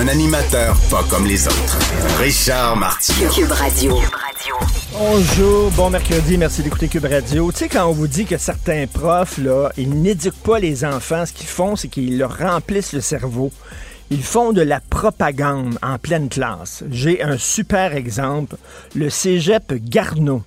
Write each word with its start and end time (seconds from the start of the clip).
Un 0.00 0.08
animateur 0.08 0.76
pas 0.90 1.04
comme 1.08 1.24
les 1.26 1.46
autres. 1.46 1.78
Richard 2.18 2.76
Martineau. 2.76 3.30
Cube 3.30 3.52
Radio. 3.52 3.98
Bonjour, 4.92 5.70
bon 5.70 5.90
mercredi, 5.90 6.36
merci 6.36 6.62
d'écouter 6.62 6.88
Cube 6.88 7.04
Radio. 7.04 7.52
Tu 7.52 7.58
sais, 7.58 7.68
quand 7.68 7.86
on 7.86 7.92
vous 7.92 8.08
dit 8.08 8.24
que 8.24 8.36
certains 8.36 8.86
profs, 8.86 9.38
là, 9.38 9.70
ils 9.76 9.90
n'éduquent 9.90 10.42
pas 10.42 10.58
les 10.58 10.84
enfants, 10.84 11.24
ce 11.26 11.32
qu'ils 11.32 11.46
font, 11.46 11.76
c'est 11.76 11.88
qu'ils 11.88 12.18
leur 12.18 12.36
remplissent 12.38 12.92
le 12.92 13.00
cerveau. 13.00 13.52
Ils 14.10 14.22
font 14.22 14.52
de 14.52 14.62
la 14.62 14.80
propagande 14.80 15.78
en 15.82 15.98
pleine 15.98 16.28
classe. 16.28 16.82
J'ai 16.90 17.22
un 17.22 17.38
super 17.38 17.94
exemple, 17.94 18.56
le 18.94 19.10
cégep 19.10 19.74
Garneau. 19.74 20.42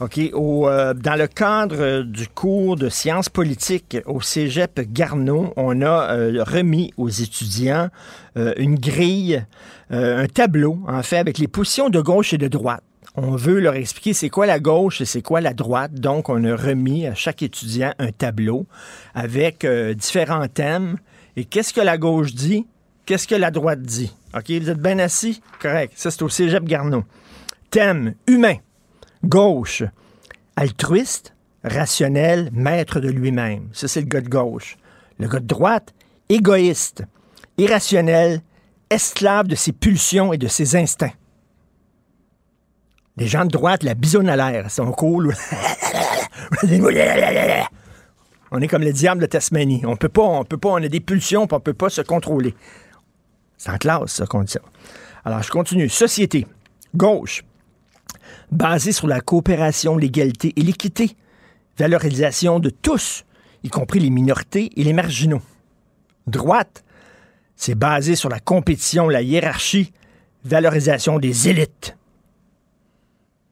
OK, 0.00 0.18
euh, 0.18 0.94
dans 0.94 1.14
le 1.14 1.26
cadre 1.26 2.00
du 2.00 2.26
cours 2.26 2.76
de 2.76 2.88
sciences 2.88 3.28
politiques 3.28 3.98
au 4.06 4.22
cégep 4.22 4.80
Garneau, 4.90 5.52
on 5.56 5.82
a 5.82 6.14
euh, 6.14 6.42
remis 6.42 6.94
aux 6.96 7.10
étudiants 7.10 7.90
euh, 8.38 8.54
une 8.56 8.76
grille, 8.76 9.44
un 9.90 10.26
tableau, 10.26 10.78
en 10.88 11.02
fait, 11.02 11.18
avec 11.18 11.36
les 11.36 11.48
positions 11.48 11.90
de 11.90 12.00
gauche 12.00 12.32
et 12.32 12.38
de 12.38 12.48
droite. 12.48 12.82
On 13.16 13.32
veut 13.36 13.60
leur 13.60 13.74
expliquer 13.74 14.14
c'est 14.14 14.30
quoi 14.30 14.46
la 14.46 14.58
gauche 14.58 15.02
et 15.02 15.04
c'est 15.04 15.20
quoi 15.20 15.42
la 15.42 15.52
droite. 15.52 15.92
Donc, 15.92 16.30
on 16.30 16.44
a 16.44 16.56
remis 16.56 17.06
à 17.06 17.14
chaque 17.14 17.42
étudiant 17.42 17.92
un 17.98 18.12
tableau 18.12 18.66
avec 19.14 19.66
différents 19.96 20.46
thèmes. 20.46 20.96
Et 21.36 21.44
qu'est-ce 21.44 21.74
que 21.74 21.80
la 21.80 21.98
gauche 21.98 22.32
dit? 22.34 22.66
Qu'est-ce 23.04 23.26
que 23.26 23.34
la 23.34 23.50
droite 23.50 23.82
dit? 23.82 24.14
OK, 24.34 24.48
vous 24.48 24.70
êtes 24.70 24.80
bien 24.80 25.00
assis? 25.00 25.42
Correct. 25.60 25.92
Ça, 25.96 26.12
c'est 26.12 26.22
au 26.22 26.28
cégep 26.28 26.64
Garneau. 26.64 27.02
Thème 27.70 28.14
humain. 28.28 28.56
Gauche. 29.24 29.82
Altruiste, 30.56 31.34
rationnel, 31.64 32.50
maître 32.52 33.00
de 33.00 33.08
lui-même. 33.08 33.68
Ça, 33.72 33.88
c'est 33.88 34.00
le 34.00 34.06
gars 34.06 34.20
de 34.20 34.28
gauche. 34.28 34.76
Le 35.18 35.28
gars 35.28 35.40
de 35.40 35.46
droite, 35.46 35.94
égoïste, 36.28 37.04
irrationnel, 37.58 38.42
esclave 38.88 39.46
de 39.46 39.54
ses 39.54 39.72
pulsions 39.72 40.32
et 40.32 40.38
de 40.38 40.48
ses 40.48 40.76
instincts. 40.76 41.12
Les 43.16 43.26
gens 43.26 43.44
de 43.44 43.50
droite, 43.50 43.82
la 43.82 43.94
bisonne 43.94 44.28
à 44.28 44.36
l'air, 44.36 44.64
ils 44.64 44.70
sont 44.70 44.90
cool. 44.92 45.34
on 48.50 48.60
est 48.60 48.68
comme 48.68 48.82
le 48.82 48.92
diable 48.92 49.20
de 49.20 49.26
Tasmanie. 49.26 49.82
On 49.84 49.96
peut 49.96 50.08
pas, 50.08 50.22
on 50.22 50.44
peut 50.44 50.56
pas, 50.56 50.70
on 50.70 50.76
a 50.76 50.88
des 50.88 51.00
pulsions, 51.00 51.46
on 51.50 51.60
peut 51.60 51.74
pas 51.74 51.90
se 51.90 52.00
contrôler. 52.00 52.54
C'est 53.58 53.70
en 53.70 53.76
classe, 53.76 54.12
ça, 54.12 54.26
qu'on 54.26 54.42
dit. 54.42 54.56
Alors, 55.24 55.42
je 55.42 55.50
continue. 55.50 55.90
Société. 55.90 56.46
Gauche. 56.96 57.44
Basée 58.50 58.92
sur 58.92 59.06
la 59.06 59.20
coopération, 59.20 59.96
l'égalité 59.96 60.52
et 60.56 60.62
l'équité. 60.62 61.16
Valorisation 61.78 62.58
de 62.58 62.70
tous, 62.70 63.24
y 63.62 63.68
compris 63.68 64.00
les 64.00 64.10
minorités 64.10 64.70
et 64.76 64.84
les 64.84 64.92
marginaux. 64.92 65.42
Droite. 66.26 66.84
C'est 67.56 67.74
basé 67.74 68.16
sur 68.16 68.28
la 68.28 68.40
compétition, 68.40 69.08
la 69.08 69.22
hiérarchie, 69.22 69.92
valorisation 70.44 71.18
des 71.18 71.48
élites. 71.48 71.96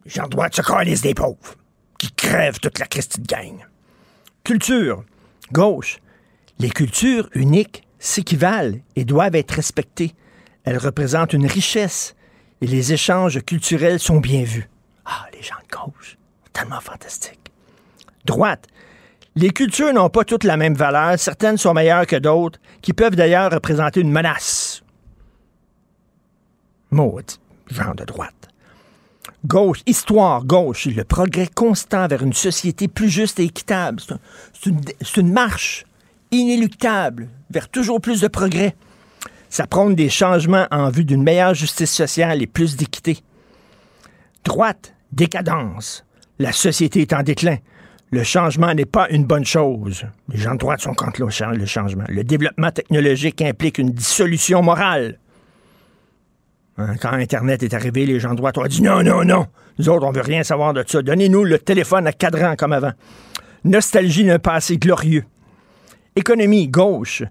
Les 0.04 0.10
gens 0.10 0.25
de 0.25 0.31
droite 0.31 0.56
se 0.56 0.62
coalisent 0.62 1.03
des 1.03 1.15
pauvres, 1.15 1.56
qui 1.98 2.10
crèvent 2.12 2.59
toute 2.59 2.78
la 2.78 2.86
Christie 2.86 3.20
de 3.20 3.26
gang. 3.26 3.66
Culture. 4.44 5.04
Gauche. 5.53 5.98
Les 6.59 6.70
cultures 6.70 7.28
uniques 7.34 7.82
s'équivalent 7.98 8.78
et 8.97 9.04
doivent 9.04 9.34
être 9.34 9.53
respectées. 9.53 10.15
Elles 10.65 10.78
représentent 10.78 11.34
une 11.34 11.47
richesse 11.47 12.16
et 12.60 12.66
les 12.66 12.92
échanges 12.92 13.41
culturels 13.42 14.00
sont 14.00 14.20
bien 14.20 14.42
vus. 14.42 14.69
Ah, 15.11 15.27
les 15.33 15.43
gens 15.43 15.55
de 15.71 15.75
gauche, 15.75 16.19
tellement 16.53 16.81
fantastiques. 16.81 17.51
Droite. 18.25 18.67
Les 19.37 19.51
cultures 19.51 19.93
n'ont 19.95 20.11
pas 20.11 20.25
toutes 20.25 20.45
la 20.45 20.57
même 20.57 20.75
valeur. 20.75 21.19
Certaines 21.19 21.57
sont 21.57 21.73
meilleures 21.73 22.07
que 22.07 22.17
d'autres, 22.17 22.59
qui 22.83 22.93
peuvent 22.93 23.17
d'ailleurs 23.17 23.51
représenter 23.53 24.01
une 24.01 24.11
menace. 24.11 24.83
Maudit, 26.91 27.39
genre 27.71 27.95
de 27.95 28.05
droite. 28.05 28.35
Gauche, 29.47 29.83
histoire, 29.87 30.45
gauche, 30.45 30.87
le 30.87 31.05
progrès 31.05 31.47
constant 31.47 32.09
vers 32.09 32.23
une 32.23 32.33
société 32.33 32.89
plus 32.89 33.09
juste 33.09 33.39
et 33.39 33.45
équitable. 33.45 34.01
C'est 34.01 34.13
un- 34.15 34.19
C'est 34.53 34.71
une, 34.71 34.81
une 35.29 35.33
marche 35.33 35.85
inéluctable 36.33 37.29
vers 37.51 37.69
toujours 37.69 38.01
plus 38.01 38.21
de 38.21 38.29
progrès. 38.29 38.75
Ça 39.49 39.67
prône 39.67 39.95
des 39.95 40.11
changements 40.11 40.67
en 40.71 40.91
vue 40.91 41.05
d'une 41.05 41.23
meilleure 41.23 41.55
justice 41.55 41.93
sociale 41.95 42.43
et 42.43 42.47
plus 42.47 42.77
d'équité. 42.77 43.19
Droite, 44.45 44.95
décadence. 45.13 46.05
La 46.39 46.53
société 46.53 47.01
est 47.03 47.13
en 47.13 47.23
déclin. 47.23 47.57
Le 48.11 48.23
changement 48.23 48.73
n'est 48.73 48.87
pas 48.87 49.09
une 49.11 49.25
bonne 49.25 49.45
chose. 49.45 50.05
Les 50.31 50.39
gens 50.39 50.53
de 50.53 50.59
droite 50.59 50.81
sont 50.81 50.95
contre 50.95 51.21
le 51.23 51.31
cha- 51.31 51.53
le 51.53 51.67
changement. 51.67 52.05
Le 52.09 52.25
développement 52.25 52.71
technologique 52.71 53.43
implique 53.43 53.79
une 53.79 53.91
dissolution 53.91 54.63
morale. 54.63 55.19
Hein, 56.79 56.95
Quand 57.01 57.13
Internet 57.13 57.63
est 57.63 57.75
arrivé, 57.75 58.07
les 58.07 58.21
gens 58.21 58.31
de 58.31 58.37
droite 58.37 58.57
ont 58.57 58.67
dit 58.67 58.83
non, 58.83 59.03
non, 59.03 59.25
non. 59.25 59.47
Nous 59.79 59.89
autres, 59.89 60.07
on 60.07 60.13
veut 60.13 60.23
rien 60.23 60.43
savoir 60.43 60.73
de 60.73 60.83
ça. 60.87 61.03
Donnez-nous 61.03 61.45
le 61.45 61.59
téléphone 61.59 62.07
à 62.07 62.13
cadran 62.13 62.55
comme 62.57 62.73
avant. 62.73 62.93
Nostalgie 63.65 64.25
d'un 64.25 64.39
passé 64.39 64.79
glorieux. 64.79 65.25
Économie 66.17 66.69
gauche. 66.69 67.23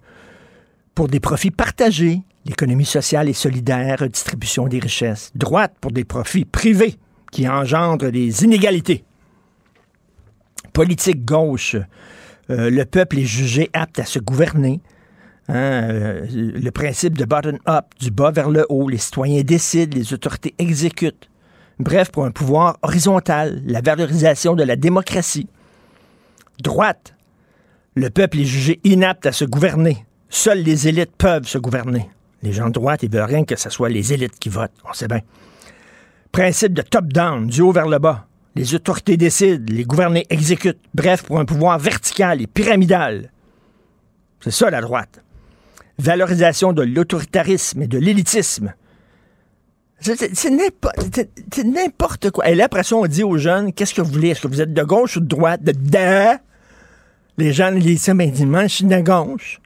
Pour 0.94 1.08
des 1.08 1.20
profits 1.20 1.52
partagés, 1.52 2.22
l'économie 2.46 2.86
sociale 2.86 3.30
et 3.30 3.34
solidaire, 3.34 4.08
distribution 4.10 4.68
des 4.68 4.80
richesses. 4.80 5.32
Droite 5.36 5.74
pour 5.82 5.92
des 5.92 6.04
profits 6.06 6.46
privés 6.46 6.96
qui 7.32 7.48
engendrent 7.48 8.12
des 8.12 8.44
inégalités. 8.44 9.04
Politique 10.74 11.26
gauche. 11.26 11.76
Euh, 12.50 12.70
le 12.70 12.86
peuple 12.86 13.20
est 13.20 13.26
jugé 13.26 13.70
apte 13.74 14.00
à 14.00 14.06
se 14.06 14.20
gouverner. 14.20 14.80
Hein, 15.50 15.56
euh, 15.56 16.26
le 16.30 16.70
principe 16.72 17.18
de 17.18 17.26
bottom-up, 17.26 17.86
du 18.00 18.12
bas 18.12 18.32
vers 18.32 18.50
le 18.50 18.66
haut, 18.70 18.90
les 18.90 18.98
citoyens 18.98 19.42
décident, 19.44 19.98
les 19.98 20.14
autorités 20.14 20.54
exécutent. 20.58 21.30
Bref, 21.80 22.12
pour 22.12 22.26
un 22.26 22.32
pouvoir 22.32 22.78
horizontal, 22.82 23.62
la 23.66 23.82
valorisation 23.82 24.56
de 24.56 24.64
la 24.64 24.76
démocratie. 24.76 25.48
Droite, 26.62 27.16
le 27.96 28.10
peuple 28.10 28.40
est 28.40 28.46
jugé 28.46 28.80
inapte 28.84 29.26
à 29.26 29.32
se 29.32 29.46
gouverner. 29.46 30.06
Seules 30.30 30.64
les 30.64 30.88
élites 30.88 31.16
peuvent 31.18 31.48
se 31.48 31.58
gouverner. 31.58 32.10
Les 32.44 32.52
gens 32.52 32.68
de 32.68 32.74
droite, 32.74 33.04
ils 33.04 33.12
veulent 33.12 33.24
rien 33.24 33.44
que 33.44 33.56
ce 33.56 33.70
soit 33.70 33.90
les 33.90 34.14
élites 34.14 34.38
qui 34.40 34.50
votent, 34.50 34.72
on 34.88 34.94
sait 34.94 35.08
bien. 35.08 35.22
Principe 36.32 36.74
de 36.74 36.82
top-down, 36.82 37.48
du 37.48 37.62
haut 37.62 37.72
vers 37.72 37.88
le 37.88 38.00
bas. 38.00 38.28
Les 38.56 38.76
autorités 38.76 39.18
décident, 39.18 39.64
les 39.68 39.84
gouvernés 39.84 40.26
exécutent. 40.30 40.82
Bref, 40.94 41.24
pour 41.24 41.40
un 41.40 41.46
pouvoir 41.46 41.80
vertical 41.80 42.42
et 42.42 42.48
pyramidal. 42.48 43.32
C'est 44.42 44.52
ça 44.52 44.70
la 44.70 44.82
droite. 44.82 45.24
valorisation 46.00 46.74
de 46.74 46.84
l'autoritarisme 46.84 47.82
et 47.82 47.88
de 47.88 47.98
l'élitisme. 47.98 48.74
C'est 50.00 50.52
n'importe 51.64 52.30
quoi. 52.30 52.48
Et 52.48 52.56
là, 52.56 52.66
après 52.66 52.84
ça, 52.84 52.96
on 52.96 53.08
dit 53.08 53.24
aux 53.24 53.38
jeunes, 53.38 53.74
qu'est-ce 53.74 53.96
que 53.96 54.02
vous 54.02 54.12
voulez? 54.12 54.30
Est-ce 54.30 54.42
que 54.42 54.48
vous 54.48 54.62
êtes 54.62 54.74
de 54.74 54.84
gauche 54.84 55.18
ou 55.18 55.22
de 55.22 55.26
droite? 55.26 55.64
De? 55.64 56.38
Les 57.38 57.52
gens 57.52 57.72
les 57.72 57.82
disent, 57.82 58.10
ben, 58.10 58.30
dis-moi, 58.30 58.68
je 58.68 58.76
suis 58.76 58.86
de 58.86 59.00
gauche. 59.00 59.60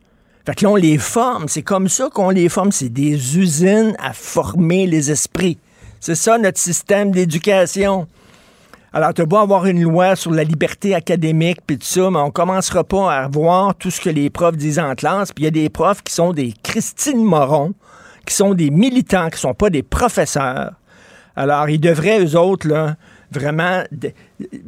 Fait 0.45 0.55
que 0.55 0.63
là, 0.63 0.71
on 0.71 0.75
les 0.75 0.97
forme. 0.97 1.47
C'est 1.47 1.61
comme 1.61 1.89
ça 1.89 2.09
qu'on 2.09 2.29
les 2.29 2.49
forme. 2.49 2.71
C'est 2.71 2.89
des 2.89 3.37
usines 3.37 3.93
à 3.99 4.13
former 4.13 4.87
les 4.87 5.11
esprits. 5.11 5.57
C'est 6.03 6.15
ça 6.15 6.39
notre 6.39 6.57
système 6.57 7.11
d'éducation. 7.11 8.07
Alors, 8.91 9.13
tu 9.13 9.23
beau 9.23 9.37
avoir 9.37 9.67
une 9.67 9.83
loi 9.83 10.15
sur 10.15 10.31
la 10.31 10.43
liberté 10.43 10.95
académique, 10.95 11.59
puis 11.65 11.77
tout 11.77 11.85
ça, 11.85 12.09
mais 12.09 12.17
on 12.17 12.31
commencera 12.31 12.83
pas 12.83 13.13
à 13.13 13.27
voir 13.27 13.75
tout 13.75 13.91
ce 13.91 14.01
que 14.01 14.09
les 14.09 14.31
profs 14.31 14.57
disent 14.57 14.79
en 14.79 14.95
classe. 14.95 15.31
Puis 15.31 15.43
il 15.43 15.45
y 15.45 15.47
a 15.47 15.51
des 15.51 15.69
profs 15.69 16.01
qui 16.01 16.11
sont 16.11 16.33
des 16.33 16.55
Christine 16.63 17.23
Moron, 17.23 17.75
qui 18.25 18.33
sont 18.33 18.55
des 18.55 18.71
militants, 18.71 19.29
qui 19.29 19.39
sont 19.39 19.53
pas 19.53 19.69
des 19.69 19.83
professeurs. 19.83 20.73
Alors, 21.35 21.69
ils 21.69 21.79
devraient, 21.79 22.19
eux 22.19 22.35
autres, 22.35 22.67
là, 22.67 22.95
vraiment... 23.31 23.83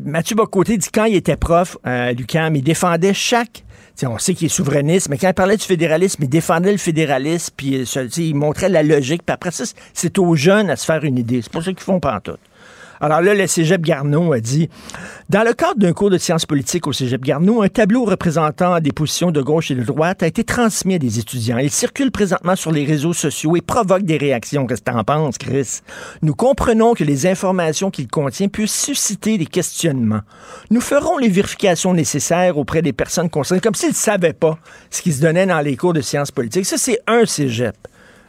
Mathieu 0.03 0.35
Bocoté 0.35 0.77
dit 0.77 0.89
quand 0.93 1.05
il 1.05 1.15
était 1.15 1.37
prof 1.37 1.77
à 1.83 2.13
l'UQAM, 2.13 2.55
il 2.55 2.63
défendait 2.63 3.13
chaque 3.13 3.63
on 4.01 4.17
sait 4.17 4.33
qu'il 4.33 4.47
est 4.47 4.49
souverainiste, 4.49 5.09
mais 5.09 5.17
quand 5.17 5.29
il 5.29 5.33
parlait 5.33 5.57
du 5.57 5.63
fédéralisme, 5.63 6.23
il 6.23 6.29
défendait 6.29 6.71
le 6.71 6.77
fédéralisme, 6.77 7.53
puis 7.55 7.77
euh, 7.77 8.07
il 8.17 8.35
montrait 8.35 8.69
la 8.69 8.83
logique. 8.83 9.23
Puis 9.25 9.33
après 9.33 9.51
ça, 9.51 9.63
c'est 9.93 10.17
aux 10.17 10.35
jeunes 10.35 10.69
à 10.69 10.75
se 10.75 10.85
faire 10.85 11.03
une 11.03 11.17
idée. 11.17 11.41
C'est 11.41 11.51
pour 11.51 11.63
ça 11.63 11.71
qu'ils 11.71 11.83
font 11.83 11.99
pas 11.99 12.15
en 12.15 12.19
tout. 12.19 12.37
Alors 13.03 13.19
là, 13.19 13.33
le 13.33 13.47
cégep 13.47 13.81
Garneau 13.81 14.31
a 14.31 14.39
dit 14.39 14.69
Dans 15.27 15.43
le 15.43 15.51
cadre 15.51 15.77
d'un 15.77 15.91
cours 15.91 16.09
de 16.09 16.17
sciences 16.17 16.45
politiques 16.45 16.87
au 16.87 16.93
cégep 16.93 17.21
Garneau, 17.21 17.61
un 17.61 17.67
tableau 17.67 18.05
représentant 18.05 18.79
des 18.79 18.93
positions 18.93 19.29
de 19.29 19.41
gauche 19.41 19.71
et 19.71 19.75
de 19.75 19.83
droite 19.83 20.23
a 20.23 20.27
été 20.27 20.45
transmis 20.45 20.95
à 20.95 20.99
des 20.99 21.19
étudiants. 21.19 21.57
Il 21.57 21.69
circule 21.69 22.11
présentement 22.11 22.55
sur 22.55 22.71
les 22.71 22.85
réseaux 22.85 23.11
sociaux 23.11 23.57
et 23.57 23.61
provoque 23.61 24.03
des 24.03 24.15
réactions. 24.15 24.65
Qu'est-ce 24.65 24.83
que 24.83 24.89
tu 24.89 24.95
en 24.95 25.03
penses, 25.03 25.37
Chris? 25.37 25.81
Nous 26.21 26.33
comprenons 26.33 26.93
que 26.93 27.03
les 27.03 27.27
informations 27.27 27.91
qu'il 27.91 28.07
contient 28.07 28.47
puissent 28.47 28.73
susciter 28.85 29.37
des 29.37 29.47
questionnements. 29.47 30.21
Nous 30.69 30.79
ferons 30.79 31.17
les 31.17 31.27
vérifications 31.27 31.93
nécessaires 31.93 32.57
auprès 32.57 32.81
des 32.81 32.93
personnes 32.93 33.29
concernées, 33.29 33.59
comme 33.59 33.75
s'ils 33.75 33.89
ne 33.89 33.95
savaient 33.95 34.31
pas 34.31 34.57
ce 34.89 35.01
qui 35.01 35.11
se 35.11 35.21
donnait 35.21 35.45
dans 35.45 35.59
les 35.59 35.75
cours 35.75 35.91
de 35.91 35.99
sciences 35.99 36.31
politiques. 36.31 36.65
Ça, 36.65 36.77
c'est 36.77 36.99
un 37.07 37.25
cégep. 37.25 37.75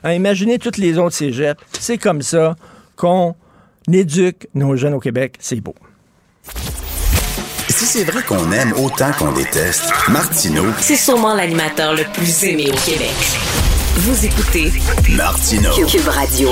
Hein, 0.02 0.14
imaginez 0.14 0.58
toutes 0.58 0.78
les 0.78 0.98
autres 0.98 1.14
cégeps. 1.14 1.62
C'est 1.78 1.98
comme 1.98 2.22
ça 2.22 2.56
qu'on 2.96 3.36
n'éduque 3.88 4.48
nos 4.54 4.76
jeunes 4.76 4.94
au 4.94 5.00
Québec, 5.00 5.36
c'est 5.40 5.60
beau. 5.60 5.74
Si 7.68 7.86
c'est 7.86 8.04
vrai 8.04 8.22
qu'on 8.22 8.52
aime 8.52 8.72
autant 8.74 9.12
qu'on 9.18 9.32
déteste, 9.32 9.90
Martineau, 10.08 10.66
c'est 10.80 10.96
sûrement 10.96 11.34
l'animateur 11.34 11.94
le 11.94 12.04
plus 12.12 12.44
aimé 12.44 12.70
au 12.70 12.90
Québec. 12.90 13.14
Vous 13.96 14.26
écoutez 14.26 14.72
Martineau. 15.10 15.70
Cube 15.86 16.08
Radio. 16.08 16.50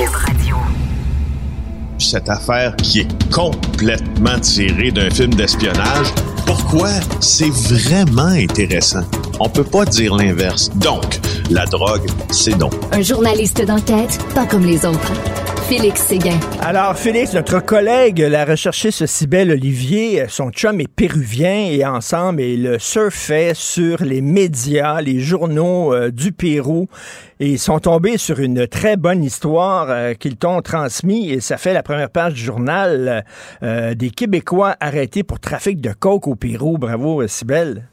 Cette 2.03 2.29
affaire 2.29 2.75
qui 2.77 2.99
est 2.99 3.31
complètement 3.31 4.39
tirée 4.39 4.91
d'un 4.91 5.09
film 5.09 5.33
d'espionnage, 5.33 6.07
pourquoi? 6.45 6.89
C'est 7.21 7.49
vraiment 7.49 8.27
intéressant? 8.27 9.03
On 9.39 9.49
peut 9.49 9.63
pas 9.63 9.85
dire 9.85 10.15
l'inverse. 10.15 10.69
Donc, 10.75 11.19
la 11.49 11.65
drogue, 11.65 12.05
c'est 12.29 12.57
donc. 12.57 12.73
Un 12.91 13.01
journaliste 13.01 13.65
d'enquête, 13.65 14.19
pas 14.35 14.45
comme 14.45 14.65
les 14.65 14.85
autres. 14.85 15.13
Félix 15.69 16.01
Séguin. 16.01 16.37
Alors, 16.61 16.95
Félix, 16.97 17.33
notre 17.33 17.59
collègue, 17.61 18.19
la 18.19 18.43
recherchiste 18.43 19.05
Cybelle 19.05 19.51
Olivier, 19.51 20.25
son 20.27 20.51
chum 20.51 20.81
est 20.81 20.87
péruvien 20.87 21.67
et 21.71 21.85
ensemble, 21.85 22.41
ils 22.41 22.75
surfaient 22.79 23.53
sur 23.55 24.03
les 24.03 24.21
médias, 24.21 24.99
les 24.99 25.19
journaux 25.19 25.93
euh, 25.93 26.11
du 26.11 26.33
Pérou 26.33 26.89
ils 27.39 27.59
sont 27.59 27.79
tombés 27.79 28.17
sur 28.17 28.39
une 28.39 28.67
très 28.67 28.97
bonne 28.97 29.23
histoire 29.23 29.89
euh, 29.89 30.13
qu'ils 30.13 30.37
t'ont 30.37 30.61
transmis 30.61 31.29
et 31.31 31.39
ça 31.39 31.57
fait 31.57 31.73
la 31.73 31.83
première 31.83 32.09
page 32.09 32.33
du 32.33 32.41
journal 32.41 33.25
euh, 33.63 33.93
des 33.95 34.09
Québécois 34.09 34.75
arrêtés 34.79 35.23
pour 35.23 35.39
trafic 35.39 35.81
de 35.81 35.91
coke 35.93 36.27
au 36.27 36.35
Pérou. 36.35 36.77
Bravo, 36.77 37.27
Cybelle. 37.27 37.87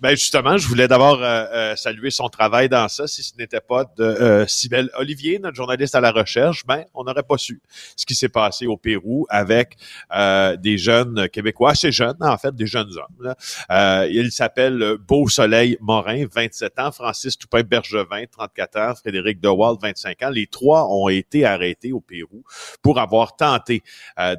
Ben 0.00 0.10
justement, 0.10 0.56
je 0.58 0.68
voulais 0.68 0.86
d'abord 0.86 1.20
euh, 1.20 1.44
euh, 1.52 1.76
saluer 1.76 2.10
son 2.10 2.28
travail 2.28 2.68
dans 2.68 2.86
ça. 2.86 3.08
Si 3.08 3.24
ce 3.24 3.36
n'était 3.36 3.60
pas 3.60 3.84
de 3.96 4.04
euh, 4.04 4.86
Olivier, 4.96 5.40
notre 5.40 5.56
journaliste 5.56 5.96
à 5.96 6.00
la 6.00 6.12
recherche, 6.12 6.64
ben 6.66 6.84
on 6.94 7.02
n'aurait 7.02 7.24
pas 7.24 7.36
su 7.36 7.60
ce 7.96 8.06
qui 8.06 8.14
s'est 8.14 8.28
passé 8.28 8.68
au 8.68 8.76
Pérou 8.76 9.26
avec 9.28 9.76
euh, 10.14 10.56
des 10.56 10.78
jeunes 10.78 11.28
Québécois, 11.30 11.72
assez 11.72 11.90
jeunes 11.90 12.16
en 12.20 12.38
fait, 12.38 12.54
des 12.54 12.68
jeunes 12.68 12.92
hommes. 12.96 13.34
Là. 13.68 14.06
il 14.06 14.30
s'appelle 14.30 14.98
Beau 15.00 15.28
Soleil 15.28 15.76
Morin, 15.80 16.26
27 16.32 16.78
ans, 16.78 16.92
Francis 16.92 17.36
Toupin 17.36 17.62
Bergevin, 17.62 18.24
34 18.30 18.78
ans, 18.78 18.94
Frédéric 18.94 19.40
Dewald, 19.40 19.80
25 19.82 20.22
ans. 20.22 20.30
Les 20.30 20.46
trois 20.46 20.86
ont 20.88 21.08
été 21.08 21.44
arrêtés 21.44 21.92
au 21.92 22.00
Pérou 22.00 22.44
pour 22.82 23.00
avoir 23.00 23.34
tenté 23.34 23.82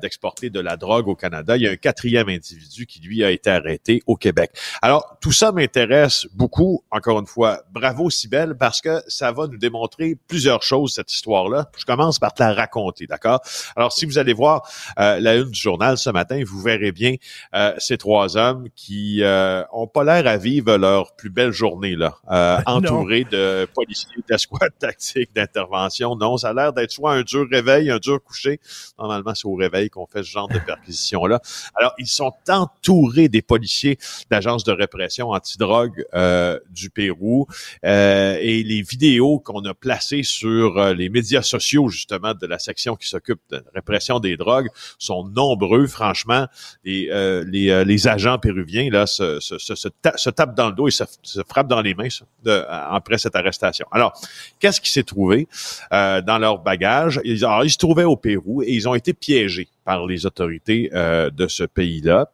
d'exporter 0.01 0.49
de 0.49 0.59
la 0.61 0.77
drogue 0.77 1.09
au 1.09 1.15
Canada. 1.15 1.57
Il 1.57 1.63
y 1.63 1.67
a 1.67 1.71
un 1.71 1.75
quatrième 1.75 2.29
individu 2.29 2.85
qui 2.85 3.01
lui 3.01 3.25
a 3.25 3.31
été 3.31 3.49
arrêté 3.49 4.01
au 4.07 4.15
Québec. 4.15 4.51
Alors 4.81 5.17
tout 5.19 5.33
ça 5.33 5.48
m'intéresse 5.51 6.27
beaucoup, 6.33 6.83
encore 6.91 7.19
une 7.19 7.27
fois. 7.27 7.63
Bravo, 7.71 8.09
Sibelle, 8.09 8.55
parce 8.57 8.81
que 8.81 9.01
ça 9.07 9.31
va 9.31 9.47
nous 9.47 9.57
démontrer 9.57 10.15
plusieurs 10.27 10.63
choses, 10.63 10.93
cette 10.93 11.11
histoire-là. 11.11 11.69
Je 11.77 11.85
commence 11.85 12.19
par 12.19 12.33
te 12.33 12.43
la 12.43 12.53
raconter, 12.53 13.07
d'accord? 13.07 13.41
Alors, 13.75 13.91
si 13.91 14.05
vous 14.05 14.17
allez 14.17 14.33
voir 14.33 14.67
euh, 14.99 15.19
la 15.19 15.35
une 15.35 15.49
du 15.49 15.59
journal 15.59 15.97
ce 15.97 16.09
matin, 16.09 16.41
vous 16.45 16.61
verrez 16.61 16.91
bien 16.91 17.15
euh, 17.55 17.73
ces 17.77 17.97
trois 17.97 18.37
hommes 18.37 18.67
qui 18.75 19.23
euh, 19.23 19.63
ont 19.71 19.87
pas 19.87 20.03
l'air 20.03 20.27
à 20.27 20.37
vivre 20.37 20.77
leur 20.77 21.15
plus 21.15 21.29
belle 21.29 21.51
journée, 21.51 21.95
là, 21.95 22.15
euh, 22.31 22.57
entourés 22.65 23.25
de 23.25 23.67
policiers, 23.73 24.23
d'escouades 24.27 24.71
tactiques, 24.79 25.33
d'intervention. 25.35 26.15
Non, 26.15 26.37
ça 26.37 26.49
a 26.49 26.53
l'air 26.53 26.73
d'être 26.73 26.91
soit 26.91 27.13
un 27.13 27.21
dur 27.21 27.45
réveil, 27.49 27.91
un 27.91 27.97
dur 27.97 28.23
coucher. 28.23 28.59
Normalement, 28.97 29.33
c'est 29.35 29.47
au 29.47 29.55
réveil 29.55 29.89
qu'on 29.89 30.05
fait 30.05 30.23
ce 30.23 30.29
genre 30.29 30.47
de 30.47 30.59
perquisition-là. 30.65 31.39
Alors, 31.75 31.93
ils 31.97 32.07
sont 32.07 32.31
entourés 32.49 33.29
des 33.29 33.41
policiers 33.41 33.97
d'agences 34.29 34.63
de 34.63 34.71
répression 34.71 35.31
antidrogue 35.39 36.05
euh, 36.13 36.59
du 36.69 36.89
Pérou 36.89 37.47
euh, 37.85 38.37
et 38.41 38.61
les 38.63 38.81
vidéos 38.81 39.39
qu'on 39.39 39.63
a 39.63 39.73
placées 39.73 40.23
sur 40.23 40.77
euh, 40.77 40.93
les 40.93 41.09
médias 41.09 41.41
sociaux 41.41 41.87
justement 41.87 42.33
de 42.33 42.45
la 42.45 42.59
section 42.59 42.95
qui 42.95 43.07
s'occupe 43.07 43.39
de 43.49 43.57
la 43.57 43.71
répression 43.73 44.19
des 44.19 44.35
drogues 44.35 44.67
sont 44.97 45.23
nombreux. 45.27 45.87
Franchement, 45.87 46.47
les 46.83 47.09
les, 47.45 47.85
les, 47.85 48.07
agents 48.07 48.37
péruviens 48.37 48.89
là 48.89 49.05
se, 49.05 49.39
se, 49.39 49.57
se, 49.57 49.75
se, 49.75 50.29
tapent 50.29 50.55
dans 50.55 50.67
le 50.67 50.75
dos 50.75 50.87
et 50.87 50.91
se, 50.91 51.03
frappent 51.47 51.67
dans 51.67 51.81
les 51.81 51.93
mains 51.93 52.07
de, 52.43 52.65
après 52.67 53.17
cette 53.17 53.35
arrestation. 53.35 53.85
Alors, 53.91 54.13
qu'est-ce 54.59 54.81
qui 54.81 54.91
s'est 54.91 55.03
trouvé 55.03 55.47
dans 55.91 56.37
leur 56.39 56.59
bagage? 56.59 57.19
Alors, 57.41 57.63
ils 57.63 57.71
se 57.71 57.77
trouvaient 57.77 58.03
au 58.03 58.17
Pérou 58.17 58.61
et 58.61 58.71
ils 58.71 58.87
ont 58.87 58.95
été 58.95 59.13
piégés 59.13 59.69
par 59.83 60.05
les 60.05 60.25
autorités 60.25 60.89
euh, 60.93 61.29
de 61.29 61.47
ce 61.47 61.63
pays-là. 61.63 62.31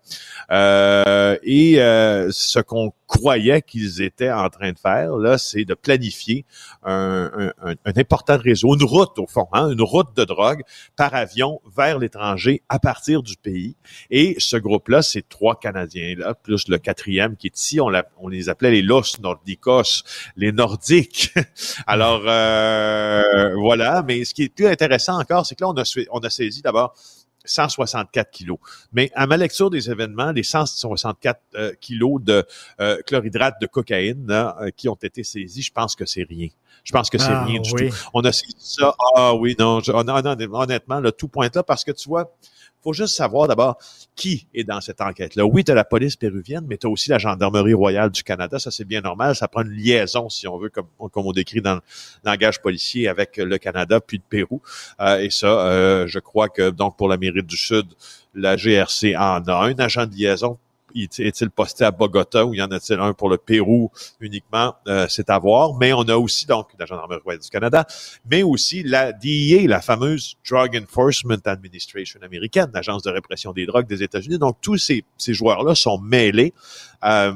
Euh, 0.52 1.38
et 1.44 1.82
euh, 1.82 2.30
ce 2.32 2.60
qu'on 2.60 2.92
croyait 3.08 3.62
qu'ils 3.62 4.02
étaient 4.02 4.32
en 4.32 4.50
train 4.50 4.72
de 4.72 4.80
faire, 4.80 5.16
là, 5.18 5.38
c'est 5.38 5.64
de 5.64 5.74
planifier 5.74 6.44
un, 6.84 7.52
important 7.86 8.38
réseau, 8.38 8.75
une 8.75 8.84
route 8.84 9.18
au 9.20 9.28
fond, 9.28 9.48
hein, 9.54 9.72
une 9.72 9.82
route 9.82 10.16
de 10.16 10.25
drogue 10.25 10.64
par 10.96 11.14
avion 11.14 11.62
vers 11.75 12.00
l'étranger 12.00 12.62
à 12.68 12.80
partir 12.80 13.22
du 13.22 13.36
pays. 13.38 13.75
Et 14.10 14.36
ce 14.40 14.58
groupe-là, 14.58 15.02
c'est 15.02 15.28
trois 15.30 15.60
Canadiens-là, 15.60 16.34
plus 16.34 16.68
le 16.68 16.78
quatrième 16.78 17.36
qui 17.38 17.48
est 17.48 17.58
ici, 17.58 17.80
on, 17.80 17.92
on 18.18 18.28
les 18.28 18.50
appelait 18.50 18.72
les 18.72 18.82
Los 18.82 19.20
Nordicos, 19.22 20.04
les 20.36 20.52
Nordiques. 20.52 21.34
Alors, 21.88 22.22
voilà, 23.62 24.04
mais 24.06 24.25
ce 24.25 24.34
qui 24.34 24.44
est 24.44 24.50
plus 24.50 24.68
intéressant 24.68 25.20
encore, 25.20 25.46
c'est 25.46 25.56
que 25.56 25.64
là, 25.64 25.70
on 25.70 25.78
a, 25.78 26.06
on 26.12 26.20
a 26.20 26.30
saisi 26.30 26.62
d'abord 26.62 26.96
164 27.46 28.32
kilos. 28.32 28.58
Mais 28.94 29.12
à 29.16 29.28
ma 29.28 29.38
lecture 29.38 29.70
des 29.70 29.90
événements, 29.90 30.32
les 30.32 30.44
164 30.44 31.40
euh, 31.56 31.74
kilos 31.80 32.22
de 32.22 32.46
euh, 32.80 33.02
chlorhydrate 33.06 33.56
de 33.62 33.68
cocaïne 33.68 34.28
euh, 34.30 34.70
qui 34.75 34.90
ont 34.90 34.98
été 35.02 35.24
saisis, 35.24 35.62
je 35.62 35.72
pense 35.72 35.96
que 35.96 36.06
c'est 36.06 36.24
rien. 36.24 36.50
Je 36.84 36.92
pense 36.92 37.10
que 37.10 37.18
c'est 37.18 37.32
ah, 37.32 37.46
rien 37.46 37.60
du 37.60 37.72
tout. 37.72 37.96
On 38.14 38.22
a 38.22 38.32
saisi 38.32 38.56
ça. 38.60 38.94
Ah 39.16 39.34
oui, 39.34 39.56
non, 39.58 39.82
honnêtement, 39.88 41.00
le 41.00 41.12
tout 41.12 41.28
pointe 41.28 41.56
là 41.56 41.64
parce 41.64 41.84
que 41.84 41.92
tu 41.92 42.08
vois, 42.10 42.36
faut 42.86 42.94
juste 42.94 43.15
savoir 43.15 43.48
d'abord 43.48 43.77
qui 44.15 44.48
est 44.54 44.63
dans 44.63 44.80
cette 44.80 45.01
enquête-là. 45.01 45.44
Oui, 45.46 45.63
tu 45.63 45.72
as 45.72 45.75
la 45.75 45.84
police 45.84 46.15
péruvienne, 46.15 46.65
mais 46.70 46.77
tu 46.77 46.86
as 46.86 46.89
aussi 46.89 47.10
la 47.10 47.18
Gendarmerie 47.18 47.74
royale 47.74 48.12
du 48.12 48.24
Canada. 48.24 48.60
Ça, 48.60 48.70
c'est 48.70 48.86
bien 48.86 49.01
normal. 49.01 49.36
Ça 49.36 49.48
prend 49.48 49.63
une 49.63 49.72
liaison, 49.72 50.30
si 50.30 50.48
on 50.48 50.58
veut, 50.58 50.70
comme, 50.70 50.88
comme 51.12 51.25
on 51.25 51.32
décrit 51.32 51.62
dans 51.62 51.75
le 51.75 51.82
langage 52.24 52.62
policier, 52.62 53.08
avec 53.08 53.38
le 53.38 53.58
Canada 53.58 54.00
puis 54.00 54.18
le 54.18 54.24
Pérou. 54.30 54.62
Euh, 55.01 55.18
et 55.18 55.32
ça, 55.32 55.48
euh, 55.48 56.06
je 56.08 56.20
crois 56.20 56.48
que, 56.48 56.70
donc, 56.70 56.96
pour 56.96 57.10
l'Amérique 57.10 57.48
du 57.48 57.58
Sud, 57.58 57.88
la 58.36 58.56
GRC 58.56 59.15
en 59.18 59.42
a 59.48 59.65
un 59.65 59.80
agent 59.80 60.06
de 60.06 60.13
liaison 60.13 60.60
est-il 61.04 61.50
posté 61.50 61.84
à 61.84 61.92
Bogota 61.92 62.46
ou 62.46 62.54
y 62.54 62.62
en 62.62 62.72
a-t-il 62.72 63.00
un 63.00 63.14
pour 63.14 63.30
le 63.30 63.38
Pérou 63.38 63.92
uniquement? 64.20 64.75
Euh, 64.88 65.06
c'est 65.10 65.30
à 65.30 65.38
voir. 65.38 65.75
Mais 65.75 65.94
on 65.94 66.04
a 66.04 66.16
aussi 66.16 66.46
donc 66.46 66.70
la 66.80 66.86
Gendarmerie 66.86 67.22
royale 67.24 67.42
du 67.42 67.50
Canada, 67.50 67.86
mais 68.30 68.44
aussi 68.44 68.84
la 68.84 69.12
DEA, 69.12 69.68
la 69.68 69.82
fameuse 69.82 70.36
Drug 70.50 70.82
Enforcement 70.84 71.36
Administration 71.46 72.20
américaine, 72.24 72.70
l'agence 72.74 73.04
de 73.04 73.10
répression 73.12 73.52
des 73.54 73.66
drogues 73.66 73.88
des 73.88 74.04
États-Unis. 74.04 74.38
Donc 74.38 74.58
tous 74.62 74.78
ces, 74.78 75.04
ces 75.18 75.34
joueurs-là 75.34 75.75
sont 75.75 76.00
mêlés. 76.00 76.54
Euh, 77.04 77.34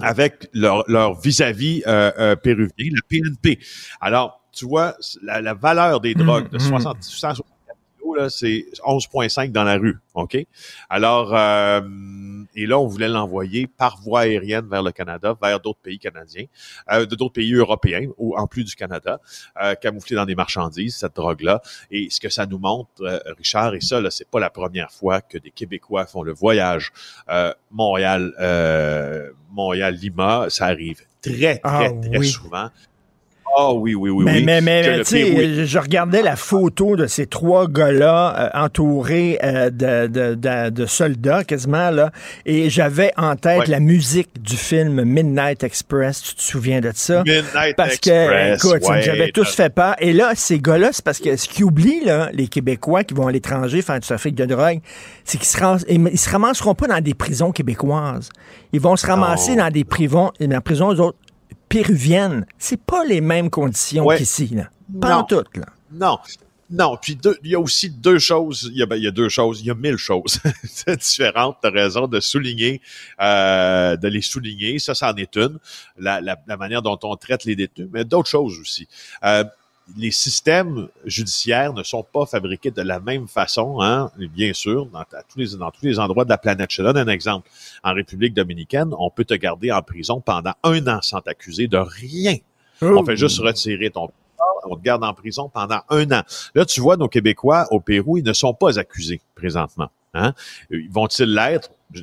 avec 0.00 0.48
leur, 0.52 0.82
leur 0.90 1.20
vis-à-vis 1.20 1.82
euh, 1.86 2.10
euh, 2.18 2.36
péruvien, 2.36 2.70
le 2.78 3.00
PNP. 3.08 3.60
Alors, 4.00 4.40
tu 4.52 4.66
vois, 4.66 4.96
la, 5.22 5.40
la 5.40 5.54
valeur 5.54 6.00
des 6.00 6.14
drogues 6.14 6.50
de 6.50 6.58
Mhm. 6.58 6.68
60, 6.68 6.96
164 7.02 7.53
là, 8.12 8.28
c'est 8.28 8.66
11,5 8.84 9.50
dans 9.52 9.64
la 9.64 9.76
rue, 9.76 9.98
OK? 10.12 10.36
Alors, 10.90 11.34
euh, 11.34 11.80
et 12.54 12.66
là, 12.66 12.78
on 12.78 12.86
voulait 12.86 13.08
l'envoyer 13.08 13.66
par 13.66 13.98
voie 14.02 14.20
aérienne 14.20 14.68
vers 14.68 14.82
le 14.82 14.92
Canada, 14.92 15.34
vers 15.40 15.60
d'autres 15.60 15.78
pays 15.82 15.98
canadiens, 15.98 16.44
euh, 16.92 17.06
de 17.06 17.16
d'autres 17.16 17.32
pays 17.32 17.54
européens, 17.54 18.08
ou 18.18 18.36
en 18.36 18.46
plus 18.46 18.64
du 18.64 18.74
Canada, 18.74 19.20
euh, 19.62 19.74
camouflé 19.74 20.16
dans 20.16 20.26
des 20.26 20.34
marchandises, 20.34 20.96
cette 20.96 21.16
drogue-là. 21.16 21.62
Et 21.90 22.08
ce 22.10 22.20
que 22.20 22.28
ça 22.28 22.44
nous 22.44 22.58
montre, 22.58 22.90
euh, 23.00 23.18
Richard, 23.38 23.74
et 23.74 23.80
ça, 23.80 24.00
là, 24.00 24.10
c'est 24.10 24.28
pas 24.28 24.40
la 24.40 24.50
première 24.50 24.90
fois 24.90 25.20
que 25.22 25.38
des 25.38 25.50
Québécois 25.50 26.04
font 26.06 26.22
le 26.22 26.32
voyage 26.32 26.92
euh, 27.30 27.54
Montréal, 27.70 28.34
euh, 28.40 29.30
Montréal-Lima, 29.50 30.46
ça 30.50 30.66
arrive 30.66 31.00
très, 31.22 31.58
très, 31.58 31.60
Ah, 31.62 31.88
très 32.02 32.18
oui. 32.18 32.28
souvent. 32.28 32.68
Ah 33.56 33.72
oui, 33.72 33.94
oui, 33.94 34.10
oui, 34.10 34.24
mais, 34.24 34.32
oui. 34.38 34.42
mais, 34.44 34.60
mais, 34.60 34.98
tu 35.00 35.04
sais, 35.04 35.64
je- 35.66 35.78
regardais 35.78 36.22
la 36.22 36.34
photo 36.36 36.96
de 36.96 37.06
ces 37.06 37.26
trois 37.26 37.68
gars-là 37.68 38.50
euh, 38.56 38.64
entourés 38.64 39.38
euh, 39.44 39.70
de, 39.70 40.06
de, 40.08 40.34
de, 40.34 40.70
de 40.70 40.86
soldats 40.86 41.44
quasiment, 41.44 41.90
là, 41.90 42.10
et 42.46 42.68
j'avais 42.70 43.12
en 43.16 43.36
tête 43.36 43.60
Ouais. 43.60 43.66
la 43.68 43.80
musique 43.80 44.30
du 44.42 44.56
film 44.56 45.04
Midnight 45.04 45.62
Express. 45.62 46.22
Tu 46.22 46.34
te 46.34 46.42
souviens 46.42 46.80
de 46.80 46.90
ça? 46.94 47.22
Midnight 47.24 47.76
Parce 47.76 47.98
que, 47.98 48.54
écoute, 48.54 48.88
ouais, 48.88 49.08
avait 49.08 49.30
tous 49.30 49.54
fait 49.54 49.70
peur. 49.72 49.94
Et 50.00 50.12
là, 50.12 50.32
ces 50.34 50.58
gars-là, 50.58 50.88
c'est 50.92 51.04
parce 51.04 51.18
que 51.20 51.36
ce 51.36 51.48
qu'ils 51.48 51.64
oublient, 51.64 52.04
là, 52.04 52.30
les 52.32 52.48
Québécois 52.48 53.04
qui 53.04 53.14
vont 53.14 53.26
à 53.28 53.32
l'étranger 53.32 53.82
faire 53.82 54.00
du 54.00 54.06
trafic 54.06 54.34
de 54.34 54.46
drogue, 54.46 54.80
c'est 55.24 55.38
qu'ils 55.38 55.46
se, 55.46 55.58
ram- 55.60 55.78
ils 55.88 56.18
se 56.18 56.30
ramasseront 56.30 56.74
pas 56.74 56.86
dans 56.88 57.00
des 57.00 57.14
prisons 57.14 57.52
québécoises. 57.52 58.30
Ils 58.72 58.80
vont 58.80 58.96
se 58.96 59.06
ramasser 59.06 59.52
Non. 59.54 59.64
dans 59.64 59.70
des 59.70 59.84
prisons, 59.84 60.32
dans 60.40 60.48
des 60.48 60.60
prisons 60.60 60.88
autres, 60.88 61.16
péruviennes. 61.74 62.46
C'est 62.58 62.80
pas 62.80 63.04
les 63.04 63.20
mêmes 63.20 63.50
conditions 63.50 64.04
Ouais. 64.06 64.16
qu'ici, 64.18 64.46
là. 64.48 64.68
Pas 65.00 65.16
en 65.16 65.18
Non. 65.20 65.24
tout, 65.24 65.44
là. 65.58 65.66
Non. 65.92 66.18
Non, 66.70 66.96
puis 67.00 67.14
deux- 67.14 67.36
il 67.44 67.50
y 67.50 67.54
a 67.54 67.60
aussi 67.60 67.90
deux 67.90 68.18
choses, 68.18 68.70
il 68.72 68.78
y 68.78 68.82
a, 68.82 68.86
ben, 68.86 68.96
il 68.96 69.02
y 69.04 69.06
a 69.06 69.10
deux 69.10 69.28
choses, 69.28 69.60
il 69.60 69.66
y 69.66 69.70
a 69.70 69.74
mille 69.74 69.98
choses 69.98 70.40
différentes, 70.98 71.58
tu 71.60 71.66
as 71.68 71.70
raison 71.70 72.06
de 72.08 72.20
souligner, 72.20 72.80
euh, 73.20 73.96
de 73.96 74.08
les 74.08 74.22
souligner, 74.22 74.78
ça, 74.78 74.94
c'en 74.94 75.14
est 75.16 75.36
une, 75.36 75.58
la, 75.98 76.20
la, 76.22 76.36
la 76.46 76.56
manière 76.56 76.80
dont 76.80 76.98
on 77.02 77.16
traite 77.16 77.44
les 77.44 77.54
détenus, 77.54 77.88
mais 77.92 78.04
d'autres 78.04 78.30
choses 78.30 78.58
aussi. 78.58 78.88
Euh, 79.24 79.44
les 79.96 80.10
systèmes 80.10 80.88
judiciaires 81.04 81.72
ne 81.74 81.82
sont 81.82 82.02
pas 82.02 82.26
fabriqués 82.26 82.70
de 82.70 82.82
la 82.82 83.00
même 83.00 83.28
façon, 83.28 83.80
hein, 83.80 84.10
bien 84.16 84.52
sûr, 84.52 84.86
dans, 84.86 85.00
à 85.00 85.22
tous 85.28 85.38
les, 85.38 85.56
dans 85.56 85.70
tous 85.70 85.84
les 85.84 85.98
endroits 85.98 86.24
de 86.24 86.30
la 86.30 86.38
planète. 86.38 86.70
Je 86.70 86.78
te 86.78 86.82
donne 86.82 86.96
un 86.96 87.08
exemple. 87.08 87.48
En 87.82 87.92
République 87.92 88.34
dominicaine, 88.34 88.90
on 88.98 89.10
peut 89.10 89.24
te 89.24 89.34
garder 89.34 89.70
en 89.72 89.82
prison 89.82 90.20
pendant 90.20 90.54
un 90.62 90.86
an 90.86 91.00
sans 91.02 91.20
t'accuser 91.20 91.68
de 91.68 91.76
rien. 91.76 92.36
On 92.80 93.04
fait 93.04 93.16
juste 93.16 93.38
retirer 93.38 93.90
ton 93.90 94.08
on 94.66 94.76
te 94.76 94.82
garde 94.82 95.04
en 95.04 95.12
prison 95.14 95.50
pendant 95.52 95.80
un 95.90 96.10
an. 96.10 96.22
Là, 96.54 96.64
tu 96.64 96.80
vois, 96.80 96.96
nos 96.96 97.08
Québécois 97.08 97.66
au 97.70 97.80
Pérou, 97.80 98.18
ils 98.18 98.24
ne 98.24 98.32
sont 98.32 98.54
pas 98.54 98.78
accusés 98.78 99.20
présentement. 99.34 99.90
Hein? 100.14 100.32
Ils 100.70 100.90
Vont-ils 100.90 101.32
l'être? 101.32 101.70
Je- 101.94 102.02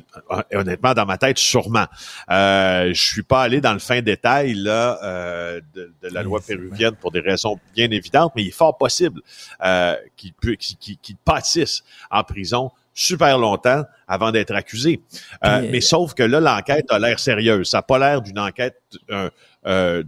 Honnêtement, 0.56 0.94
dans 0.94 1.06
ma 1.06 1.18
tête, 1.18 1.38
sûrement. 1.38 1.86
Euh, 2.30 2.92
je 2.94 3.02
suis 3.02 3.22
pas 3.22 3.42
allé 3.42 3.60
dans 3.60 3.72
le 3.74 3.78
fin 3.78 4.00
détail 4.02 4.54
là 4.54 4.98
euh, 5.02 5.60
de, 5.74 5.92
de 6.02 6.08
la 6.08 6.22
loi 6.22 6.40
péruvienne 6.40 6.94
pour 6.96 7.12
des 7.12 7.20
raisons 7.20 7.58
bien 7.74 7.90
évidentes, 7.90 8.32
mais 8.34 8.42
il 8.42 8.48
est 8.48 8.52
fort 8.52 8.76
possible 8.78 9.20
euh, 9.64 9.94
qu'ils- 10.16 10.32
qu'ils- 10.56 10.98
qu'ils 10.98 11.16
pâtissent 11.16 11.82
en 12.10 12.24
prison 12.24 12.70
super 12.94 13.38
longtemps 13.38 13.84
avant 14.06 14.30
d'être 14.32 14.54
accusés. 14.54 15.00
Euh, 15.44 15.62
mais 15.70 15.80
sauf 15.80 16.12
que 16.14 16.22
là, 16.22 16.40
l'enquête 16.40 16.90
a 16.90 16.98
l'air 16.98 17.18
sérieuse. 17.18 17.70
Ça 17.70 17.78
n'a 17.78 17.82
pas 17.82 17.98
l'air 17.98 18.20
d'une 18.20 18.38
enquête 18.38 18.76
euh, 19.10 19.30
euh, 19.64 20.02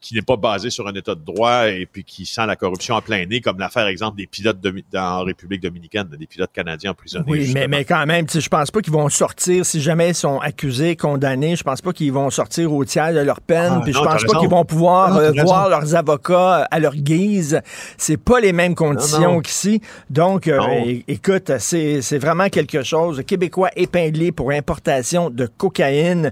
qui 0.00 0.14
n'est 0.14 0.22
pas 0.22 0.36
basée 0.36 0.70
sur 0.70 0.86
un 0.86 0.92
état 0.94 1.16
de 1.16 1.24
droit 1.24 1.66
et 1.68 1.84
puis 1.84 2.04
qui 2.04 2.24
sent 2.26 2.46
la 2.46 2.54
corruption 2.54 2.94
en 2.94 3.00
plein 3.00 3.26
nez, 3.26 3.40
comme 3.40 3.58
l'affaire, 3.58 3.88
exemple, 3.88 4.16
des 4.16 4.26
pilotes 4.28 4.60
de, 4.60 4.72
en 4.96 5.24
République 5.24 5.60
dominicaine, 5.62 6.08
des 6.18 6.26
pilotes 6.26 6.52
canadiens 6.52 6.92
emprisonnés. 6.92 7.24
Oui, 7.26 7.38
mais, 7.38 7.44
justement. 7.44 7.66
mais 7.68 7.84
quand 7.84 8.06
même, 8.06 8.26
je 8.32 8.48
pense 8.48 8.70
pas 8.70 8.80
qu'ils 8.80 8.92
vont 8.92 9.08
sortir, 9.08 9.66
si 9.66 9.80
jamais 9.80 10.10
ils 10.10 10.14
sont 10.14 10.38
accusés, 10.38 10.94
condamnés, 10.94 11.56
je 11.56 11.64
pense 11.64 11.80
pas 11.80 11.92
qu'ils 11.92 12.12
vont 12.12 12.30
sortir 12.30 12.72
au 12.72 12.84
tiers 12.84 13.12
de 13.12 13.18
leur 13.20 13.40
peine, 13.40 13.72
Ah, 13.76 13.80
puis 13.82 13.92
je 13.92 13.98
non, 13.98 14.04
pense 14.04 14.24
pas 14.24 14.38
qu'ils 14.38 14.48
vont 14.48 14.64
pouvoir 14.64 15.10
Non, 15.10 15.16
t'as 15.16 15.40
euh, 15.40 15.42
voir 15.42 15.68
leurs 15.68 15.94
avocats 15.96 16.68
à 16.70 16.78
leur 16.78 16.94
guise. 16.94 17.60
C'est 17.98 18.16
pas 18.16 18.38
les 18.38 18.52
mêmes 18.52 18.76
conditions 18.76 19.20
Non, 19.20 19.32
non. 19.34 19.40
qu'ici. 19.40 19.80
Donc, 20.08 20.46
euh, 20.46 20.56
Non. 20.58 20.84
écoute, 21.08 21.50
c'est 21.58 22.00
c'est 22.02 22.18
vraiment 22.18 22.48
quelque 22.48 22.84
chose. 22.84 23.22
Québécois 23.26 23.70
épinglé 23.76 24.30
pour 24.30 24.52
importation 24.52 25.30
de 25.30 25.46
cocaïne. 25.46 26.30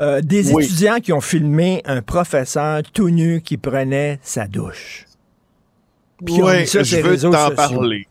Euh, 0.00 0.20
des 0.22 0.52
Oui. 0.52 0.64
étudiants 0.64 0.98
qui 1.00 1.12
ont 1.12 1.20
filmé 1.20 1.82
un 1.84 2.00
professeur 2.00 2.82
tout 2.92 3.10
nu 3.10 3.42
qui 3.42 3.56
prenait 3.58 4.18
sa 4.22 4.46
douche. 4.46 5.06
Puis 6.24 6.40
Oui, 6.42 6.66
ça 6.66 6.82
je 6.82 6.96
veux 6.96 7.18
t'en 7.18 7.50
parler. 7.54 8.06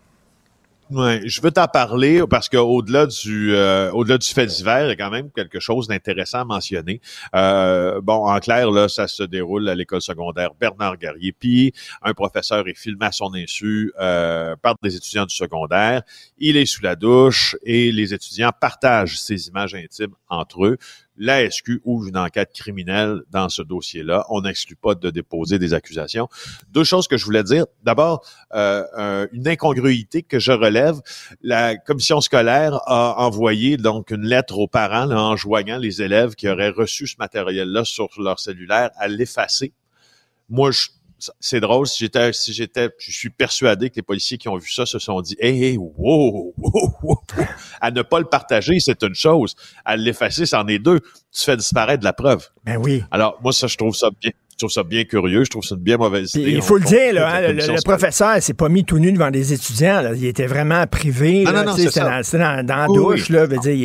Ouais, 0.91 1.22
je 1.25 1.39
veux 1.39 1.51
t'en 1.51 1.67
parler 1.67 2.24
parce 2.27 2.50
qu'au-delà 2.50 3.05
du 3.05 3.53
euh, 3.53 3.91
au-delà 3.91 4.17
du 4.17 4.27
fait 4.27 4.48
divers, 4.48 4.86
il 4.86 4.89
y 4.89 4.91
a 4.91 4.96
quand 4.96 5.12
même 5.12 5.29
quelque 5.29 5.60
chose 5.60 5.88
d'intéressant 5.88 6.39
à 6.39 6.46
mentionner. 6.46 7.00
Euh, 7.36 8.01
bon, 8.01 8.25
en 8.25 8.39
clair, 8.39 8.72
là, 8.72 8.89
ça 8.89 9.08
se 9.08 9.22
déroule 9.22 9.69
à 9.69 9.75
l'école 9.75 10.01
secondaire 10.01 10.50
Bernard 10.60 10.98
Garrier. 10.98 11.31
Puis 11.31 11.74
un 12.01 12.15
professeur 12.15 12.67
est 12.67 12.74
filmé 12.75 13.05
à 13.05 13.12
son 13.12 13.36
insu 13.36 13.93
euh, 14.00 14.55
par 14.63 14.77
des 14.81 14.96
étudiants 14.96 15.27
du 15.27 15.36
secondaire. 15.36 16.01
Il 16.39 16.58
est 16.58 16.65
sous 16.65 16.81
la 16.81 16.96
douche 16.96 17.55
et 17.63 17.91
les 17.91 18.15
étudiants 18.15 18.51
partagent 18.60 19.19
ces 19.19 19.48
images 19.48 19.75
intimes 19.75 20.15
entre 20.27 20.65
eux. 20.65 20.77
La 21.20 21.50
SQ 21.50 21.82
ouvre 21.84 22.08
une 22.08 22.18
enquête 22.18 22.54
criminelle 22.54 23.22
dans 23.30 23.50
ce 23.50 23.62
dossier-là. 23.62 24.26
On 24.30 24.42
n'exclut 24.42 24.78
pas 24.78 24.96
de 24.96 25.10
déposer 25.10 25.60
des 25.60 25.74
accusations. 25.74 26.30
Deux 26.72 26.86
choses 26.86 27.10
que 27.10 27.18
je 27.18 27.26
voulais 27.26 27.44
dire. 27.44 27.66
D'abord, 27.84 28.26
euh, 28.54 29.28
une 29.34 29.48
incongruité 29.48 30.24
que 30.24 30.40
je 30.40 30.54
relève. 30.54 30.96
La 31.42 31.76
commission 31.76 32.22
scolaire 32.22 32.80
a 32.86 33.22
envoyé 33.26 33.76
donc 33.76 34.12
une 34.12 34.26
lettre 34.26 34.58
aux 34.58 34.68
parents 34.68 35.06
là, 35.06 35.22
enjoignant 35.22 35.78
les 35.78 36.02
élèves 36.02 36.36
qui 36.36 36.48
auraient 36.48 36.70
reçu 36.70 37.06
ce 37.06 37.16
matériel-là 37.20 37.84
sur 37.84 38.10
leur 38.18 38.40
cellulaire 38.40 38.92
à 38.96 39.10
l'effacer. 39.10 39.74
Moi, 40.48 40.72
je 40.72 40.88
c'est 41.40 41.60
drôle, 41.60 41.88
si 41.88 42.00
j'étais, 42.00 42.34
si 42.34 42.54
j'étais, 42.54 42.90
je 42.98 43.12
suis 43.12 43.30
persuadé 43.30 43.90
que 43.90 43.96
les 43.98 44.02
policiers 44.02 44.38
qui 44.38 44.48
ont 44.48 44.58
vu 44.58 44.70
ça 44.72 44.86
se 44.86 45.00
sont 45.00 45.22
dit, 45.22 45.36
hey, 45.40 45.64
hey, 45.64 45.78
wow, 45.78 45.92
wow, 45.98 46.54
wow, 46.58 46.94
wow. 47.04 47.22
à 47.82 47.92
ne 47.92 48.02
pas 48.02 48.20
le 48.20 48.26
partager, 48.26 48.80
c'est 48.80 49.04
une 49.04 49.16
chose. 49.16 49.56
À 49.86 49.96
l'effacer, 49.98 50.46
c'en 50.46 50.68
est 50.68 50.80
deux. 50.80 51.00
Tu 51.32 51.44
fais 51.44 51.58
disparaître 51.58 52.04
la 52.04 52.14
preuve. 52.14 52.50
Ben 52.64 52.78
oui. 52.78 53.04
Alors, 53.12 53.40
moi, 53.42 53.54
ça, 53.54 53.68
je 53.68 53.78
trouve 53.78 53.96
ça 53.96 54.10
bien. 54.20 54.32
Je 54.60 54.66
trouve 54.66 54.72
ça 54.74 54.84
bien 54.84 55.06
curieux. 55.06 55.46
Je 55.46 55.50
trouve 55.50 55.63
ça 55.63 55.75
une 55.75 55.82
bien 55.82 55.96
mauvaise 55.96 56.36
idée. 56.36 56.51
il 56.51 56.62
faut 56.62 56.78
le 56.78 56.84
dire, 56.84 57.13
là, 57.13 57.30
hein, 57.36 57.42
le, 57.54 57.54
le 57.54 57.82
professeur 57.82 58.42
s'est 58.44 58.54
pas 58.54 58.68
mis 58.68 58.84
tout 58.84 59.00
nu 59.00 59.10
devant 59.13 59.32
des 59.32 59.54
étudiants. 59.54 60.01
là. 60.01 60.12
Il 60.13 60.25
était 60.25 60.48
vraiment 60.48 60.86
privé. 60.86 61.46
Ah, 61.48 61.54
là, 61.54 61.63
non, 61.63 61.70
non, 61.72 61.75
tu 61.78 61.84
sais, 61.84 61.89
c'est 61.92 62.01
C'était 62.24 62.39
dans, 62.44 62.58
dans- 62.58 62.66
dans 62.66 62.75
la 62.75 62.89
Oui, 62.89 62.98
douche. 62.98 63.30
oui. 63.30 63.36
Là, 63.38 63.46
veut 63.46 63.58
dire, 63.58 63.72
il, 63.72 63.80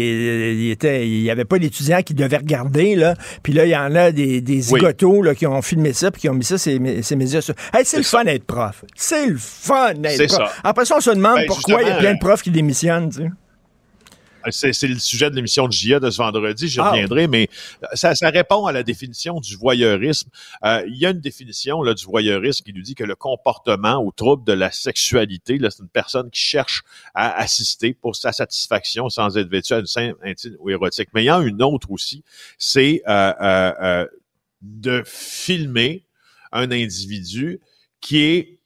il 0.64 0.70
était, 0.72 1.06
il 1.06 1.20
y 1.22 1.30
avait 1.30 1.44
pas 1.44 1.60
d'étudiants 1.60 2.02
qui 2.02 2.12
devaient 2.14 2.38
regarder. 2.38 2.96
Là. 2.96 3.14
Puis 3.44 3.52
là, 3.52 3.66
il 3.66 3.70
y 3.70 3.76
en 3.76 3.94
a 3.94 4.10
des, 4.10 4.40
des 4.40 4.72
Oui. 4.72 4.80
là, 5.22 5.34
qui 5.36 5.46
ont 5.46 5.62
filmé 5.62 5.92
ça 5.92 6.10
puis 6.10 6.22
qui 6.22 6.28
ont 6.28 6.34
mis 6.34 6.42
ça 6.42 6.58
ces, 6.58 6.80
ces 7.02 7.14
médias. 7.14 7.48
Hey, 7.72 7.84
c'est 7.84 7.98
le 7.98 8.02
fun 8.02 8.24
d'être 8.24 8.44
prof. 8.44 8.84
C'est 8.96 9.28
le 9.28 9.36
fun 9.38 9.94
d'être 9.94 10.26
prof. 10.26 10.38
ça. 10.38 10.52
Après 10.64 10.84
ça, 10.86 10.96
on 10.96 11.00
se 11.00 11.10
demande 11.10 11.36
Ben, 11.36 11.46
pourquoi 11.46 11.82
il 11.82 11.88
y 11.88 11.90
a 11.92 11.98
plein 11.98 12.10
de 12.14 12.16
euh, 12.16 12.20
profs 12.20 12.42
qui 12.42 12.50
démissionnent. 12.50 13.10
Tu 13.10 13.18
sais. 13.22 13.30
C'est, 14.50 14.72
c'est 14.72 14.88
le 14.88 14.98
sujet 14.98 15.30
de 15.30 15.36
l'émission 15.36 15.66
de 15.66 15.72
JA 15.72 16.00
de 16.00 16.10
ce 16.10 16.18
vendredi, 16.18 16.68
j'y 16.68 16.80
Ah. 16.80 16.90
reviendrai, 16.90 17.28
mais 17.28 17.48
ça, 17.94 18.14
ça 18.14 18.30
répond 18.30 18.66
à 18.66 18.72
la 18.72 18.82
définition 18.82 19.40
du 19.40 19.56
voyeurisme. 19.56 20.28
Euh, 20.64 20.82
il 20.86 20.96
y 20.96 21.06
a 21.06 21.10
une 21.10 21.20
définition 21.20 21.82
là, 21.82 21.94
du 21.94 22.04
voyeurisme 22.04 22.64
qui 22.64 22.72
nous 22.72 22.82
dit 22.82 22.94
que 22.94 23.04
le 23.04 23.14
comportement 23.14 24.02
ou 24.02 24.12
trouble 24.12 24.44
de 24.44 24.52
la 24.52 24.70
sexualité, 24.70 25.58
là, 25.58 25.70
c'est 25.70 25.82
une 25.82 25.88
personne 25.88 26.30
qui 26.30 26.40
cherche 26.40 26.82
à 27.14 27.38
assister 27.40 27.94
pour 27.94 28.16
sa 28.16 28.32
satisfaction 28.32 29.08
sans 29.08 29.36
être 29.36 29.48
vêtue 29.48 29.72
à 29.74 29.78
une 29.78 29.86
scène 29.86 30.14
intime 30.22 30.56
ou 30.58 30.70
érotique. 30.70 31.08
Mais 31.14 31.22
il 31.22 31.26
y 31.26 31.30
en 31.30 31.40
a 31.40 31.44
une 31.44 31.62
autre 31.62 31.90
aussi, 31.90 32.22
c'est 32.58 33.02
euh, 33.08 33.32
euh, 33.40 33.72
euh, 33.82 34.06
de 34.62 35.02
filmer 35.06 36.04
un 36.52 36.70
individu 36.70 37.60
qui 38.00 38.22
est 38.22 38.58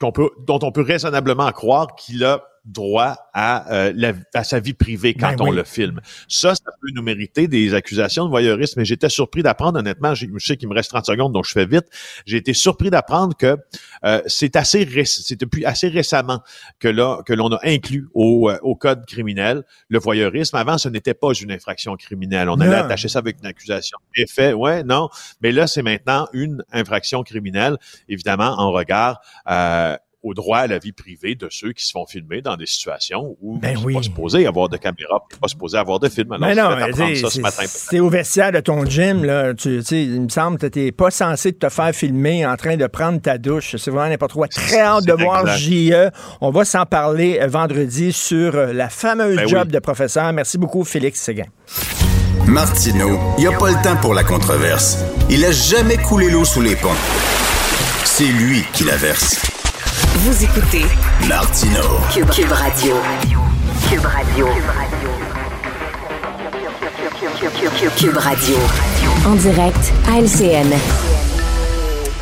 qu'on 0.00 0.12
peut, 0.12 0.30
dont 0.46 0.58
on 0.62 0.72
peut 0.72 0.80
raisonnablement 0.82 1.50
croire 1.52 1.94
qu'il 1.94 2.24
a 2.24 2.42
droit 2.64 3.16
à, 3.32 3.72
euh, 3.72 3.92
la- 3.94 4.12
à 4.34 4.44
sa 4.44 4.60
vie 4.60 4.74
privée 4.74 5.14
quand 5.14 5.30
Ben 5.30 5.40
on 5.40 5.50
oui. 5.50 5.56
le 5.56 5.64
filme. 5.64 6.00
Ça, 6.28 6.54
ça 6.54 6.70
peut 6.80 6.88
nous 6.94 7.02
mériter 7.02 7.48
des 7.48 7.74
accusations 7.74 8.24
de 8.24 8.30
voyeurisme, 8.30 8.80
mais 8.80 8.84
j'étais 8.84 9.08
surpris 9.08 9.42
d'apprendre, 9.42 9.78
honnêtement, 9.78 10.14
je 10.14 10.26
sais 10.38 10.56
qu'il 10.56 10.68
me 10.68 10.74
reste 10.74 10.90
30 10.90 11.06
secondes, 11.06 11.32
donc 11.32 11.46
je 11.46 11.52
fais 11.52 11.66
vite, 11.66 11.86
j'ai 12.26 12.36
été 12.36 12.52
surpris 12.52 12.90
d'apprendre 12.90 13.36
que 13.36 13.56
euh, 14.04 14.20
c'est 14.26 14.56
assez 14.56 14.86
c'est 15.04 15.38
depuis 15.40 15.64
assez 15.64 15.88
récemment 15.88 16.40
que 16.78 16.88
là 16.88 17.22
que 17.24 17.32
l'on 17.32 17.48
a 17.52 17.58
inclus 17.64 18.08
au, 18.14 18.50
euh, 18.50 18.58
au 18.62 18.74
code 18.76 19.06
criminel 19.06 19.62
le 19.88 19.98
voyeurisme. 19.98 20.56
Avant, 20.56 20.78
ce 20.78 20.88
n'était 20.88 21.14
pas 21.14 21.32
une 21.32 21.52
infraction 21.52 21.96
criminelle. 21.96 22.48
On 22.48 22.60
allait 22.60 22.74
attacher 22.76 23.08
ça 23.08 23.18
avec 23.20 23.38
une 23.40 23.46
accusation. 23.46 23.98
Effet, 24.16 24.52
ouais, 24.52 24.82
non. 24.84 25.08
Mais 25.40 25.52
là, 25.52 25.66
c'est 25.66 25.82
maintenant 25.82 26.28
une 26.32 26.62
infraction 26.72 27.22
criminelle, 27.22 27.76
évidemment, 28.08 28.54
en 28.58 28.70
regard 28.70 29.20
euh, 29.50 29.96
au 30.22 30.34
droit 30.34 30.58
à 30.58 30.66
la 30.66 30.78
vie 30.78 30.92
privée 30.92 31.34
de 31.34 31.48
ceux 31.50 31.72
qui 31.72 31.84
se 31.84 31.92
font 31.92 32.06
filmer 32.06 32.42
dans 32.42 32.56
des 32.56 32.66
situations 32.66 33.36
où 33.40 33.58
Ben 33.58 33.76
c'est 33.76 33.84
oui. 33.84 33.94
pas 33.94 34.02
supposé 34.02 34.46
avoir 34.46 34.68
de 34.68 34.76
caméra, 34.76 35.24
pas 35.40 35.48
supposé 35.48 35.78
avoir 35.78 35.98
de 35.98 36.08
film. 36.08 36.32
Alors, 36.32 36.78
je 36.78 36.84
non, 36.90 37.06
mais 37.06 37.14
ça 37.16 37.30
ce 37.30 37.40
matin. 37.40 37.62
c'est 37.66 38.00
au 38.00 38.08
vestiaire 38.10 38.52
de 38.52 38.60
ton 38.60 38.84
gym, 38.84 39.24
là. 39.24 39.54
Tu 39.54 39.80
il 39.90 40.20
me 40.22 40.28
semble 40.28 40.58
que 40.58 40.66
t'es 40.66 40.92
pas 40.92 41.10
censé 41.10 41.52
te 41.52 41.68
faire 41.68 41.94
filmer 41.94 42.46
en 42.46 42.56
train 42.56 42.76
de 42.76 42.86
prendre 42.86 43.20
ta 43.20 43.38
douche. 43.38 43.76
C'est 43.76 43.90
vraiment 43.90 44.10
n'importe 44.10 44.32
quoi. 44.32 44.48
Très 44.48 44.80
hâte 44.80 45.04
de 45.06 45.12
voir. 45.12 45.46
JE. 45.56 46.10
On 46.40 46.50
va 46.50 46.64
s'en 46.64 46.84
parler 46.86 47.38
euh, 47.40 47.46
vendredi 47.46 48.12
sur 48.12 48.54
euh, 48.54 48.72
la 48.72 48.88
fameuse 48.88 49.36
Ben 49.36 49.48
job 49.48 49.62
oui. 49.66 49.72
de 49.72 49.78
professeur. 49.78 50.32
Merci 50.32 50.58
beaucoup, 50.58 50.84
Félix 50.84 51.20
Séguin. 51.20 51.46
Martineau, 52.46 53.18
il 53.38 53.42
n'y 53.42 53.46
a 53.46 53.56
pas 53.56 53.70
le 53.70 53.82
temps 53.82 53.96
pour 54.00 54.14
la 54.14 54.24
controverse. 54.24 54.98
Il 55.28 55.44
a 55.44 55.52
jamais 55.52 55.96
coulé 55.96 56.30
l'eau 56.30 56.44
sous 56.44 56.60
les 56.60 56.76
ponts. 56.76 56.88
C'est 58.04 58.24
lui 58.24 58.64
qui 58.72 58.84
la 58.84 58.96
verse. 58.96 59.49
Vous 60.12 60.44
écoutez 60.44 60.82
Martineau. 61.28 62.00
Cube, 62.12 62.28
Cube 62.30 62.52
Radio. 62.52 62.96
Cube 63.88 64.04
Radio. 64.04 64.46
Cube 67.96 68.16
Radio. 68.16 68.56
En 69.26 69.34
direct 69.36 69.92
à 70.08 70.20
LCN. 70.20 70.74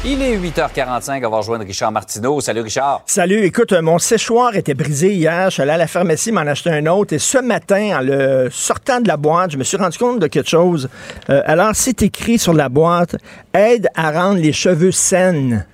Il 0.05 0.23
est 0.23 0.37
8h45, 0.37 1.27
on 1.27 1.31
va 1.31 1.37
rejoindre 1.39 1.65
Richard 1.65 1.91
Martineau. 1.91 2.41
Salut 2.41 2.61
Richard. 2.61 3.03
Salut, 3.07 3.43
écoute, 3.45 3.73
euh, 3.73 3.83
mon 3.83 3.99
séchoir 3.99 4.55
était 4.55 4.75
brisé 4.75 5.15
hier. 5.15 5.47
Je 5.47 5.55
suis 5.55 5.63
allé 5.63 5.73
à 5.73 5.77
la 5.79 5.87
pharmacie 5.87 6.31
m'en 6.31 6.43
acheter 6.43 6.71
un 6.71 6.87
autre. 6.87 7.15
Et 7.15 7.19
ce 7.19 7.39
matin, 7.39 7.99
en 7.99 8.01
le 8.03 8.49
sortant 8.53 9.01
de 9.01 9.09
la 9.09 9.17
boîte, 9.17 9.53
je 9.53 9.57
me 9.57 9.65
suis 9.65 9.77
rendu 9.79 9.99
compte 9.99 10.21
de 10.21 10.27
quelque 10.27 10.49
chose. 10.49 10.89
Euh, 11.31 11.43
alors, 11.47 11.71
c'est 11.75 12.03
écrit 12.03 12.39
sur 12.39 12.53
la 12.53 12.69
boîte 12.69 13.17
aide 13.55 13.89
à 13.95 14.13
rendre 14.13 14.41
les 14.41 14.53
cheveux 14.53 14.93
saines. 14.93 15.67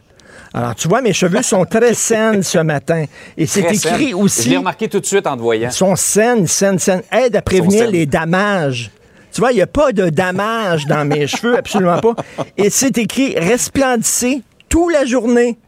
Alors, 0.55 0.75
tu 0.77 0.87
vois, 0.87 1.03
mes 1.03 1.13
cheveux 1.13 1.43
sont 1.43 1.65
très 1.65 1.95
saines 1.95 2.45
ce 2.45 2.59
matin. 2.59 3.05
Et 3.37 3.47
c'est 3.47 3.61
écrit 3.61 3.77
saine. 3.79 4.15
aussi. 4.15 4.45
Je 4.45 4.51
l'ai 4.51 4.57
remarqué 4.59 4.89
tout 4.89 5.01
de 5.01 5.07
suite 5.07 5.27
en 5.27 5.37
te 5.37 5.43
voyant. 5.43 5.69
Ils 5.69 5.73
sont 5.73 5.97
saines, 5.97 6.47
saines, 6.47 6.79
saines. 6.79 7.03
Aide 7.11 7.35
à 7.35 7.43
prévenir 7.43 7.91
les 7.91 8.07
dommages. 8.07 8.91
Tu 9.33 9.41
vois, 9.41 9.51
il 9.51 9.57
n'y 9.57 9.63
a 9.63 9.67
pas 9.67 9.91
de 9.91 10.11
dommages 10.11 10.87
dans 10.87 11.05
mes 11.05 11.27
cheveux, 11.27 11.59
absolument 11.59 11.99
pas. 11.99 12.15
Et 12.57 12.71
c'est 12.71 12.97
écrit 12.99 13.35
resplendissez 13.37 14.43
toute 14.69 14.93
la 14.93 15.05
journée. 15.05 15.59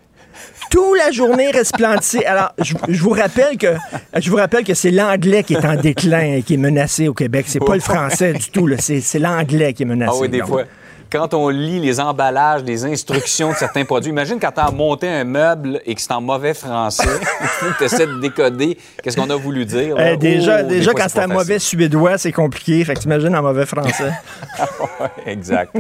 Toute 0.71 0.97
la 0.99 1.11
journée 1.11 1.50
resplendissez. 1.50 2.25
Alors, 2.25 2.52
je, 2.62 2.75
je 2.88 3.02
vous 3.02 3.11
rappelle 3.11 3.57
que 3.57 3.75
je 4.16 4.31
vous 4.31 4.37
rappelle 4.37 4.62
que 4.64 4.75
c'est 4.75 4.90
l'anglais 4.90 5.43
qui 5.43 5.55
est 5.55 5.64
en 5.64 5.75
déclin 5.75 6.35
et 6.35 6.43
qui 6.43 6.55
est 6.55 6.59
menacé 6.59 7.09
au 7.09 7.14
Québec. 7.14 7.47
C'est 7.49 7.59
pas 7.64 7.75
le 7.75 7.81
français 7.81 8.35
du 8.35 8.50
tout. 8.50 8.69
C'est, 8.78 9.00
c'est 9.00 9.19
l'anglais 9.19 9.73
qui 9.73 9.83
est 9.83 9.87
menacé. 9.87 10.12
Ah 10.14 10.21
oui, 10.21 10.28
des 10.28 10.38
Donc, 10.40 10.49
fois. 10.49 10.62
Quand 11.10 11.34
on 11.34 11.48
lit 11.48 11.80
les 11.80 12.00
emballages, 12.00 12.62
les 12.64 12.84
instructions 12.84 13.50
de 13.52 13.56
certains 13.56 13.84
produits, 13.84 14.10
imagine 14.10 14.38
quand 14.40 14.50
tu 14.52 14.60
as 14.60 14.70
monté 14.70 15.08
un 15.08 15.25
meuble 15.25 15.80
et 15.86 15.94
que 15.94 16.00
c'est 16.00 16.12
en 16.12 16.20
mauvais 16.20 16.54
français, 16.54 17.08
tu 17.78 17.84
essaies 17.84 18.06
de 18.06 18.18
décoder 18.20 18.76
qu'est-ce 19.02 19.16
qu'on 19.16 19.30
a 19.30 19.36
voulu 19.36 19.64
dire. 19.64 19.96
euh, 19.98 20.16
déjà, 20.16 20.60
Oh, 20.64 20.68
déjà 20.68 20.92
quand 20.92 21.06
c'est 21.08 21.20
un 21.20 21.26
mauvais 21.28 21.58
suédois, 21.58 22.18
c'est 22.18 22.32
compliqué. 22.32 22.84
Fait 22.84 22.94
que 22.94 23.00
t'imagines 23.00 23.34
en 23.36 23.42
mauvais 23.42 23.66
français. 23.66 24.12
Exact. 25.26 25.76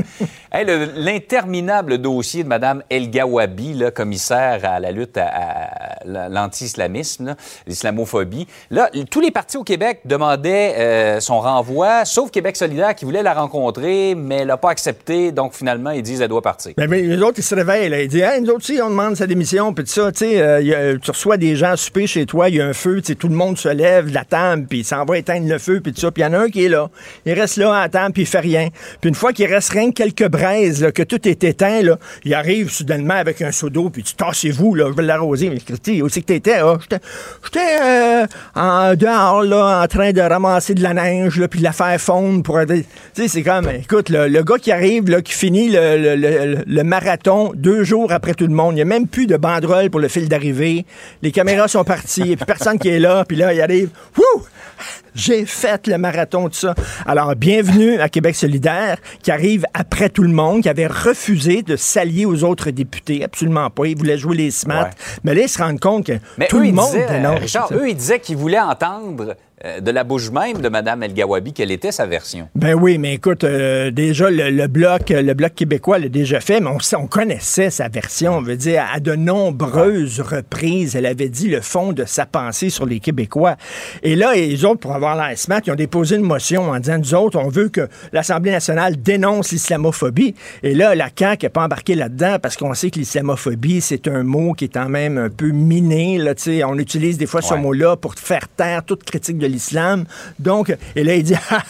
Hey, 0.52 0.64
L'interminable 0.96 1.98
dossier 1.98 2.42
de 2.44 2.48
Mme 2.48 2.82
El 2.90 3.10
Gawabi, 3.10 3.74
là, 3.74 3.90
commissaire 3.90 4.60
à 4.64 4.80
la 4.80 4.90
lutte 4.92 5.16
à, 5.16 5.26
à 5.26 6.28
l'anti-islamisme, 6.28 7.34
l'islamophobie. 7.66 8.46
Là, 8.70 8.90
tous 9.10 9.20
les 9.20 9.30
partis 9.30 9.56
au 9.56 9.64
Québec 9.64 10.00
demandaient 10.04 10.74
euh, 10.78 11.20
son 11.20 11.40
renvoi, 11.40 12.04
sauf 12.04 12.30
Québec 12.30 12.56
solidaire 12.56 12.94
qui 12.94 13.04
voulait 13.04 13.22
la 13.22 13.34
rencontrer, 13.34 14.14
mais 14.14 14.36
elle 14.36 14.48
n'a 14.48 14.56
pas 14.56 14.70
accepté. 14.70 15.15
Donc, 15.32 15.54
finalement, 15.54 15.90
ils 15.90 16.02
disent 16.02 16.20
qu'elle 16.20 16.28
doit 16.28 16.42
partir. 16.42 16.72
Ben, 16.76 16.88
ben, 16.88 17.08
les 17.08 17.22
autres, 17.22 17.38
ils 17.38 17.42
se 17.42 17.54
réveillent. 17.54 17.92
Ils 18.02 18.08
disent, 18.08 18.22
hey, 18.22 18.40
nous 18.40 18.48
autres 18.48 18.58
aussi, 18.58 18.80
on 18.82 18.90
demande 18.90 19.16
sa 19.16 19.26
démission. 19.26 19.72
Puis 19.72 19.86
ça, 19.86 20.12
tu 20.12 20.18
sais, 20.18 20.40
euh, 20.40 20.96
tu 21.02 21.10
reçois 21.10 21.36
des 21.36 21.56
gens 21.56 21.70
à 21.70 21.76
souper 21.76 22.06
chez 22.06 22.26
toi, 22.26 22.48
il 22.48 22.56
y 22.56 22.60
a 22.60 22.66
un 22.66 22.72
feu, 22.72 23.00
tu 23.00 23.16
tout 23.16 23.28
le 23.28 23.34
monde 23.34 23.58
se 23.58 23.68
lève 23.68 24.08
de 24.08 24.14
la 24.14 24.24
table, 24.24 24.66
puis 24.68 24.80
il 24.80 24.84
s'en 24.84 25.04
va 25.04 25.18
éteindre 25.18 25.48
le 25.48 25.58
feu, 25.58 25.80
puis 25.80 25.92
ça. 25.96 26.10
Puis 26.10 26.22
il 26.22 26.26
y 26.26 26.28
en 26.28 26.32
a 26.32 26.38
un 26.38 26.48
qui 26.48 26.64
est 26.64 26.68
là. 26.68 26.90
Il 27.24 27.32
reste 27.32 27.56
là 27.56 27.74
à 27.74 27.82
la 27.82 27.88
table, 27.88 28.12
puis 28.12 28.22
il 28.22 28.26
fait 28.26 28.40
rien. 28.40 28.68
Puis 29.00 29.08
une 29.08 29.14
fois 29.14 29.32
qu'il 29.32 29.46
reste 29.46 29.70
rien 29.70 29.90
que 29.90 29.96
quelques 29.96 30.28
braises, 30.28 30.90
que 30.94 31.02
tout 31.02 31.26
est 31.28 31.42
éteint, 31.44 31.80
il 32.24 32.34
arrive 32.34 32.70
soudainement 32.70 33.14
avec 33.14 33.42
un 33.42 33.52
seau 33.52 33.70
d'eau, 33.70 33.90
puis 33.90 34.02
tu 34.02 34.14
tassez-vous, 34.14 34.76
je 34.76 34.82
vais 34.82 35.02
l'arroser. 35.02 35.50
Mais 35.50 35.58
Christy, 35.58 36.02
où 36.02 36.08
c'est 36.08 36.20
que 36.20 36.26
t'étais? 36.26 36.58
Ah, 36.60 36.78
j'étais, 37.44 37.60
euh, 37.82 38.26
en 38.54 38.94
dehors, 38.94 39.82
en 39.82 39.86
train 39.86 40.12
de 40.12 40.20
ramasser 40.20 40.74
de 40.74 40.82
la 40.82 40.94
neige, 40.94 41.40
puis 41.50 41.60
de 41.60 41.64
la 41.64 41.72
faire 41.72 42.00
fondre 42.00 42.42
pour... 42.42 42.58
Tu 42.66 42.84
sais, 43.14 43.28
c'est 43.28 43.42
comme, 43.42 43.68
écoute, 43.68 44.10
le 44.10 44.42
gars 44.42 44.58
qui 44.58 44.72
arrive, 44.72 45.05
là, 45.10 45.22
qui 45.22 45.32
finit 45.32 45.68
le, 45.68 45.96
le- 45.96 46.16
le- 46.16 46.64
le 46.66 46.82
marathon 46.84 47.52
deux 47.54 47.84
jours 47.84 48.12
après 48.12 48.34
tout 48.34 48.46
le 48.46 48.54
monde, 48.54 48.72
il 48.72 48.76
n'y 48.76 48.82
a 48.82 48.86
même 48.86 49.06
plus 49.06 49.26
de 49.26 49.36
banderole 49.36 49.90
pour 49.90 50.00
le 50.00 50.08
fil 50.08 50.28
d'arrivée. 50.28 50.84
Les 51.22 51.32
caméras 51.32 51.68
sont 51.68 51.84
parties, 51.84 52.32
et 52.32 52.36
puis 52.36 52.44
personne 52.46 52.78
qui 52.78 52.88
est 52.88 52.98
là, 52.98 53.24
puis 53.26 53.36
là, 53.36 53.52
il 53.54 53.60
arrive, 53.60 53.90
wouh! 54.16 54.42
J'ai 55.14 55.46
fait 55.46 55.86
le 55.86 55.96
marathon, 55.96 56.50
tout 56.50 56.56
ça. 56.56 56.74
Alors, 57.06 57.34
bienvenue 57.34 57.98
à 58.00 58.10
Québec 58.10 58.36
solidaire, 58.36 58.98
qui 59.22 59.30
arrive 59.30 59.64
après 59.72 60.10
tout 60.10 60.22
le 60.22 60.28
monde, 60.28 60.62
qui 60.62 60.68
avait 60.68 60.86
refusé 60.86 61.62
de 61.62 61.76
s'allier 61.76 62.26
aux 62.26 62.44
autres 62.44 62.70
députés. 62.70 63.24
Absolument 63.24 63.70
pas. 63.70 63.86
Ils 63.86 63.96
voulaient 63.96 64.18
jouer 64.18 64.36
les 64.36 64.50
smart. 64.50 64.84
Ouais. 64.84 64.90
Mais 65.24 65.34
là, 65.34 65.42
ils 65.42 65.48
se 65.48 65.56
rendent 65.62 65.80
compte 65.80 66.04
que 66.06 66.12
Mais 66.36 66.48
tout 66.48 66.58
eux, 66.58 66.64
le 66.66 66.72
monde 66.72 66.90
disaient. 66.92 67.26
Richard, 67.28 67.70
eux, 67.72 67.88
ils 67.88 67.96
disaient 67.96 68.20
qu'ils 68.20 68.36
voulaient 68.36 68.60
entendre 68.60 69.36
de 69.64 69.90
la 69.90 70.04
bouche 70.04 70.30
même 70.30 70.60
de 70.60 70.68
Mme 70.68 71.02
El 71.04 71.14
Gawabi 71.14 71.52
quelle 71.52 71.70
était 71.70 71.92
sa 71.92 72.06
version? 72.06 72.48
Ben 72.54 72.74
oui, 72.74 72.98
mais 72.98 73.14
écoute, 73.14 73.42
euh, 73.44 73.90
déjà, 73.90 74.28
le, 74.30 74.50
le 74.50 74.66
bloc 74.66 75.08
le 75.08 75.32
bloc 75.34 75.54
québécois 75.54 75.98
l'a 75.98 76.08
déjà 76.08 76.40
fait, 76.40 76.60
mais 76.60 76.68
on, 76.68 76.78
sait- 76.78 76.96
on 76.96 77.06
connaissait 77.06 77.70
sa 77.70 77.88
version. 77.88 78.36
On 78.36 78.42
veut 78.42 78.56
dire, 78.56 78.84
à 78.92 79.00
de 79.00 79.14
nombreuses 79.14 80.20
reprises, 80.20 80.94
elle 80.96 81.06
avait 81.06 81.28
dit 81.28 81.48
le 81.48 81.60
fond 81.60 81.92
de 81.92 82.04
sa 82.04 82.26
pensée 82.26 82.68
sur 82.70 82.84
les 82.86 83.00
Québécois. 83.00 83.56
Et 84.02 84.14
là, 84.16 84.34
les 84.34 84.64
autres, 84.64 84.80
pour 84.80 84.92
avoir 84.94 85.16
l'air 85.16 85.36
smart, 85.38 85.60
ils 85.66 85.70
ont 85.72 85.76
déposé 85.76 86.16
une 86.16 86.22
motion 86.22 86.70
en 86.70 86.78
disant, 86.78 86.98
nous 86.98 87.14
autres, 87.14 87.38
on 87.38 87.48
veut 87.48 87.68
que 87.68 87.88
l'Assemblée 88.12 88.50
nationale 88.50 89.00
dénonce 89.00 89.52
l'islamophobie. 89.52 90.34
Et 90.62 90.74
là, 90.74 90.94
la 90.94 91.08
CAQ 91.16 91.46
n'a 91.46 91.50
pas 91.50 91.64
embarqué 91.64 91.94
là-dedans 91.94 92.36
parce 92.42 92.56
qu'on 92.56 92.74
sait 92.74 92.90
que 92.90 92.98
l'islamophobie, 92.98 93.80
c'est 93.80 94.08
un 94.08 94.22
mot 94.22 94.52
qui 94.52 94.66
est 94.66 94.72
quand 94.74 94.88
même 94.88 95.16
un 95.18 95.30
peu 95.30 95.48
miné. 95.48 96.18
Là, 96.18 96.34
tu 96.34 96.42
sais. 96.42 96.64
on 96.64 96.76
utilise 96.78 97.18
des 97.18 97.26
fois 97.26 97.40
ce 97.42 97.54
mot-là 97.54 97.96
pour 97.96 98.14
faire 98.16 98.48
taire 98.48 98.84
toute 98.84 99.04
critique 99.04 99.38
de 99.38 99.45
l'islam. 99.46 100.04
Donc, 100.38 100.74
et 100.94 101.04
là, 101.04 101.14
il 101.14 101.22
dit, 101.22 101.34
Ha, 101.50 101.62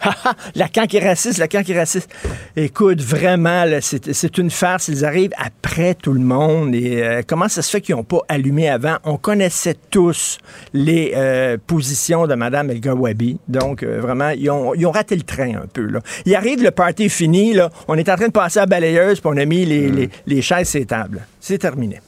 ha, 0.00 0.14
ha, 0.24 0.34
la 0.54 0.66
CAQ 0.72 0.96
est 0.96 1.08
raciste, 1.08 1.38
la 1.38 1.48
CAQ 1.50 1.72
est 1.72 1.78
raciste. 1.78 2.10
Écoute, 2.56 3.00
vraiment, 3.00 3.64
c'est 3.80 4.12
c'est 4.12 4.38
une 4.38 4.50
farce. 4.50 4.88
Ils 4.88 5.04
arrivent 5.04 5.32
après 5.36 5.94
tout 5.94 6.12
le 6.12 6.20
monde. 6.20 6.74
Et 6.74 7.02
euh, 7.02 7.22
comment 7.26 7.48
ça 7.48 7.62
se 7.62 7.70
fait 7.70 7.80
qu'ils 7.80 7.94
n'ont 7.94 8.04
pas 8.04 8.20
allumé 8.28 8.68
avant? 8.68 8.96
On 9.04 9.16
connaissait 9.16 9.76
tous 9.90 10.38
les 10.72 11.12
euh, 11.14 11.56
positions 11.66 12.26
de 12.26 12.34
Mme 12.34 12.70
El 12.70 12.80
Gawabi. 12.80 13.38
Donc, 13.48 13.82
euh, 13.82 14.00
vraiment, 14.00 14.30
ils 14.30 14.50
ont, 14.50 14.74
ils 14.74 14.86
ont 14.86 14.90
raté 14.90 15.16
le 15.16 15.22
train 15.22 15.54
un 15.56 15.66
peu. 15.72 15.86
Là. 15.86 16.00
Il 16.26 16.34
arrive, 16.34 16.62
le 16.62 16.70
party 16.70 17.04
est 17.04 17.08
fini. 17.08 17.54
Là. 17.54 17.70
On 17.88 17.96
est 17.96 18.08
en 18.08 18.16
train 18.16 18.28
de 18.28 18.32
passer 18.32 18.58
à 18.58 18.62
la 18.62 18.66
balayeuse, 18.66 19.20
puis 19.20 19.30
on 19.32 19.36
a 19.36 19.44
mis 19.44 19.64
les, 19.64 19.88
les, 19.88 20.10
les 20.26 20.42
chaises 20.42 20.68
sur 20.68 20.78
les 20.78 20.86
tables. 20.86 21.26
C'est 21.40 21.58
terminé. 21.58 22.00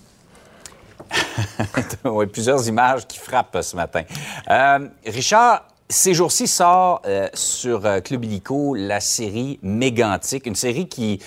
oui, 2.04 2.26
plusieurs 2.26 2.66
images 2.68 3.06
qui 3.06 3.18
frappent 3.18 3.58
ce 3.62 3.76
matin. 3.76 4.02
Euh, 4.50 4.78
Richard, 5.06 5.66
ces 5.88 6.14
jours-ci 6.14 6.46
sort 6.46 7.02
euh, 7.06 7.28
sur 7.34 7.84
euh, 7.84 8.00
Club 8.00 8.24
Illico 8.24 8.74
la 8.74 9.00
série 9.00 9.58
Mégantique, 9.62 10.46
une 10.46 10.54
série 10.54 10.88
qui, 10.88 11.20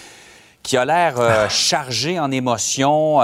qui 0.63 0.77
a 0.77 0.85
l'air 0.85 1.19
euh, 1.19 1.47
chargée 1.49 2.19
en 2.19 2.31
émotions, 2.31 3.19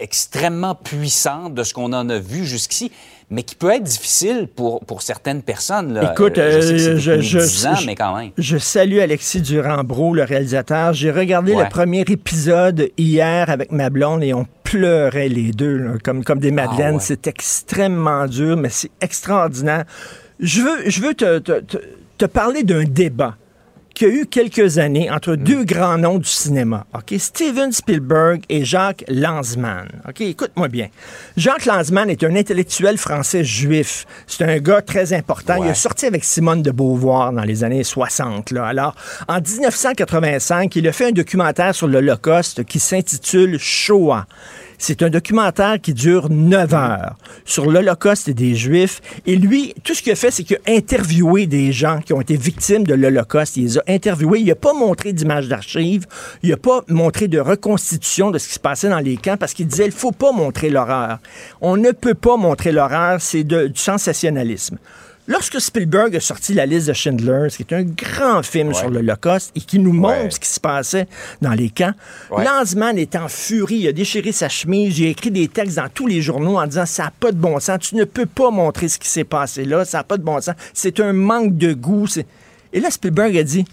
extrêmement 0.00 0.74
puissante 0.74 1.54
de 1.54 1.62
ce 1.62 1.74
qu'on 1.74 1.92
en 1.92 2.08
a 2.08 2.18
vu 2.18 2.44
jusqu'ici, 2.44 2.90
mais 3.30 3.42
qui 3.42 3.54
peut 3.54 3.70
être 3.70 3.82
difficile 3.82 4.48
pour, 4.56 4.80
pour 4.86 5.02
certaines 5.02 5.42
personnes. 5.42 5.92
Là. 5.92 6.12
Écoute, 6.12 6.36
je 6.36 6.60
sais 6.62 6.72
que 6.72 6.78
c'est 6.78 6.94
depuis 7.16 7.22
je- 7.22 7.38
10 7.38 7.66
ans, 7.66 7.74
je- 7.74 7.86
mais 7.86 7.94
quand 7.94 8.16
même. 8.16 8.30
Je 8.38 8.56
salue 8.56 9.00
Alexis 9.00 9.42
Durand-Bro, 9.42 10.14
le 10.14 10.24
réalisateur. 10.24 10.94
J'ai 10.94 11.10
regardé 11.10 11.52
Ouais. 11.54 11.64
le 11.64 11.68
premier 11.68 12.00
épisode 12.00 12.88
hier 12.96 13.50
avec 13.50 13.70
ma 13.70 13.90
blonde 13.90 14.22
et 14.24 14.32
on 14.32 14.46
pleurait 14.70 15.28
les 15.28 15.52
deux, 15.52 15.76
là, 15.78 15.92
comme, 16.02 16.24
comme 16.24 16.38
des 16.40 16.50
madeleines. 16.50 16.94
Ah 16.94 16.96
ouais. 16.96 17.00
C'est 17.02 17.26
extrêmement 17.26 18.26
dur, 18.26 18.56
mais 18.56 18.68
c'est 18.68 18.90
extraordinaire. 19.00 19.84
Je 20.40 20.60
veux, 20.62 20.90
je 20.90 21.00
veux 21.00 21.14
te, 21.14 21.38
te- 21.38 21.60
te- 21.60 21.78
te 22.18 22.24
parler 22.26 22.62
d'un 22.62 22.84
débat 22.84 23.36
qu'il 23.98 24.08
y 24.08 24.10
a 24.12 24.14
eu 24.14 24.26
quelques 24.26 24.78
années 24.78 25.10
entre 25.10 25.34
deux 25.34 25.64
grands 25.64 25.98
noms 25.98 26.18
du 26.18 26.28
cinéma. 26.28 26.86
OK? 26.94 27.18
Steven 27.18 27.72
Spielberg 27.72 28.42
et 28.48 28.64
Jacques 28.64 29.04
Lanzmann. 29.08 29.88
OK? 30.08 30.20
Écoute-moi 30.20 30.68
bien. 30.68 30.86
Jacques 31.36 31.66
Lanzmann 31.66 32.08
est 32.08 32.22
un 32.22 32.36
intellectuel 32.36 32.96
français 32.96 33.42
juif. 33.42 34.06
C'est 34.28 34.44
un 34.44 34.58
gars 34.58 34.82
très 34.82 35.12
important. 35.12 35.64
Il 35.64 35.68
a 35.68 35.74
sorti 35.74 36.06
avec 36.06 36.22
Simone 36.22 36.62
de 36.62 36.70
Beauvoir 36.70 37.32
dans 37.32 37.42
les 37.42 37.64
années 37.64 37.82
60. 37.82 38.52
Là. 38.52 38.66
Alors, 38.66 38.94
en 39.26 39.40
1985, 39.40 40.76
il 40.76 40.86
a 40.86 40.92
fait 40.92 41.06
un 41.06 41.12
documentaire 41.12 41.74
sur 41.74 41.88
l'Holocauste 41.88 42.64
qui 42.64 42.78
s'intitule 42.78 43.58
Shoah. 43.58 44.26
C'est 44.80 45.02
un 45.02 45.10
documentaire 45.10 45.80
qui 45.80 45.92
dure 45.92 46.30
9 46.30 46.72
heures 46.72 47.16
sur 47.44 47.68
l'Holocauste 47.68 48.30
des 48.30 48.54
Juifs. 48.54 49.00
Et 49.26 49.34
lui, 49.34 49.74
tout 49.82 49.92
ce 49.92 50.02
qu'il 50.02 50.12
a 50.12 50.14
fait, 50.14 50.30
c'est 50.30 50.44
qu'il 50.44 50.56
a 50.56 50.70
interviewé 50.70 51.46
des 51.46 51.72
gens 51.72 52.00
qui 52.00 52.12
ont 52.12 52.20
été 52.20 52.36
victimes 52.36 52.84
de 52.84 52.94
l'Holocauste. 52.94 53.56
Il 53.56 53.64
les 53.64 53.78
a 53.78 53.82
interviewés. 53.88 54.38
Il 54.38 54.46
n'a 54.46 54.54
pas 54.54 54.72
montré 54.72 55.12
d'images 55.12 55.48
d'archives. 55.48 56.06
Il 56.44 56.50
n'a 56.50 56.56
pas 56.56 56.84
montré 56.86 57.26
de 57.26 57.40
reconstitution 57.40 58.30
de 58.30 58.38
ce 58.38 58.46
qui 58.46 58.54
se 58.54 58.60
passait 58.60 58.88
dans 58.88 59.00
les 59.00 59.16
camps 59.16 59.36
parce 59.36 59.52
qu'il 59.52 59.66
disait, 59.66 59.86
il 59.86 59.92
faut 59.92 60.12
pas 60.12 60.30
montrer 60.30 60.70
l'horreur. 60.70 61.18
On 61.60 61.76
ne 61.76 61.90
peut 61.90 62.14
pas 62.14 62.36
montrer 62.36 62.70
l'horreur. 62.70 63.20
C'est 63.20 63.42
du 63.42 63.72
sensationnalisme. 63.74 64.78
Lorsque 65.30 65.60
Spielberg 65.60 66.16
a 66.16 66.20
sorti 66.20 66.54
La 66.54 66.64
liste 66.64 66.88
de 66.88 66.94
Schindler, 66.94 67.48
qui 67.54 67.62
est 67.62 67.72
un 67.74 67.82
grand 67.84 68.42
film 68.42 68.72
sur 68.72 68.88
l'Holocauste 68.88 69.52
et 69.54 69.60
qui 69.60 69.78
nous 69.78 69.92
montre 69.92 70.22
Ouais. 70.22 70.30
ce 70.30 70.40
qui 70.40 70.48
se 70.48 70.58
passait 70.58 71.06
dans 71.42 71.52
les 71.52 71.68
camps, 71.68 71.92
Ouais. 72.30 72.44
Lanzmann 72.44 72.96
est 72.98 73.14
en 73.14 73.28
furie. 73.28 73.76
Il 73.76 73.88
a 73.88 73.92
déchiré 73.92 74.32
sa 74.32 74.48
chemise. 74.48 74.98
Il 74.98 75.06
a 75.06 75.10
écrit 75.10 75.30
des 75.30 75.46
textes 75.48 75.76
dans 75.76 75.88
tous 75.92 76.06
les 76.06 76.22
journaux 76.22 76.58
en 76.58 76.66
disant 76.66 76.86
Ça 76.86 77.04
n'a 77.04 77.10
pas 77.20 77.30
de 77.30 77.36
bon 77.36 77.60
sens. 77.60 77.78
Tu 77.80 77.94
ne 77.96 78.04
peux 78.04 78.24
pas 78.24 78.50
montrer 78.50 78.88
ce 78.88 78.98
qui 78.98 79.08
s'est 79.08 79.24
passé 79.24 79.66
là. 79.66 79.84
Ça 79.84 79.98
n'a 79.98 80.04
pas 80.04 80.16
de 80.16 80.22
bon 80.22 80.40
sens. 80.40 80.54
C'est 80.72 80.98
un 80.98 81.12
manque 81.12 81.58
de 81.58 81.74
goût. 81.74 82.06
Et 82.72 82.80
là, 82.80 82.90
Spielberg 82.90 83.36
a 83.36 83.42
dit 83.42 83.66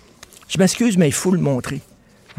Je 0.49 0.57
m'excuse, 0.57 0.97
mais 0.97 1.07
il 1.07 1.13
faut 1.13 1.31
le 1.31 1.39
montrer. 1.39 1.79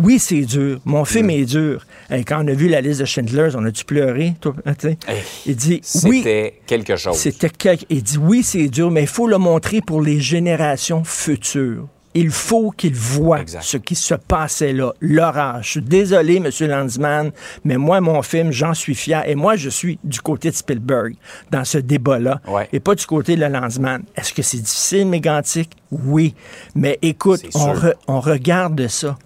Oui, 0.02 0.18
c'est 0.18 0.42
dur. 0.42 0.78
Mon 0.84 1.04
film 1.04 1.30
est 1.30 1.44
dur. 1.46 1.86
Et 2.10 2.22
quand 2.24 2.44
on 2.44 2.48
a 2.48 2.52
vu 2.52 2.68
la 2.68 2.80
liste 2.80 3.00
de 3.00 3.04
Schindler, 3.06 3.48
on 3.54 3.64
a-tu 3.64 3.84
pleuré? 3.84 4.34
toi? 4.40 4.54
Hein? 4.66 4.74
Hey, 4.84 5.22
il 5.46 5.56
dit 5.56 5.80
Oui. 6.04 6.18
C'était 6.18 6.60
quelque 6.66 6.96
chose. 6.96 7.16
C'était 7.16 7.48
quelque... 7.50 7.84
Il 7.88 8.02
dit 8.02 8.18
oui, 8.18 8.42
c'est 8.42 8.68
dur, 8.68 8.90
mais 8.90 9.02
il 9.02 9.06
faut 9.08 9.26
le 9.26 9.38
montrer 9.38 9.80
pour 9.80 10.02
les 10.02 10.20
générations 10.20 11.02
futures. 11.04 11.88
Il 12.18 12.30
faut 12.30 12.70
qu'ils 12.70 12.94
voient 12.94 13.40
Exact. 13.42 13.62
ce 13.62 13.76
qui 13.76 13.94
se 13.94 14.14
passait 14.14 14.72
là, 14.72 14.90
l'orage. 15.02 15.66
Je 15.66 15.70
suis 15.72 15.82
désolé, 15.82 16.36
M. 16.36 16.48
Landsman, 16.66 17.30
mais 17.62 17.76
moi, 17.76 18.00
mon 18.00 18.22
film, 18.22 18.50
j'en 18.52 18.72
suis 18.72 18.94
fier. 18.94 19.22
Et 19.28 19.34
moi, 19.34 19.56
je 19.56 19.68
suis 19.68 19.98
du 20.02 20.20
côté 20.22 20.50
de 20.50 20.54
Spielberg 20.56 21.14
dans 21.50 21.64
ce 21.66 21.76
débat-là 21.76 22.40
Ouais. 22.48 22.68
et 22.72 22.80
pas 22.80 22.94
du 22.94 23.04
côté 23.04 23.36
de 23.36 23.44
Landsman. 23.44 24.02
Est-ce 24.16 24.32
que 24.32 24.40
c'est 24.40 24.56
difficile, 24.62 25.06
mégantique? 25.08 25.72
Oui. 25.90 26.34
Mais 26.74 26.98
écoute, 27.02 27.42
re- 27.52 27.92
on 28.08 28.20
regarde 28.20 28.88
ça 28.88 29.18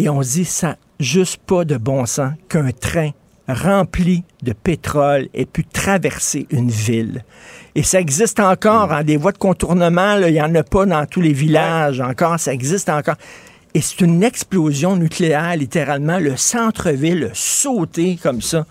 et 0.00 0.08
on 0.08 0.22
se 0.22 0.32
dit, 0.32 0.44
ça 0.46 0.68
n'a 0.68 0.76
juste 0.98 1.36
pas 1.46 1.66
de 1.66 1.76
bon 1.76 2.06
sens 2.06 2.32
qu'un 2.48 2.70
train 2.70 3.10
rempli 3.46 4.24
de 4.42 4.54
pétrole 4.54 5.28
ait 5.34 5.44
pu 5.44 5.64
traverser 5.64 6.46
une 6.50 6.70
ville. 6.70 7.22
Et 7.74 7.82
ça 7.82 8.00
existe 8.00 8.40
encore, 8.40 8.92
en 8.92 9.02
des 9.02 9.18
voies 9.18 9.32
de 9.32 9.38
contournement, 9.38 10.16
il 10.16 10.32
n'y 10.32 10.40
en 10.40 10.54
a 10.54 10.62
pas 10.62 10.86
dans 10.86 11.04
tous 11.04 11.20
les 11.20 11.34
villages 11.34 12.00
encore, 12.00 12.40
ça 12.40 12.54
existe 12.54 12.88
encore. 12.88 13.16
Et 13.74 13.82
c'est 13.82 14.00
une 14.00 14.22
explosion 14.22 14.96
nucléaire, 14.96 15.54
littéralement. 15.56 16.18
Le 16.18 16.36
centre-ville 16.36 17.30
a 17.32 17.34
sauté 17.34 18.18
comme 18.20 18.40
ça. 18.40 18.64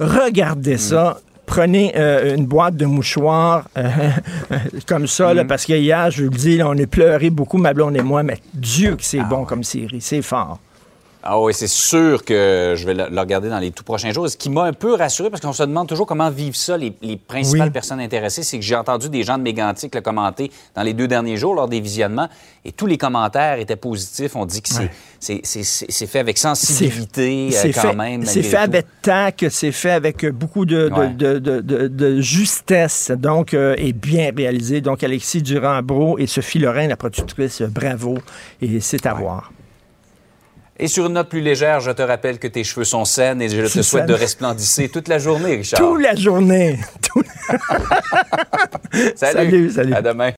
Regardez 0.00 0.78
ça. 0.78 1.20
Prenez 1.54 1.92
euh, 1.96 2.34
une 2.34 2.46
boîte 2.46 2.76
de 2.76 2.86
mouchoirs 2.86 3.68
euh, 3.76 3.90
comme 4.86 5.06
ça, 5.06 5.34
là, 5.34 5.44
parce 5.44 5.66
que 5.66 5.74
hier, 5.74 6.10
je 6.10 6.24
vous 6.24 6.30
le 6.30 6.36
dis, 6.38 6.56
là, 6.56 6.66
on 6.66 6.78
a 6.78 6.86
pleuré 6.86 7.28
beaucoup, 7.28 7.58
ma 7.58 7.74
blonde 7.74 7.94
et 7.94 8.00
moi, 8.00 8.22
mais 8.22 8.38
Dieu 8.54 8.96
que 8.96 9.04
c'est 9.04 9.20
bon 9.20 9.44
comme 9.44 9.62
série, 9.62 10.00
c'est 10.00 10.22
fort. 10.22 10.60
Ah 11.24 11.40
oui, 11.40 11.54
c'est 11.54 11.68
sûr 11.68 12.24
que 12.24 12.74
je 12.76 12.84
vais 12.84 12.94
le, 12.94 13.04
regarder 13.20 13.48
dans 13.48 13.60
les 13.60 13.70
tout 13.70 13.84
prochains 13.84 14.12
jours. 14.12 14.28
Ce 14.28 14.36
qui 14.36 14.50
m'a 14.50 14.64
un 14.64 14.72
peu 14.72 14.94
rassuré, 14.94 15.30
parce 15.30 15.40
qu'on 15.40 15.52
se 15.52 15.62
demande 15.62 15.88
toujours 15.88 16.06
comment 16.06 16.28
vivent 16.30 16.56
ça 16.56 16.76
les, 16.76 16.92
les 17.00 17.16
principales 17.16 17.68
Oui. 17.68 17.72
personnes 17.72 18.00
intéressées, 18.00 18.42
c'est 18.42 18.58
que 18.58 18.64
j'ai 18.64 18.74
entendu 18.74 19.08
des 19.08 19.22
gens 19.22 19.38
de 19.38 19.42
Mégantic 19.44 19.94
le 19.94 20.00
commenter 20.00 20.50
dans 20.74 20.82
les 20.82 20.94
deux 20.94 21.06
derniers 21.06 21.36
jours 21.36 21.54
lors 21.54 21.68
des 21.68 21.80
visionnements, 21.80 22.28
et 22.64 22.72
tous 22.72 22.86
les 22.86 22.98
commentaires 22.98 23.58
étaient 23.60 23.76
positifs. 23.76 24.34
On 24.34 24.46
dit 24.46 24.62
que 24.62 24.68
c'est 25.20 26.06
fait 26.06 26.18
avec 26.18 26.38
sensibilité 26.38 27.50
euh, 27.54 27.70
quand 27.72 27.80
fait, 27.90 27.94
même. 27.94 28.24
c'est 28.26 28.42
fait 28.42 28.56
tout. 28.56 28.62
avec 28.62 28.86
tact, 29.02 29.48
c'est 29.48 29.72
fait 29.72 29.90
avec 29.92 30.26
beaucoup 30.26 30.64
de, 30.66 30.88
de, 30.88 30.94
Ouais. 30.94 31.08
de- 31.10 31.38
de- 31.38 32.20
justesse, 32.20 33.10
donc, 33.16 33.54
euh, 33.54 33.74
et 33.78 33.92
bien 33.92 34.30
réalisé. 34.36 34.80
Donc, 34.80 35.02
Alexis 35.04 35.42
Durand-Bro 35.42 36.18
et 36.18 36.26
Sophie 36.26 36.58
Lorrain, 36.58 36.86
la 36.88 36.96
productrice, 36.96 37.62
bravo, 37.62 38.18
et 38.60 38.80
c'est 38.80 39.06
à 39.06 39.14
voir. 39.14 39.52
Et 40.82 40.88
sur 40.88 41.06
une 41.06 41.12
note 41.12 41.28
plus 41.28 41.40
légère, 41.42 41.78
je 41.80 41.92
te 41.92 42.02
rappelle 42.02 42.40
que 42.40 42.48
tes 42.48 42.64
cheveux 42.64 42.84
sont 42.84 43.04
saines 43.04 43.40
et 43.40 43.48
je 43.48 43.62
te 43.62 43.68
souhaite 43.68 43.84
saine. 43.84 44.06
de 44.06 44.14
resplendisser 44.14 44.88
toute 44.88 45.06
la 45.06 45.18
journée, 45.20 45.54
Richard. 45.56 45.78
Toute 45.78 46.02
la 46.02 46.16
journée. 46.16 46.78
Tout- 47.00 47.22
Salut. 49.14 49.14
Salut, 49.14 49.70
salut. 49.70 49.94
À 49.94 50.02
demain. 50.02 50.32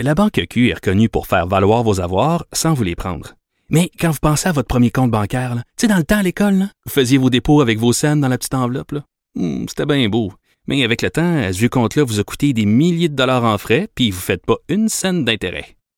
La 0.00 0.14
Banque 0.14 0.40
Q 0.48 0.70
est 0.70 0.74
reconnue 0.74 1.08
pour 1.08 1.26
faire 1.26 1.46
valoir 1.46 1.82
vos 1.82 2.00
avoirs 2.00 2.44
sans 2.52 2.72
vous 2.74 2.82
les 2.82 2.96
prendre. 2.96 3.34
Mais 3.68 3.90
quand 4.00 4.10
vous 4.10 4.18
pensez 4.20 4.48
à 4.48 4.52
votre 4.52 4.68
premier 4.68 4.90
compte 4.90 5.10
bancaire, 5.10 5.54
tu 5.76 5.82
sais, 5.82 5.86
dans 5.86 5.96
le 5.96 6.04
temps 6.04 6.18
à 6.18 6.22
l'école, 6.22 6.54
là, 6.54 6.68
vous 6.86 6.92
faisiez 6.92 7.18
vos 7.18 7.30
dépôts 7.30 7.60
avec 7.60 7.78
vos 7.78 7.92
scènes 7.92 8.20
dans 8.20 8.28
la 8.28 8.38
petite 8.38 8.54
enveloppe. 8.54 8.92
là. 8.92 9.00
Hmm, 9.36 9.66
C'était 9.68 9.86
bien 9.86 10.08
beau. 10.08 10.32
Mais 10.66 10.82
avec 10.82 11.02
le 11.02 11.10
temps, 11.10 11.36
à 11.42 11.52
ce 11.52 11.66
compte-là 11.66 12.04
vous 12.04 12.20
a 12.20 12.24
coûté 12.24 12.52
des 12.54 12.64
milliers 12.66 13.08
de 13.10 13.14
dollars 13.16 13.44
en 13.44 13.58
frais, 13.58 13.88
puis 13.94 14.10
vous 14.10 14.16
ne 14.18 14.22
faites 14.22 14.46
pas 14.46 14.56
une 14.68 14.88
scène 14.88 15.24
d'intérêt. 15.24 15.76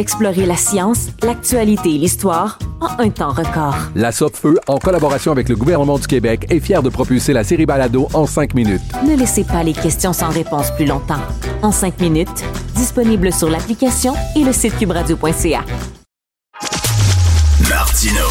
Explorez 0.00 0.46
la 0.46 0.56
science, 0.56 1.08
l'actualité 1.22 1.94
et 1.94 1.98
l'histoire 1.98 2.58
en 2.80 2.88
un 3.02 3.10
temps 3.10 3.34
record. 3.34 3.76
La 3.94 4.12
Feu, 4.12 4.58
en 4.66 4.78
collaboration 4.78 5.30
avec 5.30 5.50
le 5.50 5.56
gouvernement 5.56 5.98
du 5.98 6.06
Québec, 6.06 6.46
est 6.48 6.60
fière 6.60 6.82
de 6.82 6.88
propulser 6.88 7.34
la 7.34 7.44
série 7.44 7.66
Balado 7.66 8.08
en 8.14 8.24
cinq 8.24 8.54
minutes. 8.54 8.80
Ne 9.06 9.14
laissez 9.14 9.44
pas 9.44 9.62
les 9.62 9.74
questions 9.74 10.14
sans 10.14 10.30
réponse 10.30 10.70
plus 10.70 10.86
longtemps. 10.86 11.20
En 11.60 11.70
cinq 11.70 12.00
minutes, 12.00 12.42
disponible 12.74 13.30
sur 13.30 13.50
l'application 13.50 14.14
et 14.34 14.42
le 14.42 14.54
site 14.54 14.78
cubradio.ca. 14.78 15.60
Martino. 17.68 18.24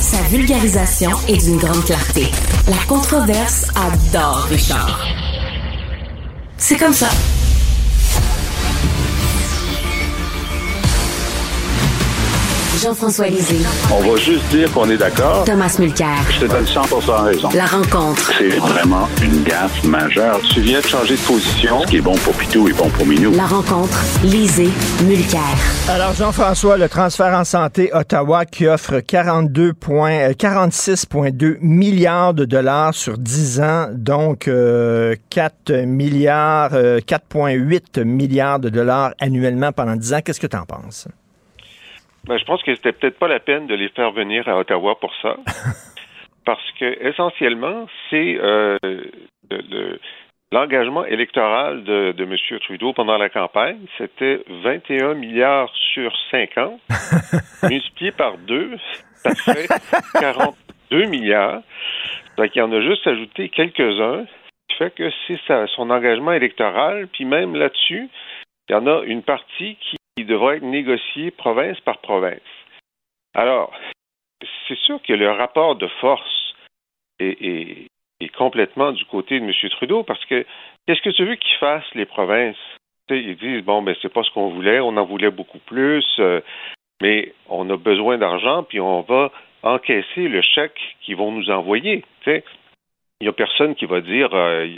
Sa 0.00 0.22
vulgarisation 0.30 1.10
est 1.28 1.36
d'une 1.36 1.58
grande 1.58 1.84
clarté. 1.84 2.28
La 2.66 2.82
controverse 2.88 3.66
adore 3.76 4.46
Richard. 4.48 5.06
C'est 6.56 6.78
comme 6.78 6.94
ça. 6.94 7.10
Jean-François 12.82 13.26
Lisée, 13.26 13.58
On 13.90 14.08
va 14.08 14.16
juste 14.16 14.48
dire 14.50 14.70
qu'on 14.72 14.88
est 14.88 14.96
d'accord. 14.96 15.44
Thomas 15.44 15.74
Mulcair. 15.80 16.16
Je 16.30 16.40
te 16.40 16.44
donne 16.44 16.64
100 16.64 16.82
raison. 17.24 17.48
La 17.52 17.66
rencontre. 17.66 18.30
C'est 18.38 18.50
vraiment 18.50 19.08
une 19.20 19.42
gaffe 19.42 19.82
majeure. 19.82 20.40
Tu 20.42 20.60
viens 20.60 20.78
de 20.78 20.86
changer 20.86 21.16
de 21.16 21.20
position. 21.22 21.80
Ce 21.82 21.86
qui 21.88 21.96
est 21.96 22.00
bon 22.00 22.14
pour 22.18 22.34
Pitou 22.34 22.68
est 22.68 22.72
bon 22.72 22.88
pour 22.90 23.04
Minou. 23.04 23.32
La 23.32 23.46
rencontre. 23.46 23.98
Lisée. 24.22 24.68
Mulcair. 25.04 25.40
Alors, 25.88 26.12
Jean-François, 26.12 26.78
le 26.78 26.88
transfert 26.88 27.34
en 27.34 27.44
santé 27.44 27.90
Ottawa 27.92 28.44
qui 28.44 28.68
offre 28.68 29.00
42 29.00 29.72
points, 29.72 30.30
euh, 30.30 30.32
46,2 30.32 31.58
milliards 31.60 32.32
de 32.32 32.44
dollars 32.44 32.94
sur 32.94 33.18
10 33.18 33.60
ans, 33.60 33.88
donc 33.92 34.46
euh, 34.46 35.16
4 35.30 35.84
milliards, 35.84 36.74
euh, 36.74 37.00
4,8 37.00 38.04
milliards 38.04 38.60
de 38.60 38.68
dollars 38.68 39.14
annuellement 39.18 39.72
pendant 39.72 39.96
10 39.96 40.14
ans. 40.14 40.20
Qu'est-ce 40.24 40.40
que 40.40 40.46
tu 40.46 40.56
en 40.56 40.64
penses? 40.64 41.08
Ben, 42.28 42.36
je 42.38 42.44
pense 42.44 42.62
que 42.62 42.74
c'était 42.74 42.92
peut-être 42.92 43.18
pas 43.18 43.26
la 43.28 43.40
peine 43.40 43.66
de 43.66 43.74
les 43.74 43.88
faire 43.88 44.10
venir 44.12 44.46
à 44.48 44.58
Ottawa 44.58 44.98
pour 45.00 45.14
ça. 45.22 45.36
parce 46.44 46.70
que 46.78 47.06
essentiellement, 47.08 47.86
c'est 48.10 48.36
euh, 48.38 48.76
le- 48.82 49.10
le- 49.70 50.00
l'engagement 50.52 51.04
électoral 51.06 51.84
de, 51.84 52.12
de 52.12 52.24
M. 52.24 52.36
Trudeau 52.60 52.92
pendant 52.92 53.16
la 53.16 53.30
campagne. 53.30 53.78
C'était 53.96 54.42
21 54.48 55.14
milliards 55.14 55.72
sur 55.94 56.12
5 56.30 56.58
ans. 56.58 56.78
multiplié 57.62 58.12
par 58.12 58.36
deux, 58.38 58.76
ça 59.14 59.34
fait 59.34 59.66
42 60.20 61.04
milliards. 61.06 61.62
Donc, 62.36 62.54
il 62.54 62.62
en 62.62 62.72
a 62.72 62.80
juste 62.82 63.06
ajouté 63.06 63.48
quelques-uns. 63.48 64.26
fait 64.76 64.94
que 64.94 65.10
c'est 65.26 65.40
son 65.74 65.90
engagement 65.90 66.32
électoral, 66.32 67.08
puis 67.08 67.24
même 67.24 67.54
là-dessus, 67.56 68.08
il 68.68 68.72
y 68.72 68.74
en 68.74 68.86
a 68.86 69.02
une 69.04 69.22
partie 69.22 69.76
qui 69.76 69.96
devra 70.26 70.56
être 70.56 70.62
négociée 70.62 71.30
province 71.30 71.80
par 71.80 71.98
province. 71.98 72.40
Alors, 73.34 73.72
c'est 74.66 74.78
sûr 74.78 75.00
que 75.02 75.12
le 75.12 75.30
rapport 75.30 75.76
de 75.76 75.86
force 76.00 76.54
est, 77.20 77.88
complètement 78.36 78.92
du 78.92 79.04
côté 79.06 79.40
de 79.40 79.44
M. 79.44 79.52
Trudeau, 79.70 80.02
parce 80.02 80.24
que 80.26 80.44
qu'est-ce 80.86 81.02
que 81.02 81.10
tu 81.10 81.24
veux 81.24 81.34
qu'ils 81.34 81.58
fassent, 81.58 81.94
les 81.94 82.06
provinces? 82.06 82.56
Ils 83.10 83.36
disent, 83.36 83.64
bon, 83.64 83.82
ben, 83.82 83.96
c'est 84.00 84.12
pas 84.12 84.22
ce 84.22 84.30
qu'on 84.32 84.50
voulait, 84.50 84.80
on 84.80 84.96
en 84.96 85.04
voulait 85.04 85.30
beaucoup 85.30 85.58
plus, 85.58 86.04
euh, 86.18 86.40
mais 87.00 87.32
on 87.48 87.68
a 87.70 87.76
besoin 87.76 88.18
d'argent, 88.18 88.64
puis 88.64 88.80
on 88.80 89.00
va 89.00 89.32
encaisser 89.62 90.28
le 90.28 90.42
chèque 90.42 90.78
qu'ils 91.00 91.16
vont 91.16 91.32
nous 91.32 91.50
envoyer. 91.50 92.04
Il 92.26 92.42
n'y 93.22 93.28
a 93.28 93.32
personne 93.32 93.74
qui 93.74 93.86
va 93.86 94.00
dire, 94.00 94.34
euh, 94.34 94.68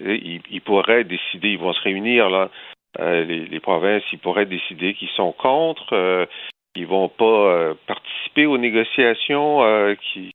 ils, 0.00 0.40
ils 0.50 0.60
pourraient 0.60 1.04
décider, 1.04 1.50
ils 1.50 1.58
vont 1.58 1.72
se 1.72 1.82
réunir, 1.82 2.30
là, 2.30 2.50
les, 2.98 3.46
les 3.46 3.60
provinces, 3.60 4.02
ils 4.12 4.18
pourraient 4.18 4.46
décider 4.46 4.94
qu'ils 4.94 5.08
sont 5.10 5.32
contre, 5.32 5.92
euh, 5.92 6.26
ils 6.74 6.86
vont 6.86 7.08
pas 7.08 7.24
euh, 7.24 7.74
participer 7.86 8.46
aux 8.46 8.58
négociations 8.58 9.62
euh, 9.64 9.94
qui 9.94 10.30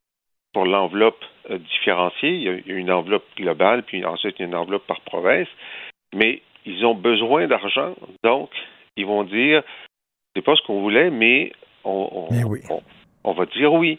pour 0.52 0.66
l'enveloppe 0.66 1.24
euh, 1.50 1.58
différenciée. 1.58 2.30
Il 2.30 2.42
y, 2.42 2.48
a, 2.48 2.74
une 2.74 2.90
enveloppe 2.90 3.24
globale, 3.36 3.82
puis 3.84 4.04
ensuite 4.04 4.36
il 4.38 4.42
y 4.42 4.44
a 4.44 4.48
une 4.48 4.54
enveloppe 4.56 4.86
par 4.86 5.00
province. 5.00 5.48
Mais 6.14 6.42
ils 6.66 6.84
ont 6.84 6.94
besoin 6.94 7.46
d'argent, 7.46 7.94
donc 8.22 8.50
ils 8.96 9.06
vont 9.06 9.24
dire 9.24 9.62
c'est 10.34 10.42
pas 10.42 10.54
ce 10.56 10.62
qu'on 10.62 10.80
voulait, 10.80 11.10
mais 11.10 11.52
on, 11.84 12.08
on, 12.12 12.34
on- 12.70 12.82
on 13.24 13.32
va 13.32 13.46
dire 13.46 13.72
oui. 13.72 13.98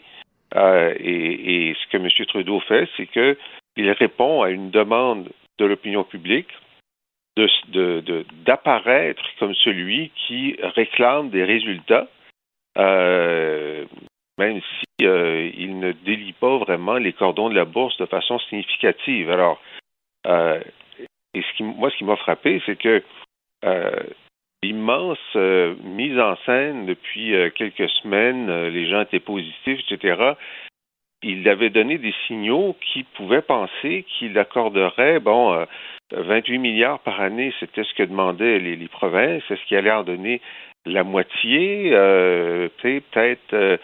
Euh, 0.54 0.94
et, 0.98 1.70
et 1.70 1.74
ce 1.74 1.86
que 1.90 1.96
M. 1.96 2.08
Trudeau 2.28 2.60
fait, 2.60 2.88
c'est 2.96 3.06
que 3.06 3.36
il 3.76 3.90
répond 3.90 4.42
à 4.42 4.50
une 4.50 4.70
demande 4.70 5.30
de 5.58 5.64
l'opinion 5.64 6.04
publique 6.04 6.48
de- 7.36 7.48
de- 7.68 8.00
de- 8.00 8.26
d'apparaître 8.44 9.22
comme 9.38 9.54
celui 9.54 10.10
qui 10.26 10.56
réclame 10.76 11.30
des 11.30 11.44
résultats, 11.44 12.08
euh, 12.78 13.84
même 14.38 14.60
si 14.60 15.06
euh, 15.06 15.50
il 15.56 15.78
ne 15.78 15.92
délie 15.92 16.32
pas 16.32 16.58
vraiment 16.58 16.94
les 16.96 17.12
cordons 17.12 17.48
de 17.50 17.54
la 17.54 17.64
bourse 17.64 17.96
de 17.98 18.06
façon 18.06 18.38
significative. 18.38 19.30
Alors, 19.30 19.60
euh, 20.26 20.60
et 21.34 21.42
ce 21.42 21.56
qui, 21.56 21.62
moi, 21.64 21.90
ce 21.90 21.96
qui 21.96 22.04
m'a 22.04 22.16
frappé, 22.16 22.62
c'est 22.66 22.76
que 22.76 23.02
euh, 23.64 24.02
l'immense 24.62 25.18
euh, 25.36 25.74
mise 25.82 26.18
en 26.18 26.36
scène 26.46 26.86
depuis 26.86 27.34
quelques 27.54 27.90
semaines, 28.02 28.68
les 28.68 28.88
gens 28.88 29.02
étaient 29.02 29.20
positifs, 29.20 29.80
etc. 29.90 30.34
Il 31.26 31.48
avait 31.48 31.70
donné 31.70 31.96
des 31.98 32.14
signaux 32.26 32.76
qui 32.92 33.02
pouvaient 33.16 33.42
penser 33.42 34.04
qu'il 34.08 34.38
accorderait, 34.38 35.20
bon, 35.20 35.54
euh, 35.54 35.64
28 36.12 36.58
milliards 36.58 37.00
par 37.00 37.20
année, 37.20 37.52
c'était 37.58 37.82
ce 37.82 37.94
que 37.94 38.02
demandaient 38.02 38.58
les, 38.58 38.76
les 38.76 38.88
provinces. 38.88 39.42
Est-ce 39.50 39.64
qu'il 39.64 39.76
allait 39.78 39.90
en 39.90 40.04
donner 40.04 40.40
la 40.84 41.02
moitié? 41.02 41.90
Euh, 41.92 42.68
peut-être. 42.82 43.54
euh, 43.54 43.76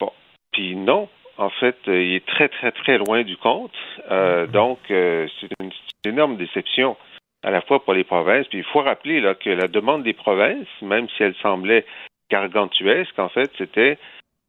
bon, 0.00 0.10
puis 0.52 0.74
non. 0.74 1.08
En 1.38 1.48
fait, 1.50 1.76
euh, 1.88 2.02
il 2.02 2.14
est 2.16 2.26
très, 2.26 2.48
très, 2.48 2.72
très 2.72 2.98
loin 2.98 3.22
du 3.22 3.36
compte. 3.36 3.72
Euh, 4.10 4.46
donc, 4.46 4.78
euh, 4.90 5.26
c'est 5.40 5.48
une, 5.60 5.70
une 6.04 6.12
énorme 6.12 6.36
déception 6.36 6.96
à 7.42 7.50
la 7.50 7.62
fois 7.62 7.82
pour 7.82 7.94
les 7.94 8.04
provinces. 8.04 8.46
Puis 8.48 8.58
il 8.58 8.64
faut 8.64 8.80
rappeler 8.82 9.20
là, 9.20 9.34
que 9.34 9.48
la 9.48 9.68
demande 9.68 10.02
des 10.02 10.12
provinces, 10.12 10.66
même 10.82 11.08
si 11.10 11.22
elle 11.22 11.34
semblait 11.36 11.86
gargantuesque, 12.30 13.18
en 13.18 13.28
fait, 13.28 13.50
c'était 13.56 13.96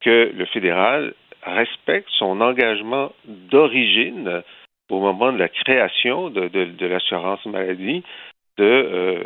que 0.02 0.32
le 0.34 0.44
fédéral 0.46 1.14
respecte 1.42 2.08
son 2.18 2.40
engagement 2.40 3.12
d'origine 3.26 4.42
au 4.90 5.00
moment 5.00 5.32
de 5.32 5.38
la 5.38 5.48
création 5.48 6.28
de, 6.30 6.48
de- 6.48 6.64
de 6.66 6.86
l'assurance 6.86 7.44
maladie 7.46 8.02
de, 8.58 8.64
euh, 8.64 9.22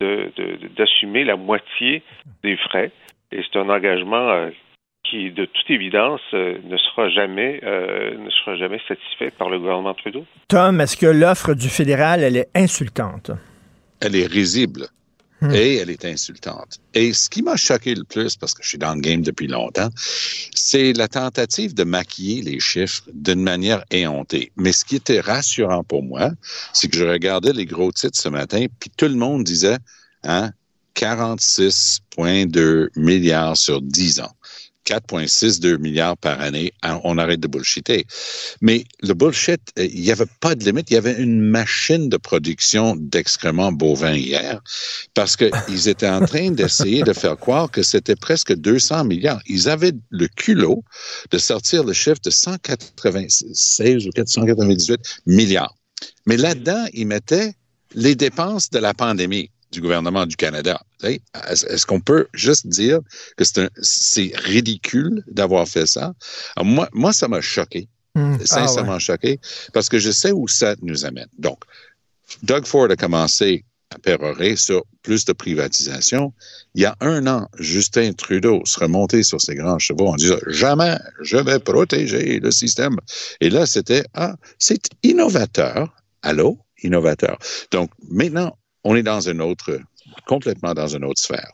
de- 0.00 0.30
de- 0.36 0.68
d'assumer 0.76 1.24
la 1.24 1.36
moitié 1.36 2.02
des 2.42 2.56
frais. 2.56 2.90
Et 3.32 3.42
c'est 3.42 3.58
un 3.58 3.68
engagement 3.68 4.30
euh, 4.30 4.50
qui, 5.08 5.30
de 5.30 5.44
toute 5.44 5.70
évidence, 5.70 6.20
euh, 6.32 6.56
ne 6.64 6.76
sera 6.78 7.08
jamais 7.10 7.60
euh, 7.62 8.16
ne 8.16 8.30
sera 8.30 8.56
jamais 8.56 8.80
satisfait 8.88 9.30
par 9.30 9.50
le 9.50 9.58
gouvernement 9.58 9.94
Trudeau. 9.94 10.24
Tom, 10.48 10.80
est-ce 10.80 10.96
que 10.96 11.06
l'offre 11.06 11.54
du 11.54 11.68
fédéral, 11.68 12.22
elle 12.22 12.36
est 12.36 12.48
insultante? 12.56 13.30
Elle 14.00 14.16
est 14.16 14.26
risible. 14.26 14.86
Et 15.52 15.76
elle 15.76 15.90
est 15.90 16.04
insultante. 16.04 16.78
Et 16.94 17.12
ce 17.12 17.28
qui 17.28 17.42
m'a 17.42 17.56
choqué 17.56 17.94
le 17.94 18.04
plus, 18.04 18.36
parce 18.36 18.54
que 18.54 18.62
je 18.62 18.68
suis 18.68 18.78
dans 18.78 18.94
le 18.94 19.00
game 19.00 19.22
depuis 19.22 19.46
longtemps, 19.46 19.90
c'est 20.54 20.92
la 20.92 21.08
tentative 21.08 21.74
de 21.74 21.84
maquiller 21.84 22.42
les 22.42 22.60
chiffres 22.60 23.02
d'une 23.12 23.42
manière 23.42 23.84
éhontée. 23.90 24.52
Mais 24.56 24.72
ce 24.72 24.84
qui 24.84 24.96
était 24.96 25.20
rassurant 25.20 25.84
pour 25.84 26.02
moi, 26.02 26.30
c'est 26.72 26.88
que 26.88 26.96
je 26.96 27.04
regardais 27.04 27.52
les 27.52 27.66
gros 27.66 27.92
titres 27.92 28.18
ce 28.20 28.28
matin, 28.28 28.66
puis 28.78 28.90
tout 28.96 29.08
le 29.08 29.16
monde 29.16 29.44
disait, 29.44 29.78
hein, 30.22 30.52
46,2 30.94 32.88
milliards 32.96 33.56
sur 33.56 33.82
10 33.82 34.20
ans. 34.20 34.32
4,62 34.84 35.78
milliards 35.78 36.16
par 36.16 36.40
année, 36.40 36.72
hein, 36.82 37.00
on 37.04 37.18
arrête 37.18 37.40
de 37.40 37.48
bullshiter. 37.48 38.06
Mais 38.60 38.84
le 39.02 39.14
bullshit, 39.14 39.60
euh, 39.78 39.86
il 39.86 40.02
n'y 40.02 40.10
avait 40.10 40.26
pas 40.40 40.54
de 40.54 40.64
limite. 40.64 40.90
Il 40.90 40.94
y 40.94 40.96
avait 40.96 41.14
une 41.14 41.40
machine 41.40 42.08
de 42.08 42.16
production 42.16 42.96
d'excréments 42.96 43.72
bovins 43.72 44.14
hier 44.14 44.60
parce 45.14 45.36
qu'ils 45.36 45.52
étaient 45.88 46.08
en 46.08 46.24
train 46.24 46.50
d'essayer 46.50 47.02
de 47.02 47.12
faire 47.12 47.36
croire 47.36 47.70
que 47.70 47.82
c'était 47.82 48.16
presque 48.16 48.54
200 48.54 49.04
milliards. 49.04 49.40
Ils 49.46 49.68
avaient 49.68 49.92
le 50.10 50.28
culot 50.28 50.84
de 51.30 51.38
sortir 51.38 51.84
le 51.84 51.92
chiffre 51.92 52.20
de 52.22 52.30
196 52.30 54.06
ou 54.06 54.10
498 54.10 55.00
milliards. 55.26 55.74
Mais 56.26 56.36
là-dedans, 56.36 56.86
ils 56.92 57.06
mettaient 57.06 57.54
les 57.94 58.14
dépenses 58.14 58.70
de 58.70 58.78
la 58.78 58.94
pandémie 58.94 59.50
du 59.72 59.80
gouvernement 59.80 60.26
du 60.26 60.36
Canada. 60.36 60.80
Est-ce 61.04 61.86
qu'on 61.86 62.00
peut 62.00 62.26
juste 62.32 62.66
dire 62.66 63.00
que 63.36 63.44
c'est 63.44 63.58
un- 63.60 64.40
ridicule 64.42 65.22
d'avoir 65.26 65.68
fait 65.68 65.86
ça? 65.86 66.14
Alors, 66.56 66.66
moi, 66.66 66.88
moi, 66.92 67.12
ça 67.12 67.28
m'a 67.28 67.40
choqué. 67.40 67.88
Hmm. 68.14 68.38
Sincèrement 68.44 68.98
choqué, 69.00 69.40
parce 69.72 69.88
que 69.88 69.98
je 69.98 70.12
sais 70.12 70.30
où 70.30 70.46
ça 70.46 70.76
nous 70.82 71.04
amène. 71.04 71.26
Donc, 71.38 71.58
Doug 72.42 72.64
Ford 72.64 72.88
a 72.90 72.96
commencé 72.96 73.64
à 73.90 73.98
pérorer 73.98 74.56
sur 74.56 74.84
plus 75.02 75.24
de 75.24 75.32
privatisation. 75.32 76.32
Il 76.74 76.82
y 76.82 76.84
a 76.84 76.96
un 77.00 77.26
an, 77.26 77.48
Justin 77.58 78.12
Trudeau 78.12 78.62
se 78.64 78.78
remontait 78.80 79.22
sur 79.22 79.40
ses 79.40 79.54
grands 79.54 79.78
chevaux 79.78 80.08
en 80.08 80.16
disant 80.16 80.38
jamais 80.46 80.96
je 81.22 81.36
vais 81.36 81.58
protéger 81.58 82.40
le 82.40 82.50
système. 82.50 82.96
Et 83.40 83.50
là, 83.50 83.66
c'était 83.66 84.04
ah, 84.14 84.36
c'est 84.58 84.88
innovateur. 85.02 85.94
Allô, 86.22 86.58
innovateur. 86.82 87.38
Donc 87.70 87.90
maintenant, 88.10 88.56
on 88.84 88.96
est 88.96 89.02
dans 89.02 89.28
une 89.28 89.40
autre, 89.40 89.78
complètement 90.26 90.74
dans 90.74 90.88
une 90.88 91.04
autre 91.04 91.20
sphère. 91.20 91.52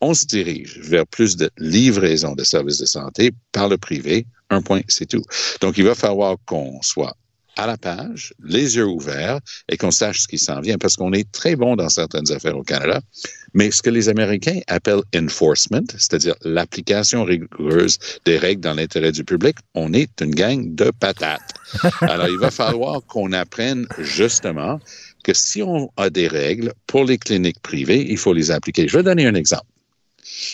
On 0.00 0.14
se 0.14 0.26
dirige 0.26 0.80
vers 0.80 1.06
plus 1.06 1.36
de 1.36 1.50
livraison 1.58 2.34
de 2.34 2.42
services 2.42 2.78
de 2.78 2.86
santé 2.86 3.30
par 3.52 3.68
le 3.68 3.78
privé. 3.78 4.26
Un 4.50 4.60
point, 4.60 4.80
c'est 4.88 5.06
tout. 5.06 5.22
Donc, 5.60 5.78
il 5.78 5.84
va 5.84 5.94
falloir 5.94 6.36
qu'on 6.44 6.82
soit 6.82 7.16
à 7.56 7.66
la 7.66 7.76
page, 7.76 8.32
les 8.42 8.76
yeux 8.76 8.86
ouverts, 8.86 9.38
et 9.68 9.76
qu'on 9.76 9.90
sache 9.90 10.22
ce 10.22 10.28
qui 10.28 10.38
s'en 10.38 10.60
vient, 10.60 10.78
parce 10.78 10.96
qu'on 10.96 11.12
est 11.12 11.30
très 11.32 11.56
bon 11.56 11.76
dans 11.76 11.88
certaines 11.88 12.30
affaires 12.32 12.56
au 12.56 12.62
Canada, 12.62 13.00
mais 13.54 13.70
ce 13.70 13.82
que 13.82 13.90
les 13.90 14.08
Américains 14.08 14.60
appellent 14.68 15.02
enforcement, 15.14 15.84
c'est-à-dire 15.90 16.34
l'application 16.42 17.24
rigoureuse 17.24 17.98
des 18.24 18.38
règles 18.38 18.62
dans 18.62 18.74
l'intérêt 18.74 19.12
du 19.12 19.24
public, 19.24 19.56
on 19.74 19.92
est 19.92 20.20
une 20.20 20.34
gang 20.34 20.74
de 20.74 20.90
patates. 20.98 21.52
Alors, 22.00 22.28
il 22.28 22.38
va 22.38 22.50
falloir 22.50 23.02
qu'on 23.06 23.32
apprenne 23.32 23.86
justement 23.98 24.80
que 25.22 25.34
si 25.34 25.62
on 25.62 25.90
a 25.96 26.10
des 26.10 26.28
règles 26.28 26.72
pour 26.86 27.04
les 27.04 27.18
cliniques 27.18 27.60
privées, 27.60 28.06
il 28.08 28.18
faut 28.18 28.32
les 28.32 28.50
appliquer. 28.50 28.88
Je 28.88 28.96
vais 28.96 29.02
donner 29.02 29.26
un 29.26 29.34
exemple. 29.34 29.66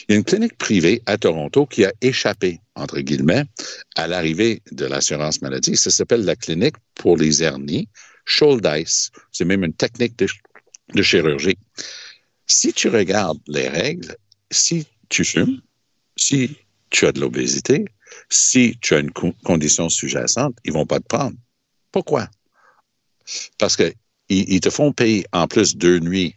Il 0.08 0.12
y 0.12 0.14
a 0.14 0.16
une 0.16 0.24
clinique 0.24 0.56
privée 0.56 1.02
à 1.06 1.18
Toronto 1.18 1.66
qui 1.66 1.84
a 1.84 1.92
échappé, 2.00 2.60
entre 2.74 3.00
guillemets, 3.00 3.44
à 3.96 4.06
l'arrivée 4.06 4.62
de 4.72 4.86
l'assurance 4.86 5.42
maladie. 5.42 5.76
Ça 5.76 5.90
s'appelle 5.90 6.24
la 6.24 6.36
clinique 6.36 6.76
pour 6.94 7.16
les 7.16 7.42
hernies, 7.42 7.88
Shouldice. 8.24 9.10
C'est 9.32 9.44
même 9.44 9.64
une 9.64 9.74
technique 9.74 10.16
de, 10.18 11.02
chirurgie. 11.02 11.58
Si 12.46 12.72
tu 12.72 12.88
regardes 12.88 13.40
les 13.46 13.68
règles, 13.68 14.16
si 14.50 14.86
tu 15.08 15.24
fumes, 15.24 15.60
si 16.16 16.56
tu 16.90 17.06
as 17.06 17.12
de 17.12 17.20
l'obésité, 17.20 17.84
si 18.30 18.78
tu 18.80 18.94
as 18.94 19.00
une 19.00 19.10
co- 19.10 19.34
condition 19.44 19.88
sous-jacente, 19.88 20.56
ils 20.64 20.72
vont 20.72 20.86
pas 20.86 20.98
te 20.98 21.06
prendre. 21.06 21.36
Pourquoi? 21.92 22.28
Parce 23.58 23.76
que 23.76 23.92
ils, 24.28 24.44
ils 24.52 24.60
te 24.60 24.70
font 24.70 24.92
payer 24.92 25.24
en 25.32 25.46
plus 25.46 25.76
deux 25.76 25.98
nuits 26.00 26.34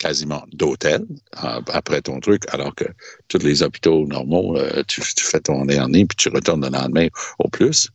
quasiment 0.00 0.44
d'hôtel 0.52 1.04
euh, 1.44 1.60
après 1.68 2.00
ton 2.00 2.18
truc, 2.20 2.42
alors 2.52 2.74
que 2.74 2.86
tous 3.28 3.38
les 3.38 3.62
hôpitaux 3.62 4.06
normaux, 4.06 4.56
euh, 4.56 4.82
tu, 4.88 5.02
tu 5.14 5.24
fais 5.24 5.40
ton 5.40 5.68
hernie 5.68 6.06
puis 6.06 6.16
tu 6.16 6.28
retournes 6.30 6.64
le 6.64 6.70
lendemain 6.70 7.08
au 7.38 7.48
plus. 7.48 7.90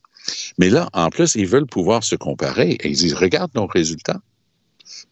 Mais 0.57 0.69
là, 0.69 0.89
en 0.93 1.09
plus, 1.09 1.35
ils 1.35 1.47
veulent 1.47 1.65
pouvoir 1.65 2.03
se 2.03 2.15
comparer 2.15 2.71
et 2.71 2.87
ils 2.87 2.97
disent, 2.97 3.15
regarde 3.15 3.51
nos 3.55 3.67
résultats. 3.67 4.21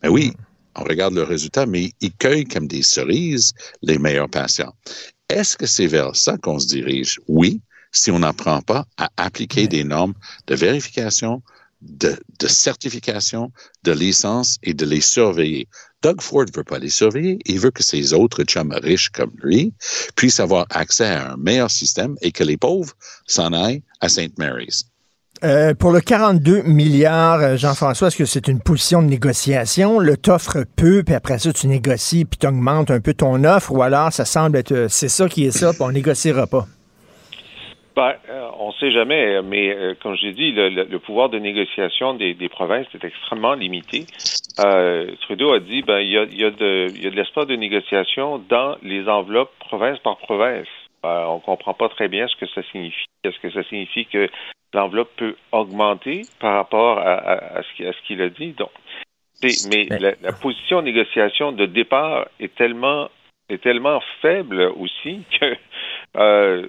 Mais 0.02 0.10
oui, 0.10 0.34
on 0.76 0.84
regarde 0.84 1.14
le 1.14 1.24
résultat, 1.24 1.66
mais 1.66 1.92
ils 2.02 2.14
cueillent 2.14 2.46
comme 2.46 2.68
des 2.68 2.84
cerises 2.84 3.54
les 3.82 3.98
meilleurs 3.98 4.30
patients. 4.30 4.74
Est-ce 5.30 5.58
que 5.58 5.66
c'est 5.66 5.88
vers 5.88 6.16
ça 6.16 6.38
qu'on 6.38 6.60
se 6.60 6.68
dirige? 6.68 7.20
Oui, 7.28 7.62
si 7.92 8.12
on 8.12 8.20
n'apprend 8.20 8.62
pas 8.62 8.86
à 8.98 9.10
appliquer 9.18 9.68
des 9.68 9.84
normes 9.84 10.14
de 10.48 10.56
vérification, 10.56 11.42
de, 11.84 12.48
certification, 12.48 13.52
de 13.84 13.92
licence 13.92 14.58
et 14.64 14.74
de 14.74 14.86
les 14.86 15.02
surveiller. 15.02 15.68
Doug 16.02 16.22
Ford 16.22 16.46
veut 16.54 16.64
pas 16.64 16.80
les 16.80 16.90
surveiller. 16.90 17.40
Il 17.46 17.60
veut 17.60 17.72
que 17.72 17.84
ces 17.84 18.14
autres 18.14 18.44
chums 18.44 18.74
riches 18.84 19.10
comme 19.10 19.32
lui 19.42 19.74
puissent 20.16 20.40
avoir 20.40 20.66
accès 20.70 21.06
à 21.06 21.32
un 21.34 21.38
meilleur 21.38 21.72
système 21.72 22.16
et 22.22 22.32
que 22.32 22.44
les 22.44 22.58
pauvres 22.58 22.94
s'en 23.26 23.54
aillent 23.54 23.84
à 24.02 24.10
St. 24.10 24.38
Mary's. 24.38 24.86
Euh, 25.44 25.74
pour 25.74 25.92
le 25.92 26.00
42 26.00 26.62
milliards, 26.62 27.42
euh, 27.42 27.58
Jean-François, 27.58 28.08
est-ce 28.08 28.16
que 28.16 28.26
c'est 28.26 28.48
une 28.48 28.62
position 28.62 29.02
de 29.02 29.08
négociation? 29.08 30.00
Le 30.00 30.16
t'offre 30.16 30.64
peu, 30.76 31.04
puis 31.04 31.16
après 31.16 31.38
ça, 31.38 31.52
tu 31.52 31.68
négocies, 31.68 32.24
puis 32.24 32.38
tu 32.38 32.48
augmentes 32.48 32.92
un 32.92 33.02
peu 33.02 33.14
ton 33.14 33.44
offre, 33.44 33.74
ou 33.74 33.82
alors 33.82 34.14
ça 34.14 34.24
semble 34.24 34.58
être, 34.58 34.72
euh, 34.72 34.88
c'est 34.90 35.10
ça 35.10 35.28
qui 35.28 35.46
est 35.46 35.52
ça, 35.52 35.74
puis 35.74 35.82
on 35.82 35.92
négociera 35.92 36.48
pas? 36.48 36.66
Ben, 37.96 38.16
on 38.58 38.70
ne 38.70 38.74
sait 38.74 38.92
jamais, 38.92 39.42
mais 39.44 39.70
euh, 39.76 39.94
comme 40.02 40.16
je 40.16 40.26
l'ai 40.26 40.34
dit, 40.34 40.52
le, 40.52 40.70
le, 40.70 40.84
le, 40.86 41.00
pouvoir 41.00 41.30
de 41.30 41.38
négociation 41.38 42.16
des, 42.16 42.34
des 42.34 42.50
provinces 42.50 42.88
est 42.96 43.04
extrêmement 43.04 43.54
limité. 43.54 44.06
Euh, 44.60 45.12
Trudeau 45.22 45.54
a 45.54 45.60
dit 45.60 45.84
ben 45.84 46.00
il 46.00 46.10
y 46.10 46.18
a, 46.18 46.24
y 46.24 46.44
a 46.44 46.52
de, 46.52 46.88
il 46.90 47.04
y 47.04 47.08
a 47.08 47.12
de 47.12 47.16
l'espace 47.16 47.48
de 47.48 47.56
négociation 47.56 48.40
dans 48.50 48.78
les 48.82 49.08
enveloppes 49.08 49.52
province 49.60 50.00
par 50.00 50.18
province. 50.18 50.68
Euh, 51.06 51.26
on 51.26 51.40
comprend 51.40 51.74
pas 51.74 51.90
très 51.90 52.08
bien 52.08 52.28
ce 52.28 52.36
que 52.36 52.48
ça 52.48 52.64
signifie. 52.72 53.06
Est-ce 53.24 53.40
que 53.40 53.52
ça 53.52 53.64
signifie 53.64 54.06
que 54.06 54.28
l'enveloppe 54.74 55.12
peut 55.18 55.36
augmenter 55.52 56.24
par 56.40 56.56
rapport 56.56 56.98
à, 56.98 57.14
à, 57.14 57.58
à 57.60 57.62
ce 57.64 58.08
qu'il 58.08 58.22
a 58.22 58.30
dit? 58.30 58.54
Donc, 58.54 58.72
mais 59.70 59.86
la, 60.00 60.14
la, 60.22 60.32
position 60.32 60.80
de 60.80 60.86
négociation 60.86 61.52
de 61.52 61.66
départ 61.66 62.28
est 62.40 62.56
tellement 62.56 63.10
est 63.50 63.62
tellement 63.62 64.02
faible 64.22 64.72
aussi 64.80 65.24
que 65.40 65.56
euh, 66.18 66.68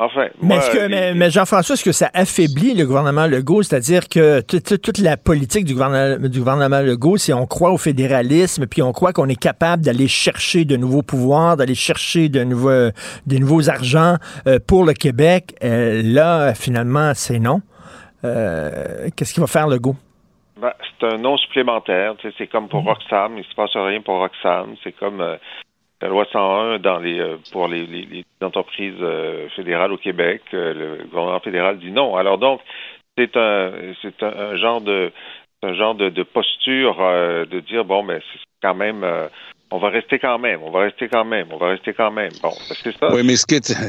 Enfin, 0.00 0.28
mais, 0.40 0.56
moi, 0.56 0.68
que, 0.72 0.88
mais, 0.88 1.14
mais 1.14 1.30
Jean-François, 1.30 1.74
est-ce 1.74 1.84
que 1.84 1.92
ça 1.92 2.10
affaiblit 2.14 2.74
le 2.74 2.86
gouvernement 2.86 3.26
Legault? 3.26 3.62
C'est-à-dire 3.62 4.08
que 4.08 4.40
toute 4.40 4.98
la 4.98 5.16
politique 5.16 5.64
du 5.64 5.74
gouvernement, 5.74 6.28
du 6.28 6.38
gouvernement 6.38 6.80
Legault, 6.80 7.16
c'est 7.16 7.32
on 7.32 7.46
croit 7.46 7.70
au 7.70 7.78
fédéralisme, 7.78 8.66
puis 8.66 8.80
on 8.82 8.92
croit 8.92 9.12
qu'on 9.12 9.28
est 9.28 9.40
capable 9.40 9.82
d'aller 9.82 10.06
chercher 10.06 10.64
de 10.64 10.76
nouveaux 10.76 11.02
pouvoirs, 11.02 11.56
d'aller 11.56 11.74
chercher 11.74 12.28
de 12.28 12.44
nouveaux, 12.44 12.90
des 13.26 13.40
nouveaux 13.40 13.68
argents 13.68 14.16
euh, 14.46 14.58
pour 14.64 14.84
le 14.84 14.92
Québec. 14.92 15.54
Euh, 15.64 16.02
là, 16.04 16.54
finalement, 16.54 17.12
c'est 17.14 17.40
non. 17.40 17.60
Euh, 18.24 19.08
Qu'est-ce 19.16 19.34
qu'il 19.34 19.40
va 19.40 19.46
faire 19.46 19.66
Legault? 19.66 19.96
Ben, 20.60 20.72
c'est 20.80 21.06
un 21.06 21.18
non 21.18 21.36
supplémentaire. 21.36 22.14
C'est 22.36 22.48
comme 22.48 22.68
pour 22.68 22.82
mmh. 22.82 22.88
Roxham. 22.88 23.32
Il 23.34 23.38
ne 23.38 23.42
se 23.44 23.54
passe 23.54 23.74
rien 23.74 24.00
pour 24.00 24.18
Roxham. 24.18 24.74
C'est 24.82 24.92
comme 24.92 25.20
euh, 25.20 25.36
la 26.00 26.08
loi 26.08 26.26
101 26.32 26.78
dans 26.78 26.98
les, 26.98 27.18
euh, 27.18 27.36
pour 27.52 27.68
les, 27.68 27.86
les, 27.86 28.02
les 28.02 28.24
entreprises 28.40 28.94
euh, 29.00 29.48
fédérales 29.56 29.92
au 29.92 29.98
Québec. 29.98 30.42
Euh, 30.54 30.98
le 30.98 31.04
gouvernement 31.06 31.40
fédéral 31.40 31.78
dit 31.78 31.90
non. 31.90 32.16
Alors 32.16 32.38
donc, 32.38 32.60
c'est 33.16 33.36
un, 33.36 33.72
c'est 34.00 34.22
un, 34.22 34.56
genre 34.56 34.80
de, 34.80 35.10
un 35.62 35.74
genre 35.74 35.94
de, 35.94 36.08
de 36.08 36.22
posture 36.22 36.96
de 36.98 37.60
dire 37.60 37.84
bon, 37.84 38.04
mais 38.04 38.20
c'est 38.32 38.38
quand 38.62 38.76
même. 38.76 39.04
on 39.72 39.78
va 39.78 39.88
rester 39.88 40.20
quand 40.20 40.38
même, 40.38 40.60
on 40.62 40.70
va 40.70 40.82
rester 40.82 41.08
quand 41.08 41.24
même, 41.24 41.48
on 41.50 41.56
va 41.56 41.70
rester 41.70 41.92
quand 41.92 42.12
même. 42.12 42.30
Bon, 42.40 42.52
c'est 42.80 42.96
ça. 42.96 43.12
Oui, 43.12 43.22
mais 43.24 43.34
ce 43.34 43.44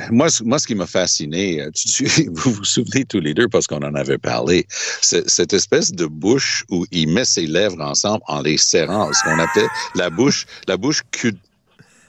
moi, 0.12 0.30
moi, 0.44 0.58
ce 0.58 0.66
qui 0.66 0.74
m'a 0.74 0.88
fasciné, 0.88 1.62
vous 2.34 2.52
vous 2.54 2.66
souvenez 2.66 3.06
tous 3.06 3.20
les 3.20 3.36
deux 3.36 3.48
parce 3.48 3.68
qu'on 3.68 3.84
en 3.84 3.94
avait 3.94 4.18
parlé, 4.18 4.66
cette 4.70 5.54
espèce 5.54 5.92
de 5.92 6.08
bouche 6.08 6.64
où 6.72 6.88
il 6.92 7.14
met 7.14 7.26
ses 7.26 7.46
lèvres 7.46 7.80
ensemble 7.82 8.24
en 8.28 8.42
les 8.42 8.58
serrant, 8.58 9.14
ce 9.14 9.24
qu'on 9.24 9.38
appelle 9.38 9.70
la 9.94 10.10
bouche, 10.10 10.48
la 10.68 10.76
bouche 10.76 11.04
cul 11.12 11.36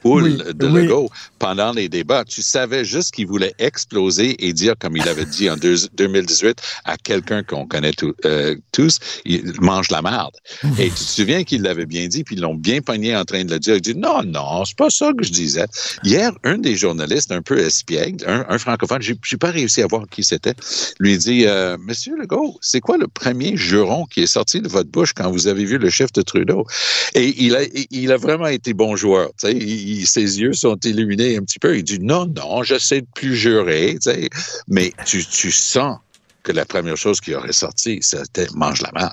poule 0.03 0.25
oui, 0.25 0.55
de 0.55 0.67
oui. 0.67 0.83
Legault 0.83 1.11
pendant 1.39 1.73
les 1.73 1.89
débats. 1.89 2.25
Tu 2.25 2.43
savais 2.43 2.85
juste 2.85 3.15
qu'il 3.15 3.27
voulait 3.27 3.55
exploser 3.59 4.47
et 4.47 4.53
dire, 4.53 4.75
comme 4.79 4.97
il 4.97 5.09
avait 5.09 5.25
dit 5.25 5.51
en 5.51 5.57
deux, 5.57 5.77
2018 5.95 6.61
à 6.85 6.97
quelqu'un 6.97 7.43
qu'on 7.43 7.67
connaît 7.67 7.93
tout, 7.93 8.15
euh, 8.25 8.57
tous, 8.73 8.99
il 9.25 9.53
mange 9.61 9.91
la 9.91 10.03
merde. 10.03 10.35
et 10.79 10.89
tu 10.89 10.95
te 10.95 10.99
souviens 10.99 11.45
qu'il 11.45 11.63
l'avait 11.63 11.87
bien 11.87 12.07
dit, 12.09 12.25
puis 12.25 12.37
ils 12.37 12.43
l'ont 12.43 12.55
bien 12.55 12.81
pogné 12.81 13.17
en 13.17 13.25
train 13.25 13.45
de 13.45 13.53
le 13.53 13.59
dire. 13.59 13.77
Il 13.77 13.81
dit, 13.81 13.95
non, 13.95 14.23
non, 14.23 14.65
c'est 14.65 14.77
pas 14.77 14.91
ça 14.91 15.13
que 15.17 15.25
je 15.25 15.33
disais. 15.33 15.67
Hier, 16.05 16.33
un 16.45 16.59
des 16.59 16.77
journalistes 16.77 17.33
un 17.33 17.43
peu 17.43 17.59
espiègle, 17.59 18.25
un, 18.27 18.45
un 18.49 18.59
francophone, 18.59 19.01
j'ai 19.03 19.37
pas 19.37 19.51
réussi 19.51 19.83
à 19.83 19.87
voir 19.87 20.07
qui 20.11 20.23
c'était, 20.23 20.55
lui 20.99 21.19
dit, 21.19 21.47
euh, 21.47 21.77
Monsieur 21.81 22.17
Legault, 22.17 22.59
c'est 22.61 22.81
quoi 22.81 22.99
le 22.99 23.09
premier 23.09 23.57
juron 23.57 24.07
qui 24.07 24.21
est 24.23 24.27
sorti 24.27 24.61
de 24.61 24.69
votre 24.69 24.91
bouche 24.91 25.13
quand 25.15 25.31
vous 25.31 25.47
avez 25.47 25.65
vu 25.65 25.79
le 25.79 25.91
chef 25.91 26.13
de 26.13 26.23
Trudeau? 26.23 26.67
Et 27.15 27.35
il 27.45 27.57
a, 27.57 27.61
il 27.91 28.13
a 28.13 28.17
vraiment 28.17 28.47
été 28.47 28.75
bon 28.75 28.97
joueur. 28.97 29.31
Il, 29.45 29.90
il, 29.91 30.07
ses 30.07 30.41
yeux 30.41 30.53
sont 30.53 30.77
illuminés 30.85 31.37
un 31.37 31.43
petit 31.43 31.59
peu. 31.59 31.77
Il 31.77 31.85
dit 31.85 31.99
non, 32.01 32.27
non, 32.27 32.63
j'essaie 32.63 33.03
de 33.03 33.07
plus 33.15 33.35
jurer. 33.35 33.95
Tu 33.95 34.11
sais. 34.11 34.29
Mais 34.69 34.93
tu, 35.07 35.25
tu 35.25 35.51
sens 35.51 35.99
que 36.43 36.53
la 36.53 36.65
première 36.65 36.97
chose 36.97 37.21
qui 37.21 37.35
aurait 37.35 37.53
sorti, 37.53 37.99
c'était 38.03 38.47
mange 38.55 38.83
la 38.83 38.91
merde. 38.93 39.13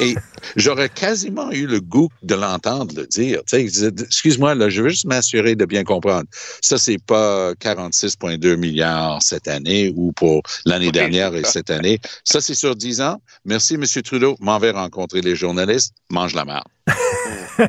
Et 0.00 0.14
j'aurais 0.56 0.88
quasiment 0.88 1.50
eu 1.50 1.66
le 1.66 1.80
goût 1.80 2.08
de 2.22 2.34
l'entendre 2.34 2.94
le 2.96 3.06
dire. 3.06 3.40
Excuse-moi, 3.52 4.54
là, 4.54 4.68
je 4.68 4.82
veux 4.82 4.88
juste 4.88 5.06
m'assurer 5.06 5.54
de 5.54 5.64
bien 5.64 5.84
comprendre. 5.84 6.26
Ça, 6.60 6.78
c'est 6.78 7.02
pas 7.04 7.52
46,2 7.54 8.56
milliards 8.56 9.22
cette 9.22 9.48
année 9.48 9.92
ou 9.96 10.12
pour 10.12 10.42
l'année 10.64 10.88
okay, 10.88 10.98
dernière 10.98 11.34
et 11.34 11.44
cette 11.44 11.70
année. 11.70 11.98
Ça, 12.24 12.40
c'est 12.40 12.54
sur 12.54 12.76
10 12.76 13.00
ans. 13.00 13.20
Merci, 13.44 13.74
M. 13.74 13.84
Trudeau. 14.02 14.36
M'en 14.40 14.58
vais 14.58 14.70
rencontrer 14.70 15.20
les 15.20 15.36
journalistes. 15.36 15.94
Mange 16.10 16.34
la 16.34 16.44
merde. 16.44 16.64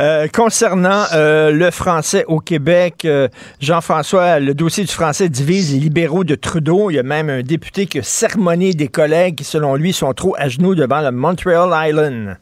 euh, 0.00 0.28
concernant 0.28 1.04
euh, 1.12 1.50
le 1.50 1.70
français 1.70 2.24
au 2.28 2.40
Québec, 2.40 3.04
euh, 3.04 3.28
Jean-François, 3.60 4.38
le 4.38 4.54
dossier 4.54 4.84
du 4.84 4.92
français 4.92 5.28
divise 5.28 5.72
les 5.72 5.80
libéraux 5.80 6.24
de 6.24 6.34
Trudeau. 6.34 6.90
Il 6.90 6.94
y 6.94 6.98
a 6.98 7.02
même 7.02 7.30
un 7.30 7.42
député 7.42 7.86
qui 7.86 7.98
a 7.98 8.02
sermonné 8.40 8.72
des 8.72 8.88
collègues 8.88 9.36
qui, 9.36 9.44
selon 9.44 9.74
lui, 9.74 9.92
sont 9.92 10.14
trop 10.14 10.34
à 10.38 10.48
genoux 10.48 10.74
devant 10.74 11.02
le 11.02 11.10
Montreal 11.10 11.70
Island. 11.88 12.38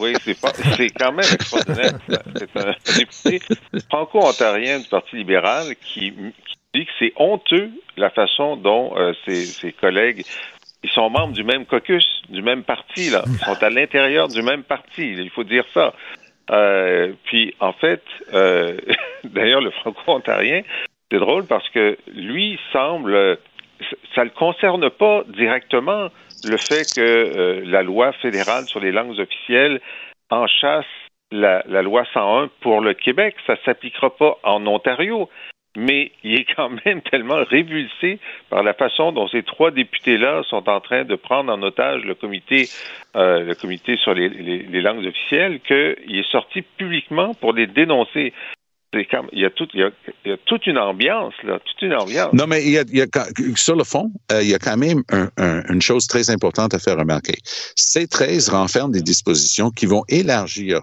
Oui, 0.00 0.14
c'est, 0.24 0.40
pas, 0.40 0.52
c'est 0.54 0.90
quand 0.90 1.12
même 1.12 1.26
extraordinaire. 1.32 1.92
C'est 2.08 2.56
un 2.56 2.74
député 2.96 3.40
franco-ontarien 3.88 4.80
du 4.80 4.88
Parti 4.88 5.16
libéral 5.16 5.74
qui, 5.80 6.12
dit 6.74 6.86
que 6.86 6.90
c'est 6.98 7.12
honteux 7.16 7.70
la 7.96 8.10
façon 8.10 8.56
dont 8.56 8.94
euh, 8.96 9.12
ses, 9.24 9.44
ses 9.44 9.72
collègues 9.72 10.24
ils 10.84 10.90
sont 10.90 11.10
membres 11.10 11.32
du 11.32 11.44
même 11.44 11.64
caucus, 11.64 12.04
du 12.28 12.42
même 12.42 12.64
parti, 12.64 13.10
là. 13.10 13.22
Ils 13.28 13.44
sont 13.44 13.62
à 13.62 13.70
l'intérieur 13.70 14.26
du 14.26 14.42
même 14.42 14.64
parti, 14.64 15.12
il 15.12 15.30
faut 15.30 15.44
dire 15.44 15.64
ça. 15.72 15.94
Euh, 16.50 17.12
puis, 17.22 17.54
en 17.60 17.72
fait, 17.72 18.02
euh, 18.34 18.76
d'ailleurs, 19.24 19.60
le 19.60 19.70
franco-ontarien, 19.70 20.62
c'est 21.08 21.20
drôle 21.20 21.46
parce 21.46 21.68
que 21.68 21.96
lui 22.08 22.58
semble, 22.72 23.38
ça 24.14 24.24
ne 24.24 24.30
concerne 24.30 24.90
pas 24.90 25.24
directement 25.28 26.08
le 26.44 26.56
fait 26.56 26.84
que 26.94 27.00
euh, 27.00 27.62
la 27.64 27.82
loi 27.82 28.12
fédérale 28.14 28.64
sur 28.64 28.80
les 28.80 28.92
langues 28.92 29.18
officielles 29.18 29.80
enchasse 30.30 30.86
la, 31.30 31.62
loi 31.82 32.04
101 32.12 32.50
pour 32.60 32.80
le 32.80 32.94
Québec. 32.94 33.36
Ça 33.46 33.56
s'appliquera 33.64 34.14
pas 34.16 34.38
en 34.42 34.66
Ontario 34.66 35.28
mais 35.74 36.12
il 36.22 36.34
est 36.38 36.54
quand 36.54 36.70
même 36.84 37.00
tellement 37.10 37.42
révulsé 37.44 38.18
par 38.50 38.62
la 38.62 38.74
façon 38.74 39.12
dont 39.12 39.26
ces 39.28 39.42
trois 39.42 39.70
députés-là 39.70 40.42
sont 40.44 40.68
en 40.68 40.80
train 40.80 41.04
de 41.04 41.14
prendre 41.14 41.50
en 41.50 41.62
otage 41.62 42.04
le 42.04 42.14
comité, 42.14 42.68
euh, 43.16 43.54
sur 43.96 44.14
les 44.14 44.82
langues 44.82 45.06
officielles 45.06 45.60
qu'il 45.60 46.18
est 46.18 46.30
sorti 46.30 46.60
publiquement 46.62 47.32
pour 47.34 47.54
les 47.54 47.66
dénoncer. 47.66 48.34
Il, 48.94 49.40
y 49.40 49.44
a 49.46 49.50
tout, 49.50 49.66
il, 49.72 49.90
toute 50.44 50.66
une 50.66 50.76
ambiance, 50.76 51.32
là, 51.44 51.58
toute 51.64 51.80
une 51.82 51.94
ambiance. 51.94 52.32
Non, 52.34 52.46
mais 52.46 52.62
il 52.62 52.72
y 52.72 52.78
a, 52.78 53.06
sur 53.56 53.74
le 53.74 53.84
fond, 53.84 54.12
euh, 54.30 54.42
il 54.42 54.50
y 54.50 54.54
a 54.54 54.58
quand 54.58 54.76
même 54.76 55.02
un, 55.10 55.30
un, 55.38 55.62
une 55.72 55.80
chose 55.80 56.06
très 56.06 56.28
importante 56.28 56.74
à 56.74 56.78
faire 56.78 56.98
remarquer. 56.98 57.36
Ces 57.74 58.06
13 58.06 58.50
renferment 58.50 58.92
des 58.92 59.00
dispositions 59.00 59.70
qui 59.70 59.86
vont 59.86 60.04
élargir 60.08 60.82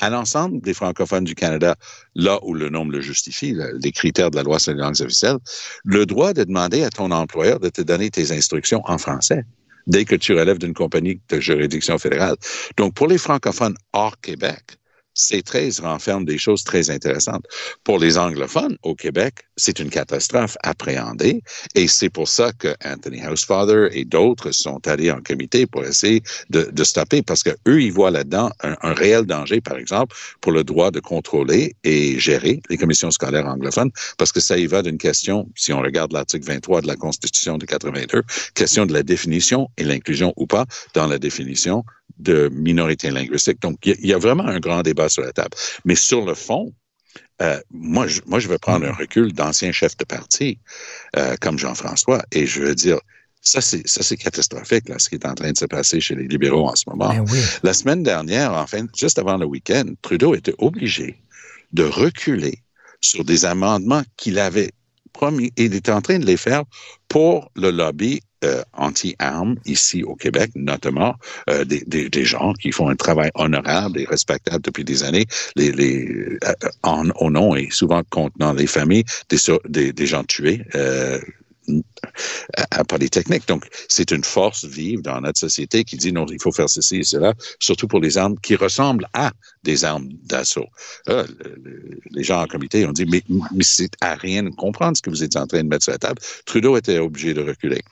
à 0.00 0.10
l'ensemble 0.10 0.60
des 0.60 0.74
francophones 0.74 1.24
du 1.24 1.34
Canada, 1.34 1.74
là 2.14 2.38
où 2.42 2.52
le 2.52 2.68
nombre 2.68 2.92
le 2.92 3.00
justifie, 3.00 3.56
les 3.82 3.92
critères 3.92 4.30
de 4.30 4.36
la 4.36 4.42
loi 4.42 4.58
sur 4.58 4.74
les 4.74 4.80
langues 4.80 5.00
officielles, 5.00 5.38
le 5.84 6.04
droit 6.04 6.32
de 6.32 6.44
demander 6.44 6.84
à 6.84 6.90
ton 6.90 7.10
employeur 7.10 7.60
de 7.60 7.70
te 7.70 7.80
donner 7.80 8.10
tes 8.10 8.32
instructions 8.32 8.82
en 8.84 8.98
français 8.98 9.44
dès 9.86 10.04
que 10.04 10.16
tu 10.16 10.34
relèves 10.34 10.58
d'une 10.58 10.74
compagnie 10.74 11.20
de 11.28 11.40
juridiction 11.40 11.96
fédérale. 11.98 12.36
Donc, 12.76 12.94
pour 12.94 13.06
les 13.06 13.18
francophones 13.18 13.76
hors 13.92 14.20
Québec, 14.20 14.78
ces 15.16 15.42
13 15.42 15.80
renferment 15.80 16.24
des 16.24 16.38
choses 16.38 16.62
très 16.62 16.90
intéressantes. 16.90 17.44
Pour 17.82 17.98
les 17.98 18.18
anglophones 18.18 18.76
au 18.82 18.94
Québec, 18.94 19.46
c'est 19.56 19.80
une 19.80 19.90
catastrophe 19.90 20.56
appréhendée 20.62 21.42
et 21.74 21.88
c'est 21.88 22.10
pour 22.10 22.28
ça 22.28 22.52
que 22.52 22.74
Anthony 22.84 23.26
Housefather 23.26 23.88
et 23.92 24.04
d'autres 24.04 24.52
sont 24.52 24.86
allés 24.86 25.10
en 25.10 25.20
comité 25.20 25.66
pour 25.66 25.84
essayer 25.84 26.22
de, 26.50 26.68
de 26.70 26.84
stopper 26.84 27.22
parce 27.22 27.42
que 27.42 27.50
eux, 27.66 27.82
ils 27.82 27.92
voient 27.92 28.10
là-dedans 28.10 28.50
un, 28.62 28.76
un, 28.82 28.92
réel 28.92 29.24
danger, 29.24 29.60
par 29.60 29.78
exemple, 29.78 30.14
pour 30.40 30.52
le 30.52 30.62
droit 30.62 30.90
de 30.90 31.00
contrôler 31.00 31.74
et 31.82 32.18
gérer 32.18 32.60
les 32.68 32.76
commissions 32.76 33.10
scolaires 33.10 33.46
anglophones 33.46 33.90
parce 34.18 34.32
que 34.32 34.40
ça 34.40 34.58
y 34.58 34.66
va 34.66 34.82
d'une 34.82 34.98
question, 34.98 35.48
si 35.56 35.72
on 35.72 35.80
regarde 35.80 36.12
l'article 36.12 36.46
23 36.46 36.82
de 36.82 36.86
la 36.86 36.96
Constitution 36.96 37.56
de 37.56 37.64
82, 37.64 38.22
question 38.54 38.84
de 38.84 38.92
la 38.92 39.02
définition 39.02 39.68
et 39.78 39.84
l'inclusion 39.84 40.34
ou 40.36 40.46
pas 40.46 40.66
dans 40.92 41.06
la 41.06 41.18
définition 41.18 41.84
de 42.18 42.48
minorité 42.52 43.10
linguistique. 43.10 43.60
Donc, 43.60 43.78
il 43.84 43.96
y, 44.04 44.08
y, 44.08 44.12
a 44.12 44.18
vraiment 44.18 44.46
un 44.46 44.60
grand 44.60 44.82
débat 44.82 45.08
sur 45.08 45.22
la 45.22 45.32
table. 45.32 45.56
Mais 45.84 45.94
sur 45.94 46.24
le 46.24 46.34
fond, 46.34 46.72
euh, 47.42 47.60
moi, 47.70 48.06
je, 48.06 48.20
moi, 48.26 48.38
je 48.38 48.48
vais 48.48 48.58
prendre 48.58 48.86
un 48.86 48.92
recul 48.92 49.32
d'anciens 49.32 49.72
chefs 49.72 49.96
de 49.96 50.04
parti, 50.04 50.58
euh, 51.16 51.36
comme 51.40 51.58
Jean-François, 51.58 52.22
et 52.32 52.46
je 52.46 52.62
veux 52.62 52.74
dire, 52.74 52.98
Ça, 53.42 53.60
c'est, 53.60 53.86
ça, 53.86 54.02
c'est 54.02 54.16
catastrophique, 54.16 54.88
là, 54.88 54.98
ce 54.98 55.08
qui 55.08 55.14
est 55.14 55.26
en 55.26 55.34
train 55.34 55.52
de 55.52 55.56
se 55.56 55.66
passer 55.66 56.00
chez 56.00 56.16
les 56.16 56.26
libéraux 56.26 56.68
en 56.68 56.74
ce 56.74 56.84
moment. 56.88 57.10
Ben 57.10 57.24
oui. 57.30 57.38
La 57.62 57.74
semaine 57.74 58.02
dernière, 58.02 58.52
enfin, 58.54 58.86
juste 58.96 59.18
avant 59.18 59.36
le 59.36 59.46
week-end, 59.46 59.84
Trudeau 60.02 60.34
était 60.34 60.54
obligé 60.58 61.22
de 61.72 61.84
reculer 61.84 62.62
sur 63.00 63.24
des 63.24 63.44
amendements 63.44 64.02
qu'il 64.16 64.38
avait 64.40 64.72
promis. 65.12 65.52
Et 65.56 65.66
il 65.66 65.74
était 65.74 65.92
en 65.92 66.00
train 66.00 66.18
de 66.18 66.26
les 66.26 66.36
faire 66.36 66.64
pour 67.06 67.50
le 67.54 67.70
lobby 67.70 68.20
euh, 68.46 68.62
anti-armes 68.74 69.56
ici 69.66 70.02
au 70.02 70.14
Québec, 70.14 70.50
notamment 70.54 71.14
euh, 71.50 71.64
des, 71.64 72.24
gens 72.24 72.52
qui 72.54 72.72
font 72.72 72.88
un 72.88 72.96
travail 72.96 73.30
honorable 73.34 74.00
et 74.00 74.04
respectable 74.04 74.62
depuis 74.62 74.84
des 74.84 75.02
années, 75.02 75.26
euh, 75.58 76.38
en, 76.82 77.08
au 77.16 77.30
nom 77.30 77.54
et 77.56 77.68
souvent 77.70 78.02
contenant 78.10 78.52
les 78.52 78.66
familles 78.66 79.04
des, 79.28 80.06
gens 80.06 80.24
tués. 80.24 80.62
Euh, 80.74 81.18
à 82.70 82.84
Polytechnique. 82.84 83.48
Donc, 83.48 83.66
c'est 83.88 84.12
une 84.12 84.22
force 84.22 84.64
vive 84.64 85.02
dans 85.02 85.20
notre 85.20 85.40
société 85.40 85.82
qui 85.82 85.96
dit 85.96 86.12
non, 86.12 86.24
il 86.30 86.40
faut 86.40 86.52
faire 86.52 86.70
ceci 86.70 86.98
et 86.98 87.02
cela, 87.02 87.34
surtout 87.58 87.88
pour 87.88 87.98
les 87.98 88.18
armes 88.18 88.38
qui 88.38 88.54
ressemblent 88.54 89.08
à 89.12 89.32
des 89.64 89.84
armes 89.84 90.08
d'assaut. 90.22 90.68
Les 92.12 92.22
gens 92.22 92.40
en 92.40 92.46
comité 92.46 92.86
ont 92.86 92.92
dit, 92.92 93.04
mais, 93.04 93.24
mais 93.28 93.64
c'est 93.64 93.90
à 94.00 94.14
rien 94.14 94.44
de 94.44 94.50
comprendre 94.50 94.96
ce 94.96 95.02
que 95.02 95.10
vous 95.10 95.24
êtes 95.24 95.34
en 95.34 95.48
train 95.48 95.64
de 95.64 95.68
mettre 95.68 95.82
sur 95.82 95.92
la 95.92 95.98
table. 95.98 96.20
Trudeau 96.44 96.76
était 96.76 96.98
obligé 96.98 97.34
de 97.34 97.42
reculer. 97.42 97.82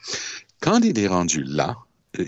Quand 0.61 0.79
il 0.83 0.97
est 0.99 1.07
rendu 1.07 1.43
là, 1.43 1.75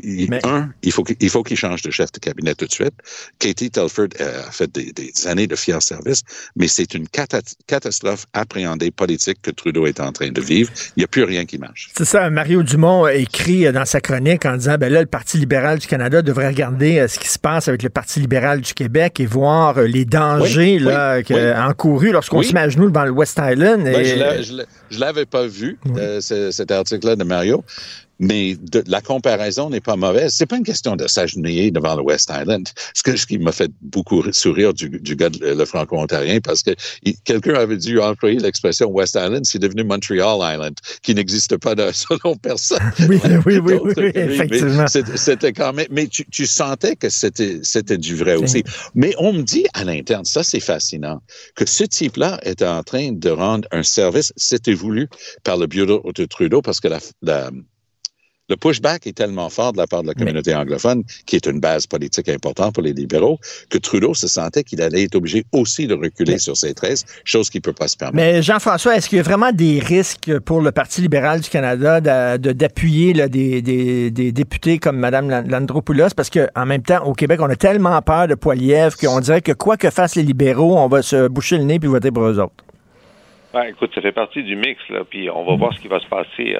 il, 0.03 0.29
Mais... 0.29 0.45
un, 0.45 0.69
il 0.83 0.91
faut 0.91 1.03
qu'il 1.03 1.29
faut 1.29 1.43
qu'il 1.43 1.57
change 1.57 1.81
de 1.81 1.91
chef 1.91 2.11
de 2.11 2.19
cabinet 2.19 2.55
tout 2.55 2.65
de 2.65 2.71
suite. 2.71 2.93
Katie 3.39 3.69
Telford 3.69 4.09
a 4.19 4.51
fait 4.51 4.71
des, 4.71 4.91
des 4.91 5.11
années 5.25 5.47
de 5.47 5.55
fiers 5.55 5.81
service, 5.81 6.23
mais 6.55 6.67
c'est 6.67 6.93
une 6.93 7.07
cata 7.07 7.39
catastrophe 7.67 8.25
appréhendée 8.33 8.91
politique 8.91 9.41
que 9.41 9.51
Trudeau 9.51 9.85
est 9.85 9.99
en 9.99 10.11
train 10.11 10.29
de 10.29 10.41
vivre. 10.41 10.71
Il 10.95 10.99
n'y 11.01 11.03
a 11.03 11.07
plus 11.07 11.23
rien 11.23 11.45
qui 11.45 11.57
marche. 11.57 11.89
C'est 11.95 12.05
ça. 12.05 12.29
Mario 12.29 12.63
Dumont 12.63 13.05
a 13.05 13.13
écrit 13.13 13.71
dans 13.71 13.85
sa 13.85 14.01
chronique 14.01 14.45
en 14.45 14.57
disant, 14.57 14.77
ben 14.77 14.91
là, 14.91 15.01
le 15.01 15.07
Parti 15.07 15.37
libéral 15.37 15.79
du 15.79 15.87
Canada 15.87 16.21
devrait 16.21 16.47
regarder 16.47 16.99
euh, 16.99 17.07
ce 17.07 17.19
qui 17.19 17.27
se 17.27 17.39
passe 17.39 17.67
avec 17.67 17.83
le 17.83 17.89
Parti 17.89 18.19
libéral 18.19 18.61
du 18.61 18.73
Québec 18.73 19.19
et 19.19 19.25
voir 19.25 19.77
euh, 19.77 19.85
les 19.85 20.05
dangers 20.05 20.77
oui, 20.77 20.79
là, 20.79 21.17
oui, 21.17 21.23
que, 21.23 21.33
oui. 21.33 21.59
encourus 21.59 22.11
lorsqu'on 22.11 22.41
se 22.41 22.53
met 22.53 22.61
à 22.61 22.69
genoux 22.69 22.89
devant 22.89 23.05
le 23.05 23.11
West 23.11 23.39
Island. 23.41 23.83
Ben, 23.83 24.43
je 24.89 24.99
l'avais 24.99 25.25
pas 25.25 25.47
vu, 25.47 25.77
euh, 25.97 26.19
cet 26.21 26.71
article-là 26.71 27.15
de 27.15 27.23
Mario. 27.23 27.63
Mais 28.19 28.55
de, 28.55 28.83
la 28.87 29.01
comparaison 29.01 29.69
n'est 29.69 29.81
pas 29.81 29.95
mauvaise. 29.95 30.33
C'est 30.33 30.45
pas 30.45 30.57
une 30.57 30.63
question 30.63 30.95
de 30.95 31.07
s'agenouiller 31.07 31.71
devant 31.71 31.95
le 31.95 32.01
West 32.01 32.31
Island. 32.33 32.67
Ce, 32.93 33.03
que, 33.03 33.15
ce 33.15 33.25
qui 33.25 33.37
m'a 33.37 33.51
fait 33.51 33.71
beaucoup 33.81 34.23
sourire 34.31 34.73
du, 34.73 34.89
du 34.89 35.15
gars, 35.15 35.29
de, 35.29 35.45
le 35.45 35.65
franco-ontarien, 35.65 36.39
parce 36.39 36.63
que 36.63 36.71
quelqu'un 37.25 37.55
avait 37.55 37.77
dû 37.77 37.99
employer 37.99 38.39
l'expression 38.39 38.89
West 38.89 39.15
Island, 39.15 39.45
c'est 39.45 39.59
devenu 39.59 39.83
Montreal 39.83 40.39
Island, 40.41 40.75
qui 41.01 41.13
n'existe 41.13 41.57
pas 41.57 41.75
de, 41.75 41.91
selon 41.93 42.35
personne. 42.35 42.79
Oui, 43.07 43.19
oui, 43.23 43.57
oui, 43.59 43.59
oui, 43.83 43.93
oui 43.97 44.11
effectivement. 44.15 44.85
C'était 44.87 45.53
quand 45.53 45.73
même, 45.73 45.87
mais 45.91 46.07
tu, 46.07 46.25
tu 46.29 46.45
sentais 46.45 46.95
que 46.95 47.09
c'était, 47.09 47.59
c'était 47.63 47.97
du 47.97 48.15
vrai 48.15 48.35
aussi. 48.35 48.63
Mais 48.95 49.13
on 49.19 49.33
me 49.33 49.43
dit 49.43 49.65
à 49.73 49.83
l'interne, 49.83 50.25
ça 50.25 50.43
c'est 50.43 50.59
fascinant, 50.59 51.21
que 51.55 51.65
ce 51.65 51.83
type-là 51.83 52.39
est 52.43 52.61
en 52.61 52.83
train 52.83 53.11
de 53.11 53.29
rendre 53.29 53.67
un 53.71 53.83
service, 53.83 54.33
c'était 54.35 54.73
voulu 54.73 55.07
par 55.43 55.57
le 55.57 55.67
bureau 55.67 56.11
de 56.13 56.25
Trudeau, 56.25 56.61
parce 56.61 56.79
que 56.79 56.87
la, 56.87 56.99
la 57.21 57.51
le 58.49 58.55
pushback 58.55 59.07
est 59.07 59.17
tellement 59.17 59.49
fort 59.49 59.73
de 59.73 59.77
la 59.77 59.87
part 59.87 60.03
de 60.03 60.07
la 60.07 60.13
communauté 60.13 60.51
Mais... 60.51 60.57
anglophone, 60.57 61.03
qui 61.25 61.35
est 61.35 61.45
une 61.45 61.59
base 61.59 61.85
politique 61.85 62.29
importante 62.29 62.73
pour 62.73 62.83
les 62.83 62.93
libéraux, 62.93 63.39
que 63.69 63.77
Trudeau 63.77 64.13
se 64.13 64.27
sentait 64.27 64.63
qu'il 64.63 64.81
allait 64.81 65.03
être 65.03 65.15
obligé 65.15 65.43
aussi 65.51 65.87
de 65.87 65.93
reculer 65.93 66.33
Mais... 66.33 66.37
sur 66.37 66.55
ses 66.55 66.73
13, 66.73 67.05
chose 67.25 67.49
qu'il 67.49 67.59
ne 67.59 67.63
peut 67.63 67.73
pas 67.73 67.87
se 67.87 67.97
permettre. 67.97 68.15
Mais 68.15 68.41
Jean-François, 68.41 68.95
est-ce 68.95 69.09
qu'il 69.09 69.17
y 69.17 69.19
a 69.19 69.23
vraiment 69.23 69.51
des 69.51 69.79
risques 69.79 70.39
pour 70.39 70.61
le 70.61 70.71
Parti 70.71 71.01
libéral 71.01 71.41
du 71.41 71.49
Canada 71.49 71.99
d'appuyer 72.37 73.13
de, 73.13 73.23
de, 73.23 73.27
des, 73.27 73.61
des, 73.61 74.11
des, 74.11 74.31
députés 74.31 74.77
comme 74.77 74.97
Mme 74.97 75.49
Landropoulos? 75.49 76.13
Parce 76.15 76.29
qu'en 76.29 76.65
même 76.65 76.83
temps, 76.83 77.03
au 77.05 77.13
Québec, 77.13 77.39
on 77.41 77.49
a 77.49 77.55
tellement 77.55 78.01
peur 78.01 78.27
de 78.27 78.35
Poiliev 78.35 78.95
qu'on 78.95 79.19
dirait 79.19 79.41
que 79.41 79.51
quoi 79.51 79.77
que 79.77 79.89
fassent 79.89 80.15
les 80.15 80.23
libéraux, 80.23 80.77
on 80.77 80.87
va 80.87 81.01
se 81.01 81.27
boucher 81.27 81.57
le 81.57 81.63
nez 81.63 81.79
puis 81.79 81.89
voter 81.89 82.11
pour 82.11 82.23
eux 82.23 82.39
autres. 82.39 82.53
Ben, 83.53 83.63
écoute, 83.63 83.91
ça 83.95 84.01
fait 84.01 84.11
partie 84.11 84.43
du 84.43 84.55
mix, 84.55 84.79
là, 84.89 85.03
puis 85.09 85.29
on 85.29 85.45
va 85.45 85.55
mmh. 85.55 85.59
voir 85.59 85.73
ce 85.73 85.79
qui 85.79 85.87
va 85.87 85.99
se 85.99 86.07
passer. 86.07 86.55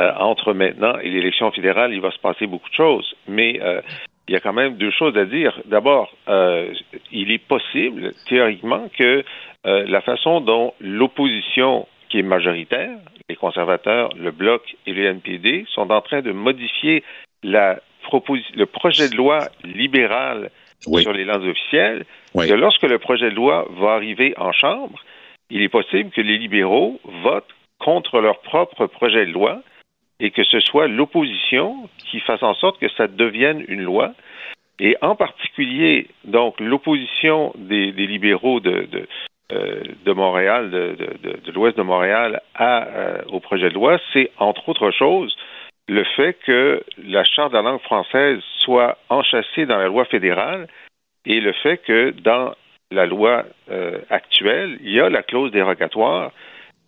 Euh 0.00 0.12
entre 0.18 0.52
maintenant 0.52 0.98
et 0.98 1.10
l'élection 1.10 1.50
fédérale, 1.50 1.92
il 1.92 2.00
va 2.00 2.10
se 2.10 2.18
passer 2.18 2.46
beaucoup 2.46 2.68
de 2.68 2.74
choses. 2.74 3.14
Mais 3.26 3.60
euh, 3.62 3.80
il 4.28 4.34
y 4.34 4.36
a 4.36 4.40
quand 4.40 4.52
même 4.52 4.76
deux 4.76 4.90
choses 4.90 5.16
à 5.16 5.24
dire. 5.24 5.58
D'abord, 5.64 6.12
euh, 6.28 6.72
il 7.10 7.32
est 7.32 7.38
possible, 7.38 8.12
théoriquement, 8.28 8.88
que 8.96 9.24
euh, 9.66 9.84
la 9.88 10.00
façon 10.02 10.40
dont 10.40 10.74
l'opposition, 10.80 11.86
qui 12.08 12.20
est 12.20 12.22
majoritaire, 12.22 12.96
les 13.28 13.36
conservateurs, 13.36 14.10
le 14.16 14.30
Bloc 14.30 14.76
et 14.86 14.92
le 14.92 15.06
NPD, 15.06 15.64
sont 15.68 15.90
en 15.90 16.00
train 16.00 16.22
de 16.22 16.32
modifier 16.32 17.02
la 17.42 17.80
le 18.54 18.64
projet 18.64 19.10
de 19.10 19.16
loi 19.16 19.48
libéral 19.64 20.50
oui. 20.86 21.02
sur 21.02 21.12
les 21.12 21.26
langues 21.26 21.46
officielles, 21.46 22.06
oui. 22.34 22.48
que 22.48 22.54
lorsque 22.54 22.84
le 22.84 22.98
projet 22.98 23.28
de 23.28 23.34
loi 23.34 23.68
va 23.72 23.90
arriver 23.90 24.32
en 24.38 24.50
Chambre, 24.52 24.98
il 25.50 25.60
est 25.60 25.68
possible 25.68 26.08
que 26.10 26.22
les 26.22 26.38
libéraux 26.38 26.98
votent 27.22 27.54
contre 27.78 28.20
leur 28.20 28.40
propre 28.40 28.86
projet 28.86 29.26
de 29.26 29.32
loi 29.32 29.60
et 30.20 30.30
que 30.30 30.44
ce 30.44 30.60
soit 30.60 30.88
l'opposition 30.88 31.88
qui 32.10 32.20
fasse 32.20 32.42
en 32.42 32.54
sorte 32.54 32.78
que 32.80 32.88
ça 32.90 33.06
devienne 33.06 33.64
une 33.68 33.82
loi. 33.82 34.14
Et 34.80 34.96
en 35.02 35.16
particulier, 35.16 36.08
donc, 36.24 36.60
l'opposition 36.60 37.52
des, 37.56 37.92
des, 37.92 38.06
libéraux 38.06 38.60
de, 38.60 38.86
de, 38.90 39.08
euh, 39.52 39.82
de 40.04 40.12
Montréal, 40.12 40.70
de, 40.70 40.96
de 41.44 41.52
l'ouest 41.52 41.76
de 41.76 41.82
Montréal, 41.82 42.42
à, 42.54 42.86
euh, 42.86 43.22
au 43.28 43.40
projet 43.40 43.70
de 43.70 43.74
loi, 43.74 43.98
c'est, 44.12 44.30
entre 44.38 44.68
autres 44.68 44.90
choses, 44.92 45.36
le 45.88 46.04
fait 46.04 46.36
que 46.44 46.84
la 47.02 47.24
Charte 47.24 47.52
de 47.52 47.56
la 47.56 47.62
langue 47.62 47.80
française 47.80 48.40
soit 48.58 48.98
enchâssée 49.08 49.66
dans 49.66 49.78
la 49.78 49.86
loi 49.86 50.04
fédérale 50.04 50.68
et 51.24 51.40
le 51.40 51.52
fait 51.52 51.78
que 51.78 52.10
dans 52.10 52.54
la 52.90 53.06
loi 53.06 53.44
euh, 53.70 53.98
actuelle, 54.10 54.78
il 54.82 54.92
y 54.92 55.00
a 55.00 55.08
la 55.08 55.22
clause 55.22 55.50
dérogatoire 55.50 56.32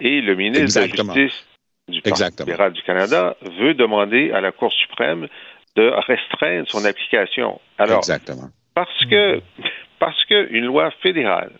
et 0.00 0.20
le 0.20 0.34
ministre 0.34 0.62
Exactement. 0.62 1.12
de 1.12 1.18
la 1.18 1.24
Justice 1.24 1.49
du 1.90 2.02
Parti 2.02 2.24
libéral 2.38 2.72
du 2.72 2.82
Canada 2.82 3.36
veut 3.58 3.74
demander 3.74 4.32
à 4.32 4.40
la 4.40 4.52
Cour 4.52 4.72
suprême 4.72 5.28
de 5.76 5.88
restreindre 6.06 6.68
son 6.68 6.84
application. 6.84 7.60
Alors, 7.78 7.98
Exactement. 7.98 8.48
parce 8.74 9.04
que 9.06 9.40
parce 9.98 10.24
qu'une 10.24 10.64
loi 10.64 10.90
fédérale 11.02 11.52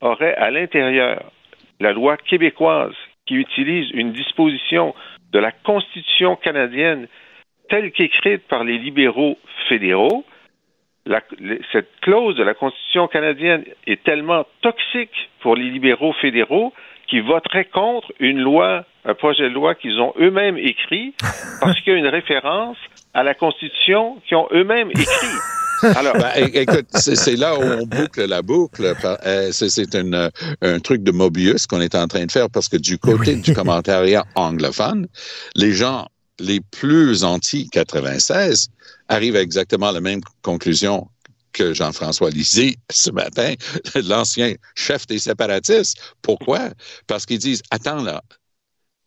aurait 0.00 0.34
à 0.36 0.50
l'intérieur 0.50 1.30
la 1.80 1.92
loi 1.92 2.16
québécoise 2.16 2.94
qui 3.26 3.34
utilise 3.34 3.90
une 3.92 4.12
disposition 4.12 4.94
de 5.32 5.38
la 5.38 5.50
Constitution 5.50 6.36
canadienne 6.36 7.08
telle 7.68 7.90
qu'écrite 7.92 8.46
par 8.46 8.64
les 8.64 8.78
libéraux 8.78 9.38
fédéraux, 9.68 10.24
la, 11.06 11.20
cette 11.72 11.90
clause 12.00 12.36
de 12.36 12.42
la 12.42 12.54
Constitution 12.54 13.08
canadienne 13.08 13.64
est 13.86 14.02
tellement 14.04 14.46
toxique 14.62 15.30
pour 15.40 15.56
les 15.56 15.70
libéraux 15.70 16.12
fédéraux 16.14 16.72
qui 17.08 17.20
voteraient 17.20 17.66
contre 17.66 18.12
une 18.20 18.40
loi, 18.40 18.84
un 19.04 19.14
projet 19.14 19.44
de 19.44 19.54
loi 19.54 19.74
qu'ils 19.74 20.00
ont 20.00 20.12
eux-mêmes 20.18 20.58
écrit, 20.58 21.14
parce 21.60 21.80
qu'il 21.80 21.92
y 21.92 21.96
a 21.96 21.98
une 21.98 22.06
référence 22.06 22.76
à 23.12 23.22
la 23.22 23.34
Constitution 23.34 24.16
qu'ils 24.26 24.36
ont 24.36 24.48
eux-mêmes 24.52 24.90
écrit. 24.90 25.38
Alors, 25.96 26.14
ben, 26.14 26.32
écoute, 26.54 26.86
c'est 26.92 27.36
là 27.36 27.58
où 27.58 27.62
on 27.62 27.86
boucle 27.86 28.24
la 28.26 28.42
boucle. 28.42 28.94
Euh, 29.26 29.50
c'est 29.52 29.94
un, 29.94 30.80
truc 30.80 31.02
de 31.02 31.12
Mobius 31.12 31.66
qu'on 31.66 31.80
est 31.80 31.94
en 31.94 32.06
train 32.06 32.24
de 32.24 32.32
faire 32.32 32.48
parce 32.48 32.68
que 32.68 32.76
du 32.76 32.96
côté 32.96 33.36
du 33.36 33.52
commentariat 33.54 34.24
anglophone, 34.34 35.06
les 35.56 35.72
gens 35.72 36.06
les 36.38 36.60
plus 36.60 37.24
anti-96 37.24 38.68
arrivent 39.08 39.36
à 39.36 39.42
exactement 39.42 39.90
la 39.90 40.00
même 40.00 40.20
conclusion 40.42 41.08
que 41.52 41.72
Jean-François 41.72 42.30
Lisée 42.30 42.76
ce 42.90 43.10
matin, 43.10 43.54
l'ancien 44.08 44.54
chef 44.74 45.06
des 45.06 45.18
séparatistes. 45.18 45.98
Pourquoi? 46.22 46.70
Parce 47.06 47.26
qu'ils 47.26 47.38
disent, 47.38 47.62
attends 47.70 48.02
là, 48.02 48.22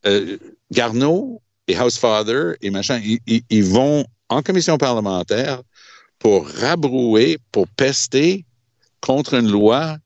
euh, 0.05 0.37
Garneau 0.71 1.41
et 1.67 1.77
Housefather 1.77 2.53
et 2.61 2.69
machin, 2.69 3.01
ils, 3.27 3.63
vont 3.63 4.05
en 4.29 4.41
commission 4.41 4.77
parlementaire 4.77 5.61
pour 6.19 6.47
rabrouer, 6.47 7.37
pour 7.51 7.67
pester 7.67 8.45
contre 9.01 9.35
une 9.35 9.49
loi 9.49 9.97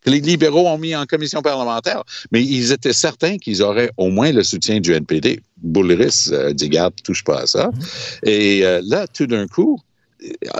que 0.00 0.10
les 0.10 0.20
libéraux 0.20 0.66
ont 0.68 0.78
mis 0.78 0.96
en 0.96 1.06
commission 1.06 1.42
parlementaire. 1.42 2.02
Mais 2.30 2.42
ils 2.42 2.72
étaient 2.72 2.92
certains 2.92 3.38
qu'ils 3.38 3.62
auraient 3.62 3.90
au 3.96 4.08
moins 4.08 4.32
le 4.32 4.42
soutien 4.42 4.80
du 4.80 4.92
NPD. 4.92 5.40
Boulris 5.58 6.28
euh, 6.32 6.52
dit, 6.52 6.68
garde, 6.68 6.94
touche 7.04 7.22
pas 7.22 7.42
à 7.42 7.46
ça. 7.46 7.70
Et 8.24 8.64
euh, 8.64 8.80
là, 8.84 9.06
tout 9.06 9.26
d'un 9.26 9.46
coup, 9.46 9.80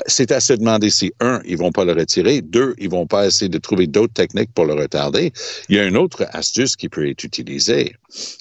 c'est 0.07 0.33
à 0.33 0.41
se 0.41 0.53
demander 0.53 0.91
si, 0.91 1.13
un, 1.21 1.41
ils 1.45 1.57
vont 1.57 1.73
pas 1.73 1.85
le 1.85 1.93
retirer, 1.93 2.41
deux, 2.41 2.75
ils 2.79 2.91
vont 2.91 3.07
pas 3.07 3.27
essayer 3.27 3.49
de 3.49 3.59
trouver 3.59 3.87
d'autres 3.87 4.13
techniques 4.13 4.53
pour 4.55 4.65
le 4.65 4.75
retarder. 4.75 5.33
Il 5.69 5.77
y 5.77 5.79
a 5.79 5.85
une 5.85 5.97
autre 5.97 6.27
astuce 6.33 6.77
qui 6.77 6.89
peut 6.89 7.09
être 7.09 7.25
utilisée, 7.25 7.95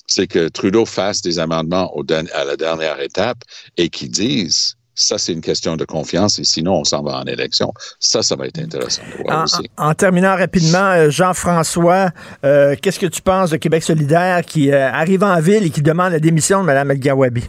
c'est 0.07 0.27
que 0.27 0.49
Trudeau 0.49 0.85
fasse 0.85 1.21
des 1.21 1.39
amendements 1.39 1.95
au 1.95 2.03
à 2.33 2.43
la 2.43 2.57
dernière 2.57 2.99
étape 2.99 3.37
et 3.77 3.89
qu'ils 3.89 4.11
disent 4.11 4.75
ça, 4.93 5.17
c'est 5.17 5.33
une 5.33 5.41
question 5.41 5.77
de 5.77 5.85
confiance 5.85 6.37
et 6.39 6.43
sinon, 6.43 6.79
on 6.79 6.83
s'en 6.83 7.01
va 7.01 7.19
en 7.19 7.23
élection. 7.23 7.73
Ça, 7.99 8.21
ça 8.21 8.35
va 8.35 8.47
être 8.47 8.59
intéressant 8.59 9.01
de 9.03 9.23
voir 9.23 9.39
en, 9.39 9.43
aussi. 9.45 9.69
En, 9.77 9.89
en, 9.89 9.93
terminant 9.93 10.35
rapidement, 10.35 11.09
Jean-François, 11.09 12.11
euh, 12.43 12.75
qu'est-ce 12.79 12.99
que 12.99 13.07
tu 13.07 13.21
penses 13.21 13.51
de 13.51 13.57
Québec 13.57 13.83
solidaire 13.83 14.43
qui 14.45 14.71
euh, 14.71 14.91
arrive 14.91 15.23
en 15.23 15.39
ville 15.39 15.65
et 15.65 15.69
qui 15.69 15.81
demande 15.81 16.11
la 16.11 16.19
démission 16.19 16.61
de 16.61 16.65
Mme 16.65 16.91
El-Gawabi? 16.91 17.43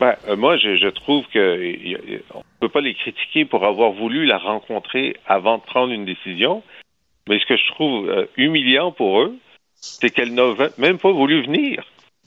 Ben, 0.00 0.16
euh, 0.28 0.36
moi, 0.36 0.56
je, 0.56 0.76
je 0.76 0.88
trouve 0.88 1.24
que 1.32 1.62
y- 1.62 1.92
y- 1.92 2.20
on 2.34 2.38
ne 2.38 2.42
peut 2.60 2.68
pas 2.68 2.80
les 2.80 2.94
critiquer 2.94 3.44
pour 3.44 3.64
avoir 3.64 3.92
voulu 3.92 4.26
la 4.26 4.38
rencontrer 4.38 5.16
avant 5.26 5.58
de 5.58 5.62
prendre 5.62 5.92
une 5.92 6.04
décision. 6.04 6.62
Mais 7.28 7.38
ce 7.38 7.46
que 7.46 7.56
je 7.56 7.66
trouve 7.68 8.08
euh, 8.10 8.26
humiliant 8.36 8.92
pour 8.92 9.20
eux, 9.20 9.34
c'est 9.76 10.10
qu'elle 10.10 10.34
n'a 10.34 10.52
même 10.78 10.98
pas 10.98 11.12
voulu 11.12 11.42
venir. 11.42 11.84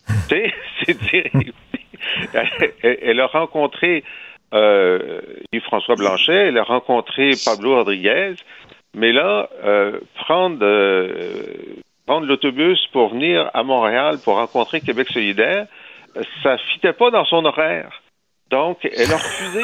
C'est 0.30 0.53
dire, 1.11 1.26
elle, 2.34 2.97
elle 3.01 3.20
a 3.20 3.28
rencontré 3.28 4.03
euh, 4.53 5.22
Yves-François 5.51 5.95
Blanchet, 5.95 6.47
elle 6.47 6.57
a 6.57 6.63
rencontré 6.63 7.32
Pablo 7.43 7.76
Rodriguez, 7.76 8.36
mais 8.95 9.11
là, 9.11 9.49
euh, 9.65 9.99
prendre, 10.15 10.59
euh, 10.61 11.53
prendre 12.05 12.26
l'autobus 12.26 12.80
pour 12.93 13.09
venir 13.09 13.51
à 13.53 13.63
Montréal 13.63 14.20
pour 14.24 14.36
rencontrer 14.36 14.80
Québec 14.80 15.09
solidaire, 15.11 15.68
ça 16.43 16.58
fitait 16.74 16.93
pas 16.93 17.12
dans 17.12 17.26
son 17.26 17.45
horaire. 17.45 18.01
Donc, 18.49 18.80
elle 18.84 19.12
a 19.12 19.18
refusé. 19.18 19.62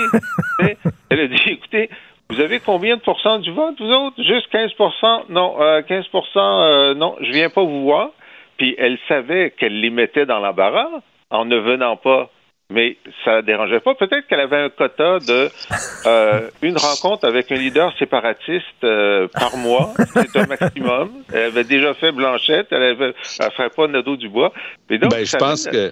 Elle 1.10 1.20
a 1.20 1.28
dit, 1.28 1.42
écoutez, 1.46 1.90
vous 2.30 2.40
avez 2.40 2.60
combien 2.60 2.98
de 2.98 3.02
pourcents 3.02 3.40
du 3.40 3.52
vote, 3.52 3.76
vous 3.80 3.92
autres? 3.92 4.22
Juste 4.24 4.52
15% 4.52 5.26
Non, 5.30 5.62
euh, 5.62 5.82
15% 5.82 6.26
euh, 6.36 6.94
non, 6.96 7.16
je 7.22 7.32
viens 7.32 7.50
pas 7.50 7.64
vous 7.64 7.84
voir. 7.84 8.10
Puis 8.58 8.76
elle 8.78 8.98
savait 9.08 9.52
qu'elle 9.52 9.80
les 9.80 9.90
mettait 9.90 10.26
dans 10.26 10.40
l'embarras 10.40 10.90
en 11.30 11.46
ne 11.46 11.58
venant 11.58 11.98
pas. 11.98 12.30
Mais 12.70 12.98
ça 13.24 13.38
ne 13.38 13.42
dérangeait 13.42 13.82
pas. 13.82 13.94
Peut-être 13.94 14.26
qu'elle 14.26 14.40
avait 14.40 14.58
un 14.58 14.70
quota 14.70 15.20
de 15.20 15.50
euh, 16.08 16.50
une 16.64 16.78
rencontre 16.78 17.28
avec 17.28 17.52
un 17.52 17.56
leader 17.56 17.96
séparatiste 18.00 18.84
euh, 18.84 19.28
par 19.28 19.58
mois. 19.58 19.94
C'est 20.14 20.36
un 20.38 20.48
maximum. 20.48 21.12
Elle 21.32 21.44
avait 21.44 21.66
déjà 21.66 21.94
fait 21.94 22.12
Blanchette. 22.12 22.68
Elle 22.72 22.84
avait, 22.84 23.14
elle 23.40 23.52
ferait 23.52 23.70
pas 23.70 23.88
Nadeau 23.88 24.16
du 24.16 24.30
bois. 24.30 24.54
Mais 24.90 24.98
donc, 24.98 25.12
Ben, 25.12 25.26
je 25.26 25.38
pense 25.38 25.68
que 25.68 25.92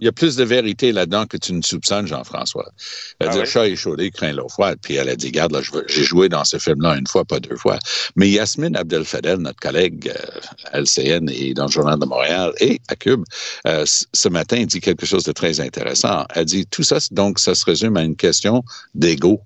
il 0.00 0.06
y 0.06 0.08
a 0.08 0.12
plus 0.12 0.34
de 0.34 0.44
vérité 0.44 0.92
là-dedans 0.92 1.26
que 1.26 1.36
tu 1.36 1.52
ne 1.52 1.60
soupçonnes, 1.60 2.06
Jean-François. 2.06 2.70
Elle 3.18 3.28
Ah 3.28 3.32
dit, 3.32 3.38
ouais? 3.40 3.46
chat 3.46 3.68
échaudé 3.68 4.10
craint 4.10 4.32
l'eau 4.32 4.48
froide. 4.48 4.78
Puis 4.82 4.94
elle 4.94 5.10
a 5.10 5.14
dit, 5.14 5.30
garde, 5.30 5.52
là, 5.52 5.60
j'ai 5.86 6.04
joué 6.04 6.30
dans 6.30 6.44
ce 6.44 6.58
film-là 6.58 6.96
une 6.96 7.06
fois, 7.06 7.24
pas 7.26 7.38
deux 7.38 7.56
fois. 7.56 7.78
Mais 8.16 8.30
Yasmine 8.30 8.76
Abdel-Fadel, 8.76 9.38
notre 9.38 9.60
collègue 9.60 10.08
euh, 10.08 10.40
à 10.72 10.80
LCN 10.80 11.28
et 11.28 11.52
dans 11.52 11.66
le 11.66 11.70
Journal 11.70 11.98
de 11.98 12.06
Montréal 12.06 12.52
et 12.60 12.80
à 12.88 12.96
Cube, 12.96 13.24
euh, 13.66 13.84
ce 13.86 14.28
matin, 14.30 14.64
dit 14.64 14.80
quelque 14.80 15.04
chose 15.04 15.24
de 15.24 15.32
très 15.32 15.60
intéressant. 15.60 16.24
Elle 16.34 16.46
dit, 16.46 16.66
tout 16.66 16.82
ça, 16.82 16.96
donc, 17.10 17.38
ça 17.38 17.54
se 17.54 17.64
résume 17.66 17.98
à 17.98 18.02
une 18.02 18.16
question 18.16 18.64
d'ego 18.94 19.42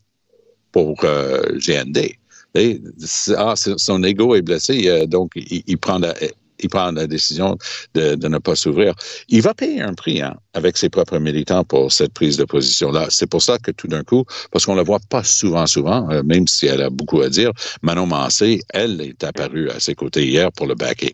pour 0.71 0.97
euh, 1.03 1.59
GND. 1.59 2.15
Et, 2.55 2.81
ah, 3.37 3.55
son 3.57 4.05
ego 4.05 4.37
est 4.37 4.43
blessé, 4.43 4.89
euh, 4.89 5.07
donc 5.07 5.33
il, 5.35 5.65
il 5.67 5.79
prend 5.79 5.99
la, 5.99 6.15
il 6.61 6.69
prend 6.69 6.91
la 6.93 7.07
décision 7.07 7.57
de, 7.95 8.15
ne 8.29 8.39
pas 8.39 8.57
s'ouvrir. 8.57 8.95
Il 9.29 9.43
va 9.43 9.55
payer 9.55 9.81
un 9.81 9.95
prix 9.95 10.21
hein, 10.23 10.37
avec 10.53 10.77
ses 10.77 10.89
propres 10.89 11.19
militants 11.19 11.65
pour 11.65 11.93
cette 11.93 12.13
prise 12.13 12.37
de 12.37 12.45
position-là. 12.45 13.07
C'est 13.11 13.27
pour 13.27 13.43
ça 13.43 13.59
que 13.59 13.71
tout 13.71 13.89
d'un 13.89 14.03
coup, 14.03 14.25
parce 14.51 14.67
qu'on 14.67 14.75
la 14.75 14.83
voit 14.83 15.01
pas 15.09 15.25
souvent, 15.25 15.67
souvent, 15.67 16.09
euh, 16.11 16.23
même 16.23 16.47
si 16.47 16.67
elle 16.67 16.83
a 16.83 16.91
beaucoup 16.91 17.21
à 17.23 17.29
dire, 17.29 17.51
Manon 17.83 18.07
Mancé, 18.07 18.61
elle 18.71 19.01
est 19.01 19.23
apparue 19.25 19.71
à 19.71 19.81
ses 19.81 19.95
côtés 19.95 20.27
hier 20.27 20.53
pour 20.53 20.67
le 20.67 20.75
backer. 20.75 21.13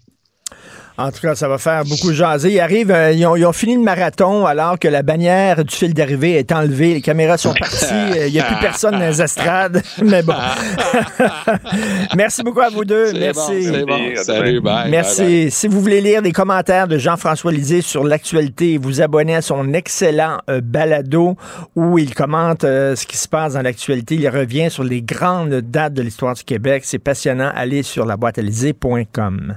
En 1.00 1.10
tout 1.10 1.20
cas, 1.20 1.34
ça 1.34 1.48
va 1.48 1.58
faire 1.58 1.84
beaucoup 1.84 2.12
jaser. 2.12 2.50
Ils 2.52 2.60
arrivent, 2.60 2.90
euh, 2.90 3.12
ils, 3.12 3.24
ont, 3.26 3.36
ils 3.36 3.46
ont 3.46 3.52
fini 3.52 3.74
le 3.74 3.80
marathon 3.82 4.44
alors 4.46 4.78
que 4.78 4.86
la 4.88 5.02
bannière 5.02 5.64
du 5.64 5.74
fil 5.74 5.94
d'arrivée 5.94 6.34
est 6.34 6.52
enlevée. 6.52 6.94
Les 6.94 7.00
caméras 7.00 7.38
sont 7.38 7.54
parties. 7.54 7.86
euh, 8.18 8.26
Il 8.26 8.32
n'y 8.32 8.40
a 8.40 8.44
plus 8.44 8.56
personne 8.60 8.92
dans 8.92 8.98
les 9.08 9.22
estrades. 9.22 9.82
Mais 10.02 10.22
bon. 10.22 10.34
Merci 12.16 12.42
beaucoup 12.42 12.60
à 12.60 12.68
vous 12.68 12.84
deux. 12.84 13.12
Merci. 13.12 13.40
bon, 13.66 13.72
c'est 13.72 13.84
bon. 13.84 13.98
Salut, 14.22 14.60
bye, 14.60 14.90
Merci. 14.90 15.22
bye, 15.22 15.42
bye. 15.42 15.50
Si 15.50 15.68
vous 15.68 15.80
voulez 15.80 16.00
lire 16.00 16.22
des 16.22 16.32
commentaires 16.32 16.88
de 16.88 16.98
Jean-François 16.98 17.52
Lisée 17.52 17.80
sur 17.80 18.04
l'actualité, 18.04 18.78
vous 18.78 19.00
abonnez 19.00 19.36
à 19.36 19.42
son 19.42 19.72
excellent 19.72 20.38
euh, 20.48 20.60
balado 20.62 21.36
où 21.76 21.98
il 21.98 22.14
commente 22.14 22.64
euh, 22.64 22.94
ce 22.96 23.06
qui 23.06 23.16
se 23.16 23.28
passe 23.28 23.54
dans 23.54 23.62
l'actualité. 23.62 24.16
Il 24.16 24.28
revient 24.28 24.70
sur 24.70 24.84
les 24.84 25.02
grandes 25.02 25.54
dates 25.62 25.94
de 25.94 26.02
l'histoire 26.02 26.34
du 26.34 26.44
Québec. 26.44 26.82
C'est 26.84 26.98
passionnant. 26.98 27.50
Allez 27.54 27.82
sur 27.82 28.04
laboîtealisée.com. 28.06 29.56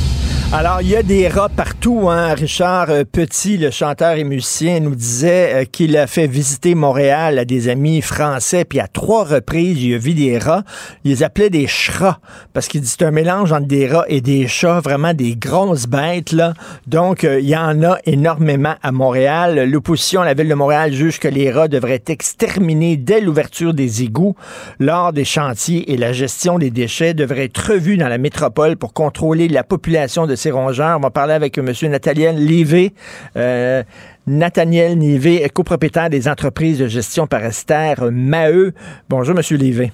Alors, 0.53 0.81
il 0.81 0.89
y 0.89 0.97
a 0.97 1.01
des 1.01 1.29
rats 1.29 1.47
partout. 1.47 2.09
Hein? 2.09 2.33
Richard 2.33 2.89
euh, 2.89 3.05
Petit, 3.09 3.55
le 3.55 3.71
chanteur 3.71 4.17
et 4.17 4.25
musicien, 4.25 4.81
nous 4.81 4.95
disait 4.95 5.53
euh, 5.53 5.63
qu'il 5.63 5.95
a 5.95 6.07
fait 6.07 6.27
visiter 6.27 6.75
Montréal 6.75 7.39
à 7.39 7.45
des 7.45 7.69
amis 7.69 8.01
français, 8.01 8.65
puis 8.65 8.81
à 8.81 8.89
trois 8.89 9.23
reprises, 9.23 9.81
il 9.81 9.93
a 9.93 9.97
vu 9.97 10.13
des 10.13 10.37
rats. 10.37 10.63
Il 11.05 11.11
les 11.11 11.23
appelait 11.23 11.49
des 11.49 11.67
chats, 11.67 12.19
parce 12.51 12.67
qu'il 12.67 12.81
dit 12.81 12.87
c'est 12.87 13.03
un 13.03 13.11
mélange 13.11 13.53
entre 13.53 13.67
des 13.67 13.87
rats 13.87 14.03
et 14.09 14.19
des 14.19 14.49
chats, 14.49 14.81
vraiment 14.81 15.13
des 15.13 15.37
grosses 15.37 15.87
bêtes. 15.87 16.33
là. 16.33 16.53
Donc, 16.85 17.23
euh, 17.23 17.39
il 17.39 17.47
y 17.47 17.55
en 17.55 17.81
a 17.83 17.99
énormément 18.05 18.75
à 18.83 18.91
Montréal. 18.91 19.69
L'opposition 19.69 20.19
à 20.19 20.25
la 20.25 20.33
ville 20.33 20.49
de 20.49 20.53
Montréal 20.53 20.91
juge 20.91 21.17
que 21.21 21.29
les 21.29 21.49
rats 21.49 21.69
devraient 21.69 21.93
être 21.93 22.09
exterminés 22.09 22.97
dès 22.97 23.21
l'ouverture 23.21 23.73
des 23.73 24.03
égouts 24.03 24.35
lors 24.79 25.13
des 25.13 25.23
chantiers 25.23 25.93
et 25.93 25.95
la 25.95 26.11
gestion 26.11 26.59
des 26.59 26.71
déchets 26.71 27.13
devrait 27.13 27.45
être 27.45 27.71
revue 27.71 27.95
dans 27.95 28.09
la 28.09 28.17
métropole 28.17 28.75
pour 28.75 28.91
contrôler 28.91 29.47
la 29.47 29.63
population 29.63 30.27
de 30.27 30.35
ces 30.41 30.51
rongeurs. 30.51 30.97
On 30.97 31.01
va 31.01 31.09
parler 31.11 31.33
avec 31.33 31.57
M. 31.57 31.71
Nathaniel 31.89 32.35
Livé. 32.35 32.91
Euh, 33.37 33.83
Nathaniel 34.27 34.97
Nivé, 34.97 35.47
copropriétaire 35.53 36.09
des 36.09 36.27
entreprises 36.27 36.79
de 36.79 36.87
gestion 36.87 37.27
parasitaire 37.27 37.97
Maheu. 38.11 38.73
Bonjour, 39.09 39.35
M. 39.37 39.57
Livé. 39.57 39.91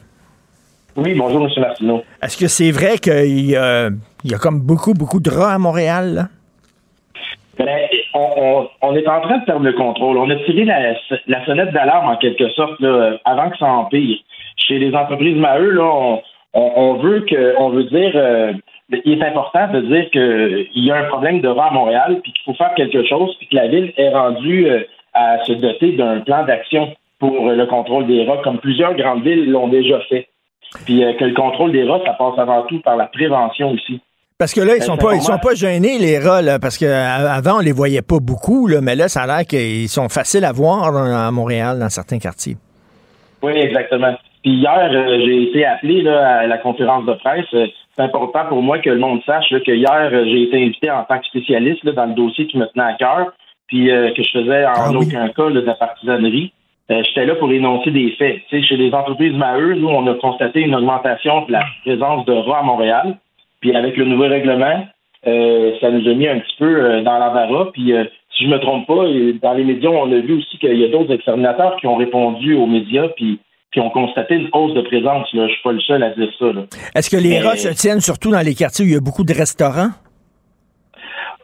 Oui, 0.96 1.14
bonjour, 1.14 1.44
M. 1.46 1.50
Martineau. 1.62 2.04
Est-ce 2.24 2.38
que 2.38 2.48
c'est 2.48 2.72
vrai 2.72 2.98
qu'il 2.98 3.50
y 3.50 3.56
a, 3.56 3.90
il 4.24 4.32
y 4.32 4.34
a 4.34 4.38
comme 4.38 4.60
beaucoup, 4.62 4.94
beaucoup 4.94 5.20
de 5.20 5.30
rats 5.30 5.54
à 5.54 5.58
Montréal? 5.60 6.14
là? 6.16 6.28
Ben, 7.60 7.68
on, 8.14 8.28
on- 8.38 8.68
on 8.84 8.96
est 8.96 9.08
en 9.08 9.22
train 9.22 9.40
de 9.40 9.46
perdre 9.46 9.64
le 9.66 9.74
contrôle. 9.74 10.18
On 10.18 10.30
a 10.30 10.36
tiré 10.46 10.64
la, 10.66 10.94
la 11.28 11.46
sonnette 11.46 11.72
d'alarme 11.74 12.08
en 12.10 12.18
quelque 12.18 12.50
sorte 12.52 12.80
là, 12.80 13.18
avant 13.26 13.50
que 13.50 13.58
ça 13.58 13.66
empire. 13.66 14.18
Chez 14.58 14.78
les 14.80 14.94
entreprises 14.94 15.36
Maheu, 15.38 15.72
là, 15.72 16.18
on 16.54 16.94
veut 17.02 17.22
que, 17.30 17.56
on 17.60 17.70
veut 17.70 17.84
dire, 17.86 18.12
euh, 18.16 18.54
il 18.90 19.22
est 19.22 19.26
important 19.26 19.68
de 19.68 19.82
dire 19.82 20.10
qu'il 20.12 20.86
y 20.86 20.92
a 20.92 20.96
un 20.96 21.04
problème 21.06 21.42
de 21.42 21.48
rats 21.48 21.68
à 21.68 21.74
Montréal, 21.74 22.20
puis 22.24 22.32
qu'il 22.32 22.44
faut 22.46 22.54
faire 22.54 22.74
quelque 22.76 23.06
chose, 23.06 23.36
puis 23.38 23.48
que 23.48 23.56
la 23.56 23.68
ville 23.68 23.94
est 23.98 24.10
rendue 24.10 24.70
euh, 24.70 24.84
à 25.14 25.44
se 25.44 25.54
doter 25.54 25.94
d'un 25.94 26.20
plan 26.22 26.46
d'action 26.46 26.96
pour 27.20 27.50
euh, 27.50 27.56
le 27.56 27.66
contrôle 27.66 28.08
des 28.08 28.26
rats, 28.26 28.42
comme 28.44 28.60
plusieurs 28.60 28.96
grandes 28.96 29.24
villes 29.24 29.50
l'ont 29.52 29.68
déjà 29.68 30.00
fait. 30.10 30.28
Puis 30.86 31.04
euh, 31.04 31.14
que 31.14 31.26
le 31.26 31.34
contrôle 31.34 31.72
des 31.72 31.84
rats, 31.84 32.02
ça 32.06 32.14
passe 32.14 32.38
avant 32.38 32.64
tout 32.64 32.80
par 32.82 32.96
la 32.96 33.08
prévention 33.08 33.72
aussi. 33.72 34.00
Parce 34.38 34.54
que 34.54 34.62
là, 34.62 34.76
ils 34.76 34.84
sont 34.84 34.98
pas, 34.98 35.16
ils 35.16 35.22
sont 35.22 35.40
pas 35.40 35.56
gênés, 35.56 35.98
les 35.98 36.20
rats, 36.20 36.44
là, 36.44 36.60
parce 36.60 36.78
qu'avant, 36.78 37.58
on 37.58 37.60
les 37.60 37.72
voyait 37.72 38.04
pas 38.04 38.20
beaucoup, 38.20 38.68
là, 38.68 38.82
mais 38.82 38.96
là, 38.96 39.08
ça 39.08 39.24
a 39.24 39.28
l'air 39.28 39.48
qu'ils 39.48 39.90
sont 39.90 40.10
faciles 40.10 40.46
à 40.46 40.52
voir 40.52 40.92
là, 40.92 41.28
à 41.28 41.32
Montréal, 41.32 41.80
dans 41.80 41.90
certains 41.90 42.20
quartiers. 42.20 42.56
Oui, 43.42 43.54
exactement. 43.54 44.14
Puis 44.44 44.52
hier, 44.52 44.90
euh, 44.92 45.20
j'ai 45.26 45.44
été 45.50 45.66
appelé 45.66 46.04
là, 46.04 46.42
à 46.42 46.48
la 46.48 46.60
conférence 46.60 47.06
de 47.06 47.14
presse. 47.14 47.72
C'est 47.98 48.04
important 48.04 48.46
pour 48.48 48.62
moi 48.62 48.78
que 48.80 48.90
le 48.92 49.00
monde 49.00 49.22
sache 49.26 49.50
là, 49.50 49.60
que 49.60 49.72
hier, 49.72 50.10
euh, 50.14 50.24
j'ai 50.26 50.44
été 50.44 50.58
invité 50.64 50.92
en 50.92 51.04
tant 51.04 51.18
que 51.18 51.26
spécialiste 51.26 51.84
là, 51.84 51.94
dans 51.94 52.06
le 52.06 52.14
dossier 52.14 52.46
qui 52.46 52.58
me 52.58 52.66
tenait 52.68 52.86
à 52.86 52.94
cœur, 52.94 53.34
puis 53.68 53.90
euh, 53.92 54.12
que 54.14 54.22
je 54.22 54.30
faisais 54.30 54.66
en 54.66 54.72
Ah 54.76 54.90
oui. 54.92 54.98
aucun 55.08 55.28
cas 55.30 55.50
là, 55.50 55.62
de 55.62 55.66
la 55.66 55.74
partisanerie. 55.74 56.54
Euh, 56.92 57.02
J'étais 57.04 57.26
là 57.26 57.36
pour 57.36 57.52
énoncer 57.52 57.92
des 57.92 58.12
faits. 58.12 58.42
Chez 58.50 58.78
les 58.78 58.94
entreprises 58.94 59.34
Maheu, 59.34 59.74
nous, 59.74 59.90
on 59.90 60.06
a 60.08 60.14
constaté 60.14 60.62
une 60.62 60.76
augmentation 60.76 61.46
de 61.46 61.52
la 61.52 61.64
présence 61.84 62.24
de 62.26 62.34
rats 62.34 62.60
à 62.60 62.64
Montréal. 62.64 63.18
Puis 63.60 63.76
avec 63.76 63.98
le 63.98 64.06
nouveau 64.06 64.28
règlement, 64.28 64.86
euh, 65.26 65.74
ça 65.82 65.90
nous 65.90 66.08
a 66.08 66.14
mis 66.14 66.28
un 66.28 66.40
petit 66.40 66.56
peu 66.60 66.66
euh, 66.80 67.02
dans 67.02 67.18
l'embarras. 67.18 67.72
Puis 67.74 67.94
euh, 67.94 68.06
si 68.36 68.46
je 68.46 68.50
me 68.50 68.60
trompe 68.60 68.88
pas, 68.88 69.04
dans 69.42 69.54
les 69.54 69.64
médias, 69.64 69.90
on 69.90 70.12
a 70.12 70.20
vu 70.20 70.38
aussi 70.38 70.58
qu'il 70.60 70.78
y 70.78 70.86
a 70.86 70.90
d'autres 70.90 71.12
exterminateurs 71.12 71.76
qui 71.78 71.88
ont 71.88 71.96
répondu 71.96 72.54
aux 72.54 72.68
médias 72.68 73.08
puis 73.16 73.40
qui 73.74 73.80
ont 73.80 73.90
constaté 73.90 74.36
une 74.36 74.50
hausse 74.54 74.74
de 74.74 74.82
présence. 74.82 75.28
Là. 75.34 75.48
Je 75.48 75.54
suis 75.54 75.64
pas 75.64 75.72
le 75.72 75.82
seul 75.82 76.04
à 76.04 76.10
dire 76.12 76.30
ça. 76.40 76.46
Est-ce 76.96 77.10
que 77.10 77.18
les 77.22 77.30
Mais- 77.30 77.42
rats 77.42 77.56
se 77.58 77.70
tiennent 77.70 78.02
surtout 78.02 78.32
dans 78.32 78.42
les 78.46 78.56
quartiers 78.56 78.86
où 78.86 78.88
il 78.88 78.94
y 78.94 78.98
a 78.98 79.02
beaucoup 79.02 79.24
de 79.24 79.34
restaurants? 79.34 79.90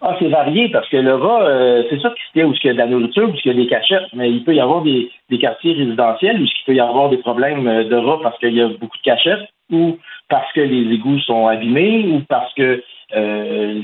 Ah, 0.06 0.18
c'est 0.20 0.28
varié 0.28 0.68
parce 0.70 0.90
que 0.90 0.98
le 0.98 1.16
rat, 1.16 1.44
euh, 1.44 1.84
c'est 1.90 1.98
sûr 2.00 2.14
qu'il 2.14 2.42
y 2.42 2.44
a 2.44 2.48
où 2.48 2.54
il 2.54 2.68
y 2.68 2.70
a 2.70 2.74
de 2.74 2.78
la 2.78 2.88
nourriture, 2.88 3.30
où 3.30 3.34
il 3.46 3.48
y 3.48 3.52
a 3.52 3.54
des 3.54 3.68
cachettes, 3.68 4.10
mais 4.14 4.30
il 4.30 4.44
peut 4.44 4.54
y 4.54 4.60
avoir 4.60 4.82
des, 4.82 5.10
des 5.30 5.38
quartiers 5.38 5.72
résidentiels 5.74 6.42
où 6.42 6.44
il 6.44 6.64
peut 6.66 6.76
y 6.76 6.82
avoir 6.82 7.10
des 7.10 7.18
problèmes 7.18 7.66
euh, 7.68 7.86
de 7.86 7.96
rats 7.96 8.20
parce 8.22 8.38
qu'il 8.40 8.54
y 8.54 8.60
a 8.62 8.68
beaucoup 8.68 8.98
de 8.98 9.04
cachettes 9.04 9.48
ou 9.72 9.98
parce 10.28 10.52
que 10.52 10.60
les 10.60 10.94
égouts 10.94 11.20
sont 11.20 11.48
abîmés 11.48 12.06
ou 12.10 12.20
parce 12.28 12.54
que 12.54 12.84
euh, 13.16 13.82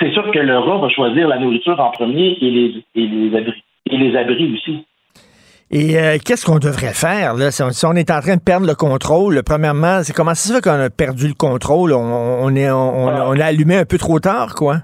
c'est 0.00 0.12
sûr 0.12 0.30
que 0.30 0.38
le 0.38 0.58
rat 0.58 0.78
va 0.78 0.88
choisir 0.88 1.28
la 1.28 1.38
nourriture 1.38 1.78
en 1.78 1.90
premier 1.90 2.38
et 2.40 2.50
les, 2.50 2.84
et 2.94 3.06
les 3.06 3.36
abris. 3.36 3.62
Et 3.90 3.96
les 3.98 4.16
abris 4.16 4.50
aussi. 4.54 4.84
Et 5.70 5.98
euh, 5.98 6.18
qu'est-ce 6.24 6.46
qu'on 6.46 6.58
devrait 6.58 6.94
faire, 6.94 7.34
là? 7.34 7.50
Si 7.50 7.62
on, 7.62 7.70
si 7.70 7.84
on 7.86 7.92
est 7.94 8.10
en 8.10 8.20
train 8.20 8.36
de 8.36 8.42
perdre 8.42 8.66
le 8.66 8.74
contrôle, 8.74 9.42
premièrement, 9.44 10.02
c'est 10.02 10.12
comment 10.12 10.34
ça 10.34 10.48
se 10.48 10.54
fait 10.54 10.62
qu'on 10.62 10.80
a 10.80 10.90
perdu 10.90 11.26
le 11.26 11.34
contrôle? 11.34 11.92
On, 11.92 11.98
on 11.98 12.54
est, 12.54 12.70
on, 12.70 13.08
a 13.08 13.44
allumé 13.44 13.76
un 13.76 13.84
peu 13.84 13.98
trop 13.98 14.20
tard, 14.20 14.54
quoi? 14.54 14.76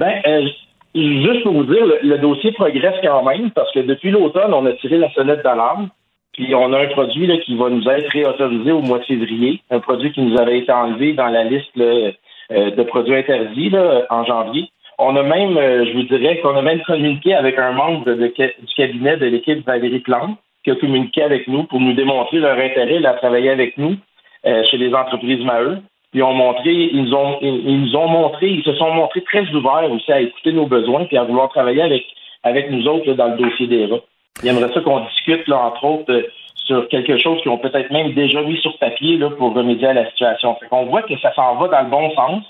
Ben, 0.00 0.20
euh, 0.26 0.46
juste 0.94 1.44
pour 1.44 1.52
vous 1.52 1.64
dire, 1.64 1.86
le, 1.86 1.98
le 2.02 2.18
dossier 2.18 2.52
progresse 2.52 2.96
quand 3.02 3.22
même 3.24 3.50
parce 3.52 3.72
que 3.72 3.80
depuis 3.80 4.10
l'automne, 4.10 4.52
on 4.52 4.66
a 4.66 4.72
tiré 4.72 4.98
la 4.98 5.10
sonnette 5.12 5.44
d'alarme. 5.44 5.90
Puis 6.32 6.54
on 6.54 6.72
a 6.72 6.78
un 6.78 6.86
produit 6.88 7.26
là, 7.26 7.36
qui 7.38 7.56
va 7.56 7.68
nous 7.68 7.88
être 7.88 8.10
réautorisé 8.12 8.70
au 8.70 8.80
mois 8.80 9.00
de 9.00 9.04
février, 9.04 9.60
un 9.70 9.80
produit 9.80 10.12
qui 10.12 10.22
nous 10.22 10.38
avait 10.38 10.58
été 10.58 10.70
enlevé 10.70 11.12
dans 11.12 11.26
la 11.26 11.42
liste 11.42 11.74
là, 11.74 12.12
euh, 12.52 12.70
de 12.70 12.82
produits 12.84 13.16
interdits 13.16 13.70
là, 13.70 14.06
en 14.08 14.24
janvier. 14.24 14.70
On 14.98 15.14
a 15.16 15.22
même, 15.22 15.56
euh, 15.56 15.84
je 15.86 15.92
vous 15.92 16.02
dirais 16.04 16.38
qu'on 16.40 16.56
a 16.56 16.62
même 16.62 16.82
communiqué 16.82 17.34
avec 17.34 17.58
un 17.58 17.72
membre 17.72 18.12
du 18.12 18.74
cabinet 18.76 19.16
de 19.16 19.26
l'équipe 19.26 19.64
Valérie 19.64 20.00
Plante 20.00 20.38
qui 20.64 20.72
a 20.72 20.74
communiqué 20.74 21.22
avec 21.22 21.46
nous 21.46 21.64
pour 21.64 21.80
nous 21.80 21.92
démontrer 21.92 22.38
leur 22.38 22.58
intérêt 22.58 23.04
à 23.04 23.14
travailler 23.14 23.50
avec 23.50 23.78
nous 23.78 23.96
euh, 24.44 24.64
chez 24.64 24.76
les 24.76 24.92
entreprises 24.92 25.44
Maheu. 25.44 25.78
Ils 26.14 26.22
ont 26.22 26.32
montré, 26.32 26.72
ils 26.72 27.14
ont, 27.14 27.38
ils, 27.42 27.80
nous 27.80 27.96
ont 27.96 28.08
montré, 28.08 28.48
ils 28.48 28.64
se 28.64 28.74
sont 28.74 28.90
montrés 28.92 29.22
très 29.22 29.48
ouverts 29.54 29.90
aussi 29.90 30.10
à 30.10 30.20
écouter 30.20 30.52
nos 30.52 30.66
besoins 30.66 31.04
puis 31.04 31.16
à 31.16 31.24
vouloir 31.24 31.48
travailler 31.50 31.82
avec 31.82 32.04
avec 32.42 32.70
nous 32.70 32.86
autres 32.86 33.06
là, 33.08 33.14
dans 33.14 33.28
le 33.28 33.36
dossier 33.36 33.66
des 33.66 33.86
rats. 33.86 34.00
Ils 34.42 34.48
aimeraient 34.48 34.72
ça 34.72 34.80
qu'on 34.80 35.00
discute, 35.00 35.46
là, 35.48 35.58
entre 35.58 35.84
autres, 35.84 36.12
euh, 36.12 36.22
sur 36.54 36.88
quelque 36.88 37.18
chose 37.18 37.40
qu'ils 37.42 37.50
ont 37.50 37.58
peut-être 37.58 37.90
même 37.90 38.12
déjà 38.12 38.42
mis 38.42 38.58
sur 38.58 38.76
papier 38.78 39.16
là, 39.16 39.30
pour 39.30 39.54
remédier 39.54 39.88
à 39.88 39.94
la 39.94 40.08
situation. 40.10 40.54
Fait 40.56 40.66
qu'on 40.68 40.86
voit 40.86 41.02
que 41.02 41.18
ça 41.18 41.32
s'en 41.34 41.56
va 41.56 41.68
dans 41.68 41.82
le 41.82 41.90
bon 41.90 42.10
sens. 42.14 42.44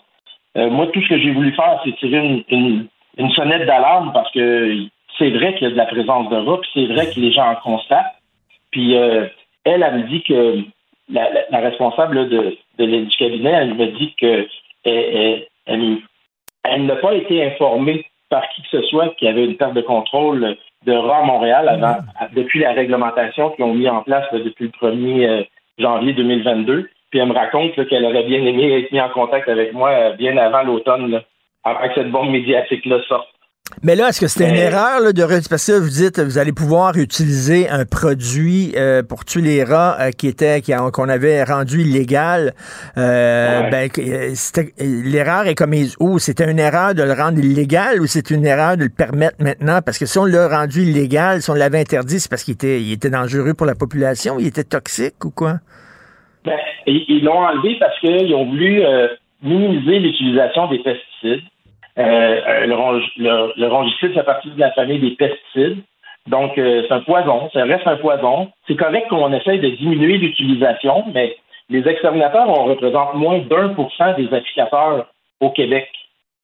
Euh, 0.56 0.70
moi, 0.70 0.86
tout 0.88 1.00
ce 1.02 1.08
que 1.08 1.18
j'ai 1.18 1.30
voulu 1.32 1.52
faire, 1.52 1.80
c'est 1.84 1.96
tirer 1.96 2.18
une, 2.18 2.42
une, 2.48 2.86
une 3.18 3.30
sonnette 3.30 3.66
d'alarme 3.66 4.12
parce 4.12 4.30
que 4.32 4.76
c'est 5.18 5.30
vrai 5.30 5.54
qu'il 5.54 5.64
y 5.64 5.66
a 5.66 5.72
de 5.72 5.76
la 5.76 5.86
présence 5.86 6.28
de 6.30 6.36
rats, 6.36 6.58
puis 6.60 6.70
c'est 6.74 6.92
vrai 6.92 7.06
que 7.12 7.20
les 7.20 7.32
gens 7.32 7.50
en 7.50 7.56
constatent. 7.56 8.14
Puis 8.70 8.96
euh, 8.96 9.26
elle, 9.64 9.82
elle 9.82 9.96
me 10.02 10.08
dit 10.08 10.22
que 10.22 10.58
la, 11.12 11.30
la- 11.30 11.44
la 11.50 11.58
responsable 11.60 12.16
là, 12.16 12.24
de, 12.24 12.56
de, 12.78 12.86
du 13.04 13.16
cabinet, 13.16 13.50
elle 13.50 13.74
me 13.74 13.86
dit 13.98 14.14
que 14.20 14.46
elle, 14.84 14.94
elle- 14.94 15.46
elle- 15.66 15.96
elle 16.64 16.86
n'a 16.86 16.96
pas 16.96 17.14
été 17.14 17.44
informée 17.44 18.04
par 18.30 18.46
qui 18.50 18.62
que 18.62 18.68
ce 18.68 18.82
soit 18.88 19.08
qu'il 19.16 19.26
y 19.26 19.30
avait 19.30 19.44
une 19.44 19.56
perte 19.56 19.74
de 19.74 19.80
contrôle 19.80 20.56
de 20.86 20.92
rats 20.92 21.18
à 21.18 21.24
Montréal 21.24 21.68
avant, 21.68 21.96
depuis 22.34 22.60
la 22.60 22.72
réglementation 22.72 23.50
qu'ils 23.50 23.64
ont 23.64 23.74
mis 23.74 23.88
en 23.88 24.02
place 24.02 24.26
là, 24.32 24.38
depuis 24.38 24.66
le 24.66 24.88
1er 24.88 25.26
euh, 25.26 25.42
janvier 25.78 26.12
2022. 26.12 26.88
Puis 27.10 27.20
elle 27.20 27.28
me 27.28 27.34
raconte 27.34 27.74
qu'elle 27.88 28.04
aurait 28.04 28.24
bien 28.24 28.38
aimé 28.38 28.82
être 28.82 28.92
mise 28.92 29.00
en 29.00 29.08
contact 29.10 29.48
avec 29.48 29.72
moi 29.72 29.90
euh, 29.90 30.16
bien 30.16 30.36
avant 30.36 30.62
l'automne, 30.62 31.20
avant 31.64 31.88
que 31.88 31.94
cette 31.94 32.10
bombe 32.10 32.30
médiatique-là 32.30 32.98
sorte. 33.08 33.28
Mais 33.82 33.94
là, 33.94 34.08
est-ce 34.08 34.20
que 34.20 34.26
c'était 34.28 34.48
une 34.48 34.56
erreur 34.56 35.00
là, 35.00 35.12
de 35.12 35.48
parce 35.48 35.66
que 35.66 35.78
vous 35.78 35.90
dites 35.90 36.18
vous 36.20 36.38
allez 36.38 36.52
pouvoir 36.52 36.96
utiliser 36.96 37.68
un 37.68 37.84
produit 37.84 38.72
euh, 38.76 39.02
pour 39.02 39.24
tuer 39.24 39.42
les 39.42 39.62
rats 39.62 39.96
euh, 40.00 40.10
qui 40.10 40.26
était 40.26 40.62
qu'on 40.62 41.08
avait 41.08 41.44
rendu 41.44 41.82
illégal. 41.82 42.54
Euh, 42.96 43.68
ben, 43.70 43.90
euh, 43.98 44.30
c'était- 44.34 44.72
l'erreur 44.80 45.46
est 45.46 45.54
comme 45.54 45.74
où? 46.00 46.18
C'était 46.18 46.50
une 46.50 46.58
erreur 46.58 46.94
de 46.94 47.02
le 47.02 47.12
rendre 47.12 47.38
illégal 47.38 48.00
ou 48.00 48.06
c'est 48.06 48.30
une 48.30 48.46
erreur 48.46 48.76
de 48.76 48.84
le 48.84 48.88
permettre 48.90 49.36
maintenant? 49.38 49.80
Parce 49.82 49.98
que 49.98 50.06
si 50.06 50.18
on 50.18 50.24
l'a 50.24 50.48
rendu 50.48 50.82
illégal, 50.82 51.42
si 51.42 51.50
on 51.50 51.54
l'avait 51.54 51.80
interdit, 51.80 52.20
c'est 52.20 52.30
parce 52.30 52.44
qu'il 52.44 52.54
était 52.54 52.80
il 52.80 52.92
était 52.92 53.10
dangereux 53.10 53.54
pour 53.54 53.66
la 53.66 53.74
population, 53.74 54.38
il 54.38 54.46
était 54.46 54.64
toxique 54.64 55.24
ou 55.24 55.30
quoi? 55.30 55.58
Ben, 56.44 56.58
ils 56.86 57.22
l'ont 57.24 57.38
enlevé 57.44 57.76
parce 57.80 57.98
qu'ils 58.00 58.34
ont 58.34 58.44
voulu 58.44 58.82
euh, 58.84 59.08
minimiser 59.42 59.98
l'utilisation 59.98 60.66
des 60.68 60.78
pesticides. 60.78 61.42
Euh, 61.98 62.02
euh, 62.46 62.66
le, 62.66 62.74
ronge- 62.74 63.12
le, 63.16 63.52
le 63.56 63.66
rongicide 63.66 64.14
fait 64.14 64.22
partie 64.22 64.50
de 64.50 64.60
la 64.60 64.70
famille 64.72 65.00
des 65.00 65.10
pesticides. 65.16 65.78
Donc, 66.28 66.56
euh, 66.58 66.82
c'est 66.86 66.94
un 66.94 67.00
poison, 67.00 67.48
ça 67.52 67.64
reste 67.64 67.86
un 67.86 67.96
poison. 67.96 68.50
C'est 68.66 68.76
correct 68.76 69.08
qu'on 69.08 69.32
essaye 69.32 69.58
de 69.60 69.70
diminuer 69.70 70.18
l'utilisation, 70.18 71.04
mais 71.14 71.36
les 71.70 71.86
exterminateurs, 71.88 72.48
on 72.48 72.64
représente 72.64 73.14
moins 73.14 73.38
d'un 73.38 73.70
pour 73.70 73.92
cent 73.94 74.14
des 74.14 74.32
applicateurs 74.32 75.06
au 75.40 75.50
Québec. 75.50 75.88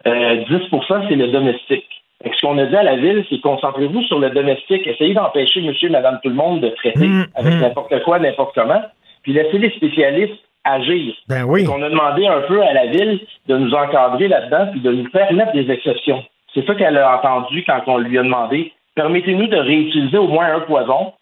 Euh, 0.06 0.44
10% 0.44 1.06
c'est 1.08 1.14
le 1.16 1.28
domestique. 1.28 1.86
Que 2.24 2.34
ce 2.34 2.40
qu'on 2.46 2.56
a 2.58 2.64
dit 2.66 2.76
à 2.76 2.82
la 2.82 2.96
ville, 2.96 3.24
c'est 3.28 3.40
concentrez-vous 3.40 4.02
sur 4.04 4.18
le 4.18 4.30
domestique. 4.30 4.86
Essayez 4.86 5.12
d'empêcher 5.14 5.60
monsieur, 5.60 5.90
madame, 5.90 6.18
tout 6.22 6.30
le 6.30 6.34
monde 6.34 6.60
de 6.60 6.68
traiter 6.70 7.06
avec 7.34 7.52
n'importe 7.60 8.02
quoi, 8.04 8.18
n'importe 8.18 8.54
comment. 8.54 8.82
Puis 9.24 9.32
laissez 9.32 9.58
les 9.58 9.70
spécialistes 9.70 10.40
agir. 10.64 11.14
Ben 11.28 11.42
oui. 11.44 11.66
On 11.68 11.82
a 11.82 11.90
demandé 11.90 12.26
un 12.26 12.40
peu 12.42 12.62
à 12.62 12.72
la 12.72 12.86
ville 12.86 13.20
de 13.48 13.56
nous 13.58 13.74
encadrer 13.74 14.28
là-dedans 14.28 14.68
puis 14.70 14.80
de 14.80 14.92
nous 14.92 15.10
permettre 15.10 15.52
des 15.52 15.70
exceptions. 15.70 16.24
C'est 16.54 16.64
ça 16.66 16.74
qu'elle 16.76 16.96
a 16.96 17.16
entendu 17.18 17.64
quand 17.66 17.80
on 17.88 17.98
lui 17.98 18.16
a 18.18 18.22
demandé 18.22 18.72
permettez-nous 18.94 19.48
de 19.48 19.56
réutiliser 19.56 20.16
au 20.18 20.28
moins 20.28 20.54
un 20.54 20.60
poison. 20.60 21.12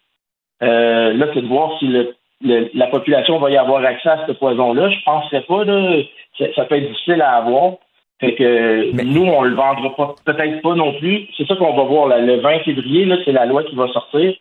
Euh, 0.61 1.13
là, 1.13 1.25
c'est 1.33 1.41
de 1.41 1.47
voir 1.47 1.71
si 1.79 1.87
le- 1.87 2.13
le- 2.43 2.69
la 2.75 2.87
population 2.87 3.39
va 3.39 3.49
y 3.49 3.57
avoir 3.57 3.83
accès 3.83 4.09
à 4.09 4.25
ce 4.27 4.31
poison-là. 4.33 4.89
Je 4.89 5.03
penserais 5.03 5.41
pas. 5.41 5.63
Là, 5.63 5.97
ça, 6.37 6.45
ça 6.55 6.65
peut 6.65 6.75
être 6.75 6.87
difficile 6.89 7.21
à 7.21 7.31
avoir. 7.37 7.73
Fait 8.19 8.35
que 8.35 8.91
nous, 9.03 9.25
on 9.25 9.41
le 9.41 9.55
vendra 9.55 9.93
pas, 9.95 10.13
peut-être 10.23 10.61
pas 10.61 10.75
non 10.75 10.93
plus. 10.99 11.27
C'est 11.35 11.47
ça 11.47 11.55
qu'on 11.55 11.73
va 11.75 11.83
voir 11.83 12.07
là, 12.07 12.19
le 12.19 12.37
20 12.39 12.59
février. 12.59 13.05
Là, 13.05 13.17
c'est 13.25 13.31
la 13.31 13.45
loi 13.45 13.63
qui 13.63 13.75
va 13.75 13.87
sortir. 13.87 14.35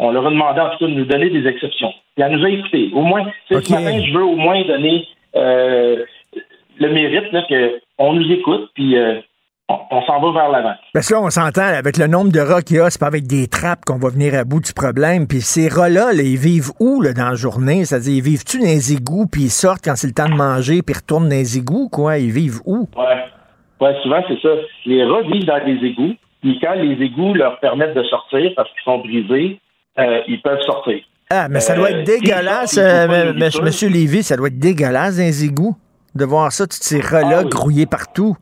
On 0.00 0.12
leur 0.12 0.26
a 0.26 0.30
demandé 0.30 0.60
en 0.60 0.70
tout 0.70 0.78
cas 0.78 0.86
de 0.86 0.96
nous 0.96 1.04
donner 1.04 1.28
des 1.28 1.46
exceptions. 1.46 1.92
Puis 2.14 2.24
elle 2.24 2.36
nous 2.36 2.44
a 2.44 2.50
écoutés. 2.50 2.90
Au 2.94 3.02
moins, 3.02 3.26
ce 3.48 3.54
matin, 3.54 4.00
je 4.00 4.16
veux 4.16 4.24
au 4.24 4.36
moins 4.36 4.62
donner 4.64 5.06
euh, 5.34 6.04
le 6.78 6.92
mérite 6.92 7.32
là, 7.32 7.42
que 7.48 7.80
on 7.98 8.12
nous 8.12 8.30
écoute, 8.30 8.70
puis 8.74 8.96
euh, 8.96 9.20
on, 9.68 9.76
on 9.90 10.02
s'en 10.02 10.20
va 10.20 10.40
vers 10.40 10.50
l'avant. 10.50 10.74
Parce 10.94 11.08
que 11.08 11.14
là, 11.14 11.20
on 11.20 11.30
s'entend, 11.30 11.62
avec 11.62 11.96
le 11.96 12.06
nombre 12.06 12.30
de 12.30 12.38
rats 12.38 12.62
qu'il 12.62 12.76
y 12.76 12.80
a, 12.80 12.90
c'est 12.90 13.00
pas 13.00 13.08
avec 13.08 13.26
des 13.26 13.48
trappes 13.48 13.84
qu'on 13.84 13.98
va 13.98 14.10
venir 14.10 14.34
à 14.34 14.44
bout 14.44 14.60
du 14.60 14.72
problème. 14.72 15.26
Puis 15.26 15.40
ces 15.40 15.68
rats-là, 15.68 16.12
là, 16.12 16.22
ils 16.22 16.38
vivent 16.38 16.70
où 16.78 17.02
là, 17.02 17.12
dans 17.12 17.30
la 17.30 17.34
journée? 17.34 17.84
C'est-à-dire, 17.84 18.14
ils 18.14 18.22
vivent-tu 18.22 18.58
dans 18.60 18.66
les 18.66 18.92
égouts, 18.92 19.26
puis 19.26 19.42
ils 19.42 19.50
sortent 19.50 19.84
quand 19.84 19.96
c'est 19.96 20.06
le 20.06 20.14
temps 20.14 20.28
de 20.28 20.36
manger, 20.36 20.82
puis 20.82 20.94
ils 20.94 20.98
retournent 20.98 21.28
dans 21.28 21.34
les 21.34 21.58
égouts, 21.58 21.88
quoi? 21.88 22.18
Ils 22.18 22.30
vivent 22.30 22.60
où? 22.64 22.88
Ouais. 22.96 23.24
Ouais, 23.80 23.94
souvent, 24.02 24.22
c'est 24.28 24.40
ça. 24.40 24.48
Les 24.86 25.04
rats 25.04 25.22
vivent 25.22 25.44
dans 25.44 25.64
des 25.64 25.86
égouts, 25.86 26.14
puis 26.40 26.58
quand 26.60 26.74
les 26.74 27.04
égouts 27.04 27.34
leur 27.34 27.58
permettent 27.58 27.94
de 27.94 28.04
sortir 28.04 28.52
parce 28.54 28.68
qu'ils 28.70 28.84
sont 28.84 28.98
brisés, 28.98 29.58
euh, 29.98 30.20
ils 30.28 30.40
peuvent 30.40 30.60
sortir. 30.62 31.00
Ah, 31.30 31.48
mais 31.48 31.60
ça 31.60 31.74
doit 31.74 31.88
Euh, 31.90 31.98
être 32.00 32.04
dégueulasse, 32.04 32.78
euh, 32.78 33.06
de 33.06 33.12
m- 33.30 33.36
nourriture. 33.36 33.62
Monsieur 33.62 33.88
Lévy, 33.88 34.22
ça 34.22 34.36
doit 34.36 34.48
être 34.48 34.58
dégueulasse 34.58 35.16
dans 35.18 35.24
les 35.24 35.44
égouts, 35.44 35.76
de 36.14 36.24
voir 36.24 36.50
ça, 36.52 36.66
tous 36.66 36.78
ces 36.80 37.00
rats-là 37.00 37.38
Ah 37.40 37.42
oui. 37.44 37.50
grouillés 37.50 37.86
partout. 37.86 38.36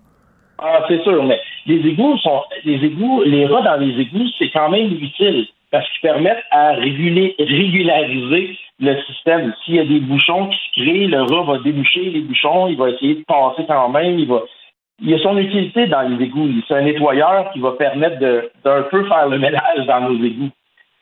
Ah, 0.59 0.84
c'est 0.88 1.02
sûr, 1.02 1.22
mais 1.24 1.38
les 1.66 1.76
égouts 1.90 2.16
sont 2.18 2.42
les 2.64 2.76
égouts, 2.84 3.22
les 3.24 3.46
rats 3.46 3.62
dans 3.62 3.76
les 3.76 4.00
égouts, 4.00 4.26
c'est 4.38 4.50
quand 4.50 4.70
même 4.70 4.92
utile 4.92 5.46
parce 5.70 5.84
qu'ils 5.90 6.09
permettent 6.09 6.44
à 6.50 6.72
réguler, 6.74 7.34
régulariser 7.38 8.57
le 8.80 8.96
système. 9.02 9.52
S'il 9.64 9.74
y 9.74 9.80
a 9.80 9.84
des 9.84 10.00
bouchons 10.00 10.48
qui 10.48 10.57
se 10.57 10.82
créent, 10.82 11.07
le 11.07 11.22
rat 11.22 11.42
va 11.44 11.59
déboucher 11.59 12.04
les 12.11 12.20
bouchons, 12.20 12.68
il 12.68 12.76
va 12.76 12.90
essayer 12.90 13.16
de 13.16 13.24
passer 13.24 13.64
quand 13.66 13.88
même, 13.88 14.18
il 14.18 14.28
va. 14.28 14.42
Il 15.02 15.11
y 15.11 15.14
a 15.14 15.18
son 15.18 15.36
utilité 15.36 15.86
dans 15.88 16.02
les 16.02 16.24
égouts. 16.24 16.48
C'est 16.66 16.74
un 16.74 16.82
nettoyeur 16.82 17.50
qui 17.52 17.59
va 17.61 17.72
permettre 17.72 18.18
de 18.18 18.50
d'un 18.64 18.82
peu 18.82 19.04
faire 19.07 19.28
le 19.28 19.38
ménage 19.38 19.86
dans 19.86 20.00
nos 20.09 20.24
égouts. 20.24 20.50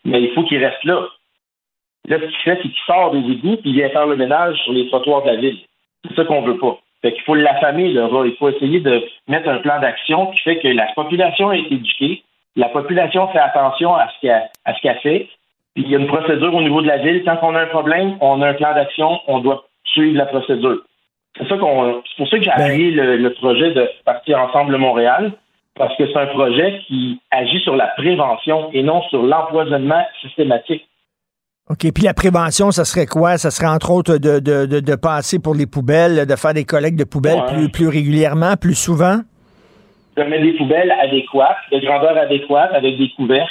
Mais 0.05 0.23
il 0.23 0.33
faut 0.33 0.45
qu'il 0.45 0.65
reste 0.65 0.85
là. 0.85 1.09
Là, 2.07 2.19
ce 2.21 2.27
qu'il 2.27 2.37
fait, 2.37 2.57
c'est 2.57 2.69
qu'il 2.69 2.85
sort 2.87 3.13
des 3.13 3.33
égouts 3.33 3.57
puis 3.57 3.71
il 3.71 3.75
vient 3.75 3.89
faire 3.89 4.07
le 4.07 4.17
ménage 4.17 4.57
sur 4.59 4.73
les 4.73 4.89
trottoirs 4.89 5.23
de 5.23 5.29
la 5.29 5.37
ville. 5.37 5.59
C'est 6.07 6.15
ça 6.15 6.25
qu'on 6.25 6.43
veut 6.43 6.59
pas. 6.59 6.79
Fait 7.03 7.13
qu'il 7.13 7.23
faut 7.23 7.35
l'affamer, 7.35 7.93
le 7.93 8.05
rat. 8.05 8.27
Il 8.27 8.37
faut 8.37 8.49
essayer 8.49 8.81
de 8.81 9.05
mettre 9.29 9.49
un 9.49 9.59
plan 9.59 9.81
d'action 9.81 10.27
qui 10.33 10.39
fait 10.39 10.59
que 10.59 10.69
la 10.69 10.87
population 10.95 11.53
est 11.53 11.71
éduquée, 11.71 12.23
la 12.57 12.69
population 12.69 13.29
fait 13.29 13.39
attention 13.39 13.95
à 13.95 14.09
ce 14.09 14.21
qu'elle, 14.21 14.51
à 14.65 14.75
ce 14.75 14.81
qu'elle 14.81 14.99
fait, 15.01 15.29
puis 15.75 15.85
il 15.85 15.91
y 15.91 15.97
a 15.97 15.99
une 15.99 16.07
procédure 16.07 16.55
au 16.55 16.63
niveau 16.63 16.81
de 16.83 16.87
la 16.87 16.99
ville. 16.99 17.23
Quand 17.25 17.39
on 17.43 17.55
a 17.55 17.63
un 17.63 17.67
problème, 17.67 18.17
on 18.21 18.41
a 18.43 18.49
un 18.49 18.55
plan 18.55 18.75
d'action, 18.75 19.21
on 19.27 19.41
doit 19.41 19.67
suivre 19.85 20.17
la 20.17 20.27
procédure. 20.27 20.83
C'est 21.37 21.49
ça 21.49 21.57
qu'on, 21.57 22.03
c'est 22.07 22.17
pour 22.17 22.29
ça 22.29 22.39
que 22.39 22.45
j'ai 22.45 22.51
appuyé 22.51 22.91
le, 22.91 23.17
le 23.17 23.33
projet 23.33 23.73
de 23.73 23.89
Partir 24.05 24.39
ensemble 24.39 24.77
Montréal, 24.77 25.33
parce 25.77 25.97
que 25.97 26.07
c'est 26.07 26.17
un 26.19 26.27
projet 26.27 26.81
qui 26.87 27.21
agit 27.31 27.61
sur 27.61 27.77
la 27.77 27.89
prévention 27.97 28.71
et 28.73 28.83
non 28.83 29.03
sur 29.11 29.23
l'empoisonnement 29.23 30.05
systématique. 30.21 30.87
OK, 31.71 31.91
puis 31.95 32.05
la 32.05 32.13
prévention, 32.15 32.71
ça 32.71 32.85
serait 32.85 33.07
quoi? 33.07 33.39
Ça 33.39 33.51
serait 33.51 33.67
entre 33.69 33.91
autres 33.91 34.19
de, 34.19 34.39
de, 34.39 34.67
de, 34.67 34.81
de 34.81 34.95
passer 34.97 35.39
pour 35.39 35.55
les 35.55 35.67
poubelles, 35.67 36.27
de 36.27 36.37
faire 36.37 36.53
des 36.53 36.65
collectes 36.65 36.99
de 36.99 37.05
poubelles 37.05 37.41
Ouais. 37.41 37.55
plus, 37.55 37.69
plus 37.71 37.89
régulièrement, 37.89 38.55
plus 38.61 38.75
souvent? 38.75 39.19
de 40.17 40.23
mettre 40.23 40.45
des 40.45 40.53
poubelles 40.53 40.93
adéquates, 41.03 41.57
de 41.73 41.79
grandeur 41.81 42.17
adéquate, 42.17 42.73
avec 42.73 42.97
des 42.99 43.09
couvercles, 43.17 43.51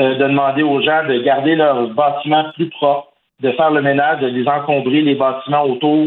euh, 0.00 0.14
de 0.14 0.22
demander 0.24 0.62
aux 0.62 0.80
gens 0.80 1.06
de 1.06 1.18
garder 1.20 1.54
leurs 1.54 1.88
bâtiments 1.90 2.46
plus 2.54 2.70
propres, 2.70 3.08
de 3.42 3.50
faire 3.52 3.70
le 3.70 3.82
ménage, 3.82 4.20
de 4.20 4.28
les 4.28 4.48
encombrer 4.48 5.02
les 5.02 5.16
bâtiments 5.16 5.64
autour, 5.64 6.06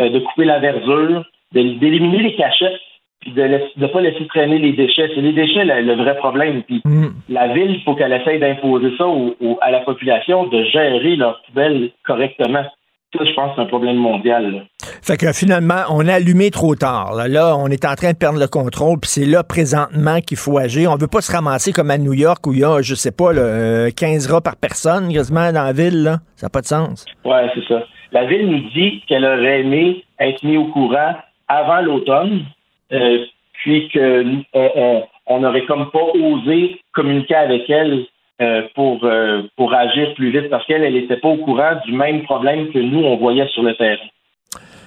euh, 0.00 0.10
de 0.10 0.18
couper 0.18 0.44
la 0.44 0.58
verdure, 0.58 1.24
d'éliminer 1.54 2.24
les 2.24 2.36
cachettes, 2.36 2.78
puis 3.20 3.32
de 3.32 3.42
ne 3.76 3.86
pas 3.88 4.00
laisser 4.00 4.26
traîner 4.28 4.58
les 4.58 4.72
déchets. 4.72 5.10
C'est 5.14 5.20
les 5.20 5.32
déchets 5.32 5.64
le, 5.64 5.82
le 5.82 5.94
vrai 6.02 6.16
problème. 6.18 6.62
Puis 6.62 6.82
la 7.28 7.48
ville, 7.48 7.70
il 7.72 7.82
faut 7.84 7.94
qu'elle 7.94 8.12
essaye 8.12 8.38
d'imposer 8.38 8.92
ça 8.96 9.06
au- 9.06 9.34
au- 9.40 9.58
à 9.60 9.70
la 9.70 9.80
population, 9.80 10.46
de 10.46 10.62
gérer 10.64 11.16
leurs 11.16 11.42
poubelles 11.42 11.90
correctement. 12.06 12.64
Ça, 13.16 13.24
je 13.24 13.32
pense 13.34 13.52
c'est 13.56 13.62
un 13.62 13.66
problème 13.66 13.96
mondial. 13.96 14.52
là. 14.52 14.58
Fait 15.02 15.16
que 15.16 15.32
finalement, 15.32 15.80
on 15.90 16.06
a 16.06 16.12
allumé 16.14 16.50
trop 16.50 16.74
tard. 16.74 17.14
Là, 17.14 17.26
Là, 17.26 17.56
on 17.56 17.68
est 17.68 17.86
en 17.86 17.94
train 17.94 18.12
de 18.12 18.16
perdre 18.18 18.38
le 18.38 18.46
contrôle, 18.48 19.00
puis 19.00 19.08
c'est 19.10 19.24
là 19.24 19.42
présentement 19.42 20.20
qu'il 20.20 20.36
faut 20.36 20.58
agir. 20.58 20.92
On 20.92 20.96
veut 20.96 21.06
pas 21.08 21.22
se 21.22 21.32
ramasser 21.32 21.72
comme 21.72 21.90
à 21.90 21.96
New 21.96 22.12
York 22.12 22.46
où 22.46 22.52
il 22.52 22.58
y 22.60 22.64
a, 22.64 22.82
je 22.82 22.94
sais 22.94 23.10
pas, 23.12 23.32
là, 23.32 23.40
euh, 23.40 23.90
15 23.96 24.30
rats 24.30 24.42
par 24.42 24.56
personne 24.56 25.10
quasiment 25.12 25.50
dans 25.52 25.64
la 25.64 25.72
ville. 25.72 26.02
Là. 26.02 26.18
Ça 26.36 26.46
n'a 26.46 26.50
pas 26.50 26.60
de 26.60 26.66
sens. 26.66 27.06
Ouais, 27.24 27.48
c'est 27.54 27.64
ça. 27.66 27.82
La 28.12 28.26
ville 28.26 28.46
nous 28.46 28.68
dit 28.74 29.02
qu'elle 29.08 29.24
aurait 29.24 29.60
aimé 29.60 30.04
être 30.20 30.42
mise 30.42 30.58
au 30.58 30.64
courant 30.66 31.14
avant 31.48 31.80
l'automne, 31.80 32.42
euh, 32.92 33.24
puis 33.52 33.88
que 33.88 34.22
nous, 34.22 34.44
on, 34.52 35.04
on, 35.26 35.40
n'aurait 35.40 35.64
comme 35.64 35.90
pas 35.90 36.04
osé 36.14 36.80
communiquer 36.92 37.34
avec 37.34 37.68
elle 37.68 38.04
euh, 38.40 38.62
pour, 38.74 39.04
euh, 39.04 39.42
pour 39.56 39.74
agir 39.74 40.14
plus 40.14 40.30
vite 40.30 40.48
parce 40.48 40.64
qu'elle, 40.66 40.84
elle 40.84 40.94
n'était 40.94 41.16
pas 41.16 41.28
au 41.28 41.38
courant 41.38 41.72
du 41.84 41.92
même 41.92 42.22
problème 42.22 42.70
que 42.70 42.78
nous, 42.78 43.00
on 43.00 43.16
voyait 43.16 43.48
sur 43.48 43.62
le 43.62 43.74
terrain. 43.74 43.96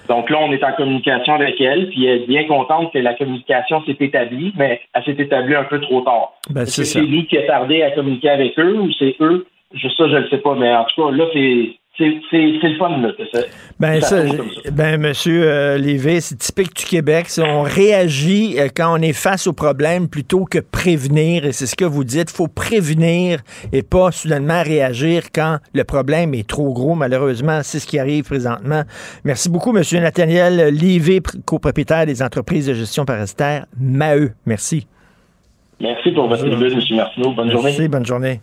Donc 0.08 0.30
là, 0.30 0.38
on 0.40 0.52
est 0.52 0.64
en 0.64 0.72
communication 0.72 1.34
avec 1.34 1.60
elle, 1.60 1.88
puis 1.88 2.06
elle 2.06 2.22
est 2.22 2.26
bien 2.26 2.44
contente 2.44 2.92
que 2.92 2.98
la 2.98 3.14
communication 3.14 3.82
s'est 3.84 3.96
établie, 4.00 4.52
mais 4.56 4.80
elle 4.94 5.04
s'est 5.04 5.22
établie 5.22 5.54
un 5.54 5.64
peu 5.64 5.80
trop 5.80 6.00
tard. 6.00 6.32
Ben, 6.50 6.62
Est-ce 6.62 6.72
c'est 6.72 6.82
que 6.82 6.88
ça. 6.88 7.00
c'est 7.00 7.06
nous 7.06 7.24
qui 7.24 7.38
a 7.38 7.46
tardé 7.46 7.82
à 7.82 7.92
communiquer 7.92 8.30
avec 8.30 8.58
eux 8.58 8.78
ou 8.80 8.90
c'est 8.98 9.14
eux? 9.20 9.46
Je, 9.74 9.88
ça, 9.88 10.08
je 10.08 10.16
ne 10.16 10.28
sais 10.28 10.38
pas, 10.38 10.54
mais 10.54 10.74
en 10.74 10.84
tout 10.84 11.02
cas, 11.02 11.10
là, 11.16 11.24
c'est 11.32 11.76
c'est 11.98 12.20
c'est- 12.30 12.52
c'est 12.60 12.68
le 12.68 12.78
fun, 12.78 12.98
là. 13.00 13.10
que 13.16 13.22
ça- 13.32 13.44
Ben, 13.78 14.00
ça 14.00 14.26
ça, 14.26 14.34
ben, 14.72 15.00
monsieur 15.00 15.42
euh, 15.44 15.76
Lévy, 15.78 16.20
c'est 16.20 16.38
typique 16.38 16.74
du 16.76 16.84
Québec. 16.84 17.26
On 17.38 17.62
réagit 17.62 18.56
euh, 18.58 18.68
quand 18.74 18.98
on 18.98 19.02
est 19.02 19.12
face 19.12 19.46
au 19.46 19.52
problème 19.52 20.08
plutôt 20.08 20.44
que 20.44 20.58
prévenir. 20.58 21.44
Et 21.44 21.52
c'est 21.52 21.66
ce 21.66 21.76
que 21.76 21.84
vous 21.84 22.04
dites. 22.04 22.30
faut 22.30 22.48
prévenir 22.48 23.40
et 23.72 23.82
pas 23.82 24.10
soudainement 24.10 24.62
réagir 24.62 25.24
quand 25.34 25.58
le 25.74 25.84
problème 25.84 26.32
est 26.34 26.48
trop 26.48 26.72
gros. 26.72 26.94
Malheureusement, 26.94 27.60
c'est 27.62 27.78
ce 27.78 27.86
qui 27.86 27.98
arrive 27.98 28.24
présentement. 28.24 28.82
Merci 29.24 29.48
beaucoup, 29.50 29.72
monsieur 29.72 30.00
Nathaniel 30.00 30.74
Lévy, 30.74 31.18
pr- 31.20 31.42
copropriétaire 31.44 32.06
des 32.06 32.22
entreprises 32.22 32.66
de 32.66 32.74
gestion 32.74 33.04
parasitaire 33.04 33.66
Maheu. 33.78 34.32
Merci. 34.46 34.86
Merci 35.80 36.12
pour 36.12 36.28
votre 36.28 36.46
tribune, 36.48 36.72
M. 36.72 36.96
Martineau. 36.96 37.32
Bonne 37.34 37.50
journée. 37.50 37.70
Merci, 37.70 37.88
bonne 37.88 38.06
journée. 38.06 38.40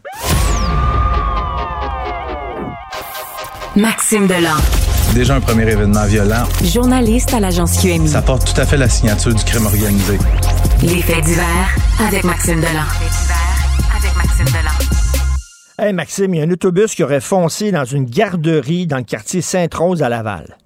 Maxime 3.80 4.28
Delan, 4.28 4.58
Déjà 5.16 5.36
un 5.36 5.42
premier 5.42 5.64
événement 5.72 6.06
violent. 6.06 6.44
journaliste 6.64 7.34
à 7.34 7.40
l'agence 7.40 7.82
QMI. 7.82 8.08
Ça 8.10 8.22
porte 8.22 8.54
tout 8.54 8.60
à 8.60 8.66
fait 8.66 8.78
la 8.78 8.90
signature 8.90 9.34
du 9.34 9.44
crime 9.46 9.66
organisé. 9.66 10.18
Les 10.82 11.02
faits 11.02 11.24
divers 11.24 11.70
avec 12.06 12.24
Maxime 12.26 12.60
Delan. 12.60 12.88
avec 13.96 14.16
Maxime 14.18 14.46
Delan. 14.48 14.76
Hey, 15.80 15.94
Maxime, 15.94 16.34
il 16.34 16.40
y 16.40 16.42
a 16.42 16.46
un 16.46 16.52
autobus 16.52 16.94
qui 16.94 17.04
aurait 17.04 17.22
foncé 17.22 17.72
dans 17.72 17.86
une 17.86 18.06
garderie 18.06 18.86
dans 18.86 18.98
le 18.98 19.04
quartier 19.04 19.42
Sainte-Rose 19.42 20.04
à 20.04 20.10
Laval. 20.10 20.58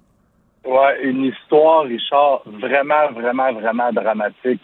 Ouais, 0.66 1.04
une 1.04 1.24
histoire, 1.26 1.84
Richard, 1.84 2.42
vraiment, 2.60 3.12
vraiment, 3.14 3.52
vraiment 3.52 3.92
dramatique 3.92 4.62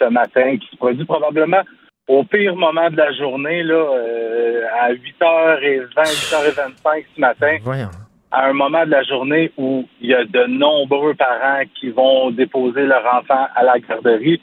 ce 0.00 0.08
matin, 0.10 0.56
qui 0.60 0.66
se 0.70 0.76
produit 0.76 1.04
probablement 1.06 1.62
au 2.08 2.24
pire 2.24 2.56
moment 2.56 2.90
de 2.90 2.96
la 2.96 3.12
journée, 3.12 3.62
là, 3.62 3.74
euh, 3.74 4.62
à 4.80 4.92
8h20, 4.92 5.86
8h25 5.94 7.04
ce 7.14 7.20
matin, 7.20 7.56
Voyons. 7.62 7.90
à 8.32 8.46
un 8.48 8.52
moment 8.52 8.84
de 8.86 8.90
la 8.90 9.02
journée 9.02 9.52
où 9.56 9.86
il 10.00 10.10
y 10.10 10.14
a 10.14 10.24
de 10.24 10.46
nombreux 10.46 11.14
parents 11.14 11.62
qui 11.78 11.90
vont 11.90 12.30
déposer 12.30 12.82
leur 12.86 13.04
enfant 13.14 13.46
à 13.54 13.62
la 13.62 13.78
garderie. 13.78 14.40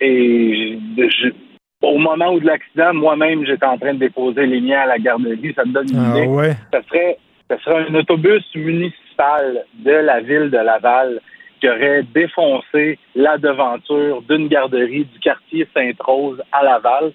Et 0.00 0.78
je- 0.96 1.32
au 1.82 1.98
moment 1.98 2.32
où 2.32 2.40
de 2.40 2.46
l'accident, 2.46 2.92
moi-même, 2.94 3.44
j'étais 3.46 3.64
en 3.66 3.78
train 3.78 3.94
de 3.94 3.98
déposer 4.00 4.46
les 4.46 4.60
miens 4.60 4.80
à 4.80 4.86
la 4.86 4.98
garderie. 4.98 5.52
Ça 5.54 5.64
me 5.64 5.72
donne 5.72 5.88
une 5.90 5.98
Ah 6.14 6.16
idée 6.18 6.26
ouais. 6.26 6.52
ce 6.72 6.80
serait, 6.88 7.18
ce 7.50 7.56
serait 7.58 7.86
un 7.88 7.94
autobus 7.94 8.42
municipal 8.54 9.64
de 9.74 9.90
la 9.92 10.20
ville 10.20 10.50
de 10.50 10.58
Laval 10.58 11.20
qui 11.60 11.68
aurait 11.68 12.02
défoncé 12.02 12.98
la 13.14 13.38
devanture 13.38 14.22
d'une 14.22 14.48
garderie 14.48 15.04
du 15.04 15.18
quartier 15.20 15.66
Sainte-Rose 15.74 16.42
à 16.52 16.62
Laval. 16.64 17.12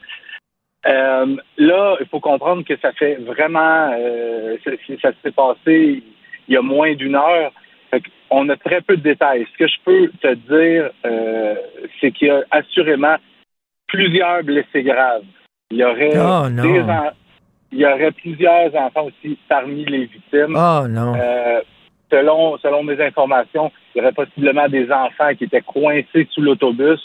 Euh, 0.87 1.35
là, 1.57 1.95
il 1.99 2.07
faut 2.07 2.19
comprendre 2.19 2.63
que 2.65 2.75
ça 2.77 2.91
fait 2.93 3.15
vraiment, 3.15 3.91
euh, 3.99 4.57
ça, 4.63 4.71
ça 5.01 5.11
s'est 5.23 5.31
passé 5.31 6.03
il 6.47 6.53
y 6.53 6.57
a 6.57 6.61
moins 6.61 6.93
d'une 6.95 7.15
heure. 7.15 7.51
On 8.31 8.47
a 8.49 8.55
très 8.55 8.81
peu 8.81 8.97
de 8.97 9.01
détails. 9.03 9.45
Ce 9.53 9.57
que 9.57 9.67
je 9.67 9.75
peux 9.85 10.07
te 10.21 10.33
dire, 10.33 10.89
euh, 11.05 11.55
c'est 11.99 12.11
qu'il 12.11 12.29
y 12.29 12.31
a 12.31 12.41
assurément 12.49 13.15
plusieurs 13.87 14.43
blessés 14.43 14.81
graves. 14.83 15.23
Il 15.69 15.77
y 15.77 15.83
aurait 15.83 16.17
Oh, 16.17 16.49
non. 16.49 16.63
des 16.63 16.79
en- 16.81 17.11
il 17.73 17.79
y 17.79 17.85
aurait 17.85 18.11
plusieurs 18.11 18.73
enfants 18.75 19.05
aussi 19.05 19.37
parmi 19.47 19.85
les 19.85 20.05
victimes. 20.05 20.55
Oh 20.57 20.87
non. 20.87 21.13
Selon, 22.11 22.57
selon 22.57 22.83
mes 22.83 22.99
informations, 23.01 23.71
il 23.95 23.99
y 23.99 24.01
aurait 24.01 24.11
possiblement 24.11 24.67
des 24.67 24.91
enfants 24.91 25.33
qui 25.37 25.45
étaient 25.45 25.61
coincés 25.61 26.27
sous 26.31 26.41
l'autobus. 26.41 26.99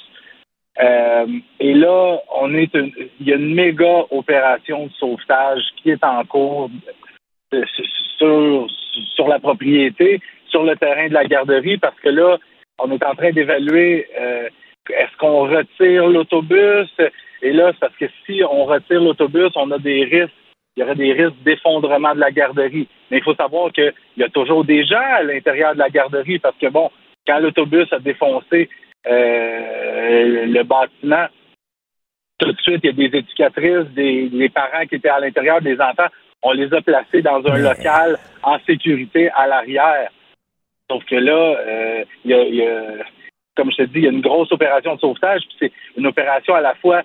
Euh, 0.82 1.26
et 1.60 1.72
là, 1.74 2.18
on 2.34 2.52
est 2.54 2.74
une- 2.74 2.92
il 3.20 3.28
y 3.28 3.32
a 3.32 3.36
une 3.36 3.54
méga 3.54 4.04
opération 4.10 4.86
de 4.86 4.92
sauvetage 4.92 5.62
qui 5.76 5.90
est 5.90 6.04
en 6.04 6.24
cours 6.24 6.70
euh, 7.54 7.64
sur, 8.18 8.66
sur 9.14 9.28
la 9.28 9.38
propriété, 9.38 10.20
sur 10.48 10.64
le 10.64 10.76
terrain 10.76 11.08
de 11.08 11.14
la 11.14 11.24
garderie, 11.24 11.78
parce 11.78 11.98
que 12.00 12.08
là, 12.08 12.38
on 12.78 12.90
est 12.90 13.04
en 13.04 13.14
train 13.14 13.30
d'évaluer 13.30 14.06
euh, 14.20 14.48
est-ce 14.90 15.16
qu'on 15.18 15.48
retire 15.48 16.06
l'autobus? 16.08 16.90
Et 17.42 17.52
là, 17.52 17.70
c'est 17.72 17.80
parce 17.80 17.96
que 17.96 18.06
si 18.24 18.42
on 18.48 18.64
retire 18.64 19.00
l'autobus, 19.00 19.50
on 19.56 19.70
a 19.70 19.78
des 19.78 20.04
risques 20.04 20.32
il 20.76 20.80
y 20.80 20.82
aurait 20.82 20.94
des 20.94 21.12
risques 21.12 21.42
d'effondrement 21.42 22.14
de 22.14 22.20
la 22.20 22.30
garderie. 22.30 22.86
Mais 23.10 23.18
il 23.18 23.22
faut 23.22 23.34
savoir 23.34 23.72
qu'il 23.72 23.92
y 24.18 24.22
a 24.22 24.28
toujours 24.28 24.64
des 24.64 24.84
gens 24.84 25.00
à 25.00 25.22
l'intérieur 25.22 25.72
de 25.74 25.78
la 25.78 25.88
garderie 25.88 26.38
parce 26.38 26.56
que, 26.56 26.66
bon, 26.68 26.90
quand 27.26 27.38
l'autobus 27.38 27.90
a 27.92 27.98
défoncé 27.98 28.68
euh, 29.06 30.46
le 30.46 30.62
bâtiment, 30.64 31.26
tout 32.38 32.52
de 32.52 32.60
suite, 32.60 32.80
il 32.82 32.86
y 32.86 32.90
a 32.90 33.08
des 33.08 33.18
éducatrices, 33.18 33.88
des, 33.94 34.50
parents 34.54 34.84
qui 34.86 34.96
étaient 34.96 35.08
à 35.08 35.20
l'intérieur, 35.20 35.62
des 35.62 35.80
enfants. 35.80 36.08
On 36.42 36.52
les 36.52 36.72
a 36.74 36.82
placés 36.82 37.22
dans 37.22 37.44
un 37.46 37.56
local 37.56 38.18
en 38.42 38.58
sécurité 38.66 39.30
à 39.30 39.46
l'arrière. 39.46 40.10
Sauf 40.90 41.02
que 41.06 41.16
là, 41.16 41.56
euh, 41.66 42.04
il 42.24 42.30
y 42.30 42.34
a- 42.34 42.44
il 42.44 42.54
y 42.54 42.66
a, 42.66 42.82
comme 43.56 43.70
je 43.70 43.76
te 43.76 43.82
dis, 43.84 44.00
il 44.00 44.04
y 44.04 44.08
a 44.08 44.10
une 44.10 44.20
grosse 44.20 44.52
opération 44.52 44.94
de 44.94 45.00
sauvetage. 45.00 45.40
puis 45.48 45.56
C'est 45.58 45.72
une 45.96 46.06
opération 46.06 46.54
à 46.54 46.60
la 46.60 46.74
fois 46.74 47.02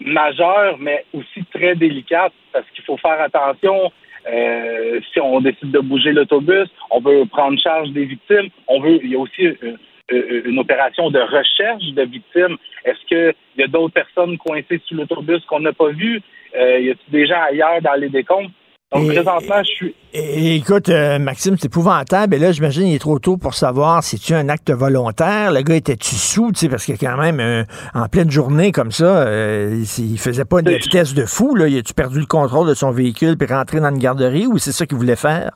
majeure, 0.00 0.76
mais 0.78 1.04
aussi 1.12 1.44
très 1.52 1.74
délicate 1.74 2.32
parce 2.52 2.66
qu'il 2.74 2.84
faut 2.84 2.96
faire 2.96 3.20
attention. 3.20 3.92
euh, 4.30 5.00
si 5.12 5.20
on 5.20 5.40
décide 5.40 5.70
de 5.70 5.78
bouger 5.78 6.12
l'autobus, 6.12 6.68
on 6.90 7.00
veut 7.00 7.24
prendre 7.26 7.58
charge 7.58 7.90
des 7.90 8.04
victimes. 8.04 8.48
On 8.66 8.80
veut. 8.80 8.98
Il 9.02 9.10
y 9.10 9.14
a 9.16 9.18
aussi 9.18 9.42
une, 9.42 9.78
une- 10.10 10.42
une 10.50 10.58
opération 10.58 11.10
de 11.10 11.18
recherche 11.20 11.84
de 11.94 12.02
victimes. 12.02 12.56
Est-ce 12.84 13.02
qu'il 13.06 13.34
y 13.56 13.62
a 13.62 13.68
d'autres 13.68 13.94
personnes 13.94 14.36
coincées 14.38 14.80
sous 14.86 14.94
l'autobus 14.96 15.44
qu'on 15.46 15.60
n'a 15.60 15.72
pas 15.72 15.88
vues? 15.90 16.20
Euh, 16.56 16.78
y 16.80 16.90
a-t-il 16.90 17.12
des 17.12 17.26
gens 17.26 17.40
ailleurs 17.42 17.80
dans 17.82 17.94
les 17.94 18.08
décombres? 18.08 18.50
Donc, 18.92 19.04
Et- 19.04 19.08
présentement, 19.08 19.62
je 19.62 19.70
suis. 19.70 19.94
Et, 20.14 20.56
écoute, 20.56 20.88
euh, 20.88 21.18
Maxime, 21.18 21.56
c'est 21.58 21.66
épouvantable. 21.66 22.34
Et 22.34 22.38
là, 22.38 22.52
j'imagine 22.52 22.86
il 22.86 22.94
est 22.94 22.98
trop 22.98 23.18
tôt 23.18 23.36
pour 23.36 23.52
savoir 23.52 24.02
si 24.02 24.18
tu 24.18 24.32
un 24.32 24.48
acte 24.48 24.70
volontaire? 24.70 25.52
Le 25.52 25.60
gars 25.60 25.76
était-tu 25.76 26.14
sous, 26.14 26.52
tu 26.52 26.60
sais, 26.60 26.68
parce 26.70 26.86
que 26.86 26.92
quand 26.92 27.18
même, 27.18 27.38
euh, 27.40 27.64
en 27.94 28.08
pleine 28.08 28.30
journée 28.30 28.72
comme 28.72 28.90
ça, 28.90 29.26
euh, 29.26 29.84
il, 29.98 30.18
faisait 30.18 30.46
pas 30.46 30.60
une 30.60 30.70
vitesse 30.70 31.14
de 31.14 31.26
fou. 31.26 31.54
Là. 31.54 31.68
Il 31.68 31.76
a-tu 31.76 31.92
perdu 31.92 32.20
le 32.20 32.26
contrôle 32.26 32.66
de 32.66 32.74
son 32.74 32.90
véhicule 32.90 33.36
puis 33.36 33.46
rentré 33.46 33.80
dans 33.80 33.90
une 33.90 33.98
garderie 33.98 34.46
ou 34.46 34.56
c'est 34.56 34.72
ça 34.72 34.86
qu'il 34.86 34.96
voulait 34.96 35.16
faire? 35.16 35.50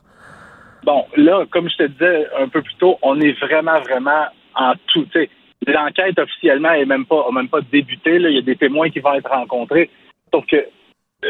Bon, 0.85 1.05
là, 1.17 1.45
comme 1.51 1.67
je 1.69 1.77
te 1.77 1.87
disais 1.87 2.27
un 2.39 2.49
peu 2.49 2.61
plus 2.61 2.75
tôt, 2.75 2.97
on 3.01 3.19
est 3.19 3.33
vraiment, 3.39 3.79
vraiment 3.81 4.25
en 4.55 4.73
tout. 4.87 5.05
tu 5.05 5.19
sais, 5.19 5.29
L'enquête 5.65 6.19
officiellement 6.19 6.73
est 6.73 6.85
même 6.85 7.05
pas, 7.05 7.25
même 7.33 7.47
pas 7.47 7.61
débuté. 7.71 8.19
Là. 8.19 8.29
Il 8.29 8.35
y 8.35 8.39
a 8.39 8.41
des 8.41 8.57
témoins 8.57 8.89
qui 8.89 8.99
vont 8.99 9.13
être 9.13 9.29
rencontrés. 9.29 9.89
Sauf 10.31 10.45
que, 10.45 10.57
euh, 10.57 11.29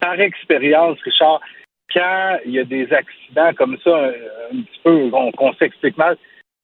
par 0.00 0.18
expérience, 0.20 0.98
Richard, 1.04 1.40
quand 1.94 2.38
il 2.46 2.52
y 2.52 2.58
a 2.58 2.64
des 2.64 2.92
accidents 2.92 3.52
comme 3.56 3.76
ça, 3.84 3.90
un, 3.96 4.08
un 4.08 4.62
petit 4.62 4.80
peu, 4.82 5.10
qu'on 5.36 5.52
s'explique 5.54 5.98
mal, 5.98 6.16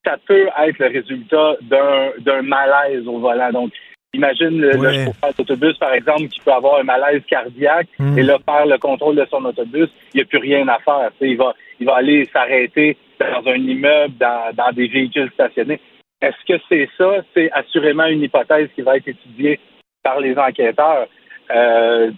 ça 0.05 0.17
peut 0.27 0.49
être 0.67 0.79
le 0.79 0.87
résultat 0.87 1.57
d'un 1.63 2.11
d'un 2.21 2.43
malaise 2.43 3.07
au 3.09 3.19
volant. 3.19 3.51
Donc, 3.51 3.73
imagine 4.15 4.61
le, 4.61 4.71
le 4.73 4.93
chauffeur 5.05 5.35
d'autobus, 5.37 5.77
par 5.79 5.93
exemple, 5.93 6.29
qui 6.29 6.41
peut 6.41 6.53
avoir 6.53 6.81
un 6.81 6.85
malaise 6.85 7.23
cardiaque 7.29 7.89
Mm. 7.99 8.19
et 8.19 8.23
là, 8.23 8.39
perd 8.39 8.69
le 8.69 8.79
contrôle 8.79 9.17
de 9.17 9.27
son 9.31 9.45
autobus, 9.45 9.89
il 10.13 10.19
n'y 10.19 10.23
a 10.23 10.27
plus 10.27 10.39
rien 10.39 10.67
à 10.69 10.79
faire. 10.79 11.11
Il 11.21 11.37
va, 11.37 11.55
il 11.81 11.87
va 11.87 11.97
aller 11.97 12.25
s'arrêter 12.33 12.97
dans 13.19 13.51
un 13.51 13.57
immeuble, 13.57 14.15
dans, 14.19 14.55
dans 14.55 14.71
des 14.73 14.87
véhicules 14.87 15.31
stationnés. 15.33 15.81
Est-ce 16.21 16.37
que 16.47 16.63
c'est 16.69 16.89
ça? 16.97 17.23
C'est 17.35 17.51
assurément 17.53 18.07
une 18.07 18.23
hypothèse 18.23 18.69
qui 18.75 18.83
va 18.83 18.97
être 18.97 19.09
étudiée 19.09 19.59
par 20.03 20.21
les 20.21 20.37
enquêteurs. 20.39 21.09
Euh, 21.51 22.11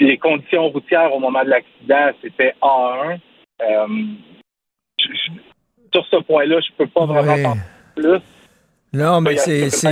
les 0.00 0.18
conditions 0.18 0.68
routières 0.68 1.12
au 1.14 1.18
moment 1.18 1.44
de 1.44 1.50
l'accident, 1.50 2.10
c'était 2.22 2.54
A1. 2.60 3.18
Euh, 3.62 3.86
je- 4.98 5.08
je- 5.12 5.32
sur 5.92 6.06
ce 6.06 6.16
point-là, 6.22 6.60
je 6.60 6.72
peux 6.76 6.86
pas 6.86 7.06
vraiment 7.06 7.32
Ouais. 7.34 7.56
plus. 7.94 8.20
Non, 8.96 9.20
mais 9.20 9.36
c'est. 9.36 9.70
c'est- 9.70 9.88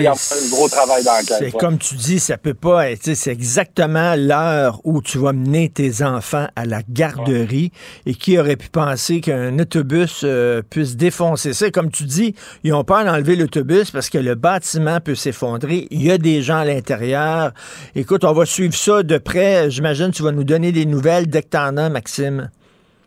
ouais. 1.45 1.51
comme 1.59 1.79
tu 1.79 1.95
dis, 1.97 2.19
ça 2.19 2.39
peut 2.39 2.55
pas 2.55 2.91
être. 2.91 3.03
C'est 3.15 3.31
exactement 3.33 4.15
l'heure 4.17 4.81
où 4.85 5.03
tu 5.03 5.19
vas 5.19 5.33
mener 5.33 5.69
tes 5.69 6.03
enfants 6.03 6.47
à 6.57 6.65
la 6.65 6.81
garderie. 6.89 7.71
Et 8.07 8.15
qui 8.15 8.39
aurait 8.39 8.57
pu 8.57 8.69
penser 8.69 9.21
qu'un 9.21 9.59
autobus 9.59 10.23
euh, 10.25 10.63
puisse 10.69 10.97
défoncer 10.97 11.53
ça? 11.53 11.71
Comme 11.71 11.91
tu 11.91 12.05
dis, 12.05 12.35
ils 12.63 12.73
ont 12.73 12.85
peur 12.85 13.05
d'enlever 13.05 13.37
l'autobus 13.37 13.91
parce 13.91 14.11
que 14.11 14.19
le 14.19 14.35
bâtiment 14.35 15.01
peut 15.01 15.15
s'effondrer. 15.15 15.87
Il 15.91 16.03
y 16.05 16.11
a 16.11 16.19
des 16.19 16.43
gens 16.43 16.59
à 16.59 16.65
l'intérieur. 16.65 17.53
Écoute, 17.95 18.25
on 18.25 18.33
va 18.33 18.47
suivre 18.47 18.75
ça 18.75 19.03
de 19.03 19.19
près. 19.19 19.71
J'imagine 19.71 20.11
que 20.11 20.17
tu 20.17 20.23
vas 20.23 20.33
nous 20.33 20.45
donner 20.45 20.73
des 20.73 20.87
nouvelles 20.87 21.27
dès 21.29 21.43
que 21.43 21.49
t'en 21.49 21.77
as, 21.77 21.89
Maxime. 21.91 22.51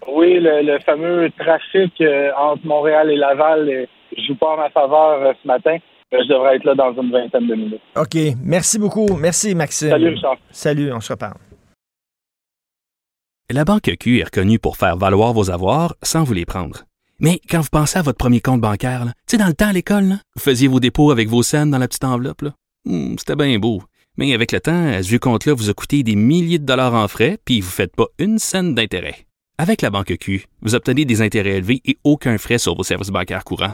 Oui, 0.10 0.40
le, 0.40 0.62
le 0.64 0.80
fameux 0.86 1.30
trafic 1.38 1.94
euh, 2.02 2.30
entre 2.38 2.66
Montréal 2.66 3.12
et 3.12 3.18
Laval 3.18 3.70
est, 3.70 3.90
joue 4.28 4.36
pas 4.36 4.54
en 4.54 4.58
ma 4.58 4.70
faveur 4.70 5.22
euh, 5.22 5.34
ce 5.42 5.48
matin. 5.48 5.78
mais 6.12 6.24
Je 6.24 6.30
devrais 6.30 6.56
être 6.58 6.64
là 6.64 6.76
dans 6.76 6.94
une 7.02 7.12
vingtaine 7.12 7.48
de 7.48 7.56
minutes. 7.56 7.82
OK. 7.96 8.18
Merci 8.44 8.80
beaucoup. 8.80 9.08
Merci, 9.18 9.56
Maxime. 9.56 9.90
Salut, 9.90 10.10
Richard. 10.10 10.38
Salut, 10.52 10.92
on 10.94 11.00
se 11.02 11.14
reparle. 11.14 11.38
La 13.50 13.64
Banque 13.64 13.96
Q 14.00 14.20
est 14.20 14.26
reconnue 14.26 14.60
pour 14.60 14.76
faire 14.78 14.98
valoir 14.98 15.32
vos 15.34 15.50
avoirs 15.52 15.96
sans 16.04 16.24
vous 16.24 16.34
les 16.34 16.46
prendre. 16.46 16.84
Mais 17.20 17.40
quand 17.50 17.62
vous 17.62 17.70
pensez 17.72 17.98
à 17.98 18.02
votre 18.02 18.18
premier 18.18 18.42
compte 18.42 18.62
bancaire, 18.62 19.06
tu 19.06 19.12
sais, 19.28 19.38
dans 19.38 19.48
le 19.48 19.54
temps 19.54 19.70
à 19.70 19.74
l'école, 19.74 20.04
là, 20.04 20.16
vous 20.36 20.42
faisiez 20.42 20.68
vos 20.68 20.80
dépôts 20.80 21.12
avec 21.12 21.30
vos 21.30 21.44
scènes 21.44 21.72
dans 21.72 21.78
la 21.80 21.88
petite 21.88 22.04
enveloppe. 22.04 22.42
là. 22.42 22.52
Hmm, 22.86 23.16
C'était 23.18 23.36
bien 23.36 23.58
beau. 23.58 23.82
Mais 24.18 24.34
avec 24.34 24.52
le 24.52 24.60
temps, 24.60 24.88
à 24.88 25.02
ce 25.02 25.08
vieux 25.10 25.20
compte-là 25.20 25.54
vous 25.54 25.70
a 25.70 25.74
coûté 25.74 26.04
des 26.04 26.16
milliers 26.16 26.60
de 26.60 26.66
dollars 26.66 26.94
en 26.94 27.08
frais, 27.08 27.38
puis 27.46 27.62
vous 27.62 27.68
ne 27.68 27.72
faites 27.72 27.96
pas 27.96 28.08
une 28.20 28.38
scène 28.38 28.76
d'intérêt. 28.76 29.26
Avec 29.58 29.82
la 29.82 29.90
Banque 29.90 30.16
Q, 30.20 30.46
vous 30.62 30.76
obtenez 30.76 31.06
des 31.06 31.22
intérêts 31.22 31.58
élevés 31.58 31.82
et 31.86 31.98
aucun 32.04 32.38
frais 32.38 32.58
sur 32.60 32.76
vos 32.76 32.84
services 32.84 33.10
bancaires 33.10 33.44
courants. 33.44 33.74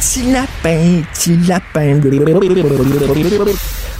Petit 0.00 0.32
lapin, 0.32 1.02
petit 1.12 1.36
lapin. 1.46 2.00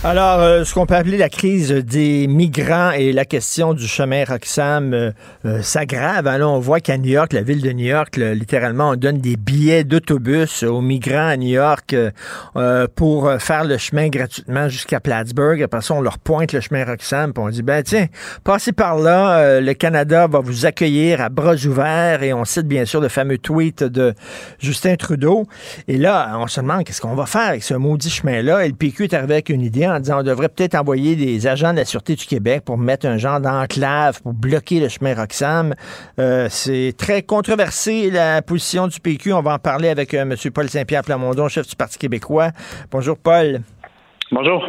Alors, 0.02 0.40
euh, 0.40 0.64
ce 0.64 0.72
qu'on 0.72 0.86
peut 0.86 0.94
appeler 0.94 1.18
la 1.18 1.28
crise 1.28 1.72
des 1.72 2.26
migrants 2.26 2.92
et 2.92 3.12
la 3.12 3.26
question 3.26 3.74
du 3.74 3.86
chemin 3.86 4.24
Roxham 4.24 4.94
euh, 4.94 5.10
euh, 5.44 5.60
s'aggrave. 5.60 6.26
Hein, 6.26 6.38
Là, 6.38 6.48
on 6.48 6.58
voit 6.58 6.80
qu'à 6.80 6.96
New 6.96 7.10
York, 7.10 7.34
la 7.34 7.42
ville 7.42 7.60
de 7.60 7.70
New 7.72 7.84
York, 7.84 8.16
littéralement, 8.16 8.88
on 8.88 8.96
donne 8.96 9.18
des 9.18 9.36
billets 9.36 9.84
d'autobus 9.84 10.62
aux 10.62 10.80
migrants 10.80 11.28
à 11.28 11.36
New 11.36 11.50
York 11.50 11.94
euh, 12.56 12.86
pour 12.96 13.30
faire 13.38 13.64
le 13.64 13.76
chemin 13.76 14.08
gratuitement 14.08 14.70
jusqu'à 14.70 15.00
Plattsburgh. 15.00 15.62
Après 15.62 15.82
ça, 15.82 15.92
on 15.92 16.00
leur 16.00 16.16
pointe 16.16 16.54
le 16.54 16.62
chemin 16.62 16.82
Roxham, 16.86 17.34
puis 17.34 17.44
on 17.44 17.50
dit, 17.50 17.62
ben 17.62 17.82
tiens, 17.82 18.06
passez 18.42 18.72
par 18.72 18.96
là, 18.96 19.60
le 19.60 19.74
Canada 19.74 20.26
va 20.28 20.40
vous 20.40 20.64
accueillir 20.64 21.20
à 21.20 21.28
bras 21.28 21.56
ouverts, 21.66 22.22
et 22.22 22.32
on 22.32 22.46
cite 22.46 22.66
bien 22.66 22.86
sûr 22.86 23.02
le 23.02 23.08
fameux 23.08 23.36
tweet 23.36 23.84
de 23.84 24.14
Justin 24.60 24.96
Trudeau. 24.96 25.46
Et 25.90 25.96
là, 25.96 26.36
on 26.38 26.46
se 26.46 26.60
demande 26.60 26.84
qu'est-ce 26.84 27.00
qu'on 27.00 27.16
va 27.16 27.26
faire 27.26 27.48
avec 27.48 27.64
ce 27.64 27.74
maudit 27.74 28.10
chemin-là? 28.10 28.64
Et 28.64 28.68
le 28.68 28.76
PQ 28.76 29.04
est 29.06 29.14
arrivé 29.14 29.32
avec 29.32 29.48
une 29.48 29.60
idée 29.60 29.88
en 29.88 29.98
disant 29.98 30.20
on 30.20 30.22
devrait 30.22 30.48
peut-être 30.48 30.76
envoyer 30.76 31.16
des 31.16 31.48
agents 31.48 31.72
de 31.72 31.78
la 31.78 31.84
Sûreté 31.84 32.14
du 32.14 32.24
Québec 32.26 32.62
pour 32.64 32.78
mettre 32.78 33.06
un 33.06 33.18
genre 33.18 33.40
d'enclave 33.40 34.22
pour 34.22 34.32
bloquer 34.32 34.78
le 34.78 34.88
chemin 34.88 35.16
Roxham. 35.16 35.74
Euh, 36.20 36.46
c'est 36.48 36.94
très 36.96 37.22
controversé 37.22 38.08
la 38.08 38.40
position 38.40 38.86
du 38.86 39.00
PQ. 39.00 39.32
On 39.32 39.42
va 39.42 39.54
en 39.54 39.58
parler 39.58 39.88
avec 39.88 40.14
euh, 40.14 40.22
M. 40.22 40.36
Paul 40.54 40.68
Saint-Pierre 40.68 41.02
Plamondon, 41.02 41.48
chef 41.48 41.66
du 41.66 41.74
Parti 41.74 41.98
québécois. 41.98 42.50
Bonjour, 42.92 43.18
Paul. 43.18 43.62
Bonjour. 44.30 44.64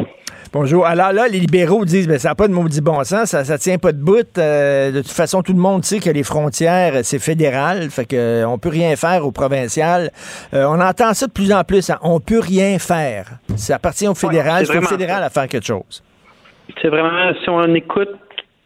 Bonjour. 0.54 0.86
Alors 0.86 1.14
là, 1.14 1.30
les 1.30 1.40
libéraux 1.40 1.86
disent 1.86 2.10
ben, 2.10 2.20
ça 2.20 2.30
n'a 2.30 2.36
pas 2.36 2.50
de 2.50 2.54
maudit 2.54 2.82
bon 2.82 3.02
sens, 3.06 3.30
ça, 3.30 3.46
ça 3.46 3.58
tient 3.58 3.78
pas 3.78 3.94
de 3.94 4.04
bout. 4.04 4.38
Euh, 4.38 4.92
de 4.92 4.98
toute 4.98 5.12
façon, 5.12 5.42
tout 5.44 5.54
le 5.54 5.60
monde 5.60 5.86
sait 5.86 6.00
que 6.00 6.10
les 6.10 6.24
frontières, 6.24 6.92
c'est 7.04 7.20
fédéral, 7.20 7.90
fait 7.90 8.04
que 8.04 8.18
euh, 8.18 8.50
on 8.50 8.58
peut 8.58 8.68
rien 8.68 8.98
faire 8.98 9.26
au 9.26 9.32
provincial. 9.32 10.10
Euh, 10.54 10.66
on 10.68 10.82
entend 10.82 11.14
ça 11.14 11.28
de 11.28 11.32
plus 11.32 11.54
en 11.54 11.64
plus. 11.64 11.90
hein, 11.90 12.00
on 12.02 12.20
peut 12.20 12.42
rien 12.42 12.80
faire. 12.80 13.28
Ça 13.56 13.76
appartient 13.76 14.10
au 14.10 14.14
fédéral. 14.14 14.66
c'est 14.66 14.74
c'est 14.74 14.80
au 14.80 14.82
fédéral 14.82 15.24
à 15.24 15.30
faire 15.30 15.48
quelque 15.48 15.66
chose. 15.66 16.04
C'est 16.82 16.90
vraiment, 16.90 17.32
si 17.42 17.50
on 17.50 17.74
écoute 17.74 18.10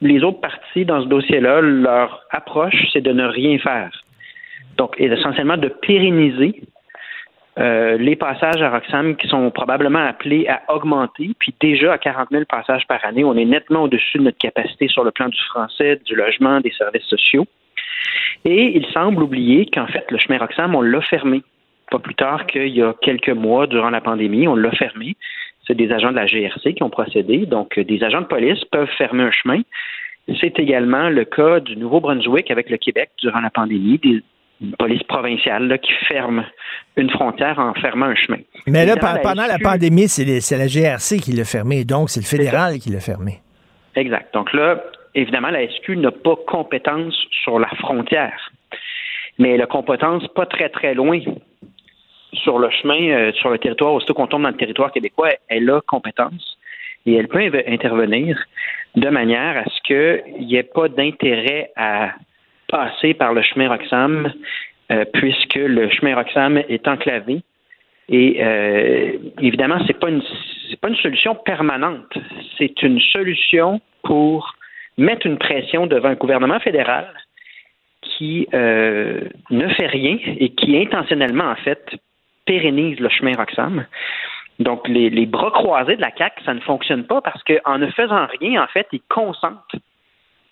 les 0.02 0.24
autres 0.24 0.42
partis 0.42 0.86
dans 0.86 1.04
ce 1.04 1.08
dossier-là, 1.08 1.62
leur 1.62 2.24
approche, 2.32 2.88
c'est 2.94 3.02
de 3.02 3.12
ne 3.12 3.28
rien 3.28 3.60
faire. 3.60 3.92
Donc, 4.78 4.96
et 4.98 5.06
essentiellement 5.06 5.58
de 5.58 5.68
pérenniser 5.68 6.64
euh, 7.58 7.98
les 7.98 8.18
passages 8.18 8.62
à 8.62 8.70
Roxham 8.70 9.16
qui 9.16 9.28
sont 9.28 9.50
probablement 9.50 10.06
appelés 10.06 10.48
à 10.48 10.62
augmenter. 10.74 11.32
Puis 11.40 11.54
déjà 11.60 11.94
à 11.94 11.98
40 11.98 12.30
000 12.32 12.44
passages 12.46 12.86
par 12.88 13.04
année, 13.06 13.24
on 13.24 13.36
est 13.36 13.46
nettement 13.46 13.84
au-dessus 13.84 14.18
de 14.18 14.24
notre 14.24 14.38
capacité 14.38 14.88
sur 14.90 15.04
le 15.04 15.12
plan 15.12 15.30
du 15.30 15.42
français, 15.50 16.02
du 16.06 16.16
logement, 16.16 16.60
des 16.60 16.72
services 16.72 17.06
sociaux. 17.06 17.46
Et 18.44 18.78
il 18.78 18.86
semble 18.88 19.24
oublier 19.24 19.68
qu'en 19.68 19.88
fait, 19.88 20.06
le 20.12 20.18
chemin 20.18 20.38
Roxham, 20.38 20.76
on 20.76 20.82
l'a 20.82 21.02
fermé. 21.02 21.44
Pas 21.90 22.00
plus 22.00 22.16
tard 22.16 22.46
qu'il 22.46 22.76
y 22.76 22.82
a 22.82 22.94
quelques 23.02 23.30
mois, 23.30 23.68
durant 23.68 23.90
la 23.90 24.02
pandémie, 24.02 24.48
on 24.48 24.56
l'a 24.56 24.72
fermé. 24.72 25.16
C'est 25.66 25.76
des 25.76 25.92
agents 25.92 26.12
de 26.12 26.18
la 26.18 26.26
GRC 26.26 26.74
qui 26.74 26.84
ont 26.84 26.90
procédé. 26.90 27.46
Donc, 27.46 27.78
euh, 27.78 27.84
des 27.84 28.04
agents 28.04 28.22
de 28.22 28.28
police 28.28 28.64
peuvent 28.66 28.92
fermer 28.98 29.24
un 29.24 29.32
chemin. 29.32 29.62
C'est 30.42 30.60
également 30.60 31.10
le 31.10 31.24
cas 31.24 31.60
du 31.60 31.78
Nouveau-Brunswick 31.78 32.52
avec 32.52 32.70
le 32.70 32.78
Québec 32.78 33.12
durant 33.20 33.42
la 33.42 33.52
pandémie, 33.52 34.00
polices 34.78 35.04
provinciales 35.04 35.68
là, 35.68 35.78
qui 35.78 35.92
ferment 36.08 36.44
une 36.98 37.10
frontière 37.10 37.60
en 37.60 37.74
fermant 37.74 38.08
un 38.08 38.16
chemin. 38.16 38.40
Mais 38.68 38.86
là, 38.86 38.96
pendant 38.98 39.46
la 39.46 39.60
pandémie, 39.60 40.08
c'est 40.08 40.58
la 40.58 40.68
GRC 40.68 41.20
qui 41.20 41.32
l'a 41.34 41.46
fermé, 41.46 41.84
donc 41.84 42.10
c'est 42.10 42.22
le 42.22 42.26
fédéral 42.26 42.80
qui 42.80 42.90
l'a 42.90 43.00
fermé. 43.00 43.40
Exact. 43.96 44.34
Donc 44.34 44.54
là, 44.54 44.82
évidemment, 45.14 45.50
la 45.50 45.68
SQ 45.68 45.98
n'a 45.98 46.12
pas 46.12 46.36
compétence 46.48 47.16
sur 47.44 47.60
la 47.60 47.70
frontière, 47.80 48.52
mais 49.38 49.52
elle 49.52 49.62
a 49.62 49.68
compétence 49.68 50.28
pas 50.30 50.46
très, 50.46 50.70
très 50.70 50.94
loin 50.94 51.20
sur 52.44 52.60
le 52.60 52.70
chemin, 52.70 53.10
euh, 53.10 53.32
sur 53.34 53.50
le 53.50 53.58
territoire, 53.58 53.94
aussitôt 53.94 54.14
qu'on 54.14 54.28
tombe 54.28 54.44
dans 54.44 54.50
le 54.50 54.58
territoire 54.58 54.92
québécois, 54.92 55.32
elle 55.48 55.70
a 55.70 55.82
compétence 55.82 56.58
et 57.06 57.14
elle 57.14 57.28
peut 57.28 57.52
intervenir 57.68 58.38
de 58.96 59.10
manière 59.10 59.58
à 59.58 59.64
ce 59.66 59.82
qu'il 59.84 60.46
n'y 60.46 60.56
ait 60.56 60.64
pas 60.64 60.90
d'intérêt 60.90 61.72
à 61.76 62.14
passer 62.68 63.14
par 63.14 63.34
le 63.34 63.42
chemin 63.42 63.70
Roxham, 63.70 64.32
euh, 64.92 65.06
puisque 65.14 65.56
le 65.56 65.90
chemin 65.90 66.16
Roxham 66.16 66.58
est 66.58 66.88
enclavé. 66.88 67.42
Et 68.10 68.44
euh, 68.44 69.18
évidemment, 69.42 69.78
une 69.78 70.22
c'est 70.70 70.80
pas 70.80 70.90
une 70.90 70.96
solution 70.96 71.36
permanente. 71.36 72.18
C'est 72.58 72.82
une 72.84 73.00
solution 73.00 73.82
pour 74.04 74.56
mettre 74.98 75.26
une 75.26 75.38
pression 75.38 75.88
devant 75.88 76.10
un 76.10 76.16
gouvernement 76.16 76.60
fédéral 76.60 77.08
qui 78.02 78.48
euh, 78.54 79.22
ne 79.50 79.68
fait 79.70 79.88
rien 79.88 80.18
et 80.26 80.50
qui 80.50 80.78
intentionnellement, 80.78 81.50
en 81.50 81.56
fait, 81.56 81.96
pérennise 82.46 83.00
le 83.00 83.10
chemin 83.10 83.34
Roxham. 83.34 83.86
Donc, 84.60 84.88
les, 84.88 85.10
les 85.10 85.26
bras 85.26 85.52
croisés 85.52 85.98
de 85.98 86.02
la 86.02 86.12
CAQ, 86.16 86.44
ça 86.46 86.54
ne 86.54 86.62
fonctionne 86.62 87.06
pas 87.06 87.22
parce 87.22 87.44
qu'en 87.44 87.78
ne 87.78 87.88
faisant 87.88 88.28
rien, 88.40 88.64
en 88.64 88.68
fait, 88.68 88.88
ils 88.94 89.02
consentent 89.10 89.76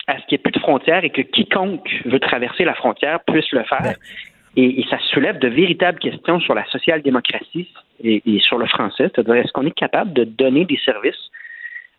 à 0.06 0.18
ce 0.18 0.26
qu'il 0.26 0.36
n'y 0.36 0.40
ait 0.40 0.42
plus 0.42 0.52
de 0.52 0.58
frontières 0.58 1.04
et 1.04 1.10
que 1.10 1.22
quiconque 1.22 1.88
veut 2.04 2.20
traverser 2.20 2.64
la 2.64 2.74
frontière 2.74 3.20
puisse 3.26 3.50
le 3.52 3.64
faire. 3.64 3.94
Et, 4.56 4.80
et 4.80 4.86
ça 4.88 4.98
soulève 5.10 5.38
de 5.38 5.48
véritables 5.48 5.98
questions 5.98 6.38
sur 6.40 6.54
la 6.54 6.64
social-démocratie 6.66 7.68
et, 8.02 8.22
et 8.26 8.40
sur 8.40 8.58
le 8.58 8.66
français. 8.66 9.10
C'est-à-dire, 9.14 9.34
est-ce 9.36 9.52
qu'on 9.52 9.66
est 9.66 9.76
capable 9.76 10.12
de 10.12 10.24
donner 10.24 10.64
des 10.64 10.78
services 10.84 11.30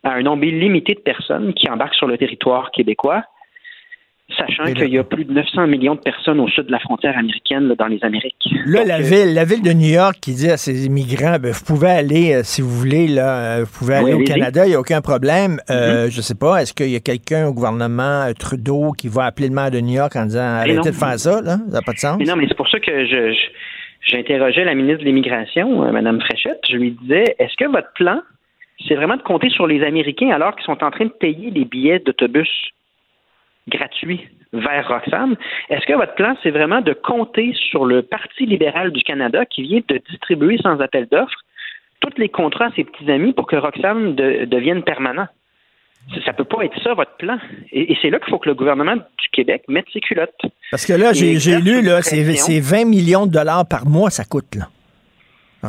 à 0.04 0.12
un 0.12 0.22
nombre 0.22 0.44
illimité 0.44 0.94
de 0.94 1.00
personnes 1.00 1.52
qui 1.54 1.68
embarquent 1.68 1.94
sur 1.96 2.06
le 2.06 2.16
territoire 2.16 2.70
québécois 2.70 3.24
sachant 4.36 4.64
qu'il 4.72 4.92
y 4.92 4.98
a 4.98 5.04
plus 5.04 5.24
de 5.24 5.32
900 5.32 5.68
millions 5.68 5.94
de 5.94 6.00
personnes 6.00 6.40
au 6.40 6.48
sud 6.48 6.66
de 6.66 6.72
la 6.72 6.80
frontière 6.80 7.16
américaine, 7.16 7.68
là, 7.68 7.74
dans 7.76 7.86
les 7.86 8.02
Amériques. 8.02 8.34
Là, 8.66 8.80
Donc, 8.80 8.88
la 8.88 8.96
euh, 8.96 9.02
ville, 9.02 9.34
la 9.34 9.44
ville 9.44 9.62
de 9.62 9.72
New 9.72 9.92
York 9.94 10.16
qui 10.20 10.34
dit 10.34 10.50
à 10.50 10.56
ses 10.56 10.86
immigrants, 10.86 11.36
ben, 11.40 11.52
vous 11.52 11.64
pouvez 11.64 11.90
aller, 11.90 12.34
euh, 12.34 12.40
si 12.42 12.60
vous 12.60 12.70
voulez, 12.70 13.06
là, 13.06 13.58
euh, 13.58 13.64
vous 13.64 13.78
pouvez 13.78 13.94
aller 13.94 14.14
Oui, 14.14 14.22
au. 14.22 14.24
Canada, 14.24 14.66
il 14.66 14.70
n'y 14.70 14.74
a 14.74 14.80
aucun 14.80 15.00
problème. 15.00 15.52
Mhm. 15.52 15.58
Euh, 15.70 16.10
Je 16.10 16.20
sais 16.20 16.34
pas, 16.34 16.60
est-ce 16.60 16.74
qu'il 16.74 16.90
y 16.90 16.96
a 16.96 17.00
quelqu'un 17.00 17.46
au 17.46 17.52
gouvernement, 17.52 18.28
Trudeau, 18.38 18.92
qui 18.92 19.08
va 19.08 19.24
appeler 19.26 19.48
le 19.48 19.54
maire 19.54 19.70
de 19.70 19.80
New 19.80 19.94
York 19.94 20.16
en 20.16 20.24
disant, 20.24 20.40
arrêtez 20.40 20.74
non. 20.74 20.82
de 20.82 20.90
faire 20.90 21.18
ça, 21.18 21.40
là? 21.42 21.58
Ça 21.68 21.72
n'a 21.78 21.82
pas 21.82 21.92
de 21.92 21.98
sens? 21.98 22.16
Mais 22.18 22.24
non, 22.24 22.34
mais 22.36 22.46
c'est 22.48 22.56
pour 22.56 22.68
ça 22.68 22.80
que 22.80 23.06
je, 23.06 23.32
j'interrogeais 24.08 24.64
la 24.64 24.74
ministre 24.74 25.00
de 25.00 25.04
l'Immigration, 25.04 25.90
Mme 25.92 26.20
Fréchette. 26.20 26.60
Je 26.68 26.76
lui 26.76 26.90
disais, 27.02 27.36
est-ce 27.38 27.54
que 27.56 27.70
votre 27.70 27.92
plan, 27.94 28.20
c'est 28.88 28.94
vraiment 28.94 29.16
de 29.16 29.22
compter 29.22 29.50
sur 29.50 29.68
les 29.68 29.84
Américains 29.84 30.30
alors 30.30 30.56
qu'ils 30.56 30.64
sont 30.64 30.82
en 30.82 30.90
train 30.90 31.04
de 31.04 31.10
payer 31.10 31.50
les 31.50 31.64
billets 31.64 32.00
d'autobus? 32.00 32.48
Gratuits 33.68 34.28
vers 34.52 34.86
Roxham? 34.88 35.36
Est-ce 35.70 35.84
que 35.86 35.92
votre 35.94 36.14
plan, 36.14 36.36
c'est 36.42 36.50
vraiment 36.50 36.80
de 36.80 36.92
compter 36.92 37.54
sur 37.70 37.84
le 37.84 38.02
Parti 38.02 38.46
libéral 38.46 38.92
du 38.92 39.02
Canada 39.02 39.44
qui 39.46 39.62
vient 39.62 39.80
de 39.88 40.00
distribuer 40.10 40.58
sans 40.58 40.80
appel 40.80 41.06
d'offres 41.10 41.40
tous 42.00 42.12
les 42.18 42.28
contrats 42.28 42.66
à 42.66 42.70
ses 42.76 42.84
petits 42.84 43.10
amis 43.10 43.32
pour 43.32 43.46
que 43.46 43.56
Roxham 43.56 44.14
de- 44.14 44.44
devienne 44.44 44.82
permanent? 44.82 45.26
Ça- 46.14 46.20
Ça 46.26 46.32
peut 46.32 46.44
pas 46.44 46.62
être 46.64 46.80
ça, 46.84 46.94
votre 46.94 47.16
plan. 47.16 47.38
Et, 47.72 47.92
et 47.92 47.98
c'est 48.00 48.10
là 48.10 48.18
qu'il 48.20 48.30
faut 48.30 48.38
que 48.38 48.48
le 48.48 48.54
gouvernement 48.54 48.94
du 48.94 49.28
Québec 49.32 49.64
mette 49.68 49.86
ses 49.92 50.00
culottes. 50.00 50.30
Parce 50.70 50.86
que 50.86 50.92
là, 50.92 51.12
j'ai 51.12 51.34
lu, 51.60 51.82
là, 51.82 52.00
c'est 52.02 52.60
20 52.60 52.84
millions 52.84 53.26
de 53.26 53.32
dollars 53.32 53.66
par 53.68 53.86
mois, 53.86 54.10
ça 54.10 54.24
coûte, 54.24 54.54
là. 54.54 54.66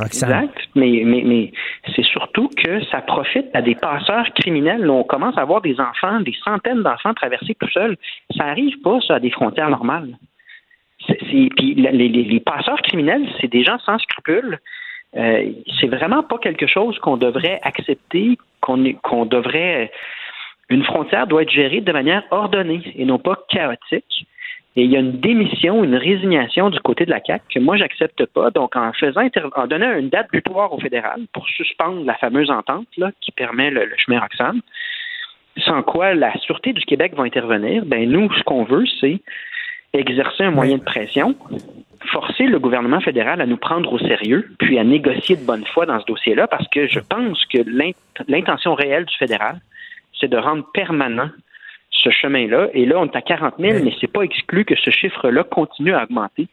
Exact, 0.05 0.57
mais, 0.75 1.03
mais, 1.05 1.23
mais 1.25 1.51
c'est 1.95 2.05
surtout 2.05 2.49
que 2.49 2.83
ça 2.85 3.01
profite 3.01 3.47
à 3.53 3.61
des 3.61 3.75
passeurs 3.75 4.27
criminels. 4.33 4.89
On 4.89 5.03
commence 5.03 5.37
à 5.37 5.41
avoir 5.41 5.61
des 5.61 5.79
enfants, 5.79 6.19
des 6.21 6.35
centaines 6.43 6.83
d'enfants 6.83 7.13
traversés 7.13 7.55
tout 7.55 7.69
seuls. 7.69 7.97
Ça 8.35 8.45
arrive 8.45 8.79
pas, 8.81 8.99
ça, 9.07 9.15
à 9.15 9.19
des 9.19 9.31
frontières 9.31 9.69
normales. 9.69 10.17
Puis 11.07 11.51
les, 11.75 12.39
passeurs 12.39 12.81
criminels, 12.81 13.27
c'est 13.39 13.47
des 13.47 13.63
gens 13.63 13.77
sans 13.79 13.97
scrupules. 13.99 14.59
Euh, 15.15 15.51
c'est 15.79 15.87
vraiment 15.87 16.23
pas 16.23 16.37
quelque 16.37 16.67
chose 16.67 16.99
qu'on 16.99 17.17
devrait 17.17 17.59
accepter, 17.63 18.37
qu'on 18.61 19.25
devrait. 19.25 19.91
Une 20.69 20.83
frontière 20.83 21.27
doit 21.27 21.43
être 21.43 21.51
gérée 21.51 21.81
de 21.81 21.91
manière 21.91 22.23
ordonnée 22.31 22.81
et 22.95 23.05
non 23.05 23.19
pas 23.19 23.37
chaotique. 23.49 24.27
Et 24.79 24.83
il 24.83 24.91
y 24.91 24.95
a 24.95 24.99
une 24.99 25.19
démission, 25.19 25.83
une 25.83 25.95
résignation 25.95 26.69
du 26.69 26.79
côté 26.79 27.05
de 27.05 27.09
la 27.09 27.19
CAC 27.19 27.41
que 27.49 27.59
moi 27.59 27.77
j'accepte 27.77 28.23
pas. 28.27 28.51
Donc 28.51 28.75
en 28.75 28.93
faisant 28.93 29.27
en 29.55 29.65
donnant 29.65 29.97
une 29.97 30.09
date 30.09 30.27
butoir 30.31 30.71
au 30.71 30.79
fédéral 30.79 31.21
pour 31.33 31.47
suspendre 31.49 32.05
la 32.05 32.13
fameuse 32.13 32.51
entente 32.51 32.87
là, 32.95 33.11
qui 33.19 33.31
permet 33.31 33.71
le, 33.71 33.85
le 33.85 33.95
chemin 33.97 34.19
Roxham, 34.19 34.61
sans 35.65 35.81
quoi 35.81 36.13
la 36.13 36.31
sûreté 36.37 36.73
du 36.73 36.85
Québec 36.85 37.13
va 37.17 37.23
intervenir, 37.23 37.85
ben 37.85 38.07
nous 38.07 38.31
ce 38.33 38.43
qu'on 38.43 38.65
veut 38.65 38.85
c'est 39.01 39.19
exercer 39.93 40.43
un 40.43 40.51
moyen 40.51 40.77
de 40.77 40.83
pression, 40.83 41.35
forcer 42.11 42.43
le 42.45 42.59
gouvernement 42.59 42.99
fédéral 43.01 43.41
à 43.41 43.47
nous 43.47 43.57
prendre 43.57 43.91
au 43.91 43.97
sérieux, 43.97 44.47
puis 44.59 44.77
à 44.77 44.83
négocier 44.83 45.37
de 45.37 45.45
bonne 45.45 45.65
foi 45.65 45.87
dans 45.87 45.99
ce 45.99 46.05
dossier-là, 46.05 46.45
parce 46.45 46.67
que 46.67 46.87
je 46.87 46.99
pense 46.99 47.43
que 47.47 47.57
l'int- 47.65 47.97
l'intention 48.27 48.75
réelle 48.75 49.05
du 49.05 49.15
fédéral, 49.17 49.59
c'est 50.19 50.27
de 50.29 50.37
rendre 50.37 50.65
permanent 50.71 51.29
ce 51.97 52.09
chemin-là. 52.09 52.67
Et 52.73 52.85
là, 52.85 52.99
on 52.99 53.05
est 53.05 53.15
à 53.15 53.21
40 53.21 53.55
000, 53.59 53.83
mais 53.83 53.91
c'est 53.99 54.11
pas 54.11 54.21
exclu 54.21 54.65
que 54.65 54.75
ce 54.75 54.89
chiffre-là 54.89 55.43
continue 55.43 55.93
à 55.93 56.03
augmenter. 56.03 56.47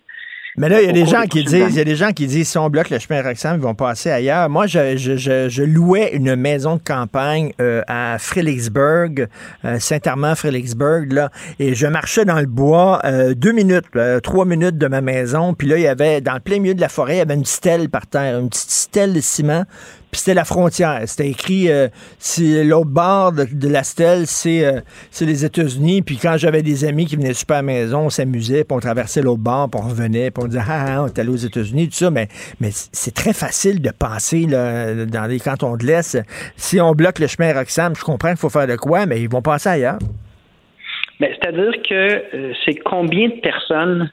Mais 0.57 0.69
là, 0.69 0.81
il 0.81 0.87
y 0.87 0.89
a 0.89 0.93
des 0.93 1.07
gens 1.07 1.23
qui 1.23 1.43
disent, 1.43 1.71
il 1.71 1.77
y 1.77 1.81
a 1.81 1.85
des 1.85 1.97
gens 1.97 2.13
qui 2.13 2.29
disent, 2.29 2.49
si 2.49 2.59
on 2.59 2.71
bloque 2.71 2.89
le 2.91 3.01
chemin 3.01 3.23
Roxham, 3.23 3.57
ils 3.57 3.63
vont 3.63 3.75
passer 3.75 4.13
ailleurs. 4.13 4.49
Moi, 4.49 4.69
je, 4.69 4.97
je, 4.97 5.17
je, 5.17 5.49
je 5.49 5.63
louais 5.65 6.15
une 6.15 6.37
maison 6.37 6.77
de 6.77 6.81
campagne 6.81 7.53
euh, 7.61 7.83
à 7.89 8.19
Fredericksburg, 8.21 9.27
euh, 9.65 9.81
Saint-Armand-Fredericksburg, 9.81 11.13
là, 11.13 11.31
et 11.59 11.75
je 11.75 11.89
marchais 11.89 12.25
dans 12.25 12.39
le 12.39 12.47
bois 12.47 13.01
euh, 13.05 13.35
deux 13.35 13.51
minutes, 13.51 13.87
trois 14.23 14.45
minutes 14.45 14.79
de 14.79 14.87
ma 14.87 15.01
maison, 15.01 15.55
puis 15.55 15.67
là, 15.67 15.77
il 15.77 15.83
y 15.83 15.89
avait, 15.89 16.21
dans 16.21 16.35
le 16.35 16.41
plein 16.41 16.61
milieu 16.61 16.75
de 16.75 16.81
la 16.81 16.89
forêt, 16.89 17.17
il 17.17 17.19
y 17.19 17.23
avait 17.23 17.35
une 17.35 17.45
stèle 17.45 17.89
par 17.89 18.07
terre, 18.07 18.39
une 18.39 18.49
petite 18.49 18.71
stèle 18.71 19.13
de 19.13 19.21
ciment, 19.21 19.65
puis 20.15 20.21
c'était 20.21 20.35
la 20.35 20.45
frontière. 20.45 21.01
C'était 21.07 21.29
écrit, 21.29 21.69
euh, 21.69 21.89
si 22.21 22.63
l'autre 22.63 22.91
bord 22.91 23.33
de, 23.33 23.69
la 23.69 23.83
stèle, 23.83 24.29
c'est 24.29 24.65
euh, 24.65 24.81
c'est 25.11 25.25
les 25.25 25.45
États-Unis. 25.45 26.03
Puis 26.03 26.19
quand 26.19 26.37
j'avais 26.37 26.63
des 26.63 26.85
amis 26.85 27.07
qui 27.07 27.17
venaient 27.17 27.35
super 27.35 27.57
à 27.57 27.59
la 27.59 27.63
maison, 27.65 28.03
on 28.03 28.11
s'amusait, 28.11 28.63
puis 28.63 28.77
on 28.77 28.79
traversait 28.79 29.23
l'autre 29.23 29.43
bord, 29.43 29.69
puis 29.69 29.81
on 29.83 29.89
revenait, 29.89 30.31
puis 30.31 30.45
on 30.45 30.47
disait, 30.47 30.63
ah, 30.65 30.85
ah, 30.87 31.03
on 31.03 31.07
est 31.09 31.19
allé 31.19 31.31
aux 31.31 31.35
États-Unis, 31.35 31.89
tout 31.89 31.97
ça. 31.97 32.13
Mais, 32.13 32.29
mais 32.61 32.69
c'est 32.71 33.13
très 33.13 33.33
facile 33.33 33.83
de 33.83 33.91
penser 33.91 34.47
là, 34.47 35.05
dans 35.05 35.27
les 35.27 35.41
cantons 35.41 35.77
de. 35.77 35.85
Si 36.57 36.81
on 36.81 36.93
bloque 36.93 37.19
le 37.19 37.27
chemin 37.27 37.53
Roxham, 37.53 37.97
je 37.97 38.05
comprends 38.05 38.29
qu'il 38.29 38.39
faut 38.39 38.51
faire 38.51 38.69
de 38.69 38.77
quoi, 38.77 39.07
mais 39.07 39.21
ils 39.21 39.29
vont 39.29 39.43
passer 39.43 39.69
ailleurs. 39.69 39.99
Ben, 41.19 41.29
C'est-à-dire 41.33 41.73
que 41.89 42.37
euh, 42.37 42.53
c'est 42.65 42.77
combien 42.77 43.31
de 43.31 43.41
personnes 43.41 44.13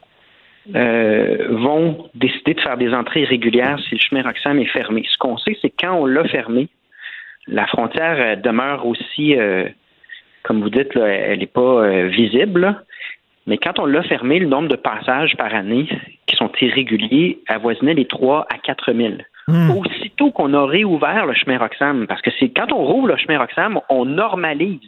euh, 0.75 1.47
vont 1.49 2.09
décider 2.13 2.53
de 2.53 2.61
faire 2.61 2.77
des 2.77 2.93
entrées 2.93 3.23
régulières 3.23 3.79
si 3.87 3.95
le 3.95 3.99
chemin 3.99 4.21
Roxham 4.21 4.59
est 4.59 4.65
fermé. 4.65 5.03
Ce 5.09 5.17
qu'on 5.17 5.37
sait, 5.37 5.57
c'est 5.61 5.69
que 5.69 5.75
quand 5.79 5.95
on 5.95 6.05
l'a 6.05 6.23
fermé, 6.25 6.69
la 7.47 7.65
frontière 7.67 8.17
euh, 8.19 8.35
demeure 8.35 8.85
aussi, 8.85 9.35
euh, 9.35 9.67
comme 10.43 10.61
vous 10.61 10.69
dites, 10.69 10.93
là, 10.95 11.07
elle 11.07 11.39
n'est 11.39 11.47
pas 11.47 11.61
euh, 11.61 12.07
visible. 12.07 12.61
là. 12.61 12.81
Mais 13.47 13.57
quand 13.57 13.79
on 13.79 13.85
l'a 13.85 14.03
fermé, 14.03 14.39
le 14.39 14.47
nombre 14.47 14.69
de 14.69 14.75
passages 14.75 15.35
par 15.35 15.53
année 15.53 15.87
qui 16.27 16.35
sont 16.35 16.51
irréguliers 16.61 17.39
avoisinait 17.47 17.95
les 17.95 18.05
3 18.05 18.45
à 18.49 18.57
4 18.57 18.93
000. 18.93 19.13
Aussitôt 19.75 20.31
qu'on 20.31 20.53
a 20.53 20.65
réouvert 20.65 21.25
le 21.25 21.33
chemin 21.33 21.57
Roxham, 21.57 22.07
parce 22.07 22.21
que 22.21 22.29
c'est 22.39 22.49
quand 22.49 22.71
on 22.71 22.85
rouvre 22.85 23.07
le 23.07 23.17
chemin 23.17 23.37
Roxham, 23.37 23.81
on 23.89 24.05
normalise 24.05 24.79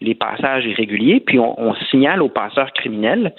les 0.00 0.14
passages 0.14 0.64
irréguliers, 0.64 1.20
puis 1.20 1.38
on, 1.38 1.60
on 1.60 1.74
signale 1.90 2.22
aux 2.22 2.30
passeurs 2.30 2.72
criminels 2.72 3.34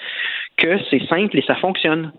que 0.60 0.78
c'est 0.90 1.04
simple 1.06 1.38
et 1.38 1.42
ça 1.42 1.56
fonctionne. 1.56 2.12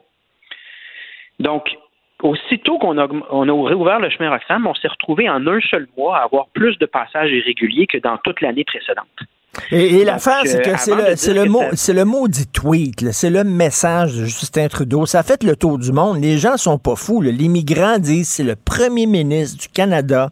Donc, 1.40 1.78
aussitôt 2.22 2.78
qu'on 2.78 2.98
a, 2.98 3.08
on 3.30 3.48
a 3.48 3.70
réouvert 3.70 4.00
le 4.00 4.10
chemin 4.10 4.30
Roxham, 4.30 4.68
on 4.68 4.76
s'est 4.76 4.88
retrouvé 4.88 5.30
en 5.30 5.46
un 5.48 5.62
seul 5.62 5.88
mois 5.98 6.18
à 6.18 6.24
avoir 6.24 6.48
plus 6.50 6.78
de 6.78 6.86
passages 6.86 7.32
irréguliers 7.32 7.88
que 7.88 7.98
dans 7.98 8.18
toute 8.18 8.42
l'année 8.42 8.64
précédente. 8.64 9.08
Et, 9.72 9.98
et 9.98 10.06
l'affaire, 10.06 10.44
c'est 10.46 10.66
euh, 10.66 10.74
que 10.74 10.80
c'est 11.18 11.34
le, 11.34 11.46
mot, 11.46 11.62
c'est 11.74 11.92
le 11.92 12.06
mot 12.06 12.30
dit 12.30 12.48
tweet, 12.48 13.02
là. 13.02 13.12
c'est 13.12 13.30
le 13.30 13.44
message 13.44 14.16
de 14.16 14.26
Justin 14.26 14.70
Trudeau. 14.70 15.06
Ça 15.06 15.20
a 15.20 15.24
fait 15.24 15.44
le 15.44 15.58
tour 15.58 15.78
du 15.78 15.92
monde. 15.92 16.22
Les 16.22 16.38
gens 16.38 16.56
sont 16.56 16.78
pas 16.78 16.96
fous. 16.96 17.22
là. 17.22 17.32
Les 17.32 17.50
migrants 17.50 18.00
disent 18.00 18.30
c'est 18.30 18.44
le 18.44 18.56
premier 18.56 19.06
ministre 19.08 19.58
du 19.58 19.68
Canada 19.68 20.30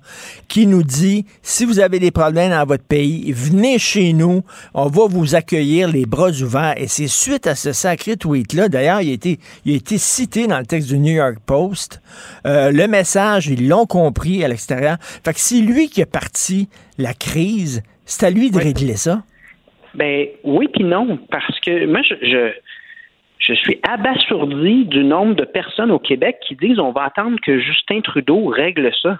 qui 0.48 0.68
nous 0.68 0.84
dit 0.84 1.26
si 1.42 1.66
vous 1.66 1.80
avez 1.80 2.00
des 2.00 2.12
problèmes 2.12 2.52
dans 2.52 2.66
votre 2.66 2.86
pays, 2.86 3.32
venez 3.34 3.78
chez 3.78 4.14
nous, 4.14 4.42
on 4.74 4.88
va 4.88 5.08
vous 5.08 5.36
accueillir 5.36 5.90
les 5.90 6.06
bras 6.06 6.32
ouverts. 6.32 6.76
Et 6.78 6.88
c'est 6.88 7.08
suite 7.08 7.46
à 7.46 7.56
ce 7.56 7.74
sacré 7.74 8.16
tweet-là. 8.16 8.70
D'ailleurs, 8.70 9.02
il 9.02 9.10
a 9.10 9.14
été, 9.14 9.40
il 9.66 9.74
a 9.74 9.76
été 9.76 9.98
cité 9.98 10.48
dans 10.48 10.60
le 10.60 10.66
texte 10.66 10.88
du 10.88 10.98
New 10.98 11.14
York 11.14 11.40
Post. 11.46 12.02
Euh, 12.46 12.72
le 12.72 12.88
message, 12.88 13.48
ils 13.48 13.68
l'ont 13.68 13.86
compris 13.86 14.46
à 14.46 14.48
l'extérieur. 14.48 14.96
Fait 15.26 15.34
que 15.34 15.42
c'est 15.42 15.60
lui 15.60 15.90
qui 15.90 16.02
a 16.02 16.06
parti 16.06 16.70
la 16.98 17.14
crise. 17.14 17.82
C'est 18.10 18.26
à 18.26 18.32
lui 18.32 18.49
de 18.49 18.57
régler 18.57 18.95
ça? 18.95 19.22
Ben 19.93 20.28
oui 20.43 20.68
puis 20.68 20.84
non, 20.84 21.20
parce 21.30 21.60
que 21.60 21.86
moi 21.86 22.01
je, 22.01 22.16
je 22.22 22.51
je 23.39 23.53
suis 23.53 23.80
abasourdi 23.84 24.86
du 24.86 25.03
nombre 25.03 25.36
de 25.36 25.45
personnes 25.45 25.91
au 25.91 25.99
Québec 25.99 26.38
qui 26.47 26.55
disent 26.55 26.80
on 26.80 26.91
va 26.91 27.03
attendre 27.03 27.39
que 27.41 27.60
Justin 27.60 28.01
Trudeau 28.01 28.47
règle 28.47 28.91
ça. 29.01 29.18